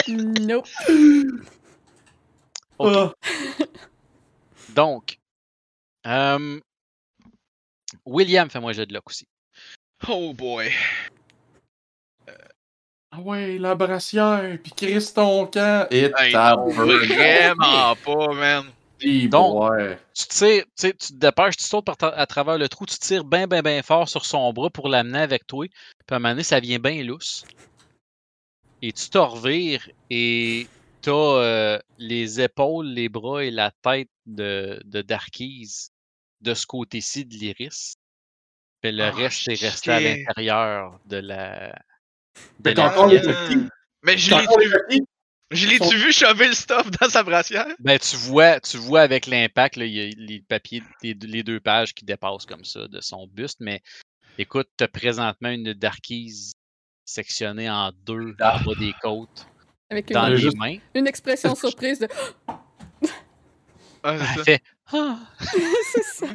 Nope. 0.08 0.68
OK. 2.78 2.92
Ah. 2.96 3.12
Donc, 4.70 5.18
euh, 6.06 6.60
William, 8.04 8.48
fais-moi 8.50 8.72
jet 8.72 8.86
de 8.86 8.94
luck 8.94 9.08
aussi. 9.08 9.26
Oh 10.08 10.32
boy. 10.32 10.70
Ah 13.14 13.20
ouais, 13.20 13.58
la 13.58 13.74
brassière, 13.74 14.58
puis 14.62 14.72
Chris 14.74 15.12
ton 15.14 15.46
camp. 15.46 15.86
Et 15.90 16.10
Hey, 16.18 16.32
vraiment 16.32 17.94
pas, 18.04 18.32
man. 18.32 18.64
Donc, 19.28 19.70
ouais. 19.70 19.98
tu 20.14 20.26
tires, 20.28 20.64
tu 20.64 20.70
sais, 20.76 20.92
tu 20.94 21.08
te 21.08 21.14
dépêches, 21.14 21.56
tu 21.56 21.64
sautes 21.64 21.84
par 21.84 21.96
ta- 21.96 22.08
à 22.08 22.24
travers 22.26 22.56
le 22.56 22.68
trou, 22.68 22.86
tu 22.86 22.96
tires 22.98 23.24
bien, 23.24 23.46
bien, 23.46 23.60
bien 23.60 23.82
fort 23.82 24.08
sur 24.08 24.24
son 24.24 24.50
bras 24.52 24.70
pour 24.70 24.88
l'amener 24.88 25.18
avec 25.18 25.46
toi. 25.46 25.66
Puis 25.66 25.78
à 26.10 26.14
un 26.14 26.18
moment 26.20 26.30
donné, 26.30 26.42
ça 26.42 26.60
vient 26.60 26.78
bien 26.78 27.02
lousse. 27.02 27.44
Et 28.80 28.92
tu 28.92 29.10
te 29.10 29.18
revires 29.18 29.88
et 30.08 30.66
t'as 31.02 31.12
euh, 31.12 31.78
les 31.98 32.40
épaules, 32.40 32.86
les 32.86 33.08
bras 33.08 33.44
et 33.44 33.50
la 33.50 33.72
tête 33.82 34.08
de, 34.24 34.80
de 34.84 35.02
Darkise 35.02 35.91
de 36.42 36.54
ce 36.54 36.66
côté-ci 36.66 37.24
de 37.24 37.34
l'iris. 37.34 37.94
Puis 38.82 38.92
le 38.92 39.04
Ah, 39.04 39.10
reste 39.12 39.48
est 39.48 39.60
resté 39.60 39.90
à 39.92 40.00
l'intérieur 40.00 40.98
de 41.06 41.16
la. 41.18 41.68
de 42.60 42.70
Mais 42.70 42.78
encore 42.80 43.06
les 43.06 43.20
petits. 43.20 43.68
Mais 44.04 44.18
je 44.18 44.30
l'ai 44.34 44.44
petits. 44.44 45.02
je 45.52 45.68
l'ai-tu 45.68 45.96
vu 45.96 46.12
shover 46.12 46.48
le 46.48 46.54
stuff 46.54 46.90
dans 47.00 47.08
sa 47.08 47.22
brassière? 47.22 47.66
Ben, 47.78 47.98
tu 47.98 48.16
vois, 48.16 48.58
tu 48.58 48.76
vois 48.78 49.02
avec 49.02 49.26
l'impact, 49.26 49.76
il 49.76 49.86
y 49.86 50.00
a 50.00 50.10
les 50.16 50.40
papiers, 50.40 50.82
les, 51.02 51.14
deux- 51.14 51.28
les 51.28 51.42
deux 51.44 51.60
pages 51.60 51.94
qui 51.94 52.04
dépassent 52.04 52.46
comme 52.46 52.64
ça 52.64 52.88
de 52.88 53.00
son 53.00 53.28
buste, 53.28 53.58
mais 53.60 53.80
écoute, 54.38 54.68
tu 54.76 54.82
as 54.82 54.88
présentement 54.88 55.50
une 55.50 55.72
darkise 55.74 56.52
sectionnée 57.04 57.70
en 57.70 57.92
deux 58.04 58.30
en 58.32 58.34
Ah. 58.40 58.60
bas 58.66 58.74
des 58.76 58.94
côtes, 59.00 59.46
Avec 59.90 60.10
dans 60.10 60.26
une, 60.26 60.32
les 60.34 60.40
juste- 60.40 60.56
mains. 60.56 60.78
une 60.96 61.06
expression 61.06 61.54
surprise 61.54 62.00
de 62.00 62.08
Ah, 64.04 64.18
c'est 64.18 64.24
Elle 64.32 64.36
ça. 64.38 64.44
fait 64.44 64.62
Ah! 64.92 65.18
C'est 65.40 66.04
ça. 66.04 66.26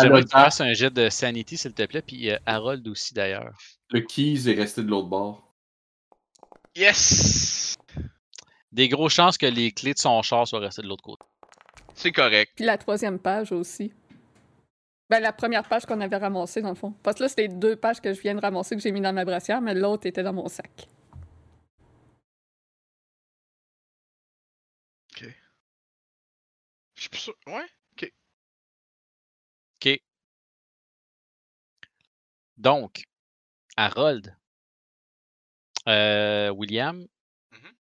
J'aimerais 0.00 0.22
que 0.22 0.28
tu 0.28 0.32
fasses 0.32 0.60
un 0.60 0.72
jet 0.72 0.90
de 0.90 1.08
sanity, 1.08 1.56
s'il 1.56 1.72
te 1.72 1.84
plaît, 1.84 2.02
puis 2.02 2.30
euh, 2.30 2.38
Harold 2.46 2.86
aussi 2.88 3.12
d'ailleurs. 3.14 3.52
Le 3.90 4.00
keys 4.00 4.48
est 4.48 4.54
resté 4.54 4.82
de 4.82 4.88
l'autre 4.88 5.08
bord. 5.08 5.52
Yes! 6.76 7.76
Des 8.70 8.88
grosses 8.88 9.14
chances 9.14 9.36
que 9.36 9.46
les 9.46 9.72
clés 9.72 9.94
de 9.94 9.98
son 9.98 10.22
char 10.22 10.46
soient 10.46 10.60
restées 10.60 10.82
de 10.82 10.86
l'autre 10.86 11.02
côté. 11.02 11.24
C'est 11.94 12.12
correct. 12.12 12.52
Puis 12.54 12.64
la 12.64 12.78
troisième 12.78 13.18
page 13.18 13.50
aussi. 13.50 13.92
Ben, 15.10 15.18
la 15.18 15.32
première 15.32 15.64
page 15.64 15.86
qu'on 15.86 16.00
avait 16.00 16.16
ramassée, 16.16 16.62
dans 16.62 16.68
le 16.68 16.76
fond. 16.76 16.94
Parce 17.02 17.16
que 17.16 17.24
là, 17.24 17.28
c'était 17.28 17.48
deux 17.48 17.74
pages 17.74 18.00
que 18.00 18.14
je 18.14 18.20
viens 18.20 18.36
de 18.36 18.40
ramasser 18.40 18.76
que 18.76 18.82
j'ai 18.82 18.92
mis 18.92 19.00
dans 19.00 19.12
ma 19.12 19.24
brassière, 19.24 19.60
mais 19.60 19.74
l'autre 19.74 20.06
était 20.06 20.22
dans 20.22 20.32
mon 20.32 20.46
sac. 20.46 20.88
Suis 27.18 27.32
plus 27.32 27.44
sûr. 27.46 27.54
Ouais? 27.54 27.66
OK. 29.76 30.00
Donc, 32.56 33.04
Harold, 33.76 34.36
euh, 35.88 36.50
William, 36.50 37.06
Mhm. 37.52 37.74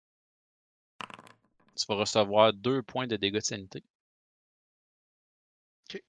tu 1.77 1.87
vas 1.89 1.95
recevoir 1.95 2.53
deux 2.53 2.83
points 2.83 3.07
de 3.07 3.17
dégâts 3.17 3.35
de 3.35 3.41
sanité. 3.41 3.83
OK. 5.89 6.03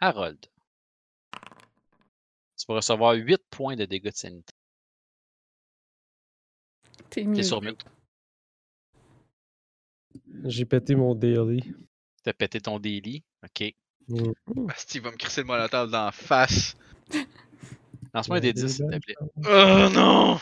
Harold, 0.00 0.46
tu 2.56 2.66
vas 2.68 2.74
recevoir 2.76 3.14
huit 3.14 3.42
points 3.50 3.76
de 3.76 3.86
dégâts 3.86 4.10
de 4.10 4.16
sanité. 4.16 4.54
T'es 7.10 7.42
sur 7.42 7.60
mute. 7.62 7.84
J'ai 10.44 10.64
pété 10.64 10.94
mon 10.94 11.14
daily. 11.14 11.62
T'as 12.22 12.32
pété 12.32 12.60
ton 12.60 12.78
daily? 12.78 13.22
OK. 13.44 13.74
Mm. 14.08 14.32
Il 14.94 15.00
va 15.02 15.12
me 15.12 15.16
crisser 15.16 15.42
le 15.42 15.46
molotov 15.46 15.88
dans 15.88 16.06
la 16.06 16.10
face. 16.10 16.76
Lance-moi 18.12 18.38
un 18.38 18.40
des 18.40 18.48
Ouais, 18.48 18.54
10, 18.54 18.74
s'il 18.74 18.86
te 18.86 18.98
plaît. 18.98 19.14
Oh 19.44 19.88
non! 19.94 20.40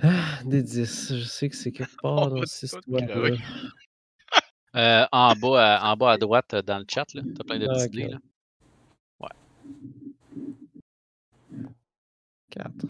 Ah, 0.00 0.40
des 0.44 0.62
10. 0.62 1.16
Je 1.16 1.24
sais 1.24 1.48
que 1.48 1.56
c'est 1.56 1.72
quelque 1.72 1.96
part 2.02 2.30
dans 2.30 2.44
histoire. 2.44 2.80
crever. 2.82 3.36
Euh, 4.76 5.06
en, 5.12 5.34
bas 5.36 5.76
à, 5.78 5.92
en 5.92 5.96
bas 5.96 6.12
à 6.12 6.18
droite, 6.18 6.52
euh, 6.54 6.62
dans 6.62 6.78
le 6.78 6.84
chat, 6.88 7.06
là. 7.14 7.22
T'as 7.36 7.44
plein 7.44 7.60
de 7.60 7.66
Ah, 7.68 7.74
petits 7.74 7.86
ok. 7.86 7.90
dés, 7.92 8.08
là. 8.08 8.18
4. 12.50 12.86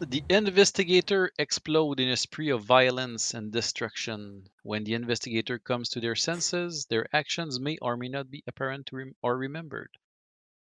The 0.00 0.24
investigator 0.30 1.30
explode 1.38 2.00
in 2.00 2.08
a 2.08 2.16
spree 2.16 2.48
of 2.48 2.64
violence 2.64 3.34
and 3.34 3.52
destruction. 3.52 4.48
When 4.62 4.82
the 4.82 4.94
investigator 4.94 5.58
comes 5.58 5.90
to 5.90 6.00
their 6.00 6.16
senses, 6.16 6.86
their 6.86 7.06
actions 7.14 7.60
may 7.60 7.76
or 7.82 7.98
may 7.98 8.08
not 8.08 8.30
be 8.30 8.42
apparent 8.46 8.86
to 8.86 8.96
rem- 8.96 9.14
or 9.20 9.36
remembered. 9.36 9.90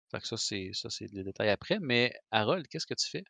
Fait 0.09 0.21
que 0.21 0.27
ça, 0.27 0.37
c'est 0.37 0.71
ça, 0.71 0.89
c'est 0.89 1.11
les 1.11 1.25
détails 1.25 1.49
après. 1.49 1.79
Mais 1.81 2.13
Harold, 2.31 2.65
qu'est-ce 2.69 2.85
que 2.85 2.93
tu 2.93 3.09
fais? 3.09 3.25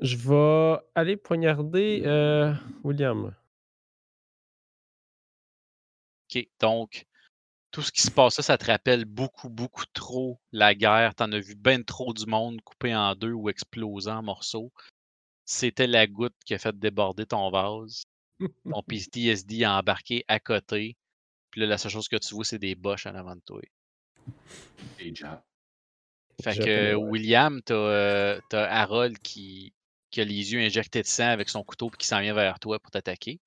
Je 0.00 0.16
vais 0.16 0.80
aller 0.94 1.18
poignarder 1.18 2.04
euh, 2.06 2.54
William. 2.82 3.34
OK, 6.30 6.48
donc, 6.58 7.06
tout 7.70 7.82
ce 7.82 7.92
qui 7.92 8.00
se 8.00 8.10
passe 8.10 8.38
là, 8.38 8.42
ça 8.42 8.56
te 8.56 8.64
rappelle 8.64 9.04
beaucoup, 9.04 9.50
beaucoup 9.50 9.84
trop 9.92 10.40
la 10.52 10.74
guerre. 10.74 11.14
T'en 11.14 11.30
as 11.32 11.40
vu 11.40 11.54
ben 11.54 11.84
trop 11.84 12.14
du 12.14 12.24
monde 12.24 12.62
coupé 12.62 12.96
en 12.96 13.14
deux 13.14 13.32
ou 13.32 13.50
explosé 13.50 14.10
en 14.10 14.22
morceaux. 14.22 14.72
C'était 15.50 15.86
la 15.86 16.06
goutte 16.06 16.36
qui 16.44 16.52
a 16.52 16.58
fait 16.58 16.78
déborder 16.78 17.24
ton 17.24 17.50
vase. 17.50 18.04
Ton 18.70 18.82
PTSD 18.82 19.64
a 19.64 19.78
embarqué 19.78 20.22
à 20.28 20.40
côté. 20.40 20.98
Puis 21.50 21.62
là, 21.62 21.66
la 21.66 21.78
seule 21.78 21.90
chose 21.90 22.06
que 22.06 22.16
tu 22.16 22.34
vois, 22.34 22.44
c'est 22.44 22.58
des 22.58 22.74
boches 22.74 23.06
en 23.06 23.14
avant 23.14 23.34
de 23.34 23.40
toi. 23.40 23.62
Déjà. 24.98 25.42
Fait 26.42 26.54
que. 26.54 26.94
William, 26.94 27.62
t'as 27.62 27.74
euh, 27.74 28.40
Harold 28.52 29.18
qui, 29.20 29.72
qui 30.10 30.20
a 30.20 30.24
les 30.24 30.52
yeux 30.52 30.60
injectés 30.60 31.00
de 31.00 31.06
sang 31.06 31.28
avec 31.28 31.48
son 31.48 31.64
couteau 31.64 31.88
puis 31.88 31.96
qui 31.96 32.06
s'en 32.06 32.20
vient 32.20 32.34
vers 32.34 32.60
toi 32.60 32.78
pour 32.78 32.90
t'attaquer. 32.90 33.40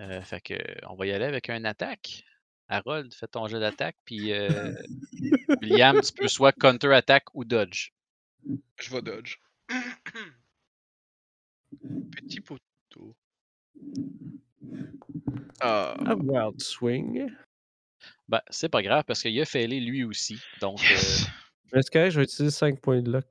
Euh, 0.00 0.22
fait 0.22 0.40
que 0.40 0.54
on 0.88 0.96
va 0.96 1.06
y 1.06 1.12
aller 1.12 1.26
avec 1.26 1.48
un 1.48 1.64
attaque. 1.64 2.24
Harold, 2.68 3.14
fais 3.14 3.28
ton 3.28 3.46
jeu 3.46 3.60
d'attaque, 3.60 3.96
puis 4.04 4.32
euh, 4.32 4.74
William, 5.62 6.00
tu 6.00 6.12
peux 6.12 6.28
soit 6.28 6.52
counter-attack 6.52 7.26
ou 7.34 7.44
dodge. 7.44 7.90
Je 8.80 8.90
vais 8.90 9.02
dodge. 9.02 9.36
Petit 12.12 12.40
poteau. 12.40 13.14
Ah, 15.60 15.94
A 16.06 16.14
wild 16.14 16.60
swing. 16.60 17.30
Ben, 18.28 18.40
c'est 18.48 18.68
pas 18.68 18.82
grave 18.82 19.04
parce 19.06 19.22
qu'il 19.22 19.38
a 19.40 19.44
failé 19.44 19.80
lui 19.80 20.04
aussi. 20.04 20.38
Donc, 20.60 20.80
yes. 20.88 21.26
Mais 21.72 21.82
c'est 21.82 21.92
correct, 21.92 22.10
je 22.12 22.16
vais 22.20 22.24
utiliser 22.24 22.50
5 22.50 22.80
points 22.80 23.02
de 23.02 23.12
luck. 23.12 23.26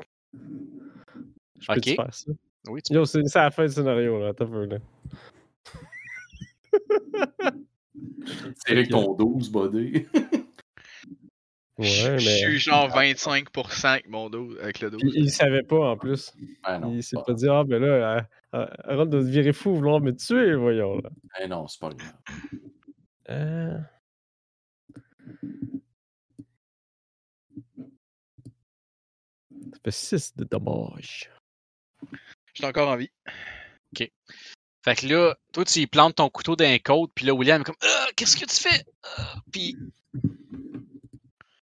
Je 1.60 1.68
peux 1.68 1.74
Ok. 1.80 1.86
faire 1.96 2.14
ça? 2.14 2.32
euh, 2.32 2.72
oui, 2.72 2.82
tu 2.82 2.94
Yo, 2.94 3.06
c'est 3.06 3.22
la 3.36 3.52
fin 3.52 3.66
du 3.66 3.72
scénario, 3.74 4.20
là. 4.20 4.30
Un 4.30 4.34
peu, 4.34 4.66
là. 4.66 4.78
C'est 8.66 8.72
avec 8.72 8.90
ton 8.90 9.14
12, 9.16 9.52
buddy. 9.52 10.06
Ouais, 11.80 11.86
Je 11.88 12.12
mais. 12.12 12.20
suis 12.20 12.60
genre 12.60 12.90
25% 12.90 13.88
avec 13.88 14.10
mon 14.10 14.30
dos, 14.30 14.54
avec 14.60 14.82
le 14.82 14.92
dos. 14.92 14.98
Il, 15.02 15.16
il 15.16 15.32
savait 15.32 15.64
pas 15.64 15.92
en 15.92 15.98
plus. 15.98 16.34
Ah 16.64 16.78
non, 16.78 16.94
il 16.94 17.02
s'est 17.02 17.16
pas, 17.16 17.24
pas 17.24 17.34
dit, 17.34 17.48
ah, 17.48 17.64
ben 17.64 17.82
là, 17.82 18.28
euh, 18.54 18.66
euh, 18.90 19.06
doit 19.06 19.22
se 19.22 19.28
virer 19.28 19.54
fou, 19.54 19.76
vouloir 19.76 20.02
me 20.02 20.12
tuer, 20.14 20.56
voyons, 20.56 20.98
là. 20.98 21.10
eh 21.42 21.48
non, 21.48 21.68
c'est 21.68 21.80
pas 21.80 21.90
grave. 21.94 22.14
Euh... 23.30 23.78
Ça 29.72 29.80
fait 29.86 29.92
6 29.92 30.36
de 30.36 30.44
dommages. 30.44 31.30
Je 32.12 32.18
suis 32.56 32.66
encore 32.66 32.90
en 32.90 32.98
vie. 32.98 33.10
Fait 34.86 34.96
que 34.96 35.08
là, 35.08 35.36
toi, 35.52 35.66
tu 35.66 35.80
y 35.80 35.88
plantes 35.88 36.16
ton 36.16 36.30
couteau 36.30 36.56
dans 36.56 36.66
un 36.66 36.80
côte, 36.80 37.12
puis 37.14 37.26
là, 37.26 37.34
William 37.34 37.62
est 37.62 37.66
comme 37.66 37.76
Ah, 37.82 38.08
Qu'est-ce 38.16 38.38
que 38.38 38.46
tu 38.46 38.56
fais? 38.56 38.84
Ah! 39.04 39.36
Puis, 39.52 39.78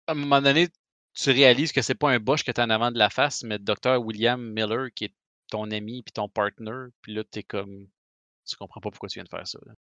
à 0.08 0.12
un 0.14 0.16
moment 0.16 0.42
donné, 0.42 0.70
tu 1.14 1.32
réalises 1.32 1.72
que 1.72 1.82
c'est 1.82 1.96
pas 1.96 2.12
un 2.12 2.20
Bosch 2.20 2.44
que 2.44 2.52
t'as 2.52 2.66
en 2.66 2.70
avant 2.70 2.92
de 2.92 2.98
la 3.00 3.10
face, 3.10 3.44
mais 3.44 3.60
Dr. 3.60 3.98
William 3.98 4.42
Miller, 4.42 4.90
qui 4.96 5.06
est 5.06 5.16
ton 5.50 5.72
ami 5.72 6.04
puis 6.04 6.12
ton 6.14 6.30
partner. 6.30 6.88
Puis 7.02 7.14
là, 7.14 7.24
t'es 7.24 7.44
comme. 7.44 7.88
Tu 8.48 8.56
comprends 8.58 8.82
pas 8.82 8.92
pourquoi 8.92 9.10
tu 9.10 9.16
viens 9.16 9.24
de 9.24 9.30
faire 9.30 9.48
ça. 9.48 9.60
là. 9.66 9.74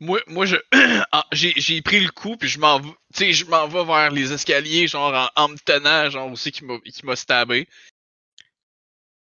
Moi, 0.00 0.20
moi 0.28 0.46
je, 0.46 0.56
j'ai, 1.32 1.52
j'ai 1.56 1.82
pris 1.82 2.00
le 2.00 2.10
coup, 2.10 2.36
puis 2.36 2.48
je 2.48 2.58
m'en, 2.58 2.80
v- 2.80 2.90
tu 3.14 3.24
sais, 3.24 3.32
je 3.32 3.44
m'en 3.46 3.68
vais 3.68 3.84
vers 3.84 4.10
les 4.10 4.32
escaliers, 4.32 4.86
genre 4.86 5.14
en, 5.36 5.42
en 5.44 5.48
me 5.48 5.56
tenant, 5.58 6.10
genre 6.10 6.30
aussi 6.30 6.52
qui 6.52 6.64
m'a, 6.64 6.78
qui 6.80 7.04
m'a 7.04 7.16
stabé. 7.16 7.68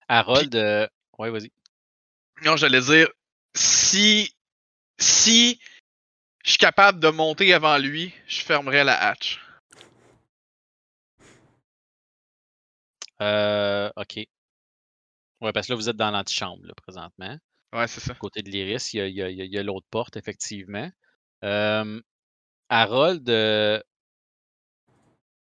Harold, 0.08 0.54
euh, 0.56 0.86
ouais, 1.18 1.30
vas-y. 1.30 1.50
Non, 2.44 2.56
j'allais 2.56 2.80
dire, 2.80 3.08
si, 3.54 4.34
si 5.00 5.60
je 6.44 6.50
suis 6.50 6.58
capable 6.58 7.00
de 7.00 7.08
monter 7.08 7.52
avant 7.52 7.78
lui, 7.78 8.14
je 8.26 8.40
fermerai 8.40 8.84
la 8.84 9.08
hatch. 9.08 9.40
Euh, 13.20 13.90
ok. 13.96 14.26
Ouais, 15.40 15.52
parce 15.52 15.66
que 15.66 15.72
là, 15.72 15.76
vous 15.76 15.88
êtes 15.88 15.96
dans 15.96 16.10
l'antichambre, 16.10 16.66
là, 16.66 16.74
présentement. 16.74 17.38
Ouais, 17.72 17.86
c'est 17.86 18.00
ça. 18.00 18.14
côté 18.14 18.42
de 18.42 18.50
l'iris, 18.50 18.92
il 18.94 19.08
y 19.10 19.58
a, 19.58 19.62
l'autre 19.62 19.86
porte, 19.90 20.16
effectivement. 20.16 20.90
Euh, 21.44 22.00
Harold, 22.68 23.28
euh, 23.30 23.80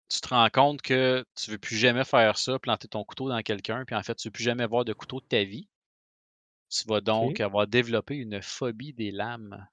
tu 0.08 0.20
te 0.20 0.28
rends 0.28 0.48
compte 0.50 0.82
que 0.82 1.24
tu 1.34 1.50
veux 1.50 1.58
plus 1.58 1.76
jamais 1.76 2.05
faire 2.05 2.39
ça, 2.39 2.58
planter 2.58 2.89
ton 2.89 3.05
couteau 3.05 3.28
dans 3.28 3.42
quelqu'un, 3.42 3.84
puis 3.84 3.94
en 3.94 4.02
fait, 4.02 4.15
tu 4.15 4.28
veux 4.28 4.32
plus 4.32 4.44
jamais 4.44 4.66
voir 4.66 4.84
de 4.84 4.92
couteau 4.92 5.20
de 5.20 5.26
ta 5.26 5.44
vie. 5.44 5.68
Tu 6.68 6.86
vas 6.89 7.00
donc 7.00 7.40
avoir 7.40 7.66
développé 7.66 8.16
une 8.16 8.42
phobie 8.42 8.92
des 8.92 9.10
lames. 9.10 9.66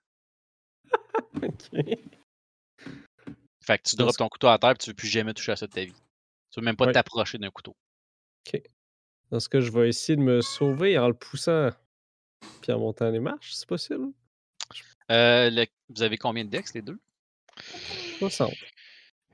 Ok. 1.41 1.97
Fait 3.65 3.77
que 3.77 3.83
tu 3.89 3.95
drops 3.95 4.17
ton 4.17 4.27
couteau 4.27 4.47
à 4.47 4.57
terre, 4.59 4.71
puis 4.73 4.79
tu 4.83 4.89
veux 4.89 4.93
plus 4.95 5.07
jamais 5.07 5.33
toucher 5.33 5.53
à 5.53 5.55
ça 5.55 5.67
de 5.67 5.71
ta 5.71 5.83
vie. 5.85 5.93
Tu 6.51 6.59
veux 6.59 6.65
même 6.65 6.75
pas 6.75 6.85
Ouais. 6.87 6.91
t'approcher 6.91 7.37
d'un 7.37 7.49
couteau. 7.49 7.75
Dans 9.31 9.39
ce 9.39 9.47
cas, 9.49 9.61
je 9.61 9.71
vais 9.71 9.87
essayer 9.89 10.15
de 10.17 10.21
me 10.21 10.41
sauver 10.41 10.97
en 10.99 11.07
le 11.07 11.13
poussant 11.13 11.69
puis 12.61 12.71
en 12.73 12.79
montant 12.79 13.09
les 13.09 13.19
marches, 13.21 13.53
c'est 13.53 13.67
possible. 13.67 14.09
Euh, 15.11 15.49
le- 15.49 15.65
vous 15.89 16.01
avez 16.03 16.17
combien 16.17 16.43
de 16.43 16.49
dex, 16.49 16.73
les 16.73 16.81
deux? 16.81 16.99
60. 18.19 18.53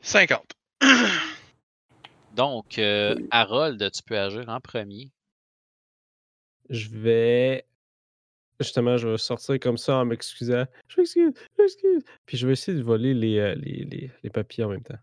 50. 0.02 0.52
Donc, 2.36 2.78
euh, 2.78 3.16
Harold, 3.32 3.92
tu 3.92 4.04
peux 4.04 4.18
agir 4.18 4.48
en 4.48 4.60
premier. 4.62 5.12
Je 6.70 6.88
vais. 6.90 7.66
Justement, 8.60 8.98
je 8.98 9.08
vais 9.08 9.18
sortir 9.18 9.58
comme 9.60 9.78
ça 9.78 9.98
en 9.98 10.06
m'excusant. 10.06 10.66
Je 10.90 11.00
m'excuse, 11.00 11.32
je 11.58 11.62
m'excuse. 11.62 12.04
Puis 12.26 12.38
je 12.38 12.46
vais 12.46 12.54
essayer 12.54 12.78
de 12.78 12.84
voler 12.84 13.14
les, 13.14 13.38
euh, 13.40 13.56
les, 13.56 13.86
les, 13.86 14.12
les 14.22 14.30
papiers 14.30 14.64
en 14.66 14.70
même 14.70 14.84
temps. 14.84 14.98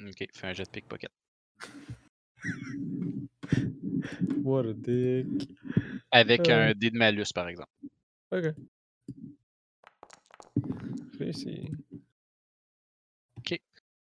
Ok, 0.00 0.24
fais 0.32 0.46
un 0.46 0.52
jet 0.52 0.64
de 0.64 0.70
pickpocket. 0.70 1.10
What 4.44 4.66
a 4.66 4.72
dick. 4.72 5.48
Avec 6.10 6.48
Euh. 6.48 6.70
un 6.70 6.74
dé 6.74 6.90
de 6.90 6.96
malus, 6.96 7.26
par 7.34 7.48
exemple. 7.48 7.70
Ok. 8.30 8.54
Vais 11.18 11.28
essayer. 11.28 11.70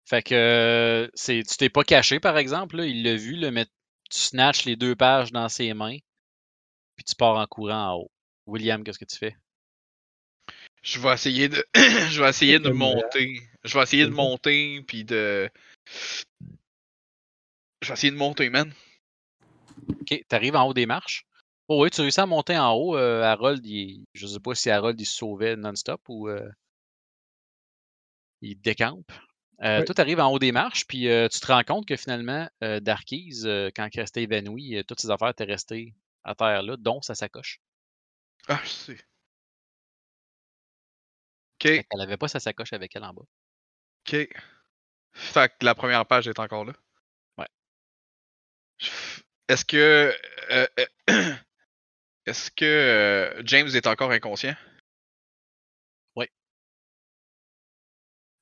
Fait 0.05 0.21
que 0.21 0.35
euh, 0.35 1.07
c'est, 1.13 1.41
tu 1.49 1.55
t'es 1.55 1.69
pas 1.69 1.83
caché, 1.85 2.19
par 2.19 2.37
exemple, 2.37 2.75
là, 2.75 2.85
il 2.85 3.03
l'a 3.03 3.15
vu, 3.15 3.35
là, 3.35 3.51
mais 3.51 3.65
tu 3.65 4.19
snatches 4.19 4.65
les 4.65 4.75
deux 4.75 4.95
pages 4.97 5.31
dans 5.31 5.47
ses 5.47 5.73
mains, 5.73 5.97
puis 6.95 7.05
tu 7.05 7.15
pars 7.15 7.37
en 7.37 7.45
courant 7.47 7.87
en 7.93 7.95
haut. 8.01 8.11
William, 8.45 8.83
qu'est-ce 8.83 8.99
que 8.99 9.05
tu 9.05 9.17
fais? 9.17 9.35
Je 10.81 10.99
vais 10.99 11.13
essayer 11.13 11.47
de, 11.49 11.65
je 11.75 12.21
vais 12.21 12.29
essayer 12.29 12.59
de 12.59 12.69
monter. 12.69 13.41
Je 13.63 13.73
vais 13.73 13.83
essayer 13.83 14.05
de 14.05 14.11
monter, 14.11 14.81
puis 14.85 15.05
de, 15.05 15.49
je 17.81 17.87
vais 17.87 17.93
essayer 17.93 18.11
de 18.11 18.17
monter, 18.17 18.49
man. 18.49 18.73
Ok, 20.01 20.23
t'arrives 20.27 20.55
en 20.55 20.67
haut 20.67 20.73
des 20.73 20.85
marches? 20.85 21.25
Oh 21.69 21.81
oui, 21.83 21.89
tu 21.89 22.01
réussis 22.01 22.19
à 22.19 22.25
monter 22.25 22.57
en 22.57 22.73
haut. 22.73 22.97
euh, 22.97 23.23
Harold, 23.23 23.65
il, 23.65 24.03
je 24.13 24.27
sais 24.27 24.39
pas 24.39 24.53
si 24.53 24.69
Harold 24.69 24.99
il 24.99 25.05
se 25.05 25.15
sauvait 25.15 25.55
non-stop 25.55 26.01
ou 26.09 26.27
euh, 26.27 26.49
il 28.41 28.59
décampe. 28.59 29.11
Euh, 29.61 29.79
Oui. 29.79 29.85
Toi, 29.85 29.95
t'arrives 29.95 30.19
en 30.19 30.29
haut 30.29 30.39
des 30.39 30.51
marches, 30.51 30.85
puis 30.85 31.07
euh, 31.07 31.29
tu 31.29 31.39
te 31.39 31.47
rends 31.47 31.63
compte 31.63 31.87
que 31.87 31.95
finalement, 31.95 32.49
euh, 32.63 32.81
Darkies, 32.81 33.43
euh, 33.45 33.69
quand 33.73 33.87
il 33.93 33.99
restait 34.01 34.23
évanoui, 34.23 34.75
euh, 34.75 34.83
toutes 34.83 34.99
ses 34.99 35.09
affaires 35.09 35.29
étaient 35.29 35.45
restées 35.45 35.93
à 36.25 36.35
terre 36.35 36.63
là, 36.63 36.75
dont 36.77 37.01
sa 37.01 37.15
sacoche. 37.15 37.59
Ah, 38.47 38.61
je 38.63 38.69
sais. 38.69 38.97
Ok, 41.55 41.85
qu'elle 41.89 42.01
avait 42.01 42.17
pas 42.17 42.27
sa 42.27 42.39
sacoche 42.39 42.73
avec 42.73 42.95
elle 42.95 43.03
en 43.03 43.13
bas. 43.13 43.21
ok. 44.07 44.27
Fait 45.13 45.49
que 45.49 45.65
la 45.65 45.75
première 45.75 46.05
page 46.05 46.27
est 46.27 46.39
encore 46.39 46.65
là. 46.65 46.73
Ouais. 47.37 47.47
Est-ce 49.47 49.63
que, 49.63 50.13
euh, 50.51 50.67
euh, 50.79 50.95
est-ce 52.25 52.51
que 52.51 52.65
euh, 52.65 53.41
James 53.45 53.69
est 53.69 53.87
encore 53.87 54.11
inconscient? 54.11 54.55
Ouais. 56.15 56.29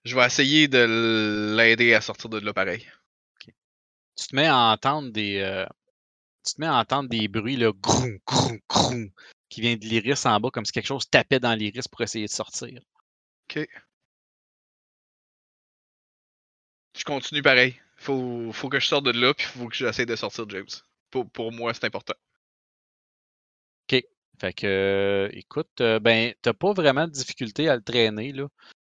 Je 0.04 0.16
vais 0.16 0.26
essayer 0.26 0.68
de 0.68 1.56
l'aider 1.56 1.94
à 1.94 2.02
sortir 2.02 2.30
de 2.30 2.40
là 2.40 2.54
pareil. 2.54 2.88
tu 4.16 4.28
te 4.28 4.36
mets 4.36 4.48
à 4.48 4.56
entendre 4.56 5.12
des 5.12 5.66
tu 6.46 6.56
te 6.56 6.62
mets 6.62 6.68
à 6.68 6.76
entendre 6.76 7.10
des 7.10 7.28
bruits 7.28 7.58
là 7.58 7.72
groum, 7.72 8.18
groum, 8.26 8.60
groum, 8.68 9.12
qui 9.52 9.62
vient 9.62 9.76
de 9.76 9.86
l'iris 9.86 10.26
en 10.26 10.40
bas 10.40 10.50
comme 10.50 10.66
si 10.66 10.72
quelque 10.72 10.88
chose 10.88 11.08
tapait 11.08 11.40
dans 11.40 11.54
l'iris 11.54 11.88
pour 11.88 12.02
essayer 12.02 12.26
de 12.26 12.32
sortir. 12.32 12.82
Ok. 13.50 13.68
Je 16.98 17.04
continue 17.04 17.44
pareil. 17.44 17.80
Faut, 17.98 18.52
faut 18.52 18.70
que 18.70 18.80
je 18.80 18.88
sorte 18.88 19.06
de 19.06 19.12
là, 19.12 19.36
puis 19.36 19.46
faut 19.46 19.68
que 19.68 19.76
j'essaie 19.76 20.08
de 20.08 20.16
sortir 20.16 20.50
James. 20.50 20.66
Pour, 21.12 21.30
pour 21.30 21.52
moi, 21.52 21.72
c'est 21.76 21.86
important. 21.86 22.16
Fait 24.42 24.54
que 24.54 24.66
euh, 24.66 25.30
écoute, 25.34 25.70
euh, 25.82 26.00
ben 26.00 26.34
t'as 26.42 26.54
pas 26.54 26.74
vraiment 26.74 27.06
de 27.06 27.12
difficulté 27.12 27.70
à 27.70 27.76
le 27.76 27.84
traîner 27.84 28.32
là. 28.32 28.48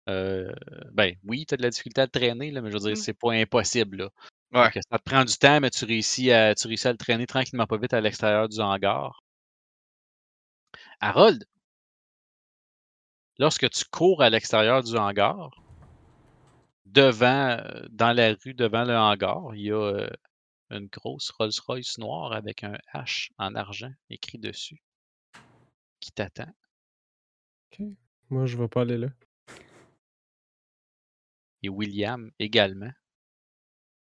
Euh, 0.08 0.52
ben 0.92 1.14
oui, 1.22 1.46
t'as 1.46 1.56
de 1.56 1.62
la 1.62 1.70
difficulté 1.70 2.00
à 2.00 2.04
le 2.06 2.10
traîner 2.10 2.50
là, 2.50 2.60
mais 2.62 2.70
je 2.70 2.74
veux 2.74 2.80
dire 2.80 2.92
Mm. 2.92 2.96
c'est 2.96 3.14
pas 3.14 3.30
impossible 3.30 3.96
là. 3.96 4.10
Ouais. 4.52 4.70
Ça 4.90 4.98
te 4.98 5.04
prend 5.04 5.24
du 5.24 5.36
temps, 5.36 5.60
mais 5.60 5.70
tu 5.70 5.84
réussis 5.84 6.32
à 6.32 6.56
tu 6.56 6.66
réussis 6.66 6.88
à 6.88 6.90
le 6.90 6.98
traîner 6.98 7.28
tranquillement 7.28 7.66
pas 7.66 7.78
vite 7.78 7.92
à 7.92 8.00
l'extérieur 8.00 8.48
du 8.48 8.58
hangar. 8.58 9.22
Harold, 11.00 11.44
lorsque 13.38 13.68
tu 13.70 13.84
cours 13.84 14.22
à 14.22 14.30
l'extérieur 14.30 14.82
du 14.82 14.96
hangar, 14.96 15.50
devant, 16.84 17.58
euh, 17.58 17.86
dans 17.90 18.12
la 18.12 18.34
rue 18.34 18.54
devant 18.54 18.84
le 18.84 18.96
hangar, 18.96 19.54
il 19.54 19.62
y 19.62 19.72
a 19.72 19.76
euh, 19.76 20.10
une 20.70 20.86
grosse 20.86 21.30
Rolls-Royce 21.30 21.98
noire 21.98 22.32
avec 22.32 22.64
un 22.64 22.78
H 22.94 23.30
en 23.38 23.54
argent 23.54 23.92
écrit 24.10 24.38
dessus 24.38 24.82
qui 26.00 26.12
t'attend. 26.12 26.52
Moi, 28.30 28.46
je 28.46 28.56
vais 28.56 28.68
pas 28.68 28.82
aller 28.82 28.96
là. 28.96 29.08
et 31.66 31.68
William 31.68 32.30
également. 32.38 32.92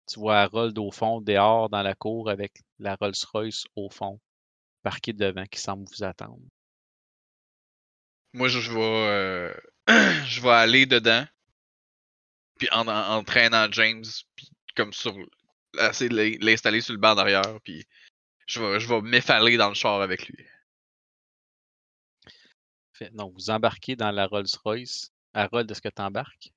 Tu 0.06 0.20
vois 0.20 0.42
Harold 0.42 0.78
au 0.78 0.90
fond, 0.92 1.20
dehors, 1.20 1.68
dans 1.68 1.82
la 1.82 1.94
cour, 1.94 2.30
avec 2.30 2.62
la 2.78 2.94
Rolls-Royce 2.94 3.64
au 3.74 3.90
fond, 3.90 4.20
parquée 4.82 5.12
devant, 5.12 5.44
qui 5.46 5.58
semble 5.58 5.84
vous 5.84 6.04
attendre. 6.04 6.42
Moi, 8.36 8.48
je, 8.48 8.60
je 8.60 8.70
vais, 8.70 8.80
euh, 8.80 9.54
je 10.26 10.42
vais 10.42 10.50
aller 10.50 10.84
dedans, 10.84 11.24
puis 12.58 12.68
en, 12.70 12.86
en, 12.86 13.16
entraînant 13.16 13.66
James, 13.72 14.04
puis 14.36 14.50
comme 14.76 14.92
sur, 14.92 15.16
essayer 15.80 16.10
de 16.10 16.16
l'in- 16.16 16.36
l'installer 16.40 16.82
sur 16.82 16.92
le 16.92 17.00
banc 17.00 17.14
d'arrière, 17.14 17.58
puis 17.64 17.86
je 18.46 18.60
vais, 18.60 18.78
je 18.78 18.86
vais 18.88 19.00
m'effaler 19.00 19.56
dans 19.56 19.70
le 19.70 19.74
char 19.74 20.02
avec 20.02 20.28
lui. 20.28 20.44
Donc, 23.12 23.32
vous 23.34 23.48
embarquez 23.50 23.96
dans 23.96 24.10
la 24.10 24.26
Rolls-Royce. 24.26 25.12
Harold, 25.32 25.70
est-ce 25.70 25.80
que 25.80 25.88
tu 25.88 26.02
embarques? 26.02 26.52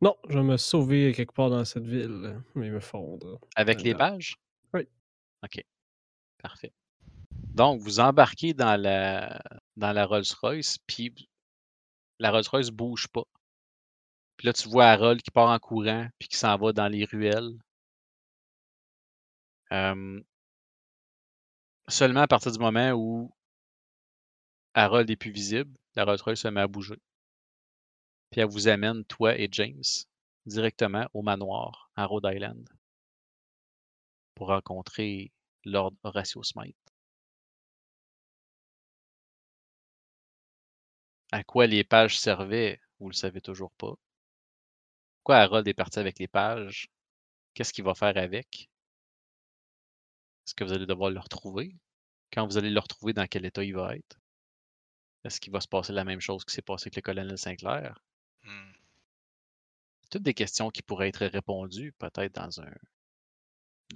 Non, 0.00 0.16
je 0.28 0.34
vais 0.38 0.44
me 0.44 0.56
sauver 0.56 1.12
quelque 1.12 1.32
part 1.32 1.50
dans 1.50 1.64
cette 1.64 1.86
ville, 1.86 2.40
mais 2.54 2.70
me 2.70 2.80
fondre. 2.80 3.40
Avec 3.56 3.82
les 3.82 3.94
pages? 3.94 4.36
oui. 4.74 4.86
OK. 5.42 5.64
Parfait. 6.40 6.72
Donc, 7.54 7.80
vous 7.80 7.98
embarquez 7.98 8.52
dans 8.52 8.80
la, 8.80 9.40
dans 9.76 9.92
la 9.92 10.06
Rolls-Royce, 10.06 10.78
puis 10.86 11.28
la 12.18 12.30
Rolls-Royce 12.30 12.70
bouge 12.70 13.08
pas. 13.08 13.24
Puis 14.36 14.46
là, 14.46 14.52
tu 14.52 14.68
vois 14.68 14.86
Harold 14.86 15.22
qui 15.22 15.30
part 15.30 15.50
en 15.50 15.58
courant, 15.58 16.08
puis 16.18 16.28
qui 16.28 16.36
s'en 16.36 16.56
va 16.56 16.72
dans 16.72 16.88
les 16.88 17.04
ruelles. 17.04 17.58
Seulement 21.88 22.20
à 22.20 22.28
partir 22.28 22.52
du 22.52 22.58
moment 22.58 22.92
où 22.92 23.32
Harold 24.74 25.08
est 25.10 25.16
plus 25.16 25.30
visible, 25.30 25.76
la 25.94 26.04
Rolls-Royce 26.04 26.40
se 26.40 26.48
met 26.48 26.60
à 26.60 26.68
bouger. 26.68 27.00
Puis 28.30 28.40
elle 28.40 28.48
vous 28.48 28.68
amène, 28.68 29.04
toi 29.04 29.38
et 29.38 29.48
James, 29.52 29.82
directement 30.46 31.06
au 31.14 31.22
manoir 31.22 31.90
à 31.96 32.06
Rhode 32.06 32.28
Island 32.30 32.68
pour 34.34 34.48
rencontrer 34.48 35.32
Lord 35.64 35.94
Horatio 36.02 36.42
Smythe. 36.42 36.76
À 41.32 41.42
quoi 41.44 41.66
les 41.66 41.84
pages 41.84 42.18
servaient, 42.18 42.80
vous 43.00 43.08
le 43.08 43.14
savez 43.14 43.40
toujours 43.40 43.72
pas. 43.72 43.94
Pourquoi 45.18 45.38
Harold 45.38 45.66
est 45.66 45.74
parti 45.74 45.98
avec 45.98 46.18
les 46.18 46.28
pages? 46.28 46.88
Qu'est-ce 47.54 47.72
qu'il 47.72 47.84
va 47.84 47.94
faire 47.94 48.16
avec? 48.16 48.70
Est-ce 50.46 50.54
que 50.54 50.62
vous 50.62 50.72
allez 50.72 50.86
devoir 50.86 51.10
le 51.10 51.18
retrouver? 51.18 51.74
Quand 52.32 52.46
vous 52.46 52.58
allez 52.58 52.70
le 52.70 52.78
retrouver, 52.78 53.12
dans 53.12 53.26
quel 53.26 53.44
état 53.44 53.64
il 53.64 53.74
va 53.74 53.96
être? 53.96 54.20
Est-ce 55.24 55.40
qu'il 55.40 55.52
va 55.52 55.60
se 55.60 55.66
passer 55.66 55.92
la 55.92 56.04
même 56.04 56.20
chose 56.20 56.44
qui 56.44 56.54
s'est 56.54 56.62
passé 56.62 56.84
avec 56.84 56.96
le 56.96 57.02
colonel 57.02 57.36
Sinclair? 57.36 58.00
Hmm. 58.44 58.72
Toutes 60.10 60.22
des 60.22 60.34
questions 60.34 60.70
qui 60.70 60.82
pourraient 60.82 61.08
être 61.08 61.26
répondues 61.26 61.92
peut-être 61.98 62.34
dans 62.34 62.60
un 62.60 62.72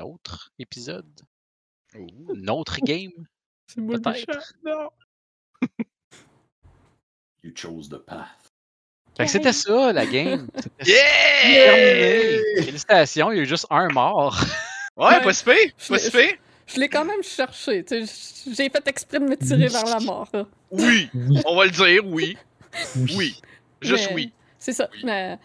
autre 0.00 0.50
épisode, 0.58 1.20
Ouh. 1.94 2.34
une 2.34 2.50
autre 2.50 2.80
game? 2.80 3.28
C'est 3.68 3.80
moi 3.80 3.96
le 3.96 4.64
non! 4.64 4.90
You 7.42 7.52
chose 7.54 7.88
the 7.88 7.98
path. 7.98 8.28
Fait 9.16 9.24
que 9.24 9.30
c'était 9.30 9.52
ça, 9.52 9.92
la 9.92 10.06
game. 10.06 10.46
Yeah! 10.86 10.94
terminé. 11.52 12.62
Félicitations, 12.64 13.32
il 13.32 13.36
y 13.36 13.40
a 13.40 13.42
eu 13.42 13.46
juste 13.46 13.66
un 13.70 13.88
mort. 13.88 14.38
Ouais, 14.96 15.20
pas 15.22 15.32
si 15.32 15.44
pas 15.44 15.54
l'ai- 15.54 15.72
si. 15.98 16.10
Je 16.66 16.78
l'ai 16.80 16.88
quand 16.88 17.04
même 17.04 17.22
cherché. 17.22 17.84
J'ai 17.88 18.68
fait 18.70 18.86
exprès 18.88 19.18
de 19.18 19.24
me 19.24 19.36
tirer 19.36 19.66
vers 19.68 19.84
la 19.86 19.98
mort. 20.00 20.28
là. 20.32 20.46
Oui, 20.70 21.08
Oui. 21.14 21.40
on 21.46 21.56
va 21.56 21.64
le 21.64 21.70
dire, 21.70 22.06
oui. 22.06 22.36
Oui. 23.16 23.40
Juste 23.80 24.08
Mais 24.10 24.14
oui. 24.14 24.32
C'est 24.58 24.72
ça. 24.72 24.88
Oui. 24.92 25.00
Mais, 25.04 25.38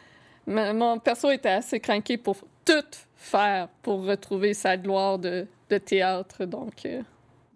mais 0.45 0.73
mon 0.73 0.99
perso 0.99 1.31
était 1.31 1.49
assez 1.49 1.79
craqué 1.79 2.17
pour 2.17 2.37
tout 2.65 2.73
faire 3.15 3.67
pour 3.81 4.05
retrouver 4.05 4.53
sa 4.53 4.77
gloire 4.77 5.17
de, 5.17 5.47
de 5.69 5.77
théâtre. 5.79 6.45
Donc, 6.45 6.85
euh, 6.85 7.01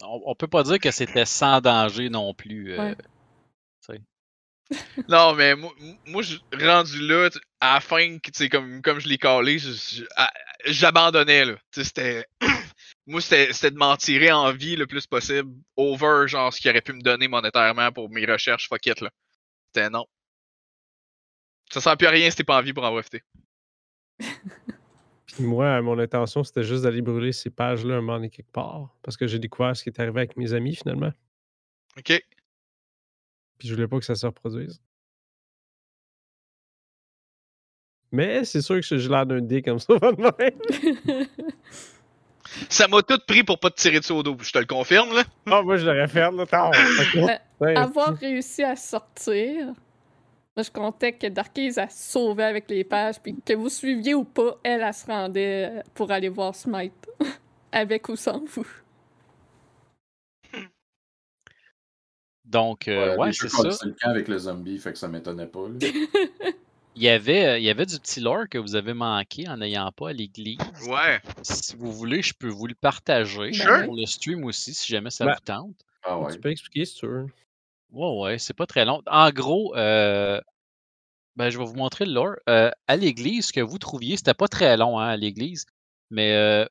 On, 0.01 0.21
on 0.25 0.35
peut 0.35 0.47
pas 0.47 0.63
dire 0.63 0.79
que 0.79 0.89
c'était 0.91 1.25
sans 1.25 1.61
danger 1.61 2.09
non 2.09 2.33
plus. 2.33 2.73
euh, 2.73 2.77
Ouais. 2.89 2.95
Non, 5.09 5.33
mais 5.33 5.55
moi, 5.55 5.71
moi 6.05 6.21
je- 6.21 6.37
rendu 6.53 6.99
là, 7.07 7.29
à 7.59 7.75
la 7.75 7.79
fin, 7.79 8.17
comme, 8.51 8.81
comme 8.81 8.99
je 8.99 9.07
l'ai 9.07 9.17
calé, 9.17 9.57
j'abandonnais, 10.65 11.45
là. 11.45 11.55
C'était. 11.71 12.25
moi, 13.07 13.19
c'était 13.21 13.51
c'était 13.53 13.71
de 13.71 13.77
m'en 13.77 13.97
tirer 13.97 14.31
en 14.31 14.51
vie 14.51 14.75
le 14.75 14.85
plus 14.85 15.07
possible, 15.07 15.49
over, 15.75 16.27
genre, 16.27 16.53
ce 16.53 16.59
qu'il 16.61 16.69
aurait 16.69 16.81
pu 16.81 16.93
me 16.93 17.01
donner 17.01 17.27
monétairement 17.27 17.91
pour 17.91 18.09
mes 18.09 18.25
recherches, 18.25 18.67
fuck 18.67 18.85
it, 18.85 19.01
là. 19.01 19.09
C'était 19.73 19.89
non. 19.89 20.05
Ça 21.71 21.81
sert 21.81 21.97
plus 21.97 22.07
à 22.07 22.11
rien 22.11 22.29
si 22.29 22.37
t'es 22.37 22.43
pas 22.43 22.57
en 22.57 22.61
vie 22.61 22.73
pour 22.73 22.83
en 22.83 22.91
profiter. 22.91 23.23
Puis 25.27 25.43
moi, 25.43 25.79
mon 25.81 25.97
intention, 25.99 26.43
c'était 26.43 26.63
juste 26.63 26.83
d'aller 26.83 27.01
brûler 27.01 27.31
ces 27.31 27.51
pages-là 27.51 27.95
un 27.95 28.01
moment 28.01 28.15
donné 28.17 28.29
quelque 28.29 28.51
part. 28.51 28.95
Parce 29.03 29.15
que 29.15 29.27
j'ai 29.27 29.37
découvert 29.39 29.75
ce 29.77 29.83
qui 29.83 29.89
est 29.89 29.99
arrivé 29.99 30.19
avec 30.19 30.37
mes 30.37 30.53
amis, 30.53 30.75
finalement. 30.75 31.11
Ok? 31.97 32.23
Puis 33.59 33.67
je 33.67 33.75
voulais 33.75 33.87
pas 33.87 33.99
que 33.99 34.05
ça 34.05 34.15
se 34.15 34.25
reproduise. 34.25 34.81
Mais 38.11 38.43
c'est 38.43 38.61
sûr 38.61 38.77
que 38.77 38.81
j'ai 38.81 39.09
l'air 39.09 39.25
d'un 39.25 39.41
dé 39.41 39.61
comme 39.61 39.77
ça. 39.77 39.93
même. 40.39 41.27
Ça 42.67 42.87
m'a 42.87 43.03
tout 43.03 43.19
pris 43.27 43.43
pour 43.43 43.59
pas 43.59 43.69
te 43.69 43.75
tirer 43.75 43.99
dessus 43.99 44.11
au 44.11 44.23
dos, 44.23 44.35
je 44.41 44.51
te 44.51 44.57
le 44.57 44.65
confirme, 44.65 45.13
là. 45.13 45.23
Ah, 45.45 45.61
moi, 45.61 45.77
je 45.77 45.85
l'aurais 45.85 46.07
fait, 46.07 46.31
là. 46.31 46.45
Euh, 46.51 47.37
Ouais. 47.61 47.75
avoir 47.77 48.15
réussi 48.15 48.63
à 48.63 48.75
sortir, 48.75 49.67
moi, 50.55 50.63
je 50.63 50.71
comptais 50.71 51.13
que 51.13 51.27
Darkies 51.27 51.79
a 51.79 51.89
sauvé 51.89 52.43
avec 52.43 52.69
les 52.69 52.83
pages, 52.83 53.19
puis 53.21 53.35
que 53.45 53.53
vous 53.53 53.69
suiviez 53.69 54.15
ou 54.15 54.23
pas, 54.23 54.57
elle, 54.63 54.81
elle 54.81 54.93
se 54.93 55.05
rendait 55.05 55.69
euh, 55.69 55.81
pour 55.93 56.09
aller 56.11 56.29
voir 56.29 56.55
Smite. 56.55 57.07
avec 57.71 58.09
ou 58.09 58.15
sans 58.15 58.43
vous. 58.45 58.65
Donc, 62.49 62.87
euh, 62.87 63.15
ouais, 63.17 63.27
déjà 63.27 63.47
c'est 63.47 63.71
ça. 63.71 63.85
le 63.85 63.91
camp 63.93 64.09
avec 64.09 64.27
le 64.27 64.37
zombie, 64.39 64.79
fait 64.79 64.91
que 64.91 64.97
ça 64.97 65.07
m'étonnait 65.07 65.45
pas. 65.47 65.65
Il 66.95 67.03
y, 67.03 67.07
avait, 67.09 67.45
euh, 67.45 67.57
il 67.59 67.63
y 67.63 67.69
avait 67.69 67.85
du 67.85 67.97
petit 67.97 68.19
lore 68.19 68.49
que 68.49 68.57
vous 68.57 68.75
avez 68.75 68.93
manqué 68.93 69.47
en 69.47 69.55
n'ayant 69.57 69.89
pas 69.93 70.09
à 70.09 70.13
l'église. 70.13 70.57
Ouais. 70.85 71.21
Si 71.43 71.77
vous 71.77 71.93
voulez, 71.93 72.21
je 72.21 72.33
peux 72.33 72.49
vous 72.49 72.67
le 72.67 72.75
partager 72.75 73.53
Sure. 73.53 73.85
pour 73.85 73.95
le 73.95 74.05
stream 74.05 74.43
aussi, 74.43 74.73
si 74.73 74.91
jamais 74.91 75.09
ça 75.11 75.23
Ben, 75.23 75.33
vous 75.33 75.39
tente. 75.39 75.75
Ah 76.03 76.19
ouais. 76.19 76.33
Tu 76.33 76.39
peux 76.41 76.49
expliquer 76.51 76.83
si 76.83 76.95
tu 76.95 77.07
veux. 77.07 77.27
Ouais, 77.91 78.19
ouais, 78.21 78.37
c'est 78.39 78.55
pas 78.55 78.65
très 78.65 78.83
long. 78.83 79.01
En 79.07 79.29
gros, 79.29 79.73
euh, 79.77 80.41
ben, 81.37 81.49
je 81.49 81.57
vais 81.57 81.63
vous 81.63 81.75
montrer 81.75 82.05
le 82.05 82.11
lore. 82.11 82.35
Euh, 82.49 82.69
à 82.87 82.95
l'église, 82.97 83.45
ce 83.45 83.53
que 83.53 83.61
vous 83.61 83.77
trouviez, 83.77 84.17
c'était 84.17 84.33
pas 84.33 84.49
très 84.49 84.75
long 84.75 84.99
hein, 84.99 85.07
à 85.07 85.15
l'église, 85.15 85.67
mais 86.09 86.33
euh, 86.33 86.65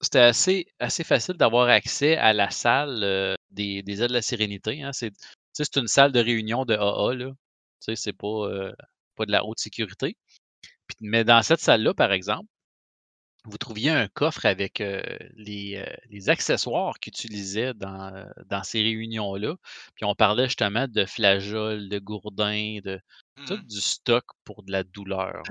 c'était 0.00 0.18
assez, 0.20 0.66
assez 0.80 1.04
facile 1.04 1.34
d'avoir 1.34 1.68
accès 1.68 2.16
à 2.16 2.32
la 2.32 2.50
salle 2.50 3.00
euh, 3.04 3.34
des, 3.50 3.82
des 3.82 4.02
ailes 4.02 4.08
de 4.08 4.14
la 4.14 4.22
sérénité. 4.22 4.82
Hein. 4.82 4.92
C'est, 4.92 5.12
c'est 5.52 5.76
une 5.76 5.88
salle 5.88 6.12
de 6.12 6.20
réunion 6.20 6.64
de 6.64 6.74
AA, 6.74 7.14
là. 7.14 7.32
C'est 7.80 8.12
pas, 8.12 8.26
euh, 8.48 8.72
pas 9.16 9.26
de 9.26 9.32
la 9.32 9.44
haute 9.44 9.58
sécurité. 9.58 10.16
Puis- 10.86 10.96
mais 11.00 11.24
dans 11.24 11.42
cette 11.42 11.60
salle-là, 11.60 11.94
par 11.94 12.12
exemple, 12.12 12.48
vous 13.44 13.56
trouviez 13.56 13.90
un 13.90 14.08
coffre 14.08 14.44
avec 14.46 14.80
euh, 14.80 15.00
les, 15.36 15.76
euh, 15.76 15.86
les 16.10 16.28
accessoires 16.28 16.98
qu'ils 16.98 17.12
utilisaient 17.12 17.72
dans, 17.72 18.26
dans 18.46 18.62
ces 18.62 18.82
réunions-là. 18.82 19.54
Puis 19.94 20.04
on 20.04 20.14
parlait 20.14 20.46
justement 20.46 20.86
de 20.88 21.04
flageoles, 21.06 21.88
de 21.88 21.98
gourdins, 21.98 22.80
de 22.84 23.00
tout 23.46 23.54
Hmm. 23.56 23.66
du 23.66 23.80
stock 23.80 24.24
pour 24.44 24.64
de 24.64 24.72
la 24.72 24.82
douleur. 24.82 25.42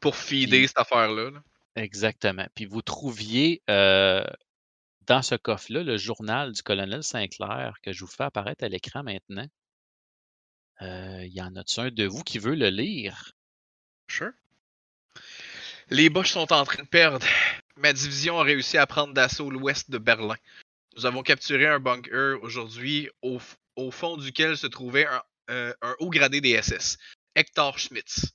Pour 0.00 0.16
feeder 0.16 0.58
Puis- 0.58 0.68
cette 0.68 0.78
affaire-là. 0.78 1.30
là. 1.30 1.42
Exactement. 1.76 2.46
Puis 2.54 2.64
vous 2.66 2.82
trouviez 2.82 3.62
euh, 3.70 4.24
dans 5.06 5.22
ce 5.22 5.34
coffre-là 5.34 5.82
le 5.82 5.96
journal 5.96 6.52
du 6.52 6.62
colonel 6.62 7.02
Sinclair 7.02 7.74
que 7.82 7.92
je 7.92 8.00
vous 8.04 8.10
fais 8.10 8.24
apparaître 8.24 8.64
à 8.64 8.68
l'écran 8.68 9.02
maintenant. 9.02 9.46
Euh, 10.82 11.26
y 11.26 11.40
en 11.42 11.54
a-tu 11.56 11.80
un 11.80 11.90
de 11.90 12.06
vous 12.06 12.22
qui 12.22 12.38
veut 12.38 12.54
le 12.54 12.70
lire? 12.70 13.32
Sure. 14.08 14.32
Les 15.90 16.08
Boches 16.08 16.32
sont 16.32 16.52
en 16.52 16.64
train 16.64 16.82
de 16.82 16.88
perdre. 16.88 17.26
Ma 17.76 17.92
division 17.92 18.38
a 18.38 18.44
réussi 18.44 18.78
à 18.78 18.86
prendre 18.86 19.12
d'assaut 19.12 19.50
l'ouest 19.50 19.90
de 19.90 19.98
Berlin. 19.98 20.36
Nous 20.96 21.06
avons 21.06 21.22
capturé 21.22 21.66
un 21.66 21.80
bunker 21.80 22.42
aujourd'hui 22.42 23.08
au 23.22 23.90
fond 23.90 24.16
duquel 24.16 24.56
se 24.56 24.66
trouvait 24.66 25.06
un, 25.06 25.22
euh, 25.50 25.74
un 25.82 25.96
haut 25.98 26.10
gradé 26.10 26.40
des 26.40 26.60
SS, 26.60 26.96
Hector 27.34 27.78
Schmitz. 27.78 28.32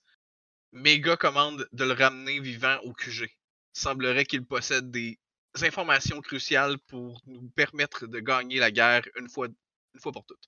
Mes 0.74 1.00
gars 1.00 1.16
commandent 1.16 1.68
de 1.72 1.86
le 1.86 1.94
ramener 1.94 2.42
vivant 2.42 2.78
au 2.84 2.92
QG. 2.92 3.30
Semblerait 3.72 4.26
qu'il 4.26 4.46
possède 4.46 4.92
des 4.92 5.18
informations 5.64 6.22
cruciales 6.22 6.78
pour 6.88 7.22
nous 7.26 7.50
permettre 7.56 8.08
de 8.08 8.20
gagner 8.20 8.60
la 8.60 8.72
guerre 8.72 9.08
une 9.18 9.30
fois, 9.30 9.48
une 9.48 10.00
fois 10.00 10.12
pour 10.12 10.26
toutes. 10.26 10.48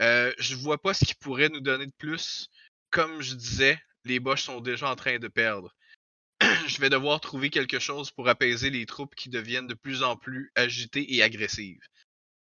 Euh, 0.00 0.32
je 0.38 0.54
vois 0.54 0.80
pas 0.80 0.94
ce 0.94 1.04
qu'il 1.04 1.16
pourrait 1.16 1.48
nous 1.48 1.60
donner 1.60 1.86
de 1.86 1.92
plus. 1.98 2.48
Comme 2.90 3.22
je 3.22 3.34
disais, 3.34 3.80
les 4.04 4.20
Boches 4.20 4.42
sont 4.44 4.60
déjà 4.60 4.90
en 4.90 4.96
train 4.96 5.18
de 5.18 5.28
perdre. 5.28 5.74
je 6.66 6.80
vais 6.80 6.90
devoir 6.90 7.20
trouver 7.20 7.50
quelque 7.50 7.78
chose 7.78 8.10
pour 8.10 8.28
apaiser 8.28 8.70
les 8.70 8.86
troupes 8.86 9.14
qui 9.14 9.28
deviennent 9.28 9.66
de 9.66 9.74
plus 9.74 10.02
en 10.02 10.16
plus 10.16 10.50
agitées 10.54 11.14
et 11.14 11.22
agressives. 11.22 11.80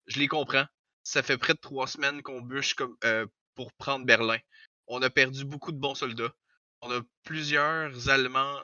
Je 0.07 0.19
les 0.19 0.27
comprends. 0.27 0.65
Ça 1.03 1.21
fait 1.21 1.37
près 1.37 1.53
de 1.53 1.59
trois 1.59 1.87
semaines 1.87 2.21
qu'on 2.21 2.41
bûche 2.41 2.75
comme, 2.75 2.95
euh, 3.03 3.25
pour 3.55 3.73
prendre 3.73 4.05
Berlin. 4.05 4.39
On 4.87 5.01
a 5.01 5.09
perdu 5.09 5.45
beaucoup 5.45 5.71
de 5.71 5.77
bons 5.77 5.95
soldats. 5.95 6.33
On 6.81 6.91
a 6.91 7.01
plusieurs 7.23 8.09
Allemands, 8.09 8.61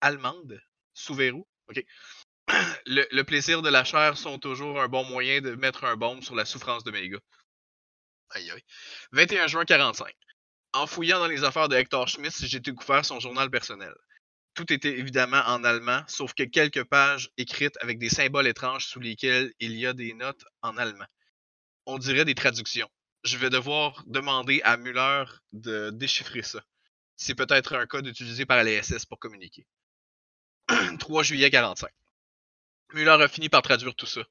Allemandes? 0.00 0.60
Sous 0.94 1.14
verrou. 1.14 1.46
OK. 1.68 1.84
Le, 2.86 3.22
plaisir 3.22 3.62
de 3.62 3.68
la 3.68 3.84
chair 3.84 4.16
sont 4.16 4.38
toujours 4.38 4.80
un 4.80 4.88
bon 4.88 5.04
moyen 5.04 5.40
de 5.40 5.54
mettre 5.54 5.84
un 5.84 5.96
baume 5.96 6.22
sur 6.22 6.34
la 6.34 6.44
souffrance 6.44 6.84
de 6.84 6.90
mes 6.90 7.08
gars. 7.08 7.20
Aïe 8.30 8.50
aïe. 8.50 8.62
21 9.12 9.46
juin 9.46 9.64
45. 9.64 10.12
En 10.72 10.86
fouillant 10.86 11.18
dans 11.18 11.26
les 11.26 11.44
affaires 11.44 11.68
de 11.68 11.76
Hector 11.76 12.08
Schmidt, 12.08 12.46
j'ai 12.46 12.60
découvert 12.60 13.04
son 13.04 13.20
journal 13.20 13.50
personnel. 13.50 13.94
Tout 14.54 14.72
était 14.72 14.98
évidemment 14.98 15.42
en 15.46 15.64
allemand, 15.64 16.02
sauf 16.06 16.32
que 16.34 16.44
quelques 16.44 16.84
pages 16.84 17.30
écrites 17.36 17.76
avec 17.80 17.98
des 17.98 18.08
symboles 18.08 18.46
étranges 18.46 18.86
sous 18.86 19.00
lesquels 19.00 19.52
il 19.58 19.76
y 19.76 19.86
a 19.86 19.92
des 19.92 20.14
notes 20.14 20.44
en 20.62 20.76
allemand. 20.76 21.06
On 21.86 21.98
dirait 21.98 22.24
des 22.24 22.34
traductions. 22.34 22.90
Je 23.24 23.36
vais 23.36 23.50
devoir 23.50 24.04
demander 24.06 24.60
à 24.62 24.76
Müller 24.76 25.24
de 25.52 25.90
déchiffrer 25.90 26.42
ça. 26.42 26.62
C'est 27.16 27.34
peut-être 27.34 27.74
un 27.74 27.86
code 27.86 28.06
utilisé 28.06 28.46
par 28.46 28.62
les 28.62 28.82
SS 28.82 29.06
pour 29.06 29.18
communiquer. 29.18 29.66
3 30.98 31.22
juillet 31.22 31.50
45. 31.50 31.90
Müller 32.94 33.22
a 33.22 33.28
fini 33.28 33.48
par 33.48 33.62
traduire 33.62 33.94
tout 33.94 34.06
ça. 34.06 34.22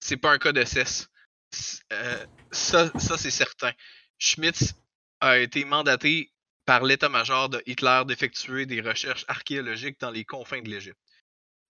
C'est 0.00 0.16
pas 0.16 0.30
un 0.32 0.38
code 0.38 0.58
SS. 0.64 1.08
C- 1.52 1.80
euh, 1.92 2.26
ça, 2.52 2.90
ça 2.98 3.18
c'est 3.18 3.30
certain. 3.30 3.72
Schmitz 4.18 4.74
a 5.20 5.38
été 5.38 5.64
mandaté 5.64 6.32
par 6.64 6.84
l'état-major 6.84 7.48
de 7.48 7.62
Hitler 7.66 8.02
d'effectuer 8.06 8.66
des 8.66 8.80
recherches 8.80 9.24
archéologiques 9.28 9.98
dans 10.00 10.10
les 10.10 10.24
confins 10.24 10.62
de 10.62 10.68
l'Égypte. 10.68 10.98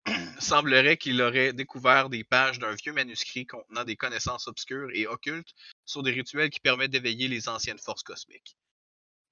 Semblerait 0.38 0.96
qu'il 0.96 1.20
aurait 1.22 1.52
découvert 1.52 2.10
des 2.10 2.24
pages 2.24 2.58
d'un 2.58 2.74
vieux 2.74 2.92
manuscrit 2.92 3.46
contenant 3.46 3.84
des 3.84 3.96
connaissances 3.96 4.48
obscures 4.48 4.90
et 4.92 5.06
occultes 5.06 5.54
sur 5.86 6.02
des 6.02 6.10
rituels 6.10 6.50
qui 6.50 6.60
permettent 6.60 6.90
d'éveiller 6.90 7.28
les 7.28 7.48
anciennes 7.48 7.78
forces 7.78 8.02
cosmiques. 8.02 8.56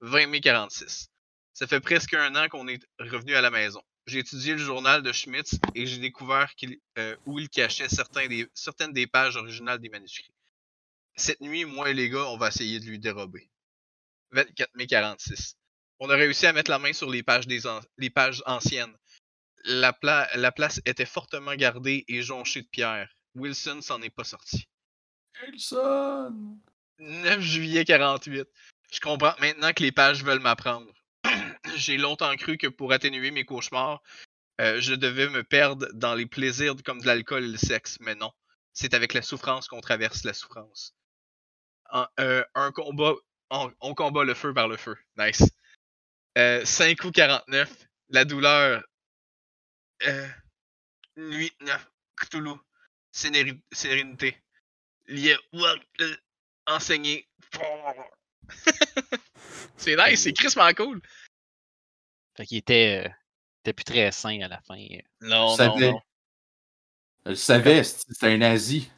20 0.01 0.27
mai 0.27 0.41
46. 0.41 1.09
Ça 1.53 1.67
fait 1.67 1.81
presque 1.81 2.13
un 2.13 2.35
an 2.35 2.47
qu'on 2.47 2.67
est 2.67 2.81
revenu 2.99 3.35
à 3.35 3.41
la 3.41 3.49
maison. 3.51 3.81
J'ai 4.09 4.19
étudié 4.19 4.53
le 4.53 4.57
journal 4.57 5.03
de 5.03 5.11
Schmitz 5.11 5.55
et 5.75 5.85
j'ai 5.85 5.99
découvert 5.99 6.55
qu'il, 6.55 6.79
euh, 6.97 7.15
où 7.27 7.37
il 7.37 7.47
cachait 7.47 7.87
certains 7.89 8.27
des, 8.27 8.47
certaines 8.55 8.91
des 8.91 9.05
pages 9.05 9.35
originales 9.35 9.77
des 9.79 9.89
manuscrits. 9.89 10.33
Cette 11.15 11.41
nuit, 11.41 11.63
moi 11.65 11.91
et 11.91 11.93
les 11.93 12.09
gars, 12.09 12.25
on 12.25 12.37
va 12.37 12.47
essayer 12.47 12.79
de 12.79 12.85
lui 12.85 12.97
dérober. 12.97 13.49
24 14.31 14.73
mai 14.75 14.87
46. 14.87 15.55
On 15.99 16.09
a 16.09 16.15
réussi 16.15 16.47
à 16.47 16.53
mettre 16.53 16.71
la 16.71 16.79
main 16.79 16.91
sur 16.93 17.09
les 17.09 17.21
pages, 17.21 17.45
des 17.45 17.67
an- 17.67 17.81
les 17.97 18.09
pages 18.09 18.41
anciennes. 18.47 18.95
La, 19.65 19.93
pla- 19.93 20.29
la 20.35 20.51
place 20.51 20.81
était 20.85 21.05
fortement 21.05 21.53
gardée 21.55 22.05
et 22.07 22.21
jonchée 22.23 22.61
de 22.63 22.67
pierres. 22.67 23.13
Wilson 23.35 23.81
s'en 23.81 24.01
est 24.01 24.09
pas 24.09 24.23
sorti. 24.23 24.67
Wilson! 25.45 26.57
9 26.97 27.41
juillet 27.41 27.85
48. 27.85 28.47
Je 28.91 28.99
comprends 29.01 29.35
maintenant 29.39 29.71
que 29.73 29.83
les 29.83 29.91
pages 29.91 30.23
veulent 30.23 30.39
m'apprendre. 30.39 30.91
J'ai 31.79 31.97
longtemps 31.97 32.35
cru 32.35 32.57
que 32.57 32.67
pour 32.67 32.91
atténuer 32.91 33.31
mes 33.31 33.45
cauchemars, 33.45 34.01
euh, 34.59 34.79
je 34.81 34.93
devais 34.93 35.29
me 35.29 35.43
perdre 35.43 35.87
dans 35.93 36.13
les 36.13 36.25
plaisirs 36.25 36.75
comme 36.83 37.01
de 37.01 37.07
l'alcool 37.07 37.45
et 37.45 37.47
le 37.47 37.57
sexe, 37.57 37.97
mais 38.01 38.15
non. 38.15 38.31
C'est 38.73 38.93
avec 38.93 39.13
la 39.13 39.21
souffrance 39.21 39.67
qu'on 39.67 39.81
traverse 39.81 40.23
la 40.25 40.33
souffrance. 40.33 40.93
En- 41.91 42.07
euh, 42.19 42.43
un 42.55 42.71
combat, 42.71 43.13
on, 43.49 43.71
on 43.79 43.95
combat 43.95 44.23
le 44.25 44.33
feu 44.33 44.53
par 44.53 44.67
le 44.67 44.77
feu. 44.77 44.97
Nice. 45.17 45.43
Euh, 46.37 46.63
5 46.65 47.03
ou 47.05 47.11
49. 47.11 47.71
La 48.09 48.25
douleur. 48.25 48.83
Euh, 50.05 50.27
nuit 51.17 51.51
9. 51.61 51.87
Cthulhu. 52.17 52.55
Sérénité. 53.11 54.37
Lié. 55.07 55.37
Enseigné. 56.67 57.27
c'est 59.77 59.95
nice, 59.95 60.23
c'est 60.23 60.33
crissement 60.33 60.71
cool. 60.73 61.01
Fait 62.39 62.45
qu'il 62.45 62.57
était, 62.57 63.03
euh, 63.05 63.09
était 63.65 63.73
plus 63.73 63.83
très 63.83 64.13
sain 64.13 64.39
à 64.39 64.47
la 64.47 64.61
fin. 64.61 64.77
euh. 64.79 64.99
Non, 65.19 65.57
Ça 65.57 65.67
non, 65.67 65.77
fait- 65.77 65.91
non. 65.91 65.99
Elle 67.25 67.31
le 67.31 67.35
savait, 67.35 67.83
c'est 67.83 68.05
c'est 68.09 68.33
un 68.33 68.37
nazi. 68.37 68.89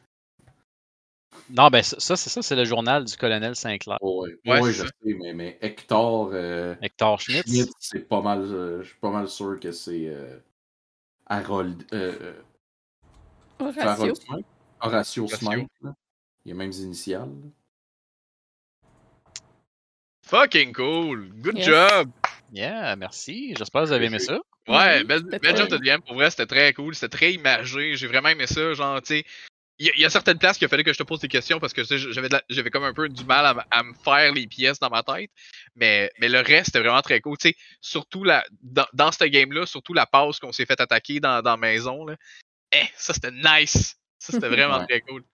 Non, 1.50 1.68
ben 1.68 1.82
ça, 1.82 2.14
c'est 2.16 2.30
ça, 2.30 2.40
c'est 2.40 2.54
le 2.54 2.64
journal 2.64 3.04
du 3.04 3.16
colonel 3.16 3.56
Sinclair. 3.56 3.98
Oui, 4.00 4.30
Ouais, 4.46 4.60
ouais, 4.60 4.72
c'est 4.72 4.78
je 4.78 4.82
ça. 4.84 4.88
sais, 5.02 5.14
mais, 5.14 5.32
mais 5.34 5.58
Hector 5.60 6.30
euh, 6.32 6.76
Hector 6.80 7.20
Schmitz. 7.20 7.42
Schmidt, 7.48 7.72
c'est 7.80 8.08
pas 8.08 8.20
mal. 8.20 8.42
euh, 8.42 8.82
je 8.84 8.90
suis 8.90 8.98
pas 9.00 9.10
mal 9.10 9.28
sûr 9.28 9.58
que 9.58 9.72
c'est 9.72 10.06
euh, 10.06 10.38
Harold. 11.26 11.82
Horatio. 13.58 13.82
Harold 13.88 14.16
Smith? 14.16 14.46
Horatio 14.80 15.24
Horatio. 15.24 15.36
Smith. 15.36 15.68
Il 16.44 16.48
y 16.48 16.52
a 16.52 16.54
mêmes 16.54 16.72
initiales. 16.72 17.28
Fucking 20.32 20.72
cool. 20.72 21.28
Good 21.42 21.58
Yes. 21.58 21.66
job. 21.66 22.10
Yeah, 22.52 22.96
merci. 22.96 23.54
J'espère 23.54 23.82
que 23.82 23.86
vous 23.88 23.92
avez 23.92 24.06
aimé 24.06 24.18
ça. 24.18 24.40
Ouais, 24.66 25.04
belle, 25.04 25.20
c'était 25.24 25.38
belle 25.40 25.54
très 25.54 25.68
job 25.68 25.68
de 25.68 25.76
DM. 25.76 26.00
Pour 26.00 26.14
vrai, 26.14 26.30
c'était 26.30 26.46
très 26.46 26.72
cool. 26.72 26.94
C'était 26.94 27.14
très 27.14 27.34
imagé. 27.34 27.96
J'ai 27.96 28.06
vraiment 28.06 28.30
aimé 28.30 28.46
ça. 28.46 28.72
Genre, 28.72 29.02
tu 29.02 29.08
sais, 29.08 29.24
il 29.78 29.86
y, 29.88 29.90
a- 29.90 29.92
il 29.94 30.00
y 30.00 30.04
a 30.06 30.10
certaines 30.10 30.38
places 30.38 30.56
qu'il 30.56 30.68
fallait 30.68 30.84
que 30.84 30.92
je 30.94 30.96
te 30.98 31.02
pose 31.02 31.20
des 31.20 31.28
questions 31.28 31.60
parce 31.60 31.74
que 31.74 31.82
j'avais 31.84 32.70
comme 32.70 32.84
un 32.84 32.94
peu 32.94 33.10
du 33.10 33.24
mal 33.24 33.62
à, 33.70 33.82
me 33.82 33.92
faire 33.92 34.32
les 34.32 34.46
pièces 34.46 34.78
dans 34.78 34.88
ma 34.88 35.02
tête. 35.02 35.30
Mais, 35.76 36.10
mais 36.18 36.30
le 36.30 36.38
reste, 36.40 36.66
c'était 36.66 36.78
vraiment 36.80 37.02
très 37.02 37.20
cool. 37.20 37.36
Tu 37.36 37.48
sais, 37.50 37.54
surtout 37.82 38.24
la, 38.24 38.42
dans, 38.62 38.86
dans 38.94 39.12
ce 39.12 39.24
game-là, 39.24 39.66
surtout 39.66 39.92
la 39.92 40.06
pause 40.06 40.38
qu'on 40.38 40.52
s'est 40.52 40.64
fait 40.64 40.80
attaquer 40.80 41.20
dans, 41.20 41.42
dans 41.42 41.50
la 41.50 41.56
maison. 41.58 42.06
Là. 42.06 42.16
Eh, 42.72 42.86
ça, 42.96 43.12
c'était 43.12 43.32
nice. 43.32 43.96
Ça, 44.18 44.32
c'était 44.32 44.48
vraiment 44.48 44.78
Ouais. 44.78 44.86
très 44.86 45.00
cool. 45.02 45.24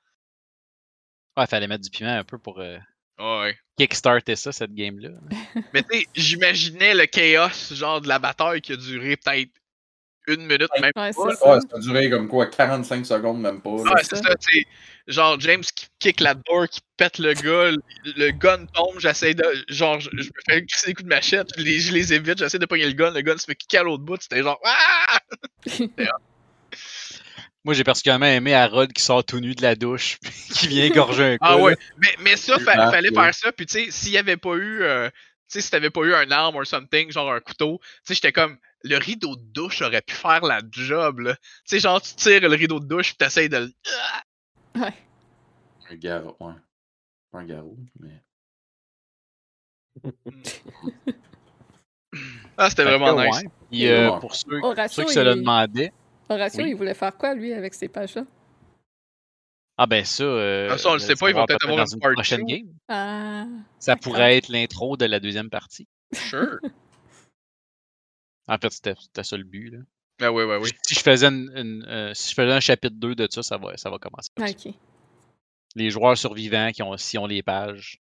Ouais, 1.36 1.46
fallait 1.46 1.68
mettre 1.68 1.84
du 1.84 1.90
piment 1.90 2.16
un 2.18 2.24
peu 2.24 2.36
pour 2.38 2.58
euh, 2.58 2.78
Ouais. 3.18 3.56
kickstarter 3.76 4.36
ça, 4.36 4.52
cette 4.52 4.74
game-là. 4.74 5.10
Mais 5.74 5.82
tu 5.82 5.98
sais, 5.98 6.06
j'imaginais 6.14 6.94
le 6.94 7.06
chaos, 7.06 7.48
genre 7.72 8.00
de 8.00 8.08
la 8.08 8.18
bataille 8.18 8.60
qui 8.60 8.72
a 8.72 8.76
duré 8.76 9.16
peut-être 9.16 9.50
une 10.28 10.42
minute, 10.42 10.68
même 10.80 10.92
Ouais, 10.94 11.12
pas. 11.12 11.24
Ouais, 11.24 11.34
ça 11.34 11.58
a 11.76 11.78
duré 11.78 12.10
comme 12.10 12.28
quoi, 12.28 12.46
45 12.46 13.06
secondes, 13.06 13.40
même 13.40 13.60
pas. 13.62 13.70
Ouais, 13.70 14.02
c'est 14.02 14.16
ça. 14.16 14.34
tu 14.36 14.58
sais. 14.58 14.66
Genre, 15.06 15.40
James 15.40 15.62
qui 15.74 15.86
kick 15.98 16.20
la 16.20 16.34
door, 16.34 16.68
qui 16.68 16.80
pète 16.98 17.18
le 17.18 17.32
gars, 17.32 17.70
le, 17.70 17.78
le 18.04 18.30
gun 18.32 18.66
tombe, 18.66 18.98
j'essaie 18.98 19.32
de. 19.32 19.42
Genre, 19.68 19.98
je, 20.00 20.10
je 20.12 20.26
me 20.28 20.32
fais 20.46 20.66
crisser 20.66 20.88
des 20.88 20.94
coups 20.94 21.04
de 21.04 21.08
machette, 21.08 21.48
je 21.56 21.62
les, 21.62 21.80
je 21.80 21.92
les 21.94 22.12
évite, 22.12 22.38
j'essaie 22.38 22.58
de 22.58 22.66
pogner 22.66 22.84
le 22.84 22.92
gun, 22.92 23.10
le 23.12 23.22
gun 23.22 23.38
se 23.38 23.46
fait 23.46 23.54
kicker 23.54 23.80
à 23.80 23.84
l'autre 23.84 24.04
bout, 24.04 24.20
c'était 24.20 24.42
genre. 24.42 24.60
Ah! 24.64 25.18
Moi, 27.68 27.74
j'ai 27.74 27.84
particulièrement 27.84 28.24
aimé 28.24 28.54
Harold 28.54 28.94
qui 28.94 29.02
sort 29.02 29.22
tout 29.22 29.40
nu 29.40 29.54
de 29.54 29.60
la 29.60 29.74
douche 29.76 30.16
qui 30.54 30.68
vient 30.68 30.86
égorger 30.86 31.24
un 31.24 31.36
coup. 31.36 31.44
Ah 31.44 31.58
ouais, 31.58 31.76
mais, 31.98 32.08
mais 32.20 32.34
ça, 32.38 32.58
fa- 32.58 32.72
Ah, 32.78 32.90
fallait 32.90 33.10
faire 33.12 33.34
ça, 33.34 33.52
puis 33.52 33.66
tu 33.66 33.84
sais, 33.84 33.90
s'il 33.90 34.12
y 34.12 34.16
avait 34.16 34.38
pas 34.38 34.54
eu. 34.54 34.80
euh, 34.84 35.10
tu 35.10 35.14
sais, 35.48 35.60
si 35.60 35.70
t'avais 35.70 35.90
pas 35.90 36.00
eu 36.00 36.14
un 36.14 36.30
arme 36.30 36.56
ou 36.56 36.64
something, 36.64 37.12
genre 37.12 37.30
un 37.30 37.40
couteau, 37.40 37.78
tu 37.82 37.88
sais, 38.04 38.14
j'étais 38.14 38.32
comme. 38.32 38.56
Le 38.84 38.96
rideau 38.96 39.36
de 39.36 39.42
douche 39.52 39.82
aurait 39.82 40.00
pu 40.00 40.14
faire 40.14 40.42
la 40.46 40.62
job, 40.70 41.18
là. 41.18 41.34
Tu 41.34 41.42
sais, 41.66 41.80
genre, 41.80 42.00
tu 42.00 42.14
tires 42.14 42.40
le 42.40 42.48
rideau 42.56 42.80
de 42.80 42.86
douche, 42.86 43.08
puis 43.08 43.16
t'essayes 43.18 43.50
de 43.50 43.58
le. 43.58 43.70
Ouais. 44.80 44.94
Un 45.90 45.96
garrot, 45.96 46.36
ouais. 46.40 46.54
Pas 47.30 47.40
un 47.40 47.44
garrot, 47.44 47.76
mais. 48.00 48.22
Ah, 52.56 52.70
c'était 52.70 52.84
vraiment 52.84 53.14
nice. 53.22 53.42
ouais. 53.42 53.50
Puis, 53.70 53.88
euh, 53.88 54.10
pour 54.20 54.34
ceux, 54.34 54.46
ceux 54.88 55.04
qui 55.04 55.12
se 55.12 55.20
le 55.20 55.34
demandaient, 55.34 55.92
Horatio, 56.28 56.62
Oui. 56.64 56.70
il 56.70 56.76
voulait 56.76 56.94
faire 56.94 57.16
quoi, 57.16 57.34
lui, 57.34 57.52
avec 57.52 57.74
ces 57.74 57.88
pages-là? 57.88 58.24
ah 59.80 59.86
ben 59.86 60.04
ça. 60.04 60.24
euh, 60.24 60.68
Ah, 60.72 60.78
ça, 60.78 60.90
on 60.90 60.94
le 60.94 60.98
sait 60.98 61.14
pas, 61.14 61.28
ils 61.30 61.34
vont 61.34 61.40
savoir 61.40 61.46
peut-être 61.46 61.64
avoir 61.64 61.78
dans 61.86 61.92
une 61.94 62.00
part 62.00 62.12
prochaine 62.12 62.40
two. 62.40 62.46
game. 62.46 62.74
Ah, 62.88 63.46
Ça 63.78 63.96
pourrait 63.96 64.36
être 64.36 64.48
l'intro 64.48 64.96
de 64.96 65.04
la 65.06 65.20
deuxième 65.20 65.50
partie. 65.50 65.86
Sure. 66.12 66.58
En 68.48 68.56
fait, 68.58 68.70
c'était 68.72 69.22
ça 69.22 69.36
le 69.36 69.44
but. 69.44 69.70
Là. 69.70 69.78
Ah, 70.20 70.32
ouais, 70.32 70.44
ouais, 70.44 70.56
oui. 70.56 70.70
Si 70.82 70.94
je 70.94 71.00
faisais 71.00 71.26
une, 71.26 71.50
une, 71.54 71.84
euh, 71.86 72.12
si 72.14 72.30
je 72.30 72.34
faisais 72.34 72.52
un 72.52 72.60
chapitre 72.60 72.96
2 72.96 73.14
de 73.14 73.28
ça, 73.30 73.42
ça 73.42 73.56
va, 73.56 73.76
ça 73.76 73.88
va 73.90 73.98
commencer. 73.98 74.30
ok. 74.38 74.74
Les 75.76 75.90
joueurs 75.90 76.16
survivants 76.18 76.70
qui 76.72 76.82
ont, 76.82 76.96
si 76.96 77.18
ont 77.18 77.26
les 77.26 77.42
pages. 77.42 78.00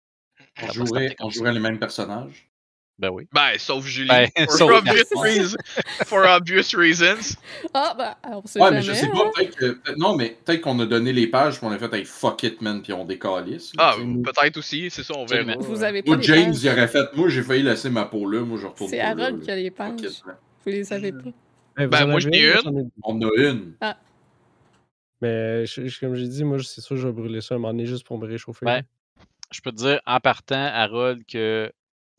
On 0.61 0.65
va 0.67 0.73
jouerait, 0.73 1.15
on 1.21 1.29
jouerait 1.29 1.53
les 1.53 1.59
mêmes 1.59 1.79
personnages. 1.79 2.49
Ben 2.99 3.09
oui. 3.09 3.27
Ben, 3.33 3.57
sauf 3.57 3.85
Julie. 3.87 4.07
Ben, 4.07 4.27
for, 4.45 4.51
sauf 4.57 4.71
obvious 4.71 5.03
reasons. 5.15 5.57
for 6.05 6.25
obvious 6.25 6.75
reasons. 6.77 7.35
Ah, 7.73 7.95
ben, 7.97 8.15
on 8.35 8.45
sait 8.45 8.59
Ouais, 8.59 8.67
jamais. 8.67 8.77
mais 8.77 8.81
je 8.83 8.93
sais 8.93 9.05
hein? 9.07 9.11
pas, 9.13 9.31
peut-être 9.35 9.55
que. 9.55 9.71
peut- 9.71 9.95
Non, 9.97 10.15
mais 10.15 10.37
peut-être 10.45 10.61
qu'on 10.61 10.79
a 10.79 10.85
donné 10.85 11.11
les 11.11 11.27
pages, 11.27 11.57
puis 11.57 11.65
on 11.65 11.71
a 11.71 11.77
fait 11.79 11.91
hey, 11.93 12.05
fuck 12.05 12.43
it, 12.43 12.61
man, 12.61 12.81
puis 12.83 12.93
on 12.93 13.03
décalisse. 13.03 13.71
Ah, 13.79 13.95
peut-être 13.97 14.57
aussi, 14.57 14.89
c'est 14.91 15.03
ça, 15.03 15.15
on 15.17 15.25
verra. 15.25 15.55
Vous 15.57 15.83
avez 15.83 16.03
pas 16.03 16.11
Moi, 16.11 16.17
les 16.17 16.23
James, 16.23 16.45
pages. 16.51 16.63
il 16.63 16.69
aurait 16.69 16.87
fait. 16.87 17.15
Moi, 17.15 17.29
j'ai 17.29 17.41
failli 17.41 17.63
laisser 17.63 17.89
ma 17.89 18.05
peau 18.05 18.29
là, 18.29 18.41
moi, 18.41 18.59
je 18.61 18.67
retourne 18.67 18.89
C'est 18.89 18.99
Harold 19.01 19.41
qui 19.41 19.49
a 19.51 19.55
les 19.55 19.71
pages. 19.71 19.99
it. 20.01 20.23
Vous 20.65 20.71
les 20.71 20.93
avez 20.93 21.11
pas. 21.11 21.17
Vous 21.77 21.87
Ben, 21.87 22.03
en 22.03 22.07
moi, 22.07 22.13
avez 22.13 22.21
j'en 22.21 22.29
ai 22.29 22.53
une. 22.79 22.89
On 23.03 23.19
a 23.21 23.29
une. 23.37 23.73
Mais 25.21 25.65
je- 25.65 25.87
je- 25.87 25.99
comme 25.99 26.15
j'ai 26.15 26.27
dit, 26.27 26.43
moi, 26.43 26.57
c'est 26.63 26.81
sûr 26.81 26.97
je 26.97 27.07
vais 27.07 27.13
brûler 27.13 27.41
ça 27.41 27.55
un 27.55 27.57
moment 27.57 27.73
donné 27.73 27.85
juste 27.85 28.05
pour 28.05 28.17
me 28.19 28.27
réchauffer. 28.27 28.65
Ben, 28.65 28.83
Je 29.51 29.61
peux 29.61 29.71
te 29.71 29.77
dire 29.77 30.01
en 30.05 30.19
partant, 30.19 30.65
Harold, 30.73 31.23
que 31.25 31.71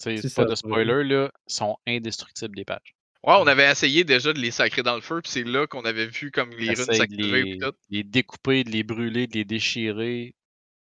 pas 0.05 0.28
ça 0.28 0.44
de 0.44 0.55
spoiler, 0.55 1.05
là, 1.05 1.31
sont 1.47 1.76
indestructibles 1.86 2.57
les 2.57 2.65
pages. 2.65 2.94
Ouais, 3.26 3.34
on 3.39 3.47
avait 3.47 3.70
essayé 3.70 4.05
déjà 4.05 4.33
de 4.34 4.39
les 4.39 4.50
sacrer 4.50 4.83
dans 4.83 4.94
le 4.97 5.00
feu, 5.00 5.20
puis 5.23 5.33
c'est 5.33 5.44
là 5.44 5.66
qu'on 5.66 5.83
avait 5.83 6.07
vu 6.07 6.31
comme 6.31 6.50
les 6.50 6.68
runes 6.68 6.73
Essaye 6.73 6.86
de 6.86 6.92
s'activer 6.94 7.42
les, 7.42 7.58
tout. 7.58 7.73
les 7.89 8.02
découper, 8.05 8.65
de 8.65 8.70
les 8.70 8.83
brûler, 8.83 9.26
de 9.26 9.33
les 9.34 9.44
déchirer. 9.47 10.34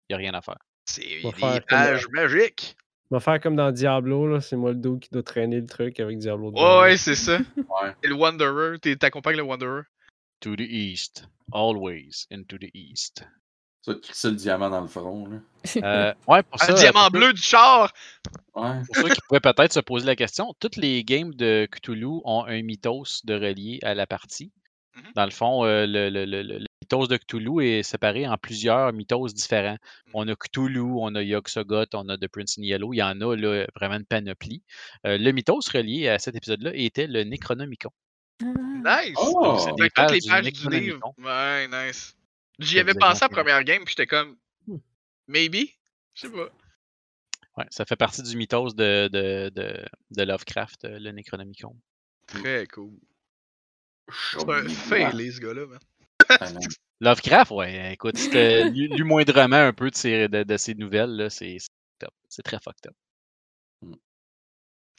Il 0.09 0.11
n'y 0.11 0.15
a 0.15 0.19
rien 0.19 0.35
à 0.35 0.43
faire. 0.43 0.59
C'est 0.85 1.01
des 1.03 1.21
faire 1.33 1.33
comme- 1.55 1.61
pages 1.69 2.07
magiques. 2.13 2.77
On 3.11 3.17
va 3.17 3.21
faire 3.21 3.41
comme 3.41 3.57
dans 3.57 3.73
Diablo, 3.73 4.27
là. 4.27 4.43
C'est 4.43 4.57
moi 4.57 4.73
le 4.73 4.77
dos 4.77 4.99
qui 4.99 5.09
doit 5.11 5.23
traîner 5.23 5.61
le 5.61 5.67
truc 5.67 5.99
avec 6.01 6.19
Diablo 6.19 6.51
2. 6.51 6.61
Ouais, 6.61 6.81
ouais, 6.81 6.97
c'est 6.99 7.15
ça. 7.15 7.39
Ouais. 7.57 7.95
Et 8.03 8.09
le 8.09 8.15
Wanderer, 8.15 8.79
t'accompagnes 8.99 9.37
le 9.37 9.43
Wanderer. 9.43 9.83
To 10.41 10.55
the 10.55 10.61
east. 10.61 11.27
Always 11.53 12.27
into 12.31 12.59
the 12.59 12.69
east. 12.75 13.25
Ça, 13.89 13.95
crisser 14.03 14.31
le 14.31 14.37
diamant 14.37 14.71
dans 14.71 14.81
le 14.81 14.87
front, 14.89 15.27
là. 15.27 15.39
Euh, 15.83 16.15
ouais, 16.27 16.43
pour 16.43 16.61
ça. 16.61 16.73
diamant 16.73 17.03
pour- 17.11 17.11
bleu 17.21 17.33
du 17.33 17.43
char! 17.43 17.93
Ouais. 18.55 18.81
Pour 18.87 18.97
ceux 18.97 19.09
qui 19.15 19.21
pourraient 19.29 19.41
peut-être 19.41 19.73
se 19.73 19.81
poser 19.81 20.07
la 20.07 20.17
question, 20.17 20.55
toutes 20.61 20.77
les 20.77 21.05
games 21.05 21.35
de 21.35 21.67
Cthulhu 21.71 22.21
ont 22.25 22.45
un 22.47 22.63
mythos 22.63 23.21
de 23.25 23.35
relié 23.35 23.79
à 23.83 23.95
la 23.95 24.07
partie. 24.07 24.51
Mhm. 24.97 25.03
Dans 25.15 25.25
le 25.25 25.31
fond, 25.31 25.65
euh, 25.65 25.87
le, 25.87 26.11
le- 26.11 26.25
le- 26.25 26.43
le 26.43 26.65
mythos 26.83 27.07
de 27.07 27.17
Cthulhu 27.17 27.65
est 27.65 27.83
séparé 27.83 28.27
en 28.27 28.37
plusieurs 28.37 28.93
mythos 28.93 29.29
différents. 29.29 29.77
On 30.15 30.27
a 30.27 30.35
Cthulhu, 30.35 30.81
on 30.81 31.15
a 31.15 31.23
Yog-Sothoth, 31.23 31.95
on 31.95 32.09
a 32.09 32.17
The 32.17 32.27
Prince 32.29 32.57
in 32.59 32.63
Yellow. 32.63 32.93
Il 32.95 32.97
y 32.99 33.03
en 33.03 33.21
a 33.21 33.37
là, 33.37 33.65
vraiment 33.77 33.95
une 33.97 34.07
panoplie. 34.07 34.63
Euh, 35.07 35.19
le 35.19 35.31
mythos 35.33 35.61
relié 35.73 36.09
à 36.09 36.19
cet 36.19 36.35
épisode-là 36.35 36.73
était 36.75 37.07
le 37.07 37.23
Necronomicon. 37.25 37.91
Ah. 38.43 38.47
Nice! 39.05 39.15
Oh! 39.21 39.57
C'est 39.59 39.71
toutes 39.71 39.81
les 39.81 39.91
pages 39.91 40.19
du 40.53 40.69
livre. 40.71 41.01
Ouais, 41.19 41.69
nice. 41.69 42.15
J'y 42.59 42.79
avais 42.79 42.95
pensé 42.95 43.25
à 43.25 43.29
la 43.29 43.35
première 43.35 43.63
game, 43.65 43.85
puis 43.85 43.95
j'étais 43.97 44.07
comme. 44.07 44.37
Hmm. 44.67 44.79
Maybe? 45.29 45.69
Je 46.15 46.23
sais 46.23 46.31
pas. 46.31 46.49
Ouais, 47.57 47.67
ça 47.71 47.85
fait 47.85 47.97
partie 47.97 48.23
du 48.23 48.37
mythos 48.37 48.75
de, 48.75 49.09
de, 49.13 49.51
de, 49.55 49.85
de 50.11 50.23
Lovecraft, 50.23 50.85
euh, 50.85 50.99
le 50.99 51.11
Necronomicon. 51.13 51.77
Très 52.27 52.67
cool. 52.67 52.93
C'est 54.33 54.49
un 54.49 54.69
failé, 54.69 55.33
ce 55.33 55.41
gars-là, 55.41 55.67
man. 55.67 55.79
Ah. 56.29 56.49
Lovecraft, 57.01 57.51
ouais, 57.53 57.93
écoute, 57.95 58.17
c'était 58.17 58.65
lu, 58.71 58.89
lu 58.89 59.05
moindrement 59.05 59.57
un 59.57 59.73
peu 59.73 59.91
de 59.91 59.97
ces, 59.97 60.29
de, 60.29 60.43
de 60.43 60.57
ces 60.57 60.75
nouvelles, 60.75 61.17
là, 61.17 61.31
c'est 61.31 61.57
c'est 61.59 61.71
top. 61.99 62.13
C'est 62.29 62.43
très 62.43 62.59
fucked 62.59 62.87
up. 62.89 62.95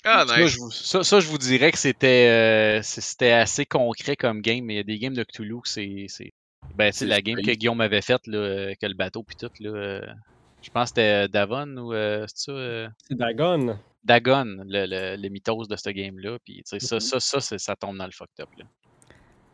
Ah, 0.03 0.25
Ça, 0.25 0.37
nice. 0.37 0.47
je 0.53 0.57
vous, 0.59 0.71
ça, 0.71 1.03
ça, 1.03 1.19
je 1.19 1.27
vous 1.27 1.37
dirais 1.37 1.71
que 1.71 1.77
c'était 1.77 2.79
euh, 2.79 2.81
c'était 2.81 3.31
assez 3.31 3.65
concret 3.65 4.15
comme 4.15 4.41
game, 4.41 4.63
mais 4.65 4.75
il 4.75 4.77
y 4.77 4.79
a 4.79 4.83
des 4.83 4.97
games 4.97 5.13
de 5.13 5.23
Cthulhu 5.23 5.61
que 5.61 5.67
c'est. 5.69 6.07
C'est- 6.67 6.75
Ben, 6.75 6.91
c'est 6.91 7.05
la 7.05 7.21
game 7.21 7.41
que. 7.41 7.51
Guillaume 7.51 7.81
avait 7.81 8.01
faite, 8.01 8.25
là, 8.27 8.37
euh, 8.37 8.73
que 8.81 8.85
le 8.85 8.93
bateau 8.93 9.23
puis 9.23 9.35
tout. 9.35 9.49
Là, 9.59 9.69
euh, 9.69 10.01
je 10.61 10.69
pense 10.69 10.89
que 10.91 11.01
c'était 11.01 11.27
Davon 11.27 11.67
ou 11.77 11.93
euh, 11.93 12.25
c'est 12.27 12.45
ça, 12.45 12.51
euh, 12.51 12.87
C'est 13.07 13.17
Dagon. 13.17 13.77
Dagon, 14.03 14.45
le, 14.65 14.85
le, 14.85 15.15
le 15.21 15.29
mythos 15.29 15.67
de 15.67 15.75
ce 15.75 15.89
game-là. 15.89 16.37
Puis, 16.45 16.63
tu 16.63 16.79
sais, 16.79 16.79
ça, 16.79 16.99
ça, 16.99 17.19
ça, 17.19 17.57
ça 17.57 17.75
tombe 17.75 17.97
dans 17.97 18.05
le 18.05 18.11
fucked 18.11 18.39
up. 18.41 18.49
Là. 18.57 18.65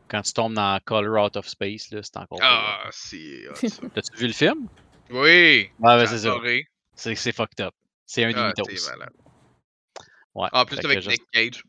Quand 0.07 0.21
tu 0.21 0.33
tombes 0.33 0.53
dans 0.53 0.79
Color 0.85 1.25
Out 1.25 1.37
of 1.37 1.47
Space, 1.47 1.89
là, 1.91 2.01
c'est 2.03 2.17
encore. 2.17 2.39
Ah, 2.43 2.87
c'est. 2.91 3.45
T'as-tu 3.93 4.17
vu 4.17 4.27
le 4.27 4.33
film? 4.33 4.67
Oui! 5.09 5.69
Ah, 5.83 5.97
ben, 5.97 6.05
c'est 6.05 6.19
ça. 6.19 6.35
C'est 6.93 7.15
c'est 7.15 7.31
fucked 7.31 7.59
up. 7.65 7.73
C'est 8.05 8.23
un 8.23 8.29
des 8.29 8.35
Ah, 8.37 8.47
mythos. 8.55 8.63
c'est 8.75 8.91
malade. 8.91 9.13
Ouais. 10.35 10.47
En 10.51 10.65
plus, 10.65 10.77
que 10.77 10.85
avec 10.85 11.07
Nick 11.07 11.23
Cage. 11.31 11.63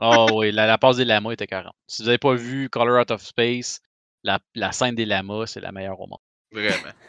Ah 0.00 0.26
oui, 0.32 0.52
la, 0.52 0.66
la 0.66 0.78
passe 0.78 0.96
des 0.96 1.04
lamas 1.04 1.32
était 1.32 1.46
40. 1.46 1.74
Si 1.86 2.02
vous 2.02 2.06
n'avez 2.06 2.18
pas 2.18 2.34
vu 2.34 2.68
Color 2.70 3.00
Out 3.02 3.10
of 3.10 3.22
Space, 3.22 3.80
la, 4.26 4.40
la 4.54 4.72
scène 4.72 4.94
des 4.94 5.06
lamas, 5.06 5.46
c'est 5.46 5.60
la 5.60 5.72
meilleure 5.72 6.00
au 6.00 6.06
monde. 6.06 6.18
Vraiment. 6.52 6.92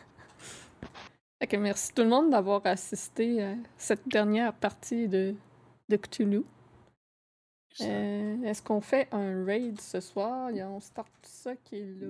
Que 1.40 1.56
merci 1.56 1.94
tout 1.94 2.02
le 2.02 2.10
monde 2.10 2.32
d'avoir 2.32 2.62
assisté 2.66 3.44
à 3.44 3.54
cette 3.78 4.08
dernière 4.08 4.54
partie 4.54 5.08
de, 5.08 5.36
de 5.88 5.96
Cthulhu. 5.96 6.44
Euh, 7.82 8.42
Est-ce 8.44 8.62
qu'on 8.64 8.82
fait 8.82 9.08
un 9.12 9.46
raid 9.46 9.80
ce 9.80 10.00
soir? 10.00 10.50
Il 10.50 10.58
y 10.58 10.62
a 10.62 10.68
On 10.68 10.80
start 10.80 11.12
ça 11.22 11.56
qui 11.56 11.76
est 11.76 11.94
là. 12.02 12.08